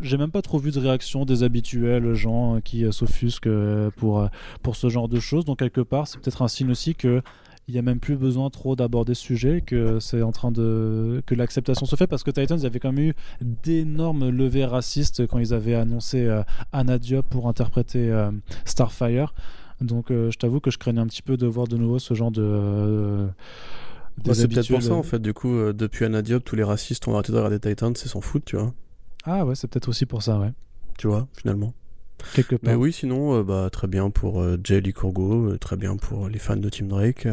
j'ai 0.00 0.16
même 0.16 0.30
pas 0.30 0.42
trop 0.42 0.58
vu 0.58 0.70
de 0.70 0.78
réaction 0.78 1.24
des 1.24 1.42
habituels 1.42 2.14
gens 2.14 2.60
qui 2.62 2.84
s'offusquent 2.92 3.48
pour, 3.96 4.28
pour 4.62 4.76
ce 4.76 4.88
genre 4.88 5.08
de 5.08 5.20
choses. 5.20 5.44
Donc 5.44 5.58
quelque 5.58 5.80
part, 5.80 6.06
c'est 6.06 6.20
peut-être 6.20 6.42
un 6.42 6.48
signe 6.48 6.70
aussi 6.70 6.94
que 6.94 7.22
il 7.70 7.74
n'y 7.74 7.78
a 7.78 7.82
même 7.82 8.00
plus 8.00 8.16
besoin 8.16 8.50
trop 8.50 8.74
d'aborder 8.74 9.14
ce 9.14 9.22
sujet, 9.22 9.60
que 9.60 10.00
c'est 10.00 10.22
en 10.22 10.32
train 10.32 10.50
de 10.50 11.22
que 11.24 11.36
l'acceptation 11.36 11.86
se 11.86 11.94
fait 11.94 12.08
parce 12.08 12.24
que 12.24 12.32
Titans 12.32 12.64
avait 12.64 12.80
quand 12.80 12.92
même 12.92 13.10
eu 13.10 13.14
d'énormes 13.40 14.28
levées 14.28 14.64
racistes 14.64 15.26
quand 15.28 15.38
ils 15.38 15.54
avaient 15.54 15.74
annoncé 15.74 16.26
euh, 16.26 16.42
Anna 16.72 16.98
Diop 16.98 17.24
pour 17.26 17.46
interpréter 17.48 18.10
euh, 18.10 18.32
Starfire. 18.64 19.34
Donc 19.80 20.10
euh, 20.10 20.32
je 20.32 20.38
t'avoue 20.38 20.58
que 20.58 20.72
je 20.72 20.78
craignais 20.78 21.00
un 21.00 21.06
petit 21.06 21.22
peu 21.22 21.36
de 21.36 21.46
voir 21.46 21.68
de 21.68 21.76
nouveau 21.76 22.00
ce 22.00 22.12
genre 22.14 22.32
de 22.32 23.28
bah, 24.24 24.34
c'est 24.34 24.48
peut-être 24.48 24.68
pour 24.68 24.82
ça 24.82 24.94
en 24.94 25.04
fait. 25.04 25.20
Du 25.20 25.32
coup, 25.32 25.72
depuis 25.72 26.04
Anna 26.04 26.22
Diop, 26.22 26.44
tous 26.44 26.56
les 26.56 26.64
racistes 26.64 27.06
ont 27.06 27.14
arrêté 27.14 27.32
de 27.32 27.36
regarder 27.38 27.60
Titans 27.60 27.92
et 27.92 28.08
s'en 28.08 28.20
foutent, 28.20 28.44
tu 28.44 28.56
vois. 28.56 28.74
Ah 29.24 29.46
ouais, 29.46 29.54
c'est 29.54 29.68
peut-être 29.68 29.88
aussi 29.88 30.06
pour 30.06 30.22
ça, 30.22 30.38
ouais. 30.38 30.52
Tu 30.98 31.06
vois, 31.06 31.28
finalement. 31.38 31.72
Quelque 32.34 32.56
part. 32.56 32.72
Mais 32.72 32.74
oui, 32.74 32.92
sinon, 32.92 33.38
euh, 33.38 33.42
bah, 33.42 33.68
très 33.70 33.86
bien 33.86 34.10
pour 34.10 34.40
euh, 34.40 34.58
Jay 34.62 34.80
Lee 34.80 34.94
euh, 35.02 35.56
très 35.58 35.76
bien 35.76 35.96
pour 35.96 36.28
les 36.28 36.38
fans 36.38 36.56
de 36.56 36.68
Team 36.68 36.88
Drake. 36.88 37.26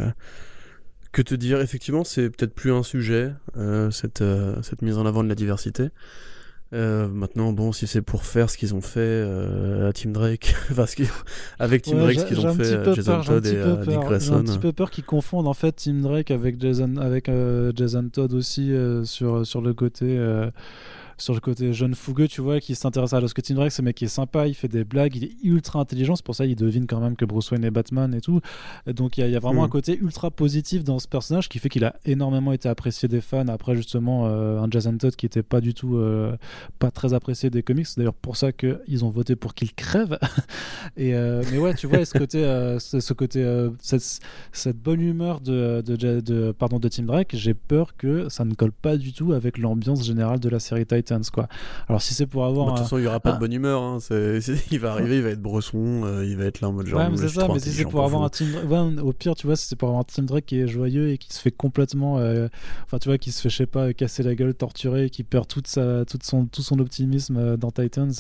que 1.12 1.22
te 1.22 1.36
dire 1.36 1.62
Effectivement, 1.62 2.04
c'est 2.04 2.30
peut-être 2.30 2.54
plus 2.54 2.72
un 2.72 2.84
sujet, 2.84 3.34
cette, 3.92 4.24
cette 4.62 4.82
mise 4.82 4.98
en 4.98 5.06
avant 5.06 5.24
de 5.24 5.30
la 5.30 5.36
diversité. 5.36 5.90
maintenant, 6.72 7.54
bon, 7.54 7.72
si 7.72 7.88
c'est 7.88 8.02
pour 8.02 8.24
faire 8.24 8.50
ce 8.50 8.58
qu'ils 8.58 8.76
ont 8.76 8.82
fait 8.82 9.24
à 9.88 9.92
Team 9.94 10.14
Drake, 10.14 10.56
parce 10.76 10.96
avec 11.60 11.82
Team 11.82 12.00
Drake, 12.00 12.20
ce 12.20 12.26
qu'ils 12.26 12.46
ont 12.46 12.54
fait 12.54 12.74
à 12.74 12.94
Jason 12.94 13.22
Todd 13.22 13.46
et 13.46 13.58
à 13.60 13.76
Dick 13.78 14.00
Grayson. 14.00 14.34
J'ai 14.34 14.40
un 14.40 14.44
petit 14.44 14.60
peu 14.60 14.74
peur 14.74 14.92
qu'ils 14.92 15.06
confondent 15.06 15.48
en 15.48 15.54
fait 15.54 15.72
Team 15.72 16.02
Drake 16.02 16.32
avec 16.32 16.62
Jason, 16.62 16.98
avec 16.98 17.32
Jason 17.76 18.10
Todd 18.10 18.34
aussi 18.34 18.74
sur 19.06 19.46
sur 19.46 19.62
le 19.62 19.74
côté 19.74 20.18
sur 21.18 21.34
le 21.34 21.40
côté 21.40 21.74
jeune 21.74 21.96
fougueux, 21.96 22.28
tu 22.28 22.42
vois, 22.42 22.60
qui 22.60 22.76
s'intéresse 22.76 23.14
à 23.14 23.20
Lost 23.20 23.42
Tim 23.42 23.56
Drake. 23.56 23.72
Ce 23.72 23.82
mec 23.82 23.96
qui 23.96 24.06
est 24.06 24.10
sympa, 24.10 24.48
il 24.48 24.54
fait 24.54 24.68
des 24.68 24.84
blagues, 24.84 25.16
il 25.16 25.24
est 25.24 25.36
ultra 25.44 25.80
intelligent. 25.80 26.16
C'est 26.16 26.26
pour 26.26 26.36
ça 26.36 26.46
qu'il 26.46 26.56
devine 26.56 26.86
quand 26.86 27.00
même 27.00 27.16
que 27.16 27.26
Bruce 27.26 27.50
Wayne 27.52 27.64
est 27.64 27.72
Batman 27.72 28.14
et 28.14 28.22
tout. 28.22 28.42
Donc 28.86 29.18
il 29.18 29.28
y, 29.28 29.36
a 29.36 29.40
vraiment 29.40 29.64
un 29.64 29.68
mm. 29.68 29.72
côté 29.72 29.98
ultra 30.00 30.32
positif 30.32 30.84
dans 30.84 31.00
ce 31.00 31.08
personnage 31.08 31.50
qui 31.50 31.60
fait 31.60 31.70
qu'il 31.70 31.84
a 31.84 31.96
énormément 32.06 32.54
été 32.54 32.70
apprécié 32.70 33.08
des 33.08 33.22
fans. 33.22 33.48
Après, 33.48 33.76
justement, 33.76 34.28
euh, 34.28 34.60
un 34.60 34.70
Jason 34.70 34.98
Todd 34.98 35.16
qui 35.16 35.26
était 35.26 35.44
pas 35.44 35.62
du 35.62 35.74
tout, 35.74 35.98
euh, 35.98 36.36
pas 36.80 36.92
très 36.92 37.14
apprécié 37.14 37.50
des 37.50 37.64
comics. 37.64 37.88
C'est 37.88 37.98
d'ailleurs 37.98 38.14
pour 38.14 38.38
ça 38.38 38.52
qu'ils 38.52 39.04
ont 39.04 39.10
voté 39.10 39.36
pour 39.36 39.56
qu'il 39.56 39.74
crève. 39.74 40.20
et, 40.98 41.16
euh, 41.16 41.44
mais 41.52 41.58
ouais, 41.58 41.74
tu 41.74 41.88
vois, 41.88 42.06
ce 42.06 42.18
côté, 42.18 42.40
ce 42.80 43.14
côté 43.14 43.68
cette, 43.82 44.22
cette, 44.52 44.78
bonne 44.78 45.02
humeur 45.02 45.42
de, 45.42 45.82
de, 45.86 45.96
de, 45.96 46.52
pardon, 46.52 46.80
de 46.80 46.88
Tim 46.88 47.04
Drake, 47.04 47.32
j'ai 47.34 47.54
peur 47.54 47.96
que 47.98 48.30
ça 48.30 48.46
ne 48.46 48.54
colle 48.54 48.72
pas 48.72 48.98
du 48.98 49.14
tout 49.14 49.34
avec 49.34 49.58
l'ambiance 49.58 50.06
générale 50.06 50.40
de 50.40 50.50
la 50.50 50.60
série 50.60 50.86
Titans. 51.08 51.24
Quoi. 51.32 51.48
Alors 51.88 52.02
si 52.02 52.14
c'est 52.14 52.26
pour 52.26 52.46
avoir... 52.46 52.68
de 52.68 52.72
toute 52.72 52.84
façon, 52.84 52.98
il 52.98 53.02
n'y 53.02 53.08
aura 53.08 53.20
pas 53.20 53.34
de 53.34 53.40
bonne 53.40 53.54
humeur. 53.54 53.82
Hein. 53.82 53.98
il 54.72 54.80
va 54.80 54.92
arriver, 54.92 55.18
il 55.18 55.24
va 55.24 55.30
être 55.30 55.42
bresson, 55.42 56.22
il 56.24 56.38
va 56.38 56.46
être 56.46 56.62
là 56.62 56.70
en 56.70 56.74
mode 56.74 56.88
genre... 56.88 57.00
Ouais, 57.00 57.10
mais 57.10 57.18
c'est 57.18 57.30
ça, 57.30 57.48
mais 57.52 57.60
si 57.60 57.72
c'est 57.72 57.86
pour 57.86 58.04
avoir 58.04 58.24
un 58.24 58.30
Tim 58.30 58.46
au 59.02 59.14
pire, 59.14 59.36
tu 59.36 59.48
vois, 59.48 59.56
c'est 59.56 59.76
pour 59.76 59.90
avoir 59.90 60.02
un 60.02 60.06
Tim 60.06 60.24
Drake 60.24 60.46
qui 60.46 60.60
est 60.60 60.68
joyeux 60.68 61.10
et 61.10 61.18
qui 61.18 61.34
se 61.34 61.42
fait 61.42 61.52
complètement... 61.52 62.16
Enfin, 62.86 63.00
tu 63.00 63.10
vois, 63.10 63.18
qui 63.18 63.32
se 63.32 63.42
fait, 63.42 63.50
je 63.50 63.58
sais 63.58 63.66
pas, 63.66 63.94
casser 63.94 64.24
la 64.24 64.36
gueule, 64.36 64.54
torturer, 64.54 65.10
qui 65.10 65.24
perd 65.24 65.48
toute 65.48 65.68
sa, 65.68 66.06
toute 66.06 66.24
son, 66.24 66.46
tout 66.46 66.62
son 66.62 66.80
optimisme 66.80 67.58
dans 67.58 67.72
Titans. 67.72 68.14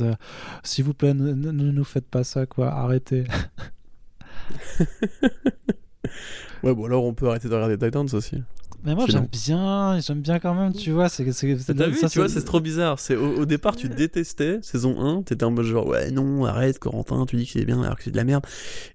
S'il 0.63 0.85
vous 0.85 0.93
plaît, 0.93 1.13
ne 1.13 1.51
nous 1.51 1.83
faites 1.83 2.07
pas 2.07 2.23
ça, 2.23 2.45
quoi. 2.45 2.69
Arrêtez. 2.69 3.25
ouais, 6.63 6.73
bon, 6.73 6.85
alors 6.85 7.03
on 7.03 7.13
peut 7.13 7.27
arrêter 7.29 7.49
de 7.49 7.53
regarder 7.53 7.77
Titans 7.77 8.07
aussi. 8.13 8.41
Mais 8.83 8.95
moi 8.95 9.05
j'aime 9.07 9.27
bien, 9.31 9.99
j'aime 9.99 10.21
bien 10.21 10.39
quand 10.39 10.53
même, 10.53 10.71
tu 10.71 10.91
vois. 10.91 11.09
c'est 11.09 11.25
T'as 11.25 11.87
vu, 11.87 11.97
tu 12.09 12.19
vois, 12.19 12.29
c'est 12.29 12.43
trop 12.43 12.59
bizarre. 12.59 12.99
C'est 12.99 13.15
au, 13.15 13.45
départ 13.45 13.75
tu 13.75 13.89
détestais 13.89 14.59
saison 14.61 14.99
1, 14.99 15.23
t'étais 15.23 15.43
en 15.43 15.51
mode 15.51 15.65
genre 15.65 15.87
ouais 15.87 16.11
non 16.11 16.45
arrête 16.45 16.79
Corentin, 16.79 17.25
tu 17.25 17.35
dis 17.35 17.45
que 17.45 17.51
c'est 17.51 17.65
bien 17.65 17.81
alors 17.81 17.97
que 17.97 18.03
c'est 18.03 18.11
de 18.11 18.17
la 18.17 18.23
merde. 18.23 18.45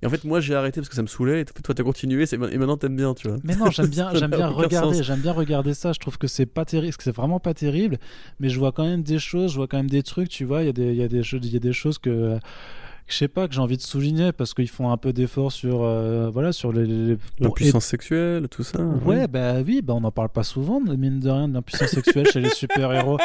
Et 0.02 0.06
en 0.06 0.10
fait 0.10 0.24
moi 0.24 0.40
j'ai 0.40 0.54
arrêté 0.54 0.80
parce 0.80 0.88
que 0.88 0.94
ça 0.94 1.02
me 1.02 1.08
saoulait. 1.08 1.42
Et 1.42 1.44
toi 1.44 1.74
t'as 1.74 1.82
continué 1.82 2.24
et 2.32 2.36
maintenant 2.36 2.76
t'aimes 2.76 2.96
bien, 2.96 3.14
tu 3.14 3.28
vois. 3.28 3.38
Mais 3.44 3.56
non 3.56 3.70
j'aime 3.70 3.88
bien, 3.88 4.10
j'aime 4.14 4.30
bien 4.30 4.48
regarder, 4.48 5.02
j'aime 5.02 5.20
bien 5.20 5.32
regarder 5.32 5.74
ça. 5.74 5.92
Je 5.92 5.98
trouve 5.98 6.16
que 6.16 6.26
c'est 6.26 6.46
pas 6.46 6.64
terrible, 6.64 6.94
que 6.94 7.02
c'est 7.02 7.14
vraiment 7.14 7.40
pas 7.40 7.54
terrible. 7.54 7.98
Mais 8.40 8.48
je 8.48 8.58
vois 8.58 8.72
quand 8.72 8.84
même 8.84 9.02
des 9.02 9.18
choses, 9.18 9.52
je 9.52 9.56
vois 9.56 9.66
quand 9.66 9.78
même 9.78 9.90
des 9.90 10.02
trucs, 10.02 10.28
tu 10.28 10.44
vois. 10.44 10.62
Il 10.62 10.66
y 10.66 10.70
a 10.70 10.72
des, 10.72 10.94
y 10.94 11.02
a 11.02 11.08
des 11.08 11.22
y 11.22 11.56
a 11.56 11.60
des 11.60 11.72
choses 11.72 11.98
que 11.98 12.38
je 13.06 13.16
sais 13.16 13.28
pas 13.28 13.48
que 13.48 13.54
j'ai 13.54 13.60
envie 13.60 13.76
de 13.76 13.82
souligner 13.82 14.32
parce 14.32 14.54
qu'ils 14.54 14.68
font 14.68 14.90
un 14.90 14.96
peu 14.96 15.12
d'efforts 15.12 15.52
sur 15.52 15.82
euh, 15.82 16.30
voilà 16.32 16.52
sur 16.52 16.72
les, 16.72 17.16
l'impuissance 17.38 17.84
sexuelle 17.84 18.48
tout 18.48 18.62
ça 18.62 18.80
ouais 18.80 19.26
bah 19.28 19.60
oui 19.60 19.82
bah 19.82 19.94
on 19.94 20.00
n'en 20.00 20.10
parle 20.10 20.30
pas 20.30 20.44
souvent 20.44 20.80
mine 20.80 21.20
de 21.20 21.30
rien 21.30 21.48
de 21.48 21.54
l'impuissance 21.54 21.90
sexuelle 21.90 22.28
chez 22.32 22.40
les 22.40 22.50
super 22.50 22.92
héros 22.92 23.18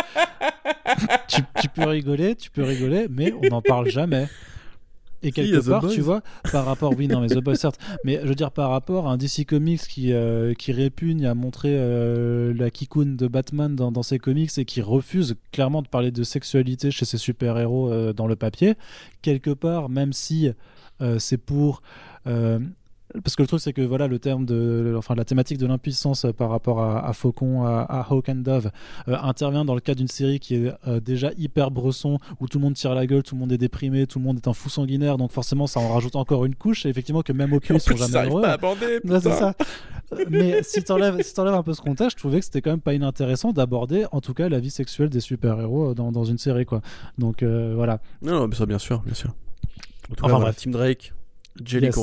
tu, 1.27 1.41
tu, 1.59 1.69
peux 1.69 1.85
rigoler 1.85 2.35
tu 2.35 2.49
peux 2.51 2.63
rigoler 2.63 3.07
mais 3.09 3.33
on 3.33 3.49
n'en 3.49 3.61
parle 3.61 3.89
jamais 3.89 4.27
et 5.23 5.31
quelque 5.31 5.67
part, 5.67 5.87
tu 5.87 6.01
vois, 6.01 6.21
par 6.51 6.65
rapport, 6.65 6.93
oui, 6.97 7.07
non, 7.07 7.21
mais 7.21 7.27
The 7.27 7.39
Boys, 7.39 7.55
certes, 7.55 7.79
mais 8.03 8.19
je 8.21 8.27
veux 8.27 8.35
dire, 8.35 8.51
par 8.51 8.69
rapport 8.69 9.07
à 9.07 9.11
un 9.11 9.17
DC 9.17 9.45
Comics 9.47 9.81
qui, 9.81 10.13
euh, 10.13 10.53
qui 10.53 10.71
répugne 10.71 11.25
à 11.25 11.33
montrer 11.33 11.75
euh, 11.77 12.53
la 12.53 12.69
kikoun 12.69 13.15
de 13.15 13.27
Batman 13.27 13.75
dans, 13.75 13.91
dans, 13.91 14.03
ses 14.03 14.19
comics 14.19 14.51
et 14.57 14.65
qui 14.65 14.81
refuse 14.81 15.35
clairement 15.51 15.81
de 15.81 15.87
parler 15.87 16.11
de 16.11 16.23
sexualité 16.23 16.91
chez 16.91 17.05
ses 17.05 17.17
super-héros 17.17 17.91
euh, 17.91 18.13
dans 18.13 18.27
le 18.27 18.35
papier, 18.35 18.75
quelque 19.21 19.51
part, 19.51 19.89
même 19.89 20.13
si 20.13 20.51
c'est 21.19 21.37
pour 21.37 21.83
parce 23.23 23.35
que 23.35 23.41
le 23.41 23.47
truc 23.47 23.61
c'est 23.61 23.73
que 23.73 23.81
voilà 23.81 24.07
le 24.07 24.19
terme 24.19 24.45
de 24.45 24.95
enfin 24.97 25.15
la 25.15 25.25
thématique 25.25 25.57
de 25.57 25.65
l'impuissance 25.65 26.25
euh, 26.25 26.33
par 26.33 26.49
rapport 26.49 26.81
à, 26.81 27.13
Faucon 27.13 27.65
à, 27.65 28.05
Hawk 28.09 28.29
and 28.29 28.35
Dove 28.35 28.71
euh, 29.07 29.15
intervient 29.21 29.65
dans 29.65 29.75
le 29.75 29.81
cas 29.81 29.95
d'une 29.95 30.07
série 30.07 30.39
qui 30.39 30.55
est 30.55 30.71
euh, 30.87 30.99
déjà 30.99 31.31
hyper 31.37 31.71
bresson 31.71 32.19
où 32.39 32.47
tout 32.47 32.57
le 32.59 32.63
monde 32.63 32.75
tire 32.75 32.93
la 32.93 33.07
gueule 33.07 33.23
tout 33.23 33.35
le 33.35 33.39
monde 33.39 33.51
est 33.51 33.57
déprimé 33.57 34.07
tout 34.07 34.19
le 34.19 34.25
monde 34.25 34.37
est 34.37 34.47
un 34.47 34.53
fou 34.53 34.69
sanguinaire 34.69 35.17
donc 35.17 35.31
forcément 35.31 35.67
ça 35.67 35.79
en 35.79 35.89
rajoute 35.93 36.15
encore 36.15 36.45
une 36.45 36.55
couche 36.55 36.85
et 36.85 36.89
effectivement 36.89 37.21
que 37.21 37.33
même 37.33 37.53
au 37.53 37.59
cul 37.59 37.75
ils 37.75 37.79
sont 37.79 37.95
jamais 37.95 38.29
heureux. 38.29 38.41
pas 38.41 38.57
ça. 39.31 39.53
mais 40.29 40.63
si 40.63 40.83
t'enlèves 40.83 41.21
si 41.21 41.39
un 41.39 41.63
peu 41.63 41.73
ce 41.73 41.81
contexte 41.81 42.17
je 42.17 42.21
trouvais 42.21 42.39
que 42.39 42.45
c'était 42.45 42.61
quand 42.61 42.71
même 42.71 42.81
pas 42.81 42.93
inintéressant 42.93 43.51
d'aborder 43.51 44.05
en 44.11 44.21
tout 44.21 44.33
cas 44.33 44.49
la 44.49 44.59
vie 44.59 44.71
sexuelle 44.71 45.09
des 45.09 45.19
super 45.19 45.59
héros 45.59 45.93
dans, 45.93 46.11
dans 46.11 46.23
une 46.23 46.37
série 46.37 46.65
quoi. 46.65 46.81
Donc 47.17 47.43
voilà. 47.43 47.99
Non, 48.21 48.47
mais 48.47 48.55
ça 48.55 48.65
bien 48.65 48.79
sûr 48.79 49.01
bien 49.01 49.13
sûr. 49.13 49.33
Enfin 50.21 50.39
bref. 50.39 50.55
Team 50.55 50.71
Drake 50.71 51.13
Jelly 51.63 51.87
yes. 51.87 51.95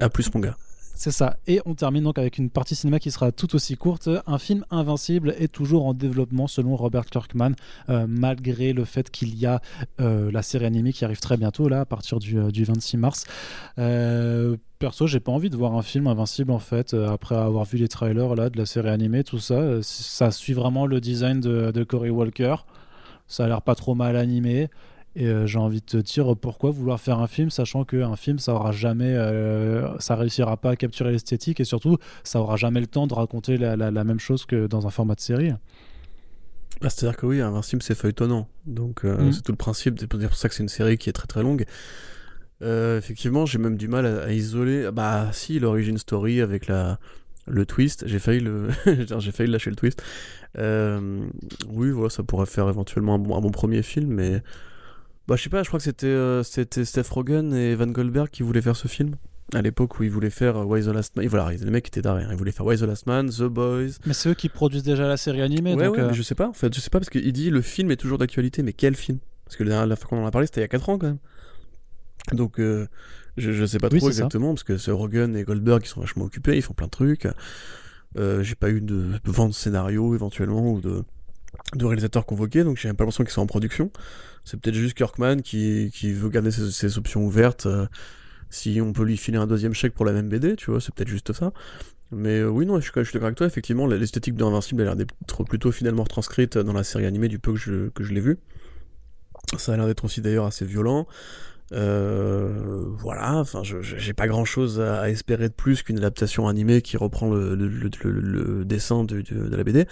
À 0.00 0.08
plus, 0.08 0.32
mon 0.34 0.40
gars. 0.40 0.56
C'est 0.94 1.10
ça. 1.10 1.36
Et 1.48 1.60
on 1.64 1.74
termine 1.74 2.04
donc 2.04 2.18
avec 2.18 2.38
une 2.38 2.48
partie 2.48 2.76
cinéma 2.76 3.00
qui 3.00 3.10
sera 3.10 3.32
tout 3.32 3.56
aussi 3.56 3.76
courte. 3.76 4.08
Un 4.26 4.38
film 4.38 4.64
Invincible 4.70 5.34
est 5.36 5.50
toujours 5.50 5.86
en 5.86 5.94
développement 5.94 6.46
selon 6.46 6.76
Robert 6.76 7.06
Kirkman, 7.06 7.54
euh, 7.88 8.06
malgré 8.08 8.72
le 8.72 8.84
fait 8.84 9.10
qu'il 9.10 9.36
y 9.36 9.46
a 9.46 9.60
euh, 10.00 10.30
la 10.30 10.42
série 10.42 10.64
animée 10.64 10.92
qui 10.92 11.04
arrive 11.04 11.18
très 11.18 11.36
bientôt, 11.36 11.68
là, 11.68 11.80
à 11.80 11.84
partir 11.86 12.20
du, 12.20 12.38
26 12.38 12.96
euh, 12.96 13.00
mars. 13.00 13.24
perso, 14.78 15.08
j'ai 15.08 15.18
pas 15.18 15.32
envie 15.32 15.50
de 15.50 15.56
voir 15.56 15.74
un 15.74 15.82
film 15.82 16.06
Invincible 16.06 16.52
en 16.52 16.60
fait, 16.60 16.94
après 16.94 17.34
avoir 17.34 17.64
vu 17.64 17.78
les 17.78 17.88
trailers 17.88 18.36
là, 18.36 18.48
de 18.48 18.58
la 18.58 18.66
série 18.66 18.90
animée, 18.90 19.24
tout 19.24 19.40
ça. 19.40 19.82
Ça 19.82 20.30
suit 20.30 20.52
vraiment 20.52 20.86
le 20.86 21.00
design 21.00 21.40
de, 21.40 21.72
de 21.72 21.82
Corey 21.84 22.10
Walker. 22.10 22.56
Ça 23.26 23.46
a 23.46 23.48
l'air 23.48 23.62
pas 23.62 23.74
trop 23.74 23.96
mal 23.96 24.16
animé. 24.16 24.68
Et 25.14 25.26
euh, 25.26 25.46
j'ai 25.46 25.58
envie 25.58 25.80
de 25.80 25.86
te 25.86 25.96
dire 25.98 26.34
pourquoi 26.36 26.70
vouloir 26.70 26.98
faire 26.98 27.18
un 27.18 27.26
film 27.26 27.50
sachant 27.50 27.84
qu'un 27.84 28.16
film 28.16 28.38
ça 28.38 28.54
aura 28.54 28.72
jamais, 28.72 29.14
euh, 29.14 29.98
ça 29.98 30.16
réussira 30.16 30.56
pas 30.56 30.70
à 30.70 30.76
capturer 30.76 31.12
l'esthétique 31.12 31.60
et 31.60 31.64
surtout 31.64 31.98
ça 32.24 32.40
aura 32.40 32.56
jamais 32.56 32.80
le 32.80 32.86
temps 32.86 33.06
de 33.06 33.12
raconter 33.12 33.58
la, 33.58 33.76
même 34.04 34.20
chose 34.20 34.46
que 34.46 34.66
dans 34.66 34.86
un 34.86 34.90
format 34.90 35.14
de 35.14 35.20
série. 35.20 35.50
Bah, 36.80 36.88
C'est-à-dire 36.88 37.18
que 37.18 37.26
oui, 37.26 37.40
Invincible 37.42 37.82
c'est 37.82 37.94
feuilletonnant, 37.94 38.48
donc 38.66 39.04
euh, 39.04 39.18
mm. 39.18 39.32
c'est 39.32 39.42
tout 39.42 39.52
le 39.52 39.58
principe. 39.58 39.98
C'est 40.00 40.06
pour 40.06 40.34
ça 40.34 40.48
que 40.48 40.54
c'est 40.54 40.62
une 40.62 40.70
série 40.70 40.96
qui 40.96 41.10
est 41.10 41.12
très 41.12 41.26
très 41.26 41.42
longue. 41.42 41.66
effectivement, 42.62 43.44
j'ai 43.44 43.58
même 43.58 43.76
du 43.76 43.88
mal 43.88 44.06
à, 44.06 44.32
isoler. 44.32 44.90
Bah 44.92 45.28
si, 45.32 45.58
l'origine 45.58 45.98
story 45.98 46.40
avec 46.40 46.68
la 46.68 46.98
le 47.46 47.66
twist, 47.66 48.06
j'ai 48.06 48.20
failli 48.20 48.40
le, 48.40 48.68
j'ai 49.18 49.32
failli 49.32 49.50
lâcher 49.50 49.68
le 49.68 49.76
twist. 49.76 50.02
oui, 50.56 51.90
voilà, 51.90 52.08
ça 52.08 52.22
pourrait 52.22 52.46
faire 52.46 52.70
éventuellement 52.70 53.16
un 53.16 53.18
bon, 53.18 53.36
un 53.36 53.40
bon 53.42 53.50
premier 53.50 53.82
film, 53.82 54.10
mais 54.14 54.42
bah, 55.28 55.36
je 55.36 55.42
sais 55.42 55.50
pas, 55.50 55.62
je 55.62 55.68
crois 55.68 55.78
que 55.78 55.84
c'était 55.84 56.06
euh, 56.06 56.42
c'était 56.42 56.84
Steph 56.84 57.08
Rogen 57.10 57.54
et 57.54 57.74
Van 57.74 57.86
Goldberg 57.86 58.28
qui 58.28 58.42
voulaient 58.42 58.62
faire 58.62 58.76
ce 58.76 58.88
film. 58.88 59.14
À 59.54 59.60
l'époque 59.60 60.00
où 60.00 60.02
ils 60.02 60.10
voulaient 60.10 60.30
faire 60.30 60.56
euh, 60.56 60.64
Why 60.64 60.82
the 60.82 60.86
Last 60.86 61.14
Man. 61.14 61.26
Voilà, 61.26 61.50
les 61.52 61.70
mecs 61.70 61.86
étaient 61.86 62.02
derrière. 62.02 62.32
Ils 62.32 62.38
voulaient 62.38 62.52
faire 62.52 62.64
Why 62.66 62.78
the 62.78 62.82
Last 62.82 63.06
Man, 63.06 63.28
The 63.28 63.42
Boys. 63.42 63.98
Mais 64.06 64.14
c'est 64.14 64.30
eux 64.30 64.34
qui 64.34 64.48
produisent 64.48 64.82
déjà 64.82 65.06
la 65.06 65.16
série 65.16 65.42
animée. 65.42 65.74
Ouais, 65.74 65.84
donc 65.86 65.96
ouais, 65.96 66.02
euh, 66.02 66.08
mais 66.08 66.14
je 66.14 66.22
sais 66.22 66.34
pas 66.34 66.48
en 66.48 66.52
fait. 66.52 66.74
Je 66.74 66.80
sais 66.80 66.90
pas 66.90 66.98
parce 66.98 67.10
qu'il 67.10 67.32
dit 67.32 67.50
le 67.50 67.60
film 67.60 67.90
est 67.90 67.96
toujours 67.96 68.18
d'actualité. 68.18 68.62
Mais 68.62 68.72
quel 68.72 68.96
film? 68.96 69.18
Parce 69.44 69.56
que 69.56 69.64
la 69.64 69.70
dernière 69.70 69.98
fois 69.98 70.08
qu'on 70.08 70.22
en 70.22 70.26
a 70.26 70.30
parlé, 70.30 70.46
c'était 70.46 70.60
il 70.60 70.64
y 70.64 70.64
a 70.64 70.68
4 70.68 70.88
ans 70.88 70.98
quand 70.98 71.06
même. 71.06 71.18
Donc 72.32 72.54
je, 72.58 72.86
je 73.36 73.66
sais 73.66 73.78
pas 73.78 73.90
trop 73.90 74.08
exactement. 74.08 74.54
Parce 74.54 74.64
que 74.64 74.78
ce 74.78 74.90
Rogen 74.90 75.36
et 75.36 75.44
Goldberg 75.44 75.82
ils 75.84 75.88
sont 75.88 76.00
vachement 76.00 76.24
occupés. 76.24 76.56
Ils 76.56 76.62
font 76.62 76.74
plein 76.74 76.86
de 76.86 76.90
trucs. 76.90 77.28
J'ai 78.16 78.54
pas 78.54 78.70
eu 78.70 78.80
de 78.80 79.18
vente 79.24 79.50
de 79.50 79.54
scénario 79.54 80.14
éventuellement 80.14 80.72
ou 80.72 80.80
de, 80.80 81.04
de 81.74 81.84
réalisateurs 81.84 82.24
convoqués. 82.24 82.64
Donc 82.64 82.78
j'ai 82.78 82.88
pas 82.88 83.04
l'impression 83.04 83.24
qu'ils 83.24 83.32
sont 83.32 83.42
en 83.42 83.46
production. 83.46 83.90
C'est 84.44 84.60
peut-être 84.60 84.74
juste 84.74 84.94
Kirkman 84.94 85.38
qui, 85.42 85.90
qui 85.94 86.12
veut 86.12 86.28
garder 86.28 86.50
ses, 86.50 86.98
options 86.98 87.24
ouvertes. 87.24 87.66
Euh, 87.66 87.86
si 88.50 88.80
on 88.82 88.92
peut 88.92 89.04
lui 89.04 89.16
filer 89.16 89.38
un 89.38 89.46
deuxième 89.46 89.72
chèque 89.72 89.94
pour 89.94 90.04
la 90.04 90.12
même 90.12 90.28
BD, 90.28 90.56
tu 90.56 90.70
vois, 90.70 90.80
c'est 90.80 90.94
peut-être 90.94 91.08
juste 91.08 91.32
ça. 91.32 91.52
Mais 92.10 92.40
euh, 92.40 92.48
oui, 92.48 92.66
non, 92.66 92.78
je, 92.80 92.90
je 92.94 93.02
suis 93.02 93.14
d'accord 93.14 93.26
avec 93.26 93.38
toi, 93.38 93.46
effectivement, 93.46 93.86
l'esthétique 93.86 94.34
d'Invincible 94.34 94.82
a 94.82 94.84
l'air 94.84 94.96
d'être 94.96 95.44
plutôt 95.44 95.72
finalement 95.72 96.02
retranscrite 96.02 96.58
dans 96.58 96.74
la 96.74 96.84
série 96.84 97.06
animée 97.06 97.28
du 97.28 97.38
peu 97.38 97.52
que 97.52 97.58
je, 97.58 97.88
que 97.88 98.04
je 98.04 98.12
l'ai 98.12 98.20
vu. 98.20 98.38
Ça 99.56 99.72
a 99.72 99.76
l'air 99.76 99.86
d'être 99.86 100.04
aussi 100.04 100.20
d'ailleurs 100.20 100.46
assez 100.46 100.66
violent. 100.66 101.06
Euh, 101.72 102.84
voilà, 102.98 103.36
enfin, 103.36 103.62
j'ai 103.62 104.12
pas 104.12 104.26
grand 104.26 104.44
chose 104.44 104.80
à, 104.80 105.08
espérer 105.08 105.48
de 105.48 105.54
plus 105.54 105.82
qu'une 105.82 105.98
adaptation 105.98 106.46
animée 106.48 106.82
qui 106.82 106.96
reprend 106.96 107.30
le, 107.30 108.64
dessin 108.64 109.04
de, 109.04 109.22
de, 109.22 109.56
la 109.56 109.64
BD. 109.64 109.86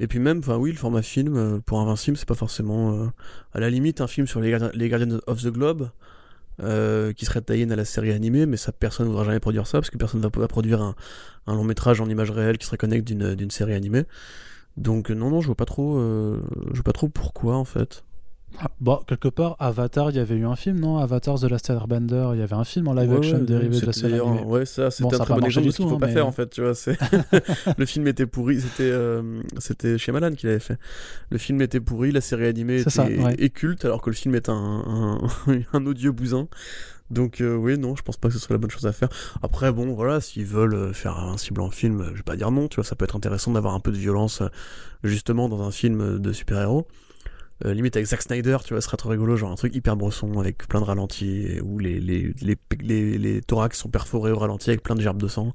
Et 0.00 0.06
puis 0.06 0.18
même, 0.18 0.38
enfin 0.38 0.56
oui, 0.56 0.70
le 0.70 0.78
format 0.78 1.02
film 1.02 1.36
euh, 1.36 1.58
pour 1.58 1.80
Invincible, 1.80 2.16
c'est 2.16 2.28
pas 2.28 2.34
forcément 2.34 2.94
euh, 2.94 3.06
à 3.52 3.60
la 3.60 3.70
limite 3.70 4.00
un 4.00 4.06
film 4.06 4.26
sur 4.26 4.40
les, 4.40 4.56
les 4.74 4.88
Guardians 4.88 5.18
of 5.26 5.42
the 5.42 5.48
Globe 5.48 5.90
euh, 6.62 7.12
qui 7.12 7.24
serait 7.24 7.40
taillé 7.40 7.70
à 7.70 7.76
la 7.76 7.84
série 7.84 8.12
animée, 8.12 8.46
mais 8.46 8.56
ça 8.56 8.72
personne 8.72 9.06
ne 9.06 9.10
voudra 9.10 9.24
jamais 9.24 9.40
produire 9.40 9.66
ça 9.66 9.78
parce 9.78 9.90
que 9.90 9.98
personne 9.98 10.20
ne 10.20 10.28
va 10.28 10.48
produire 10.48 10.82
un, 10.82 10.94
un, 11.46 11.54
long 11.54 11.64
métrage 11.64 12.00
en 12.00 12.08
image 12.08 12.30
réelle 12.30 12.58
qui 12.58 12.66
serait 12.66 12.76
connecté 12.76 13.14
d'une 13.14 13.50
série 13.50 13.74
animée. 13.74 14.04
Donc 14.76 15.10
non 15.10 15.30
non, 15.30 15.40
je 15.40 15.46
vois 15.46 15.56
pas 15.56 15.64
trop, 15.64 15.98
je 15.98 16.74
vois 16.74 16.84
pas 16.84 16.92
trop 16.92 17.08
pourquoi 17.08 17.56
en 17.56 17.64
fait. 17.64 18.04
Bon, 18.80 18.98
quelque 19.06 19.28
part, 19.28 19.56
Avatar, 19.60 20.10
il 20.10 20.16
y 20.16 20.18
avait 20.18 20.34
eu 20.34 20.44
un 20.44 20.56
film, 20.56 20.80
non? 20.80 20.98
Avatar 20.98 21.38
The 21.38 21.44
Last 21.44 21.70
Airbender, 21.70 22.30
il 22.34 22.40
y 22.40 22.42
avait 22.42 22.54
un 22.54 22.64
film 22.64 22.88
en 22.88 22.94
live 22.94 23.12
action 23.12 23.38
dérivé 23.38 23.80
de 23.80 23.86
la 23.86 23.92
série. 23.92 24.20
Ouais, 24.20 24.66
ça, 24.66 24.90
c'était 24.90 25.14
un 25.14 25.18
très 25.18 25.34
bon 25.34 25.44
exemple 25.44 25.66
de 25.66 25.70
ce 25.72 25.76
qu'il 25.76 25.88
faut 25.88 25.94
hein, 25.94 26.00
pas 26.00 26.08
faire 26.08 26.26
en 26.26 26.32
fait, 26.32 26.50
tu 26.50 26.62
vois. 26.62 26.72
le 27.78 27.86
film 27.86 28.06
était 28.08 28.26
pourri, 28.26 28.60
c'était 28.60 28.90
euh, 28.90 29.42
c'était 29.58 29.96
Shyamalan 29.96 30.32
qui 30.32 30.46
l'avait 30.46 30.58
fait. 30.58 30.78
Le 31.30 31.38
film 31.38 31.60
était 31.62 31.80
pourri, 31.80 32.10
la 32.10 32.20
série 32.20 32.46
animée 32.46 32.80
était, 32.80 33.50
culte, 33.50 33.84
alors 33.84 34.02
que 34.02 34.10
le 34.10 34.16
film 34.16 34.34
est 34.34 34.48
un, 34.48 34.54
un, 34.54 35.18
un 35.72 35.86
odieux 35.86 36.12
bousin. 36.12 36.48
Donc 37.10 37.40
oui, 37.40 37.78
non, 37.78 37.96
je 37.96 38.02
pense 38.02 38.16
pas 38.16 38.28
que 38.28 38.34
ce 38.34 38.40
soit 38.40 38.54
la 38.54 38.58
bonne 38.58 38.70
chose 38.70 38.86
à 38.86 38.92
faire. 38.92 39.08
Après, 39.42 39.72
bon, 39.72 39.94
voilà, 39.94 40.20
s'ils 40.20 40.46
veulent 40.46 40.92
faire 40.94 41.16
Invincible 41.18 41.60
en 41.60 41.70
film, 41.70 42.10
je 42.10 42.16
vais 42.18 42.22
pas 42.22 42.36
dire 42.36 42.50
non, 42.50 42.68
tu 42.68 42.76
vois, 42.76 42.84
ça 42.84 42.96
peut 42.96 43.04
être 43.04 43.16
intéressant 43.16 43.52
d'avoir 43.52 43.74
un 43.74 43.80
peu 43.80 43.92
de 43.92 43.96
violence 43.96 44.42
justement 45.04 45.48
dans 45.48 45.62
un 45.62 45.70
film 45.70 46.18
de 46.18 46.32
super-héros. 46.32 46.88
Limite 47.64 47.96
avec 47.96 48.06
Zack 48.06 48.22
Snyder, 48.22 48.58
tu 48.64 48.74
vois, 48.74 48.80
ce 48.80 48.86
serait 48.86 48.96
trop 48.96 49.08
rigolo, 49.08 49.36
genre 49.36 49.50
un 49.50 49.56
truc 49.56 49.74
hyper 49.74 49.96
brosson 49.96 50.38
avec 50.38 50.68
plein 50.68 50.80
de 50.80 50.84
ralentis, 50.84 51.60
où 51.62 51.78
les, 51.78 52.00
les, 52.00 52.32
les, 52.40 52.56
les, 52.80 53.18
les 53.18 53.40
thorax 53.40 53.78
sont 53.78 53.88
perforés 53.88 54.32
au 54.32 54.38
ralenti 54.38 54.70
avec 54.70 54.82
plein 54.82 54.94
de 54.94 55.00
gerbes 55.00 55.20
de 55.20 55.28
sang. 55.28 55.52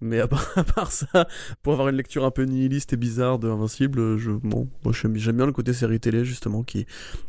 Mais 0.00 0.20
à 0.20 0.28
part, 0.28 0.92
ça, 0.92 1.26
pour 1.62 1.72
avoir 1.72 1.88
une 1.88 1.96
lecture 1.96 2.24
un 2.24 2.30
peu 2.30 2.44
nihiliste 2.44 2.92
et 2.92 2.96
bizarre 2.96 3.38
de 3.38 3.48
Invincible, 3.48 4.16
je, 4.18 4.30
bon, 4.30 4.68
moi 4.84 4.92
j'aime 4.92 5.36
bien 5.36 5.46
le 5.46 5.52
côté 5.52 5.72
série 5.72 5.98
télé 5.98 6.24
justement 6.24 6.62
qui 6.62 6.86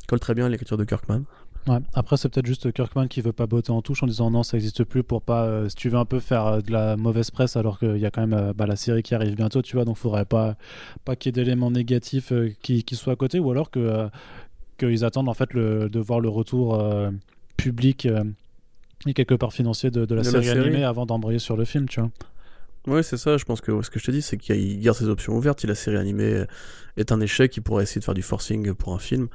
colle 0.08 0.20
très 0.20 0.36
bien 0.36 0.46
à 0.46 0.50
l'écriture 0.50 0.78
de 0.78 0.84
Kirkman. 0.84 1.24
Ouais. 1.68 1.78
Après, 1.94 2.18
c'est 2.18 2.30
peut-être 2.30 2.46
juste 2.46 2.72
Kirkman 2.72 3.08
qui 3.08 3.22
veut 3.22 3.34
pas 3.34 3.46
botter 3.46 3.72
en 3.72 3.82
touche 3.82 4.02
en 4.02 4.08
disant 4.08 4.32
non, 4.32 4.44
ça 4.44 4.58
n'existe 4.58 4.84
plus 4.84 5.04
pour 5.04 5.22
pas. 5.22 5.46
Euh, 5.46 5.70
si 5.70 5.76
tu 5.76 5.90
veux 5.90 5.98
un 5.98 6.06
peu 6.06 6.20
faire 6.20 6.46
euh, 6.46 6.62
de 6.62 6.72
la 6.72 6.98
mauvaise 6.98 7.32
presse, 7.32 7.56
alors 7.58 7.80
qu'il 7.80 7.98
y 7.98 8.06
a 8.06 8.12
quand 8.12 8.26
même 8.26 8.34
euh, 8.34 8.54
bah, 8.54 8.66
la 8.66 8.76
série 8.76 9.04
qui 9.04 9.14
arrive 9.14 9.36
bientôt, 9.36 9.62
tu 9.62 9.76
vois, 9.76 9.86
donc 9.86 9.98
faudrait 9.98 10.26
pas, 10.26 10.56
pas 11.06 11.16
qu'il 11.16 11.30
y 11.30 11.40
ait 11.40 11.44
d'éléments 11.44 11.72
négatifs 11.72 12.34
qui, 12.62 12.84
qui, 12.84 12.96
soient 12.96 13.14
à 13.14 13.16
côté, 13.16 13.40
ou 13.40 13.52
alors 13.52 13.72
que 13.72 14.10
qu'ils 14.78 15.04
attendent 15.04 15.30
en 15.30 15.34
fait 15.34 15.54
le, 15.54 15.90
de 15.90 16.00
voir 16.00 16.22
le 16.22 16.30
retour 16.30 16.82
public 17.58 18.08
et 19.06 19.14
quelque 19.14 19.36
part 19.36 19.54
financier 19.54 19.92
de, 19.92 20.14
la, 20.14 20.24
série 20.24 20.50
animée 20.50 20.84
avant 20.84 21.06
d'embrayer 21.06 21.40
sur 21.40 21.58
le 21.58 21.66
film, 21.66 21.88
tu 21.88 22.00
vois. 22.00 22.10
Ouais, 22.90 23.04
c'est 23.04 23.18
ça. 23.18 23.38
Je 23.38 23.46
pense 23.46 23.62
que 23.62 23.82
ce 23.82 23.90
que 23.90 24.00
je 24.00 24.06
te 24.06 24.12
dis, 24.12 24.22
c'est 24.22 24.38
qu'il 24.38 24.80
garde 24.82 24.98
ses 24.98 25.08
options 25.08 25.36
ouvertes. 25.36 25.62
Si 25.62 25.68
la 25.68 25.76
série 25.76 25.98
animée 25.98 26.46
est 26.98 27.12
un 27.12 27.22
échec, 27.22 27.56
il 27.56 27.62
pourrait 27.62 27.84
essayer 27.84 28.00
de 28.00 28.06
faire 28.06 28.14
du 28.14 28.22
forcing 28.22 28.74
pour 28.74 28.94
un 28.94 29.00
film. 29.00 29.28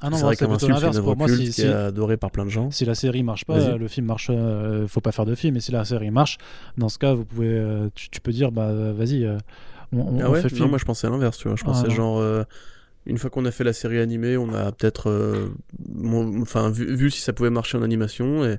Ah 0.00 0.10
non, 0.10 0.16
c'est 0.16 0.24
vrai 0.24 0.36
qu'un 0.36 0.58
film, 0.58 0.76
c'est 0.92 1.00
pour 1.00 1.16
moi, 1.16 1.28
si, 1.28 1.50
qui 1.50 1.62
est 1.62 1.72
adoré 1.72 2.16
par 2.16 2.30
plein 2.30 2.44
de 2.44 2.50
gens. 2.50 2.70
Si 2.70 2.84
la 2.84 2.94
série 2.94 3.22
marche 3.22 3.44
pas, 3.44 3.76
le 3.76 3.88
film 3.88 4.06
marche. 4.06 4.28
Euh, 4.30 4.88
faut 4.88 5.00
pas 5.00 5.12
faire 5.12 5.26
de 5.26 5.34
film. 5.34 5.56
Et 5.56 5.60
si 5.60 5.72
la 5.72 5.84
série 5.84 6.10
marche, 6.10 6.38
dans 6.76 6.88
ce 6.88 6.98
cas, 6.98 7.14
vous 7.14 7.24
pouvez, 7.24 7.48
euh, 7.48 7.88
tu, 7.94 8.20
peux 8.20 8.32
dire, 8.32 8.50
bah 8.50 8.72
vas-y, 8.92 9.24
euh, 9.24 9.38
on, 9.92 10.20
ah 10.20 10.34
fait 10.40 10.58
Non, 10.58 10.68
moi 10.68 10.78
je 10.78 10.84
pensais 10.84 11.06
à 11.06 11.10
l'inverse. 11.10 11.38
Tu 11.38 11.48
vois, 11.48 11.56
je 11.56 11.64
pensais 11.64 11.86
ah 11.86 11.94
genre. 11.94 12.22
une 13.06 13.18
fois 13.18 13.30
qu'on 13.30 13.44
a 13.44 13.50
fait 13.50 13.64
la 13.64 13.72
série 13.72 13.98
animée, 13.98 14.36
on 14.36 14.52
a 14.54 14.72
peut-être, 14.72 15.50
enfin, 16.40 16.70
vu, 16.70 16.94
vu, 16.96 17.10
si 17.10 17.20
ça 17.20 17.32
pouvait 17.32 17.50
marcher 17.50 17.78
en 17.78 17.82
animation, 17.82 18.44
et 18.44 18.58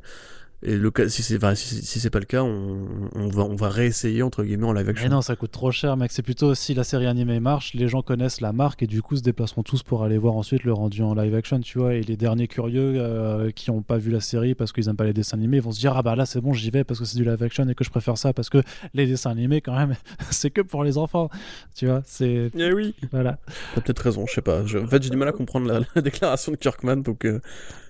et 0.66 0.78
le 0.78 0.92
cas, 0.92 1.10
si 1.10 1.24
c'est 1.24 1.40
si, 1.56 2.00
c'est 2.00 2.10
pas 2.10 2.20
le 2.20 2.26
cas, 2.26 2.42
on, 2.42 2.88
on, 3.16 3.28
va 3.28 3.44
on 3.44 3.56
va 3.56 3.70
réessayer 3.70 4.24
entre 4.24 4.44
guillemets 4.44 4.66
en 4.66 4.74
live 4.74 4.88
action. 4.88 5.06
Mais 5.06 5.14
non, 5.14 5.22
ça 5.22 5.36
coûte 5.36 5.52
trop 5.52 5.72
cher, 5.72 5.98
mec. 5.98 6.12
C'est 6.12 6.22
plutôt 6.22 6.56
si 6.56 6.74
la 6.74 6.84
série 6.86 7.06
animée 7.06 7.40
marche, 7.40 7.74
les 7.74 7.88
gens 7.90 8.02
connaissent 8.02 8.40
la 8.40 8.54
marque 8.54 8.82
et 8.82 8.88
du 8.88 9.02
coup 9.02 9.18
se 9.18 9.22
déplaceront 9.22 9.64
tous 9.64 9.84
pour 9.84 10.04
aller 10.04 10.18
voir 10.18 10.36
ensuite 10.36 10.64
le 10.64 10.72
rendu 10.72 11.02
en 11.02 11.16
live 11.16 11.36
action, 11.36 11.60
tu 11.60 11.80
vois. 11.80 11.96
Et 11.96 12.02
les 12.02 12.16
derniers 12.16 12.48
curieux 12.48 12.94
euh, 12.96 13.52
qui 13.52 13.72
ont 13.72 13.82
pas 13.82 13.98
vu 13.98 14.10
la 14.10 14.22
série 14.22 14.56
parce 14.56 14.72
qu'ils 14.72 14.88
aiment 14.88 14.96
pas 14.96 15.04
les 15.04 15.14
dessins 15.14 15.38
animés, 15.38 15.60
vont 15.60 15.72
se 15.72 15.80
dire 15.80 15.98
ah 15.98 16.02
bah 16.02 16.16
là 16.16 16.26
c'est 16.26 16.40
bon, 16.40 16.54
j'y 16.54 16.70
vais 16.70 16.84
parce 16.84 17.00
que 17.00 17.06
c'est 17.06 17.18
du 17.18 17.26
live 17.26 17.44
action 17.44 17.68
et 17.68 17.76
que 17.76 17.84
je 17.84 17.90
préfère 17.90 18.18
ça 18.18 18.32
parce 18.32 18.50
que 18.50 18.62
les 18.94 19.06
dessins 19.06 19.32
animés 19.32 19.60
quand 19.62 19.76
même 19.76 19.96
c'est 20.32 20.50
que 20.50 20.62
pour 20.62 20.84
les 20.84 20.98
enfants, 20.98 21.30
tu 21.76 21.88
vois. 21.88 22.02
C'est. 22.06 22.52
Eh 22.58 22.74
oui. 22.74 22.96
Voilà. 23.12 23.38
T'as 23.76 23.82
peut-être 23.82 24.00
raison, 24.00 24.26
je 24.28 24.34
sais 24.34 24.42
pas. 24.42 24.62
En 24.62 24.88
fait, 24.88 25.04
j'ai 25.04 25.10
du 25.10 25.18
mal 25.18 25.28
à 25.28 25.34
comprendre 25.34 25.68
la, 25.68 26.02
déclaration 26.02 26.52
de 26.52 26.58
Kirkman, 26.58 26.98
donc. 26.98 27.26
Euh, 27.26 27.42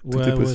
ouais, 0.06 0.34
ouais 0.34 0.46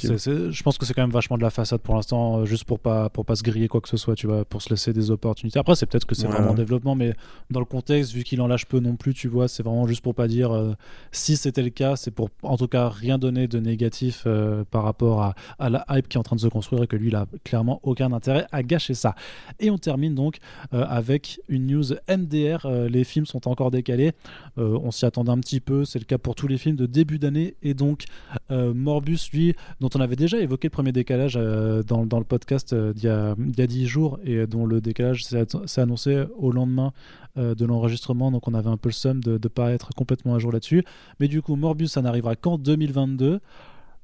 je 0.50 0.62
pense 0.62 0.78
que 0.78 0.86
c'est 0.86 0.94
quand 0.94 1.02
même 1.02 1.10
vachement 1.10 1.36
de 1.36 1.42
la 1.42 1.50
façade 1.50 1.80
pour 1.80 1.94
l'instant, 1.94 2.38
euh, 2.38 2.44
juste 2.44 2.64
pour 2.64 2.78
pas 2.78 3.08
pour 3.08 3.24
pas 3.24 3.36
se 3.36 3.42
griller 3.42 3.68
quoi 3.68 3.80
que 3.80 3.88
ce 3.88 3.96
soit, 3.96 4.14
tu 4.14 4.26
vois, 4.26 4.44
pour 4.44 4.62
se 4.62 4.70
laisser 4.70 4.92
des 4.92 5.10
opportunités. 5.10 5.58
Après, 5.58 5.74
c'est 5.74 5.86
peut-être 5.86 6.06
que 6.06 6.14
c'est 6.14 6.26
vraiment 6.26 6.54
développement, 6.54 6.94
mais 6.94 7.14
dans 7.50 7.60
le 7.60 7.66
contexte, 7.66 8.12
vu 8.12 8.24
qu'il 8.24 8.40
en 8.40 8.46
lâche 8.46 8.66
peu 8.66 8.80
non 8.80 8.96
plus, 8.96 9.14
tu 9.14 9.28
vois, 9.28 9.48
c'est 9.48 9.62
vraiment 9.62 9.86
juste 9.86 10.02
pour 10.02 10.14
pas 10.14 10.28
dire 10.28 10.52
euh, 10.52 10.72
si 11.12 11.36
c'était 11.36 11.62
le 11.62 11.70
cas, 11.70 11.96
c'est 11.96 12.10
pour 12.10 12.30
en 12.42 12.56
tout 12.56 12.68
cas 12.68 12.88
rien 12.88 13.18
donner 13.18 13.48
de 13.48 13.58
négatif 13.58 14.24
euh, 14.26 14.64
par 14.70 14.82
rapport 14.82 15.22
à, 15.22 15.34
à, 15.58 15.70
la 15.70 15.84
hype 15.90 16.08
qui 16.08 16.16
est 16.16 16.20
en 16.20 16.24
train 16.24 16.36
de 16.36 16.40
se 16.40 16.48
construire 16.48 16.82
et 16.82 16.86
que 16.86 16.96
lui, 16.96 17.08
il 17.08 17.16
a 17.16 17.26
clairement 17.44 17.80
aucun 17.82 18.12
intérêt 18.12 18.46
à 18.52 18.62
gâcher 18.62 18.94
ça. 18.94 19.14
Et 19.60 19.70
on 19.70 19.78
termine 19.78 20.14
donc 20.14 20.38
avec 20.72 21.40
une 21.48 21.66
news 21.66 21.94
MDR. 22.08 22.66
les 22.88 23.04
films 23.04 23.26
sont 23.26 23.48
encore 23.48 23.70
décalés. 23.70 24.12
on 24.56 24.90
s'y 24.90 25.06
attendait 25.06 25.30
un 25.30 25.38
petit 25.38 25.60
peu. 25.60 25.84
C'est 25.84 25.98
le 25.98 26.04
cas 26.04 26.18
pour 26.18 26.34
tous 26.34 26.48
les 26.48 26.58
films 26.58 26.76
de 26.76 26.86
début 26.86 27.18
d'année 27.18 27.54
et 27.62 27.74
donc 27.74 28.04
Morbus, 28.50 29.30
lui 29.32 29.37
dont 29.80 29.88
on 29.94 30.00
avait 30.00 30.16
déjà 30.16 30.38
évoqué 30.38 30.68
le 30.68 30.72
premier 30.72 30.92
décalage 30.92 31.34
euh, 31.36 31.82
dans, 31.82 32.18
le 32.18 32.24
podcast 32.24 32.72
euh, 32.72 32.92
d'il 32.92 33.04
y, 33.04 33.62
a, 33.62 33.66
10 33.66 33.86
jours 33.86 34.18
et 34.24 34.46
dont 34.46 34.66
le 34.66 34.80
décalage 34.80 35.24
s'est 35.24 35.80
annoncé 35.80 36.24
au 36.36 36.52
lendemain 36.52 36.92
euh, 37.36 37.54
de 37.54 37.64
l'enregistrement, 37.64 38.30
donc 38.30 38.48
on 38.48 38.54
avait 38.54 38.70
un 38.70 38.76
peu 38.76 38.88
le 38.88 38.94
somme 38.94 39.22
de 39.22 39.32
ne 39.32 39.48
pas 39.48 39.72
être 39.72 39.90
complètement 39.94 40.34
à 40.34 40.38
jour 40.38 40.50
là-dessus. 40.50 40.84
Mais 41.20 41.28
du 41.28 41.42
coup, 41.42 41.56
Morbus, 41.56 41.88
ça 41.88 42.02
n'arrivera 42.02 42.36
qu'en 42.36 42.58
2022. 42.58 43.40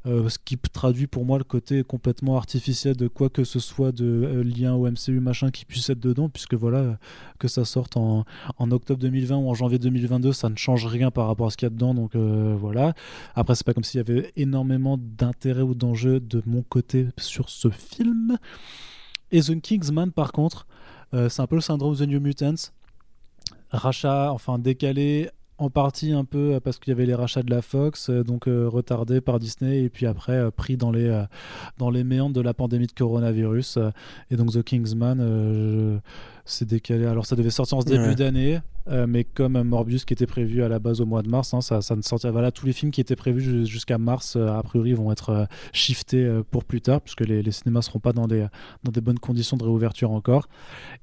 Euh, 0.07 0.29
ce 0.29 0.39
qui 0.39 0.59
traduit 0.59 1.07
pour 1.07 1.25
moi 1.25 1.39
le 1.39 1.45
côté 1.45 1.83
complètement 1.83 2.37
artificiel 2.37 2.95
de 2.95 3.09
quoi 3.09 3.31
que 3.31 3.43
ce 3.43 3.59
soit 3.59 3.91
de 3.91 4.05
euh, 4.05 4.43
lien 4.45 4.75
au 4.75 4.87
MCU 4.87 5.19
machin 5.19 5.51
qui 5.51 5.65
puisse 5.65 5.89
être 5.89 6.01
dedans, 6.01 6.29
puisque 6.29 6.53
voilà, 6.53 6.79
euh, 6.79 6.95
que 7.39 7.49
ça 7.49 7.65
sorte 7.65 7.97
en, 7.97 8.25
octobre 8.59 9.01
2020 9.01 9.37
ou 9.37 9.49
en 9.49 9.55
janvier 9.55 9.79
2022, 9.79 10.35
ça 10.35 10.51
ne 10.51 10.57
change 10.57 10.85
rien 10.87 11.11
par 11.11 11.27
rapport 11.27 11.47
à 11.47 11.51
ce 11.51 11.57
qu'il 11.57 11.67
y 11.67 11.69
a 11.69 11.71
dedans, 11.71 11.95
donc 11.95 12.17
voilà. 12.17 12.95
Après, 13.35 13.55
c'est 13.55 13.65
pas 13.65 13.73
comme 13.73 13.85
s'il 13.85 13.99
y 13.99 14.01
avait 14.01 14.33
énormément 14.37 14.99
d'intérêt 14.99 15.63
ou 15.63 15.75
d'enjeu 15.75 16.21
de 16.21 16.43
mon 16.47 16.63
côté 16.63 17.07
sur 17.17 17.49
ce 17.49 17.71
film. 17.71 18.37
Et 19.33 19.41
The 19.41 19.61
Kingsman, 19.61 20.13
par 20.13 20.33
contre, 20.33 20.67
c'est 21.13 21.41
un 21.41 21.47
peu 21.47 21.57
le 21.57 21.61
syndrome 21.61 21.97
The 21.97 22.03
New 22.03 22.21
Mutants. 22.21 22.73
Rachat, 23.71 24.33
enfin 24.33 24.59
décalé 24.59 25.31
en 25.59 25.71
partie 25.71 26.13
un 26.13 26.25
peu 26.25 26.55
euh, 26.55 26.61
parce 26.61 26.79
qu'il 26.79 26.91
y 26.91 26.95
avait 26.95 27.07
les 27.07 27.15
rachats 27.15 27.43
de 27.43 27.51
la 27.51 27.63
Fox, 27.63 28.11
euh, 28.11 28.25
donc 28.25 28.49
euh, 28.49 28.69
retardés 28.69 29.21
par 29.21 29.39
Disney 29.39 29.83
et 29.83 29.89
puis 29.89 30.07
après 30.07 30.51
pris 30.51 30.77
dans 30.77 30.91
les, 30.91 31.25
dans 31.79 31.91
les 31.91 32.05
méandres 32.05 32.35
de 32.35 32.41
la 32.41 32.55
pandémie 32.55 32.87
de 32.87 32.93
coronavirus. 32.93 33.79
et 34.31 34.37
donc 34.37 34.53
The 34.53 34.63
Kingsman, 34.63 36.01
c'est 36.45 36.67
décalé. 36.67 37.07
Alors 37.07 37.27
ça 37.27 37.37
devait 37.37 37.51
sortir 37.51 37.79
en 37.79 37.81
ce 37.81 37.87
début 37.87 38.15
d'année, 38.15 38.61
euh, 38.89 39.07
mais 39.09 39.25
comme 39.25 39.63
Morbius 39.63 40.05
qui 40.05 40.13
était 40.13 40.27
prévu 40.27 40.63
à 40.63 40.69
la 40.69 40.79
base 40.79 41.01
au 41.01 41.07
mois 41.07 41.23
de 41.23 41.29
mars, 41.29 41.55
hein, 41.55 41.61
ça, 41.61 41.81
ça, 41.81 41.97
ne 41.97 42.03
sortira. 42.03 42.33
Voilà, 42.33 42.51
tous 42.51 42.67
les 42.67 42.73
films 42.73 42.91
qui 42.91 43.01
étaient 43.01 43.17
prévus 43.17 43.67
jusqu'à 43.67 43.97
mars, 43.97 44.37
euh, 44.37 44.49
a 44.49 44.63
priori, 44.63 44.93
vont 44.93 45.11
être 45.11 45.31
euh, 45.31 45.45
shiftés 45.73 46.41
pour 46.51 46.65
plus 46.65 46.81
tard, 46.81 47.01
puisque 47.01 47.23
les, 47.23 47.43
les 47.43 47.51
cinémas 47.51 47.83
seront 47.83 47.99
pas 47.99 48.13
dans 48.13 48.27
des, 48.27 48.47
dans 48.83 48.93
des 48.93 49.01
bonnes 49.01 49.19
conditions 49.19 49.57
de 49.57 49.65
réouverture 49.65 50.11
encore. 50.11 50.49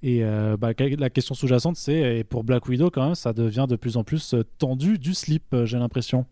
Et 0.04 0.24
bah, 0.60 0.72
la 0.78 1.10
question 1.10 1.36
sous-jacente, 1.36 1.76
c'est, 1.76 2.20
et 2.20 2.24
pour 2.24 2.44
Black 2.44 2.68
Widow 2.68 2.90
quand 2.90 3.06
même, 3.06 3.16
ça 3.16 3.34
devient 3.34 3.66
de 3.68 3.76
plus 3.76 3.98
en 3.98 4.04
plus 4.04 4.36
tendu 4.58 4.98
du 4.98 5.14
slip, 5.14 5.56
j'ai 5.66 5.78
l'impression. 5.78 6.26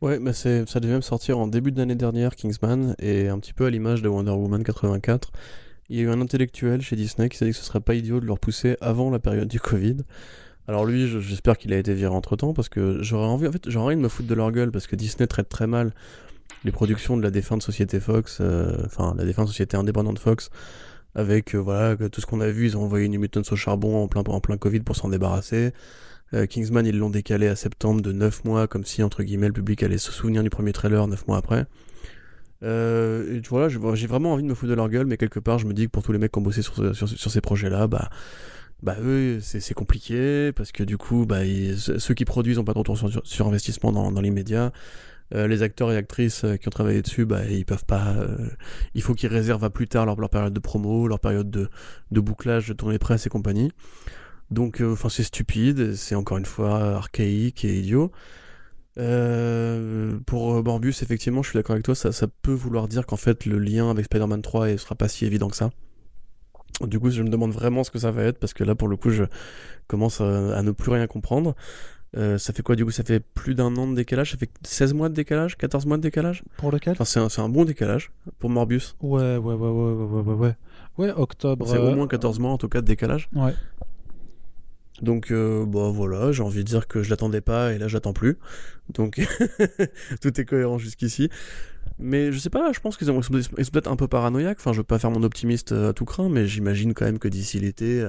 Ouais, 0.00 0.18
mais 0.18 0.32
c'est, 0.32 0.68
ça 0.68 0.80
devait 0.80 0.92
même 0.92 1.02
sortir 1.02 1.38
en 1.38 1.46
début 1.46 1.72
d'année 1.72 1.94
dernière, 1.94 2.36
Kingsman, 2.36 2.94
et 2.98 3.28
un 3.28 3.38
petit 3.38 3.52
peu 3.52 3.66
à 3.66 3.70
l'image 3.70 4.02
de 4.02 4.08
Wonder 4.08 4.32
Woman 4.32 4.62
84. 4.62 5.32
Il 5.88 5.96
y 5.96 6.00
a 6.00 6.02
eu 6.02 6.08
un 6.08 6.20
intellectuel 6.20 6.82
chez 6.82 6.96
Disney 6.96 7.28
qui 7.28 7.36
s'est 7.36 7.44
dit 7.44 7.52
que 7.52 7.56
ce 7.56 7.64
serait 7.64 7.80
pas 7.80 7.94
idiot 7.94 8.20
de 8.20 8.26
le 8.26 8.32
repousser 8.32 8.76
avant 8.80 9.10
la 9.10 9.18
période 9.18 9.48
du 9.48 9.60
Covid. 9.60 9.98
Alors 10.68 10.84
lui, 10.84 11.06
j'espère 11.20 11.58
qu'il 11.58 11.72
a 11.72 11.78
été 11.78 11.94
viré 11.94 12.12
entre 12.12 12.34
temps 12.34 12.52
parce 12.52 12.68
que 12.68 13.02
j'aurais 13.02 13.28
envie, 13.28 13.46
en 13.46 13.52
fait, 13.52 13.68
j'aurais 13.68 13.86
envie 13.86 13.96
de 13.96 14.00
me 14.00 14.08
foutre 14.08 14.28
de 14.28 14.34
leur 14.34 14.50
gueule 14.50 14.72
parce 14.72 14.88
que 14.88 14.96
Disney 14.96 15.26
traite 15.26 15.48
très 15.48 15.68
mal 15.68 15.92
les 16.64 16.72
productions 16.72 17.16
de 17.16 17.22
la 17.22 17.30
défunte 17.30 17.62
société 17.62 18.00
Fox, 18.00 18.38
euh, 18.40 18.82
enfin 18.84 19.14
la 19.16 19.24
défunte 19.24 19.46
société 19.48 19.76
indépendante 19.76 20.18
Fox, 20.18 20.50
avec 21.14 21.54
euh, 21.54 21.58
voilà 21.58 21.96
tout 22.08 22.20
ce 22.20 22.26
qu'on 22.26 22.40
a 22.40 22.48
vu, 22.48 22.66
ils 22.66 22.76
ont 22.76 22.82
envoyé 22.82 23.06
une 23.06 23.16
Mutants 23.18 23.42
au 23.50 23.56
charbon 23.56 24.02
en 24.02 24.08
plein 24.08 24.22
en 24.26 24.40
plein 24.40 24.56
Covid 24.56 24.80
pour 24.80 24.96
s'en 24.96 25.08
débarrasser. 25.08 25.72
Euh, 26.34 26.46
Kingsman, 26.46 26.84
ils 26.84 26.98
l'ont 26.98 27.10
décalé 27.10 27.46
à 27.46 27.54
septembre 27.54 28.02
de 28.02 28.10
9 28.10 28.44
mois, 28.44 28.66
comme 28.66 28.84
si 28.84 29.02
entre 29.02 29.22
guillemets 29.22 29.46
le 29.46 29.52
public 29.52 29.82
allait 29.84 29.98
se 29.98 30.10
souvenir 30.10 30.42
du 30.42 30.50
premier 30.50 30.72
trailer 30.72 31.06
9 31.06 31.28
mois 31.28 31.36
après. 31.36 31.66
Euh, 32.62 33.40
voilà, 33.48 33.68
j'ai 33.68 34.06
vraiment 34.06 34.32
envie 34.32 34.42
de 34.42 34.48
me 34.48 34.54
foutre 34.54 34.70
de 34.70 34.74
leur 34.74 34.88
gueule, 34.88 35.06
mais 35.06 35.16
quelque 35.16 35.40
part, 35.40 35.58
je 35.58 35.66
me 35.66 35.74
dis 35.74 35.86
que 35.86 35.90
pour 35.90 36.02
tous 36.02 36.12
les 36.12 36.18
mecs 36.18 36.32
qui 36.32 36.38
ont 36.38 36.42
bossé 36.42 36.62
sur, 36.62 36.94
sur, 36.94 37.30
ces 37.30 37.40
projets-là, 37.40 37.86
bah, 37.86 38.08
bah 38.82 38.96
eux, 39.02 39.38
c'est 39.40 39.74
compliqué, 39.74 40.52
parce 40.52 40.72
que 40.72 40.82
du 40.82 40.96
coup, 40.98 41.26
bah, 41.26 41.40
ceux 41.76 42.14
qui 42.14 42.24
produisent 42.24 42.58
ont 42.58 42.64
pas 42.64 42.72
de 42.72 42.78
retour 42.78 42.98
sur, 43.24 43.46
investissement 43.46 43.92
dans, 43.92 44.12
dans 44.12 44.20
l'immédiat. 44.20 44.72
Euh, 45.34 45.48
les 45.48 45.62
acteurs 45.62 45.90
et 45.90 45.96
actrices 45.96 46.44
euh, 46.44 46.56
qui 46.56 46.68
ont 46.68 46.70
travaillé 46.70 47.02
dessus, 47.02 47.24
bah, 47.24 47.44
ils 47.46 47.64
peuvent 47.64 47.84
pas. 47.84 48.14
Euh, 48.16 48.48
il 48.94 49.02
faut 49.02 49.14
qu'ils 49.14 49.28
réservent 49.28 49.64
à 49.64 49.70
plus 49.70 49.88
tard 49.88 50.06
leur, 50.06 50.20
leur, 50.20 50.30
période 50.30 50.52
de 50.52 50.60
promo, 50.60 51.08
leur 51.08 51.18
période 51.18 51.50
de, 51.50 51.68
de 52.12 52.20
bouclage, 52.20 52.68
de 52.68 52.74
tournée 52.74 52.98
presse 52.98 53.26
et 53.26 53.28
compagnie. 53.28 53.72
Donc, 54.50 54.80
enfin, 54.80 55.08
c'est 55.08 55.24
stupide, 55.24 55.96
c'est 55.96 56.14
encore 56.14 56.38
une 56.38 56.44
fois 56.44 56.94
archaïque 56.94 57.64
et 57.64 57.78
idiot. 57.80 58.12
Euh, 58.98 60.18
pour 60.26 60.54
euh, 60.54 60.62
Morbus, 60.62 60.94
effectivement, 61.02 61.42
je 61.42 61.50
suis 61.50 61.58
d'accord 61.58 61.74
avec 61.74 61.84
toi, 61.84 61.94
ça, 61.94 62.12
ça, 62.12 62.26
peut 62.28 62.52
vouloir 62.52 62.88
dire 62.88 63.04
qu'en 63.06 63.16
fait 63.16 63.44
le 63.44 63.58
lien 63.58 63.90
avec 63.90 64.06
Spider-Man 64.06 64.42
3 64.42 64.68
ne 64.68 64.76
sera 64.76 64.94
pas 64.94 65.08
si 65.08 65.26
évident 65.26 65.48
que 65.48 65.56
ça. 65.56 65.70
Du 66.82 66.98
coup, 66.98 67.10
je 67.10 67.22
me 67.22 67.28
demande 67.28 67.52
vraiment 67.52 67.84
ce 67.84 67.90
que 67.90 67.98
ça 67.98 68.10
va 68.10 68.24
être, 68.24 68.38
parce 68.38 68.52
que 68.52 68.64
là, 68.64 68.74
pour 68.74 68.88
le 68.88 68.96
coup, 68.96 69.10
je 69.10 69.24
commence 69.86 70.20
à, 70.20 70.62
ne 70.62 70.70
plus 70.72 70.90
rien 70.90 71.06
comprendre. 71.06 71.54
Euh, 72.16 72.38
ça 72.38 72.52
fait 72.52 72.62
quoi 72.62 72.76
du 72.76 72.84
coup 72.84 72.90
Ça 72.90 73.02
fait 73.02 73.20
plus 73.20 73.54
d'un 73.54 73.76
an 73.76 73.86
de 73.88 73.94
décalage 73.94 74.30
Ça 74.30 74.38
fait 74.38 74.48
16 74.62 74.94
mois 74.94 75.08
de 75.08 75.14
décalage 75.14 75.56
14 75.56 75.84
mois 75.86 75.96
de 75.96 76.02
décalage? 76.02 76.44
Pour 76.56 76.70
lequel? 76.70 76.92
Enfin, 76.92 77.04
c'est, 77.04 77.20
un, 77.20 77.44
un, 77.44 77.48
bon 77.48 77.64
décalage 77.64 78.10
pour 78.38 78.48
Morbius. 78.48 78.96
Ouais, 79.02 79.36
ouais, 79.36 79.54
ouais, 79.54 79.54
ouais, 79.54 79.92
ouais, 79.92 80.22
ouais, 80.22 80.34
ouais. 80.34 80.54
Ouais, 80.98 81.12
octobre. 81.14 81.66
C'est 81.68 81.78
au 81.78 81.94
moins 81.94 82.06
14 82.06 82.38
mois 82.38 82.52
en 82.52 82.58
tout 82.58 82.68
cas 82.68 82.80
de 82.80 82.86
décalage. 82.86 83.28
Ouais. 83.34 83.52
Donc 85.02 85.32
bah 85.32 85.90
voilà, 85.92 86.32
j'ai 86.32 86.42
envie 86.42 86.58
de 86.58 86.68
dire 86.68 86.86
que 86.86 87.02
je 87.02 87.10
l'attendais 87.10 87.40
pas 87.40 87.72
et 87.72 87.78
là 87.78 87.88
j'attends 87.88 88.12
plus. 88.12 88.38
Donc 88.94 89.20
tout 90.20 90.40
est 90.40 90.44
cohérent 90.44 90.78
jusqu'ici. 90.78 91.28
Mais 91.98 92.32
je 92.32 92.38
sais 92.38 92.50
pas, 92.50 92.72
je 92.72 92.80
pense 92.80 92.96
qu'ils 92.96 93.06
sont, 93.06 93.20
peut-être 93.20 93.90
un 93.90 93.96
peu 93.96 94.08
paranoïaques. 94.08 94.58
Enfin, 94.60 94.72
je 94.72 94.78
veux 94.78 94.84
pas 94.84 94.98
faire 94.98 95.10
mon 95.10 95.22
optimiste 95.22 95.72
à 95.72 95.92
tout 95.92 96.04
craint, 96.04 96.28
mais 96.28 96.46
j'imagine 96.46 96.94
quand 96.94 97.04
même 97.04 97.18
que 97.18 97.28
d'ici 97.28 97.58
l'été, 97.58 98.06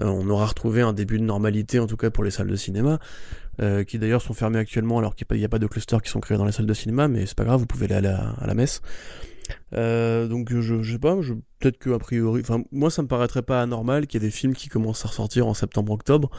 on 0.00 0.28
aura 0.28 0.46
retrouvé 0.46 0.82
un 0.82 0.92
début 0.92 1.18
de 1.18 1.24
normalité, 1.24 1.78
en 1.78 1.86
tout 1.86 1.96
cas 1.96 2.10
pour 2.10 2.24
les 2.24 2.30
salles 2.30 2.48
de 2.48 2.56
cinéma, 2.56 2.98
qui 3.86 3.98
d'ailleurs 3.98 4.22
sont 4.22 4.34
fermées 4.34 4.58
actuellement 4.58 4.98
alors 4.98 5.14
qu'il 5.14 5.26
n'y 5.32 5.44
a, 5.44 5.48
pas 5.48 5.58
de 5.58 5.66
clusters 5.66 6.02
qui 6.02 6.10
sont 6.10 6.20
créés 6.20 6.36
dans 6.36 6.44
les 6.44 6.52
salles 6.52 6.66
de 6.66 6.74
cinéma, 6.74 7.08
mais 7.08 7.24
c'est 7.24 7.36
pas 7.36 7.44
grave, 7.44 7.60
vous 7.60 7.66
pouvez 7.66 7.90
aller 7.90 8.08
à 8.08 8.46
la 8.46 8.54
messe. 8.54 8.82
Euh, 9.74 10.26
donc 10.28 10.52
je, 10.52 10.82
sais 10.82 10.98
pas, 10.98 11.16
peut-être 11.58 11.78
que 11.78 11.90
a 11.90 11.98
priori, 11.98 12.40
enfin 12.40 12.62
moi 12.72 12.90
ça 12.90 13.02
me 13.02 13.08
paraîtrait 13.08 13.42
pas 13.42 13.62
anormal 13.62 14.06
qu'il 14.06 14.22
y 14.22 14.24
ait 14.24 14.28
des 14.28 14.32
films 14.32 14.54
qui 14.54 14.68
commencent 14.68 15.04
à 15.04 15.08
ressortir 15.08 15.46
en 15.46 15.54
septembre-octobre, 15.54 16.30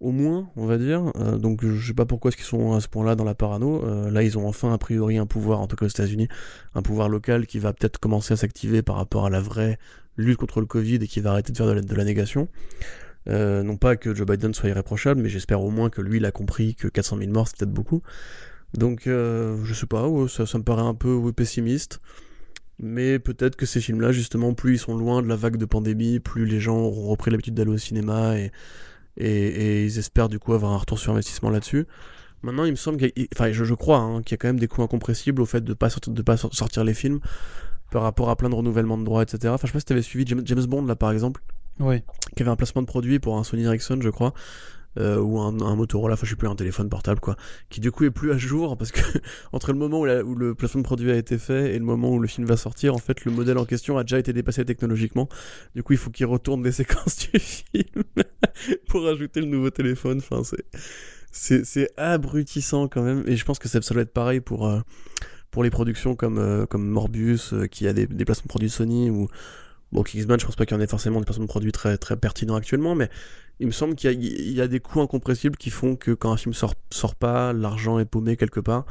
au 0.00 0.10
moins 0.12 0.50
on 0.56 0.66
va 0.66 0.78
dire. 0.78 1.12
Euh, 1.16 1.38
donc 1.38 1.64
je 1.64 1.86
sais 1.86 1.94
pas 1.94 2.06
pourquoi 2.06 2.30
est-ce 2.30 2.36
qu'ils 2.36 2.46
sont 2.46 2.74
à 2.74 2.80
ce 2.80 2.88
point-là 2.88 3.14
dans 3.14 3.24
la 3.24 3.34
parano. 3.34 3.84
Euh, 3.84 4.10
là 4.10 4.22
ils 4.22 4.38
ont 4.38 4.46
enfin 4.46 4.72
a 4.72 4.78
priori 4.78 5.18
un 5.18 5.26
pouvoir, 5.26 5.60
en 5.60 5.66
tout 5.66 5.76
cas 5.76 5.86
aux 5.86 5.90
États-Unis, 5.90 6.28
un 6.74 6.82
pouvoir 6.82 7.08
local 7.08 7.46
qui 7.46 7.58
va 7.58 7.72
peut-être 7.72 7.98
commencer 7.98 8.34
à 8.34 8.36
s'activer 8.36 8.82
par 8.82 8.96
rapport 8.96 9.26
à 9.26 9.30
la 9.30 9.40
vraie 9.40 9.78
lutte 10.16 10.38
contre 10.38 10.60
le 10.60 10.66
Covid 10.66 10.96
et 10.96 11.06
qui 11.06 11.20
va 11.20 11.32
arrêter 11.32 11.52
de 11.52 11.56
faire 11.56 11.66
de 11.66 11.94
la, 11.94 12.04
négation. 12.04 12.48
non 13.26 13.76
pas 13.76 13.96
que 13.96 14.14
Joe 14.14 14.26
Biden 14.26 14.54
soit 14.54 14.70
irréprochable, 14.70 15.20
mais 15.20 15.28
j'espère 15.28 15.62
au 15.62 15.70
moins 15.70 15.90
que 15.90 16.00
lui 16.00 16.16
il 16.18 16.24
a 16.24 16.30
compris 16.30 16.74
que 16.74 16.88
400 16.88 17.18
000 17.18 17.30
morts 17.32 17.48
c'est 17.48 17.58
peut-être 17.58 17.72
beaucoup. 17.72 18.02
Donc 18.72 19.02
je 19.04 19.74
sais 19.74 19.86
pas, 19.86 20.06
ça, 20.28 20.58
me 20.58 20.62
paraît 20.62 20.82
un 20.82 20.94
peu 20.94 21.32
pessimiste. 21.32 22.00
Mais 22.78 23.18
peut-être 23.18 23.56
que 23.56 23.64
ces 23.64 23.80
films-là, 23.80 24.12
justement, 24.12 24.52
plus 24.52 24.74
ils 24.74 24.78
sont 24.78 24.96
loin 24.96 25.22
de 25.22 25.28
la 25.28 25.36
vague 25.36 25.56
de 25.56 25.64
pandémie, 25.64 26.20
plus 26.20 26.44
les 26.44 26.60
gens 26.60 26.76
auront 26.76 27.08
repris 27.08 27.30
l'habitude 27.30 27.54
d'aller 27.54 27.70
au 27.70 27.78
cinéma 27.78 28.38
et, 28.38 28.52
et, 29.16 29.84
ils 29.84 29.98
espèrent 29.98 30.28
du 30.28 30.38
coup 30.38 30.52
avoir 30.52 30.72
un 30.72 30.76
retour 30.76 30.98
sur 30.98 31.12
investissement 31.12 31.48
là-dessus. 31.48 31.86
Maintenant, 32.42 32.64
il 32.64 32.72
me 32.72 32.76
semble 32.76 32.98
qu'il 32.98 33.26
enfin, 33.34 33.50
je, 33.50 33.64
je 33.64 33.74
crois 33.74 33.98
hein, 33.98 34.22
qu'il 34.22 34.32
y 34.32 34.34
a 34.34 34.36
quand 34.36 34.48
même 34.48 34.60
des 34.60 34.68
coûts 34.68 34.82
incompressibles 34.82 35.40
au 35.40 35.46
fait 35.46 35.64
de 35.64 35.72
pas 35.72 35.88
sortir, 35.88 36.12
de 36.12 36.22
pas 36.22 36.36
sortir 36.36 36.84
les 36.84 36.94
films 36.94 37.20
par 37.90 38.02
rapport 38.02 38.28
à 38.28 38.36
plein 38.36 38.50
de 38.50 38.54
renouvellements 38.54 38.98
de 38.98 39.04
droits, 39.04 39.22
etc. 39.22 39.54
Enfin, 39.54 39.66
je 39.66 39.68
sais 39.68 39.72
pas 39.72 39.80
si 39.80 39.86
tu 39.86 39.92
avais 39.94 40.02
suivi 40.02 40.26
James 40.26 40.66
Bond 40.66 40.84
là 40.84 40.96
par 40.96 41.12
exemple. 41.12 41.42
Oui. 41.80 42.02
Qui 42.36 42.42
avait 42.42 42.50
un 42.50 42.56
placement 42.56 42.82
de 42.82 42.86
produit 42.86 43.18
pour 43.18 43.38
un 43.38 43.44
Sony 43.44 43.64
Ericsson, 43.64 43.98
je 44.00 44.10
crois. 44.10 44.34
Euh, 44.98 45.18
ou 45.18 45.38
un, 45.40 45.60
un 45.60 45.76
Motorola, 45.76 46.14
enfin 46.14 46.24
je 46.24 46.30
sais 46.30 46.36
plus, 46.36 46.48
un 46.48 46.54
téléphone 46.54 46.88
portable 46.88 47.20
quoi, 47.20 47.36
qui 47.68 47.80
du 47.80 47.90
coup 47.92 48.04
est 48.04 48.10
plus 48.10 48.32
à 48.32 48.38
jour 48.38 48.78
parce 48.78 48.92
que 48.92 49.00
entre 49.52 49.72
le 49.72 49.78
moment 49.78 50.00
où, 50.00 50.06
où, 50.06 50.34
le 50.34 50.54
placement 50.54 50.80
de 50.80 50.86
produit 50.86 51.10
a 51.10 51.16
été 51.16 51.36
fait 51.36 51.74
et 51.74 51.78
le 51.78 51.84
moment 51.84 52.10
où 52.10 52.18
le 52.18 52.26
film 52.26 52.46
va 52.46 52.56
sortir, 52.56 52.94
en 52.94 52.98
fait 52.98 53.26
le 53.26 53.32
modèle 53.32 53.58
en 53.58 53.66
question 53.66 53.98
a 53.98 54.04
déjà 54.04 54.18
été 54.18 54.32
dépassé 54.32 54.64
technologiquement. 54.64 55.28
Du 55.74 55.82
coup 55.82 55.92
il 55.92 55.98
faut 55.98 56.10
qu'il 56.10 56.24
retourne 56.24 56.64
les 56.64 56.72
séquences 56.72 57.28
du 57.30 57.38
film 57.38 58.04
pour 58.88 59.06
ajouter 59.06 59.40
le 59.40 59.46
nouveau 59.46 59.70
téléphone. 59.70 60.18
Enfin 60.18 60.42
c'est 61.30 61.64
c'est 61.64 61.90
abrutissant 61.98 62.88
quand 62.88 63.02
même 63.02 63.22
et 63.26 63.36
je 63.36 63.44
pense 63.44 63.58
que 63.58 63.68
ça, 63.68 63.82
ça 63.82 63.92
doit 63.92 64.02
être 64.02 64.14
pareil 64.14 64.40
pour 64.40 64.66
euh, 64.66 64.80
pour 65.50 65.62
les 65.62 65.68
productions 65.68 66.16
comme 66.16 66.38
euh, 66.38 66.64
comme 66.64 66.88
Morbius 66.88 67.52
qui 67.70 67.86
a 67.86 67.92
des, 67.92 68.06
des 68.06 68.24
placements 68.24 68.44
de 68.44 68.48
produits 68.48 68.70
Sony 68.70 69.10
ou 69.10 69.28
Bon, 69.96 70.02
Kingsman, 70.02 70.38
je 70.38 70.44
pense 70.44 70.56
pas 70.56 70.66
qu'il 70.66 70.76
y 70.76 70.78
en 70.78 70.82
ait 70.82 70.86
forcément 70.86 71.20
des 71.20 71.24
placements 71.24 71.46
de 71.46 71.48
produits 71.48 71.72
très, 71.72 71.96
très 71.96 72.18
pertinents 72.18 72.54
actuellement, 72.54 72.94
mais 72.94 73.08
il 73.60 73.66
me 73.66 73.72
semble 73.72 73.94
qu'il 73.94 74.12
y, 74.22 74.60
a 74.60 74.68
des 74.68 74.78
coûts 74.78 75.00
incompressibles 75.00 75.56
qui 75.56 75.70
font 75.70 75.96
que 75.96 76.10
quand 76.10 76.30
un 76.30 76.36
film 76.36 76.52
sort, 76.52 76.74
sort 76.92 77.14
pas, 77.14 77.54
l'argent 77.54 77.98
est 77.98 78.04
paumé 78.04 78.36
quelque 78.36 78.60
part. 78.60 78.84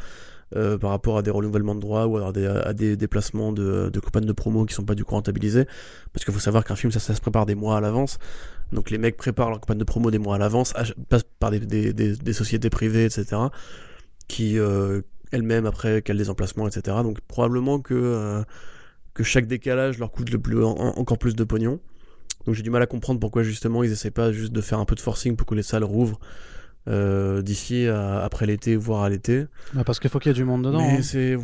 Euh, 0.56 0.78
par 0.80 0.92
rapport 0.92 1.18
à 1.18 1.22
des 1.22 1.32
renouvellements 1.32 1.76
de 1.76 1.80
droits 1.80 2.08
ou 2.08 2.18
à 2.18 2.32
des, 2.32 2.98
déplacements 2.98 3.52
de, 3.52 3.90
de 3.92 4.00
campagnes 4.00 4.26
de 4.26 4.32
promo 4.32 4.66
qui 4.66 4.74
sont 4.74 4.84
pas 4.84 4.96
du 4.96 5.06
coup 5.06 5.14
rentabilisés. 5.14 5.66
Parce 6.12 6.26
qu'il 6.26 6.34
faut 6.34 6.40
savoir 6.40 6.64
qu'un 6.64 6.76
film, 6.76 6.92
ça, 6.92 7.00
se 7.00 7.22
prépare 7.22 7.46
des 7.46 7.56
mois 7.56 7.78
à 7.78 7.82
l'avance. 7.82 8.18
Donc 8.72 8.90
les 8.90 8.98
mecs 8.98 9.16
préparent 9.16 9.52
leur 9.52 9.60
campagne 9.60 9.78
de 9.78 9.84
promo 9.84 10.10
des 10.10 10.20
mois 10.20 10.36
à 10.36 10.40
l'avance, 10.40 10.74
passent 11.10 11.26
par 11.40 11.52
des, 11.52 12.34
sociétés 12.34 12.72
privées, 12.72 13.06
etc. 13.06 13.42
Qui 14.28 14.58
euh, 14.58 15.02
elles-mêmes 15.32 15.68
après 15.68 16.02
calent 16.02 16.18
des 16.18 16.32
emplacements, 16.32 16.68
etc. 16.68 16.98
Donc 17.04 17.20
probablement 17.28 17.80
que, 17.80 17.94
euh, 17.94 18.44
que 19.16 19.24
chaque 19.24 19.48
décalage 19.48 19.98
leur 19.98 20.12
coûte 20.12 20.30
le 20.30 20.38
plus, 20.38 20.64
encore 20.64 21.18
plus 21.18 21.36
de 21.36 21.44
pognon. 21.44 21.80
Donc 22.46 22.54
j'ai 22.54 22.62
du 22.62 22.70
mal 22.70 22.84
à 22.84 22.86
comprendre 22.86 23.20
pourquoi 23.20 23.42
justement 23.42 23.84
ils 23.84 23.92
essaient 23.92 24.12
pas 24.12 24.32
juste 24.32 24.52
de 24.52 24.62
faire 24.62 24.78
un 24.78 24.86
peu 24.86 24.94
de 24.94 25.00
forcing 25.00 25.36
pour 25.36 25.48
que 25.48 25.56
les 25.56 25.64
salles 25.64 25.84
rouvrent 25.84 26.20
euh, 26.88 27.42
d'ici 27.42 27.88
après 27.88 28.46
l'été, 28.46 28.76
voire 28.76 29.02
à 29.02 29.10
l'été. 29.10 29.46
Bah 29.74 29.84
parce 29.84 30.00
qu'il 30.00 30.12
faut 30.12 30.20
qu'il 30.20 30.30
y 30.30 30.36
ait 30.36 30.38
du 30.38 30.46
monde 30.46 30.64
dedans. 30.64 30.78
Mais 30.78 30.98
hein. 30.98 31.02
c'est 31.02 31.38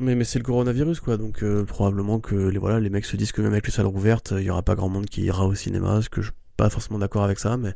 mais, 0.00 0.14
mais 0.14 0.24
c'est 0.24 0.38
le 0.38 0.44
coronavirus 0.44 1.00
quoi, 1.00 1.18
donc 1.18 1.42
euh, 1.42 1.64
probablement 1.64 2.20
que 2.20 2.34
les 2.34 2.58
voilà 2.58 2.80
les 2.80 2.88
mecs 2.88 3.04
se 3.04 3.16
disent 3.16 3.32
que 3.32 3.42
même 3.42 3.52
avec 3.52 3.66
les 3.66 3.72
salles 3.72 3.86
rouvertes, 3.86 4.32
il 4.36 4.44
y 4.44 4.50
aura 4.50 4.62
pas 4.62 4.74
grand 4.74 4.88
monde 4.88 5.06
qui 5.06 5.22
ira 5.22 5.46
au 5.46 5.54
cinéma, 5.54 6.00
ce 6.00 6.08
que 6.08 6.22
je 6.22 6.28
suis 6.28 6.36
pas 6.56 6.70
forcément 6.70 6.98
d'accord 6.98 7.22
avec 7.22 7.38
ça, 7.38 7.58
mais 7.58 7.74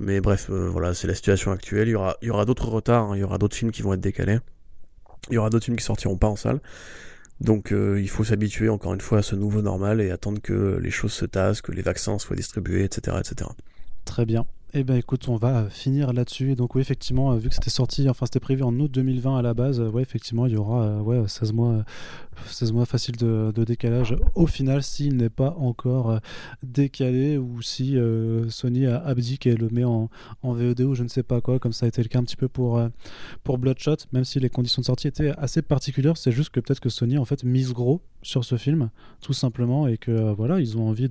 mais 0.00 0.20
bref 0.20 0.48
euh, 0.50 0.68
voilà 0.68 0.94
c'est 0.94 1.06
la 1.06 1.14
situation 1.14 1.52
actuelle. 1.52 1.88
Il 1.88 1.92
y 1.92 1.94
aura 1.94 2.16
il 2.22 2.28
y 2.28 2.30
aura 2.30 2.44
d'autres 2.44 2.68
retards, 2.68 3.12
hein. 3.12 3.16
il 3.16 3.20
y 3.20 3.22
aura 3.22 3.38
d'autres 3.38 3.56
films 3.56 3.70
qui 3.70 3.82
vont 3.82 3.94
être 3.94 4.00
décalés, 4.00 4.40
il 5.30 5.34
y 5.34 5.38
aura 5.38 5.48
d'autres 5.48 5.64
films 5.64 5.76
qui 5.76 5.84
sortiront 5.84 6.16
pas 6.16 6.28
en 6.28 6.36
salle. 6.36 6.60
Donc 7.40 7.72
euh, 7.72 8.00
il 8.00 8.08
faut 8.08 8.24
s'habituer 8.24 8.68
encore 8.68 8.94
une 8.94 9.00
fois 9.00 9.18
à 9.18 9.22
ce 9.22 9.34
nouveau 9.34 9.62
normal 9.62 10.00
et 10.00 10.10
attendre 10.10 10.40
que 10.40 10.78
les 10.80 10.90
choses 10.90 11.12
se 11.12 11.24
tassent, 11.24 11.60
que 11.60 11.72
les 11.72 11.82
vaccins 11.82 12.18
soient 12.18 12.36
distribués, 12.36 12.84
etc. 12.84 13.16
etc. 13.20 13.50
Très 14.04 14.24
bien. 14.24 14.46
Eh 14.76 14.82
ben 14.82 14.96
écoute, 14.96 15.28
on 15.28 15.36
va 15.36 15.70
finir 15.70 16.12
là-dessus. 16.12 16.56
Donc 16.56 16.74
oui, 16.74 16.80
effectivement, 16.80 17.30
euh, 17.30 17.36
vu 17.36 17.48
que 17.48 17.54
c'était 17.54 17.70
sorti, 17.70 18.10
enfin 18.10 18.26
c'était 18.26 18.40
prévu 18.40 18.64
en 18.64 18.74
août 18.80 18.90
2020 18.90 19.38
à 19.38 19.40
la 19.40 19.54
base, 19.54 19.78
euh, 19.78 19.88
ouais, 19.88 20.02
effectivement, 20.02 20.46
il 20.46 20.54
y 20.54 20.56
aura 20.56 20.82
euh, 20.82 21.00
ouais, 21.00 21.28
16 21.28 21.52
mois, 21.52 21.84
16 22.46 22.72
mois 22.72 22.84
facile 22.84 23.14
de, 23.14 23.52
décalage. 23.64 24.16
Au 24.34 24.48
final, 24.48 24.82
s'il 24.82 25.16
n'est 25.16 25.28
pas 25.28 25.54
encore 25.60 26.18
décalé 26.64 27.38
ou 27.38 27.62
si 27.62 27.96
Sony 28.48 28.86
a 28.86 28.98
abdiqué 28.98 29.50
et 29.50 29.56
le 29.56 29.68
met 29.68 29.84
en, 29.84 30.10
en, 30.42 30.52
VOD 30.52 30.80
ou 30.80 30.94
je 30.96 31.04
ne 31.04 31.08
sais 31.08 31.22
pas 31.22 31.40
quoi, 31.40 31.60
comme 31.60 31.72
ça 31.72 31.86
a 31.86 31.88
été 31.88 32.02
le 32.02 32.08
cas 32.08 32.18
un 32.18 32.24
petit 32.24 32.34
peu 32.34 32.48
pour, 32.48 32.82
pour 33.44 33.58
Bloodshot, 33.58 33.98
même 34.12 34.24
si 34.24 34.40
les 34.40 34.50
conditions 34.50 34.80
de 34.80 34.86
sortie 34.86 35.06
étaient 35.06 35.30
assez 35.38 35.62
particulières, 35.62 36.16
c'est 36.16 36.32
juste 36.32 36.50
que 36.50 36.58
peut-être 36.58 36.80
que 36.80 36.88
Sony 36.88 37.16
en 37.16 37.24
fait 37.24 37.44
mise 37.44 37.72
gros 37.72 38.00
sur 38.22 38.44
ce 38.44 38.56
film, 38.56 38.90
tout 39.20 39.34
simplement, 39.34 39.86
et 39.86 39.98
que 39.98 40.32
voilà, 40.32 40.58
ils 40.58 40.76
ont 40.76 40.88
envie 40.88 41.08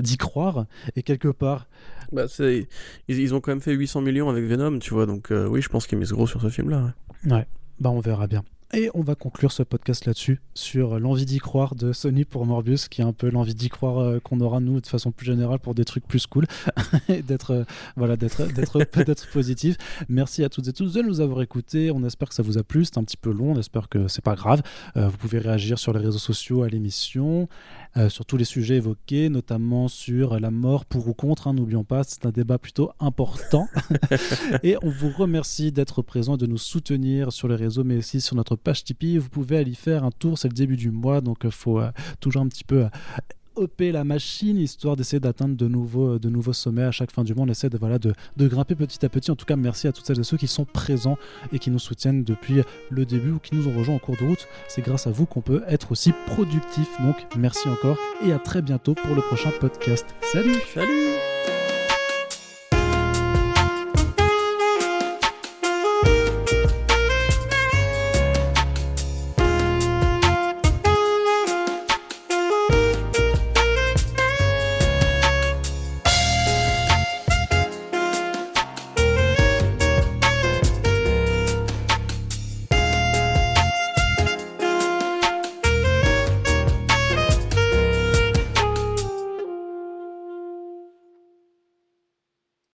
d'y 0.00 0.16
croire. 0.16 0.66
Et 0.96 1.04
quelque 1.04 1.28
part, 1.28 1.68
bah, 2.12 2.26
ils, 2.38 2.66
ils, 3.08 3.34
ont 3.34 3.40
quand 3.40 3.50
même 3.50 3.60
fait 3.60 3.72
800 3.72 4.00
millions 4.00 4.28
avec 4.28 4.44
Venom, 4.44 4.78
tu 4.78 4.94
vois, 4.94 5.06
donc 5.06 5.30
euh, 5.30 5.46
oui, 5.46 5.62
je 5.62 5.68
pense 5.68 5.86
qu'ils 5.86 5.98
misent 5.98 6.12
gros 6.12 6.26
sur 6.26 6.40
ce 6.40 6.48
film-là. 6.48 6.94
Ouais. 7.26 7.46
bah 7.80 7.90
on 7.90 8.00
verra 8.00 8.26
bien. 8.26 8.42
Et 8.74 8.90
on 8.94 9.02
va 9.02 9.14
conclure 9.14 9.52
ce 9.52 9.62
podcast 9.62 10.06
là-dessus, 10.06 10.40
sur 10.54 10.98
l'envie 10.98 11.24
d'y 11.24 11.38
croire 11.38 11.76
de 11.76 11.92
Sony 11.92 12.24
pour 12.24 12.44
Morbius, 12.46 12.88
qui 12.88 13.00
est 13.00 13.04
un 13.04 13.12
peu 13.12 13.30
l'envie 13.30 13.54
d'y 13.54 13.68
croire 13.68 14.00
euh, 14.00 14.18
qu'on 14.18 14.40
aura 14.40 14.58
nous 14.58 14.80
de 14.80 14.86
façon 14.88 15.12
plus 15.12 15.24
générale 15.24 15.60
pour 15.60 15.74
des 15.74 15.84
trucs 15.84 16.04
plus 16.04 16.26
cool, 16.26 16.46
et 17.08 17.22
d'être 17.22 17.52
euh, 17.52 17.64
voilà, 17.96 18.16
d'être 18.16 18.44
d'être 18.52 18.78
d'être 19.04 19.30
positif. 19.30 19.76
Merci 20.08 20.42
à 20.42 20.48
toutes 20.48 20.66
et 20.66 20.72
tous 20.72 20.94
de 20.94 21.02
nous 21.02 21.20
avoir 21.20 21.42
écoutés. 21.42 21.92
On 21.92 22.02
espère 22.02 22.28
que 22.28 22.34
ça 22.34 22.42
vous 22.42 22.58
a 22.58 22.64
plu. 22.64 22.84
C'est 22.84 22.98
un 22.98 23.04
petit 23.04 23.16
peu 23.16 23.30
long. 23.30 23.52
On 23.52 23.58
espère 23.58 23.88
que 23.88 24.08
c'est 24.08 24.24
pas 24.24 24.34
grave. 24.34 24.62
vous 24.96 25.16
pouvez 25.16 25.38
réagir 25.38 25.78
sur 25.78 25.92
les 25.92 26.00
réseaux 26.00 26.18
sociaux 26.18 26.64
à 26.64 26.68
l'émission. 26.68 27.48
Euh, 27.96 28.10
sur 28.10 28.26
tous 28.26 28.36
les 28.36 28.44
sujets 28.44 28.76
évoqués, 28.76 29.30
notamment 29.30 29.88
sur 29.88 30.38
la 30.38 30.50
mort 30.50 30.84
pour 30.84 31.08
ou 31.08 31.14
contre. 31.14 31.48
Hein, 31.48 31.54
n'oublions 31.54 31.84
pas, 31.84 32.04
c'est 32.04 32.26
un 32.26 32.30
débat 32.30 32.58
plutôt 32.58 32.90
important. 33.00 33.68
et 34.62 34.76
on 34.82 34.90
vous 34.90 35.08
remercie 35.08 35.72
d'être 35.72 36.02
présent, 36.02 36.36
de 36.36 36.46
nous 36.46 36.58
soutenir 36.58 37.32
sur 37.32 37.48
les 37.48 37.56
réseaux, 37.56 37.84
mais 37.84 37.96
aussi 37.96 38.20
sur 38.20 38.36
notre 38.36 38.54
page 38.54 38.84
Tipeee. 38.84 39.16
Vous 39.16 39.30
pouvez 39.30 39.56
aller 39.56 39.72
faire 39.72 40.04
un 40.04 40.10
tour, 40.10 40.36
c'est 40.38 40.48
le 40.48 40.54
début 40.54 40.76
du 40.76 40.90
mois, 40.90 41.22
donc 41.22 41.38
il 41.44 41.50
faut 41.50 41.80
euh, 41.80 41.90
toujours 42.20 42.42
un 42.42 42.48
petit 42.48 42.64
peu 42.64 42.86
upper 43.58 43.92
la 43.92 44.04
machine 44.04 44.58
histoire 44.58 44.96
d'essayer 44.96 45.20
d'atteindre 45.20 45.56
de 45.56 45.66
nouveaux, 45.66 46.52
sommets 46.52 46.84
à 46.84 46.90
chaque 46.90 47.10
fin 47.10 47.24
du 47.24 47.34
mois. 47.34 47.44
On 47.46 47.48
essaie 47.48 47.68
de, 47.68 47.78
voilà, 47.78 47.98
de, 47.98 48.12
de, 48.36 48.48
grimper 48.48 48.74
petit 48.74 49.04
à 49.04 49.08
petit. 49.08 49.30
En 49.30 49.36
tout 49.36 49.46
cas, 49.46 49.56
merci 49.56 49.88
à 49.88 49.92
toutes 49.92 50.06
celles 50.06 50.20
et 50.20 50.24
ceux 50.24 50.36
qui 50.36 50.46
sont 50.46 50.64
présents 50.64 51.18
et 51.52 51.58
qui 51.58 51.70
nous 51.70 51.78
soutiennent 51.78 52.24
depuis 52.24 52.62
le 52.90 53.04
début 53.04 53.32
ou 53.32 53.38
qui 53.38 53.54
nous 53.54 53.68
ont 53.68 53.76
rejoints 53.76 53.96
en 53.96 53.98
cours 53.98 54.16
de 54.16 54.24
route. 54.24 54.46
C'est 54.68 54.82
grâce 54.82 55.06
à 55.06 55.10
vous 55.10 55.26
qu'on 55.26 55.42
peut 55.42 55.62
être 55.68 55.92
aussi 55.92 56.12
productif. 56.26 56.88
Donc, 57.00 57.16
merci 57.36 57.68
encore 57.68 57.98
et 58.24 58.32
à 58.32 58.38
très 58.38 58.62
bientôt 58.62 58.94
pour 58.94 59.14
le 59.14 59.22
prochain 59.22 59.50
podcast. 59.60 60.06
Salut 60.32 60.56
Salut 60.74 61.35